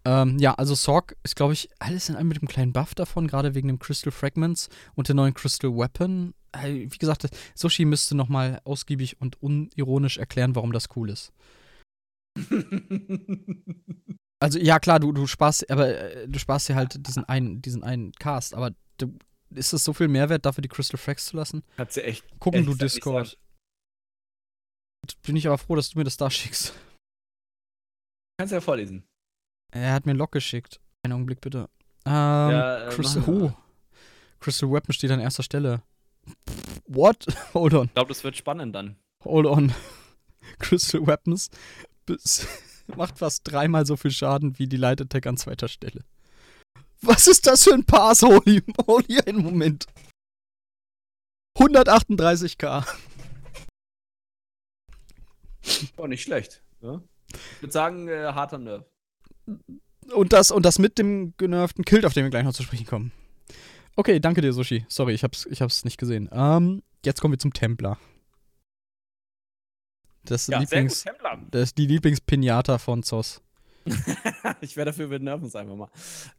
Ähm, 0.07 0.39
ja, 0.39 0.53
also 0.53 0.73
Sorg 0.73 1.17
ist, 1.23 1.35
glaube 1.35 1.51
ich, 1.51 1.69
alles 1.79 2.07
in 2.07 2.15
allem 2.15 2.29
mit 2.29 2.37
einem 2.37 2.47
kleinen 2.47 2.71
Buff 2.71 2.95
davon, 2.95 3.27
gerade 3.27 3.55
wegen 3.55 3.67
dem 3.67 3.77
Crystal 3.77 4.13
Fragments 4.13 4.69
und 4.95 5.09
der 5.09 5.15
neuen 5.15 5.33
Crystal 5.33 5.69
Weapon. 5.69 6.33
Äh, 6.53 6.87
wie 6.89 6.97
gesagt, 6.97 7.27
Sushi 7.55 7.83
müsste 7.83 8.15
nochmal 8.15 8.61
ausgiebig 8.63 9.19
und 9.19 9.41
unironisch 9.41 10.17
erklären, 10.17 10.55
warum 10.55 10.71
das 10.71 10.87
cool 10.95 11.09
ist. 11.09 11.33
Also 14.39 14.59
ja, 14.59 14.77
klar, 14.77 14.99
du, 14.99 15.11
du 15.13 15.25
sparst, 15.25 15.67
aber 15.71 15.87
äh, 15.97 16.27
du 16.27 16.37
sparst 16.37 16.69
dir 16.69 16.75
halt 16.75 17.07
diesen 17.07 17.25
einen, 17.25 17.59
diesen 17.63 17.83
einen 17.83 18.11
Cast, 18.11 18.53
aber 18.53 18.69
du, 18.99 19.17
ist 19.49 19.73
es 19.73 19.83
so 19.83 19.93
viel 19.93 20.09
Mehrwert, 20.09 20.45
dafür 20.45 20.61
die 20.61 20.67
Crystal 20.67 20.99
Frags 20.99 21.25
zu 21.25 21.35
lassen? 21.35 21.63
Hat 21.75 21.91
sie 21.91 22.03
echt. 22.03 22.23
Gucken 22.39 22.59
ehrlich 22.59 22.77
du 22.77 22.85
Discord. 22.85 23.35
Bin 25.23 25.35
ich 25.35 25.47
aber 25.47 25.57
froh, 25.57 25.75
dass 25.75 25.89
du 25.89 25.97
mir 25.97 26.03
das 26.03 26.17
da 26.17 26.29
schickst. 26.29 26.75
Kannst 28.37 28.51
ja 28.51 28.61
vorlesen. 28.61 29.07
Er 29.71 29.93
hat 29.93 30.05
mir 30.05 30.11
einen 30.11 30.19
Log 30.19 30.31
geschickt. 30.31 30.79
Einen 31.03 31.13
Augenblick 31.13 31.41
bitte. 31.41 31.69
Ähm, 32.05 32.11
Ja, 32.11 32.89
äh, 32.89 33.21
oh. 33.27 33.53
Crystal 34.39 34.71
Weapon 34.71 34.93
steht 34.93 35.11
an 35.11 35.19
erster 35.19 35.43
Stelle. 35.43 35.81
What? 36.87 37.25
Hold 37.53 37.73
on. 37.73 37.85
Ich 37.87 37.93
glaube, 37.93 38.09
das 38.09 38.23
wird 38.23 38.37
spannend 38.37 38.75
dann. 38.75 38.97
Hold 39.23 39.45
on. 39.45 39.73
Crystal 40.59 41.05
Weapons 41.05 41.49
macht 42.95 43.19
fast 43.19 43.41
dreimal 43.43 43.85
so 43.85 43.97
viel 43.97 44.11
Schaden 44.11 44.57
wie 44.59 44.67
die 44.67 44.77
Light 44.77 45.01
Attack 45.01 45.27
an 45.27 45.37
zweiter 45.37 45.67
Stelle. 45.67 46.05
Was 47.01 47.27
ist 47.27 47.45
das 47.45 47.63
für 47.63 47.73
ein 47.73 47.83
Pass? 47.85 48.21
Holy, 48.21 48.63
holy, 48.87 49.19
einen 49.21 49.43
Moment. 49.43 49.85
138k. 51.57 52.85
Oh, 55.97 56.07
nicht 56.07 56.23
schlecht. 56.23 56.63
Ja? 56.81 57.01
Ich 57.33 57.61
würde 57.61 57.73
sagen, 57.73 58.07
äh, 58.07 58.31
harter 58.33 58.57
Nerv. 58.57 58.85
Und 60.13 60.33
das, 60.33 60.51
und 60.51 60.65
das 60.65 60.79
mit 60.79 60.97
dem 60.97 61.33
genervten 61.37 61.83
Kilt, 61.83 62.05
auf 62.05 62.13
den 62.13 62.23
wir 62.23 62.29
gleich 62.29 62.45
noch 62.45 62.53
zu 62.53 62.63
sprechen 62.63 62.85
kommen. 62.85 63.11
Okay, 63.95 64.19
danke 64.19 64.41
dir, 64.41 64.53
Sushi. 64.53 64.85
Sorry, 64.87 65.13
ich 65.13 65.23
hab's, 65.23 65.45
ich 65.49 65.61
hab's 65.61 65.83
nicht 65.83 65.97
gesehen. 65.97 66.29
Ähm, 66.31 66.83
jetzt 67.03 67.19
kommen 67.19 67.33
wir 67.33 67.39
zum 67.39 67.53
Templar. 67.53 67.99
Das, 70.23 70.47
Ja, 70.47 70.59
Lieblings, 70.59 71.01
sehr 71.01 71.13
gut, 71.13 71.21
Templar. 71.21 71.47
das 71.51 71.63
ist 71.63 71.77
die 71.77 71.87
Lieblingspinata 71.87 72.77
von 72.77 73.01
Zos. 73.03 73.41
ich 74.61 74.75
wäre 74.75 74.87
dafür, 74.87 75.09
wir 75.09 75.19
nerven 75.19 75.47
es 75.47 75.55
einfach 75.55 75.75
mal. 75.75 75.89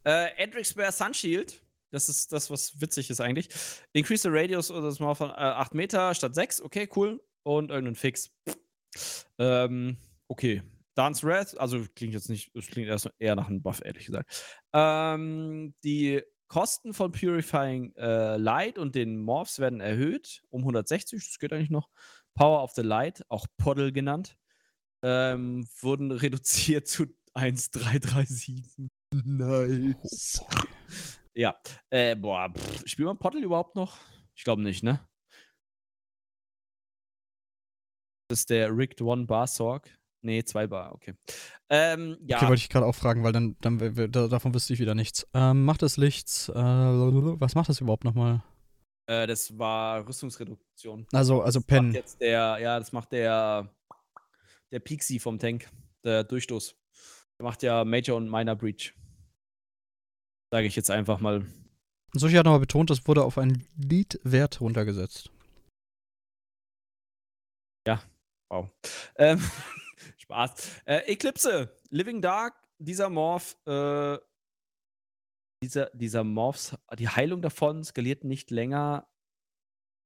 Äh, 0.05 0.29
Edric 0.37 0.65
Spare 0.67 0.91
Sunshield. 0.91 1.61
Das 1.91 2.07
ist 2.07 2.31
das, 2.31 2.51
was 2.51 2.79
witzig 2.79 3.09
ist 3.09 3.19
eigentlich. 3.19 3.49
Increase 3.93 4.21
the 4.21 4.29
Radius 4.31 4.69
oder 4.69 4.83
das 4.83 4.99
mal 4.99 5.15
von 5.15 5.31
äh, 5.31 5.33
8 5.33 5.73
Meter 5.73 6.13
statt 6.13 6.35
6. 6.35 6.61
Okay, 6.61 6.87
cool. 6.95 7.19
Und 7.43 7.71
irgendein 7.71 7.95
Fix. 7.95 8.31
Ähm, 9.39 9.97
okay. 10.27 10.61
Dance 10.99 11.25
Wrath, 11.25 11.57
also 11.57 11.85
klingt 11.95 12.13
jetzt 12.13 12.29
nicht, 12.29 12.53
es 12.57 12.67
klingt 12.67 12.89
erst 12.89 13.09
eher 13.19 13.37
nach 13.37 13.47
einem 13.47 13.61
Buff, 13.61 13.79
ehrlich 13.81 14.05
gesagt. 14.05 14.59
Ähm, 14.73 15.73
die 15.85 16.21
Kosten 16.49 16.93
von 16.93 17.13
Purifying 17.13 17.95
äh, 17.95 18.35
Light 18.35 18.77
und 18.77 18.95
den 18.95 19.21
Morphs 19.21 19.59
werden 19.59 19.79
erhöht 19.79 20.43
um 20.49 20.59
160, 20.63 21.23
das 21.25 21.39
geht 21.39 21.53
eigentlich 21.53 21.69
noch. 21.69 21.87
Power 22.35 22.61
of 22.61 22.73
the 22.73 22.81
Light, 22.81 23.23
auch 23.29 23.45
Poddle 23.55 23.93
genannt, 23.93 24.37
ähm, 25.01 25.65
wurden 25.79 26.11
reduziert 26.11 26.89
zu 26.89 27.05
1,337. 27.33 28.89
Nice. 29.23 30.43
Ja, 31.33 31.57
äh, 31.91 32.17
boah, 32.17 32.51
pff, 32.53 32.85
spielt 32.87 33.05
man 33.05 33.19
Poddle 33.19 33.41
überhaupt 33.41 33.77
noch? 33.77 33.99
Ich 34.35 34.43
glaube 34.43 34.63
nicht, 34.63 34.83
ne? 34.83 34.99
Das 38.27 38.39
ist 38.39 38.49
der 38.49 38.75
Rigged 38.75 39.01
One 39.01 39.27
Bar 39.27 39.47
Sorg. 39.47 39.98
Nee, 40.21 40.43
zwei 40.43 40.67
Bar, 40.67 40.93
okay. 40.93 41.13
Ähm, 41.69 42.17
ja, 42.25 42.37
Okay, 42.37 42.47
wollte 42.49 42.61
ich 42.61 42.69
gerade 42.69 42.85
auch 42.85 42.95
fragen, 42.95 43.23
weil 43.23 43.31
dann, 43.31 43.55
dann 43.61 44.11
davon 44.11 44.53
wüsste 44.53 44.73
ich 44.73 44.79
wieder 44.79 44.95
nichts. 44.95 45.25
Ähm, 45.33 45.63
macht 45.63 45.81
das 45.81 45.95
Licht, 45.97 46.49
äh, 46.49 46.53
was 46.53 47.55
macht 47.55 47.69
das 47.69 47.79
überhaupt 47.79 48.03
nochmal? 48.03 48.43
äh, 49.07 49.25
das 49.27 49.57
war 49.57 50.05
Rüstungsreduktion. 50.07 51.07
Also, 51.13 51.41
also 51.41 51.59
Das 51.59 51.67
macht 51.67 51.67
Pen. 51.67 51.93
jetzt 51.93 52.19
der, 52.21 52.57
ja, 52.59 52.77
das 52.79 52.91
macht 52.91 53.11
der, 53.11 53.73
der 54.71 54.79
Pixie 54.79 55.19
vom 55.19 55.39
Tank, 55.39 55.69
der 56.03 56.23
Durchstoß. 56.23 56.75
Der 57.39 57.45
macht 57.45 57.63
ja 57.63 57.85
Major 57.85 58.17
und 58.17 58.29
Minor 58.29 58.55
Breach. 58.55 58.93
Sage 60.51 60.67
ich 60.67 60.75
jetzt 60.75 60.91
einfach 60.91 61.19
mal. 61.19 61.45
Sushi 62.13 62.35
hat 62.35 62.45
nochmal 62.45 62.59
betont, 62.59 62.89
das 62.89 63.07
wurde 63.07 63.23
auf 63.23 63.37
einen 63.37 63.65
Lead-Wert 63.77 64.61
runtergesetzt. 64.61 65.31
Wow. 68.51 68.67
Ähm, 69.17 69.39
Spaß. 70.29 70.81
Äh, 70.85 71.11
Eclipse, 71.11 71.75
Living 71.89 72.21
Dark, 72.21 72.53
dieser 72.77 73.09
Morph, 73.09 73.57
äh, 73.65 74.19
dieser, 75.63 75.89
dieser 75.93 76.23
Morphs, 76.23 76.77
die 76.97 77.09
Heilung 77.09 77.41
davon 77.41 77.83
skaliert 77.83 78.23
nicht 78.23 78.51
länger 78.51 79.09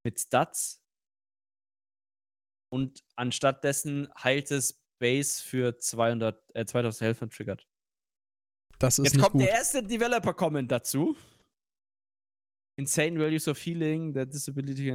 mit 0.06 0.20
Stats. 0.20 0.82
Und 2.72 3.04
anstatt 3.16 3.64
dessen 3.64 4.10
heilt 4.18 4.50
es 4.50 4.82
Base 5.00 5.44
für 5.44 5.78
200, 5.78 6.56
äh, 6.56 6.66
2000 6.66 7.02
Health 7.02 7.22
und 7.22 7.34
triggert. 7.34 7.68
Das 8.80 8.98
ist 8.98 9.14
Jetzt 9.14 9.22
kommt 9.22 9.34
gut. 9.34 9.42
der 9.42 9.52
erste 9.52 9.84
Developer-Comment 9.84 10.72
dazu. 10.72 11.16
Insane 12.80 13.20
Values 13.20 13.48
of 13.48 13.60
Healing, 13.60 14.14
der 14.14 14.26
Disability. 14.26 14.90
Äh, 14.90 14.94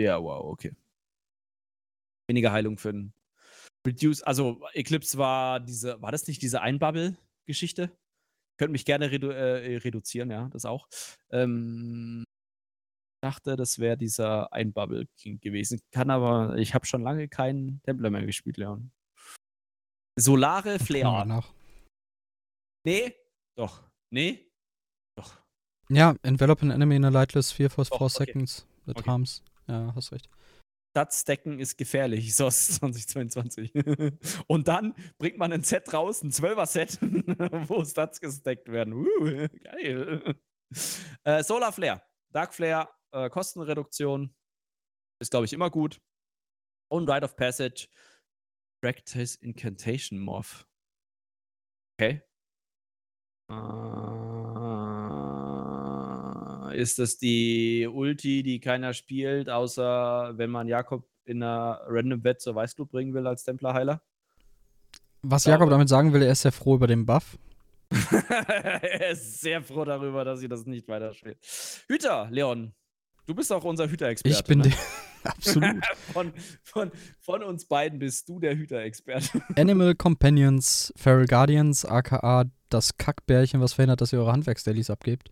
ja, 0.00 0.22
wow, 0.22 0.44
okay. 0.44 0.76
Weniger 2.28 2.52
Heilung 2.52 2.78
für 2.78 2.92
den 2.92 3.12
Reduce. 3.86 4.22
Also, 4.22 4.60
Eclipse 4.74 5.18
war 5.18 5.60
diese, 5.60 6.00
war 6.02 6.12
das 6.12 6.26
nicht 6.26 6.42
diese 6.42 6.60
Einbubble-Geschichte? 6.60 7.90
Könnt 8.58 8.72
mich 8.72 8.84
gerne 8.84 9.10
redu 9.10 9.28
äh, 9.30 9.76
reduzieren, 9.78 10.30
ja, 10.30 10.48
das 10.48 10.64
auch. 10.64 10.88
Ähm, 11.30 12.24
dachte, 13.22 13.56
das 13.56 13.78
wäre 13.78 13.96
dieser 13.96 14.52
Einbubble 14.52 15.06
King 15.16 15.40
gewesen. 15.40 15.80
Kann 15.92 16.10
aber, 16.10 16.56
ich 16.56 16.74
habe 16.74 16.86
schon 16.86 17.02
lange 17.02 17.28
keinen 17.28 17.80
Templar 17.82 18.10
mehr 18.10 18.26
gespielt, 18.26 18.56
Leon. 18.56 18.90
Solare 20.18 20.78
Flair. 20.78 21.24
nach. 21.24 21.52
Nee, 22.84 23.14
doch. 23.56 23.84
Nee, 24.10 24.50
doch. 25.16 25.40
Ja, 25.88 26.14
envelop 26.22 26.62
an 26.62 26.70
enemy 26.70 26.96
in 26.96 27.04
a 27.04 27.08
lightless 27.08 27.52
sphere 27.52 27.70
for 27.70 27.84
4 27.84 27.90
Doch, 27.98 28.00
okay. 28.02 28.24
seconds. 28.26 28.66
That 28.86 28.98
Okay. 28.98 29.08
harms. 29.10 29.42
Ja, 29.68 29.92
hast 29.94 30.12
recht. 30.12 30.28
Stacken 31.06 31.60
ist 31.60 31.76
gefährlich, 31.76 32.34
SOS 32.34 32.68
2022. 32.80 33.72
Und 34.46 34.68
dann 34.68 34.94
bringt 35.18 35.38
man 35.38 35.52
ein 35.52 35.64
Set 35.64 35.92
raus, 35.92 36.22
ein 36.22 36.30
12er-Set, 36.30 36.98
wo 37.68 37.84
Stats 37.84 38.20
gestackt 38.20 38.68
werden. 38.70 38.94
Uh, 38.94 39.48
geil. 39.62 40.34
Äh, 41.24 41.42
Solar 41.42 41.72
Flare, 41.72 42.02
Dark 42.32 42.54
Flare, 42.54 42.88
äh, 43.12 43.30
Kostenreduktion 43.30 44.34
ist, 45.20 45.30
glaube 45.30 45.46
ich, 45.46 45.52
immer 45.52 45.70
gut. 45.70 46.00
Und 46.90 47.08
Rite 47.10 47.24
of 47.24 47.36
Passage, 47.36 47.88
Practice 48.82 49.34
Incantation 49.36 50.18
Morph. 50.18 50.66
Okay. 51.98 52.22
Äh, 53.50 54.47
ist 56.78 56.98
das 57.00 57.18
die 57.18 57.88
Ulti, 57.92 58.42
die 58.42 58.60
keiner 58.60 58.94
spielt, 58.94 59.50
außer 59.50 60.34
wenn 60.36 60.50
man 60.50 60.68
Jakob 60.68 61.08
in 61.24 61.42
einer 61.42 61.80
Random 61.86 62.22
Bet 62.22 62.40
zur 62.40 62.54
Weißglut 62.54 62.90
bringen 62.90 63.12
will 63.14 63.26
als 63.26 63.42
Templerheiler? 63.42 64.00
Was 65.22 65.44
Jakob 65.44 65.68
damit 65.70 65.88
sagen 65.88 66.12
will, 66.12 66.22
er 66.22 66.32
ist 66.32 66.42
sehr 66.42 66.52
froh 66.52 66.76
über 66.76 66.86
den 66.86 67.04
Buff. 67.04 67.36
er 68.10 69.10
ist 69.10 69.40
sehr 69.40 69.60
froh 69.62 69.84
darüber, 69.84 70.24
dass 70.24 70.38
sie 70.38 70.48
das 70.48 70.66
nicht 70.66 70.86
weiterspielt. 70.86 71.38
Hüter, 71.88 72.28
Leon. 72.30 72.72
Du 73.26 73.34
bist 73.34 73.52
auch 73.52 73.64
unser 73.64 73.90
Hüterexperte. 73.90 74.38
Ich 74.38 74.44
bin 74.44 74.60
ne? 74.60 74.68
der. 74.68 74.78
Absolut. 75.32 75.84
von, 76.12 76.32
von, 76.62 76.92
von 77.18 77.42
uns 77.42 77.64
beiden 77.66 77.98
bist 77.98 78.28
du 78.28 78.38
der 78.38 78.56
Hüterexperte. 78.56 79.42
Animal 79.56 79.96
Companions, 79.96 80.92
Feral 80.96 81.26
Guardians, 81.26 81.84
aka 81.84 82.44
das 82.70 82.96
Kackbärchen, 82.98 83.60
was 83.60 83.72
verhindert, 83.72 84.00
dass 84.00 84.12
ihr 84.12 84.20
eure 84.20 84.32
Handwerksdailies 84.32 84.90
abgebt. 84.90 85.30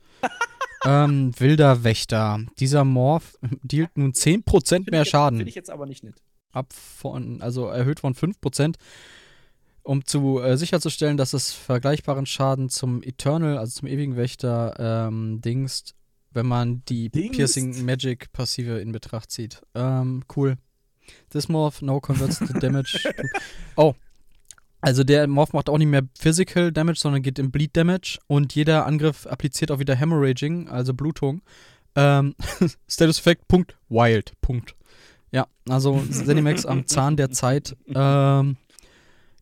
Ähm, 0.86 1.32
wilder 1.38 1.84
Wächter. 1.84 2.40
Dieser 2.58 2.84
Morph 2.84 3.38
dealt 3.62 3.96
nun 3.98 4.12
10% 4.12 4.90
mehr 4.90 5.04
Schaden. 5.04 5.38
Finde 5.38 5.48
ich 5.50 5.54
jetzt 5.56 5.70
aber 5.70 5.86
nicht 5.86 6.04
nett. 6.04 6.22
ab 6.52 6.72
von, 6.72 7.42
also 7.42 7.66
erhöht 7.66 8.00
von 8.00 8.14
5%, 8.14 8.74
um 9.82 10.04
zu 10.04 10.40
äh, 10.40 10.56
sicherzustellen, 10.56 11.16
dass 11.16 11.32
es 11.32 11.52
vergleichbaren 11.52 12.26
Schaden 12.26 12.68
zum 12.68 13.02
Eternal, 13.02 13.58
also 13.58 13.80
zum 13.80 13.88
ewigen 13.88 14.16
Wächter, 14.16 15.06
ähm, 15.08 15.40
dingst, 15.40 15.94
wenn 16.32 16.46
man 16.46 16.82
die 16.88 17.08
Dingst? 17.10 17.32
Piercing 17.36 17.84
Magic 17.84 18.32
Passive 18.32 18.78
in 18.80 18.92
Betracht 18.92 19.30
zieht. 19.30 19.62
Ähm, 19.74 20.24
cool. 20.36 20.56
This 21.30 21.48
Morph 21.48 21.82
no 21.82 22.00
converts 22.00 22.38
the 22.38 22.52
damage. 22.58 23.00
to- 23.02 23.22
oh. 23.76 23.94
Also 24.80 25.04
der 25.04 25.26
Morph 25.26 25.52
macht 25.52 25.68
auch 25.68 25.78
nicht 25.78 25.88
mehr 25.88 26.02
Physical 26.18 26.70
Damage, 26.70 26.98
sondern 27.00 27.22
geht 27.22 27.38
in 27.38 27.50
Bleed 27.50 27.76
Damage 27.76 28.18
und 28.26 28.54
jeder 28.54 28.86
Angriff 28.86 29.26
appliziert 29.26 29.70
auch 29.70 29.78
wieder 29.78 29.94
Hemorrhaging, 29.94 30.68
also 30.68 30.94
Blutung. 30.94 31.42
Ähm, 31.94 32.34
Status 32.88 33.18
Effect, 33.18 33.48
Punkt, 33.48 33.76
Wild, 33.88 34.32
Punkt. 34.40 34.76
Ja, 35.32 35.46
also 35.68 36.00
Zenimax 36.10 36.66
am 36.66 36.86
Zahn 36.86 37.16
der 37.16 37.30
Zeit. 37.30 37.76
Ähm, 37.88 38.56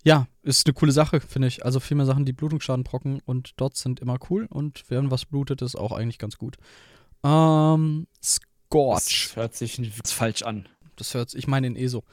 ja, 0.04 0.26
ist 0.42 0.66
eine 0.66 0.74
coole 0.74 0.92
Sache, 0.92 1.20
finde 1.20 1.48
ich. 1.48 1.64
Also 1.64 1.80
viel 1.80 1.96
mehr 1.96 2.06
Sachen, 2.06 2.24
die 2.24 2.32
Blutungsschaden 2.32 2.84
procken 2.84 3.20
und 3.24 3.52
Dots 3.60 3.80
sind 3.80 4.00
immer 4.00 4.18
cool 4.30 4.46
und 4.48 4.84
wenn 4.88 5.10
was 5.10 5.24
blutet, 5.24 5.62
ist 5.62 5.76
auch 5.76 5.92
eigentlich 5.92 6.18
ganz 6.18 6.38
gut. 6.38 6.56
Ähm, 7.24 8.06
Scorch. 8.22 9.28
Das 9.28 9.36
hört 9.36 9.54
sich 9.54 9.80
falsch 10.04 10.42
an. 10.42 10.68
Das 10.96 11.14
hört 11.14 11.34
ich 11.34 11.46
meine 11.46 11.66
in 11.66 11.76
ESO. 11.76 12.04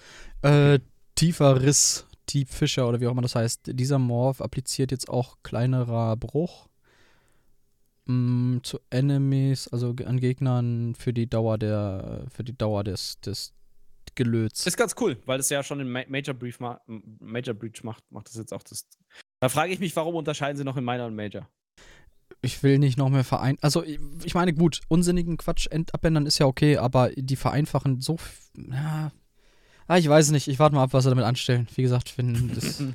Äh, 0.42 0.80
tiefer 1.16 1.62
Riss, 1.62 2.06
Deep 2.34 2.50
Fischer 2.50 2.88
oder 2.88 3.00
wie 3.00 3.08
auch 3.08 3.12
immer 3.12 3.22
das 3.22 3.36
heißt. 3.36 3.62
Dieser 3.68 4.00
Morph 4.00 4.42
appliziert 4.42 4.92
jetzt 4.92 5.10
auch 5.10 5.38
kleinerer 5.44 6.16
Bruch 6.18 6.68
mm, 8.06 8.58
zu 8.64 8.80
Enemies, 8.90 9.68
also 9.68 9.96
an 10.06 10.20
Gegnern 10.20 10.96
für 10.96 11.14
die 11.14 11.30
Dauer 11.30 11.58
der, 11.58 12.26
für 12.32 12.44
die 12.44 12.58
Dauer 12.58 12.84
des, 12.84 13.20
des 13.22 13.54
Gelöts. 14.16 14.66
Ist 14.66 14.78
ganz 14.78 14.96
cool, 15.00 15.18
weil 15.26 15.38
das 15.38 15.50
ja 15.50 15.64
schon 15.64 15.80
in 15.80 15.90
Ma 15.90 16.02
Major, 16.08 16.34
Brief 16.34 16.60
ma 16.60 16.82
Major 17.20 17.54
Breach 17.54 17.84
macht, 17.84 18.04
macht 18.12 18.28
das 18.28 18.36
jetzt 18.36 18.54
auch 18.54 18.64
das. 18.64 18.88
Da 19.40 19.50
frage 19.50 19.74
ich 19.74 19.80
mich, 19.80 19.96
warum 19.96 20.16
unterscheiden 20.16 20.58
sie 20.58 20.64
noch 20.64 20.78
in 20.78 20.84
Minor 20.84 21.08
und 21.08 21.16
Major? 21.16 21.48
Ich 22.42 22.64
will 22.64 22.80
nicht 22.80 22.98
noch 22.98 23.10
mehr 23.10 23.24
verein. 23.24 23.58
Also, 23.62 23.84
ich, 23.84 24.34
meine, 24.34 24.54
gut, 24.54 24.82
unsinnigen 24.88 25.38
Quatsch 25.38 25.68
abändern 25.94 26.26
ist 26.26 26.40
ja 26.40 26.46
okay, 26.46 26.78
aber 26.78 27.12
die 27.12 27.36
vereinfachen 27.36 28.02
so. 28.02 28.18
Ja. 28.56 29.12
Ah, 29.88 29.98
ich 29.98 30.08
weiß 30.08 30.32
nicht. 30.32 30.48
Ich 30.48 30.60
warte 30.60 30.76
mal 30.76 30.84
ab, 30.84 30.94
was 30.94 31.04
sie 31.04 31.10
damit 31.10 31.26
anstellen. 31.26 31.68
Wie 31.76 31.82
gesagt, 31.82 32.18
wenn 32.18 32.52
das. 32.54 32.84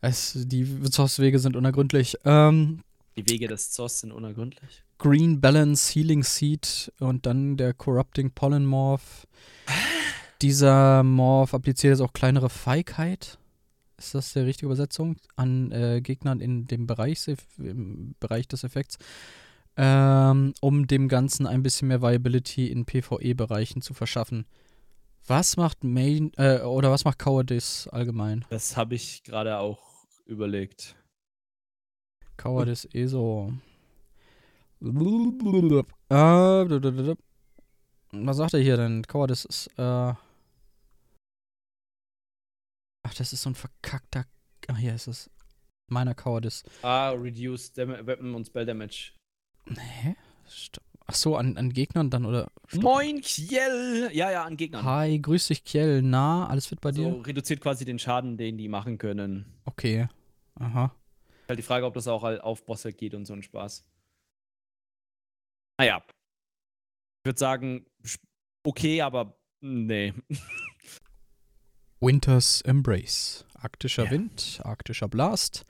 Es, 0.00 0.34
die 0.36 0.82
Zoss-Wege 0.82 1.38
sind 1.38 1.56
unergründlich. 1.56 2.18
Ähm, 2.26 2.80
Die 3.16 3.26
Wege 3.26 3.48
des 3.48 3.70
Zoss 3.70 4.00
sind 4.00 4.12
unergründlich. 4.12 4.82
Green 4.98 5.40
Balance, 5.40 5.94
Healing 5.94 6.22
Seed 6.22 6.92
und 7.00 7.24
dann 7.24 7.56
der 7.56 7.72
Corrupting 7.72 8.30
Pollen 8.32 8.66
Morph. 8.66 9.26
Dieser 10.42 11.02
Morph 11.02 11.54
appliziert 11.54 11.92
jetzt 11.92 12.00
auch 12.02 12.12
kleinere 12.12 12.50
Feigheit. 12.50 13.38
Ist 13.96 14.14
das 14.14 14.34
die 14.34 14.40
richtige 14.40 14.66
Übersetzung? 14.66 15.16
An 15.36 15.72
äh, 15.72 16.02
Gegnern 16.02 16.40
in 16.40 16.66
dem 16.66 16.86
Bereich, 16.86 17.26
im 17.56 18.14
Bereich 18.20 18.46
des 18.46 18.62
Effekts. 18.62 18.98
Ähm, 19.78 20.52
um 20.60 20.86
dem 20.86 21.08
Ganzen 21.08 21.46
ein 21.46 21.62
bisschen 21.62 21.88
mehr 21.88 22.02
Viability 22.02 22.66
in 22.66 22.84
PvE-Bereichen 22.84 23.80
zu 23.80 23.94
verschaffen. 23.94 24.44
Was 25.26 25.56
macht 25.56 25.82
Main, 25.84 26.32
äh, 26.36 26.60
oder 26.60 26.90
was 26.90 27.04
macht 27.04 27.18
Cowardice 27.18 27.88
allgemein? 27.88 28.44
Das 28.50 28.76
habe 28.76 28.94
ich 28.94 29.22
gerade 29.22 29.58
auch 29.58 29.80
überlegt. 30.26 30.96
Cowardice 32.36 32.86
eh 32.92 33.06
so. 33.06 33.54
Äh, 34.82 34.94
was 38.12 38.36
sagt 38.36 38.54
er 38.54 38.60
hier 38.60 38.76
denn? 38.76 39.02
Cowardice 39.06 39.46
ist, 39.46 39.66
äh. 39.78 40.12
Ach, 43.06 43.14
das 43.16 43.32
ist 43.32 43.42
so 43.42 43.50
ein 43.50 43.54
verkackter. 43.54 44.26
Ach, 44.68 44.76
hier 44.76 44.94
ist 44.94 45.06
es. 45.06 45.30
Meiner 45.88 46.14
Cowardice. 46.14 46.64
Ah, 46.82 47.10
Reduce 47.10 47.74
Weapon 47.76 48.34
und 48.34 48.46
Spell 48.46 48.66
Damage. 48.66 49.12
Nee. 49.66 50.16
Stopp. 50.46 50.84
Ach 51.06 51.14
so, 51.14 51.36
an, 51.36 51.56
an 51.58 51.70
Gegnern 51.70 52.08
dann, 52.10 52.24
oder? 52.24 52.50
Stopp. 52.66 52.82
Moin, 52.82 53.20
Kiel! 53.20 54.10
Ja, 54.12 54.30
ja, 54.30 54.44
an 54.44 54.56
Gegnern. 54.56 54.84
Hi, 54.84 55.18
grüß 55.20 55.48
dich, 55.48 55.64
Kiel. 55.64 56.00
Na, 56.02 56.46
alles 56.46 56.66
fit 56.66 56.80
bei 56.80 56.92
so, 56.92 57.02
dir? 57.02 57.26
reduziert 57.26 57.60
quasi 57.60 57.84
den 57.84 57.98
Schaden, 57.98 58.38
den 58.38 58.56
die 58.56 58.68
machen 58.68 58.96
können. 58.96 59.44
Okay. 59.66 60.08
Aha. 60.54 60.94
Halt 61.48 61.58
die 61.58 61.62
Frage, 61.62 61.84
ob 61.84 61.94
das 61.94 62.08
auch 62.08 62.22
auf 62.22 62.64
Bosse 62.64 62.92
geht 62.92 63.14
und 63.14 63.26
so 63.26 63.34
ein 63.34 63.42
Spaß. 63.42 63.84
Naja. 65.78 66.02
Ich 67.18 67.26
würde 67.26 67.38
sagen, 67.38 67.86
okay, 68.62 69.02
aber 69.02 69.36
nee. 69.60 70.14
Winter's 72.00 72.62
Embrace. 72.62 73.44
Arktischer 73.54 74.04
Ja. 74.04 74.10
Wind, 74.10 74.60
arktischer 74.62 75.08
Blast. 75.08 75.66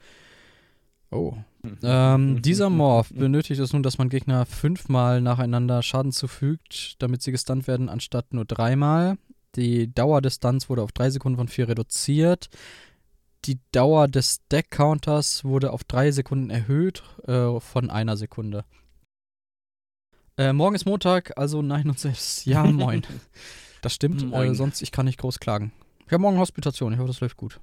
Oh. 1.15 1.37
Ähm, 1.83 2.41
dieser 2.43 2.69
Morph 2.69 3.09
benötigt 3.13 3.59
es 3.59 3.73
nun, 3.73 3.83
dass 3.83 3.97
man 3.97 4.09
Gegner 4.09 4.45
fünfmal 4.45 5.21
nacheinander 5.21 5.81
Schaden 5.81 6.11
zufügt, 6.11 7.01
damit 7.01 7.21
sie 7.21 7.31
gestunt 7.31 7.67
werden, 7.67 7.89
anstatt 7.89 8.33
nur 8.33 8.45
dreimal. 8.45 9.17
Die 9.55 9.93
Dauer 9.93 10.21
des 10.21 10.35
Stunts 10.35 10.69
wurde 10.69 10.81
auf 10.83 10.91
drei 10.91 11.09
Sekunden 11.09 11.37
von 11.37 11.47
vier 11.47 11.69
reduziert. 11.69 12.49
Die 13.45 13.59
Dauer 13.71 14.07
des 14.07 14.41
Stack-Counters 14.47 15.45
wurde 15.45 15.71
auf 15.71 15.83
drei 15.83 16.11
Sekunden 16.11 16.49
erhöht 16.49 17.03
äh, 17.27 17.59
von 17.59 17.89
einer 17.89 18.17
Sekunde. 18.17 18.65
Äh, 20.37 20.51
morgen 20.51 20.75
ist 20.75 20.85
Montag, 20.85 21.37
also 21.37 21.61
nein 21.61 21.87
und 21.89 21.99
selbst. 21.99 22.45
Ja, 22.45 22.63
moin. 22.65 23.03
Das 23.81 23.93
stimmt, 23.93 24.23
äh, 24.23 24.25
Moin. 24.25 24.55
sonst 24.55 24.81
ich 24.81 24.91
kann 24.91 25.05
nicht 25.05 25.19
groß 25.19 25.39
klagen. 25.39 25.71
Ich 26.05 26.11
habe 26.11 26.21
morgen 26.21 26.37
Hospitation, 26.39 26.91
ich 26.91 26.99
hoffe, 26.99 27.07
das 27.07 27.21
läuft 27.21 27.37
gut. 27.37 27.59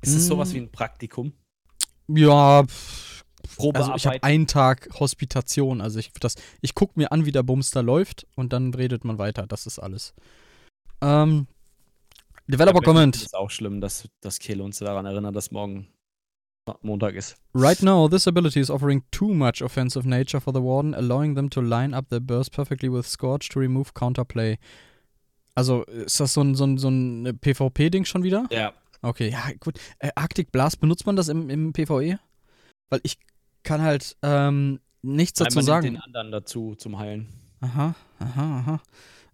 Ist 0.00 0.14
es 0.14 0.24
Mm. 0.24 0.28
sowas 0.28 0.54
wie 0.54 0.58
ein 0.58 0.70
Praktikum? 0.70 1.32
Ja, 2.08 2.64
pff, 2.64 3.24
also 3.74 3.94
ich 3.94 4.06
habe 4.06 4.22
einen 4.22 4.46
Tag 4.46 4.88
Hospitation, 4.98 5.80
also 5.80 5.98
ich 5.98 6.12
das 6.12 6.36
ich 6.60 6.74
guck 6.74 6.96
mir 6.96 7.12
an, 7.12 7.26
wie 7.26 7.32
der 7.32 7.42
Bums 7.42 7.70
da 7.70 7.80
läuft 7.80 8.26
und 8.34 8.52
dann 8.52 8.72
redet 8.74 9.04
man 9.04 9.18
weiter, 9.18 9.46
das 9.46 9.66
ist 9.66 9.78
alles. 9.78 10.14
Ähm 11.00 11.46
Developer 12.46 12.80
Comment. 12.80 13.14
ist 13.14 13.36
auch 13.36 13.50
schlimm, 13.50 13.80
dass, 13.80 14.08
dass 14.20 14.38
Kiel 14.38 14.62
uns 14.62 14.78
daran 14.78 15.04
erinnert, 15.04 15.36
dass 15.36 15.50
morgen 15.50 15.88
Montag 16.82 17.14
ist. 17.14 17.36
Right 17.54 17.82
now, 17.82 18.08
this 18.08 18.26
ability 18.26 18.60
is 18.60 18.70
offering 18.70 19.02
too 19.10 19.34
much 19.34 19.62
offensive 19.62 20.06
nature 20.06 20.40
for 20.40 20.52
the 20.52 20.60
Warden, 20.60 20.94
allowing 20.94 21.34
them 21.34 21.50
to 21.50 21.60
line 21.60 21.94
up 21.94 22.08
their 22.08 22.20
burst 22.20 22.52
perfectly 22.52 22.90
with 22.90 23.06
Scorch 23.06 23.48
to 23.50 23.60
remove 23.60 23.94
counterplay. 23.94 24.58
Also, 25.54 25.82
ist 25.84 26.20
das 26.20 26.34
so 26.34 26.42
ein, 26.42 26.54
so 26.54 26.64
ein, 26.64 26.78
so 26.78 26.88
ein 26.88 27.38
PvP-Ding 27.40 28.04
schon 28.04 28.22
wieder? 28.22 28.46
Ja. 28.50 28.72
Okay, 29.02 29.30
ja, 29.30 29.44
gut. 29.60 29.78
Äh, 29.98 30.10
Arctic 30.14 30.52
Blast, 30.52 30.80
benutzt 30.80 31.06
man 31.06 31.16
das 31.16 31.28
im, 31.28 31.50
im 31.50 31.72
PvE? 31.72 32.18
Weil 32.90 33.00
ich 33.02 33.18
kann 33.62 33.82
halt 33.82 34.16
ähm, 34.22 34.80
nichts 35.02 35.38
dazu 35.38 35.58
Einmal 35.58 35.64
sagen. 35.64 35.84
nimmt 35.84 35.98
den 35.98 36.02
anderen 36.04 36.32
dazu 36.32 36.74
zum 36.74 36.98
Heilen. 36.98 37.28
Aha, 37.60 37.94
aha, 38.18 38.58
aha. 38.58 38.80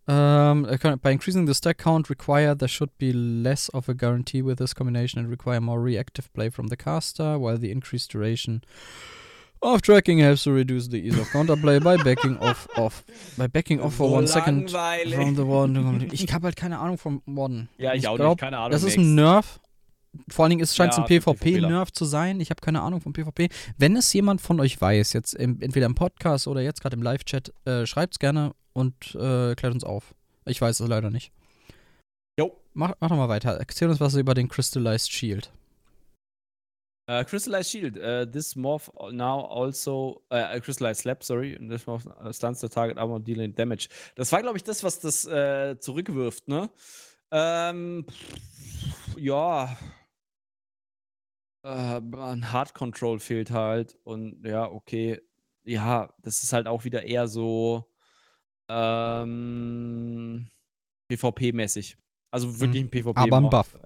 Um, 0.07 0.65
by 1.01 1.13
increasing 1.13 1.47
the 1.47 1.55
stack 1.55 1.79
count 1.79 2.11
required, 2.11 2.59
there 2.59 2.69
should 2.69 2.91
be 2.99 3.11
less 3.11 3.71
of 3.71 3.89
a 3.89 3.95
guarantee 3.95 4.43
with 4.43 4.59
this 4.59 4.75
combination 4.75 5.19
and 5.19 5.31
require 5.31 5.63
more 5.63 5.83
reactive 5.83 6.31
play 6.35 6.51
from 6.51 6.69
the 6.69 6.77
caster, 6.77 7.39
while 7.39 7.57
the 7.57 7.71
increased 7.71 8.11
duration 8.13 8.63
of 9.61 9.81
tracking 9.83 10.19
helps 10.19 10.45
to 10.45 10.53
reduce 10.53 10.89
the 10.89 10.99
ease 10.99 11.19
of 11.19 11.29
counterplay 11.31 11.83
by 11.83 11.97
backing 11.97 12.39
off 12.39 12.69
off 12.77 13.05
by 13.37 13.47
backing 13.47 13.81
off 13.81 13.95
for 13.95 14.09
So 14.09 14.15
one 14.17 14.27
second 14.27 14.71
from 14.71 15.37
the 15.37 15.47
warden. 15.47 16.09
Ich 16.13 16.33
habe 16.33 16.47
halt 16.47 16.57
keine 16.57 16.79
Ahnung 16.79 16.99
vom 16.99 17.23
Warden. 17.27 17.69
Ja, 17.79 17.95
ich, 17.95 18.07
auch 18.07 18.17
glaub, 18.17 18.31
nicht. 18.37 18.41
Keine 18.41 18.59
Ahnung. 18.59 18.73
Das 18.73 18.83
ist 18.83 18.97
ein 18.97 19.15
Nerf. 19.15 19.61
Vor 20.29 20.45
allen 20.45 20.51
Dingen 20.51 20.67
scheint 20.67 20.93
es 20.93 20.99
Ja, 20.99 21.05
ein. 21.05 21.09
PvP-Nerf 21.09 21.93
zu 21.93 22.05
sein. 22.05 22.41
Ich 22.41 22.51
habe 22.51 22.61
keine 22.61 22.83
Ahnung 22.83 23.01
vom 23.01 23.13
PvP. 23.13 23.49
Wenn 23.79 23.97
es 23.97 24.13
jemand 24.13 24.41
von 24.41 24.61
euch 24.61 24.81
weiß, 24.81 25.13
jetzt 25.13 25.35
im, 25.35 25.61
entweder 25.61 25.87
im 25.87 25.97
Podcast 25.97 26.47
oder 26.47 26.61
jetzt 26.61 26.81
gerade 26.81 26.97
im 26.97 27.03
Live-Chat, 27.03 27.53
äh, 27.65 27.85
schreibt 27.85 28.15
es 28.15 28.19
gerne 28.21 28.53
und 28.75 28.95
äh, 29.17 29.55
klärt 29.57 29.75
uns 29.75 29.83
auf. 29.83 30.15
Ich 30.45 30.61
weiß 30.61 30.79
es 30.79 30.89
leider 30.89 31.11
nicht. 31.11 31.33
Jo. 32.39 32.53
Mach, 32.75 32.93
mach 33.01 33.09
doch 33.09 33.17
mal 33.17 33.29
weiter. 33.29 33.53
Erzähl 33.59 33.89
uns 33.89 34.01
was 34.01 34.15
über 34.15 34.35
den 34.35 34.49
Crystallized 34.49 35.11
Shield. 35.11 35.51
Uh, 37.07 37.23
Crystallized 37.25 37.71
Shield. 37.71 37.99
Uh, 37.99 38.25
this 38.25 38.55
morph 38.55 38.89
now 39.13 39.41
also. 39.41 40.23
Uh, 40.31 40.59
Crystallized 40.61 41.03
Slap, 41.03 41.23
sorry. 41.23 41.59
This 41.61 41.85
morph 41.85 42.07
stuns 42.35 42.61
the 42.61 42.69
target 42.69 42.97
armor 42.97 43.21
dealing 43.21 43.55
damage. 43.55 43.89
Das 44.17 44.33
war, 44.33 44.41
glaube 44.41 44.57
ich, 44.57 44.65
das, 44.65 44.83
was 44.83 45.01
das 45.01 45.27
äh, 45.27 45.79
zurückwirft, 45.79 46.49
ne? 46.49 46.71
Ähm. 47.31 48.07
pff, 48.09 49.19
Ja. 49.19 49.77
Äh, 51.63 52.01
ein 52.01 52.53
Hard 52.53 52.73
Control 52.75 53.19
fehlt 53.19 53.51
halt. 53.51 53.99
Und 54.05 54.43
ja, 54.47 54.71
okay. 54.71 55.21
Ja, 55.65 56.09
das 56.23 56.43
ist 56.43 56.53
halt 56.55 56.67
auch 56.67 56.85
wieder 56.85 57.03
eher 57.03 57.29
so. 57.29 57.85
Ähm. 58.69 60.49
PvP-mäßig. 61.11 61.99
Also 62.31 62.61
wirklich 62.61 62.83
ein 62.83 62.91
PvP. 62.91 63.21
Aber 63.21 63.37
ein 63.37 63.43
Morph. 63.43 63.73
Buff. 63.73 63.81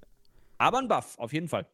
Aber 0.59 0.79
ein 0.79 0.87
Buff, 0.89 1.19
auf 1.19 1.33
jeden 1.33 1.49
Fall. 1.49 1.67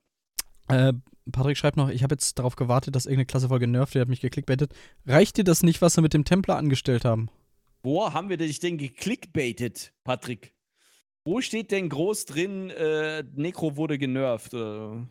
Äh, 0.68 0.92
Patrick 1.30 1.56
schreibt 1.56 1.76
noch, 1.76 1.88
ich 1.88 2.02
habe 2.02 2.14
jetzt 2.14 2.38
darauf 2.38 2.56
gewartet, 2.56 2.94
dass 2.94 3.06
irgendeine 3.06 3.26
Klasse 3.26 3.48
voll 3.48 3.58
genervt, 3.58 3.94
der 3.94 4.02
hat 4.02 4.08
mich 4.08 4.20
geklickbaitet. 4.20 4.72
Reicht 5.06 5.36
dir 5.36 5.44
das 5.44 5.62
nicht, 5.62 5.80
was 5.80 5.94
sie 5.94 6.02
mit 6.02 6.12
dem 6.14 6.24
Templar 6.24 6.58
angestellt 6.58 7.04
haben? 7.04 7.30
Wo 7.82 8.12
haben 8.12 8.28
wir 8.28 8.36
dich 8.36 8.60
denn 8.60 8.78
geklickbaitet, 8.78 9.92
Patrick? 10.04 10.54
Wo 11.24 11.40
steht 11.40 11.70
denn 11.70 11.88
groß 11.88 12.26
drin, 12.26 12.70
äh, 12.70 13.24
Necro 13.34 13.76
wurde 13.76 13.96
genervt? 13.98 14.52
Äh, 14.54 15.06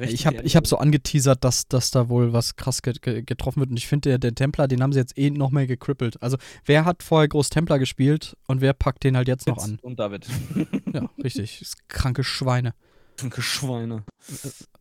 Ich 0.00 0.26
habe 0.26 0.42
ich 0.42 0.56
hab 0.56 0.66
so 0.66 0.78
angeteasert, 0.78 1.42
dass, 1.44 1.66
dass 1.68 1.90
da 1.90 2.08
wohl 2.08 2.32
was 2.32 2.56
krass 2.56 2.82
ge 2.82 2.94
ge 3.00 3.22
getroffen 3.22 3.60
wird. 3.60 3.70
Und 3.70 3.76
ich 3.76 3.86
finde, 3.86 4.10
der, 4.10 4.18
der 4.18 4.34
Templar, 4.34 4.66
den 4.68 4.82
haben 4.82 4.92
sie 4.92 4.98
jetzt 4.98 5.16
eh 5.18 5.30
noch 5.30 5.50
mehr 5.50 5.66
gekrippelt. 5.66 6.20
Also, 6.22 6.36
wer 6.64 6.84
hat 6.84 7.02
vorher 7.02 7.28
groß 7.28 7.50
Templar 7.50 7.78
gespielt 7.78 8.36
und 8.48 8.60
wer 8.60 8.72
packt 8.72 9.04
den 9.04 9.16
halt 9.16 9.28
jetzt 9.28 9.46
noch 9.46 9.58
an? 9.58 9.78
Und 9.82 9.98
David. 9.98 10.26
Ja, 10.92 11.08
richtig. 11.22 11.58
Das 11.60 11.74
kranke 11.88 12.24
Schweine. 12.24 12.74
Schweine. 13.38 14.04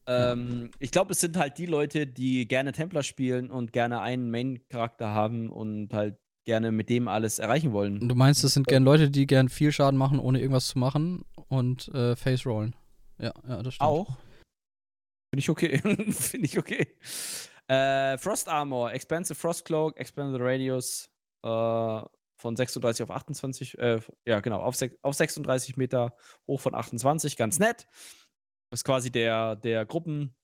Ähm, 0.06 0.72
ich 0.80 0.92
glaube, 0.92 1.14
es 1.14 1.22
sind 1.22 1.38
halt 1.38 1.58
die 1.58 1.66
Leute, 1.66 2.08
die 2.08 2.48
gerne 2.48 2.72
Templar 2.72 3.04
spielen 3.04 3.50
und 3.50 3.72
gerne 3.72 4.02
einen 4.02 4.30
Main-Charakter 4.32 5.10
haben 5.10 5.50
und 5.50 5.94
halt 5.94 6.18
gerne 6.46 6.72
mit 6.72 6.90
dem 6.90 7.08
alles 7.08 7.40
erreichen 7.40 7.72
wollen. 7.72 8.08
Du 8.08 8.16
meinst, 8.16 8.44
das 8.44 8.54
sind 8.54 8.68
gern 8.68 8.84
Leute, 8.84 9.10
die 9.10 9.28
gern 9.28 9.50
viel 9.50 9.72
Schaden 9.72 9.98
machen, 9.98 10.20
ohne 10.20 10.40
irgendwas 10.40 10.68
zu 10.68 10.80
machen 10.80 11.24
und 11.48 11.88
äh, 11.90 12.16
Face 12.16 12.46
rollen. 12.46 12.76
Ja, 13.18 13.34
ja, 13.48 13.64
das 13.64 13.76
stimmt. 13.76 13.90
Auch. 13.90 14.18
Finde 15.30 15.40
ich 15.40 15.50
okay. 15.50 15.78
Finde 16.12 16.46
ich 16.46 16.58
okay. 16.58 16.88
Äh, 17.68 18.18
Frost 18.18 18.50
Armor, 18.50 18.92
Expansive 18.92 19.40
Frost 19.40 19.66
Cloak, 19.66 19.98
Expanded 19.98 20.42
Radius 20.42 21.10
äh, 21.44 22.02
von 22.36 22.56
36 22.56 23.04
auf 23.04 23.12
28, 23.12 23.78
äh, 23.80 24.02
ja 24.26 24.42
genau, 24.42 24.60
auf, 24.60 24.78
auf 25.02 25.16
36 25.16 25.78
Meter 25.78 26.14
hoch 26.46 26.60
von 26.60 26.76
28, 26.76 27.38
ganz 27.38 27.58
nett. 27.58 27.88
Das 28.74 28.80
ist 28.80 28.86
quasi 28.86 29.12
der, 29.12 29.56
der 29.58 29.86
Gruppen 29.86 30.36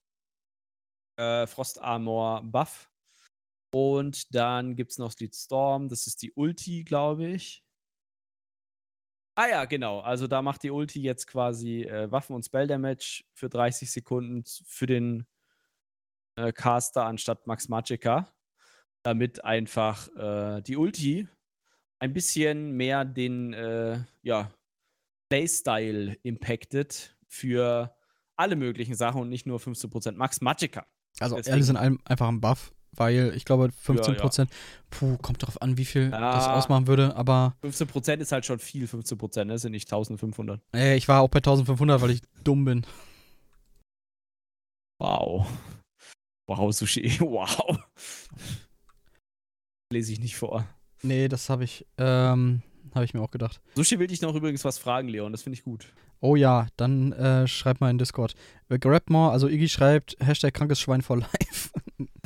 äh, 1.17 1.47
Frost 1.47 1.81
Armor 1.81 2.43
Buff. 2.43 2.87
Und 3.73 4.35
dann 4.35 4.75
gibt 4.75 4.91
es 4.91 4.99
noch 4.99 5.11
Sleet 5.11 5.33
Storm, 5.35 5.89
das 5.89 6.05
ist 6.05 6.21
die 6.21 6.31
Ulti, 6.33 6.83
glaube 6.83 7.25
ich. 7.25 7.63
Ah 9.33 9.47
ja, 9.47 9.65
genau. 9.65 10.01
Also 10.01 10.27
da 10.27 10.43
macht 10.43 10.61
die 10.61 10.69
Ulti 10.69 11.01
jetzt 11.01 11.25
quasi 11.25 11.81
äh, 11.81 12.11
Waffen- 12.11 12.35
und 12.35 12.45
Spell-Damage 12.45 13.23
für 13.33 13.49
30 13.49 13.89
Sekunden 13.89 14.43
für 14.63 14.85
den 14.85 15.25
äh, 16.35 16.53
Caster 16.53 17.05
anstatt 17.05 17.47
Max 17.47 17.67
Magica. 17.67 18.31
Damit 19.01 19.43
einfach 19.43 20.07
äh, 20.15 20.61
die 20.61 20.77
Ulti 20.77 21.27
ein 21.97 22.13
bisschen 22.13 22.73
mehr 22.73 23.05
den 23.05 23.53
äh, 23.53 24.03
ja, 24.21 24.53
Playstyle 25.29 26.15
impactet 26.21 27.17
für 27.27 27.95
alle 28.39 28.55
möglichen 28.55 28.95
Sachen 28.95 29.21
und 29.21 29.29
nicht 29.29 29.45
nur 29.45 29.59
15% 29.59 30.13
Max 30.13 30.41
Magicka. 30.41 30.85
Also 31.19 31.35
Deswegen- 31.35 31.53
alle 31.53 31.63
sind 31.63 31.77
ein- 31.77 31.99
einfach 32.05 32.27
ein 32.29 32.39
Buff, 32.39 32.71
weil 32.93 33.33
ich 33.35 33.43
glaube 33.45 33.69
15 33.71 34.13
Ja, 34.13 34.17
ja. 34.17 34.21
Prozent, 34.21 34.51
puh, 34.89 35.17
kommt 35.17 35.41
darauf 35.43 35.61
an, 35.61 35.77
wie 35.77 35.85
viel 35.85 36.09
das 36.09 36.45
Ja. 36.45 36.55
ausmachen 36.55 36.87
würde, 36.87 37.15
aber 37.15 37.55
15% 37.61 38.21
ist 38.21 38.31
halt 38.31 38.45
schon 38.45 38.59
viel, 38.59 38.87
15%, 38.87 39.47
ne? 39.49 39.59
sind 39.59 39.73
nicht 39.73 39.89
1500. 39.89 40.61
ey, 40.71 40.95
ich 40.97 41.07
war 41.07 41.21
auch 41.21 41.29
bei 41.29 41.39
1500, 41.41 42.01
weil 42.01 42.11
ich 42.11 42.21
dumm 42.43 42.63
bin. 42.65 42.85
Wow. 45.01 45.47
Wow, 46.47 46.73
Sushi. 46.73 47.03
Wow. 47.21 47.79
Lese 49.91 50.13
ich 50.13 50.19
nicht 50.19 50.35
vor. 50.35 50.65
Nee, 51.01 51.27
das 51.27 51.49
habe 51.49 51.63
ich, 51.63 51.85
ähm, 51.97 52.61
habe 52.95 53.05
ich 53.05 53.13
mir 53.13 53.21
auch 53.21 53.31
gedacht. 53.31 53.61
Sushi 53.75 53.99
will 53.99 54.07
dich 54.07 54.21
noch 54.21 54.35
übrigens 54.35 54.63
was 54.65 54.77
fragen, 54.77 55.07
Leon. 55.07 55.31
Das 55.31 55.43
finde 55.43 55.57
ich 55.57 55.63
gut. 55.63 55.93
Oh 56.21 56.35
ja, 56.35 56.67
dann 56.77 57.13
äh, 57.13 57.47
schreib 57.47 57.79
mal 57.81 57.89
in 57.89 57.97
Discord. 57.97 58.35
Äh, 58.69 58.77
Grab 58.79 59.09
more, 59.09 59.31
also 59.31 59.47
Iggy 59.47 59.69
schreibt, 59.69 60.17
Hashtag 60.19 60.53
krankes 60.53 60.79
Schwein 60.79 61.01
for 61.01 61.17
life. 61.17 61.69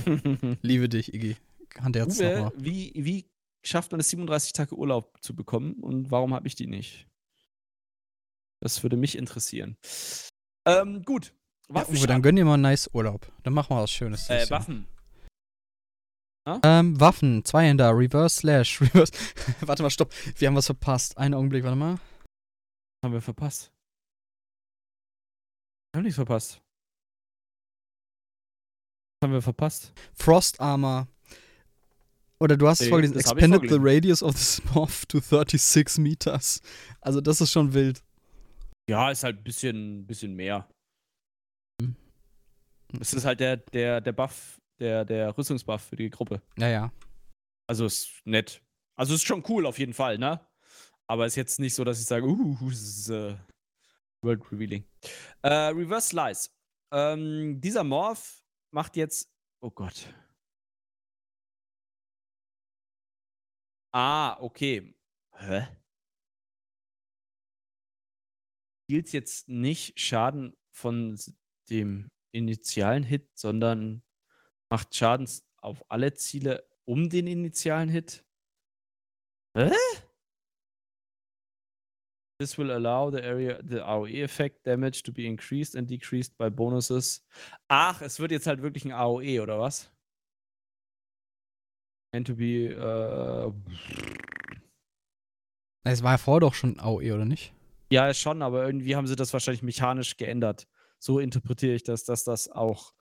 Liebe 0.61 0.89
dich, 0.89 1.13
Iggy. 1.13 1.35
Hand 1.79 1.95
Herz 1.95 2.19
Uwe, 2.19 2.33
nochmal. 2.35 2.51
wie, 2.57 2.91
wie 2.95 3.25
schafft 3.63 3.91
man 3.91 3.99
es, 3.99 4.09
37 4.09 4.53
Tage 4.53 4.75
Urlaub 4.77 5.17
zu 5.21 5.35
bekommen 5.35 5.73
und 5.75 6.11
warum 6.11 6.33
habe 6.33 6.47
ich 6.47 6.55
die 6.55 6.67
nicht? 6.67 7.07
Das 8.61 8.81
würde 8.83 8.97
mich 8.97 9.17
interessieren. 9.17 9.77
Ähm, 10.65 11.03
gut. 11.03 11.33
Ja, 11.69 11.75
Waffen. 11.75 11.97
Uwe, 11.97 12.07
dann 12.07 12.21
gönn 12.21 12.35
dir 12.35 12.45
mal 12.45 12.55
einen 12.55 12.63
nice 12.63 12.89
Urlaub. 12.93 13.31
Dann 13.43 13.53
machen 13.53 13.75
wir 13.75 13.81
was 13.81 13.91
Schönes. 13.91 14.29
äh, 14.29 14.45
dieses 14.45 14.49
Ähm, 16.45 16.99
Waffen, 16.99 17.45
Zweihänder, 17.45 17.97
Reverse 17.97 18.39
Slash, 18.39 18.81
Reverse. 18.81 19.13
warte 19.61 19.83
mal, 19.83 19.89
stopp. 19.89 20.13
Wir 20.37 20.47
haben 20.47 20.55
was 20.55 20.65
verpasst. 20.65 21.17
Einen 21.17 21.33
Augenblick, 21.33 21.63
warte 21.63 21.77
mal. 21.77 21.99
Haben 23.03 23.13
wir 23.13 23.21
verpasst. 23.21 23.71
Haben 25.95 26.03
nichts 26.03 26.15
verpasst. 26.15 26.61
Haben 29.23 29.33
wir 29.33 29.41
verpasst. 29.41 29.93
Frost 30.13 30.59
Armor. 30.59 31.07
Oder 32.39 32.57
du 32.57 32.67
hast 32.67 32.81
es 32.81 32.87
Nee, 32.87 32.89
vorgelesen. 32.89 33.17
Expanded 33.17 33.69
the 33.69 33.77
radius 33.79 34.21
of 34.21 34.35
the 34.37 34.43
Smurf 34.43 35.05
to 35.05 35.19
36 35.19 35.97
meters. 35.99 36.61
Also, 36.99 37.21
das 37.21 37.39
ist 37.39 37.51
schon 37.51 37.73
wild. 37.73 38.03
Ja, 38.89 39.11
ist 39.11 39.23
halt 39.23 39.37
ein 39.37 39.43
bisschen, 39.45 40.05
bisschen 40.05 40.33
mehr. 40.35 40.67
Hm. 41.81 41.95
Es 42.99 43.13
ist 43.13 43.23
halt 43.23 43.39
der, 43.39 43.55
der, 43.57 44.01
der 44.01 44.11
Buff, 44.11 44.59
der, 44.83 45.05
der 45.05 45.37
Rüstungsbuff 45.37 45.81
für 45.81 45.95
die 45.95 46.09
Gruppe. 46.09 46.41
Ja, 46.57 46.67
ja. 46.67 46.93
Also 47.67 47.85
ist 47.85 48.21
nett. 48.25 48.61
Also 48.95 49.15
ist 49.15 49.25
schon 49.25 49.43
cool 49.47 49.65
auf 49.65 49.79
jeden 49.79 49.93
Fall, 49.93 50.17
ne? 50.17 50.45
Aber 51.07 51.25
ist 51.25 51.35
jetzt 51.35 51.59
nicht 51.59 51.73
so, 51.73 51.83
dass 51.83 51.99
ich 51.99 52.05
sage, 52.05 52.25
uh, 52.25 52.69
es 52.69 52.81
ist 52.81 53.09
äh, 53.09 53.35
World 54.21 54.51
Revealing. 54.51 54.85
Äh, 55.41 55.71
Reverse 55.71 56.09
Slice. 56.09 56.49
Ähm, 56.91 57.59
dieser 57.61 57.83
Morph 57.83 58.43
macht 58.71 58.95
jetzt. 58.97 59.33
Oh 59.61 59.71
Gott. 59.71 60.13
Ah, 63.93 64.37
okay. 64.41 64.93
Hä? 65.37 65.67
Spielt 68.85 69.13
jetzt 69.13 69.47
nicht 69.47 69.99
Schaden 69.99 70.55
von 70.71 71.17
dem 71.69 72.09
initialen 72.33 73.03
Hit, 73.03 73.29
sondern 73.37 74.03
macht 74.73 74.95
Schaden 74.95 75.29
auf 75.61 75.83
alle 75.87 76.15
Ziele 76.15 76.67
um 76.85 77.07
den 77.07 77.27
initialen 77.27 77.89
Hit. 77.89 78.25
Hä? 79.55 79.69
This 82.39 82.57
will 82.57 82.71
allow 82.71 83.11
the 83.11 83.21
area, 83.21 83.61
the 83.63 83.81
AOE 83.81 84.23
effect 84.23 84.65
damage 84.65 85.03
to 85.03 85.13
be 85.13 85.25
increased 85.27 85.75
and 85.75 85.87
decreased 85.87 86.35
by 86.39 86.49
bonuses. 86.49 87.23
Ach, 87.67 88.01
es 88.01 88.19
wird 88.19 88.31
jetzt 88.31 88.47
halt 88.47 88.63
wirklich 88.63 88.83
ein 88.85 88.91
AOE, 88.93 89.41
oder 89.43 89.59
was? 89.59 89.91
And 92.15 92.25
to 92.25 92.35
be, 92.35 92.69
äh, 92.73 93.51
Es 95.83 96.01
war 96.01 96.13
ja 96.13 96.17
vorher 96.17 96.39
doch 96.41 96.55
schon 96.55 96.79
AOE, 96.79 97.13
oder 97.13 97.25
nicht? 97.25 97.53
ja, 97.91 98.11
schon, 98.15 98.41
aber 98.41 98.65
irgendwie 98.65 98.95
haben 98.95 99.05
sie 99.05 99.15
das 99.15 99.33
wahrscheinlich 99.33 99.61
mechanisch 99.61 100.17
geändert. 100.17 100.67
So 100.97 101.19
interpretiere 101.19 101.75
ich 101.75 101.83
das, 101.83 102.05
dass 102.05 102.23
das 102.23 102.49
auch 102.49 102.95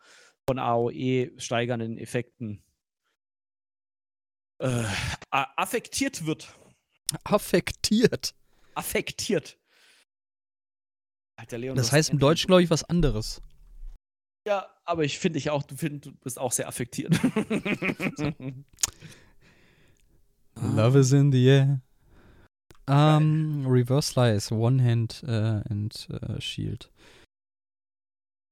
von 0.49 0.59
AOE 0.59 1.33
steigernden 1.39 1.99
Effekten 1.99 2.63
äh, 4.63 4.85
affektiert 5.31 6.25
wird. 6.27 6.55
Affektiert. 7.25 8.35
Affektiert. 8.75 9.59
Alter 11.37 11.59
Leon. 11.59 11.77
Das 11.77 11.93
heißt 11.93 12.11
im 12.11 12.19
Deutschen, 12.19 12.47
glaube 12.47 12.63
ich, 12.63 12.71
was 12.71 12.85
anderes. 12.85 13.43
Ja, 14.47 14.69
aber 14.85 15.05
ich 15.05 15.19
finde 15.19 15.39
dich 15.39 15.51
auch, 15.51 15.63
du, 15.63 15.77
find, 15.77 16.07
du 16.07 16.13
bist 16.13 16.39
auch 16.39 16.53
sehr 16.53 16.69
affektiert. 16.69 17.13
Love 20.55 20.99
is 20.99 21.13
in 21.13 21.33
the 21.33 21.45
air. 21.47 21.81
Um, 22.89 23.65
reverse 23.67 24.13
slice, 24.13 24.53
one 24.53 24.83
hand 24.83 25.23
äh, 25.27 25.63
and 25.71 26.09
äh, 26.11 26.41
shield. 26.41 26.93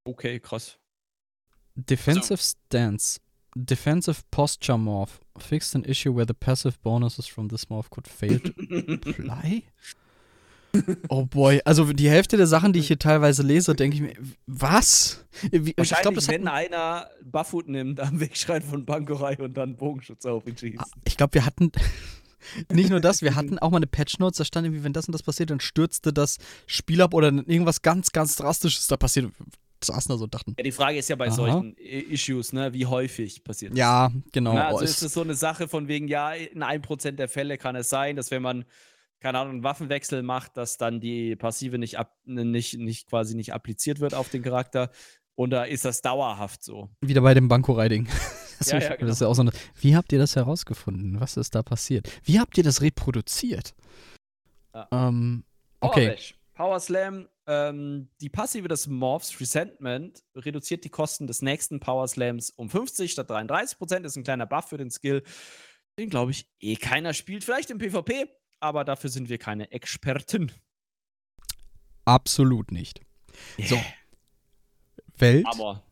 Okay, 0.04 0.38
krass. 0.40 0.79
Defensive 1.76 2.38
stance. 2.38 3.20
Defensive 3.56 4.22
posture 4.30 4.78
morph. 4.78 5.20
Fixed 5.38 5.74
an 5.74 5.84
issue 5.84 6.14
where 6.14 6.26
the 6.26 6.34
passive 6.34 6.80
bonuses 6.82 7.26
from 7.26 7.48
this 7.48 7.66
morph 7.66 7.90
could 7.90 8.06
fail 8.06 8.38
to 8.38 8.52
apply. 8.92 9.64
Oh 11.08 11.26
boy, 11.26 11.60
also 11.64 11.92
die 11.92 12.08
Hälfte 12.08 12.36
der 12.36 12.46
Sachen, 12.46 12.72
die 12.72 12.78
ich 12.78 12.86
hier 12.86 12.98
teilweise 12.98 13.42
lese, 13.42 13.74
denke 13.74 13.96
ich 13.96 14.02
mir, 14.02 14.14
was? 14.46 15.24
Wie, 15.50 15.70
ich 15.70 15.78
Wahrscheinlich, 15.78 16.02
glaube, 16.02 16.14
das, 16.16 16.28
wenn 16.28 16.46
einer 16.48 17.08
Buffwood 17.24 17.68
nimmt, 17.68 18.00
am 18.00 18.20
Wegschreien 18.20 18.62
von 18.62 18.84
Bankerei 18.84 19.36
und 19.38 19.56
dann 19.56 19.76
Bogenschutz 19.76 20.24
auf 20.26 20.46
ihn 20.46 20.56
schießt. 20.56 20.78
Ah, 20.78 20.86
ich 21.04 21.16
glaube, 21.16 21.34
wir 21.34 21.44
hatten 21.44 21.72
nicht 22.72 22.90
nur 22.90 23.00
das, 23.00 23.22
wir 23.22 23.34
hatten 23.34 23.58
auch 23.58 23.70
mal 23.70 23.78
eine 23.78 23.86
Patch 23.86 24.18
Notes, 24.18 24.38
da 24.38 24.44
stand 24.44 24.66
irgendwie, 24.66 24.84
wenn 24.84 24.92
das 24.92 25.06
und 25.06 25.12
das 25.12 25.22
passiert, 25.22 25.50
dann 25.50 25.60
stürzte 25.60 26.12
das 26.12 26.38
Spiel 26.66 27.02
ab 27.02 27.14
oder 27.14 27.28
irgendwas 27.28 27.82
ganz, 27.82 28.12
ganz 28.12 28.36
Drastisches 28.36 28.86
da 28.86 28.96
passiert. 28.96 29.32
Saßen 29.82 30.10
da 30.12 30.18
so 30.18 30.24
und 30.24 30.34
dachten, 30.34 30.54
Ja, 30.58 30.62
die 30.64 30.72
Frage 30.72 30.98
ist 30.98 31.08
ja 31.08 31.16
bei 31.16 31.28
Aha. 31.28 31.34
solchen 31.34 31.74
I- 31.78 32.12
Issues, 32.12 32.52
ne, 32.52 32.72
wie 32.74 32.86
häufig 32.86 33.42
passiert 33.44 33.72
das? 33.72 33.78
ja, 33.78 34.10
genau. 34.32 34.52
Na, 34.54 34.66
oh, 34.66 34.72
also 34.76 34.84
es- 34.84 34.90
ist 34.92 35.02
es 35.02 35.12
so 35.14 35.22
eine 35.22 35.34
Sache 35.34 35.68
von 35.68 35.88
wegen, 35.88 36.06
ja, 36.08 36.32
in 36.34 36.62
1% 36.62 37.18
der 37.18 37.28
Fälle 37.28 37.56
kann 37.58 37.76
es 37.76 37.88
sein, 37.90 38.16
dass 38.16 38.30
wenn 38.30 38.42
man, 38.42 38.64
keine 39.20 39.38
Ahnung, 39.38 39.54
einen 39.54 39.62
Waffenwechsel 39.64 40.22
macht, 40.22 40.56
dass 40.56 40.76
dann 40.78 41.00
die 41.00 41.36
Passive 41.36 41.78
nicht, 41.78 41.98
ab, 41.98 42.14
nicht, 42.24 42.78
nicht 42.78 43.08
quasi 43.08 43.34
nicht 43.34 43.52
appliziert 43.54 44.00
wird 44.00 44.14
auf 44.14 44.28
den 44.28 44.42
Charakter. 44.42 44.90
Oder 45.36 45.68
ist 45.68 45.84
das 45.86 46.02
dauerhaft 46.02 46.62
so? 46.62 46.90
wieder 47.00 47.22
bei 47.22 47.32
dem 47.34 47.48
Banco-Riding. 47.48 48.06
Das, 48.60 48.72
Ja, 48.72 48.78
ja, 48.78 48.88
das 48.90 48.98
genau. 48.98 49.12
ist 49.12 49.20
ja 49.22 49.26
auch 49.26 49.34
so 49.34 49.40
eine, 49.40 49.52
wie 49.80 49.96
habt 49.96 50.12
ihr 50.12 50.18
das 50.18 50.36
herausgefunden? 50.36 51.18
Was 51.18 51.38
ist 51.38 51.54
da 51.54 51.62
passiert? 51.62 52.10
Wie 52.24 52.38
habt 52.38 52.58
ihr 52.58 52.62
das 52.62 52.82
reproduziert? 52.82 53.74
Ja. 54.74 54.86
Ähm, 54.92 55.44
okay. 55.80 56.14
Power 56.52 56.78
Slam, 56.78 57.26
ähm, 57.46 58.10
die 58.20 58.28
Passive 58.28 58.68
des 58.68 58.86
Morphs 58.86 59.40
Resentment 59.40 60.22
reduziert 60.34 60.84
die 60.84 60.90
Kosten 60.90 61.26
des 61.26 61.42
nächsten 61.42 61.80
Power 61.80 62.06
Slams 62.06 62.50
um 62.50 62.70
50 62.70 63.10
statt 63.10 63.30
33 63.30 63.78
Prozent. 63.78 64.06
Ist 64.06 64.16
ein 64.16 64.24
kleiner 64.24 64.46
Buff 64.46 64.68
für 64.68 64.78
den 64.78 64.90
Skill, 64.90 65.22
den 65.98 66.10
glaube 66.10 66.30
ich 66.30 66.48
eh 66.60 66.76
keiner 66.76 67.14
spielt. 67.14 67.44
Vielleicht 67.44 67.70
im 67.70 67.78
PvP, 67.78 68.26
aber 68.60 68.84
dafür 68.84 69.10
sind 69.10 69.28
wir 69.28 69.38
keine 69.38 69.70
Experten. 69.72 70.52
Absolut 72.04 72.72
nicht. 72.72 73.00
So. 73.58 73.80
Welt. 75.16 75.46
Aber 75.46 75.84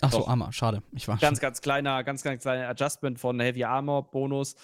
Achso, 0.00 0.18
doch. 0.18 0.28
Armer, 0.28 0.52
schade. 0.52 0.82
Ich 0.92 1.06
war 1.08 1.16
ganz, 1.18 1.40
ganz 1.40 1.60
kleiner, 1.60 2.02
ganz, 2.04 2.22
ganz 2.22 2.42
kleiner 2.42 2.68
Adjustment 2.68 3.18
von 3.18 3.38
Heavy 3.40 3.64
Armor 3.64 4.10
Bonus. 4.10 4.54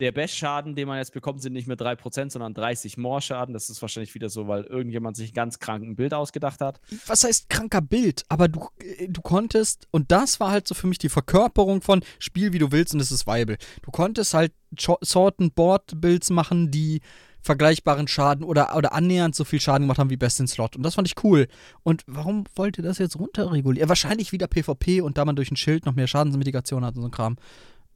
Der 0.00 0.10
Bash-Schaden, 0.10 0.74
den 0.74 0.88
man 0.88 0.98
jetzt 0.98 1.12
bekommt, 1.12 1.40
sind 1.40 1.52
nicht 1.52 1.68
mehr 1.68 1.76
3%, 1.76 2.30
sondern 2.30 2.52
30 2.52 2.96
More-Schaden. 2.96 3.54
Das 3.54 3.70
ist 3.70 3.80
wahrscheinlich 3.80 4.12
wieder 4.16 4.28
so, 4.28 4.48
weil 4.48 4.64
irgendjemand 4.64 5.16
sich 5.16 5.28
einen 5.28 5.34
ganz 5.34 5.60
kranken 5.60 5.94
Bild 5.94 6.12
ausgedacht 6.12 6.60
hat. 6.60 6.80
was 7.06 7.22
heißt 7.22 7.48
kranker 7.48 7.80
Bild? 7.80 8.24
Aber 8.28 8.48
du, 8.48 8.68
äh, 8.80 9.06
du 9.08 9.22
konntest, 9.22 9.86
und 9.92 10.10
das 10.10 10.40
war 10.40 10.50
halt 10.50 10.66
so 10.66 10.74
für 10.74 10.88
mich 10.88 10.98
die 10.98 11.08
Verkörperung 11.08 11.80
von 11.80 12.02
Spiel, 12.18 12.52
wie 12.52 12.58
du 12.58 12.72
willst, 12.72 12.92
und 12.92 12.98
es 13.00 13.12
ist 13.12 13.26
viable. 13.28 13.56
Du 13.82 13.92
konntest 13.92 14.34
halt 14.34 14.52
Cho- 14.76 14.98
Sort-and-Board-Builds 15.00 16.30
machen, 16.30 16.70
die 16.72 17.00
vergleichbaren 17.44 18.08
Schaden 18.08 18.42
oder, 18.42 18.74
oder 18.74 18.94
annähernd 18.94 19.34
so 19.34 19.44
viel 19.44 19.60
Schaden 19.60 19.82
gemacht 19.82 19.98
haben 19.98 20.08
wie 20.08 20.16
Best 20.16 20.40
in 20.40 20.48
Slot. 20.48 20.76
Und 20.76 20.82
das 20.82 20.94
fand 20.94 21.06
ich 21.06 21.22
cool. 21.22 21.46
Und 21.82 22.02
warum 22.06 22.44
wollt 22.56 22.78
ihr 22.78 22.84
das 22.84 22.98
jetzt 22.98 23.18
runterregulieren? 23.18 23.88
Wahrscheinlich 23.88 24.32
wieder 24.32 24.46
PvP 24.46 25.02
und 25.02 25.18
da 25.18 25.24
man 25.26 25.36
durch 25.36 25.50
ein 25.50 25.56
Schild 25.56 25.84
noch 25.84 25.94
mehr 25.94 26.06
Schadensmitigation 26.06 26.84
hat 26.84 26.96
und 26.96 27.02
so 27.02 27.08
ein 27.08 27.10
Kram. 27.10 27.36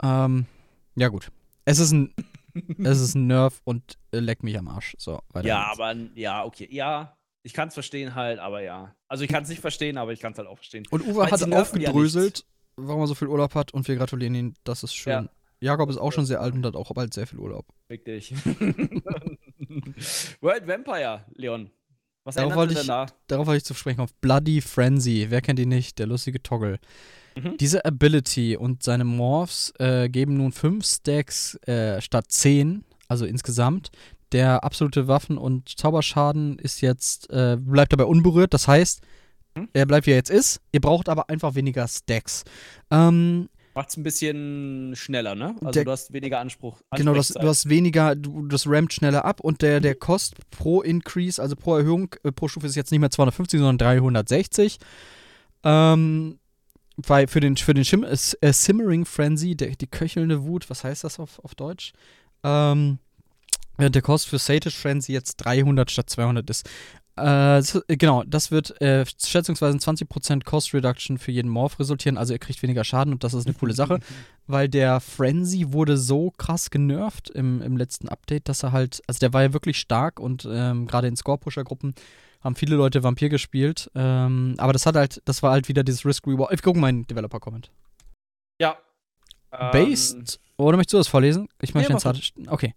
Ähm, 0.03 0.45
ja, 0.97 1.09
gut. 1.09 1.33
Es 1.65 1.79
ist 1.79 1.93
ein, 1.93 2.15
es 2.85 3.01
ist 3.01 3.15
ein 3.15 3.27
Nerf 3.27 3.63
und 3.65 3.99
äh, 4.13 4.19
leck 4.19 4.43
mich 4.43 4.59
am 4.59 4.69
Arsch. 4.69 4.95
So, 4.99 5.21
weiter 5.33 5.49
Ja, 5.49 5.69
geht's. 5.69 5.81
aber 5.81 5.95
ja, 6.15 6.45
okay. 6.45 6.69
Ja, 6.71 7.17
ich 7.43 7.55
kann 7.55 7.69
es 7.69 7.75
verstehen 7.75 8.15
halt, 8.15 8.41
aber 8.41 8.61
ja. 8.61 8.95
Also 9.09 9.25
ich 9.25 9.31
kann 9.31 9.45
es 9.45 9.49
nicht 9.49 9.63
verstehen, 9.63 9.97
aber 9.97 10.13
ich 10.13 10.21
kann 10.21 10.33
es 10.33 10.39
halt 10.39 10.49
auch 10.49 10.57
verstehen. 10.59 10.85
Und 10.91 11.07
Uwe 11.07 11.17
Weil 11.17 11.31
hat 11.31 11.41
nerven 11.47 11.81
ja 11.81 11.89
aufgedröselt, 11.89 12.45
warum 12.77 13.01
er 13.01 13.07
so 13.07 13.15
viel 13.15 13.29
Urlaub 13.29 13.55
hat 13.55 13.73
und 13.73 13.89
wir 13.89 13.97
gratulieren 13.97 14.35
ihm. 14.35 14.55
Das 14.65 14.83
ist 14.83 14.95
schön. 14.95 15.13
Ja. 15.25 15.29
Jakob 15.61 15.91
ist 15.91 15.99
auch 15.99 16.13
schon 16.13 16.27
sehr 16.27 16.41
alt 16.41 16.55
und 16.55 16.65
hat 16.65 16.77
auch 16.77 16.93
bald 16.93 17.13
sehr 17.15 17.27
viel 17.27 17.39
Urlaub. 17.39 17.67
Dich. 17.91 18.33
World 20.41 20.67
Vampire, 20.67 21.25
Leon. 21.35 21.71
Was 22.25 22.35
Darauf 22.37 22.55
wollte 22.57 22.75
ich- 22.75 22.87
danach? 22.87 23.11
Darauf 23.27 23.47
wollte 23.47 23.59
ich 23.59 23.65
zu 23.65 23.75
sprechen 23.75 24.01
auf 24.01 24.15
Bloody 24.17 24.61
Frenzy. 24.61 25.27
Wer 25.31 25.41
kennt 25.41 25.59
ihn 25.59 25.69
nicht? 25.71 25.99
Der 25.99 26.07
lustige 26.07 26.43
Toggle. 26.43 26.79
Mhm. 27.37 27.57
Diese 27.59 27.85
Ability 27.85 28.57
und 28.57 28.83
seine 28.83 29.05
Morphs 29.05 29.73
äh, 29.79 30.09
geben 30.09 30.37
nun 30.37 30.53
5 30.53 30.85
Stacks 30.85 31.55
äh, 31.67 32.01
statt 32.01 32.27
10, 32.29 32.85
also 33.09 33.25
insgesamt. 33.25 33.91
Der 34.33 34.63
absolute 34.63 35.09
Waffen- 35.09 35.39
und 35.39 35.79
Zauberschaden 35.79 36.59
ist 36.59 36.83
jetzt, 36.83 37.31
äh, 37.31 37.57
bleibt 37.59 37.93
dabei 37.95 38.05
unberührt. 38.05 38.53
Das 38.55 38.69
heißt, 38.69 39.01
Mhm. 39.57 39.69
er 39.73 39.87
bleibt 39.87 40.07
wie 40.07 40.11
er 40.11 40.17
jetzt 40.17 40.29
ist. 40.31 40.61
Ihr 40.73 40.81
braucht 40.83 41.09
aber 41.09 41.31
einfach 41.31 41.55
weniger 41.55 41.89
Stacks. 41.89 42.45
Ähm, 42.91 43.49
Macht's 43.79 43.97
ein 43.97 44.03
bisschen 44.03 44.97
schneller, 44.97 45.37
ne? 45.37 45.55
Also 45.61 45.71
Der- 45.71 45.85
du 45.85 45.93
hast 45.93 46.13
weniger 46.13 46.41
Anspruch. 46.41 46.81
genau, 46.97 47.15
das, 47.15 47.29
du 47.29 47.47
hast 47.47 47.69
weniger, 47.69 48.17
du, 48.17 48.49
das 48.49 48.67
rammt 48.67 48.93
schneller 48.93 49.25
ab 49.25 49.39
und 49.39 49.63
der, 49.63 49.79
der 49.79 49.95
Kost 49.95 50.35
pro 50.51 50.83
Increase, 50.83 51.41
also 51.41 51.55
pro 51.55 51.77
Erhöhung, 51.77 52.13
äh, 52.25 52.33
pro 52.33 52.49
Stufe 52.49 52.67
ist 52.67 52.75
jetzt 52.75 52.91
nicht 52.91 52.99
mehr 52.99 53.13
250, 53.13 53.61
sondern 53.61 53.79
360. 53.79 54.79
Ähm, 55.63 56.41
weil 56.97 57.29
für 57.29 57.39
den, 57.39 57.57
für 57.57 57.73
den 57.73 57.85
Schim 57.85 58.03
äh, 58.03 58.17
äh, 58.41 58.53
Simmering 58.53 59.05
Frenzy, 59.05 59.55
der, 59.55 59.77
die 59.77 59.87
köchelnde 59.87 60.43
Wut, 60.43 60.69
was 60.71 60.83
heißt 60.83 61.05
das 61.05 61.21
auf, 61.21 61.39
auf 61.45 61.55
Deutsch? 61.55 61.93
Ähm, 62.43 62.99
während 63.77 63.95
der 63.95 64.03
Kost 64.03 64.27
für 64.27 64.41
Satish 64.41 64.77
Frenzy 64.77 65.13
jetzt 65.13 65.37
300 65.37 65.89
statt 65.89 66.11
200 66.11 66.51
ist. 66.51 66.69
Äh, 67.23 67.63
so- 67.63 67.83
äh, 67.89 67.97
genau, 67.97 68.23
das 68.25 68.51
wird 68.51 68.81
äh, 68.81 69.05
schätzungsweise 69.07 69.77
ein 69.77 69.81
20% 69.81 70.45
Cost 70.45 70.75
Reduction 70.75 71.19
für 71.19 71.33
jeden 71.33 71.49
Morph 71.51 71.79
resultieren, 71.79 72.17
also 72.19 72.33
ihr 72.33 72.39
kriegt 72.39 72.63
weniger 72.63 72.85
Schaden 72.85 73.13
und 73.13 73.25
das 73.25 73.35
ist 73.35 73.47
eine 73.47 73.55
coole 73.55 73.75
Sache 73.75 74.01
weil 74.49 74.69
der 74.69 75.01
Frenzy 75.01 75.73
wurde 75.73 75.97
so 75.97 76.31
krass 76.33 76.71
genervt 76.71 77.31
im, 77.31 77.63
im 77.63 77.77
letzten 77.77 78.09
Update, 78.09 78.49
dass 78.49 78.63
er 78.63 78.73
halt, 78.73 79.03
also 79.07 79.19
der 79.21 79.33
war 79.33 79.43
ja 79.43 79.53
wirklich 79.53 79.79
stark 79.79 80.19
und 80.19 80.49
ähm, 80.51 80.87
gerade 80.87 81.07
in 81.07 81.17
Score-Pusher-Gruppen 81.17 81.95
haben 82.43 82.57
viele 82.57 82.77
Leute 82.77 83.03
Vampir 83.03 83.29
gespielt, 83.29 83.91
ähm, 83.95 84.55
aber 84.59 84.73
das 84.73 84.87
hat 84.87 84.97
halt, 84.97 85.21
das 85.27 85.43
war 85.43 85.53
halt 85.53 85.69
wieder 85.69 85.85
dieses 85.85 86.05
Risk-Reward. 86.05 86.53
Ich 86.53 86.63
gucke 86.63 86.79
meinen 86.79 87.07
Developer-Comment. 87.07 87.71
Ja. 88.61 88.79
Ähm, 89.53 89.71
Based, 89.73 90.41
oder 90.57 90.77
möchtest 90.77 90.95
du 90.95 90.99
das 90.99 91.09
vorlesen? 91.09 91.49
Ich 91.61 91.75
möchte 91.75 91.93
Nee, 91.93 91.99
jetzt. 92.03 92.33
Okay. 92.47 92.75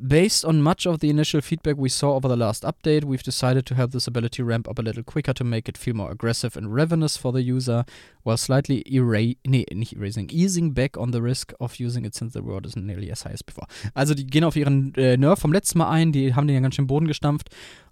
Based 0.00 0.44
on 0.44 0.62
much 0.62 0.86
of 0.86 1.00
the 1.00 1.10
initial 1.10 1.40
feedback 1.40 1.76
we 1.76 1.88
saw 1.88 2.14
over 2.14 2.28
the 2.28 2.36
last 2.36 2.64
update, 2.64 3.04
we've 3.04 3.22
decided 3.22 3.66
to 3.66 3.74
have 3.74 3.90
this 3.90 4.06
ability 4.06 4.42
ramp 4.42 4.68
up 4.68 4.78
a 4.78 4.82
little 4.82 5.02
quicker 5.02 5.34
to 5.34 5.44
make 5.44 5.68
it 5.68 5.76
feel 5.76 5.94
more 5.94 6.10
aggressive 6.10 6.56
and 6.56 6.74
ravenous 6.74 7.16
for 7.16 7.32
the 7.32 7.42
user, 7.42 7.84
while 8.22 8.36
slightly 8.36 8.82
era 8.86 9.34
nee, 9.46 9.66
nicht 9.72 9.94
erasing, 9.94 10.30
easing 10.30 10.72
back 10.72 10.96
on 10.96 11.12
the 11.12 11.20
risk 11.20 11.52
of 11.60 11.78
using 11.78 12.04
it 12.04 12.14
since 12.14 12.32
the 12.32 12.42
reward 12.42 12.64
isn't 12.64 12.86
nearly 12.86 13.10
as 13.10 13.24
high 13.24 13.32
as 13.32 13.42
before. 13.42 13.66
Also 13.94 14.14
die 14.14 14.26
gehen 14.26 14.44
auf 14.44 14.56
ihren 14.56 14.94
äh, 14.94 15.16
Nerf 15.16 15.40
vom 15.40 15.52
letzten 15.52 15.78
Mal 15.78 15.90
ein, 15.90 16.12
die 16.12 16.34
haben 16.34 16.46
den 16.46 16.54
ja 16.54 16.60
ganz 16.60 16.76
schön 16.76 16.86
Boden 16.86 17.06
gestampft. 17.06 17.50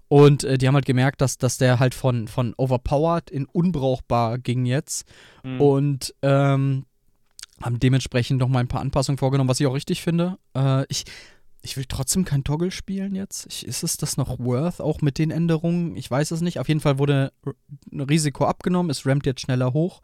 Und 0.08 0.42
äh, 0.42 0.58
die 0.58 0.66
haben 0.66 0.74
halt 0.74 0.86
gemerkt, 0.86 1.20
dass, 1.20 1.38
dass 1.38 1.56
der 1.56 1.78
halt 1.78 1.94
von, 1.94 2.26
von 2.26 2.52
overpowered 2.56 3.30
in 3.30 3.46
unbrauchbar 3.46 4.38
ging 4.38 4.66
jetzt. 4.66 5.06
Mhm. 5.44 5.60
Und 5.60 6.14
ähm, 6.22 6.84
haben 7.62 7.78
dementsprechend 7.78 8.40
noch 8.40 8.48
mal 8.48 8.58
ein 8.58 8.68
paar 8.68 8.80
Anpassungen 8.80 9.18
vorgenommen, 9.18 9.48
was 9.48 9.60
ich 9.60 9.66
auch 9.66 9.74
richtig 9.74 10.02
finde. 10.02 10.38
Äh, 10.56 10.84
ich, 10.88 11.04
ich 11.62 11.76
will 11.76 11.84
trotzdem 11.86 12.24
kein 12.24 12.44
Toggle 12.44 12.70
spielen 12.70 13.14
jetzt. 13.14 13.46
Ich, 13.46 13.66
ist 13.66 13.82
es 13.82 13.96
das 13.96 14.16
noch 14.16 14.38
worth, 14.38 14.80
auch 14.80 15.00
mit 15.02 15.18
den 15.18 15.30
Änderungen? 15.30 15.96
Ich 15.96 16.10
weiß 16.10 16.30
es 16.30 16.40
nicht. 16.40 16.58
Auf 16.58 16.68
jeden 16.68 16.80
Fall 16.80 16.98
wurde 16.98 17.32
ein 17.92 18.00
Risiko 18.00 18.46
abgenommen. 18.46 18.90
Es 18.90 19.06
rampt 19.06 19.26
jetzt 19.26 19.42
schneller 19.42 19.72
hoch. 19.72 20.00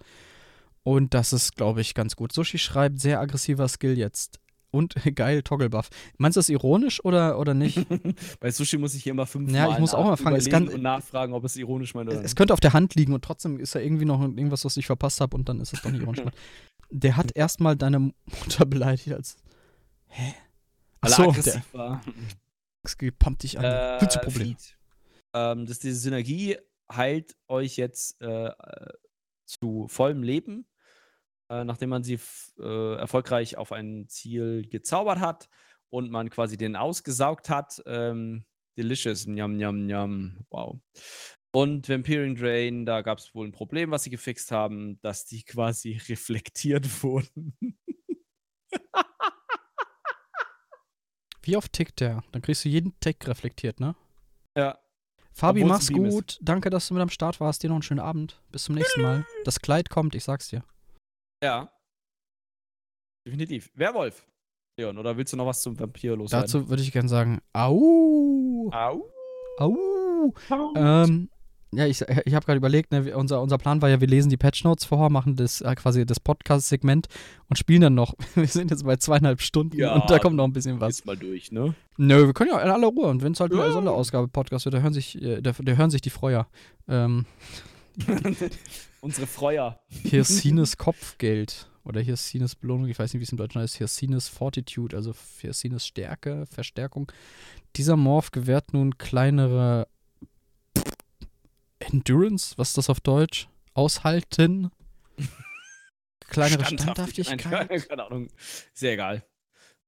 Und 0.83 1.15
das 1.15 1.33
ist, 1.33 1.57
glaube 1.57 1.81
ich, 1.81 1.95
ganz 1.95 2.15
gut. 2.15 2.33
Sushi 2.33 2.59
schreibt, 2.59 3.01
sehr 3.01 3.21
aggressiver 3.21 3.67
Skill 3.69 3.99
jetzt. 3.99 4.39
Und 4.71 4.95
geil, 5.17 5.43
Toggle-Buff. 5.43 5.89
Meinst 6.19 6.37
du 6.37 6.39
das 6.41 6.49
ironisch 6.49 7.05
oder, 7.05 7.39
oder 7.39 7.55
nicht? 7.55 7.87
Bei 8.41 8.51
Sushi 8.51 8.77
muss 8.77 8.95
ich 8.95 9.03
hier 9.03 9.13
immer 9.13 9.27
fünf 9.27 9.51
Ja, 9.51 9.73
ich 9.73 9.79
muss 9.79 9.95
auch 9.95 10.05
mal 10.05 10.17
fragen, 10.17 10.37
es 10.37 10.49
kann- 10.49 10.69
und 10.69 10.83
nachfragen, 10.83 11.33
ob 11.33 11.45
es 11.45 11.57
ironisch 11.57 11.95
meint 11.95 12.09
oder 12.09 12.19
es 12.19 12.23
nicht. 12.23 12.37
könnte 12.37 12.53
auf 12.53 12.61
der 12.61 12.73
Hand 12.75 12.95
liegen 12.95 13.15
und 13.15 13.25
trotzdem 13.25 13.59
ist 13.59 13.75
da 13.75 13.79
irgendwie 13.79 14.05
noch 14.05 14.21
irgendwas, 14.21 14.65
was 14.65 14.77
ich 14.77 14.87
verpasst 14.87 15.21
habe 15.21 15.37
und 15.37 15.49
dann 15.49 15.61
ist 15.61 15.73
es 15.73 15.83
doch 15.83 15.91
nicht 15.91 16.03
ironisch. 16.03 16.23
Der 16.91 17.17
hat 17.17 17.35
erstmal 17.35 17.75
deine 17.75 17.99
Mutter 17.99 18.65
beleidigt 18.65 19.13
als. 19.13 19.39
Hä? 20.07 20.35
Weil 21.07 21.13
er 21.13 21.29
Achso, 21.29 21.43
der 21.43 21.55
aggressiv 21.55 21.75
war. 21.75 22.03
pumpt 23.19 23.43
dich 23.43 23.59
an. 23.59 23.65
Äh, 23.65 24.19
Problem. 24.23 24.57
Ähm, 25.35 25.67
dass 25.67 25.79
diese 25.79 25.99
Synergie 25.99 26.57
heilt 26.91 27.37
euch 27.49 27.77
jetzt 27.77 28.21
äh, 28.23 28.51
zu 29.45 29.87
vollem 29.89 30.23
Leben, 30.23 30.67
äh, 31.51 31.65
nachdem 31.65 31.91
man 31.91 32.03
sie 32.03 32.19
äh, 32.59 32.97
erfolgreich 32.97 33.57
auf 33.57 33.73
ein 33.73 34.09
Ziel 34.09 34.67
gezaubert 34.69 35.21
hat 35.21 35.49
und 35.91 36.11
man 36.11 36.31
quasi 36.31 36.57
den 36.57 36.77
ausgesaugt 36.77 37.49
hat. 37.51 37.83
Ähm, 37.87 38.45
delicious, 38.77 39.27
njam, 39.27 39.57
njam, 39.57 39.87
njam. 39.87 40.47
Wow. 40.51 40.81
Und 41.53 41.89
Vampiring 41.89 42.37
Drain, 42.37 42.85
da 42.85 43.01
gab 43.01 43.19
es 43.19 43.35
wohl 43.35 43.47
ein 43.47 43.53
Problem, 43.53 43.91
was 43.91 44.03
sie 44.03 44.11
gefixt 44.11 44.53
haben, 44.53 45.01
dass 45.01 45.25
die 45.25 45.43
quasi 45.43 45.93
reflektiert 46.09 47.03
wurden. 47.03 47.57
Wie 51.47 51.57
oft 51.57 51.73
tickt 51.73 52.01
der? 52.01 52.23
Dann 52.33 52.43
kriegst 52.43 52.65
du 52.65 52.69
jeden 52.69 52.99
Tick 53.01 53.27
reflektiert, 53.29 53.81
ne? 53.81 53.95
ja. 54.57 54.79
Fabi, 55.33 55.61
Obwohl's 55.61 55.73
mach's 55.75 55.87
Beam 55.89 56.07
ist. 56.07 56.15
gut. 56.15 56.39
Danke, 56.41 56.71
dass 56.71 56.89
du 56.89 56.95
mit 56.95 57.03
am 57.03 57.11
Start 57.11 57.41
warst. 57.41 57.63
Dir 57.63 57.69
noch 57.69 57.77
einen 57.77 57.83
schönen 57.83 58.01
Abend. 58.01 58.41
Bis 58.51 58.65
zum 58.65 58.75
nächsten 58.75 59.03
Mal. 59.03 59.27
Das 59.45 59.61
Kleid 59.61 59.91
kommt, 59.91 60.15
ich 60.15 60.25
sag's 60.25 60.49
dir. 60.49 60.65
Ja. 61.45 61.71
Definitiv. 63.27 63.71
Werwolf. 63.75 64.27
Leon, 64.79 64.97
oder 64.97 65.17
willst 65.19 65.35
du 65.35 65.37
noch 65.37 65.45
was 65.45 65.61
zum 65.61 65.79
Vampir 65.79 66.17
loswerden? 66.17 66.47
Dazu 66.47 66.71
würde 66.71 66.83
ich 66.83 66.91
gerne 66.91 67.11
sagen: 67.11 67.43
Au! 67.53 68.71
Au. 68.73 69.11
Au! 69.59 70.35
Ähm, 70.75 71.29
ja, 71.73 71.87
ich, 71.87 72.01
ich 72.01 72.35
habe 72.35 72.47
gerade 72.47 72.57
überlegt, 72.59 72.93
ne, 72.93 73.17
unser, 73.17 73.43
unser 73.43 73.59
Plan 73.59 73.83
war 73.83 73.89
ja, 73.91 74.01
wir 74.01 74.07
lesen 74.09 74.31
die 74.31 74.37
Patch 74.37 74.65
Notes 74.65 74.85
vor, 74.85 75.11
machen 75.11 75.37
das 75.37 75.61
äh, 75.61 75.75
quasi 75.75 76.07
das 76.07 76.21
Podcast-Segment 76.21 77.09
und 77.49 77.59
spielen 77.59 77.81
dann 77.83 77.95
noch. 77.95 78.15
Wir 78.35 78.47
sind 78.47 78.71
jetzt 78.71 78.85
bei 78.85 78.97
zweieinhalb 78.97 79.41
Stunden 79.43 79.77
Ja, 79.77 79.95
und 79.95 80.09
da 80.09 80.19
kommt 80.19 80.37
noch 80.37 80.45
ein 80.45 80.53
bisschen 80.53 80.81
was. 80.81 81.01
Ist 81.01 81.07
mal 81.07 81.17
durch, 81.17 81.51
ne? 81.53 81.75
Nö, 81.99 82.27
wir 82.27 82.35
können 82.35 82.51
ja 82.51 82.61
in 82.61 82.71
aller 82.71 82.87
Ruhe 82.89 83.07
und 83.09 83.23
wenn 83.23 83.33
es 83.33 83.41
halt 83.41 83.53
Ja. 83.53 83.63
eine 83.65 83.73
Sonderausgabe-Podcast 83.73 84.65
wird, 84.67 84.75
da 84.75 84.81
hören 84.81 84.93
sich, 84.93 85.21
äh, 85.21 85.41
da, 85.43 85.53
da 85.59 85.73
hören 85.73 85.91
sich 85.91 86.01
die 86.01 86.11
Freuer. 86.11 86.47
Ähm, 86.89 87.25
Unsere 89.01 89.27
Freuer. 89.27 89.79
Hirsines 90.05 90.77
Kopfgeld 90.79 91.69
oder 91.85 92.01
Hirsines 92.01 92.55
Belohnung, 92.55 92.89
ich 92.89 92.99
weiß 92.99 93.13
nicht, 93.13 93.21
wie 93.21 93.25
es 93.25 93.31
im 93.33 93.39
Deutschen 93.39 93.61
heißt, 93.61 93.77
Hirsines 93.77 94.29
Fortitude, 94.29 94.97
also 94.97 95.15
Hirsines 95.41 95.87
Stärke, 95.87 96.47
Verstärkung. 96.51 97.11
Dieser 97.77 97.97
Morph 97.97 98.31
gewährt 98.33 98.73
nun 98.73 98.99
kleinere 98.99 99.87
Endurance, 101.93 102.57
was 102.57 102.69
ist 102.69 102.79
das 102.79 102.91
auf 102.91 103.01
Deutsch? 103.01 103.49
Aushalten? 103.75 104.71
Kleinere 106.21 106.65
Standhaftigkeit? 106.65 107.69
Nein, 107.69 107.81
keine 107.89 108.05
Ahnung. 108.05 108.29
Sehr 108.73 108.93
egal. 108.93 109.25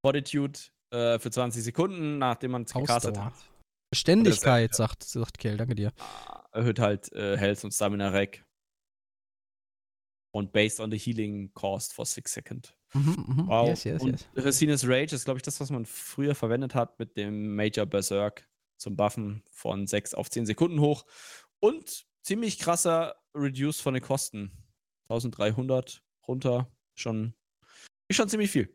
Fortitude 0.01 0.59
äh, 0.91 1.19
für 1.19 1.31
20 1.31 1.63
Sekunden, 1.63 2.19
nachdem 2.19 2.53
man 2.53 2.63
es 2.63 2.73
gecastet 2.73 3.19
hat. 3.19 3.35
Beständigkeit, 3.91 4.75
sagt, 4.75 5.03
sagt 5.03 5.39
Kell, 5.39 5.57
danke 5.57 5.75
dir. 5.75 5.93
Ah, 5.99 6.45
Erhöht 6.53 6.79
halt 6.79 7.13
äh, 7.13 7.37
Health 7.37 7.65
und 7.65 7.73
Stamina 7.73 8.11
Rec. 8.11 8.45
Und 10.31 10.53
based 10.53 10.79
on 10.79 10.91
the 10.91 10.99
healing 10.99 11.53
cost 11.55 11.95
for 11.95 12.05
6 12.05 12.31
seconds. 12.31 12.75
Mhm, 12.93 13.25
mhm. 13.27 13.49
Wow. 13.49 13.69
Yes, 13.69 13.85
yes, 13.85 14.03
und 14.03 14.11
yes. 14.11 14.45
Racines 14.45 14.87
Rage 14.87 15.15
ist, 15.15 15.25
glaube 15.25 15.39
ich, 15.39 15.43
das, 15.43 15.59
was 15.59 15.71
man 15.71 15.87
früher 15.87 16.35
verwendet 16.35 16.75
hat 16.75 16.99
mit 16.99 17.17
dem 17.17 17.57
Major 17.57 17.87
Berserk 17.87 18.47
zum 18.77 18.95
Buffen 18.95 19.43
von 19.51 19.87
6 19.87 20.15
auf 20.15 20.31
10 20.31 20.47
Sekunden 20.47 20.81
hoch. 20.81 21.05
Und 21.61 22.07
ziemlich 22.23 22.59
krasser 22.59 23.15
Reduce 23.35 23.81
von 23.81 23.95
den 23.95 24.03
Kosten. 24.03 24.53
1300 25.09 26.03
runter. 26.27 26.71
Schon, 26.95 27.35
ist 28.09 28.17
schon 28.17 28.29
ziemlich 28.29 28.51
viel. 28.51 28.75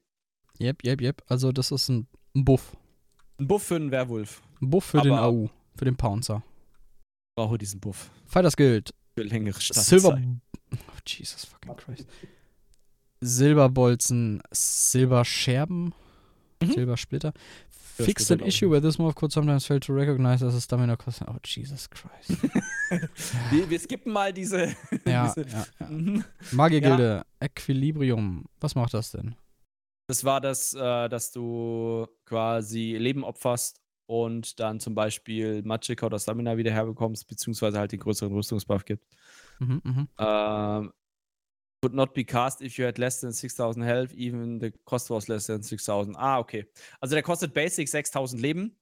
Yep, 0.59 0.83
yep, 0.85 1.01
yep. 1.01 1.23
Also 1.27 1.51
das 1.51 1.71
ist 1.71 1.89
ein 1.89 2.07
Buff. 2.33 2.75
Ein 3.37 3.47
Buff 3.47 3.63
für 3.63 3.75
einen 3.75 3.91
Werwolf. 3.91 4.41
Ein 4.61 4.69
Buff 4.69 4.85
für 4.85 5.01
den 5.01 5.11
Aber- 5.13 5.23
AU, 5.27 5.49
für 5.75 5.85
den 5.85 5.97
Pouncer. 5.97 6.43
Brauche 7.35 7.57
diesen 7.57 7.79
Buff. 7.79 8.09
Fighters 8.27 8.55
Guild, 8.55 8.93
Für 9.15 9.23
längere 9.23 9.59
Silber. 9.59 10.17
Standzeit. 10.17 10.41
Oh, 10.73 10.99
Jesus 11.05 11.45
fucking 11.45 11.75
Christ. 11.75 12.07
Silberbolzen, 13.21 14.41
Silberscherben, 14.51 15.93
Mhm. 16.61 16.71
Silbersplitter. 16.71 17.33
Fixed 17.95 18.31
an 18.31 18.39
issue 18.39 18.69
where 18.69 18.81
this 18.81 18.97
move 18.97 19.13
could 19.15 19.31
sometimes 19.31 19.65
fail 19.65 19.79
to 19.79 19.93
recognize 19.93 20.43
as 20.43 20.55
a 20.55 20.61
stamina 20.61 20.97
cost. 20.97 21.21
Oh, 21.27 21.35
Jesus 21.43 21.87
Christ. 21.89 22.41
Wir, 23.51 23.69
wir 23.69 23.79
skippen 23.79 24.11
mal 24.11 24.31
diese. 24.31 24.75
ja, 25.05 25.33
diese 25.33 25.47
ja, 25.49 25.65
ja. 25.79 25.87
Mhm. 25.87 26.23
Magiergilde, 26.51 27.23
Equilibrium. 27.39 28.45
Was 28.59 28.75
macht 28.75 28.93
das 28.93 29.11
denn? 29.11 29.35
Das 30.07 30.23
war 30.23 30.41
das, 30.41 30.73
äh, 30.73 31.09
dass 31.09 31.31
du 31.31 32.07
quasi 32.25 32.95
Leben 32.99 33.23
opferst 33.23 33.81
und 34.05 34.59
dann 34.59 34.79
zum 34.79 34.95
Beispiel 34.95 35.63
Magicka 35.63 36.05
oder 36.05 36.19
Stamina 36.19 36.57
wieder 36.57 36.71
herbekommst, 36.71 37.27
beziehungsweise 37.27 37.79
halt 37.79 37.91
den 37.91 37.99
größeren 37.99 38.33
Rüstungsbuff 38.33 38.85
gibt. 38.85 39.05
Mhm, 39.59 39.81
mhm. 39.83 40.07
Ähm, 40.19 40.93
would 41.83 41.93
not 41.93 42.13
be 42.13 42.23
cast 42.23 42.61
if 42.61 42.77
you 42.77 42.85
had 42.85 42.97
less 42.97 43.19
than 43.21 43.31
6000 43.33 43.83
health, 43.83 44.13
even 44.15 44.59
the 44.59 44.71
cost 44.85 45.09
was 45.09 45.27
less 45.27 45.47
than 45.47 45.61
6000. 45.61 46.15
Ah, 46.17 46.39
okay. 46.39 46.65
Also 47.01 47.15
der 47.15 47.23
kostet 47.23 47.53
basic 47.53 47.87
6000 47.89 48.41
Leben 48.41 48.75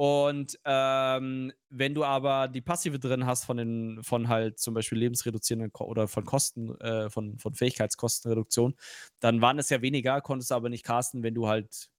Und 0.00 0.58
ähm, 0.64 1.52
wenn 1.68 1.94
du 1.94 2.04
aber 2.04 2.48
die 2.48 2.62
Passive 2.62 2.98
drin 2.98 3.26
hast 3.26 3.44
von 3.44 3.58
den, 3.58 4.02
von 4.02 4.28
halt 4.28 4.58
zum 4.58 4.72
Beispiel 4.72 4.96
lebensreduzierenden 4.96 5.74
Ko 5.74 5.84
oder 5.84 6.08
von 6.08 6.24
Kosten, 6.24 6.74
äh, 6.80 7.10
von, 7.10 7.36
von 7.38 7.52
Fähigkeitskostenreduktion, 7.52 8.74
dann 9.20 9.42
waren 9.42 9.58
es 9.58 9.68
ja 9.68 9.82
weniger, 9.82 10.22
konntest 10.22 10.52
du 10.52 10.54
aber 10.54 10.70
nicht 10.70 10.86
casten, 10.86 11.22
wenn 11.22 11.34
du 11.34 11.48
halt 11.48 11.90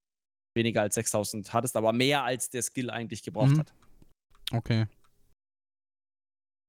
weniger 0.56 0.82
als 0.82 0.96
6000 0.96 1.54
hattest, 1.54 1.76
aber 1.76 1.94
mehr 1.94 2.24
als 2.24 2.50
der 2.50 2.64
Skill 2.64 2.90
eigentlich 2.90 3.22
gebraucht 3.22 3.52
Mhm. 3.52 3.60
hat. 3.60 3.74
Okay. 4.52 4.88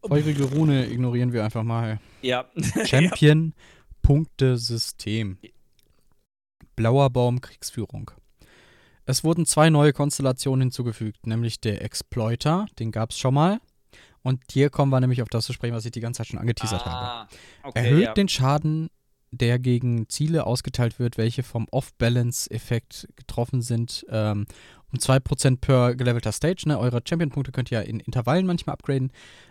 Feurige 0.06 0.44
Rune 0.44 0.86
ignorieren 0.86 1.32
wir 1.32 1.44
einfach 1.44 1.62
mal. 1.62 2.00
Ja. 2.22 2.47
Champion, 2.84 3.55
Punktesystem. 4.02 5.39
Blauer 6.76 7.10
Baum, 7.10 7.40
Kriegsführung. 7.40 8.10
Es 9.05 9.24
wurden 9.24 9.47
zwei 9.47 9.70
neue 9.70 9.92
Konstellationen 9.92 10.62
hinzugefügt, 10.62 11.26
nämlich 11.26 11.60
der 11.60 11.82
Exploiter, 11.82 12.66
den 12.78 12.92
gab 12.92 13.10
es 13.10 13.18
schon 13.18 13.34
mal. 13.34 13.60
Und 14.22 14.40
hier 14.50 14.70
kommen 14.70 14.90
wir 14.90 15.00
nämlich 15.00 15.22
auf 15.22 15.28
das 15.28 15.44
zu 15.44 15.52
sprechen, 15.52 15.74
was 15.74 15.84
ich 15.84 15.90
die 15.90 16.00
ganze 16.00 16.18
Zeit 16.18 16.28
schon 16.28 16.39
angeteasert 16.39 16.86
habe. 16.86 17.06
ah, 17.06 17.28
okay, 17.64 17.84
Erhöht 17.84 18.05
ja. 18.05 18.14
den 18.14 18.28
Schaden, 18.28 18.89
der 19.32 19.58
gegen 19.58 20.08
Ziele 20.08 20.47
ausgeteilt 20.47 20.98
wird, 20.98 21.18
welche 21.18 21.42
vom 21.42 21.66
Off-Balance-Effekt 21.70 23.08
getroffen 23.16 23.62
sind, 23.62 24.06
ähm, 24.08 24.47
um 24.92 24.98
2% 24.98 25.56
per 25.60 25.94
gelevelter 25.94 26.32
Stage. 26.32 26.64
Ne? 26.66 26.78
Eure 26.78 27.00
Champion-Punkte 27.06 27.52
könnt 27.52 27.70
ihr 27.70 27.80
ja 27.80 27.84
in 27.84 28.00
Intervallen 28.00 28.46
manchmal 28.46 28.74
upgraden. 28.74 29.10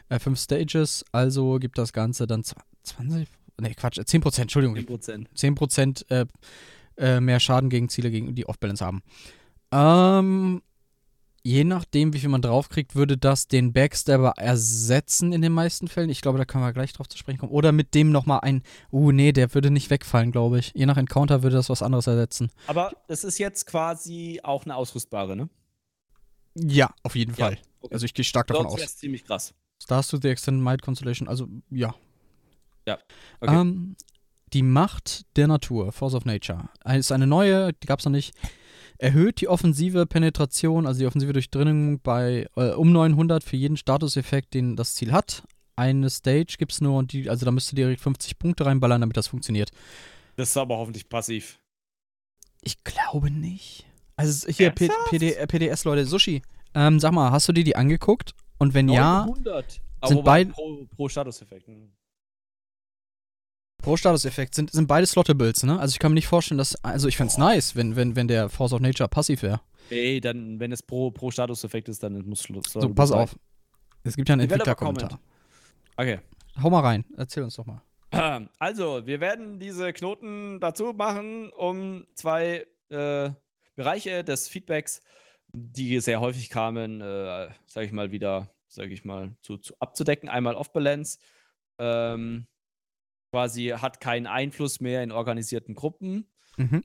Äh, 0.09 0.19
fünf 0.19 0.39
Stages, 0.39 1.03
also 1.11 1.57
gibt 1.59 1.77
das 1.77 1.93
Ganze 1.93 2.27
dann 2.27 2.41
zw- 2.41 2.55
20, 2.83 3.27
ne 3.59 3.73
Quatsch, 3.75 3.97
äh, 3.97 4.01
10%, 4.01 4.41
Entschuldigung, 4.43 4.75
10%. 4.77 5.27
10% 5.35 6.09
äh, 6.09 6.25
äh, 6.97 7.19
mehr 7.19 7.39
Schaden 7.39 7.69
gegen 7.69 7.89
Ziele, 7.89 8.11
gegen 8.11 8.35
die 8.35 8.45
Off-Balance 8.47 8.85
haben. 8.85 9.01
Ähm, 9.71 10.61
je 11.43 11.63
nachdem, 11.63 12.13
wie 12.13 12.19
viel 12.19 12.29
man 12.29 12.41
draufkriegt, 12.41 12.95
würde 12.95 13.17
das 13.17 13.47
den 13.47 13.73
Backstabber 13.73 14.33
ersetzen 14.37 15.33
in 15.33 15.41
den 15.41 15.51
meisten 15.51 15.87
Fällen. 15.87 16.09
Ich 16.09 16.21
glaube, 16.21 16.37
da 16.37 16.45
können 16.45 16.63
wir 16.63 16.73
gleich 16.73 16.93
drauf 16.93 17.07
zu 17.09 17.17
sprechen 17.17 17.39
kommen. 17.39 17.51
Oder 17.51 17.71
mit 17.71 17.93
dem 17.95 18.11
nochmal 18.11 18.41
ein, 18.41 18.63
uh, 18.91 19.11
nee, 19.11 19.31
der 19.31 19.53
würde 19.53 19.71
nicht 19.71 19.89
wegfallen, 19.89 20.31
glaube 20.31 20.59
ich. 20.59 20.71
Je 20.75 20.85
nach 20.85 20.97
Encounter 20.97 21.43
würde 21.43 21.55
das 21.55 21.69
was 21.69 21.81
anderes 21.81 22.07
ersetzen. 22.07 22.51
Aber 22.67 22.91
das 23.07 23.23
ist 23.23 23.37
jetzt 23.37 23.65
quasi 23.65 24.39
auch 24.43 24.65
eine 24.65 24.75
ausrüstbare, 24.75 25.35
ne? 25.35 25.49
Ja, 26.55 26.93
auf 27.03 27.15
jeden 27.15 27.31
Ja, 27.35 27.45
Fall. 27.45 27.57
okay. 27.81 27.93
Also 27.93 28.05
ich 28.05 28.13
gehe 28.13 28.25
stark 28.25 28.47
davon 28.47 28.67
aus. 28.67 28.81
es 28.81 28.97
ziemlich 28.97 29.25
krass. 29.25 29.53
Stars 29.81 30.09
to 30.09 30.17
the 30.21 30.27
Extended 30.27 30.63
Might 30.63 30.81
Constellation, 30.81 31.27
also 31.27 31.47
ja. 31.69 31.95
Okay. 32.85 32.99
Ähm, 33.41 33.95
die 34.53 34.63
Macht 34.63 35.25
der 35.37 35.47
Natur, 35.47 35.91
Force 35.91 36.13
of 36.13 36.25
Nature, 36.25 36.69
ist 36.85 37.11
eine 37.11 37.25
neue, 37.25 37.73
die 37.73 37.87
gab 37.87 37.99
es 37.99 38.05
noch 38.05 38.11
nicht. 38.11 38.35
Erhöht 39.01 39.41
die 39.41 39.47
offensive 39.47 40.05
Penetration, 40.05 40.85
also 40.85 40.99
die 40.99 41.07
offensive 41.07 41.33
Durchdringung 41.33 41.99
bei 42.01 42.45
äh, 42.55 42.69
um 42.73 42.91
900 42.91 43.43
für 43.43 43.55
jeden 43.57 43.75
Statuseffekt, 43.75 44.53
den 44.53 44.75
das 44.75 44.93
Ziel 44.93 45.11
hat. 45.11 45.43
Eine 45.75 46.09
Stage 46.11 46.55
gibt 46.59 46.71
es 46.71 46.81
nur 46.81 46.99
und 46.99 47.11
die, 47.11 47.27
also 47.27 47.43
da 47.43 47.51
müsst 47.51 47.71
ihr 47.73 47.77
direkt 47.77 48.01
50 48.01 48.37
Punkte 48.37 48.65
reinballern, 48.67 49.01
damit 49.01 49.17
das 49.17 49.27
funktioniert. 49.27 49.71
Das 50.35 50.49
ist 50.49 50.57
aber 50.57 50.77
hoffentlich 50.77 51.09
passiv. 51.09 51.59
Ich 52.61 52.83
glaube 52.83 53.31
nicht. 53.31 53.85
Also 54.15 54.47
hier? 54.47 54.69
PD, 54.69 55.33
äh, 55.33 55.47
PDS 55.47 55.83
Leute, 55.83 56.05
Sushi. 56.05 56.43
Ähm, 56.75 56.99
sag 56.99 57.11
mal, 57.11 57.31
hast 57.31 57.47
du 57.49 57.53
dir 57.53 57.63
die 57.63 57.75
angeguckt? 57.75 58.35
Und 58.59 58.75
wenn 58.75 58.87
ja, 58.87 59.25
900. 59.25 59.81
sind 60.05 60.17
wobei 60.17 60.43
beid- 60.45 60.53
pro, 60.53 60.85
pro 60.95 61.09
Statuseffekt. 61.09 61.65
hm. 61.65 61.89
Pro 63.81 63.97
Statuseffekt 63.97 64.55
sind, 64.55 64.71
sind 64.71 64.87
beide 64.87 65.05
Slottables, 65.05 65.63
ne? 65.63 65.79
Also 65.79 65.93
ich 65.93 65.99
kann 65.99 66.11
mir 66.11 66.15
nicht 66.15 66.27
vorstellen, 66.27 66.57
dass, 66.57 66.75
also 66.83 67.07
ich 67.07 67.17
fände 67.17 67.31
es 67.31 67.37
nice, 67.37 67.75
wenn, 67.75 67.95
wenn, 67.95 68.15
wenn 68.15 68.27
der 68.27 68.49
Force 68.49 68.73
of 68.73 68.79
Nature 68.79 69.09
passiv 69.09 69.43
wäre. 69.43 69.61
Ey, 69.89 70.21
dann, 70.21 70.59
wenn 70.59 70.71
es 70.71 70.81
pro, 70.81 71.11
pro 71.11 71.31
Statuseffekt 71.31 71.89
ist, 71.89 72.01
dann 72.03 72.25
muss 72.27 72.43
Schluss. 72.43 72.71
So, 72.71 72.93
pass 72.93 73.11
auf. 73.11 73.35
Es 74.03 74.15
gibt 74.15 74.29
ja 74.29 74.33
einen 74.33 74.41
Entwicklerkommentar. 74.41 75.19
Okay. 75.97 76.19
Hau 76.61 76.69
mal 76.69 76.81
rein, 76.81 77.05
erzähl 77.17 77.43
uns 77.43 77.55
doch 77.55 77.65
mal. 77.65 77.81
Also, 78.59 79.05
wir 79.05 79.21
werden 79.21 79.59
diese 79.59 79.93
Knoten 79.93 80.59
dazu 80.59 80.93
machen, 80.93 81.49
um 81.51 82.05
zwei 82.13 82.65
äh, 82.89 83.29
Bereiche 83.75 84.23
des 84.23 84.47
Feedbacks, 84.47 85.01
die 85.53 85.99
sehr 85.99 86.19
häufig 86.19 86.49
kamen, 86.49 87.01
äh, 87.01 87.49
sage 87.67 87.85
ich 87.85 87.91
mal, 87.91 88.11
wieder, 88.11 88.49
sage 88.67 88.93
ich 88.93 89.05
mal, 89.05 89.35
zu, 89.41 89.57
zu 89.57 89.73
abzudecken. 89.79 90.29
Einmal 90.29 90.55
Off-Balance, 90.55 91.19
ähm, 91.77 92.47
quasi 93.31 93.67
hat 93.69 93.99
keinen 93.99 94.27
Einfluss 94.27 94.79
mehr 94.79 95.03
in 95.03 95.11
organisierten 95.11 95.75
Gruppen. 95.75 96.29
Mhm. 96.57 96.83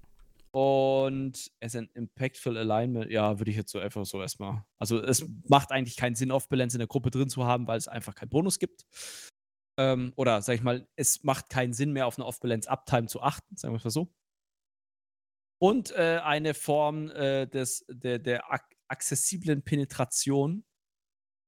Und 0.52 1.52
es 1.60 1.75
ist 1.75 1.76
ein 1.76 1.91
Impactful 1.92 2.57
Alignment, 2.57 3.10
ja, 3.10 3.39
würde 3.39 3.50
ich 3.50 3.58
jetzt 3.58 3.73
so 3.73 3.78
einfach 3.78 4.07
so 4.07 4.23
erstmal. 4.23 4.65
Also 4.78 5.02
es 5.02 5.26
macht 5.49 5.70
eigentlich 5.70 5.97
keinen 5.97 6.15
Sinn, 6.15 6.33
Off-Balance 6.33 6.76
in 6.76 6.78
der 6.78 6.89
Gruppe 6.89 7.10
drin 7.10 7.28
zu 7.28 7.44
haben, 7.44 7.66
weil 7.66 7.76
es 7.76 7.89
einfach 7.89 8.15
keinen 8.15 8.31
Bonus 8.31 8.58
gibt. 8.58 8.86
Ähm, 9.78 10.15
oder 10.16 10.41
sag 10.41 10.55
ich 10.55 10.62
mal, 10.62 10.89
es 10.97 11.23
macht 11.25 11.50
keinen 11.50 11.75
Sinn 11.75 11.92
mehr, 11.92 12.07
auf 12.07 12.16
eine 12.16 12.25
Off-Balance-Uptime 12.25 13.07
zu 13.07 13.20
achten, 13.20 13.57
sagen 13.57 13.75
wir 13.75 13.78
es 13.78 13.84
mal 13.84 13.91
so. 13.91 14.10
Und 15.58 15.91
äh, 15.92 16.20
eine 16.23 16.55
Form 16.55 17.10
äh, 17.10 17.47
des, 17.47 17.84
der, 17.89 18.18
der 18.18 18.42
accessiblen 18.89 19.62
Penetration 19.62 20.65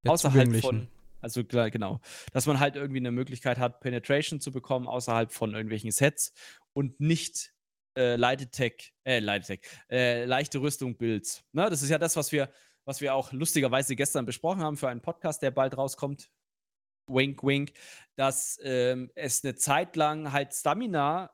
Der 0.04 0.12
außerhalb 0.12 0.56
von, 0.56 0.88
also 1.20 1.44
klar, 1.44 1.70
genau, 1.70 2.00
dass 2.32 2.46
man 2.46 2.60
halt 2.60 2.76
irgendwie 2.76 3.00
eine 3.00 3.10
Möglichkeit 3.10 3.58
hat, 3.58 3.80
Penetration 3.80 4.40
zu 4.40 4.52
bekommen 4.52 4.86
außerhalb 4.86 5.32
von 5.32 5.52
irgendwelchen 5.52 5.90
Sets 5.90 6.32
und 6.72 7.00
nicht 7.00 7.52
äh, 7.96 8.22
Attack, 8.22 8.92
äh, 9.04 9.26
Attack, 9.26 9.60
äh, 9.90 10.24
leichte 10.24 10.60
Rüstung 10.60 10.96
Builds. 10.96 11.44
Ne? 11.52 11.68
Das 11.68 11.82
ist 11.82 11.90
ja 11.90 11.98
das, 11.98 12.16
was 12.16 12.30
wir, 12.30 12.50
was 12.84 13.00
wir 13.00 13.14
auch 13.14 13.32
lustigerweise 13.32 13.96
gestern 13.96 14.26
besprochen 14.26 14.62
haben 14.62 14.76
für 14.76 14.88
einen 14.88 15.02
Podcast, 15.02 15.42
der 15.42 15.50
bald 15.50 15.76
rauskommt. 15.76 16.30
Wink, 17.10 17.42
wink, 17.42 17.72
dass 18.16 18.60
ähm, 18.62 19.10
es 19.14 19.42
eine 19.42 19.54
Zeit 19.54 19.96
lang 19.96 20.30
halt 20.30 20.52
Stamina 20.52 21.30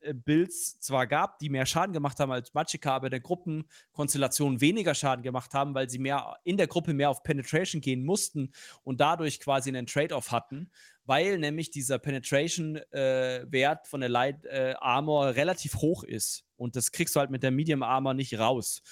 äh, 0.00 0.14
Builds 0.14 0.80
zwar 0.80 1.06
gab, 1.06 1.38
die 1.38 1.48
mehr 1.48 1.66
Schaden 1.66 1.92
gemacht 1.92 2.18
haben 2.20 2.32
als 2.32 2.54
Magicka, 2.54 2.94
aber 2.94 3.06
in 3.06 3.12
der 3.12 3.20
Gruppenkonstellation 3.20 4.60
weniger 4.60 4.94
Schaden 4.94 5.22
gemacht 5.22 5.54
haben, 5.54 5.74
weil 5.74 5.88
sie 5.88 5.98
mehr 5.98 6.36
in 6.44 6.56
der 6.56 6.66
Gruppe 6.66 6.94
mehr 6.94 7.10
auf 7.10 7.22
Penetration 7.22 7.80
gehen 7.80 8.04
mussten 8.04 8.52
und 8.84 9.00
dadurch 9.00 9.40
quasi 9.40 9.70
einen 9.70 9.86
Trade-off 9.86 10.32
hatten, 10.32 10.70
weil 11.04 11.38
nämlich 11.38 11.70
dieser 11.70 11.98
Penetration-Wert 11.98 13.86
von 13.86 14.00
der 14.00 14.10
Light 14.10 14.44
äh, 14.44 14.74
Armor 14.78 15.34
relativ 15.34 15.76
hoch 15.76 16.04
ist. 16.04 16.44
Und 16.56 16.76
das 16.76 16.92
kriegst 16.92 17.16
du 17.16 17.20
halt 17.20 17.30
mit 17.30 17.42
der 17.42 17.50
Medium 17.50 17.82
Armor 17.82 18.14
nicht 18.14 18.38
raus. 18.38 18.82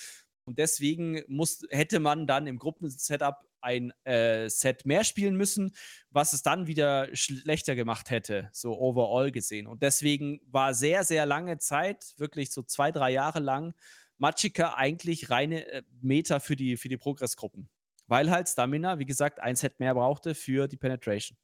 Und 0.46 0.58
deswegen 0.58 1.22
muss, 1.26 1.62
hätte 1.70 1.98
man 1.98 2.26
dann 2.26 2.46
im 2.46 2.58
Gruppensetup 2.58 3.36
ein 3.60 3.92
äh, 4.04 4.48
Set 4.48 4.86
mehr 4.86 5.02
spielen 5.02 5.36
müssen, 5.36 5.72
was 6.10 6.32
es 6.32 6.42
dann 6.42 6.68
wieder 6.68 7.08
schlechter 7.14 7.74
gemacht 7.74 8.10
hätte, 8.10 8.48
so 8.52 8.78
overall 8.78 9.32
gesehen. 9.32 9.66
Und 9.66 9.82
deswegen 9.82 10.40
war 10.46 10.72
sehr, 10.72 11.02
sehr 11.02 11.26
lange 11.26 11.58
Zeit, 11.58 12.14
wirklich 12.16 12.52
so 12.52 12.62
zwei, 12.62 12.92
drei 12.92 13.10
Jahre 13.10 13.40
lang, 13.40 13.74
Magicka 14.18 14.74
eigentlich 14.74 15.30
reine 15.30 15.66
äh, 15.66 15.82
Meta 16.00 16.38
für 16.38 16.54
die, 16.54 16.76
für 16.76 16.88
die 16.88 16.96
Progressgruppen. 16.96 17.68
Weil 18.06 18.30
halt 18.30 18.48
Stamina, 18.48 19.00
wie 19.00 19.06
gesagt, 19.06 19.40
ein 19.40 19.56
Set 19.56 19.80
mehr 19.80 19.94
brauchte 19.94 20.36
für 20.36 20.68
die 20.68 20.76
Penetration. 20.76 21.36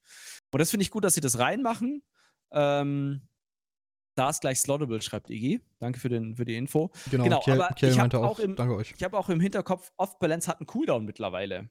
Und 0.53 0.61
das 0.61 0.71
finde 0.71 0.85
ich 0.85 0.93
gut, 0.93 1.03
dass 1.03 1.15
sie 1.15 1.21
das 1.21 1.41
reinmachen. 1.41 2.05
Ähm, 2.53 3.23
da 4.15 4.31
ist 4.31 4.41
gleich 4.41 4.59
Slottable, 4.61 5.01
schreibt 5.01 5.31
Iggy. 5.31 5.61
Danke 5.79 5.99
für, 6.01 6.09
den, 6.09 6.37
für 6.37 6.45
die 6.45 6.57
Info. 6.57 6.91
Genau, 7.11 7.25
Genau, 7.25 7.41
Kiel, 7.41 7.55
aber 7.61 7.75
Kiel 7.75 7.89
ich 7.89 7.95
hab 7.97 8.03
meinte 8.05 8.19
auch, 8.19 8.25
auch 8.33 8.39
im- 8.39 8.57
danke 8.57 8.75
euch. 8.77 8.93
Ich 8.97 9.03
habe 9.03 9.19
auch 9.19 9.29
im 9.29 9.41
Hinterkopf, 9.41 9.93
Off-Balance 9.97 10.49
hat 10.49 10.61
einen 10.61 10.67
Cooldown 10.67 11.05
mittlerweile. 11.05 11.71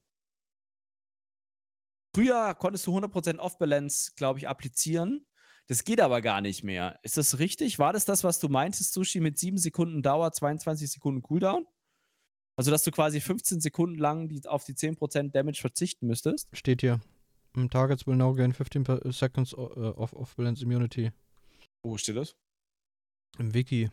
Früher 2.16 2.53
konntest 2.56 2.86
du 2.88 2.98
100% 2.98 3.38
Off-Balance, 3.40 4.11
glaube 4.16 4.40
ich, 4.40 4.48
applizieren. 4.48 5.26
Das 5.68 5.86
geht 5.86 6.02
aber 6.02 6.22
gar 6.22 6.42
nicht 6.42 6.64
mehr. 6.64 7.00
Ist 7.03 7.18
das 7.18 7.40
richtig? 7.40 7.80
War 7.80 7.94
das 7.94 8.03
das, 8.03 8.24
was 8.24 8.40
du 8.40 8.50
meintest, 8.50 8.94
Sushi, 8.94 9.22
mit 9.22 9.38
7 9.40 9.58
Sekunden 9.58 10.02
Dauer, 10.02 10.32
22 10.34 10.92
Sekunden 10.92 11.22
Cooldown? 11.22 11.66
Also, 12.58 12.70
dass 12.72 12.84
du 12.84 12.92
quasi 12.92 13.22
15 13.22 13.61
Sekunden 13.61 13.98
lang 13.98 14.28
die, 14.28 14.45
auf 14.45 14.66
die 14.66 14.74
10% 14.74 15.32
Damage 15.32 15.61
verzichten 15.61 16.08
müsstest? 16.08 16.50
Steht 16.52 16.82
hier. 16.82 17.00
Targets 17.70 18.06
will 18.06 18.16
now 18.18 18.34
gain 18.34 18.53
15 18.53 18.84
per 18.84 19.11
seconds 19.11 19.53
äh, 19.53 19.56
of, 19.56 20.11
of 20.14 20.36
balance 20.36 20.61
immunity. 20.64 21.11
Wo 21.84 21.98
steht 21.98 22.18
das? 22.18 22.35
Im 23.40 23.53
Wiki. 23.53 23.90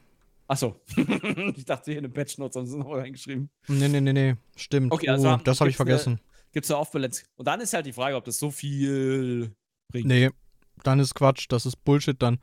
Achso. 0.46 0.80
ich 1.56 1.64
dachte, 1.64 1.90
hier 1.90 1.98
in 1.98 2.04
den 2.04 2.12
Patch 2.12 2.38
Notes 2.38 2.56
haben 2.56 2.66
sie 2.66 2.72
es 2.78 2.84
noch 2.84 2.90
reingeschrieben. 2.92 3.50
Nee, 3.68 3.88
nee, 3.88 4.00
nee, 4.00 4.12
nee. 4.12 4.34
Stimmt. 4.56 4.92
Okay, 4.92 5.08
also 5.08 5.26
oh, 5.28 5.30
haben- 5.32 5.44
das 5.44 5.60
habe 5.60 5.70
ich 5.70 5.74
eine- 5.78 5.86
vergessen. 5.88 6.20
Gibt 6.52 6.64
es 6.64 6.68
da 6.68 6.76
Off-Balance? 6.78 7.24
Und 7.36 7.46
dann 7.46 7.60
ist 7.60 7.74
halt 7.74 7.84
die 7.86 7.92
Frage, 7.92 8.16
ob 8.16 8.24
das 8.24 8.38
so 8.38 8.50
viel 8.50 9.54
bringt. 9.92 10.06
Nee, 10.06 10.30
dann 10.82 10.98
ist 11.00 11.14
Quatsch. 11.14 11.46
Das 11.50 11.66
ist 11.66 11.76
Bullshit 11.84 12.20
dann. 12.20 12.38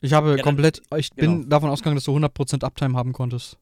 Ich 0.00 0.12
habe 0.12 0.34
dann- 0.36 0.42
komplett, 0.44 0.82
ich 0.96 1.10
bin 1.12 1.36
genau. 1.42 1.48
davon 1.48 1.70
ausgegangen, 1.70 1.96
dass 1.96 2.04
du 2.04 2.12
100% 2.16 2.64
Uptime 2.64 2.96
haben 2.98 3.12
konntest. 3.12 3.58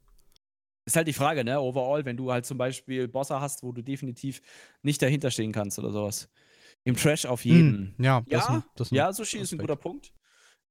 Ist 0.86 0.96
halt 0.96 1.08
die 1.08 1.12
Frage, 1.14 1.44
ne? 1.44 1.60
Overall, 1.60 2.04
wenn 2.04 2.16
du 2.16 2.30
halt 2.32 2.44
zum 2.44 2.58
Beispiel 2.58 3.08
Bosse 3.08 3.40
hast, 3.40 3.62
wo 3.62 3.72
du 3.72 3.82
definitiv 3.82 4.42
nicht 4.82 5.00
dahinter 5.00 5.30
stehen 5.30 5.52
kannst 5.52 5.78
oder 5.78 5.90
sowas. 5.92 6.28
Im 6.84 6.96
Trash 6.96 7.24
auf 7.24 7.44
jeden. 7.46 7.94
Hm, 7.96 8.04
ja, 8.04 8.20
das 8.28 8.44
Ja, 8.48 8.54
ein, 8.54 8.64
das 8.76 8.90
Ja, 8.90 9.12
Sushi 9.12 9.38
ist 9.38 9.52
ein 9.52 9.56
Aspekt. 9.56 9.60
guter 9.62 9.76
Punkt. 9.76 10.12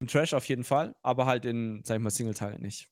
Im 0.04 0.08
Trash 0.08 0.34
auf 0.34 0.50
jeden 0.50 0.66
Fall, 0.66 0.98
aber 1.02 1.26
halt 1.26 1.46
in, 1.46 1.82
sag 1.86 1.96
ich 1.96 2.04
mal, 2.04 2.10
Singleteil 2.10 2.60
nicht. 2.60 2.90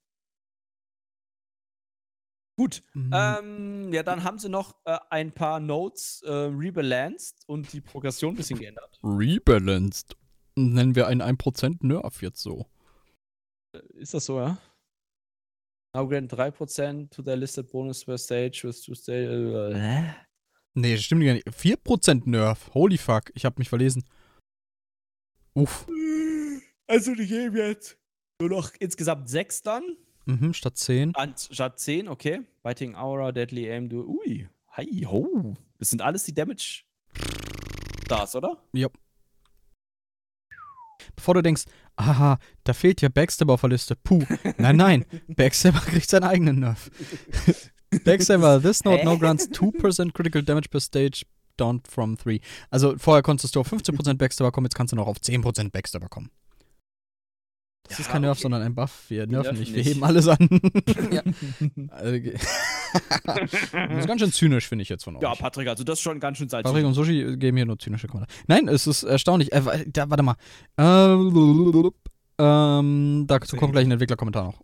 Gut. 2.57 2.83
Mhm. 2.93 3.11
Ähm, 3.14 3.93
ja, 3.93 4.01
dann 4.01 4.23
haben 4.23 4.40
sie 4.40 4.48
noch 4.48 4.77
äh, 4.85 4.98
ein 5.09 5.33
paar 5.33 5.59
Notes 5.59 6.22
äh, 6.22 6.31
rebalanced 6.31 7.43
und 7.48 7.73
die 7.73 7.81
Progression 7.81 8.33
ein 8.33 8.38
bisschen 8.38 8.59
geändert. 8.59 8.98
Rebalanced. 9.03 10.15
Nennen 10.56 10.95
wir 10.95 11.07
einen 11.07 11.22
1% 11.22 11.85
Nerf 11.85 12.22
jetzt 12.22 12.41
so. 12.41 12.65
Ist 13.90 14.14
das 14.14 14.27
so, 14.27 14.40
ja? 14.40 14.57
Now 15.93 16.07
grant 16.07 16.31
3% 16.31 17.09
to 17.09 17.23
their 17.23 17.35
listed 17.35 17.69
bonus 17.73 18.06
per 18.06 18.17
stage 18.17 18.61
with 18.64 18.81
two 18.81 18.95
stage. 18.95 19.27
Äh, 19.27 19.75
hä? 19.75 20.15
Nee, 20.75 20.93
das 20.95 21.03
stimmt 21.03 21.25
gar 21.25 21.33
nicht. 21.33 21.48
4% 21.49 22.22
Nerf. 22.30 22.73
Holy 22.73 22.98
fuck. 22.98 23.33
Ich 23.33 23.43
hab 23.43 23.59
mich 23.59 23.67
verlesen. 23.67 24.06
Uff. 25.53 25.85
Also, 26.91 27.15
die 27.15 27.25
geben 27.25 27.55
jetzt 27.55 27.97
nur 28.41 28.49
noch 28.49 28.71
insgesamt 28.77 29.29
6 29.29 29.61
dann. 29.61 29.95
Mhm, 30.25 30.53
statt 30.53 30.77
10. 30.77 31.15
Anstatt 31.15 31.79
10, 31.79 32.09
okay. 32.09 32.41
Biting 32.63 32.95
Aura, 32.95 33.31
Deadly 33.31 33.71
Aim, 33.71 33.87
du. 33.87 34.05
Ui. 34.05 34.49
Hi, 34.71 35.05
ho. 35.09 35.55
Das 35.79 35.89
sind 35.89 36.01
alles 36.01 36.25
die 36.25 36.33
Damage. 36.33 36.83
Stars, 38.03 38.35
oder? 38.35 38.61
Bevor 41.15 41.35
du 41.35 41.41
denkst, 41.41 41.63
aha, 41.95 42.39
da 42.65 42.73
fehlt 42.73 43.01
ja 43.01 43.07
Backstabber 43.07 43.53
auf 43.53 43.61
der 43.61 43.69
Liste. 43.69 43.95
Puh. 43.95 44.25
Nein, 44.57 44.75
nein. 44.75 45.05
Backstabber 45.29 45.79
kriegt 45.85 46.09
seinen 46.09 46.25
eigenen 46.25 46.59
Nerf. 46.59 46.91
Backstabber, 48.03 48.61
this 48.61 48.83
note 48.83 49.05
now 49.05 49.17
grants 49.17 49.49
2% 49.49 50.11
critical 50.11 50.43
damage 50.43 50.67
per 50.69 50.81
stage 50.81 51.25
down 51.55 51.81
from 51.89 52.17
3. 52.17 52.41
Also 52.69 52.97
vorher 52.97 53.23
konntest 53.23 53.55
du 53.55 53.61
auf 53.61 53.71
15% 53.71 54.15
Backstabber 54.15 54.51
kommen, 54.51 54.65
jetzt 54.65 54.75
kannst 54.75 54.91
du 54.91 54.97
noch 54.97 55.07
auf 55.07 55.19
10% 55.19 55.71
Backstabber 55.71 56.09
kommen. 56.09 56.31
Das 57.84 57.98
Ja, 57.98 58.01
ist 58.06 58.11
kein 58.11 58.22
Nerf, 58.22 58.38
okay. 58.38 58.42
sondern 58.43 58.61
ein 58.61 58.76
Buff. 58.76 59.06
Wir 59.10 59.27
nerven 59.27 59.58
nicht, 59.58 59.74
wir 59.74 59.84
heben 59.84 60.03
alles 60.03 60.27
an. 60.27 60.38
ja. 61.11 61.24
Also, 61.90 62.19
das 63.34 64.00
ist 64.00 64.08
ganz 64.08 64.22
schön 64.22 64.32
zynisch, 64.32 64.68
finde 64.68 64.84
ich 64.84 64.90
jetzt 64.90 65.03
von 65.03 65.16
euch. 65.16 65.22
Ja, 65.22 65.35
Patrick, 65.35 65.68
also 65.68 65.84
das 65.84 66.00
ist 66.00 66.03
schon 66.03 66.19
ganz 66.19 66.38
schön 66.38 66.48
salzig. 66.50 66.72
Patrick 66.72 66.85
und 66.85 66.93
Sushi 66.93 67.38
geben 67.38 67.58
hier 67.58 67.66
nur 67.66 67.80
zynische 67.80 68.08
Kommentare. 68.08 68.38
Nein, 68.48 68.68
es 68.68 68.88
ist 68.88 69.03
erstaunlich. 69.03 69.51
Äh, 69.51 69.85
da, 69.88 70.10
warte 70.10 70.24
mal. 70.24 70.35
Ähm, 70.77 71.92
ähm, 72.38 73.26
dazu 73.27 73.58
kommt 73.58 73.74
gleich 73.74 73.85
ein 73.85 73.92
Entwicklerkommentar 73.92 74.45
noch. 74.45 74.61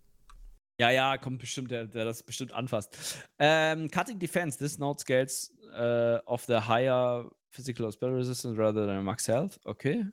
Ja, 0.80 0.92
ja, 0.92 1.18
kommt 1.18 1.40
bestimmt, 1.40 1.72
der, 1.72 1.86
der 1.88 2.06
das 2.06 2.24
bestimmt 2.24 2.54
anfasst. 2.54 2.96
Ähm, 3.40 3.90
cutting 3.90 4.20
Defense, 4.20 4.60
this 4.60 4.78
note 4.78 5.02
scales 5.02 5.52
äh, 5.76 6.18
of 6.26 6.46
the 6.46 6.60
higher 6.68 7.30
physical 7.50 7.86
or 7.86 7.92
spell 7.92 8.10
resistance 8.10 8.58
rather 8.58 8.86
than 8.86 9.04
max 9.04 9.28
health. 9.28 9.60
Okay. 9.66 10.06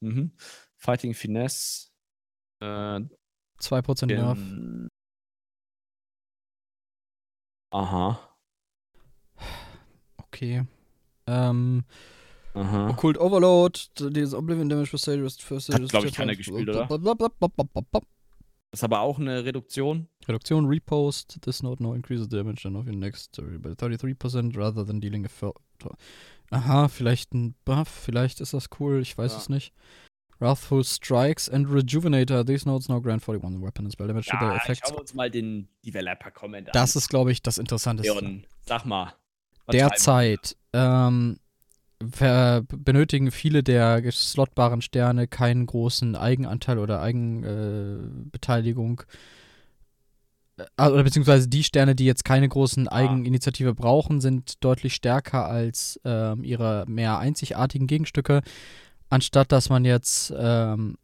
Mhm. 0.00 0.32
Fighting 0.76 1.14
Finesse. 1.14 1.91
Äh, 2.62 3.00
2% 3.60 4.06
Nerf. 4.06 4.38
in- 4.38 4.88
Aha. 7.72 8.20
Okay. 10.18 10.64
Ähm, 11.26 11.84
Aha. 12.54 12.90
Occult 12.90 13.18
Overload, 13.18 13.78
dieses 13.98 14.34
Oblivion 14.34 14.68
Damage 14.68 14.94
ist 14.94 15.42
First 15.42 15.72
Hat, 15.72 15.88
glaub 15.88 16.04
ich, 16.04 16.14
keiner 16.14 16.36
gespielt, 16.36 16.68
oder? 16.68 16.86
Das 16.86 18.78
ist 18.78 18.84
aber 18.84 19.00
auch 19.00 19.18
eine 19.18 19.44
Reduktion. 19.44 20.08
Reduktion, 20.26 20.66
Repost, 20.66 21.40
this 21.42 21.62
note 21.62 21.82
now 21.82 21.94
increases 21.94 22.28
damage 22.28 22.66
and 22.66 22.76
of 22.76 22.86
your 22.86 22.94
next 22.94 23.38
uh, 23.38 23.58
by 23.58 23.70
33% 23.70 24.56
rather 24.56 24.84
than 24.86 25.00
dealing 25.00 25.24
a 25.26 25.28
Aha, 26.50 26.88
vielleicht 26.88 27.32
ein 27.34 27.54
Buff, 27.64 27.88
vielleicht 27.88 28.40
ist 28.40 28.52
das 28.54 28.68
cool, 28.78 29.00
ich 29.00 29.16
weiß 29.16 29.32
Ja. 29.32 29.38
es 29.38 29.48
nicht. 29.48 29.72
Wrathful 30.42 30.82
Strikes 30.82 31.48
and 31.48 31.68
Rejuvenator, 31.68 32.44
these 32.44 32.66
notes 32.66 32.88
now 32.88 33.00
grant 33.00 33.22
41 33.22 33.62
weapon 33.62 33.84
and 33.86 33.92
spell 33.92 34.08
damage 34.08 34.26
to 34.26 34.36
their 34.38 34.48
Ja, 34.48 34.56
effects. 34.56 34.88
schauen 34.88 34.96
wir 34.96 35.00
uns 35.00 35.14
mal 35.14 35.30
den 35.30 35.68
Developer-Comment 35.86 36.70
Das 36.72 36.96
ist, 36.96 37.08
glaube 37.08 37.30
ich, 37.30 37.42
das 37.42 37.58
Interessanteste. 37.58 38.12
Leon, 38.12 38.44
sag 38.66 38.84
mal. 38.84 39.12
Derzeit 39.70 40.56
ähm, 40.72 41.38
benötigen 42.00 43.30
viele 43.30 43.62
der 43.62 44.02
slotbaren 44.10 44.82
Sterne 44.82 45.28
keinen 45.28 45.66
großen 45.66 46.16
Eigenanteil 46.16 46.78
oder 46.78 47.00
Eigenbeteiligung. 47.00 49.00
Äh. 49.00 49.04
Äh, 50.76 50.88
oder 50.88 51.04
beziehungsweise 51.04 51.48
die 51.48 51.64
Sterne, 51.64 51.94
die 51.94 52.04
jetzt 52.04 52.24
keine 52.24 52.48
großen 52.48 52.88
Eigeninitiative 52.88 53.74
brauchen, 53.74 54.20
sind 54.20 54.62
deutlich 54.64 54.94
stärker 54.94 55.46
als 55.46 56.00
ähm, 56.04 56.44
ihre 56.44 56.84
mehr 56.86 57.18
einzigartigen 57.18 57.86
Gegenstücke. 57.86 58.42
Anstatt 59.12 59.52
dass 59.52 59.68
man 59.68 59.84
jetzt 59.84 60.32
ähm, 60.34 60.96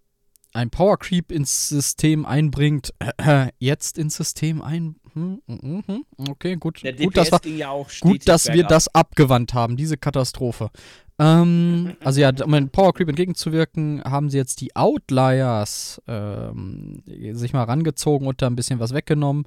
ein 0.54 0.70
Power 0.70 0.98
Creep 0.98 1.30
ins 1.30 1.68
System 1.68 2.24
einbringt, 2.24 2.94
jetzt 3.58 3.98
ins 3.98 4.16
System 4.16 4.62
ein. 4.62 4.96
Hm, 5.12 5.42
hm, 5.46 5.82
hm, 5.86 6.04
okay, 6.30 6.56
gut. 6.56 6.80
Gut, 6.96 7.18
dass 7.18 7.30
wir, 7.30 7.52
ja 7.54 7.74
Gut, 8.00 8.26
dass 8.26 8.50
wir 8.50 8.64
das 8.64 8.88
abgewandt 8.94 9.52
haben, 9.52 9.76
diese 9.76 9.98
Katastrophe. 9.98 10.70
Ähm, 11.18 11.96
also 12.02 12.22
ja, 12.22 12.30
um 12.42 12.52
den 12.52 12.70
Power 12.70 12.94
Creep 12.94 13.10
entgegenzuwirken, 13.10 14.02
haben 14.04 14.30
sie 14.30 14.38
jetzt 14.38 14.62
die 14.62 14.74
Outliers 14.74 16.00
ähm, 16.06 17.02
sich 17.04 17.52
mal 17.52 17.64
rangezogen 17.64 18.26
und 18.26 18.40
da 18.40 18.46
ein 18.46 18.56
bisschen 18.56 18.80
was 18.80 18.94
weggenommen, 18.94 19.44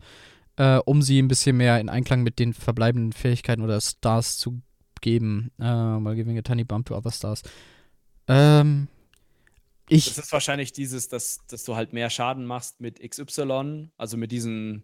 äh, 0.58 0.78
um 0.86 1.02
sie 1.02 1.20
ein 1.20 1.30
bisschen 1.30 1.58
mehr 1.58 1.80
in 1.80 1.90
Einklang 1.90 2.22
mit 2.22 2.38
den 2.38 2.54
verbleibenden 2.54 3.12
Fähigkeiten 3.12 3.64
oder 3.64 3.82
Stars 3.82 4.38
zu 4.38 4.62
geben. 5.02 5.50
Äh, 5.60 5.64
mal 5.64 6.14
giving 6.16 6.38
a 6.38 6.44
tiny 6.44 6.64
bump 6.64 6.86
to 6.86 6.96
other 6.96 7.12
stars. 7.12 7.42
Ähm, 8.28 8.88
ich, 9.90 10.06
Das 10.06 10.18
ist 10.18 10.32
wahrscheinlich 10.32 10.72
dieses, 10.72 11.10
dass, 11.10 11.46
dass 11.48 11.64
du 11.66 11.76
halt 11.76 11.94
mehr 11.94 12.10
Schaden 12.10 12.46
machst 12.46 12.80
mit 12.80 13.00
XY, 13.00 13.90
also 13.98 14.18
mit 14.18 14.32
diesen, 14.32 14.84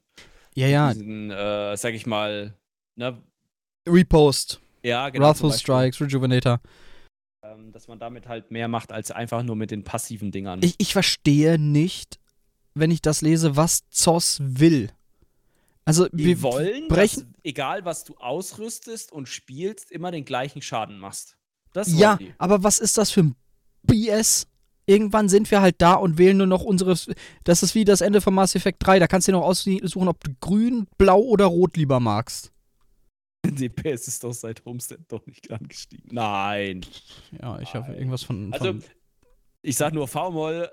ja, 0.53 0.67
ja, 0.67 0.93
diesen 0.93 1.31
äh, 1.31 1.77
sag 1.77 1.93
ich 1.93 2.05
mal, 2.05 2.53
ne, 2.95 3.21
Repost, 3.87 4.59
ja, 4.83 5.09
genau. 5.09 5.27
Wrathful 5.27 5.53
Strikes, 5.53 6.01
Rejuvenator. 6.01 6.59
Ähm, 7.43 7.71
dass 7.71 7.87
man 7.87 7.99
damit 7.99 8.27
halt 8.27 8.51
mehr 8.51 8.67
macht, 8.67 8.91
als 8.91 9.11
einfach 9.11 9.43
nur 9.43 9.55
mit 9.55 9.71
den 9.71 9.83
passiven 9.83 10.31
Dingern. 10.31 10.59
Ich, 10.61 10.75
ich 10.77 10.91
verstehe 10.91 11.57
nicht, 11.57 12.19
wenn 12.73 12.91
ich 12.91 13.01
das 13.01 13.21
lese, 13.21 13.55
was 13.55 13.87
Zoss 13.89 14.39
will. 14.41 14.89
Also, 15.85 16.09
Die 16.09 16.25
wir 16.25 16.41
wollen, 16.41 16.89
brechen. 16.89 17.33
dass, 17.33 17.43
egal 17.43 17.85
was 17.85 18.03
du 18.03 18.17
ausrüstest 18.17 19.13
und 19.13 19.29
spielst, 19.29 19.89
immer 19.89 20.11
den 20.11 20.25
gleichen 20.25 20.61
Schaden 20.61 20.99
machst. 20.99 21.36
Das 21.77 21.93
Ja, 21.93 22.15
die. 22.15 22.33
aber 22.39 22.63
was 22.63 22.79
ist 22.79 22.97
das 22.97 23.11
für 23.11 23.21
ein 23.21 23.35
BS? 23.83 24.47
Irgendwann 24.87 25.29
sind 25.29 25.51
wir 25.51 25.61
halt 25.61 25.75
da 25.79 25.93
und 25.93 26.17
wählen 26.17 26.37
nur 26.37 26.47
noch 26.47 26.63
unsere. 26.63 26.97
Das 27.43 27.61
ist 27.61 27.75
wie 27.75 27.85
das 27.85 28.01
Ende 28.01 28.19
von 28.19 28.33
Mass 28.33 28.55
Effect 28.55 28.83
3. 28.83 28.97
Da 28.97 29.05
kannst 29.05 29.27
du 29.27 29.31
dir 29.31 29.37
noch 29.37 29.45
aussuchen, 29.45 30.07
ob 30.07 30.23
du 30.23 30.31
grün, 30.39 30.87
blau 30.97 31.19
oder 31.19 31.45
rot 31.45 31.77
lieber 31.77 31.99
magst. 31.99 32.51
DPS 33.45 34.07
ist 34.07 34.23
doch 34.23 34.33
seit 34.33 34.65
Homestead 34.65 34.99
doch 35.07 35.23
nicht 35.27 35.51
angestiegen. 35.51 36.09
Nein. 36.11 36.83
Ja, 37.39 37.59
ich 37.59 37.75
habe 37.75 37.93
irgendwas 37.93 38.23
von. 38.23 38.51
Also, 38.53 38.65
von 38.73 38.83
ich 39.61 39.75
sag 39.75 39.93
nur 39.93 40.07
V-Moll, 40.07 40.71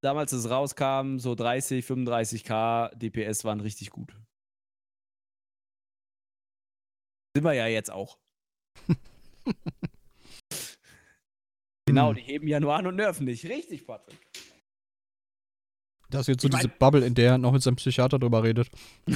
damals 0.00 0.32
als 0.32 0.44
es 0.44 0.50
rauskam, 0.50 1.18
so 1.18 1.34
30, 1.34 1.84
35k 1.84 2.94
DPS 2.94 3.44
waren 3.44 3.60
richtig 3.60 3.90
gut. 3.90 4.14
Sind 7.34 7.42
wir 7.44 7.54
ja 7.54 7.66
jetzt 7.66 7.90
auch. 7.90 8.16
genau, 11.90 12.08
Hm. 12.10 12.14
die 12.16 12.22
heben 12.22 12.48
ja 12.48 12.60
nur 12.60 12.74
an 12.74 12.86
und 12.86 12.96
nerven 12.96 13.24
nicht. 13.24 13.44
Richtig, 13.46 13.86
Patrick. 13.86 14.18
das 16.10 16.22
ist 16.22 16.28
jetzt 16.28 16.42
so 16.42 16.48
ich 16.48 16.52
mein- 16.52 16.62
diese 16.62 16.74
Bubble, 16.78 17.04
in 17.06 17.14
der 17.14 17.32
er 17.32 17.38
noch 17.38 17.52
mit 17.52 17.62
seinem 17.62 17.76
Psychiater 17.76 18.18
drüber 18.18 18.42
redet. 18.42 18.68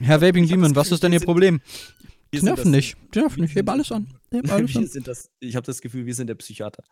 Herr 0.00 0.20
Vaping 0.22 0.46
Demon, 0.48 0.74
was 0.74 0.90
ist 0.90 1.02
denn 1.02 1.12
Ihr 1.12 1.20
Problem? 1.20 1.60
Wir 2.30 2.40
Die 2.40 2.46
nerven 2.46 2.70
nicht. 2.70 2.96
Die 3.14 3.18
nerven 3.20 3.42
nicht. 3.42 3.54
Heb 3.54 3.68
alles 3.68 3.92
an. 3.92 4.08
Heb 4.32 4.50
alles 4.50 4.72
Wir 4.74 4.80
an. 4.80 4.86
sind 4.86 5.06
das, 5.06 5.30
ich 5.38 5.54
habe 5.54 5.66
das 5.66 5.80
Gefühl, 5.82 6.06
wir 6.06 6.14
sind 6.14 6.28
der 6.28 6.34
Psychiater. 6.36 6.82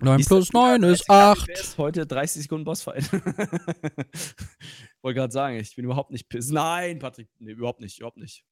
9 0.00 0.18
Ist 0.20 0.26
plus 0.26 0.46
das 0.46 0.54
wieder 0.54 0.78
9 0.78 0.82
ist 0.92 1.08
30 1.08 1.10
8. 1.10 1.48
DPS, 1.48 1.78
Heute 1.78 2.06
30 2.06 2.42
Sekunden 2.42 2.64
Bossfight. 2.64 3.12
Wollte 5.02 5.18
gerade 5.20 5.32
sagen, 5.32 5.56
ich 5.58 5.76
bin 5.76 5.84
überhaupt 5.84 6.10
nicht 6.10 6.28
piss. 6.28 6.48
Nein, 6.50 6.98
Patrick, 6.98 7.28
nee, 7.38 7.52
überhaupt 7.52 7.80
nicht, 7.80 7.98
überhaupt 7.98 8.16
nicht. 8.16 8.44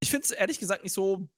Ich 0.00 0.10
finde 0.10 0.24
es 0.24 0.30
ehrlich 0.32 0.58
gesagt 0.58 0.82
nicht 0.82 0.92
so 0.92 1.28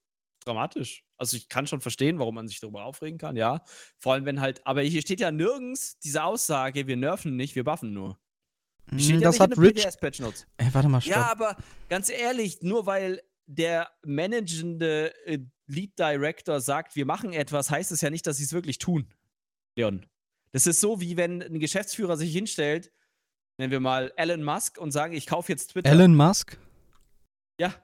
dramatisch. 0.40 1.04
Also 1.16 1.36
ich 1.36 1.48
kann 1.48 1.66
schon 1.66 1.80
verstehen, 1.80 2.18
warum 2.18 2.34
man 2.34 2.48
sich 2.48 2.60
darüber 2.60 2.84
aufregen 2.84 3.18
kann, 3.18 3.36
ja. 3.36 3.62
Vor 3.98 4.12
allem, 4.12 4.24
wenn 4.24 4.40
halt, 4.40 4.66
aber 4.66 4.82
hier 4.82 5.02
steht 5.02 5.20
ja 5.20 5.30
nirgends 5.30 5.98
diese 5.98 6.22
Aussage, 6.24 6.86
wir 6.86 6.96
nerven 6.96 7.36
nicht, 7.36 7.54
wir 7.54 7.64
buffen 7.64 7.92
nur. 7.92 8.18
Die 8.90 9.02
steht 9.02 9.08
ja 9.08 9.14
Hm, 9.16 9.20
Das 9.22 9.34
nicht 9.34 9.40
hat 9.42 9.58
Rich. 9.58 10.44
Ey, 10.56 10.68
warte 10.72 10.88
mal, 10.88 11.00
stopp. 11.00 11.16
Ja, 11.16 11.30
aber 11.30 11.56
ganz 11.88 12.08
ehrlich, 12.08 12.62
nur 12.62 12.86
weil 12.86 13.22
der 13.46 13.90
managende 14.04 15.14
äh, 15.26 15.38
Lead 15.66 15.98
Director 15.98 16.60
sagt, 16.60 16.96
wir 16.96 17.06
machen 17.06 17.32
etwas, 17.32 17.70
heißt 17.70 17.92
es 17.92 18.00
ja 18.00 18.10
nicht, 18.10 18.26
dass 18.26 18.36
sie 18.38 18.44
es 18.44 18.52
wirklich 18.52 18.78
tun. 18.78 19.12
Leon. 19.76 20.06
Das 20.52 20.66
ist 20.66 20.80
so, 20.80 21.00
wie 21.00 21.16
wenn 21.16 21.42
ein 21.42 21.58
Geschäftsführer 21.58 22.16
sich 22.16 22.32
hinstellt, 22.32 22.90
nennen 23.58 23.70
wir 23.70 23.80
mal 23.80 24.12
Elon 24.16 24.42
Musk, 24.42 24.78
und 24.78 24.92
sagen, 24.92 25.12
ich 25.14 25.26
kaufe 25.26 25.52
jetzt 25.52 25.72
Twitter. 25.72 25.90
Elon 25.90 26.14
Musk? 26.14 26.58
Ja. 27.60 27.74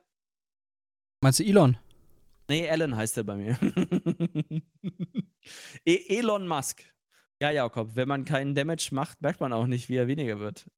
Meinst 1.20 1.40
du 1.40 1.44
Elon? 1.44 1.76
Nee, 2.48 2.66
Elon 2.66 2.96
heißt 2.96 3.16
er 3.16 3.24
bei 3.24 3.36
mir. 3.36 3.58
e 5.84 6.18
Elon 6.18 6.46
Musk. 6.46 6.84
Ja, 7.40 7.50
Jakob, 7.50 7.96
wenn 7.96 8.08
man 8.08 8.24
keinen 8.24 8.54
Damage 8.54 8.90
macht, 8.92 9.20
merkt 9.22 9.40
man 9.40 9.52
auch 9.52 9.66
nicht, 9.66 9.88
wie 9.88 9.96
er 9.96 10.08
weniger 10.08 10.38
wird. 10.38 10.70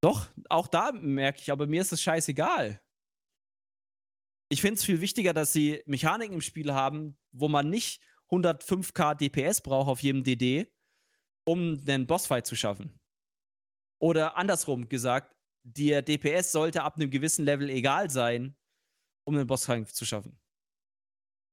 Doch, 0.00 0.28
auch 0.48 0.68
da 0.68 0.92
merke 0.92 1.40
ich, 1.40 1.50
aber 1.50 1.66
mir 1.66 1.80
ist 1.80 1.92
es 1.92 2.02
scheißegal. 2.02 2.80
Ich 4.48 4.60
finde 4.60 4.74
es 4.74 4.84
viel 4.84 5.00
wichtiger, 5.00 5.32
dass 5.32 5.52
sie 5.52 5.82
Mechaniken 5.86 6.34
im 6.34 6.40
Spiel 6.40 6.72
haben, 6.72 7.18
wo 7.32 7.48
man 7.48 7.70
nicht 7.70 8.02
105k 8.30 9.14
DPS 9.14 9.60
braucht 9.60 9.88
auf 9.88 10.02
jedem 10.02 10.22
DD, 10.22 10.70
um 11.44 11.80
einen 11.86 12.06
Bossfight 12.06 12.46
zu 12.46 12.54
schaffen. 12.54 13.00
Oder 13.98 14.36
andersrum 14.36 14.88
gesagt, 14.88 15.34
der 15.62 16.02
DPS 16.02 16.52
sollte 16.52 16.82
ab 16.82 16.96
einem 16.96 17.10
gewissen 17.10 17.44
Level 17.44 17.70
egal 17.70 18.10
sein, 18.10 18.56
um 19.24 19.34
einen 19.34 19.46
Bosskampf 19.46 19.92
zu 19.92 20.04
schaffen. 20.04 20.38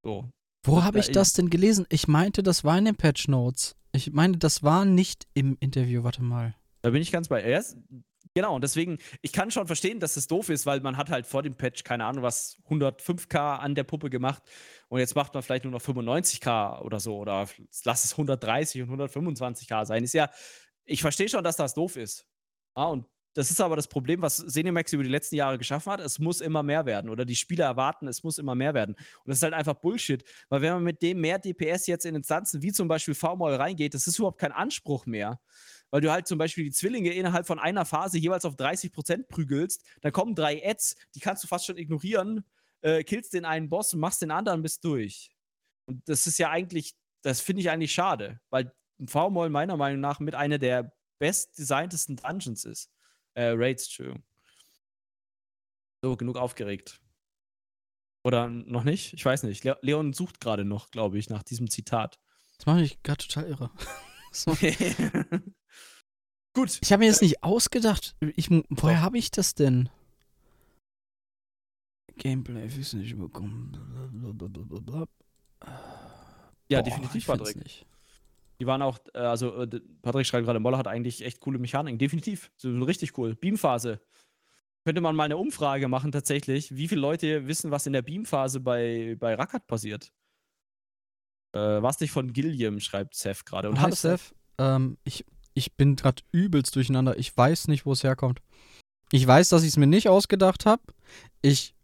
So. 0.03 0.29
Wo 0.65 0.83
habe 0.83 0.99
ich 0.99 1.11
das 1.11 1.33
denn 1.33 1.49
gelesen? 1.49 1.85
Ich 1.89 2.07
meinte, 2.07 2.43
das 2.43 2.63
war 2.63 2.77
in 2.77 2.85
den 2.85 2.95
Patch 2.95 3.27
Notes. 3.27 3.75
Ich 3.91 4.11
meine, 4.11 4.37
das 4.37 4.63
war 4.63 4.85
nicht 4.85 5.27
im 5.33 5.57
Interview. 5.59 6.03
Warte 6.03 6.23
mal. 6.23 6.55
Da 6.81 6.89
bin 6.89 7.01
ich 7.01 7.11
ganz 7.11 7.27
bei. 7.27 7.47
Ja, 7.47 7.61
genau, 8.33 8.55
und 8.55 8.63
deswegen, 8.63 8.97
ich 9.21 9.33
kann 9.33 9.51
schon 9.51 9.67
verstehen, 9.67 9.99
dass 9.99 10.15
das 10.15 10.27
doof 10.27 10.49
ist, 10.49 10.65
weil 10.65 10.79
man 10.81 10.97
hat 10.97 11.09
halt 11.09 11.25
vor 11.27 11.43
dem 11.43 11.55
Patch, 11.55 11.83
keine 11.83 12.05
Ahnung, 12.05 12.23
was 12.23 12.57
105k 12.69 13.57
an 13.57 13.75
der 13.75 13.83
Puppe 13.83 14.09
gemacht 14.09 14.41
und 14.89 14.99
jetzt 14.99 15.15
macht 15.15 15.33
man 15.33 15.43
vielleicht 15.43 15.65
nur 15.65 15.71
noch 15.71 15.81
95k 15.81 16.81
oder 16.81 16.99
so 16.99 17.17
oder 17.17 17.47
lass 17.83 18.05
es 18.05 18.11
130 18.13 18.81
und 18.81 18.89
125k 18.99 19.85
sein. 19.85 20.03
Ist 20.03 20.13
ja, 20.13 20.29
ich 20.85 21.01
verstehe 21.01 21.29
schon, 21.29 21.43
dass 21.43 21.55
das 21.55 21.73
doof 21.73 21.95
ist. 21.95 22.25
Ja, 22.75 22.85
und 22.85 23.05
das 23.33 23.49
ist 23.49 23.59
aber 23.61 23.75
das 23.75 23.87
Problem, 23.87 24.21
was 24.21 24.37
Cinemax 24.37 24.93
über 24.93 25.03
die 25.03 25.09
letzten 25.09 25.35
Jahre 25.35 25.57
geschaffen 25.57 25.91
hat. 25.91 25.99
Es 25.99 26.19
muss 26.19 26.39
immer 26.39 26.61
mehr 26.61 26.85
werden. 26.85 27.09
Oder 27.09 27.25
die 27.25 27.35
Spieler 27.35 27.65
erwarten, 27.65 28.07
es 28.07 28.23
muss 28.23 28.37
immer 28.37 28.53
mehr 28.53 28.73
werden. 28.73 28.95
Und 28.95 29.27
das 29.27 29.37
ist 29.37 29.43
halt 29.43 29.53
einfach 29.53 29.73
Bullshit. 29.75 30.23
Weil 30.49 30.61
wenn 30.61 30.73
man 30.73 30.83
mit 30.83 31.01
dem 31.01 31.19
mehr 31.19 31.39
DPS 31.39 31.87
jetzt 31.87 32.05
in 32.05 32.15
Instanzen 32.15 32.61
wie 32.61 32.71
zum 32.71 32.87
Beispiel 32.87 33.15
V-Moll 33.15 33.55
reingeht, 33.55 33.95
das 33.95 34.05
ist 34.05 34.19
überhaupt 34.19 34.39
kein 34.39 34.51
Anspruch 34.51 35.07
mehr. 35.07 35.39
Weil 35.89 36.01
du 36.01 36.11
halt 36.11 36.27
zum 36.27 36.37
Beispiel 36.37 36.63
die 36.63 36.71
Zwillinge 36.71 37.11
innerhalb 37.11 37.47
von 37.47 37.57
einer 37.59 37.85
Phase 37.85 38.19
jeweils 38.19 38.45
auf 38.45 38.55
30% 38.55 39.27
prügelst. 39.27 39.83
Dann 40.01 40.11
kommen 40.11 40.35
drei 40.35 40.61
Ads, 40.63 40.95
die 41.15 41.19
kannst 41.19 41.43
du 41.43 41.47
fast 41.47 41.65
schon 41.65 41.77
ignorieren, 41.77 42.45
äh, 42.81 43.03
killst 43.03 43.33
den 43.33 43.45
einen 43.45 43.69
Boss 43.69 43.93
und 43.93 43.99
machst 43.99 44.21
den 44.21 44.31
anderen 44.31 44.61
bis 44.61 44.79
durch. 44.79 45.31
Und 45.85 46.07
das 46.07 46.27
ist 46.27 46.37
ja 46.37 46.51
eigentlich, 46.51 46.93
das 47.23 47.41
finde 47.41 47.61
ich 47.61 47.69
eigentlich 47.71 47.93
schade. 47.93 48.39
Weil 48.51 48.71
V-Moll 49.07 49.49
meiner 49.49 49.75
Meinung 49.75 50.01
nach 50.01 50.19
mit 50.19 50.35
einer 50.35 50.59
der 50.59 50.93
bestdesigntesten 51.17 52.17
Dungeons 52.17 52.65
ist. 52.65 52.91
Äh, 53.35 53.53
Raids, 53.55 53.85
Entschuldigung. 53.85 54.23
So, 56.03 56.17
genug 56.17 56.37
aufgeregt. 56.37 56.99
Oder 58.25 58.49
noch 58.49 58.83
nicht? 58.83 59.13
Ich 59.13 59.25
weiß 59.25 59.43
nicht. 59.43 59.63
Le 59.63 59.77
Leon 59.81 60.13
sucht 60.13 60.39
gerade 60.39 60.65
noch, 60.65 60.91
glaube 60.91 61.17
ich, 61.17 61.29
nach 61.29 61.43
diesem 61.43 61.69
Zitat. 61.69 62.19
Das 62.57 62.65
macht 62.65 62.79
mich 62.79 63.01
gerade 63.03 63.25
total 63.25 63.47
irre. 63.47 63.71
Gut. 66.53 66.79
Ich 66.81 66.91
habe 66.91 67.03
mir 67.03 67.11
das 67.11 67.21
nicht 67.21 67.43
ausgedacht. 67.43 68.15
Ich, 68.35 68.49
woher 68.69 69.01
habe 69.01 69.17
ich 69.17 69.31
das 69.31 69.55
denn? 69.55 69.89
Gameplay, 72.15 72.73
wissen 72.75 72.99
nicht 72.99 73.17
bekommen. 73.17 73.71
Ja, 76.69 76.81
definitiv, 76.81 77.25
Patrick. 77.25 77.57
Nicht. 77.57 77.85
Die 78.63 78.67
waren 78.67 78.81
auch, 78.81 78.97
äh, 79.13 79.17
also 79.17 79.63
äh, 79.63 79.81
Patrick 80.01 80.25
schreibt 80.25 80.45
gerade, 80.45 80.61
Moller 80.61 80.77
hat 80.77 80.87
eigentlich 80.87 81.25
echt 81.25 81.41
coole 81.41 81.59
Mechaniken. 81.59 81.99
Definitiv. 81.99 82.49
So 82.55 82.69
richtig 82.83 83.17
cool. 83.17 83.35
Beamphase. 83.35 83.99
Könnte 84.85 85.01
man 85.01 85.17
mal 85.17 85.25
eine 85.25 85.35
Umfrage 85.35 85.89
machen 85.89 86.13
tatsächlich, 86.13 86.73
wie 86.73 86.87
viele 86.87 87.01
Leute 87.01 87.45
wissen, 87.45 87.71
was 87.71 87.87
in 87.87 87.91
der 87.91 88.03
Beamphase 88.03 88.61
bei, 88.61 89.17
bei 89.19 89.35
Rakat 89.35 89.67
passiert. 89.67 90.13
Äh, 91.51 91.59
was 91.59 91.99
nicht 91.99 92.11
von 92.11 92.31
Gilliam, 92.31 92.79
schreibt 92.79 93.15
Seth 93.15 93.45
gerade. 93.45 93.69
Und 93.69 93.81
Hi 93.81 93.91
Seth, 93.91 94.33
ähm, 94.57 94.97
ich, 95.03 95.25
ich 95.53 95.75
bin 95.75 95.97
gerade 95.97 96.23
übelst 96.31 96.73
durcheinander. 96.77 97.17
Ich 97.17 97.35
weiß 97.35 97.67
nicht, 97.67 97.85
wo 97.85 97.91
es 97.91 98.05
herkommt. 98.05 98.39
Ich 99.11 99.27
weiß, 99.27 99.49
dass 99.49 99.63
ich 99.63 99.69
es 99.69 99.77
mir 99.77 99.87
nicht 99.87 100.07
ausgedacht 100.07 100.65
habe. 100.65 100.83
Ich 101.41 101.75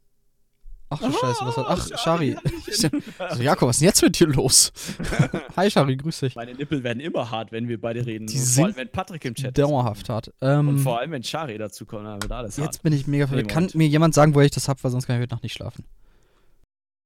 Ach 0.92 1.00
du 1.00 1.12
Scheiße, 1.12 1.46
was 1.46 1.58
hat. 1.58 1.66
Ach, 1.68 2.00
Shari. 2.00 2.36
also, 3.20 3.44
Jakob, 3.44 3.70
was 3.70 3.76
ist 3.76 3.82
denn 3.82 3.88
jetzt 3.88 4.02
mit 4.02 4.20
dir 4.20 4.28
los? 4.28 4.72
Hi, 5.56 5.70
Shari, 5.70 5.96
grüß 5.96 6.22
dich. 6.22 6.36
Meine 6.36 6.56
Nippel 6.56 6.84
werden 6.84 7.00
immer 7.00 7.30
hart, 7.30 7.52
wenn 7.52 7.68
wir 7.68 7.80
beide 7.80 8.06
reden. 8.06 8.26
Die 8.26 8.38
vor 8.40 8.66
allem, 8.66 8.76
wenn 8.76 8.90
Patrick 8.90 9.24
im 9.26 9.36
Chat 9.36 9.56
dauerhaft 9.56 10.04
ist. 10.04 10.10
hart. 10.10 10.34
Ähm, 10.42 10.70
Und 10.70 10.80
vor 10.80 11.00
allem, 11.00 11.12
wenn 11.12 11.24
Shari 11.24 11.60
dazu 11.60 11.86
kommt, 11.86 12.06
dann 12.06 12.22
wird 12.22 12.32
alles 12.32 12.58
jetzt 12.58 12.66
hart. 12.66 12.76
Jetzt 12.76 12.84
bin 12.84 12.94
ich 12.94 13.06
mega 13.06 13.28
verwirrt. 13.28 13.48
Kann 13.48 13.70
mir 13.76 13.88
jemand 13.88 14.16
sagen, 14.16 14.34
woher 14.34 14.46
ich 14.46 14.52
das 14.52 14.68
habe, 14.68 14.84
weil 14.84 14.90
sonst 14.90 15.06
kann 15.06 15.18
ich 15.18 15.22
heute 15.22 15.36
Nacht 15.36 15.44
nicht 15.44 15.54
schlafen? 15.54 15.86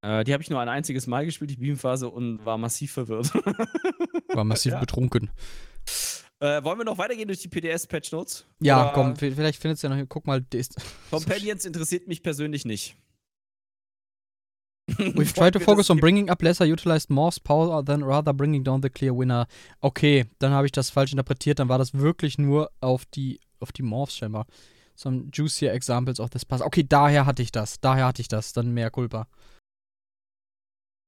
Äh, 0.01 0.23
die 0.23 0.31
habe 0.31 0.41
ich 0.41 0.49
nur 0.49 0.61
ein 0.61 0.69
einziges 0.69 1.05
Mal 1.07 1.25
gespielt, 1.25 1.51
die 1.51 1.57
Beamphase, 1.57 2.09
und 2.09 2.45
war 2.45 2.57
massiv 2.57 2.93
verwirrt. 2.93 3.33
war 4.33 4.45
massiv 4.45 4.73
ja. 4.73 4.79
betrunken. 4.79 5.29
Äh, 6.39 6.63
wollen 6.63 6.77
wir 6.77 6.85
noch 6.85 6.97
weitergehen 6.97 7.27
durch 7.27 7.39
die 7.39 7.47
PDS-Patch-Notes? 7.47 8.45
Ja, 8.59 8.81
Oder 8.81 8.93
komm, 8.93 9.15
vielleicht 9.15 9.61
findet 9.61 9.77
es 9.77 9.81
ja 9.81 9.89
noch. 9.89 10.01
Guck 10.09 10.27
mal. 10.27 10.41
Companions 11.09 11.65
interessiert 11.65 12.07
mich 12.07 12.21
persönlich 12.21 12.65
nicht. 12.65 12.97
We've 14.97 15.33
tried 15.33 15.53
to 15.53 15.59
focus 15.61 15.89
on 15.89 15.99
bringing 15.99 16.29
up 16.29 16.41
lesser 16.41 16.65
utilized 16.65 17.09
morphs 17.09 17.41
power 17.41 17.81
than 17.81 18.03
rather 18.03 18.33
bringing 18.33 18.63
down 18.63 18.81
the 18.81 18.89
clear 18.89 19.13
winner. 19.13 19.47
Okay, 19.81 20.25
dann 20.39 20.51
habe 20.51 20.65
ich 20.65 20.73
das 20.73 20.89
falsch 20.89 21.13
interpretiert. 21.13 21.59
Dann 21.59 21.69
war 21.69 21.77
das 21.77 21.93
wirklich 21.93 22.37
nur 22.37 22.69
auf 22.81 23.05
die, 23.05 23.39
auf 23.61 23.71
die 23.71 23.83
Morphs 23.83 24.17
scheinbar. 24.17 24.45
Some 24.95 25.29
juicier 25.31 25.73
examples 25.73 26.19
of 26.19 26.29
this 26.31 26.43
pass. 26.43 26.61
Okay, 26.61 26.85
daher 26.87 27.25
hatte 27.25 27.41
ich 27.41 27.51
das. 27.51 27.79
Daher 27.79 28.07
hatte 28.07 28.21
ich 28.21 28.27
das. 28.27 28.51
Dann 28.51 28.73
mehr 28.73 28.91
Culpa. 28.91 29.27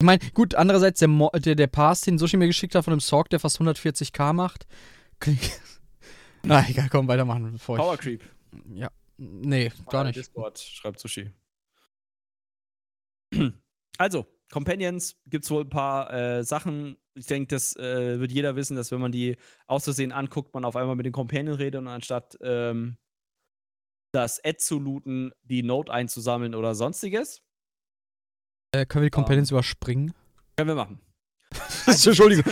Ich 0.01 0.05
meine, 0.05 0.19
gut, 0.33 0.55
andererseits 0.55 0.99
der, 0.99 1.09
Mo 1.09 1.29
der, 1.35 1.55
der 1.55 1.67
Pass, 1.67 2.01
den 2.01 2.17
Sushi 2.17 2.37
mir 2.37 2.47
geschickt 2.47 2.75
hat 2.75 2.85
von 2.85 2.91
dem 2.91 2.99
Sorg, 3.01 3.29
der 3.29 3.39
fast 3.39 3.59
140k 3.59 4.33
macht. 4.33 4.67
Na, 6.43 6.65
egal, 6.67 6.87
komm, 6.89 7.07
weitermachen. 7.07 7.53
Bevor 7.53 7.77
Power 7.77 7.97
Creep. 7.97 8.23
Ja. 8.73 8.89
Nee, 9.17 9.71
gar 9.89 10.03
nicht. 10.05 10.15
Discord, 10.15 10.59
schreibt 10.59 10.99
Sushi. 10.99 11.31
Also, 13.97 14.25
Companions 14.51 15.15
gibt 15.25 15.45
es 15.45 15.51
wohl 15.51 15.63
ein 15.63 15.69
paar 15.69 16.13
äh, 16.13 16.43
Sachen. 16.43 16.97
Ich 17.13 17.27
denke, 17.27 17.47
das 17.47 17.75
äh, 17.75 18.19
wird 18.19 18.31
jeder 18.31 18.55
wissen, 18.55 18.75
dass 18.75 18.91
wenn 18.91 18.99
man 18.99 19.11
die 19.11 19.37
auszusehen 19.67 20.11
anguckt, 20.11 20.53
man 20.53 20.65
auf 20.65 20.75
einmal 20.75 20.95
mit 20.95 21.05
den 21.05 21.13
Companion 21.13 21.55
redet 21.55 21.79
und 21.79 21.87
anstatt 21.87 22.37
ähm, 22.41 22.97
das 24.11 24.43
Ad 24.43 24.57
zu 24.57 24.79
looten, 24.79 25.31
die 25.43 25.63
Note 25.63 25.91
einzusammeln 25.91 26.55
oder 26.55 26.75
sonstiges. 26.75 27.41
Äh, 28.71 28.85
können 28.85 29.03
wir 29.03 29.09
die 29.09 29.15
Companions 29.15 29.51
um, 29.51 29.55
überspringen? 29.55 30.13
Können 30.57 30.69
wir 30.69 30.75
machen. 30.75 30.99
Entschuldigung, 31.85 32.45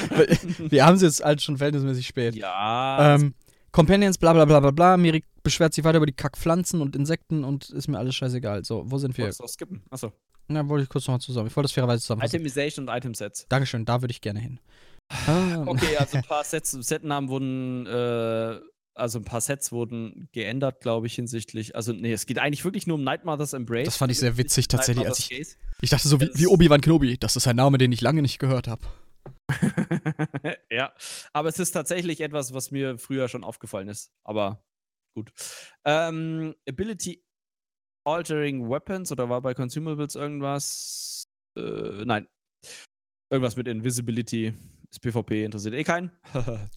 wir 0.69 0.85
haben 0.85 0.95
es 0.95 1.01
jetzt 1.01 1.23
halt 1.23 1.41
schon 1.41 1.57
verhältnismäßig 1.57 2.07
spät. 2.07 2.35
Ja. 2.35 3.15
Ähm, 3.15 3.33
Companions, 3.71 4.17
bla 4.17 4.33
bla 4.33 4.45
bla 4.45 4.59
bla 4.59 4.71
bla. 4.71 4.97
Miri 4.97 5.23
beschwert 5.41 5.73
sich 5.73 5.83
weiter 5.83 5.97
über 5.97 6.05
die 6.05 6.15
Kackpflanzen 6.15 6.81
und 6.81 6.95
Insekten 6.95 7.43
und 7.43 7.69
ist 7.69 7.87
mir 7.87 7.97
alles 7.97 8.15
scheißegal. 8.15 8.63
So, 8.63 8.83
wo 8.85 8.97
sind 8.97 9.17
wir? 9.17 9.25
Wolltest 9.25 9.41
du 9.41 9.47
skippen? 9.47 9.83
Achso. 9.89 10.13
Ja, 10.49 10.67
wollte 10.67 10.83
ich 10.83 10.89
kurz 10.89 11.07
nochmal 11.07 11.21
zusammen. 11.21 11.47
Ich 11.47 11.55
wollte 11.55 11.65
das 11.65 11.71
fairerweise 11.71 12.01
zusammenfassen. 12.01 12.35
Itemization 12.35 12.87
und 12.87 12.95
Item-Sets. 12.95 13.47
Dankeschön, 13.49 13.85
da 13.85 14.01
würde 14.01 14.11
ich 14.11 14.21
gerne 14.21 14.39
hin. 14.39 14.59
Ah. 15.09 15.63
okay, 15.65 15.97
also 15.97 16.17
ein 16.17 16.23
paar 16.23 16.43
Sets, 16.43 16.71
Setnamen 16.71 17.29
wurden, 17.29 17.85
äh, 17.85 18.59
also 18.95 19.19
ein 19.19 19.25
paar 19.25 19.41
Sets 19.41 19.71
wurden 19.71 20.27
geändert, 20.31 20.81
glaube 20.81 21.07
ich, 21.07 21.15
hinsichtlich. 21.15 21.75
Also, 21.75 21.93
nee, 21.93 22.13
es 22.13 22.25
geht 22.25 22.39
eigentlich 22.39 22.63
wirklich 22.63 22.87
nur 22.87 22.95
um 22.95 23.03
Night 23.03 23.25
Mother's 23.25 23.53
Embrace. 23.53 23.85
Das 23.85 23.97
fand 23.97 24.11
ich 24.11 24.19
sehr 24.19 24.37
witzig 24.37 24.67
tatsächlich. 24.67 25.05
Als 25.05 25.19
ich, 25.19 25.55
ich 25.81 25.89
dachte 25.89 26.07
so 26.07 26.19
wie, 26.19 26.29
wie 26.33 26.47
Obi-Wan 26.47 26.81
Kenobi, 26.81 27.17
das 27.17 27.35
ist 27.35 27.47
ein 27.47 27.55
Name, 27.55 27.77
den 27.77 27.91
ich 27.91 28.01
lange 28.01 28.21
nicht 28.21 28.39
gehört 28.39 28.67
habe. 28.67 28.81
ja, 30.69 30.93
aber 31.31 31.49
es 31.49 31.59
ist 31.59 31.71
tatsächlich 31.71 32.21
etwas, 32.21 32.53
was 32.53 32.71
mir 32.71 32.97
früher 32.97 33.27
schon 33.27 33.43
aufgefallen 33.43 33.87
ist. 33.87 34.11
Aber 34.23 34.63
gut. 35.13 35.31
Ähm, 35.85 36.55
Ability 36.67 37.22
Altering 38.05 38.69
Weapons 38.69 39.11
oder 39.11 39.29
war 39.29 39.41
bei 39.41 39.53
Consumables 39.53 40.15
irgendwas? 40.15 41.27
Äh, 41.57 42.03
nein. 42.05 42.27
Irgendwas 43.31 43.55
mit 43.55 43.67
Invisibility. 43.67 44.53
Ist 44.91 45.01
PvP, 45.01 45.45
interessiert 45.45 45.73
eh 45.73 45.83
keinen. 45.83 46.11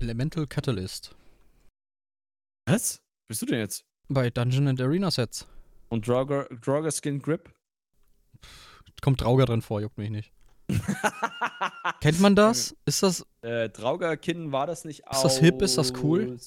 Elemental 0.00 0.46
Catalyst. 0.46 1.14
Was? 2.66 3.02
Bist 3.28 3.42
du 3.42 3.46
denn 3.46 3.58
jetzt? 3.60 3.84
Bei 4.08 4.30
Dungeon 4.30 4.68
and 4.68 4.80
Arena 4.80 5.10
Sets. 5.10 5.46
Und 5.88 6.08
Draugr, 6.08 6.48
Draugr 6.60 6.90
Skin 6.90 7.20
Grip? 7.20 7.52
Kommt 9.00 9.20
Drauger 9.20 9.46
drin 9.46 9.62
vor, 9.62 9.80
juckt 9.80 9.98
mich 9.98 10.10
nicht. 10.10 10.32
Kennt 12.00 12.20
man 12.20 12.34
das? 12.36 12.76
Ist 12.86 13.02
das. 13.02 13.26
Äh, 13.42 13.68
Draugerkin 13.68 14.52
war 14.52 14.66
das 14.66 14.84
nicht 14.84 15.06
auch. 15.06 15.16
Ist 15.16 15.22
das 15.24 15.38
hip? 15.38 15.60
Ist 15.60 15.76
das 15.78 15.92
cool? 16.02 16.38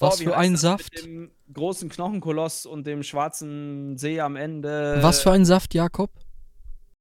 Was 0.00 0.20
oh, 0.20 0.24
für 0.24 0.36
ein 0.36 0.56
Saft? 0.56 0.94
Mit 0.94 1.04
dem 1.04 1.30
großen 1.52 1.90
Knochenkoloss 1.90 2.64
und 2.64 2.86
dem 2.86 3.02
schwarzen 3.02 3.98
See 3.98 4.18
am 4.18 4.34
Ende. 4.34 4.98
Was 5.02 5.20
für 5.22 5.30
ein 5.30 5.44
Saft, 5.44 5.74
Jakob? 5.74 6.10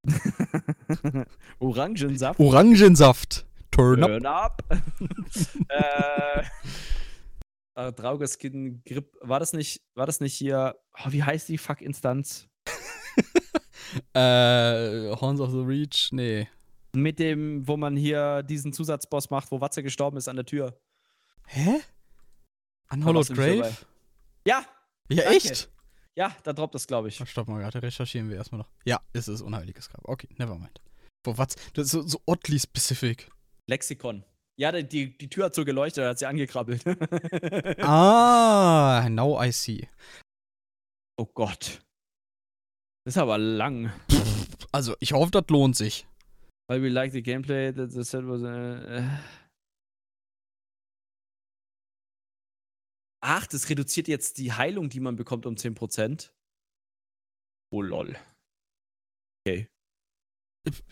Orangensaft. 1.59 2.39
Orangensaft. 2.39 3.45
Turn, 3.71 4.01
Turn 4.01 4.25
up. 4.25 4.61
up. 4.69 4.81
äh, 5.69 6.43
äh, 7.75 7.93
Draugerskin 7.93 8.83
Grip. 8.83 9.15
War 9.21 9.39
das 9.39 9.53
nicht, 9.53 9.81
war 9.95 10.05
das 10.05 10.19
nicht 10.19 10.33
hier. 10.33 10.75
Oh, 10.97 11.11
wie 11.11 11.23
heißt 11.23 11.47
die 11.47 11.57
Fuck-Instanz? 11.57 12.49
äh, 14.13 15.15
Horns 15.15 15.39
of 15.39 15.51
the 15.51 15.61
Reach? 15.61 16.09
Nee. 16.11 16.49
Mit 16.93 17.19
dem, 17.19 17.65
wo 17.65 17.77
man 17.77 17.95
hier 17.95 18.43
diesen 18.43 18.73
Zusatzboss 18.73 19.29
macht, 19.29 19.51
wo 19.51 19.61
Watze 19.61 19.83
gestorben 19.83 20.17
ist 20.17 20.27
an 20.27 20.35
der 20.35 20.45
Tür. 20.45 20.77
Hä? 21.45 21.79
Unhollowed 22.91 23.27
Grave? 23.29 23.57
dabei. 23.57 23.75
Ja, 24.47 24.65
Ja, 25.09 25.23
Danke. 25.23 25.37
echt? 25.37 25.69
ja, 26.15 26.35
da 26.43 26.53
droppt 26.53 26.75
das, 26.75 26.87
glaube 26.87 27.07
ich. 27.09 27.17
Stopp 27.29 27.47
mal, 27.47 27.59
gerade 27.61 27.81
recherchieren 27.81 28.29
wir 28.29 28.37
erstmal 28.37 28.59
noch. 28.59 28.69
Ja, 28.85 28.99
es 29.13 29.27
ist 29.27 29.41
unheiliges 29.41 29.89
Grab. 29.89 30.01
Okay, 30.07 30.27
nevermind. 30.37 30.81
Boah, 31.23 31.37
was? 31.37 31.55
Das 31.73 31.85
ist 31.85 31.91
so, 31.91 32.01
so 32.07 32.21
oddly 32.25 32.59
specific. 32.59 33.29
Lexikon. 33.67 34.23
Ja, 34.57 34.71
die- 34.71 35.17
die, 35.17 35.29
Tür 35.29 35.45
hat 35.45 35.55
so 35.55 35.63
geleuchtet, 35.65 36.05
hat 36.05 36.19
sie 36.19 36.25
angekrabbelt. 36.25 36.83
ah, 37.81 39.07
now 39.09 39.41
I 39.41 39.51
see. 39.51 39.87
oh 41.17 41.25
Gott. 41.33 41.81
Das 43.05 43.15
ist 43.15 43.17
aber 43.17 43.37
lang. 43.37 43.91
Also, 44.71 44.95
ich 44.99 45.13
hoffe, 45.13 45.31
das 45.31 45.45
lohnt 45.49 45.75
sich. 45.75 46.05
Weil 46.67 46.81
we 46.83 46.89
like 46.89 47.11
the 47.11 47.23
gameplay, 47.23 47.73
that 47.73 47.91
the 47.91 48.03
set 48.03 48.23
was. 48.27 48.41
Äh, 48.43 49.07
Ach, 53.21 53.45
das 53.47 53.69
reduziert 53.69 54.07
jetzt 54.07 54.37
die 54.37 54.53
Heilung, 54.53 54.89
die 54.89 54.99
man 54.99 55.15
bekommt, 55.15 55.45
um 55.45 55.55
10%. 55.55 56.29
Oh 57.71 57.81
lol. 57.81 58.15
Okay. 59.45 59.67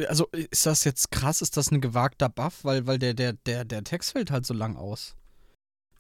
Also, 0.07 0.27
ist 0.31 0.65
das 0.65 0.83
jetzt 0.83 1.11
krass? 1.11 1.41
Ist 1.41 1.57
das 1.57 1.71
ein 1.71 1.81
gewagter 1.81 2.29
Buff? 2.29 2.63
Weil, 2.63 2.87
weil 2.87 2.99
der, 2.99 3.13
der, 3.13 3.33
der, 3.33 3.65
der 3.65 3.83
Text 3.83 4.11
fällt 4.11 4.31
halt 4.31 4.45
so 4.45 4.53
lang 4.53 4.75
aus. 4.75 5.15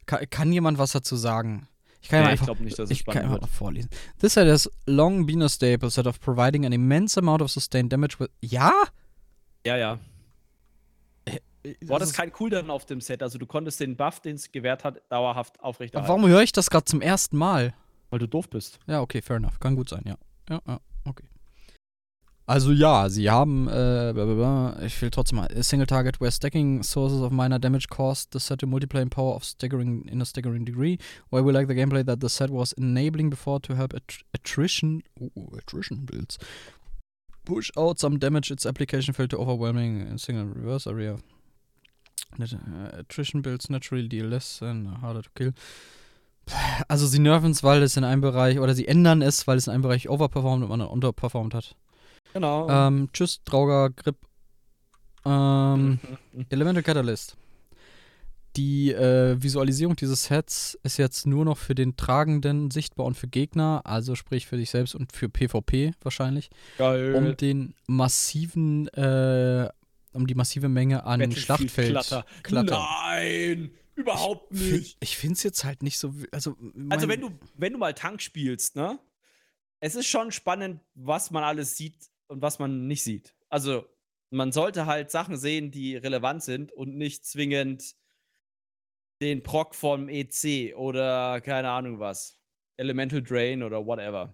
Kann, 0.05 0.29
kann 0.29 0.51
jemand 0.53 0.77
was 0.77 0.91
dazu 0.93 1.15
sagen? 1.15 1.67
Ich 2.01 2.09
kann 2.09 2.19
ja 2.19 2.27
Nee, 2.27 2.27
ich 2.27 2.31
einfach, 2.33 2.45
glaube 2.45 2.63
nicht, 2.63 2.79
dass 2.79 2.89
es 2.89 2.91
ich 2.91 3.05
kann 3.05 3.13
spannend 3.13 3.33
einfach 3.33 3.47
wird. 3.47 3.57
vorlesen. 3.57 3.89
This 4.19 4.33
set 4.33 4.47
has 4.47 4.69
long 4.85 5.25
been 5.25 5.41
a 5.41 5.49
staple 5.49 5.89
set 5.89 6.07
of 6.07 6.19
providing 6.19 6.65
an 6.65 6.71
immense 6.73 7.19
amount 7.19 7.41
of 7.41 7.51
sustained 7.51 7.91
damage 7.91 8.19
with. 8.19 8.29
Ja? 8.41 8.71
Ja, 9.65 9.75
ja. 9.77 9.99
Du 11.81 11.93
hattest 11.93 12.11
ist- 12.11 12.17
keinen 12.17 12.31
Cooldown 12.31 12.69
auf 12.69 12.85
dem 12.85 13.01
Set, 13.01 13.21
also 13.23 13.37
du 13.37 13.45
konntest 13.45 13.79
den 13.79 13.95
Buff, 13.95 14.19
den 14.19 14.35
es 14.35 14.51
gewährt 14.51 14.83
hat, 14.83 15.01
dauerhaft 15.09 15.59
aufrechterhalten. 15.61 16.09
Warum 16.09 16.27
höre 16.29 16.41
ich 16.43 16.51
das 16.51 16.69
gerade 16.69 16.85
zum 16.85 17.01
ersten 17.01 17.37
Mal? 17.37 17.73
Weil 18.09 18.19
du 18.19 18.27
doof 18.27 18.49
bist. 18.49 18.79
Ja, 18.87 19.01
okay, 19.01 19.21
fair 19.21 19.37
enough. 19.37 19.59
Kann 19.59 19.75
gut 19.75 19.89
sein, 19.89 20.01
ja. 20.05 20.15
Ja, 20.49 20.61
ja, 20.67 20.79
okay. 21.05 21.25
Also 22.49 22.71
ja, 22.71 23.09
sie 23.09 23.29
haben, 23.29 23.67
äh, 23.67 24.13
blablabla, 24.13 24.81
ich 24.81 25.01
will 25.01 25.09
trotzdem 25.09 25.39
mal, 25.39 25.49
a 25.53 25.61
single 25.63 25.85
target 25.85 26.21
where 26.21 26.31
stacking 26.31 26.81
sources 26.81 27.19
of 27.19 27.29
minor 27.33 27.59
damage 27.59 27.87
caused 27.89 28.31
the 28.31 28.39
set 28.39 28.59
to 28.59 28.65
multiply 28.67 29.01
in 29.01 29.09
power 29.09 29.35
of 29.35 29.43
staggering 29.43 30.03
in 30.07 30.21
a 30.21 30.25
staggering 30.25 30.63
degree. 30.65 30.97
While 31.29 31.43
we 31.43 31.51
like 31.51 31.67
the 31.67 31.73
gameplay 31.75 32.05
that 32.05 32.21
the 32.21 32.29
set 32.29 32.49
was 32.49 32.71
enabling 32.77 33.29
before 33.29 33.59
to 33.63 33.75
help 33.75 33.93
att 33.93 34.19
attrition, 34.31 35.03
ooh, 35.19 35.57
attrition 35.57 36.05
builds. 36.05 36.37
Push 37.43 37.69
out 37.77 37.99
some 37.99 38.17
damage, 38.17 38.49
its 38.53 38.65
application 38.65 39.13
felt 39.13 39.31
too 39.31 39.37
overwhelming 39.41 40.07
in 40.09 40.17
single 40.17 40.45
reverse 40.45 40.87
area. 40.89 41.17
Äh, 42.39 42.99
Attrition 42.99 43.41
builds 43.41 43.69
naturally 43.69 44.07
deal 44.07 44.27
less 44.27 44.61
and 44.61 45.01
harder 45.01 45.23
to 45.23 45.29
kill. 45.35 45.53
Also 46.87 47.07
sie 47.07 47.19
nerven 47.19 47.51
es, 47.51 47.63
weil 47.63 47.83
es 47.83 47.97
in 47.97 48.03
einem 48.03 48.21
Bereich, 48.21 48.59
oder 48.59 48.73
sie 48.73 48.87
ändern 48.87 49.21
es, 49.21 49.47
weil 49.47 49.57
es 49.57 49.67
in 49.67 49.73
einem 49.73 49.83
Bereich 49.83 50.09
overperformed 50.09 50.63
und 50.63 50.69
man 50.69 50.79
dann 50.79 50.87
underperformed 50.87 51.53
hat. 51.53 51.75
Genau. 52.33 52.69
Ähm, 52.69 53.09
tschüss, 53.13 53.43
Drauger, 53.43 53.89
Grip. 53.89 54.15
Ähm, 55.25 55.99
Elemental 56.49 56.83
Catalyst. 56.83 57.35
Die 58.55 58.91
äh, 58.91 59.41
Visualisierung 59.41 59.95
dieses 59.95 60.23
Sets 60.23 60.79
ist 60.81 60.97
jetzt 60.97 61.27
nur 61.27 61.45
noch 61.45 61.57
für 61.57 61.75
den 61.75 61.95
Tragenden 61.95 62.71
sichtbar 62.71 63.05
und 63.05 63.15
für 63.15 63.27
Gegner, 63.27 63.81
also 63.83 64.15
sprich 64.15 64.47
für 64.47 64.57
dich 64.57 64.71
selbst 64.71 64.95
und 64.95 65.11
für 65.11 65.29
PvP 65.29 65.91
wahrscheinlich, 66.01 66.49
Geil. 66.79 67.13
um 67.13 67.37
den 67.37 67.75
massiven, 67.85 68.87
äh, 68.89 69.69
um 70.17 70.27
die 70.27 70.35
massive 70.35 70.67
Menge 70.67 71.05
an 71.05 71.31
Schlachtfeld 71.31 71.91
Klatter. 71.91 72.25
Klatter. 72.43 72.85
Nein, 73.05 73.71
überhaupt 73.95 74.51
nicht. 74.51 74.97
Ich 74.99 75.15
finde 75.17 75.35
es 75.35 75.43
jetzt 75.43 75.63
halt 75.63 75.83
nicht 75.83 75.97
so, 75.97 76.13
also, 76.31 76.57
Also 76.89 77.07
wenn 77.07 77.21
du, 77.21 77.31
wenn 77.55 77.73
du 77.73 77.79
mal 77.79 77.93
Tank 77.93 78.21
spielst, 78.21 78.75
ne? 78.75 78.99
Es 79.79 79.95
ist 79.95 80.07
schon 80.07 80.31
spannend, 80.31 80.81
was 80.95 81.29
man 81.31 81.43
alles 81.43 81.77
sieht 81.77 82.09
und 82.27 82.41
was 82.41 82.57
man 82.59 82.87
nicht 82.87 83.03
sieht. 83.03 83.35
Also 83.47 83.85
man 84.31 84.51
sollte 84.51 84.87
halt 84.87 85.11
Sachen 85.11 85.37
sehen, 85.37 85.71
die 85.71 85.95
relevant 85.95 86.43
sind 86.43 86.71
und 86.73 86.97
nicht 86.97 87.25
zwingend 87.25 87.95
den 89.21 89.43
Proc 89.43 89.75
vom 89.75 90.09
EC 90.09 90.75
oder 90.75 91.41
keine 91.41 91.69
Ahnung 91.69 91.99
was. 91.99 92.39
Elemental 92.77 93.21
Drain 93.21 93.63
oder 93.63 93.85
whatever. 93.85 94.33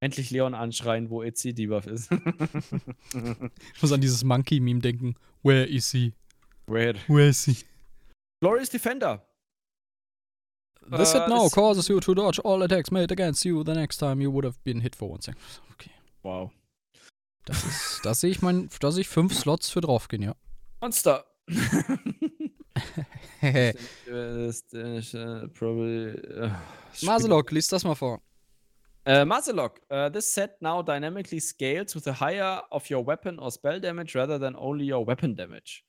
Endlich 0.00 0.30
Leon 0.30 0.54
anschreien, 0.54 1.08
wo 1.08 1.22
EC 1.22 1.54
Debuff 1.54 1.86
ist. 1.86 2.10
Ich 3.74 3.82
muss 3.82 3.92
an 3.92 4.00
dieses 4.00 4.24
Monkey-Meme 4.24 4.80
denken. 4.80 5.14
Where 5.42 5.64
is 5.64 5.90
he? 5.92 6.12
Weird. 6.66 6.98
Where 7.08 7.28
is 7.28 7.44
he? 7.44 7.56
Glorious 8.40 8.68
Defender. 8.68 9.26
This 10.90 11.12
set 11.12 11.22
Äh, 11.22 11.28
now 11.28 11.48
causes 11.48 11.88
you 11.88 12.00
to 12.00 12.14
dodge 12.14 12.40
all 12.44 12.62
attacks 12.62 12.90
made 12.90 13.10
against 13.10 13.44
you 13.44 13.64
the 13.64 13.72
next 13.72 13.96
time 13.98 14.20
you 14.20 14.30
would 14.30 14.44
have 14.44 14.58
been 14.64 14.80
hit 14.80 14.94
for 14.94 15.10
one 15.10 15.22
second. 15.22 15.40
Okay. 15.72 15.90
Wow. 16.22 16.50
Das 17.46 17.64
ist, 17.64 18.00
da 18.04 18.14
sehe 18.14 18.30
ich 18.30 18.42
mein, 18.42 18.68
da 18.80 18.90
sehe 18.90 19.02
ich 19.02 19.08
fünf 19.08 19.34
Slots 19.34 19.70
für 19.70 19.80
draufgehen, 19.80 20.22
ja. 20.22 20.34
Monster. 20.80 21.24
Probably. 25.54 26.14
Uh, 26.14 26.50
Maselok, 27.02 27.50
lies 27.50 27.68
das 27.68 27.84
mal 27.84 27.94
vor. 27.94 28.22
Uh, 29.06 29.24
Mazelok, 29.24 29.76
uh, 29.90 30.08
this 30.08 30.32
set 30.32 30.56
now 30.62 30.80
dynamically 30.82 31.38
scales 31.40 31.94
with 31.94 32.04
the 32.04 32.12
higher 32.12 32.60
of 32.72 32.88
your 32.88 33.04
weapon 33.04 33.38
or 33.38 33.50
spell 33.50 33.78
damage 33.78 34.14
rather 34.14 34.38
than 34.38 34.56
only 34.56 34.86
your 34.86 35.04
weapon 35.04 35.34
damage. 35.34 35.84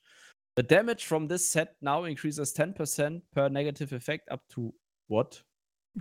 The 0.57 0.63
damage 0.63 1.05
from 1.05 1.27
this 1.27 1.49
set 1.49 1.75
now 1.81 2.03
increases 2.05 2.53
10% 2.53 3.21
per 3.33 3.49
negative 3.49 3.93
effect 3.93 4.29
up 4.31 4.41
to 4.55 4.73
what? 5.07 5.41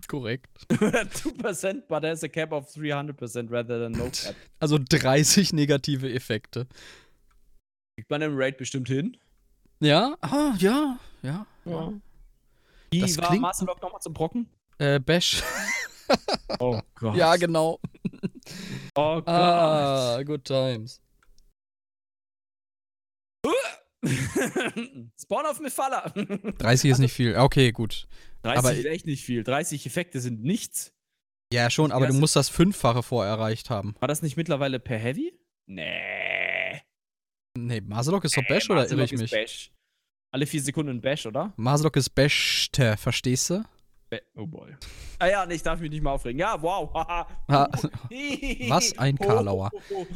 Korrekt. 0.09 0.67
2%, 0.71 1.83
but 1.89 2.03
has 2.03 2.25
a 2.25 2.29
cap 2.29 2.53
of 2.53 2.69
300% 2.69 3.49
rather 3.51 3.79
than 3.79 3.93
no 3.93 4.11
cap. 4.11 4.35
Also 4.61 4.79
30 4.79 5.53
negative 5.55 6.03
Effekte. 6.05 6.67
Kriegt 7.97 8.11
man 8.11 8.23
im 8.23 8.37
Raid 8.37 8.57
bestimmt 8.57 8.89
hin? 8.89 9.17
Ja, 9.81 10.17
ah, 10.21 10.55
ja, 10.59 10.99
ja. 11.23 11.47
Wie 12.91 13.01
Das 13.01 13.17
war 13.19 13.29
klingt- 13.29 13.43
Mazelok 13.43 13.81
nochmal 13.83 14.01
zum 14.01 14.15
Brocken? 14.15 14.49
Äh, 14.79 14.99
Bash. 14.99 15.43
Oh 16.59 16.81
Gott. 16.95 17.17
ja, 17.17 17.37
genau. 17.37 17.81
Oh 18.97 19.17
Gott. 19.17 19.29
Ah, 19.29 20.23
good 20.23 20.45
times. 20.45 21.01
Spawn 25.21 25.47
auf 25.47 25.61
Mephala. 25.61 26.11
30 26.59 26.91
ist 26.91 26.99
nicht 26.99 27.13
viel. 27.13 27.37
Okay, 27.37 27.73
gut. 27.73 28.07
30 28.43 28.59
Aber- 28.59 28.75
ist 28.75 28.85
echt 28.85 29.07
nicht 29.07 29.25
viel. 29.25 29.43
30 29.45 29.87
Effekte 29.87 30.21
sind 30.21 30.43
nichts. 30.45 30.93
Ja, 31.53 31.71
schon, 31.71 31.93
aber 31.93 32.07
du 32.07 32.15
musst 32.15 32.37
das 32.37 32.49
Fünffache 32.49 33.03
vorher 33.03 33.33
erreicht 33.33 33.71
haben. 33.71 33.95
War 34.01 34.09
das 34.09 34.23
nicht 34.23 34.37
mittlerweile 34.37 34.81
per 34.81 34.99
Heavy? 34.99 35.39
Nee. 35.67 36.81
Nee, 37.57 37.81
Maselok 37.81 38.25
ist 38.25 38.37
doch 38.37 38.47
Bash 38.49 38.69
oder 38.71 38.91
irre 38.91 39.05
ich 39.05 39.13
ist 39.13 39.21
mich? 39.21 39.31
Bash. 39.31 39.73
Alle 40.33 40.47
vier 40.47 40.61
Sekunden 40.61 40.91
ein 40.97 41.01
Bash, 41.01 41.27
oder? 41.27 41.53
Maselok 41.57 41.97
ist 41.97 42.11
Bashte, 42.11 42.97
verstehst 42.97 43.51
du? 43.51 43.65
Oh 44.37 44.47
boy. 44.47 44.75
Ah 45.19 45.27
ja, 45.29 45.47
nee, 45.47 45.55
ich 45.55 45.63
darf 45.63 45.81
mich 45.81 45.91
nicht 45.91 46.03
mal 46.03 46.13
aufregen. 46.13 46.39
Ja, 46.39 46.61
wow. 46.61 46.93
haha. 46.95 47.27
Was 48.69 48.97
ein 48.99 49.17
Karlauer. 49.19 49.71
Oh, 49.91 49.95
oh, 50.01 50.07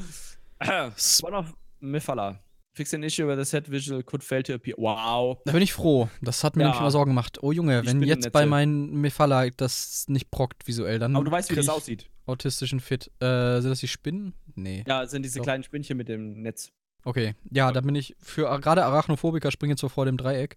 oh. 0.66 0.90
Spawn 0.96 1.34
of 1.34 1.54
Mephala. 1.80 2.40
Fix 2.74 2.94
an 2.94 3.02
issue 3.02 3.26
where 3.26 3.36
the 3.36 3.44
set 3.48 3.68
visual 3.70 4.02
could 4.04 4.22
fail 4.22 4.42
to 4.42 4.54
appear. 4.54 4.76
Wow. 4.78 5.38
Da 5.44 5.52
bin 5.52 5.62
ich 5.62 5.72
froh. 5.72 6.08
Das 6.22 6.44
hat 6.44 6.54
mir 6.54 6.62
Ja. 6.62 6.68
nämlich 6.68 6.80
immer 6.80 6.90
Sorgen 6.92 7.10
gemacht. 7.10 7.38
Oh 7.42 7.50
Junge, 7.50 7.84
wenn 7.84 8.02
jetzt 8.02 8.30
bei 8.30 8.46
meinen 8.46 9.00
Mephala 9.00 9.50
das 9.50 10.04
nicht 10.08 10.30
prockt 10.30 10.66
visuell, 10.68 10.98
dann 11.00 11.16
Aber 11.16 11.24
du 11.24 11.30
weißt, 11.30 11.50
wie 11.50 11.56
das 11.56 11.68
aussieht. 11.68 12.08
autistischen 12.26 12.78
Fit. 12.78 13.10
Äh, 13.20 13.60
sind 13.60 13.70
das 13.70 13.80
die 13.80 13.88
Spinnen? 13.88 14.34
Nee. 14.54 14.84
Ja, 14.86 15.02
es 15.02 15.10
sind 15.10 15.24
diese 15.24 15.38
Doch. 15.38 15.44
kleinen 15.44 15.64
Spinnchen 15.64 15.96
mit 15.96 16.08
dem 16.08 16.40
Netz. 16.42 16.70
Okay. 17.04 17.34
Ja, 17.50 17.72
da 17.72 17.80
bin 17.80 17.94
ich 17.96 18.14
für 18.20 18.42
gerade 18.60 18.84
Arachnophobiker 18.84 19.50
springe 19.50 19.72
jetzt 19.72 19.80
so 19.80 19.88
vor 19.88 20.04
dem 20.04 20.16
Dreieck. 20.16 20.56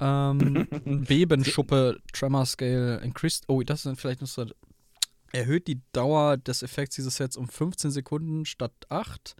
Ähm, 0.00 0.66
Bebenschuppe, 1.06 1.98
Tremor 2.12 2.46
Scale, 2.46 2.98
Increased. 2.98 3.44
Oh, 3.48 3.62
das 3.62 3.86
ist 3.86 4.00
vielleicht 4.00 4.20
noch 4.20 4.28
so. 4.28 4.46
Erhöht 5.32 5.68
die 5.68 5.80
Dauer 5.92 6.36
des 6.38 6.64
Effekts 6.64 6.96
dieses 6.96 7.16
Sets 7.16 7.36
um 7.36 7.48
15 7.48 7.92
Sekunden 7.92 8.44
statt 8.44 8.72
8. 8.88 9.36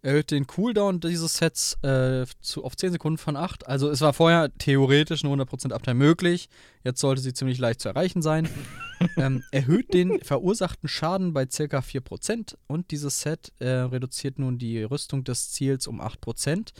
Erhöht 0.00 0.30
den 0.30 0.46
Cooldown 0.46 1.00
dieses 1.00 1.36
Sets 1.36 1.74
äh, 1.82 2.24
zu, 2.40 2.64
auf 2.64 2.76
10 2.76 2.92
Sekunden 2.92 3.18
von 3.18 3.36
8. 3.36 3.66
Also 3.66 3.90
es 3.90 4.00
war 4.00 4.14
vorher 4.14 4.50
theoretisch 4.56 5.24
eine 5.24 5.34
100% 5.34 5.72
Uptime 5.72 5.94
möglich. 5.94 6.48
Jetzt 6.84 7.00
sollte 7.00 7.20
sie 7.20 7.34
ziemlich 7.34 7.58
leicht 7.58 7.80
zu 7.80 7.88
erreichen 7.88 8.22
sein. 8.22 8.48
ähm, 9.18 9.42
erhöht 9.50 9.92
den 9.92 10.20
verursachten 10.20 10.88
Schaden 10.88 11.34
bei 11.34 11.44
ca. 11.44 11.80
4%. 11.80 12.56
Und 12.66 12.90
dieses 12.92 13.20
Set 13.20 13.52
äh, 13.58 13.68
reduziert 13.68 14.38
nun 14.38 14.58
die 14.58 14.82
Rüstung 14.82 15.24
des 15.24 15.50
Ziels 15.50 15.86
um 15.86 16.00
8%. 16.00 16.72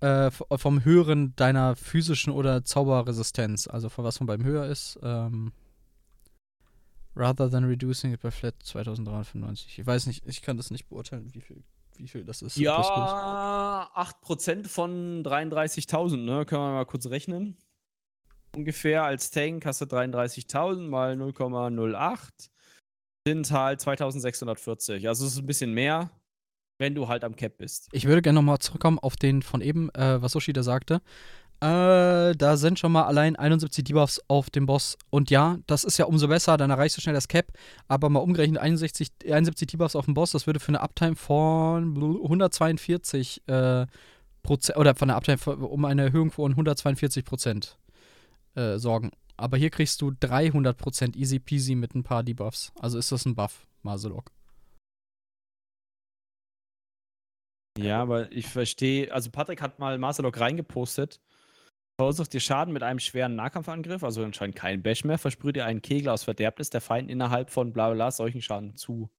Äh, 0.00 0.30
vom 0.30 0.84
Hören 0.84 1.34
deiner 1.36 1.74
physischen 1.74 2.32
oder 2.32 2.64
Zauberresistenz, 2.64 3.66
also 3.66 3.88
von 3.88 4.04
was 4.04 4.18
von 4.18 4.26
beim 4.26 4.44
höher 4.44 4.66
ist. 4.66 4.98
Ähm, 5.02 5.52
rather 7.16 7.50
than 7.50 7.64
reducing 7.64 8.12
it 8.12 8.20
by 8.20 8.30
flat 8.30 8.54
2395. 8.62 9.78
Ich 9.80 9.86
weiß 9.86 10.06
nicht, 10.06 10.24
ich 10.26 10.40
kann 10.42 10.56
das 10.56 10.70
nicht 10.70 10.88
beurteilen, 10.88 11.34
wie 11.34 11.40
viel, 11.40 11.64
wie 11.96 12.06
viel 12.06 12.24
das 12.24 12.42
ist. 12.42 12.56
Ja, 12.56 12.76
Plus, 12.76 12.86
8% 14.32 14.68
von 14.68 15.24
33.000, 15.24 16.16
ne? 16.18 16.46
Können 16.46 16.62
wir 16.62 16.72
mal 16.74 16.86
kurz 16.86 17.06
rechnen. 17.06 17.56
ungefähr 18.54 19.02
als 19.02 19.30
Tank 19.32 19.66
hast 19.66 19.80
du 19.80 19.84
33.000 19.86 20.88
mal 20.88 21.14
0,08 21.14 22.50
sind 23.26 23.50
halt 23.50 23.80
2640. 23.80 25.06
Also 25.08 25.26
es 25.26 25.32
ist 25.32 25.38
ein 25.38 25.46
bisschen 25.46 25.74
mehr, 25.74 26.10
wenn 26.78 26.94
du 26.94 27.08
halt 27.08 27.24
am 27.24 27.36
Cap 27.36 27.58
bist. 27.58 27.88
Ich 27.92 28.06
würde 28.06 28.22
gerne 28.22 28.36
nochmal 28.36 28.58
zurückkommen 28.60 28.98
auf 28.98 29.16
den 29.16 29.42
von 29.42 29.60
eben, 29.60 29.90
äh, 29.94 30.22
was 30.22 30.32
Sushi 30.32 30.52
da 30.52 30.62
sagte. 30.62 31.02
Äh, 31.60 32.36
da 32.36 32.56
sind 32.56 32.78
schon 32.78 32.92
mal 32.92 33.04
allein 33.04 33.34
71 33.34 33.82
Debuffs 33.82 34.20
auf 34.28 34.48
dem 34.48 34.66
Boss. 34.66 34.96
Und 35.10 35.28
ja, 35.30 35.58
das 35.66 35.82
ist 35.82 35.98
ja 35.98 36.04
umso 36.04 36.28
besser, 36.28 36.56
dann 36.56 36.70
erreichst 36.70 36.96
du 36.96 37.00
schnell 37.00 37.16
das 37.16 37.26
Cap. 37.26 37.46
Aber 37.88 38.08
mal 38.08 38.20
umgerechnet 38.20 38.58
61, 38.58 39.08
71 39.24 39.66
Debuffs 39.66 39.96
auf 39.96 40.04
dem 40.04 40.14
Boss, 40.14 40.30
das 40.30 40.46
würde 40.46 40.60
für 40.60 40.68
eine 40.68 40.80
Uptime 40.80 41.16
von 41.16 41.96
142 41.96 43.42
äh, 43.48 43.86
Prozent, 44.44 44.78
oder 44.78 44.94
von 44.94 45.08
der 45.08 45.16
Uptime 45.16 45.56
um 45.56 45.84
eine 45.84 46.02
Erhöhung 46.02 46.30
von 46.30 46.52
142 46.52 47.24
Prozent 47.24 47.76
äh, 48.54 48.78
sorgen. 48.78 49.10
Aber 49.36 49.56
hier 49.56 49.70
kriegst 49.70 50.00
du 50.00 50.12
300 50.18 50.76
Prozent 50.76 51.16
easy 51.16 51.40
peasy 51.40 51.74
mit 51.74 51.94
ein 51.94 52.04
paar 52.04 52.22
Debuffs. 52.22 52.72
Also 52.78 52.98
ist 52.98 53.10
das 53.10 53.26
ein 53.26 53.34
Buff, 53.34 53.66
Maselok. 53.82 54.30
Ja, 57.78 58.02
aber 58.02 58.30
ich 58.32 58.46
verstehe, 58.46 59.12
also 59.12 59.30
Patrick 59.30 59.62
hat 59.62 59.78
mal 59.78 59.98
Marcelok 59.98 60.40
reingepostet 60.40 61.20
Verursacht 62.00 62.32
dir 62.32 62.38
Schaden 62.38 62.72
mit 62.72 62.84
einem 62.84 63.00
schweren 63.00 63.34
Nahkampfangriff, 63.34 64.04
also 64.04 64.22
anscheinend 64.22 64.54
kein 64.54 64.84
Bash 64.84 65.02
mehr, 65.02 65.18
versprüht 65.18 65.56
dir 65.56 65.64
einen 65.64 65.82
Kegel 65.82 66.10
aus 66.10 66.22
Verderbnis, 66.22 66.70
der 66.70 66.80
Feind 66.80 67.10
innerhalb 67.10 67.50
von 67.50 67.72
bla 67.72 67.90
bla 67.90 68.12
solchen 68.12 68.40
Schaden 68.40 68.76
zu. 68.76 69.10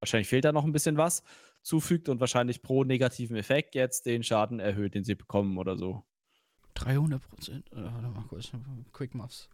Wahrscheinlich 0.00 0.28
fehlt 0.28 0.46
da 0.46 0.52
noch 0.52 0.64
ein 0.64 0.72
bisschen 0.72 0.96
was, 0.96 1.22
zufügt 1.60 2.08
und 2.08 2.20
wahrscheinlich 2.20 2.62
pro 2.62 2.82
negativen 2.82 3.36
Effekt 3.36 3.74
jetzt 3.74 4.06
den 4.06 4.22
Schaden 4.22 4.58
erhöht, 4.58 4.94
den 4.94 5.04
sie 5.04 5.14
bekommen 5.14 5.58
oder 5.58 5.76
so. 5.76 6.02
300 6.74 7.20
Prozent. 7.20 7.70
Äh, 7.72 7.84
warte 7.84 8.08
mal 8.08 8.24
kurz. 8.26 8.50
Quick 8.94 9.14
Muffs. 9.14 9.50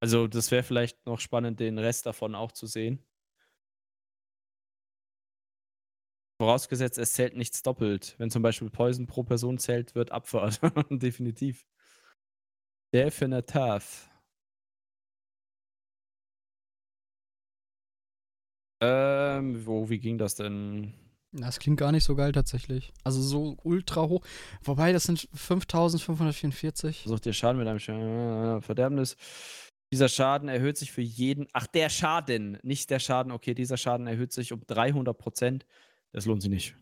Also, 0.00 0.28
das 0.28 0.52
wäre 0.52 0.62
vielleicht 0.62 1.04
noch 1.04 1.18
spannend, 1.18 1.58
den 1.58 1.78
Rest 1.78 2.06
davon 2.06 2.36
auch 2.36 2.52
zu 2.52 2.68
sehen. 2.68 3.04
Vorausgesetzt, 6.38 6.98
es 6.98 7.14
zählt 7.14 7.36
nichts 7.36 7.62
doppelt. 7.62 8.14
Wenn 8.18 8.30
zum 8.30 8.42
Beispiel 8.42 8.68
Poison 8.68 9.06
pro 9.06 9.22
Person 9.22 9.58
zählt, 9.58 9.94
wird 9.94 10.12
Abfahrt. 10.12 10.60
Definitiv. 10.90 11.66
Definitiv. 12.92 14.10
Ähm, 18.82 19.66
wo, 19.66 19.88
wie 19.88 19.98
ging 19.98 20.18
das 20.18 20.34
denn? 20.34 20.92
Das 21.32 21.58
klingt 21.58 21.78
gar 21.78 21.92
nicht 21.92 22.04
so 22.04 22.14
geil 22.14 22.32
tatsächlich. 22.32 22.92
Also 23.04 23.20
so 23.20 23.56
ultra 23.62 24.02
hoch. 24.08 24.24
Wobei, 24.62 24.92
das 24.92 25.04
sind 25.04 25.28
5544. 25.34 27.02
Versucht 27.02 27.26
ihr 27.26 27.32
Schaden 27.32 27.58
mit 27.58 27.68
einem 27.68 27.78
Schaden, 27.78 28.62
Verderbnis. 28.62 29.16
Dieser 29.92 30.08
Schaden 30.08 30.48
erhöht 30.48 30.76
sich 30.76 30.92
für 30.92 31.02
jeden. 31.02 31.46
Ach, 31.52 31.66
der 31.66 31.88
Schaden, 31.88 32.58
nicht 32.62 32.90
der 32.90 32.98
Schaden. 32.98 33.32
Okay, 33.32 33.54
dieser 33.54 33.76
Schaden 33.76 34.06
erhöht 34.06 34.32
sich 34.32 34.52
um 34.52 34.62
300 34.66 35.16
Prozent 35.16 35.66
das 36.16 36.24
lohnt 36.24 36.40
sich 36.40 36.50
nicht. 36.50 36.74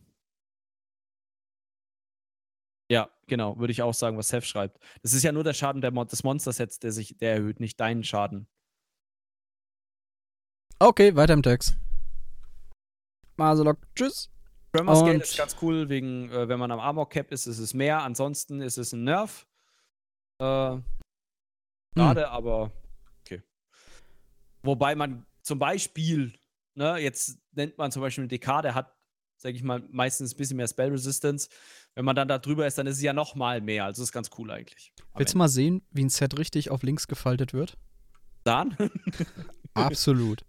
Ja, 2.88 3.10
genau, 3.26 3.58
würde 3.58 3.72
ich 3.72 3.82
auch 3.82 3.92
sagen, 3.92 4.16
was 4.16 4.28
Seth 4.28 4.44
schreibt. 4.44 4.78
Das 5.02 5.12
ist 5.12 5.24
ja 5.24 5.32
nur 5.32 5.42
der 5.42 5.54
Schaden 5.54 5.80
der 5.80 5.90
Mon 5.90 6.06
des 6.06 6.22
Monstersets, 6.22 6.78
der 6.78 6.92
sich, 6.92 7.16
der 7.16 7.32
erhöht, 7.32 7.58
nicht 7.58 7.80
deinen 7.80 8.04
Schaden. 8.04 8.46
Okay, 10.78 11.16
weiter 11.16 11.34
im 11.34 11.42
Text. 11.42 11.76
Maselok, 13.36 13.78
tschüss. 13.96 14.30
Tremor 14.72 14.94
Scale 14.94 15.18
ist 15.18 15.36
ganz 15.36 15.56
cool, 15.60 15.88
wegen, 15.88 16.30
äh, 16.30 16.48
wenn 16.48 16.60
man 16.60 16.70
am 16.70 16.78
Armor 16.78 17.08
Cap 17.08 17.32
ist, 17.32 17.46
ist 17.46 17.58
es 17.58 17.74
mehr. 17.74 18.02
Ansonsten 18.02 18.60
ist 18.60 18.78
es 18.78 18.92
ein 18.92 19.02
Nerv. 19.02 19.48
Äh, 20.38 20.44
hm. 20.44 20.84
Schade, 21.96 22.26
hm. 22.26 22.30
aber 22.30 22.72
okay. 23.22 23.42
Wobei 24.62 24.94
man 24.94 25.26
zum 25.42 25.58
Beispiel, 25.58 26.38
ne, 26.74 26.98
jetzt 26.98 27.40
nennt 27.50 27.76
man 27.78 27.90
zum 27.90 28.00
Beispiel 28.00 28.22
eine 28.22 28.28
Dekade, 28.28 28.74
hat 28.76 28.94
sage 29.36 29.56
ich 29.56 29.62
mal, 29.62 29.82
meistens 29.90 30.34
ein 30.34 30.36
bisschen 30.36 30.56
mehr 30.56 30.68
Spell 30.68 30.90
Resistance. 30.90 31.48
Wenn 31.94 32.04
man 32.04 32.16
dann 32.16 32.28
da 32.28 32.38
drüber 32.38 32.66
ist, 32.66 32.78
dann 32.78 32.86
ist 32.86 32.96
es 32.96 33.02
ja 33.02 33.12
noch 33.12 33.34
mal 33.34 33.60
mehr. 33.60 33.84
Also 33.84 34.02
ist 34.02 34.12
ganz 34.12 34.30
cool 34.38 34.50
eigentlich. 34.50 34.92
Willst 35.14 35.34
du 35.34 35.38
mal 35.38 35.48
sehen, 35.48 35.82
wie 35.90 36.04
ein 36.04 36.08
Set 36.08 36.38
richtig 36.38 36.70
auf 36.70 36.82
links 36.82 37.06
gefaltet 37.06 37.52
wird? 37.52 37.76
Sahn? 38.44 38.76
Absolut. 39.74 40.44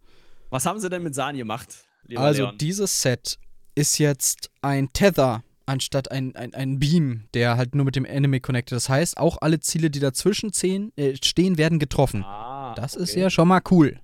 Was 0.50 0.66
haben 0.66 0.80
sie 0.80 0.90
denn 0.90 1.04
mit 1.04 1.16
Sahn 1.16 1.38
gemacht? 1.38 1.86
also 2.16 2.44
Leon? 2.44 2.58
dieses 2.58 3.02
Set 3.02 3.40
ist 3.74 3.98
jetzt 3.98 4.52
ein 4.62 4.94
Tether 4.94 5.44
anstatt 5.66 6.12
ein, 6.12 6.36
ein, 6.36 6.54
ein 6.54 6.80
Beam, 6.80 7.26
der 7.34 7.58
halt 7.58 7.76
nur 7.76 7.86
mit 7.86 7.96
dem 7.96 8.06
Enemy 8.06 8.40
connected. 8.40 8.76
Das 8.76 8.90
heißt, 8.90 9.18
auch 9.18 9.38
alle 9.42 9.60
Ziele, 9.60 9.90
die 9.90 10.00
dazwischen 10.00 10.54
stehen, 10.54 10.92
äh, 10.96 11.16
stehen 11.22 11.58
werden 11.58 11.80
getroffen. 11.80 12.24
Ah, 12.24 12.74
das 12.76 12.96
okay. 12.96 13.04
ist 13.04 13.16
ja 13.16 13.30
schon 13.30 13.48
mal 13.48 13.62
cool. 13.72 14.00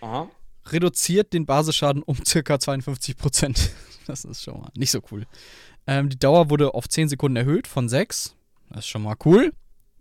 Aha. 0.00 0.30
Reduziert 0.72 1.32
den 1.32 1.46
Basisschaden 1.46 2.02
um 2.02 2.16
circa 2.24 2.58
52 2.58 3.16
Prozent. 3.16 3.70
Das 4.06 4.24
ist 4.24 4.42
schon 4.42 4.58
mal 4.58 4.70
nicht 4.74 4.90
so 4.90 5.02
cool. 5.12 5.26
Ähm, 5.86 6.08
die 6.08 6.18
Dauer 6.18 6.48
wurde 6.48 6.72
auf 6.72 6.88
10 6.88 7.10
Sekunden 7.10 7.36
erhöht 7.36 7.66
von 7.66 7.90
6. 7.90 8.34
Das 8.70 8.78
ist 8.78 8.86
schon 8.86 9.02
mal 9.02 9.16
cool. 9.26 9.52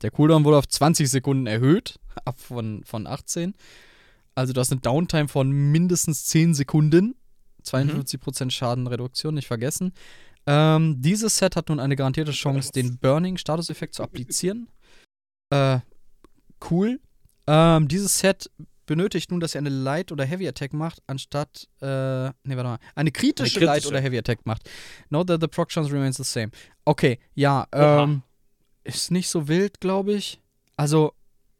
Der 0.02 0.12
Cooldown 0.12 0.46
wurde 0.46 0.58
auf 0.58 0.66
20 0.66 1.10
Sekunden 1.10 1.46
erhöht, 1.46 2.00
ab 2.24 2.40
von, 2.40 2.86
von 2.86 3.06
18. 3.06 3.54
Also 4.34 4.54
du 4.54 4.62
hast 4.62 4.72
eine 4.72 4.80
Downtime 4.80 5.28
von 5.28 5.52
mindestens 5.52 6.26
10 6.28 6.54
Sekunden. 6.54 7.16
52% 7.66 8.46
mhm. 8.46 8.50
Schadenreduktion, 8.50 9.36
nicht 9.36 9.48
vergessen. 9.48 9.92
Ähm, 10.46 11.02
dieses 11.02 11.38
Set 11.38 11.58
hat 11.58 11.68
nun 11.68 11.82
eine 11.82 11.98
garantierte 11.98 12.32
Chance, 12.32 12.72
den 12.72 12.98
Burning-Statuseffekt 13.00 13.94
zu 13.94 14.04
applizieren. 14.04 14.70
Äh, 15.50 15.80
cool. 16.72 17.02
Ähm, 17.46 17.90
dieses 17.90 18.20
Set 18.20 18.50
benötigt 18.88 19.30
nun, 19.30 19.40
dass 19.40 19.54
ihr 19.54 19.60
eine 19.60 19.70
Light- 19.70 20.12
oder 20.12 20.26
Heavy-Attack 20.26 20.74
macht, 20.74 21.04
anstatt, 21.06 21.68
äh, 21.82 21.86
ne, 21.86 22.34
warte 22.50 22.64
mal, 22.64 22.80
eine 22.96 23.12
kritische, 23.12 23.60
eine 23.60 23.66
kritische. 23.66 23.66
Light- 23.66 23.86
oder 23.86 24.02
Heavy-Attack 24.02 24.46
macht. 24.48 24.68
Note 25.10 25.28
that 25.34 25.42
the 25.42 25.48
proc 25.48 25.70
chance 25.70 25.92
remains 25.92 26.18
the 26.18 26.24
same. 26.24 26.50
Okay, 26.86 27.20
ja, 27.36 27.68
ähm, 27.72 28.24
ist 28.84 29.12
nicht 29.12 29.30
so 29.30 29.48
wild, 29.48 29.80
glaube 29.80 30.14
ich. 30.14 30.42
Also, 30.76 31.14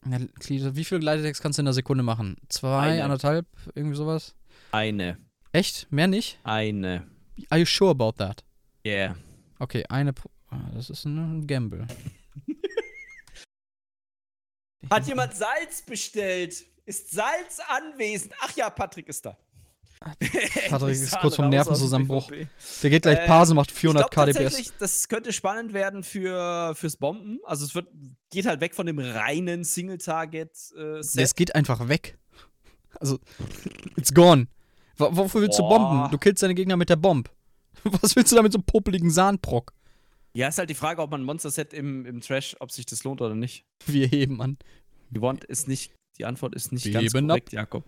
wie 0.04 0.84
viele 0.84 1.02
Light-Attacks 1.02 1.42
kannst 1.42 1.60
du 1.60 1.62
in 1.62 1.66
der 1.66 1.74
Sekunde 1.74 2.04
machen? 2.04 2.38
Zwei, 2.50 2.94
eine. 2.94 3.04
anderthalb, 3.04 3.46
irgendwie 3.76 3.98
sowas? 3.98 4.34
Eine. 4.72 5.18
Echt? 5.52 5.92
Mehr 5.92 6.08
nicht? 6.08 6.40
Eine. 6.44 7.08
Are 7.50 7.60
you 7.60 7.66
sure 7.66 7.92
about 7.92 8.14
that? 8.14 8.44
Yeah. 8.86 9.16
Okay, 9.60 9.84
eine. 9.90 10.14
Pro 10.14 10.30
ah, 10.50 10.70
das 10.74 10.90
ist 10.90 11.06
ein 11.06 11.46
Gamble. 11.46 11.86
Hat 14.90 15.08
jemand 15.08 15.36
Salz 15.36 15.82
bestellt? 15.82 16.66
Ist 16.88 17.12
Salz 17.12 17.60
anwesend? 17.68 18.34
Ach 18.40 18.56
ja, 18.56 18.70
Patrick 18.70 19.10
ist 19.10 19.26
da. 19.26 19.38
Patrick 20.70 20.92
ist 20.94 21.20
kurz 21.20 21.36
vom 21.36 21.50
Nervenzusammenbruch. 21.50 22.32
Der 22.82 22.90
geht 22.90 23.02
gleich 23.02 23.28
Pause, 23.28 23.54
macht 23.56 23.72
400 23.72 24.10
glaub, 24.10 24.28
KDBs. 24.28 24.74
Das 24.80 25.10
könnte 25.10 25.34
spannend 25.34 25.74
werden 25.74 26.02
für, 26.02 26.74
fürs 26.76 26.96
Bomben. 26.96 27.40
Also 27.44 27.66
es 27.66 27.76
wird, 27.76 27.90
geht 28.30 28.46
halt 28.46 28.62
weg 28.62 28.74
von 28.74 28.86
dem 28.86 29.00
reinen 29.00 29.66
Single-Target-Set. 29.66 31.20
Äh, 31.20 31.22
es 31.22 31.36
geht 31.36 31.56
einfach 31.56 31.90
weg. 31.90 32.18
Also, 33.02 33.20
it's 33.98 34.14
gone. 34.14 34.48
W 34.96 35.08
wofür 35.12 35.42
willst 35.42 35.60
Boah. 35.60 35.78
du 35.78 35.78
bomben? 35.78 36.12
Du 36.12 36.18
killst 36.18 36.42
deine 36.42 36.56
Gegner 36.56 36.78
mit 36.78 36.90
der 36.90 36.96
Bomb. 36.96 37.30
Was 37.84 38.16
willst 38.16 38.32
du 38.32 38.38
da 38.38 38.42
mit 38.42 38.54
so 38.54 38.60
einem 38.60 38.66
popeligen 38.66 39.12
Sahnbrock? 39.12 39.74
Ja, 40.32 40.48
ist 40.48 40.58
halt 40.58 40.70
die 40.70 40.76
Frage, 40.76 41.02
ob 41.02 41.12
man 41.12 41.22
ein 41.22 41.26
Monster-Set 41.26 41.74
im, 41.74 42.06
im 42.06 42.22
Trash, 42.22 42.56
ob 42.62 42.72
sich 42.72 42.86
das 42.86 43.04
lohnt 43.04 43.22
oder 43.22 43.36
nicht. 43.36 43.66
Wir 43.86 44.08
heben 44.08 44.42
an. 44.42 44.58
Die 45.10 45.22
Want 45.22 45.44
ist 45.44 45.68
nicht 45.68 45.97
die 46.18 46.26
Antwort 46.26 46.56
ist 46.56 46.72
nicht 46.72 46.92
ganz 46.92 47.14
korrekt, 47.14 47.54
Jakob. 47.54 47.86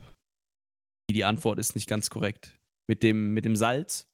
Die 1.10 1.26
Antwort 1.26 1.60
ist 1.60 1.76
nicht 1.76 1.88
ganz 1.88 2.10
korrekt. 2.10 2.58
Mit 2.88 3.04
dem, 3.04 3.34
mit 3.34 3.46
dem 3.46 3.56
Salz. 3.56 4.08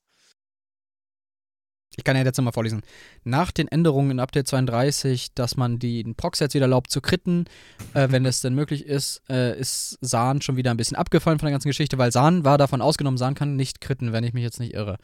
Ich 1.97 2.03
kann 2.03 2.17
ja 2.17 2.23
jetzt 2.23 2.37
nochmal 2.37 2.53
vorlesen. 2.53 2.81
Nach 3.23 3.51
den 3.51 3.67
Änderungen 3.69 4.11
in 4.11 4.19
Update 4.19 4.47
32, 4.47 5.33
dass 5.33 5.55
man 5.55 5.79
die 5.79 6.03
Proc-Sets 6.03 6.53
wieder 6.53 6.65
erlaubt 6.65 6.91
zu 6.91 6.99
kritten, 6.99 7.45
äh, 7.93 8.07
wenn 8.11 8.25
es 8.25 8.41
denn 8.41 8.53
möglich 8.53 8.85
ist, 8.85 9.21
äh, 9.29 9.57
ist 9.57 9.97
Sahn 10.01 10.41
schon 10.41 10.57
wieder 10.57 10.71
ein 10.71 10.77
bisschen 10.77 10.97
abgefallen 10.97 11.39
von 11.39 11.47
der 11.47 11.53
ganzen 11.53 11.69
Geschichte, 11.69 11.97
weil 11.97 12.11
Sahn 12.11 12.43
war 12.43 12.57
davon 12.57 12.81
ausgenommen, 12.81 13.17
Sahn 13.17 13.33
kann 13.33 13.55
nicht 13.55 13.79
kritten, 13.79 14.11
wenn 14.11 14.25
ich 14.25 14.33
mich 14.33 14.43
jetzt 14.43 14.59
nicht 14.59 14.73
irre. 14.73 14.97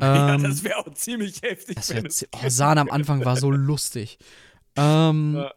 Ähm, 0.00 0.14
ja, 0.14 0.36
das 0.38 0.64
wäre 0.64 0.78
auch 0.78 0.92
ziemlich 0.94 1.42
heftig. 1.42 1.76
Wär, 1.90 2.04
oh, 2.04 2.48
Sahn 2.48 2.78
am 2.78 2.90
Anfang 2.90 3.24
war 3.24 3.36
so 3.36 3.50
lustig. 3.50 4.18
Ähm, 4.76 5.34
ja. 5.36 5.52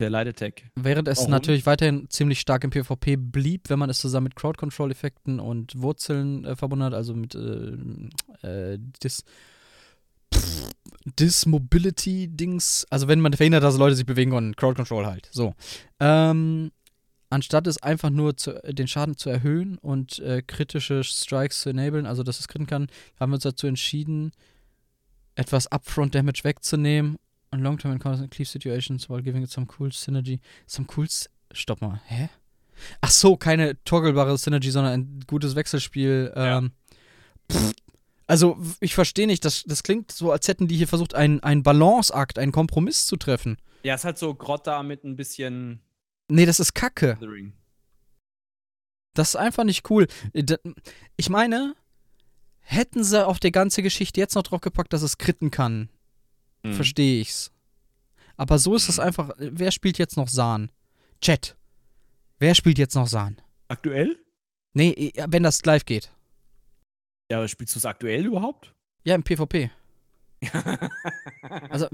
Der 0.00 0.08
Light 0.08 0.40
Während 0.76 1.08
es 1.08 1.18
Warum? 1.18 1.30
natürlich 1.30 1.66
weiterhin 1.66 2.08
ziemlich 2.08 2.40
stark 2.40 2.64
im 2.64 2.70
PvP 2.70 3.16
blieb, 3.16 3.68
wenn 3.68 3.78
man 3.78 3.90
es 3.90 3.98
zusammen 3.98 4.24
mit 4.24 4.36
Crowd-Control-Effekten 4.36 5.38
und 5.38 5.80
Wurzeln 5.80 6.46
äh, 6.46 6.56
verbunden 6.56 6.86
hat, 6.86 6.94
also 6.94 7.14
mit 7.14 7.34
äh, 7.34 7.76
äh, 8.42 8.78
Dis 9.02 9.24
Dismobility-Dings, 11.18 12.86
also 12.88 13.08
wenn 13.08 13.20
man 13.20 13.34
verhindert, 13.34 13.62
dass 13.62 13.76
Leute 13.76 13.96
sich 13.96 14.06
bewegen 14.06 14.30
können, 14.30 14.56
Crowd-Control 14.56 15.06
halt. 15.06 15.28
So. 15.32 15.54
Ähm, 15.98 16.72
anstatt 17.28 17.66
es 17.66 17.82
einfach 17.82 18.10
nur 18.10 18.36
zu, 18.38 18.52
den 18.66 18.88
Schaden 18.88 19.16
zu 19.16 19.28
erhöhen 19.28 19.76
und 19.78 20.18
äh, 20.20 20.40
kritische 20.40 21.04
Strikes 21.04 21.60
zu 21.60 21.68
enablen, 21.68 22.06
also 22.06 22.22
dass 22.22 22.40
es 22.40 22.48
kritten 22.48 22.66
kann, 22.66 22.88
haben 23.18 23.32
wir 23.32 23.34
uns 23.36 23.44
dazu 23.44 23.66
entschieden, 23.66 24.32
etwas 25.34 25.66
Upfront-Damage 25.66 26.44
wegzunehmen 26.44 27.18
on 27.52 27.62
long-term 27.62 27.92
encounters 27.92 28.20
and 28.20 28.30
cleave 28.30 28.48
situations 28.48 29.08
while 29.08 29.22
giving 29.22 29.42
it 29.42 29.50
some 29.50 29.66
cool 29.78 29.90
synergy. 29.90 30.40
Some 30.66 30.86
cool. 30.96 31.04
S 31.04 31.28
Stopp 31.52 31.80
mal, 31.80 32.00
hä? 32.06 32.28
Ach 33.00 33.10
so, 33.10 33.36
keine 33.36 33.82
togglebare 33.84 34.38
Synergy, 34.38 34.70
sondern 34.70 34.92
ein 34.92 35.20
gutes 35.26 35.56
Wechselspiel. 35.56 36.32
Ja. 36.34 36.58
Ähm, 36.58 36.72
pff, 37.50 37.72
also, 38.28 38.56
ich 38.78 38.94
verstehe 38.94 39.26
nicht, 39.26 39.44
das, 39.44 39.64
das 39.64 39.82
klingt 39.82 40.12
so, 40.12 40.30
als 40.30 40.46
hätten 40.46 40.68
die 40.68 40.76
hier 40.76 40.86
versucht, 40.86 41.14
einen, 41.16 41.40
einen 41.40 41.64
Balanceakt, 41.64 42.38
einen 42.38 42.52
Kompromiss 42.52 43.06
zu 43.06 43.16
treffen. 43.16 43.56
Ja, 43.82 43.96
ist 43.96 44.04
halt 44.04 44.18
so 44.18 44.32
Grotta 44.34 44.84
mit 44.84 45.02
ein 45.02 45.16
bisschen 45.16 45.80
Nee, 46.30 46.46
das 46.46 46.60
ist 46.60 46.74
Kacke. 46.74 47.18
Das 49.14 49.30
ist 49.30 49.36
einfach 49.36 49.64
nicht 49.64 49.90
cool. 49.90 50.06
Äh, 50.32 50.44
Ich 51.16 51.28
meine, 51.28 51.74
hätten 52.60 53.02
sie 53.02 53.26
auf 53.26 53.40
der 53.40 53.50
ganze 53.50 53.82
Geschichte 53.82 54.20
jetzt 54.20 54.36
noch 54.36 54.44
drauf 54.44 54.60
gepackt, 54.60 54.92
dass 54.92 55.02
es 55.02 55.18
kritten 55.18 55.50
kann, 55.50 55.88
Mhm. 56.62 56.74
verstehe 56.74 57.20
ich's. 57.20 57.50
Aber 58.36 58.58
so 58.58 58.74
ist 58.74 58.88
es 58.88 58.98
einfach. 58.98 59.30
äh, 59.38 59.50
Wer 59.52 59.70
spielt 59.70 59.98
jetzt 59.98 60.16
noch 60.16 60.28
Sahn? 60.28 60.70
Chat. 61.20 61.56
Wer 62.38 62.54
spielt 62.54 62.78
jetzt 62.78 62.94
noch 62.94 63.06
Sahn? 63.06 63.40
Aktuell? 63.68 64.18
Nee, 64.72 65.12
wenn 65.26 65.42
das 65.42 65.64
live 65.64 65.84
geht. 65.84 66.10
Ja, 67.30 67.38
aber 67.38 67.48
spielst 67.48 67.74
du 67.74 67.78
es 67.78 67.84
aktuell 67.86 68.24
überhaupt? 68.26 68.74
Ja, 69.04 69.14
im 69.14 69.22
PvP. 69.22 69.70
Also, 71.68 71.86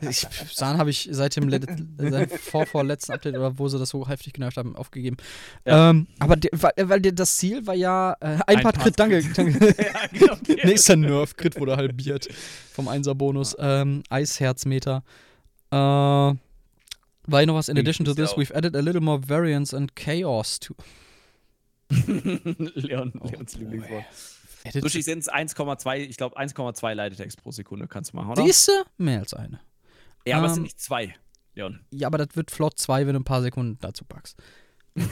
ich, 0.00 0.26
Sahn 0.52 0.78
habe 0.78 0.90
ich 0.90 1.08
seit 1.12 1.36
dem 1.36 1.48
let- 1.48 1.66
seit 1.98 2.32
vor, 2.32 2.66
vorletzten 2.66 3.12
Update 3.12 3.36
oder 3.36 3.58
wo 3.58 3.68
sie 3.68 3.78
das 3.78 3.90
so 3.90 4.08
heftig 4.08 4.32
genervt 4.32 4.56
haben, 4.56 4.74
aufgegeben. 4.74 5.16
Ja. 5.64 5.90
Ähm, 5.90 6.08
aber 6.18 6.36
der, 6.36 6.50
weil, 6.52 6.72
weil 6.76 7.00
der, 7.00 7.12
das 7.12 7.36
Ziel 7.36 7.64
war 7.66 7.74
ja 7.74 8.16
äh, 8.20 8.26
ein, 8.26 8.42
Ein 8.46 8.62
Part 8.62 8.80
Crit, 8.80 8.98
danke. 8.98 9.22
Danke. 9.34 9.74
ja. 10.12 10.36
Nächster 10.64 10.96
Nerf, 10.96 11.36
Crit 11.36 11.58
wurde 11.60 11.76
halbiert 11.76 12.28
vom 12.72 12.88
1er 12.88 13.14
Bonus. 13.14 13.54
Ähm, 13.58 14.02
Eisherzmeter. 14.08 15.04
Äh, 15.70 15.76
war 15.76 16.38
hier 17.40 17.46
noch 17.46 17.54
was? 17.54 17.68
In 17.68 17.78
addition 17.78 18.04
to 18.04 18.12
ja 18.12 18.26
this, 18.26 18.36
we've 18.36 18.54
added 18.54 18.74
a 18.76 18.80
little 18.80 19.00
more 19.00 19.20
variance 19.26 19.74
and 19.76 19.94
chaos 19.94 20.58
to. 20.58 20.74
Leon, 22.74 23.12
Leons 23.22 23.56
Lieblingswort. 23.56 24.04
Sushi 24.72 25.02
sind 25.02 25.18
es 25.20 25.30
1,2, 25.30 25.96
ich 25.98 26.16
glaube 26.16 26.38
1,2 26.38 26.94
Leitetext 26.94 27.42
pro 27.42 27.50
Sekunde 27.50 27.86
kannst 27.88 28.12
du 28.12 28.16
machen, 28.16 28.30
oder? 28.30 28.44
Siehste? 28.44 28.72
Mehr 28.96 29.20
als 29.20 29.34
eine. 29.34 29.60
Ja, 30.26 30.38
aber 30.38 30.46
es 30.46 30.54
sind 30.54 30.60
Ähm, 30.62 30.64
nicht 30.64 30.80
zwei, 30.80 31.14
Leon. 31.54 31.80
Ja, 31.90 32.06
aber 32.08 32.18
das 32.18 32.28
wird 32.34 32.50
flott 32.50 32.78
2, 32.78 33.06
wenn 33.06 33.14
du 33.14 33.20
ein 33.20 33.24
paar 33.24 33.42
Sekunden 33.42 33.78
dazu 33.80 34.04
packst. 34.04 34.42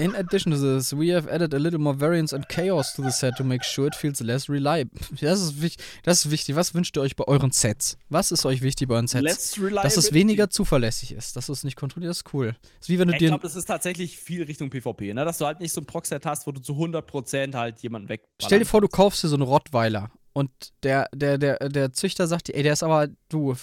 In 0.00 0.14
addition 0.14 0.50
to 0.52 0.58
this, 0.58 0.94
we 0.94 1.14
have 1.14 1.28
added 1.28 1.52
a 1.52 1.58
little 1.58 1.78
more 1.78 1.94
variance 1.94 2.34
and 2.34 2.48
chaos 2.48 2.94
to 2.94 3.02
the 3.02 3.10
set 3.10 3.36
to 3.36 3.44
make 3.44 3.62
sure 3.62 3.86
it 3.86 3.94
feels 3.94 4.20
less 4.20 4.48
reliable. 4.48 4.98
Das 5.20 5.40
ist, 5.42 5.60
wichtig, 5.60 5.84
das 6.04 6.24
ist 6.24 6.30
wichtig. 6.30 6.56
Was 6.56 6.74
wünscht 6.74 6.96
ihr 6.96 7.02
euch 7.02 7.16
bei 7.16 7.24
euren 7.28 7.50
Sets? 7.50 7.98
Was 8.08 8.32
ist 8.32 8.46
euch 8.46 8.62
wichtig 8.62 8.88
bei 8.88 8.94
euren 8.94 9.08
Sets? 9.08 9.22
Less 9.22 9.58
reliable. 9.58 9.82
Dass 9.82 9.96
es 9.98 10.12
weniger 10.14 10.48
zuverlässig 10.48 11.12
ist, 11.12 11.36
dass 11.36 11.46
du 11.46 11.52
es 11.52 11.64
nicht 11.64 11.76
kontrollierst, 11.76 12.22
ist 12.26 12.32
cool. 12.34 12.56
ist 12.80 12.88
wie 12.88 12.98
wenn 12.98 13.08
du 13.08 13.12
Ich 13.14 13.18
dir. 13.18 13.28
glaube, 13.28 13.42
das 13.42 13.56
ist 13.56 13.66
tatsächlich 13.66 14.16
viel 14.16 14.42
Richtung 14.44 14.70
PvP, 14.70 15.12
ne? 15.12 15.24
Dass 15.26 15.36
du 15.36 15.44
halt 15.44 15.60
nicht 15.60 15.72
so 15.72 15.82
ein 15.82 15.86
Proxset 15.86 16.24
hast, 16.24 16.46
wo 16.46 16.52
du 16.52 16.60
zu 16.62 16.72
100% 16.72 17.54
halt 17.54 17.80
jemanden 17.80 18.08
weg. 18.08 18.22
Stell 18.42 18.60
dir 18.60 18.64
vor, 18.64 18.80
du 18.80 18.88
kaufst 18.88 19.22
dir 19.22 19.28
so 19.28 19.36
einen 19.36 19.42
Rottweiler 19.42 20.10
und 20.32 20.50
der, 20.82 21.08
der, 21.14 21.36
der, 21.36 21.58
der 21.68 21.92
Züchter 21.92 22.26
sagt 22.26 22.48
dir, 22.48 22.54
ey, 22.54 22.62
der 22.62 22.72
ist 22.72 22.82
aber, 22.82 23.08
du, 23.28 23.54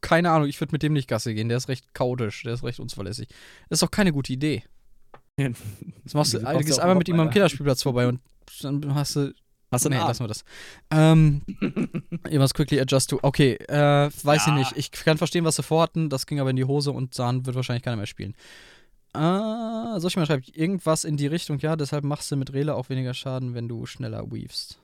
keine 0.00 0.30
Ahnung, 0.30 0.48
ich 0.48 0.60
würde 0.60 0.72
mit 0.72 0.82
dem 0.82 0.94
nicht 0.94 1.08
Gasse 1.08 1.32
gehen, 1.32 1.48
der 1.48 1.58
ist 1.58 1.68
recht 1.68 1.94
chaotisch, 1.94 2.42
der 2.42 2.54
ist 2.54 2.64
recht 2.64 2.80
unzuverlässig. 2.80 3.28
Das 3.68 3.76
ist 3.76 3.82
doch 3.82 3.90
keine 3.90 4.12
gute 4.12 4.32
Idee. 4.32 4.64
Das 5.36 6.14
machst 6.14 6.34
du, 6.34 6.38
du 6.38 6.58
gehst 6.60 6.80
einmal 6.80 6.96
mit 6.96 7.08
ihm 7.08 7.14
am 7.14 7.20
Rottweiler? 7.20 7.32
Kinderspielplatz 7.32 7.82
vorbei 7.82 8.06
und 8.08 8.20
dann 8.62 8.94
hast 8.94 9.16
du. 9.16 9.34
Hast 9.70 9.84
du 9.84 9.88
nee, 9.88 9.96
lassen 9.96 10.22
wir 10.22 10.28
das. 10.28 10.44
Ähm, 10.92 11.42
you 12.30 12.38
must 12.40 12.54
quickly 12.54 12.80
adjust 12.80 13.10
to. 13.10 13.18
Okay, 13.20 13.54
äh, 13.68 14.08
weiß 14.22 14.46
Ja. 14.46 14.52
ich 14.52 14.58
nicht. 14.58 14.76
Ich 14.76 14.92
kann 14.92 15.18
verstehen, 15.18 15.44
was 15.44 15.56
sie 15.56 15.62
vorhatten. 15.62 16.08
Das 16.08 16.26
ging 16.26 16.40
aber 16.40 16.50
in 16.50 16.56
die 16.56 16.64
Hose 16.64 16.92
und 16.92 17.14
Sahn 17.14 17.44
wird 17.44 17.56
wahrscheinlich 17.56 17.82
keiner 17.82 17.96
mehr 17.96 18.06
spielen. 18.06 18.34
Ah, 19.12 19.98
soll 19.98 20.08
ich 20.08 20.16
mal 20.16 20.26
schreiben? 20.26 20.44
Irgendwas 20.54 21.04
in 21.04 21.16
die 21.16 21.26
Richtung, 21.26 21.58
ja, 21.58 21.74
deshalb 21.74 22.04
machst 22.04 22.30
du 22.30 22.36
mit 22.36 22.52
Rele 22.52 22.74
auch 22.74 22.88
weniger 22.90 23.12
Schaden, 23.14 23.54
wenn 23.54 23.66
du 23.66 23.86
schneller 23.86 24.30
weavest. 24.30 24.78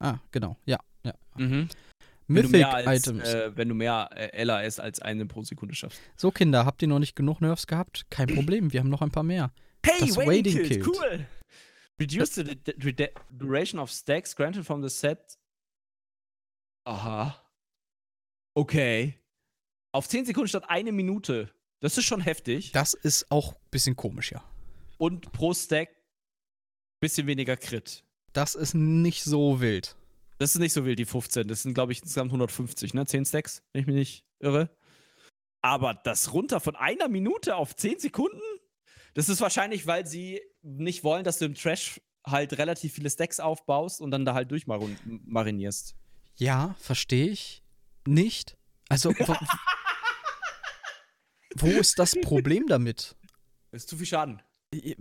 Ah, 0.00 0.18
genau, 0.30 0.56
ja, 0.66 0.78
ja. 1.04 1.14
Mhm. 1.36 1.68
Wenn 2.28 2.42
du 2.42 2.48
Mythic 2.48 2.50
mehr 2.52 2.74
als, 2.74 3.06
Items. 3.06 3.28
Äh, 3.28 3.56
wenn 3.56 3.68
du 3.68 3.74
mehr 3.74 4.08
äh, 4.14 4.44
LAS 4.44 4.80
als 4.80 5.00
eine 5.00 5.26
pro 5.26 5.42
Sekunde 5.42 5.74
schaffst. 5.74 6.00
So, 6.16 6.30
Kinder, 6.30 6.64
habt 6.66 6.82
ihr 6.82 6.88
noch 6.88 6.98
nicht 6.98 7.14
genug 7.14 7.40
Nerfs 7.40 7.66
gehabt? 7.66 8.04
Kein 8.10 8.28
Problem, 8.28 8.72
wir 8.72 8.80
haben 8.80 8.90
noch 8.90 9.02
ein 9.02 9.10
paar 9.10 9.22
mehr. 9.22 9.52
Hey, 9.84 10.00
Das 10.06 10.16
Waiting, 10.16 10.28
Waiting 10.28 10.52
Kill, 10.56 10.68
killt. 10.68 10.86
cool. 10.86 11.26
Reduce 12.00 12.34
the, 12.34 12.44
the, 12.44 12.74
the, 12.78 12.92
the 12.96 13.08
duration 13.30 13.78
of 13.78 13.90
stacks 13.90 14.34
granted 14.34 14.64
from 14.64 14.82
the 14.82 14.88
set. 14.88 15.38
Aha. 16.84 17.40
Okay. 18.54 19.18
Auf 19.92 20.08
10 20.08 20.26
Sekunden 20.26 20.48
statt 20.48 20.64
eine 20.68 20.92
Minute. 20.92 21.50
Das 21.80 21.98
ist 21.98 22.04
schon 22.04 22.20
heftig. 22.20 22.72
Das 22.72 22.94
ist 22.94 23.30
auch 23.30 23.54
ein 23.54 23.70
bisschen 23.70 23.96
komisch, 23.96 24.32
ja. 24.32 24.42
Und 24.98 25.32
pro 25.32 25.52
Stack 25.52 25.90
bisschen 27.00 27.26
weniger 27.26 27.56
Crit. 27.56 28.04
Das 28.32 28.54
ist 28.54 28.74
nicht 28.74 29.24
so 29.24 29.60
wild. 29.60 29.96
Das 30.38 30.54
ist 30.54 30.60
nicht 30.60 30.72
so 30.72 30.84
wild, 30.84 30.98
die 30.98 31.04
15. 31.04 31.48
Das 31.48 31.62
sind, 31.62 31.74
glaube 31.74 31.92
ich, 31.92 31.98
insgesamt 32.00 32.30
150, 32.30 32.94
ne? 32.94 33.04
10 33.04 33.26
Stacks, 33.26 33.62
wenn 33.72 33.80
ich 33.82 33.86
mich 33.86 33.96
nicht 33.96 34.24
irre. 34.38 34.70
Aber 35.60 35.94
das 35.94 36.32
runter 36.32 36.60
von 36.60 36.76
einer 36.76 37.08
Minute 37.08 37.56
auf 37.56 37.76
10 37.76 37.98
Sekunden? 37.98 38.40
Das 39.14 39.28
ist 39.28 39.40
wahrscheinlich, 39.40 39.86
weil 39.86 40.06
sie 40.06 40.40
nicht 40.62 41.04
wollen, 41.04 41.24
dass 41.24 41.38
du 41.38 41.44
im 41.44 41.54
Trash 41.54 42.00
halt 42.26 42.56
relativ 42.58 42.94
viele 42.94 43.10
Stacks 43.10 43.40
aufbaust 43.40 44.00
und 44.00 44.10
dann 44.10 44.24
da 44.24 44.34
halt 44.34 44.50
durchmarinierst. 44.50 45.94
Ja, 46.36 46.74
verstehe 46.78 47.28
ich. 47.28 47.62
Nicht. 48.06 48.56
Also, 48.88 49.10
wo, 49.10 49.36
wo 51.56 51.66
ist 51.68 51.98
das 51.98 52.14
Problem 52.20 52.66
damit? 52.66 53.16
Ist 53.72 53.88
zu 53.88 53.96
viel 53.96 54.06
Schaden. 54.06 54.42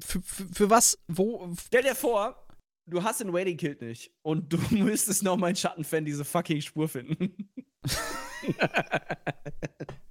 Für, 0.03 0.22
für, 0.22 0.48
für 0.53 0.69
was? 0.69 0.98
Wo? 1.07 1.53
Stell 1.65 1.83
dir 1.83 1.95
vor, 1.95 2.48
du 2.85 3.03
hast 3.03 3.22
den 3.22 3.33
Waiting 3.33 3.57
Kill 3.57 3.77
nicht 3.80 4.11
und 4.22 4.51
du 4.51 4.57
müsstest 4.75 5.23
noch 5.23 5.38
mal 5.38 5.49
in 5.49 5.56
Schattenfan 5.56 6.06
diese 6.06 6.25
fucking 6.25 6.61
Spur 6.61 6.88
finden. 6.90 7.49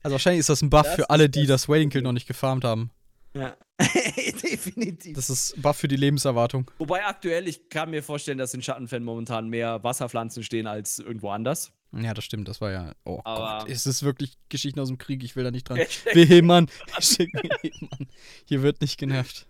Also, 0.02 0.14
wahrscheinlich 0.14 0.40
ist 0.40 0.48
das 0.48 0.62
ein 0.62 0.70
Buff 0.70 0.84
Das 0.84 0.94
für 0.94 1.10
alle, 1.10 1.28
die 1.28 1.46
das 1.46 1.62
das 1.62 1.68
Waiting 1.68 1.90
Kill 1.90 2.00
noch 2.00 2.12
nicht 2.12 2.26
gefarmt 2.26 2.64
haben. 2.64 2.90
Ja. 3.34 3.56
Definitiv. 4.42 5.14
Das 5.14 5.30
ist 5.30 5.60
Buff 5.62 5.76
für 5.76 5.88
die 5.88 5.96
Lebenserwartung. 5.96 6.70
Wobei 6.78 7.04
aktuell, 7.04 7.48
ich 7.48 7.68
kann 7.68 7.90
mir 7.90 8.02
vorstellen, 8.02 8.38
dass 8.38 8.52
in 8.54 8.62
Schattenfan 8.62 9.02
momentan 9.04 9.48
mehr 9.48 9.82
Wasserpflanzen 9.82 10.42
stehen 10.42 10.66
als 10.66 10.98
irgendwo 10.98 11.30
anders. 11.30 11.72
Ja, 11.92 12.14
das 12.14 12.24
stimmt, 12.24 12.48
das 12.48 12.60
war 12.60 12.70
ja. 12.70 12.92
Oh 13.04 13.20
Aber- 13.24 13.60
Gott, 13.60 13.70
es 13.70 13.86
ist 13.86 14.02
wirklich 14.02 14.36
Geschichten 14.48 14.78
aus 14.80 14.88
dem 14.88 14.98
Krieg, 14.98 15.24
ich 15.24 15.34
will 15.36 15.44
da 15.44 15.50
nicht 15.50 15.68
dran. 15.68 15.78
Wehemann, 16.12 16.68
Wehemann. 16.98 18.08
Hier 18.46 18.62
wird 18.62 18.80
nicht 18.80 18.98
genervt. 18.98 19.46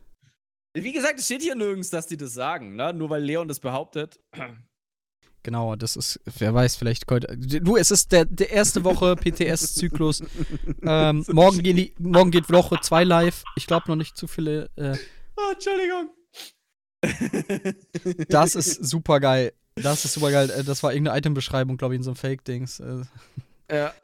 Wie 0.74 0.92
gesagt, 0.92 1.18
es 1.18 1.24
steht 1.24 1.42
hier 1.42 1.56
nirgends, 1.56 1.90
dass 1.90 2.06
die 2.06 2.16
das 2.16 2.32
sagen, 2.32 2.76
ne? 2.76 2.92
Nur 2.94 3.10
weil 3.10 3.24
Leon 3.24 3.48
das 3.48 3.58
behauptet. 3.58 4.20
Genau, 5.42 5.74
das 5.76 5.96
ist, 5.96 6.20
wer 6.38 6.52
weiß, 6.52 6.76
vielleicht 6.76 7.10
heute. 7.10 7.36
Du, 7.38 7.76
es 7.76 7.90
ist 7.90 8.12
der, 8.12 8.26
der 8.26 8.50
erste 8.50 8.84
Woche 8.84 9.16
PTS-Zyklus. 9.20 10.22
ähm, 10.82 11.24
morgen, 11.32 11.62
gehen 11.62 11.76
die, 11.76 11.94
morgen 11.98 12.30
geht 12.30 12.50
Woche 12.50 12.78
2 12.80 13.04
live. 13.04 13.44
Ich 13.56 13.66
glaube 13.66 13.86
noch 13.88 13.96
nicht 13.96 14.16
zu 14.16 14.26
viele. 14.26 14.68
Äh, 14.76 14.96
Oh, 15.36 15.52
Entschuldigung. 15.52 16.10
das 18.28 18.54
ist 18.54 18.84
super 18.84 19.20
geil. 19.20 19.52
Das 19.76 20.04
ist 20.04 20.12
super 20.14 20.30
geil. 20.30 20.50
Äh, 20.50 20.64
Das 20.64 20.82
war 20.82 20.92
irgendeine 20.92 21.18
Itembeschreibung, 21.18 21.76
glaube 21.78 21.94
ich, 21.94 21.98
in 21.98 22.02
so 22.02 22.10
einem 22.10 22.16
Fake-Dings. 22.16 22.80
Äh, 22.80 23.02
Ja. 23.72 23.94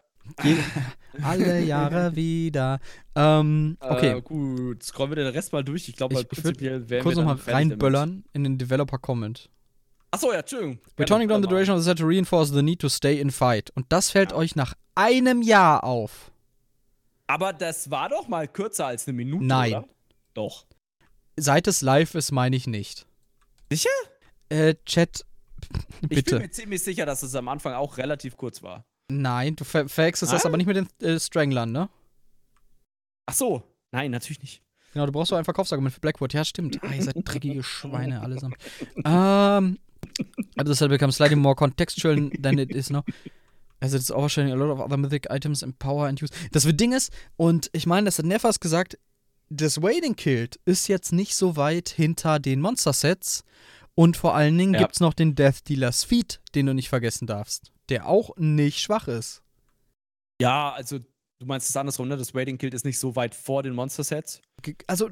alle 1.23 1.61
Jahre 1.63 2.17
wieder. 2.17 2.81
Ähm, 3.15 3.77
okay, 3.81 4.17
Äh, 4.19 4.23
gut, 4.23 4.83
scrollen 4.83 5.11
wir 5.13 5.17
den 5.17 5.27
Rest 5.33 5.53
mal 5.53 5.63
durch. 5.63 5.89
Ich 5.89 5.97
glaube, 5.97 6.17
halt 6.17 6.29
prinzipiell 6.29 6.89
wären 6.89 7.03
kurz 7.03 7.17
wir 7.17 7.23
nochmal 7.23 7.37
fertig 7.37 7.53
damit. 7.53 7.73
reinböllern 7.73 8.25
in 8.33 8.45
den 8.45 8.59
Developer-Comment. 8.59 9.51
Achso, 10.11 10.33
ja, 10.33 10.39
Entschuldigung. 10.41 10.79
Returning 10.99 11.29
down 11.29 11.43
the 11.43 11.49
duration 11.49 11.75
of 11.77 11.83
the 11.83 11.89
set 11.91 11.99
to 11.99 12.07
reinforce 12.07 12.51
the 12.53 12.63
need 12.63 12.81
to 12.81 12.89
stay 12.89 13.21
in 13.21 13.31
fight. 13.31 13.71
Und 13.75 13.87
das 13.91 14.11
fällt 14.11 14.31
Ja. 14.31 14.37
euch 14.39 14.57
nach 14.57 14.75
einem 14.95 15.43
Jahr 15.43 15.85
auf. 15.85 16.31
Aber 17.27 17.53
das 17.53 17.91
war 17.91 18.09
doch 18.09 18.29
mal 18.29 18.47
kürzer 18.49 18.87
als 18.87 19.07
eine 19.09 19.17
Minute, 19.17 19.45
Nein. 19.45 19.73
oder? 19.75 19.89
Doch. 20.35 20.65
Seit 21.37 21.67
es 21.67 21.83
live 21.83 22.15
ist, 22.15 22.31
meine 22.33 22.57
ich 22.57 22.67
nicht. 22.67 23.07
Sicher? 23.71 23.91
Äh, 24.49 24.77
Chat, 24.87 25.25
Ich 26.03 26.09
bin 26.09 26.09
bitte. 26.09 26.39
mir 26.39 26.51
ziemlich 26.51 26.83
sicher, 26.85 27.05
dass 27.05 27.23
es 27.23 27.35
am 27.35 27.49
Anfang 27.49 27.75
auch 27.75 27.99
relativ 27.99 28.37
kurz 28.37 28.63
war. 28.63 28.85
Nein, 29.11 29.57
du 29.57 29.65
ver 29.65 29.89
verwechselst 29.89 30.33
das 30.33 30.47
aber 30.47 30.57
nicht 30.57 30.67
mit 30.67 30.77
den 30.77 30.89
äh, 31.01 31.19
Stranglern, 31.19 31.73
ne? 31.73 31.89
Ach 33.27 33.35
so. 33.35 33.63
Nein, 33.93 34.11
natürlich 34.13 34.41
nicht. 34.41 34.63
Genau, 34.93 35.07
du 35.07 35.13
brauchst 35.13 35.31
so 35.31 35.37
ein 35.37 35.45
Verkaufsargument 35.45 35.93
für 35.95 36.01
Blackwood. 36.01 36.33
Ja, 36.33 36.45
stimmt. 36.45 36.83
Ah, 36.83 36.93
ihr 36.95 37.03
seid 37.03 37.17
dreckige 37.25 37.63
Schweine 37.63 38.21
allesamt. 38.23 38.57
Ähm, 39.05 39.79
also 40.57 40.73
this 40.73 40.81
has 40.81 40.89
become 40.89 41.13
slightly 41.13 41.37
more 41.37 41.55
contextual 41.55 42.31
than 42.43 42.59
it 42.59 42.71
is 42.75 42.91
now. 42.91 43.05
As 43.81 43.93
it's 43.95 44.11
overshadowing 44.11 44.53
a 44.53 44.57
lot 44.57 44.71
of 44.73 44.81
other 44.81 44.97
mythic 44.97 45.31
items 45.31 45.63
in 45.63 45.73
power 45.75 46.07
and 46.09 46.21
use. 46.23 46.33
Das 46.53 46.65
wird 46.65 46.81
Ding 46.81 46.93
ist, 46.93 47.13
und 47.37 47.69
ich 47.73 47.87
meine, 47.87 48.07
das 48.07 48.19
hat 48.19 48.25
Nefas 48.27 48.59
gesagt, 48.61 48.99
das 49.51 49.81
Waiting 49.83 50.17
Killed 50.17 50.59
ist 50.65 50.89
jetzt 50.89 51.13
nicht 51.13 51.35
so 51.37 51.57
weit 51.57 51.91
hinter 51.91 52.39
den 52.39 52.61
Monster-Sets. 52.61 53.45
Und 53.95 54.17
vor 54.17 54.35
allen 54.35 54.57
Dingen 54.59 54.75
Ja. 54.75 54.81
gibt's 54.81 55.01
noch 55.01 55.15
den 55.15 55.35
Death 55.35 55.69
Dealer's 55.69 56.05
Feed, 56.05 56.41
den 56.55 56.67
du 56.67 56.75
nicht 56.75 56.89
vergessen 56.89 57.27
darfst. 57.27 57.71
Der 57.89 58.07
auch 58.09 58.31
nicht 58.37 58.81
schwach 58.81 59.09
ist. 59.09 59.43
Ja, 60.41 60.73
also 60.73 60.99
du 60.99 61.47
meinst 61.47 61.69
es 61.71 61.77
andersrum, 61.77 62.09
ne? 62.09 62.17
Das 62.17 62.35
Raiding 62.35 62.59
Guild 62.59 62.75
ist 62.75 62.85
nicht 62.85 62.99
so 62.99 63.15
weit 63.17 63.35
vor 63.35 63.63
den 63.63 63.75
Monster-Sets. 63.75 64.41
Also, 64.87 65.11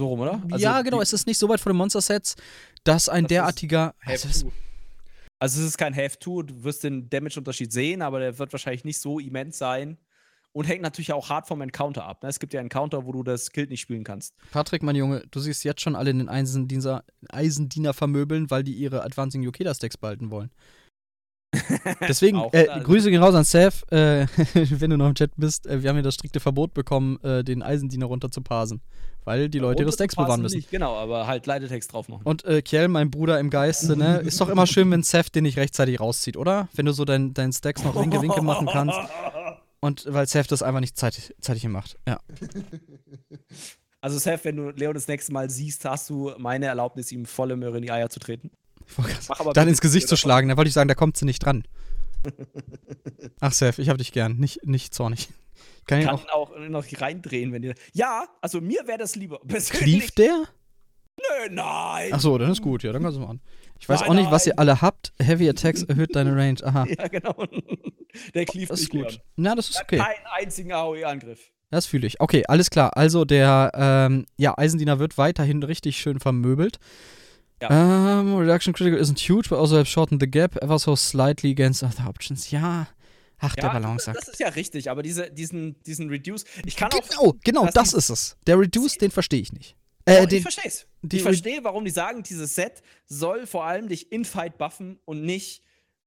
So 0.00 0.06
rum, 0.08 0.20
oder? 0.20 0.42
Also 0.50 0.62
ja, 0.64 0.80
genau, 0.80 1.02
es 1.02 1.12
ist 1.12 1.26
nicht 1.26 1.36
so 1.36 1.46
weit 1.50 1.60
vor 1.60 1.72
den 1.72 1.76
Monster-Sets, 1.76 2.36
dass 2.84 3.10
ein 3.10 3.24
Das 3.24 3.30
ist 3.30 3.30
derartiger. 3.36 3.94
Also, 4.02 4.28
es- 4.28 4.36
Have-to. 4.44 4.52
Also 5.38 5.60
es 5.60 5.66
ist 5.66 5.76
kein 5.76 5.94
Have-to, 5.94 6.40
du 6.42 6.64
wirst 6.64 6.84
den 6.84 7.10
Damage-Unterschied 7.10 7.70
sehen, 7.70 8.00
aber 8.00 8.18
der 8.18 8.38
wird 8.38 8.50
wahrscheinlich 8.50 8.84
nicht 8.84 8.98
so 8.98 9.18
immens 9.18 9.58
sein. 9.58 9.98
Und 10.52 10.64
hängt 10.66 10.80
natürlich 10.80 11.12
auch 11.12 11.28
hart 11.28 11.46
vom 11.46 11.60
Encounter 11.60 12.04
ab. 12.06 12.22
Ne? 12.22 12.30
Es 12.30 12.40
gibt 12.40 12.54
ja 12.54 12.60
Encounter, 12.62 13.04
wo 13.04 13.12
du 13.12 13.22
das 13.22 13.52
Guild 13.52 13.68
nicht 13.68 13.82
spielen 13.82 14.02
kannst. 14.04 14.34
Patrick, 14.52 14.82
mein 14.82 14.96
Junge, 14.96 15.22
du 15.30 15.38
siehst 15.38 15.62
jetzt 15.64 15.82
schon 15.82 15.94
alle 15.94 16.10
in 16.10 16.18
den 16.18 16.28
Eisendiener, 16.30 17.04
Eisendiener 17.28 17.92
vermöbeln, 17.92 18.50
weil 18.50 18.64
die 18.64 18.72
ihre 18.72 19.02
Advancing 19.04 19.42
Yokeda-Stacks 19.42 19.98
behalten 19.98 20.30
wollen. 20.30 20.50
Deswegen, 22.08 22.40
äh, 22.52 22.66
da- 22.66 22.78
Grüße 22.78 23.10
gehen 23.10 23.22
raus 23.22 23.34
an 23.34 23.44
Seth, 23.44 23.90
äh, 23.92 24.26
wenn 24.54 24.90
du 24.90 24.96
noch 24.96 25.08
im 25.08 25.14
Chat 25.14 25.30
bist. 25.36 25.66
Äh, 25.66 25.82
wir 25.82 25.90
haben 25.90 25.96
ja 25.96 26.02
das 26.02 26.14
strikte 26.14 26.40
Verbot 26.40 26.74
bekommen, 26.74 27.18
äh, 27.22 27.42
den 27.44 27.62
Eisendiener 27.62 28.06
runter 28.06 28.30
zu 28.30 28.40
parsen, 28.40 28.80
weil 29.24 29.48
die 29.48 29.58
Leute 29.58 29.82
ihre 29.82 29.92
Stacks 29.92 30.16
bewahren 30.16 30.42
müssen. 30.42 30.56
Nicht, 30.56 30.70
genau, 30.70 30.96
aber 30.96 31.26
halt 31.26 31.46
Leitetext 31.46 31.92
drauf 31.92 32.08
machen. 32.08 32.22
Und 32.24 32.44
äh, 32.44 32.62
Kjell, 32.62 32.88
mein 32.88 33.10
Bruder 33.10 33.38
im 33.40 33.50
Geiste, 33.50 33.96
ne, 33.96 34.18
ist 34.18 34.40
doch 34.40 34.48
immer 34.48 34.66
schön, 34.66 34.90
wenn 34.90 35.02
Seth 35.02 35.34
den 35.34 35.42
nicht 35.44 35.58
rechtzeitig 35.58 36.00
rauszieht, 36.00 36.36
oder? 36.36 36.68
Wenn 36.74 36.86
du 36.86 36.92
so 36.92 37.04
deinen 37.04 37.34
dein 37.34 37.52
Stacks 37.52 37.84
noch 37.84 37.94
Winke 37.94 38.20
Winke 38.22 38.42
machen 38.42 38.68
kannst. 38.70 38.98
Und 39.80 40.04
weil 40.08 40.26
Seth 40.26 40.52
das 40.52 40.62
einfach 40.62 40.80
nicht 40.80 40.98
zeitig, 40.98 41.34
zeitig 41.40 41.66
macht. 41.68 41.98
Ja. 42.06 42.18
Also 44.02 44.18
Seth, 44.18 44.44
wenn 44.44 44.56
du 44.56 44.70
Leo 44.70 44.92
das 44.92 45.08
nächste 45.08 45.32
Mal 45.32 45.50
siehst, 45.50 45.84
hast 45.84 46.08
du 46.08 46.32
meine 46.38 46.66
Erlaubnis, 46.66 47.12
ihm 47.12 47.26
volle 47.26 47.56
Möhre 47.56 47.76
in 47.76 47.82
die 47.82 47.90
Eier 47.90 48.08
zu 48.08 48.18
treten. 48.20 48.50
Dann 49.54 49.68
ins 49.68 49.80
Gesicht 49.80 50.08
zu 50.08 50.16
schlagen, 50.16 50.48
da 50.48 50.56
wollte 50.56 50.68
ich 50.68 50.74
sagen, 50.74 50.88
da 50.88 50.94
kommt 50.94 51.16
sie 51.16 51.24
nicht 51.24 51.44
dran. 51.44 51.64
Ach, 53.40 53.52
Seth, 53.52 53.78
ich 53.78 53.88
hab 53.88 53.98
dich 53.98 54.12
gern. 54.12 54.36
Nicht, 54.36 54.66
nicht 54.66 54.94
zornig. 54.94 55.28
Kann 55.86 56.00
ich 56.00 56.06
Kann 56.06 56.16
auch. 56.16 56.52
auch 56.52 56.58
noch 56.68 56.84
reindrehen, 57.00 57.52
wenn 57.52 57.62
dir. 57.62 57.74
Ja, 57.92 58.26
also 58.40 58.60
mir 58.60 58.86
wäre 58.86 58.98
das 58.98 59.16
lieber. 59.16 59.40
Persönlich. 59.48 59.82
Klieft 59.82 60.18
der? 60.18 60.44
Nö, 61.16 61.48
nein. 61.54 62.10
Ach 62.12 62.20
so, 62.20 62.38
dann 62.38 62.50
ist 62.50 62.62
gut, 62.62 62.82
ja, 62.82 62.92
dann 62.92 63.02
kannst 63.02 63.18
du 63.18 63.22
machen. 63.22 63.40
Ich 63.78 63.88
weiß 63.88 64.00
Nein, 64.00 64.10
auch 64.10 64.14
nicht, 64.14 64.30
was 64.30 64.46
ihr 64.46 64.52
nein. 64.52 64.58
alle 64.60 64.82
habt. 64.82 65.12
Heavy 65.18 65.48
Attacks 65.48 65.82
erhöht 65.82 66.14
deine 66.14 66.36
Range. 66.36 66.58
Aha. 66.62 66.86
Ja, 66.86 67.08
genau. 67.08 67.34
Der 68.34 68.44
klieft 68.44 68.70
Das 68.70 68.80
ist 68.80 68.90
gut. 68.90 69.10
Leon. 69.12 69.20
Na, 69.36 69.54
das 69.54 69.70
ist 69.70 69.80
okay. 69.80 69.98
Keinen 69.98 70.26
einzigen 70.36 70.72
AOE-Angriff. 70.72 71.40
Das 71.70 71.86
fühle 71.86 72.06
ich. 72.06 72.20
Okay, 72.20 72.44
alles 72.46 72.68
klar. 72.70 72.96
Also 72.96 73.24
der 73.24 73.70
ähm, 73.74 74.26
ja, 74.36 74.56
Eisendiener 74.58 74.98
wird 74.98 75.16
weiterhin 75.18 75.62
richtig 75.62 75.96
schön 75.98 76.20
vermöbelt. 76.20 76.78
Ähm, 77.68 78.36
reduction 78.36 78.72
critical 78.72 78.98
isn't 78.98 79.18
huge, 79.18 79.48
but 79.50 79.58
also 79.58 79.76
have 79.76 79.86
shortened 79.86 80.20
the 80.22 80.30
gap 80.30 80.56
ever 80.62 80.78
so 80.78 80.96
slightly 80.96 81.50
against 81.50 81.82
other 81.82 82.06
options. 82.08 82.50
Ja. 82.50 82.86
Ach, 83.42 83.54
der 83.54 83.64
Ja, 83.64 83.72
Balance 83.72 83.96
das, 83.96 84.04
sagt. 84.04 84.18
das 84.18 84.28
ist 84.28 84.40
ja 84.40 84.48
richtig, 84.48 84.90
aber 84.90 85.02
diese, 85.02 85.30
diesen, 85.30 85.82
diesen 85.84 86.08
Reduce. 86.10 86.44
Ich 86.66 86.76
kann 86.76 86.90
auch. 86.92 87.00
Genau, 87.08 87.34
genau, 87.42 87.66
das 87.72 87.92
ist 87.94 88.10
es. 88.10 88.36
Der 88.46 88.58
Reduce, 88.58 88.98
den 88.98 89.10
verstehe 89.10 89.40
ich 89.40 89.52
nicht. 89.52 89.76
Oh, 90.06 90.12
Äh, 90.12 90.22
ich 90.24 90.28
den, 90.28 90.42
verstehe 90.42 90.64
es. 90.66 90.86
die- 91.02 91.16
Ich 91.16 91.22
verstehe, 91.22 91.64
warum 91.64 91.84
die 91.84 91.90
sagen, 91.90 92.22
dieses 92.22 92.54
Set 92.54 92.82
soll 93.06 93.46
vor 93.46 93.64
allem 93.64 93.88
dich 93.88 94.12
in 94.12 94.24
Fight 94.24 94.58
buffen 94.58 94.98
und 95.06 95.22
nicht 95.22 95.62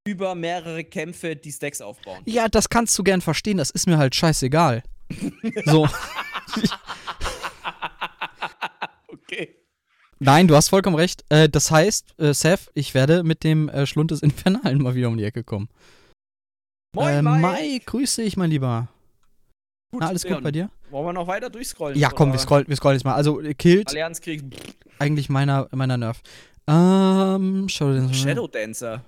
über 0.05 0.35
mehrere 0.35 0.83
Kämpfe 0.83 1.35
die 1.35 1.51
Stacks 1.51 1.81
aufbauen. 1.81 2.21
ja, 2.25 2.47
das 2.49 2.69
kannst 2.69 2.97
du 2.99 3.03
gern 3.03 3.21
verstehen, 3.21 3.57
das 3.57 3.69
ist 3.71 3.87
mir 3.87 3.97
halt 3.97 4.13
scheißegal. 4.15 4.83
so. 5.65 5.87
Okay. 9.07 9.55
Nein, 10.23 10.47
du 10.47 10.55
hast 10.55 10.69
vollkommen 10.69 10.95
recht. 10.95 11.25
Äh, 11.29 11.49
das 11.49 11.69
heißt, 11.69 12.17
äh, 12.19 12.33
Seth, 12.33 12.71
ich 12.73 12.93
werde 12.93 13.23
mit 13.23 13.43
dem 13.43 13.67
äh, 13.69 13.85
Schlund 13.85 14.11
des 14.11 14.21
Infernalen 14.21 14.81
mal 14.81 14.95
wieder 14.95 15.09
um 15.09 15.17
die 15.17 15.23
Ecke 15.25 15.43
kommen. 15.43 15.67
Moin, 16.95 17.15
äh, 17.15 17.21
Mai. 17.21 17.39
Mai, 17.39 17.81
grüße 17.85 18.23
dich, 18.23 18.37
mein 18.37 18.49
Lieber. 18.49 18.87
Gut, 19.91 20.01
Na, 20.01 20.07
alles 20.07 20.23
gut 20.25 20.41
bei 20.41 20.51
dir? 20.51 20.69
Wollen 20.91 21.07
wir 21.07 21.13
noch 21.13 21.27
weiter 21.27 21.49
durchscrollen? 21.49 21.97
Ja, 21.99 22.09
komm, 22.09 22.31
wir 22.31 22.39
scrollen, 22.39 22.67
wir 22.67 22.75
scrollen 22.75 22.97
jetzt 22.97 23.03
mal. 23.03 23.15
Also, 23.15 23.41
äh, 23.41 23.53
Killed, 23.53 23.89
Allianzkrieg. 23.89 24.43
eigentlich 24.99 25.29
meiner, 25.29 25.67
meiner 25.71 25.97
Nerv. 25.97 26.21
Ähm, 26.67 27.67
Shadow 27.67 28.47
Dancer. 28.47 29.03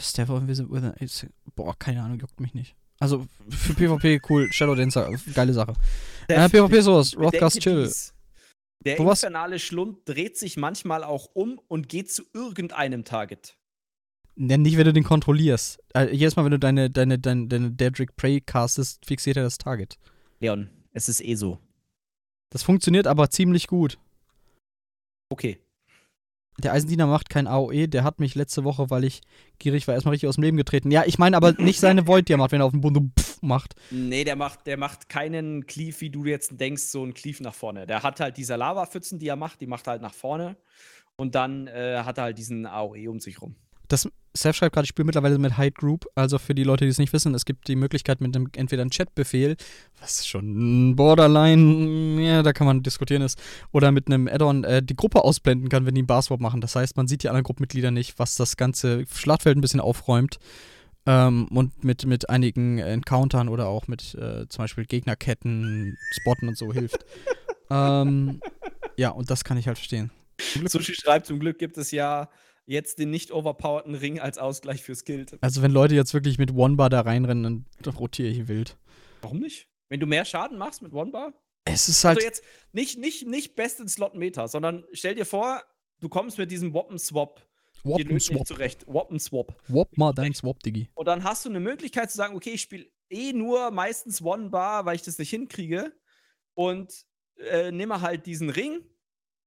Step 0.00 0.28
with 0.28 0.82
an 0.84 0.94
it's- 1.00 1.26
Boah, 1.54 1.74
keine 1.78 2.02
Ahnung, 2.02 2.18
juckt 2.18 2.40
mich 2.40 2.54
nicht. 2.54 2.74
Also, 3.00 3.26
für 3.48 3.74
PvP 3.74 4.20
cool, 4.28 4.52
Shadow 4.52 4.74
Dancer, 4.74 5.10
geile 5.34 5.52
Sache. 5.54 5.72
Äh, 6.28 6.48
PvP 6.48 6.80
sowas, 6.80 7.16
Rothgast 7.16 7.60
chill. 7.60 7.84
dies. 7.84 8.14
Der 8.84 8.98
Wo 8.98 9.10
infernale 9.10 9.58
Schlund 9.58 9.98
dreht 10.06 10.38
sich 10.38 10.56
manchmal 10.56 11.04
auch 11.04 11.28
um 11.34 11.60
und 11.68 11.88
geht 11.88 12.10
zu 12.10 12.22
irgendeinem 12.32 13.04
Target. 13.04 13.56
Nenn 14.36 14.62
nicht, 14.62 14.78
wenn 14.78 14.86
du 14.86 14.92
den 14.92 15.04
kontrollierst. 15.04 15.80
Äh, 15.94 16.14
jedes 16.14 16.36
Mal, 16.36 16.44
wenn 16.44 16.52
du 16.52 16.58
deine, 16.58 16.88
deine, 16.88 17.18
deine, 17.18 17.46
deine 17.46 17.72
Daedric 17.72 18.16
Prey 18.16 18.40
castest, 18.40 19.04
fixiert 19.04 19.36
er 19.36 19.42
das 19.42 19.58
Target. 19.58 19.98
Leon, 20.38 20.70
es 20.92 21.08
ist 21.08 21.22
eh 21.22 21.34
so. 21.34 21.58
Das 22.50 22.62
funktioniert 22.62 23.06
aber 23.06 23.28
ziemlich 23.30 23.66
gut. 23.66 23.98
Okay. 25.30 25.58
Der 26.60 26.72
Eisendiener 26.72 27.06
macht 27.06 27.30
kein 27.30 27.46
AOE, 27.46 27.88
der 27.88 28.04
hat 28.04 28.20
mich 28.20 28.34
letzte 28.34 28.64
Woche, 28.64 28.90
weil 28.90 29.04
ich 29.04 29.20
gierig 29.58 29.86
war, 29.86 29.94
erstmal 29.94 30.12
richtig 30.12 30.28
aus 30.28 30.36
dem 30.36 30.44
Leben 30.44 30.56
getreten. 30.56 30.90
Ja, 30.90 31.04
ich 31.06 31.18
meine 31.18 31.36
aber 31.36 31.52
nicht 31.52 31.80
seine 31.80 32.06
Void, 32.06 32.28
die 32.28 32.34
er 32.34 32.38
macht, 32.38 32.52
wenn 32.52 32.60
er 32.60 32.66
auf 32.66 32.72
so 32.72 33.10
pff 33.18 33.30
macht. 33.42 33.74
Nee, 33.90 34.24
der 34.24 34.36
macht, 34.36 34.66
der 34.66 34.76
macht 34.76 35.08
keinen 35.08 35.66
Cleave, 35.66 36.00
wie 36.00 36.10
du 36.10 36.24
jetzt 36.24 36.60
denkst, 36.60 36.82
so 36.82 37.02
einen 37.02 37.14
Cleave 37.14 37.42
nach 37.42 37.54
vorne. 37.54 37.86
Der 37.86 38.02
hat 38.02 38.20
halt 38.20 38.36
diese 38.36 38.56
Lava-Pfützen, 38.56 39.18
die 39.18 39.28
er 39.28 39.36
macht, 39.36 39.60
die 39.60 39.66
macht 39.66 39.86
er 39.86 39.92
halt 39.92 40.02
nach 40.02 40.14
vorne. 40.14 40.56
Und 41.16 41.34
dann 41.34 41.66
äh, 41.66 42.02
hat 42.04 42.18
er 42.18 42.24
halt 42.24 42.38
diesen 42.38 42.66
AOE 42.66 43.08
um 43.10 43.20
sich 43.20 43.42
rum. 43.42 43.54
Das, 43.90 44.08
Seth 44.34 44.54
schreibt 44.54 44.74
gerade, 44.74 44.84
ich 44.84 44.90
spiele 44.90 45.06
mittlerweile 45.06 45.36
mit 45.38 45.58
Hide 45.58 45.72
Group. 45.72 46.06
Also 46.14 46.38
für 46.38 46.54
die 46.54 46.62
Leute, 46.62 46.84
die 46.84 46.90
es 46.90 46.98
nicht 46.98 47.12
wissen, 47.12 47.34
es 47.34 47.44
gibt 47.44 47.66
die 47.66 47.74
Möglichkeit 47.74 48.20
mit 48.20 48.34
einem 48.36 48.48
entweder 48.54 48.82
einem 48.82 48.90
Chatbefehl, 48.90 49.56
was 50.00 50.26
schon 50.26 50.94
Borderline, 50.94 52.22
ja, 52.22 52.42
da 52.44 52.52
kann 52.52 52.68
man 52.68 52.84
diskutieren 52.84 53.22
ist, 53.22 53.36
oder 53.72 53.90
mit 53.90 54.06
einem 54.06 54.28
Add-on 54.28 54.62
äh, 54.62 54.80
die 54.80 54.94
Gruppe 54.94 55.24
ausblenden 55.24 55.68
kann, 55.68 55.86
wenn 55.86 55.96
die 55.96 56.02
einen 56.02 56.06
Barswap 56.06 56.40
machen. 56.40 56.60
Das 56.60 56.76
heißt, 56.76 56.96
man 56.96 57.08
sieht 57.08 57.24
die 57.24 57.28
anderen 57.28 57.42
Gruppenmitglieder 57.42 57.90
nicht, 57.90 58.18
was 58.20 58.36
das 58.36 58.56
ganze 58.56 59.04
Schlachtfeld 59.12 59.58
ein 59.58 59.60
bisschen 59.60 59.80
aufräumt. 59.80 60.38
Ähm, 61.06 61.48
und 61.48 61.82
mit, 61.82 62.06
mit 62.06 62.30
einigen 62.30 62.78
Encountern 62.78 63.48
oder 63.48 63.66
auch 63.66 63.88
mit 63.88 64.14
äh, 64.14 64.46
zum 64.48 64.64
Beispiel 64.64 64.84
Gegnerketten, 64.84 65.98
Spotten 66.12 66.46
und 66.46 66.56
so 66.56 66.72
hilft. 66.72 67.04
ähm, 67.70 68.40
ja, 68.96 69.08
und 69.08 69.30
das 69.30 69.42
kann 69.42 69.56
ich 69.56 69.66
halt 69.66 69.78
verstehen. 69.78 70.12
Sushi 70.66 70.94
schreibt, 70.94 71.26
zum 71.26 71.40
Glück 71.40 71.58
gibt 71.58 71.76
es 71.78 71.90
ja 71.90 72.28
jetzt 72.66 72.98
den 72.98 73.10
nicht 73.10 73.32
overpowerten 73.32 73.94
Ring 73.94 74.20
als 74.20 74.38
Ausgleich 74.38 74.82
fürs 74.82 75.04
Guild. 75.04 75.38
Also 75.42 75.62
wenn 75.62 75.70
Leute 75.70 75.94
jetzt 75.94 76.14
wirklich 76.14 76.38
mit 76.38 76.52
One-Bar 76.52 76.90
da 76.90 77.00
reinrennen, 77.00 77.66
dann 77.82 77.94
rotiere 77.94 78.28
ich 78.28 78.48
wild. 78.48 78.76
Warum 79.22 79.40
nicht? 79.40 79.68
Wenn 79.88 80.00
du 80.00 80.06
mehr 80.06 80.24
Schaden 80.24 80.56
machst 80.58 80.82
mit 80.82 80.92
One 80.92 81.10
Bar? 81.10 81.32
Es 81.64 81.88
ist 81.88 82.04
halt. 82.04 82.18
Also 82.18 82.26
jetzt 82.26 82.44
nicht, 82.72 82.98
nicht, 82.98 83.26
nicht 83.26 83.56
best 83.56 83.80
in 83.80 83.88
Slot 83.88 84.14
Meta, 84.14 84.48
sondern 84.48 84.84
stell 84.92 85.14
dir 85.14 85.26
vor, 85.26 85.62
du 85.98 86.08
kommst 86.08 86.38
mit 86.38 86.50
diesem 86.50 86.72
Wappen 86.72 86.98
Swap 86.98 87.46
Wappen 87.84 88.20
Swap. 88.20 88.46
zurecht. 88.46 88.86
Wappen 88.86 89.18
Swap. 89.18 89.54
Wop 89.68 89.96
mal 89.96 90.12
dein 90.12 90.34
Swap, 90.34 90.60
Diggi. 90.62 90.88
Und 90.94 91.06
dann 91.06 91.24
hast 91.24 91.44
du 91.44 91.48
eine 91.48 91.60
Möglichkeit 91.60 92.10
zu 92.10 92.16
sagen, 92.16 92.36
okay, 92.36 92.50
ich 92.50 92.62
spiele 92.62 92.86
eh 93.08 93.32
nur 93.32 93.70
meistens 93.70 94.22
One 94.22 94.50
Bar, 94.50 94.84
weil 94.84 94.96
ich 94.96 95.02
das 95.02 95.18
nicht 95.18 95.30
hinkriege. 95.30 95.92
Und 96.54 97.06
äh, 97.36 97.70
nehme 97.70 98.00
halt 98.00 98.26
diesen 98.26 98.50
Ring 98.50 98.84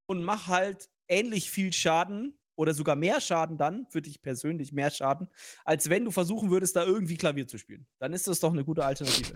und 0.07 0.23
mach 0.23 0.47
halt 0.47 0.89
ähnlich 1.07 1.51
viel 1.51 1.71
Schaden 1.73 2.37
oder 2.55 2.73
sogar 2.73 2.95
mehr 2.95 3.21
Schaden 3.21 3.57
dann, 3.57 3.87
für 3.89 4.01
dich 4.01 4.21
persönlich 4.21 4.71
mehr 4.71 4.91
Schaden, 4.91 5.27
als 5.65 5.89
wenn 5.89 6.05
du 6.05 6.11
versuchen 6.11 6.51
würdest, 6.51 6.75
da 6.75 6.85
irgendwie 6.85 7.17
Klavier 7.17 7.47
zu 7.47 7.57
spielen. 7.57 7.87
Dann 7.99 8.13
ist 8.13 8.27
das 8.27 8.39
doch 8.39 8.51
eine 8.51 8.63
gute 8.63 8.85
Alternative. 8.85 9.35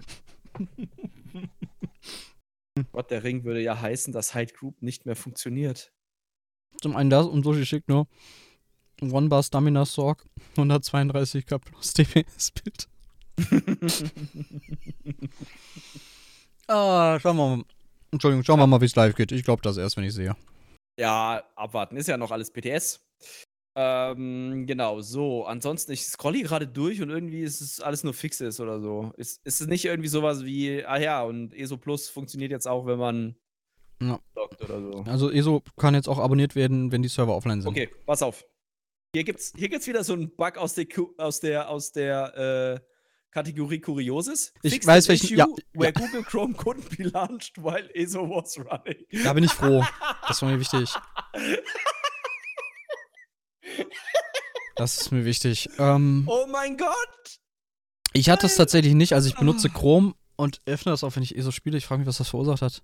Gott, 2.91 3.09
der 3.09 3.23
Ring 3.23 3.43
würde 3.43 3.61
ja 3.61 3.79
heißen, 3.79 4.13
dass 4.13 4.35
Hide 4.35 4.53
Group 4.53 4.81
nicht 4.81 5.05
mehr 5.05 5.15
funktioniert. 5.15 5.93
Zum 6.81 6.95
einen 6.95 7.09
das 7.09 7.25
und 7.25 7.43
Sushi 7.43 7.65
schickt 7.65 7.89
nur 7.89 8.07
One-Bar 9.01 9.43
Stamina 9.43 9.85
Sorg, 9.85 10.25
132k 10.55 11.59
plus 11.59 11.93
DPS-Bild. 11.93 12.87
ah, 16.67 17.19
schauen 17.19 17.37
wir 17.37 17.57
mal. 17.57 17.63
Entschuldigung, 18.11 18.43
schauen 18.43 18.59
wir 18.59 18.67
mal, 18.67 18.81
wie 18.81 18.85
es 18.85 18.95
live 18.95 19.15
geht. 19.15 19.31
Ich 19.31 19.43
glaube 19.43 19.61
das 19.61 19.77
erst, 19.77 19.97
wenn 19.97 20.03
ich 20.03 20.13
sehe. 20.13 20.35
Ja, 20.99 21.43
abwarten. 21.55 21.97
Ist 21.97 22.07
ja 22.07 22.17
noch 22.17 22.31
alles 22.31 22.51
PTS. 22.51 23.06
Ähm, 23.79 24.65
genau, 24.65 25.01
so. 25.01 25.45
Ansonsten, 25.45 25.91
ich 25.91 26.03
scrolle 26.07 26.37
hier 26.37 26.47
gerade 26.47 26.67
durch 26.67 27.01
und 27.01 27.09
irgendwie 27.11 27.41
ist 27.41 27.61
es 27.61 27.79
alles 27.79 28.03
nur 28.03 28.13
Fixes 28.13 28.59
oder 28.59 28.79
so. 28.81 29.11
Ist, 29.17 29.45
ist 29.45 29.61
es 29.61 29.67
nicht 29.67 29.85
irgendwie 29.85 30.09
sowas 30.09 30.43
wie, 30.43 30.83
ah 30.83 30.97
ja, 30.99 31.21
und 31.23 31.53
ESO 31.53 31.77
Plus 31.77 32.09
funktioniert 32.09 32.49
jetzt 32.51 32.67
auch, 32.67 32.87
wenn 32.87 32.97
man 32.97 33.35
Ja. 34.01 34.19
loggt 34.35 34.61
oder 34.63 34.81
so. 34.81 35.03
Also 35.05 35.29
ESO 35.31 35.61
kann 35.77 35.93
jetzt 35.93 36.07
auch 36.09 36.17
abonniert 36.17 36.55
werden, 36.55 36.91
wenn 36.91 37.03
die 37.03 37.07
Server 37.09 37.35
offline 37.35 37.61
sind. 37.61 37.69
Okay, 37.69 37.89
pass 38.07 38.23
auf. 38.23 38.43
Hier 39.13 39.23
gibt's, 39.23 39.53
hier 39.55 39.69
gibt's 39.69 39.85
wieder 39.87 40.03
so 40.03 40.13
einen 40.13 40.35
Bug 40.35 40.57
aus 40.57 40.73
der, 40.73 40.87
Ku- 40.87 41.13
aus 41.19 41.39
der, 41.39 41.69
aus 41.69 41.91
der 41.91 42.79
äh, 42.81 42.87
Kategorie 43.31 43.79
Kurioses. 43.79 44.53
Ich 44.63 44.73
Fixed 44.73 44.87
weiß, 44.87 45.07
welchen- 45.07 45.25
issue 45.27 45.37
ja, 45.37 45.45
Where 45.73 45.91
ja. 45.93 46.01
Google 46.01 46.23
Chrome 46.23 46.55
couldn't 46.55 46.97
be 46.97 47.03
launched 47.09 47.57
while 47.59 47.87
ESO 47.93 48.27
was 48.27 48.57
running. 48.57 49.05
Da 49.23 49.33
bin 49.33 49.43
ich 49.43 49.51
froh. 49.51 49.83
Das 50.27 50.41
war 50.41 50.49
mir 50.51 50.59
wichtig. 50.59 50.91
Das 54.75 55.01
ist 55.01 55.11
mir 55.11 55.25
wichtig. 55.25 55.69
Ähm, 55.79 56.23
Oh 56.27 56.45
mein 56.51 56.77
Gott! 56.77 57.39
ich 58.13 58.29
hatte 58.29 58.45
es 58.45 58.55
tatsächlich 58.55 58.93
nicht. 58.93 59.13
Also 59.13 59.27
ich 59.29 59.35
benutze 59.35 59.69
Ah. 59.69 59.77
Chrome 59.77 60.13
und 60.35 60.61
öffne 60.65 60.91
das 60.91 61.03
auch, 61.03 61.15
wenn 61.15 61.23
ich 61.23 61.35
eh 61.35 61.41
so 61.41 61.51
spiele. 61.51 61.77
Ich 61.77 61.85
frage 61.85 61.99
mich, 61.99 62.07
was 62.07 62.17
das 62.17 62.29
verursacht 62.29 62.61
hat. 62.61 62.83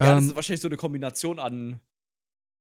Ja, 0.00 0.14
das 0.14 0.22
Ähm, 0.22 0.28
ist 0.30 0.36
wahrscheinlich 0.36 0.60
so 0.62 0.68
eine 0.68 0.76
Kombination 0.76 1.38
an 1.38 1.80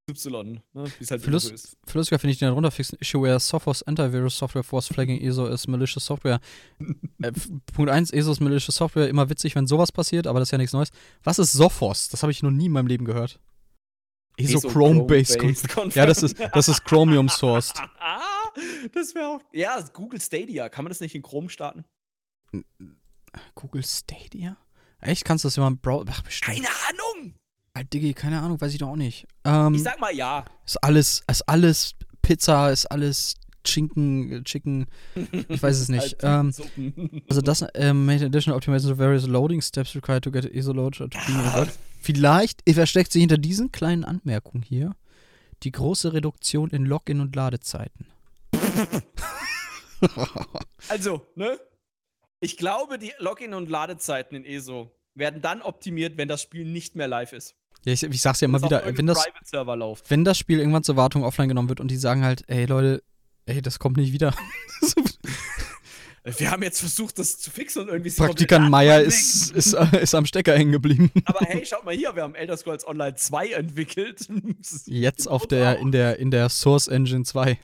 Y, 0.10 0.61
ne? 0.74 0.84
Wie 1.00 1.03
es 1.03 1.11
halt 1.11 1.22
so 1.22 1.32
ist. 1.53 1.77
Für 1.85 1.98
lustiger 1.98 2.19
finde 2.19 2.34
ich 2.34 2.40
den 2.40 2.50
darunter 2.50 2.72
fixen 2.72 2.98
Issue 3.00 3.22
where 3.24 3.40
Sophos 3.40 3.84
Antivirus 3.84 4.38
Software 4.38 4.64
force 4.64 4.88
flagging 4.88 5.22
ESO 5.22 5.48
is 5.48 5.66
malicious 5.68 6.06
software. 6.06 6.42
äh, 7.22 7.32
Punkt 7.74 7.90
1, 7.90 8.11
ESO 8.11 8.34
ist 8.34 8.42
malicious 8.42 8.76
Software. 8.76 9.08
Immer 9.08 9.30
witzig, 9.30 9.56
wenn 9.56 9.66
sowas 9.66 9.93
passiert, 9.93 10.27
aber 10.27 10.40
das 10.40 10.50
ist 10.50 10.52
ja 10.52 10.58
nichts 10.58 10.74
Neues. 10.74 10.90
Was 11.24 11.40
ist 11.40 11.53
Sophos? 11.53 12.10
Das 12.10 12.22
habe 12.22 12.34
ich 12.34 12.43
noch 12.43 12.52
nie 12.52 12.66
in 12.66 12.74
meinem 12.74 12.88
Leben 12.88 13.06
gehört. 13.06 13.40
ESO, 14.37 14.57
ESO 14.57 14.69
Chrome-based. 14.69 15.39
Chrome-based 15.39 15.69
Conf- 15.69 15.95
ja, 15.95 16.05
das 16.05 16.23
ist, 16.23 16.37
das 16.39 16.67
ist 16.67 16.83
Chromium 16.85 17.29
sourced. 17.29 17.73
das 18.93 19.13
wäre 19.15 19.27
auch. 19.27 19.41
Ja, 19.51 19.79
Google 19.93 20.19
Stadia. 20.21 20.69
Kann 20.69 20.85
man 20.85 20.89
das 20.89 20.99
nicht 20.99 21.15
in 21.15 21.21
Chrome 21.21 21.49
starten? 21.49 21.85
Google 23.55 23.83
Stadia? 23.83 24.57
Echt? 24.99 25.25
Kannst 25.25 25.43
du 25.43 25.49
das? 25.49 25.57
Ach, 25.59 26.21
bestimmt. 26.21 26.55
Keine 26.57 26.67
Ahnung! 26.89 27.33
Halt, 27.75 27.91
Diggi, 27.91 28.13
keine 28.13 28.39
Ahnung, 28.41 28.61
weiß 28.61 28.71
ich 28.73 28.79
doch 28.79 28.89
auch 28.89 28.95
nicht. 28.95 29.25
Ähm, 29.43 29.73
Ich 29.73 29.83
sag 29.83 29.99
mal 29.99 30.13
ja. 30.15 30.45
ist 30.65 30.77
alles, 30.83 31.23
ist 31.27 31.41
alles 31.49 31.95
Pizza, 32.21 32.71
ist 32.71 32.85
alles 32.85 33.33
Schinken, 33.65 34.31
äh, 34.31 34.43
Chicken, 34.43 34.85
ich 35.47 35.61
weiß 35.63 35.79
es 35.79 35.89
nicht. 35.89 36.17
ähm, 36.21 36.53
also 37.29 37.41
das 37.41 37.65
ähm, 37.73 38.05
made 38.05 38.25
additional 38.25 38.57
optimizations 38.57 38.91
of 38.91 38.97
various 38.99 39.25
loading 39.25 39.61
steps 39.61 39.95
required 39.95 40.23
to 40.23 40.29
get 40.31 40.45
ESO 40.53 40.71
load 40.73 40.95
to 40.97 41.05
resolved. 41.05 41.71
Vielleicht 42.03 42.69
versteckt 42.69 43.14
sich 43.14 43.22
hinter 43.22 43.38
diesen 43.38 43.72
kleinen 43.72 44.03
Anmerkungen 44.03 44.61
hier 44.61 44.93
die 45.64 45.72
große 45.72 46.11
Reduktion 46.11 46.69
in 46.69 46.85
Login- 46.85 47.22
und 47.22 47.35
Ladezeiten. 47.35 48.07
Also, 50.90 51.25
ne? 51.35 51.57
Ich 52.41 52.57
glaube, 52.57 52.99
die 52.99 53.14
Login- 53.19 53.53
und 53.53 53.69
Ladezeiten 53.69 54.35
in 54.35 54.43
ESO 54.43 54.91
werden 55.15 55.41
dann 55.41 55.61
optimiert, 55.61 56.17
wenn 56.17 56.27
das 56.27 56.41
Spiel 56.41 56.65
nicht 56.65 56.98
mehr 56.98 57.07
live 57.07 57.32
ist. 57.32 57.56
Ja, 57.85 57.93
ich, 57.93 58.03
ich 58.03 58.22
sag's 58.22 58.41
ja 58.41 58.49
immer 58.49 58.61
wieder, 58.61 58.83
wenn 58.98 59.07
das, 59.07 59.25
wenn 60.09 60.25
das 60.25 60.38
Spiel 60.38 60.59
irgendwann 60.59 60.83
zur 60.83 60.98
Wartung 60.98 61.23
offline 61.23 61.48
genommen 61.48 61.69
wird 61.69 61.80
und 61.80 61.90
die 61.90 61.95
sagen 61.95 62.25
halt, 62.25 62.43
ey 62.48 62.65
Leute, 62.65 63.01
ey, 63.45 63.61
das 63.61 63.80
kommt 63.80 63.95
nicht 63.95 64.11
wieder. 64.11 64.35
Wir 66.26 66.52
haben 66.52 66.64
jetzt 66.64 66.80
versucht, 66.80 67.19
das 67.19 67.38
zu 67.38 67.52
fixen 67.52 67.82
und 67.82 67.90
irgendwie 67.90 68.10
komplette 68.10 68.45
Praktikant 68.45 68.69
Meier 68.69 69.02
ist, 69.02 69.52
ist, 69.52 69.74
äh, 69.74 70.02
ist 70.02 70.16
am 70.16 70.26
Stecker 70.26 70.58
hängen 70.58 70.72
geblieben. 70.72 71.11
Aber 71.26 71.42
hey, 71.42 71.66
schaut 71.66 71.84
mal 71.84 71.93
hier, 71.93 72.16
wir 72.16 72.24
haben 72.24 72.35
Elder 72.35 72.56
Scrolls 72.56 72.88
Online 72.88 73.16
2 73.16 73.50
entwickelt. 73.50 74.30
Jetzt 74.85 75.27
auf 75.27 75.48
der, 75.48 75.80
in 75.80 75.92
der, 75.92 76.19
in 76.19 76.32
der 76.32 76.48
Source 76.48 76.88
Engine 76.88 77.26
2. 77.26 77.60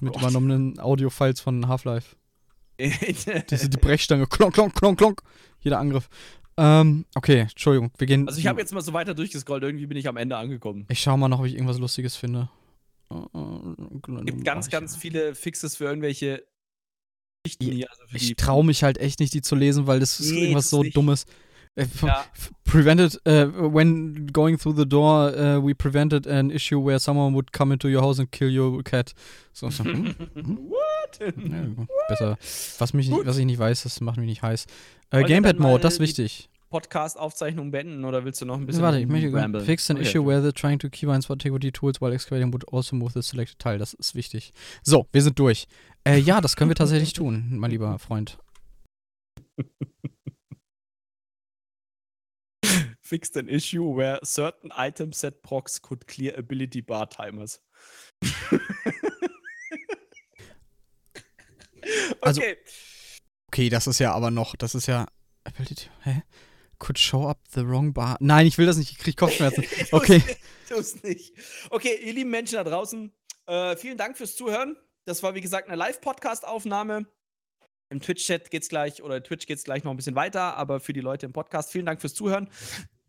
Mit 0.00 0.16
übernommenen 0.16 0.80
Audio-Files 0.80 1.40
von 1.40 1.68
Half-Life. 1.68 2.16
Diese 2.80 3.68
die 3.68 3.76
Brechstange, 3.76 4.26
klonk, 4.26 4.54
klonk, 4.54 4.74
klonk, 4.74 4.98
klonk. 4.98 5.22
Jeder 5.60 5.78
Angriff. 5.78 6.08
Ähm, 6.56 7.04
okay, 7.14 7.40
Entschuldigung, 7.40 7.92
wir 7.96 8.06
gehen. 8.06 8.26
Also 8.26 8.40
ich 8.40 8.46
habe 8.46 8.60
jetzt 8.60 8.72
mal 8.72 8.80
so 8.80 8.92
weiter 8.92 9.14
durchgescrollt, 9.14 9.62
irgendwie 9.62 9.86
bin 9.86 9.96
ich 9.96 10.08
am 10.08 10.16
Ende 10.16 10.36
angekommen. 10.36 10.86
Ich 10.88 11.00
schau 11.00 11.16
mal 11.16 11.28
noch, 11.28 11.40
ob 11.40 11.46
ich 11.46 11.54
irgendwas 11.54 11.78
Lustiges 11.78 12.16
finde. 12.16 12.48
Es 13.10 14.24
gibt 14.24 14.44
ganz, 14.44 14.68
ganz 14.68 14.96
viele 14.96 15.34
Fixes 15.34 15.76
für 15.76 15.84
irgendwelche 15.84 16.44
Geschichten 17.44 17.64
Ja, 17.64 17.72
hier. 17.72 17.90
Also 17.90 18.02
Ich 18.12 18.36
traue 18.36 18.64
mich 18.64 18.82
halt 18.82 18.98
echt 18.98 19.20
nicht, 19.20 19.32
die 19.34 19.42
zu 19.42 19.54
lesen, 19.54 19.86
weil 19.86 20.00
das 20.00 20.20
ist 20.20 20.30
Nee, 20.32 20.42
irgendwas 20.42 20.64
das 20.64 20.70
so 20.70 20.82
nicht. 20.82 20.96
Dummes. 20.96 21.24
Äh, 21.76 21.86
Ja. 22.02 22.24
Prevented, 22.64 23.20
äh, 23.26 23.46
when 23.48 24.28
going 24.32 24.58
through 24.58 24.76
the 24.76 24.86
door, 24.88 25.34
äh, 25.34 25.60
we 25.64 25.74
prevented 25.74 26.26
an 26.28 26.50
issue 26.50 26.84
where 26.84 26.98
someone 27.00 27.34
would 27.34 27.52
come 27.52 27.72
into 27.72 27.88
your 27.88 28.02
house 28.02 28.18
and 28.20 28.30
kill 28.30 28.48
your 28.56 28.82
cat. 28.84 29.12
So, 29.52 29.70
so, 29.70 29.84
hm, 29.84 30.14
What? 30.68 31.18
ja, 31.20 31.86
besser. 32.08 32.38
Was, 32.78 32.92
mich 32.92 33.08
nicht, 33.08 33.26
was 33.26 33.38
ich 33.38 33.46
nicht 33.46 33.58
weiß, 33.58 33.82
das 33.84 34.00
macht 34.00 34.18
mich 34.18 34.26
nicht 34.28 34.42
heiß. 34.42 34.66
Äh, 35.10 35.24
Gamepad-Mode, 35.24 35.72
mal 35.74 35.80
das 35.80 35.94
ist 35.94 36.00
wichtig. 36.00 36.49
Podcast-Aufzeichnung 36.70 37.70
beenden 37.72 38.04
oder 38.04 38.24
willst 38.24 38.40
du 38.40 38.46
noch 38.46 38.56
ein 38.56 38.64
bisschen 38.66 38.82
Warte, 38.82 39.00
ich 39.00 39.06
möchte 39.08 39.32
ramblen? 39.32 39.64
fix 39.64 39.90
an 39.90 39.96
Okay. 39.98 40.06
issue 40.08 40.24
where 40.26 40.40
the 40.42 40.52
trying 40.52 40.78
to 40.78 40.88
keybinds 40.88 41.26
for 41.26 41.34
integrity 41.34 41.70
tools 41.72 42.00
while 42.00 42.14
excavating 42.14 42.52
would 42.52 42.64
also 42.72 42.94
move 42.96 43.12
the 43.12 43.22
selected 43.22 43.58
tile. 43.58 43.78
Das 43.78 43.92
ist 43.92 44.14
wichtig. 44.14 44.52
So, 44.82 45.06
wir 45.12 45.22
sind 45.22 45.38
durch. 45.38 45.66
Äh, 46.04 46.16
ja, 46.18 46.40
das 46.40 46.56
können 46.56 46.70
wir 46.70 46.76
tatsächlich 46.76 47.12
tun, 47.12 47.56
mein 47.58 47.70
lieber 47.72 47.98
Freund. 47.98 48.38
Fixed 53.02 53.36
an 53.36 53.48
issue 53.48 53.96
where 53.96 54.20
certain 54.24 54.70
item 54.76 55.12
set 55.12 55.42
procs 55.42 55.80
could 55.82 56.06
clear 56.06 56.36
ability 56.38 56.80
bar 56.82 57.08
timers. 57.08 57.60
Also- 62.22 62.40
okay. 62.42 62.56
Okay, 63.48 63.68
das 63.70 63.86
ist 63.88 63.98
ja 63.98 64.12
aber 64.12 64.30
noch, 64.30 64.54
das 64.54 64.74
ist 64.76 64.86
ja. 64.86 65.06
Ability, 65.44 65.88
hä? 66.02 66.22
Could 66.80 66.98
show 66.98 67.28
up 67.28 67.38
the 67.54 67.64
wrong 67.64 67.92
bar. 67.92 68.16
Nein, 68.18 68.46
ich 68.46 68.58
will 68.58 68.66
das 68.66 68.76
nicht, 68.76 68.90
ich 68.90 68.98
krieg 68.98 69.16
Kopfschmerzen. 69.16 69.64
Okay. 69.92 70.20
Tu's 70.68 71.00
nicht. 71.02 71.32
Okay, 71.70 71.96
ihr 72.02 72.12
lieben 72.12 72.30
Menschen 72.30 72.56
da 72.56 72.64
draußen, 72.64 73.12
äh, 73.46 73.76
vielen 73.76 73.98
Dank 73.98 74.16
fürs 74.16 74.34
Zuhören. 74.34 74.76
Das 75.04 75.22
war, 75.22 75.34
wie 75.34 75.40
gesagt, 75.40 75.68
eine 75.68 75.76
Live-Podcast-Aufnahme. 75.76 77.06
Im 77.90 78.00
Twitch-Chat 78.00 78.50
geht's 78.50 78.68
gleich, 78.68 79.02
oder 79.02 79.22
Twitch 79.22 79.46
geht's 79.46 79.64
gleich 79.64 79.84
noch 79.84 79.92
ein 79.92 79.96
bisschen 79.96 80.14
weiter, 80.14 80.56
aber 80.56 80.80
für 80.80 80.92
die 80.92 81.00
Leute 81.00 81.26
im 81.26 81.32
Podcast, 81.32 81.70
vielen 81.70 81.86
Dank 81.86 82.00
fürs 82.00 82.14
Zuhören. 82.14 82.48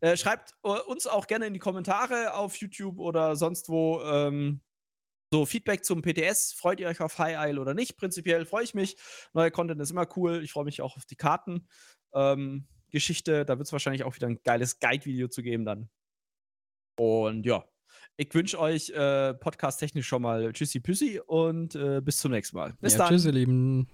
Äh, 0.01 0.17
schreibt 0.17 0.53
äh, 0.63 0.69
uns 0.69 1.07
auch 1.07 1.27
gerne 1.27 1.45
in 1.45 1.53
die 1.53 1.59
Kommentare 1.59 2.33
auf 2.33 2.55
YouTube 2.57 2.99
oder 2.99 3.35
sonst 3.35 3.69
wo 3.69 4.01
ähm, 4.01 4.61
so 5.31 5.45
Feedback 5.45 5.85
zum 5.85 6.01
PTS. 6.01 6.53
Freut 6.53 6.79
ihr 6.79 6.87
euch 6.87 6.99
auf 6.99 7.17
High 7.19 7.37
Isle 7.49 7.61
oder 7.61 7.73
nicht? 7.73 7.97
Prinzipiell 7.97 8.45
freue 8.45 8.63
ich 8.63 8.73
mich. 8.73 8.97
Neuer 9.33 9.51
Content 9.51 9.79
ist 9.79 9.91
immer 9.91 10.07
cool. 10.17 10.43
Ich 10.43 10.51
freue 10.51 10.65
mich 10.65 10.81
auch 10.81 10.97
auf 10.97 11.05
die 11.05 11.15
Karten. 11.15 11.67
Ähm, 12.13 12.67
Geschichte, 12.91 13.45
da 13.45 13.57
wird 13.57 13.67
es 13.67 13.73
wahrscheinlich 13.73 14.03
auch 14.03 14.15
wieder 14.15 14.27
ein 14.27 14.39
geiles 14.43 14.79
Guide-Video 14.79 15.27
zu 15.27 15.41
geben 15.41 15.65
dann. 15.65 15.89
Und 16.97 17.45
ja, 17.45 17.65
ich 18.17 18.33
wünsche 18.33 18.59
euch 18.59 18.89
äh, 18.89 19.33
podcast-technisch 19.33 20.07
schon 20.07 20.21
mal 20.21 20.53
Tschüssi 20.53 20.79
Püssi 20.79 21.19
und 21.25 21.75
äh, 21.75 22.01
bis 22.01 22.17
zum 22.17 22.31
nächsten 22.31 22.57
Mal. 22.57 22.73
Bis 22.79 22.93
ja, 22.93 22.99
dann. 22.99 23.09
tschüss, 23.09 23.25
ihr 23.25 23.31
Lieben. 23.31 23.87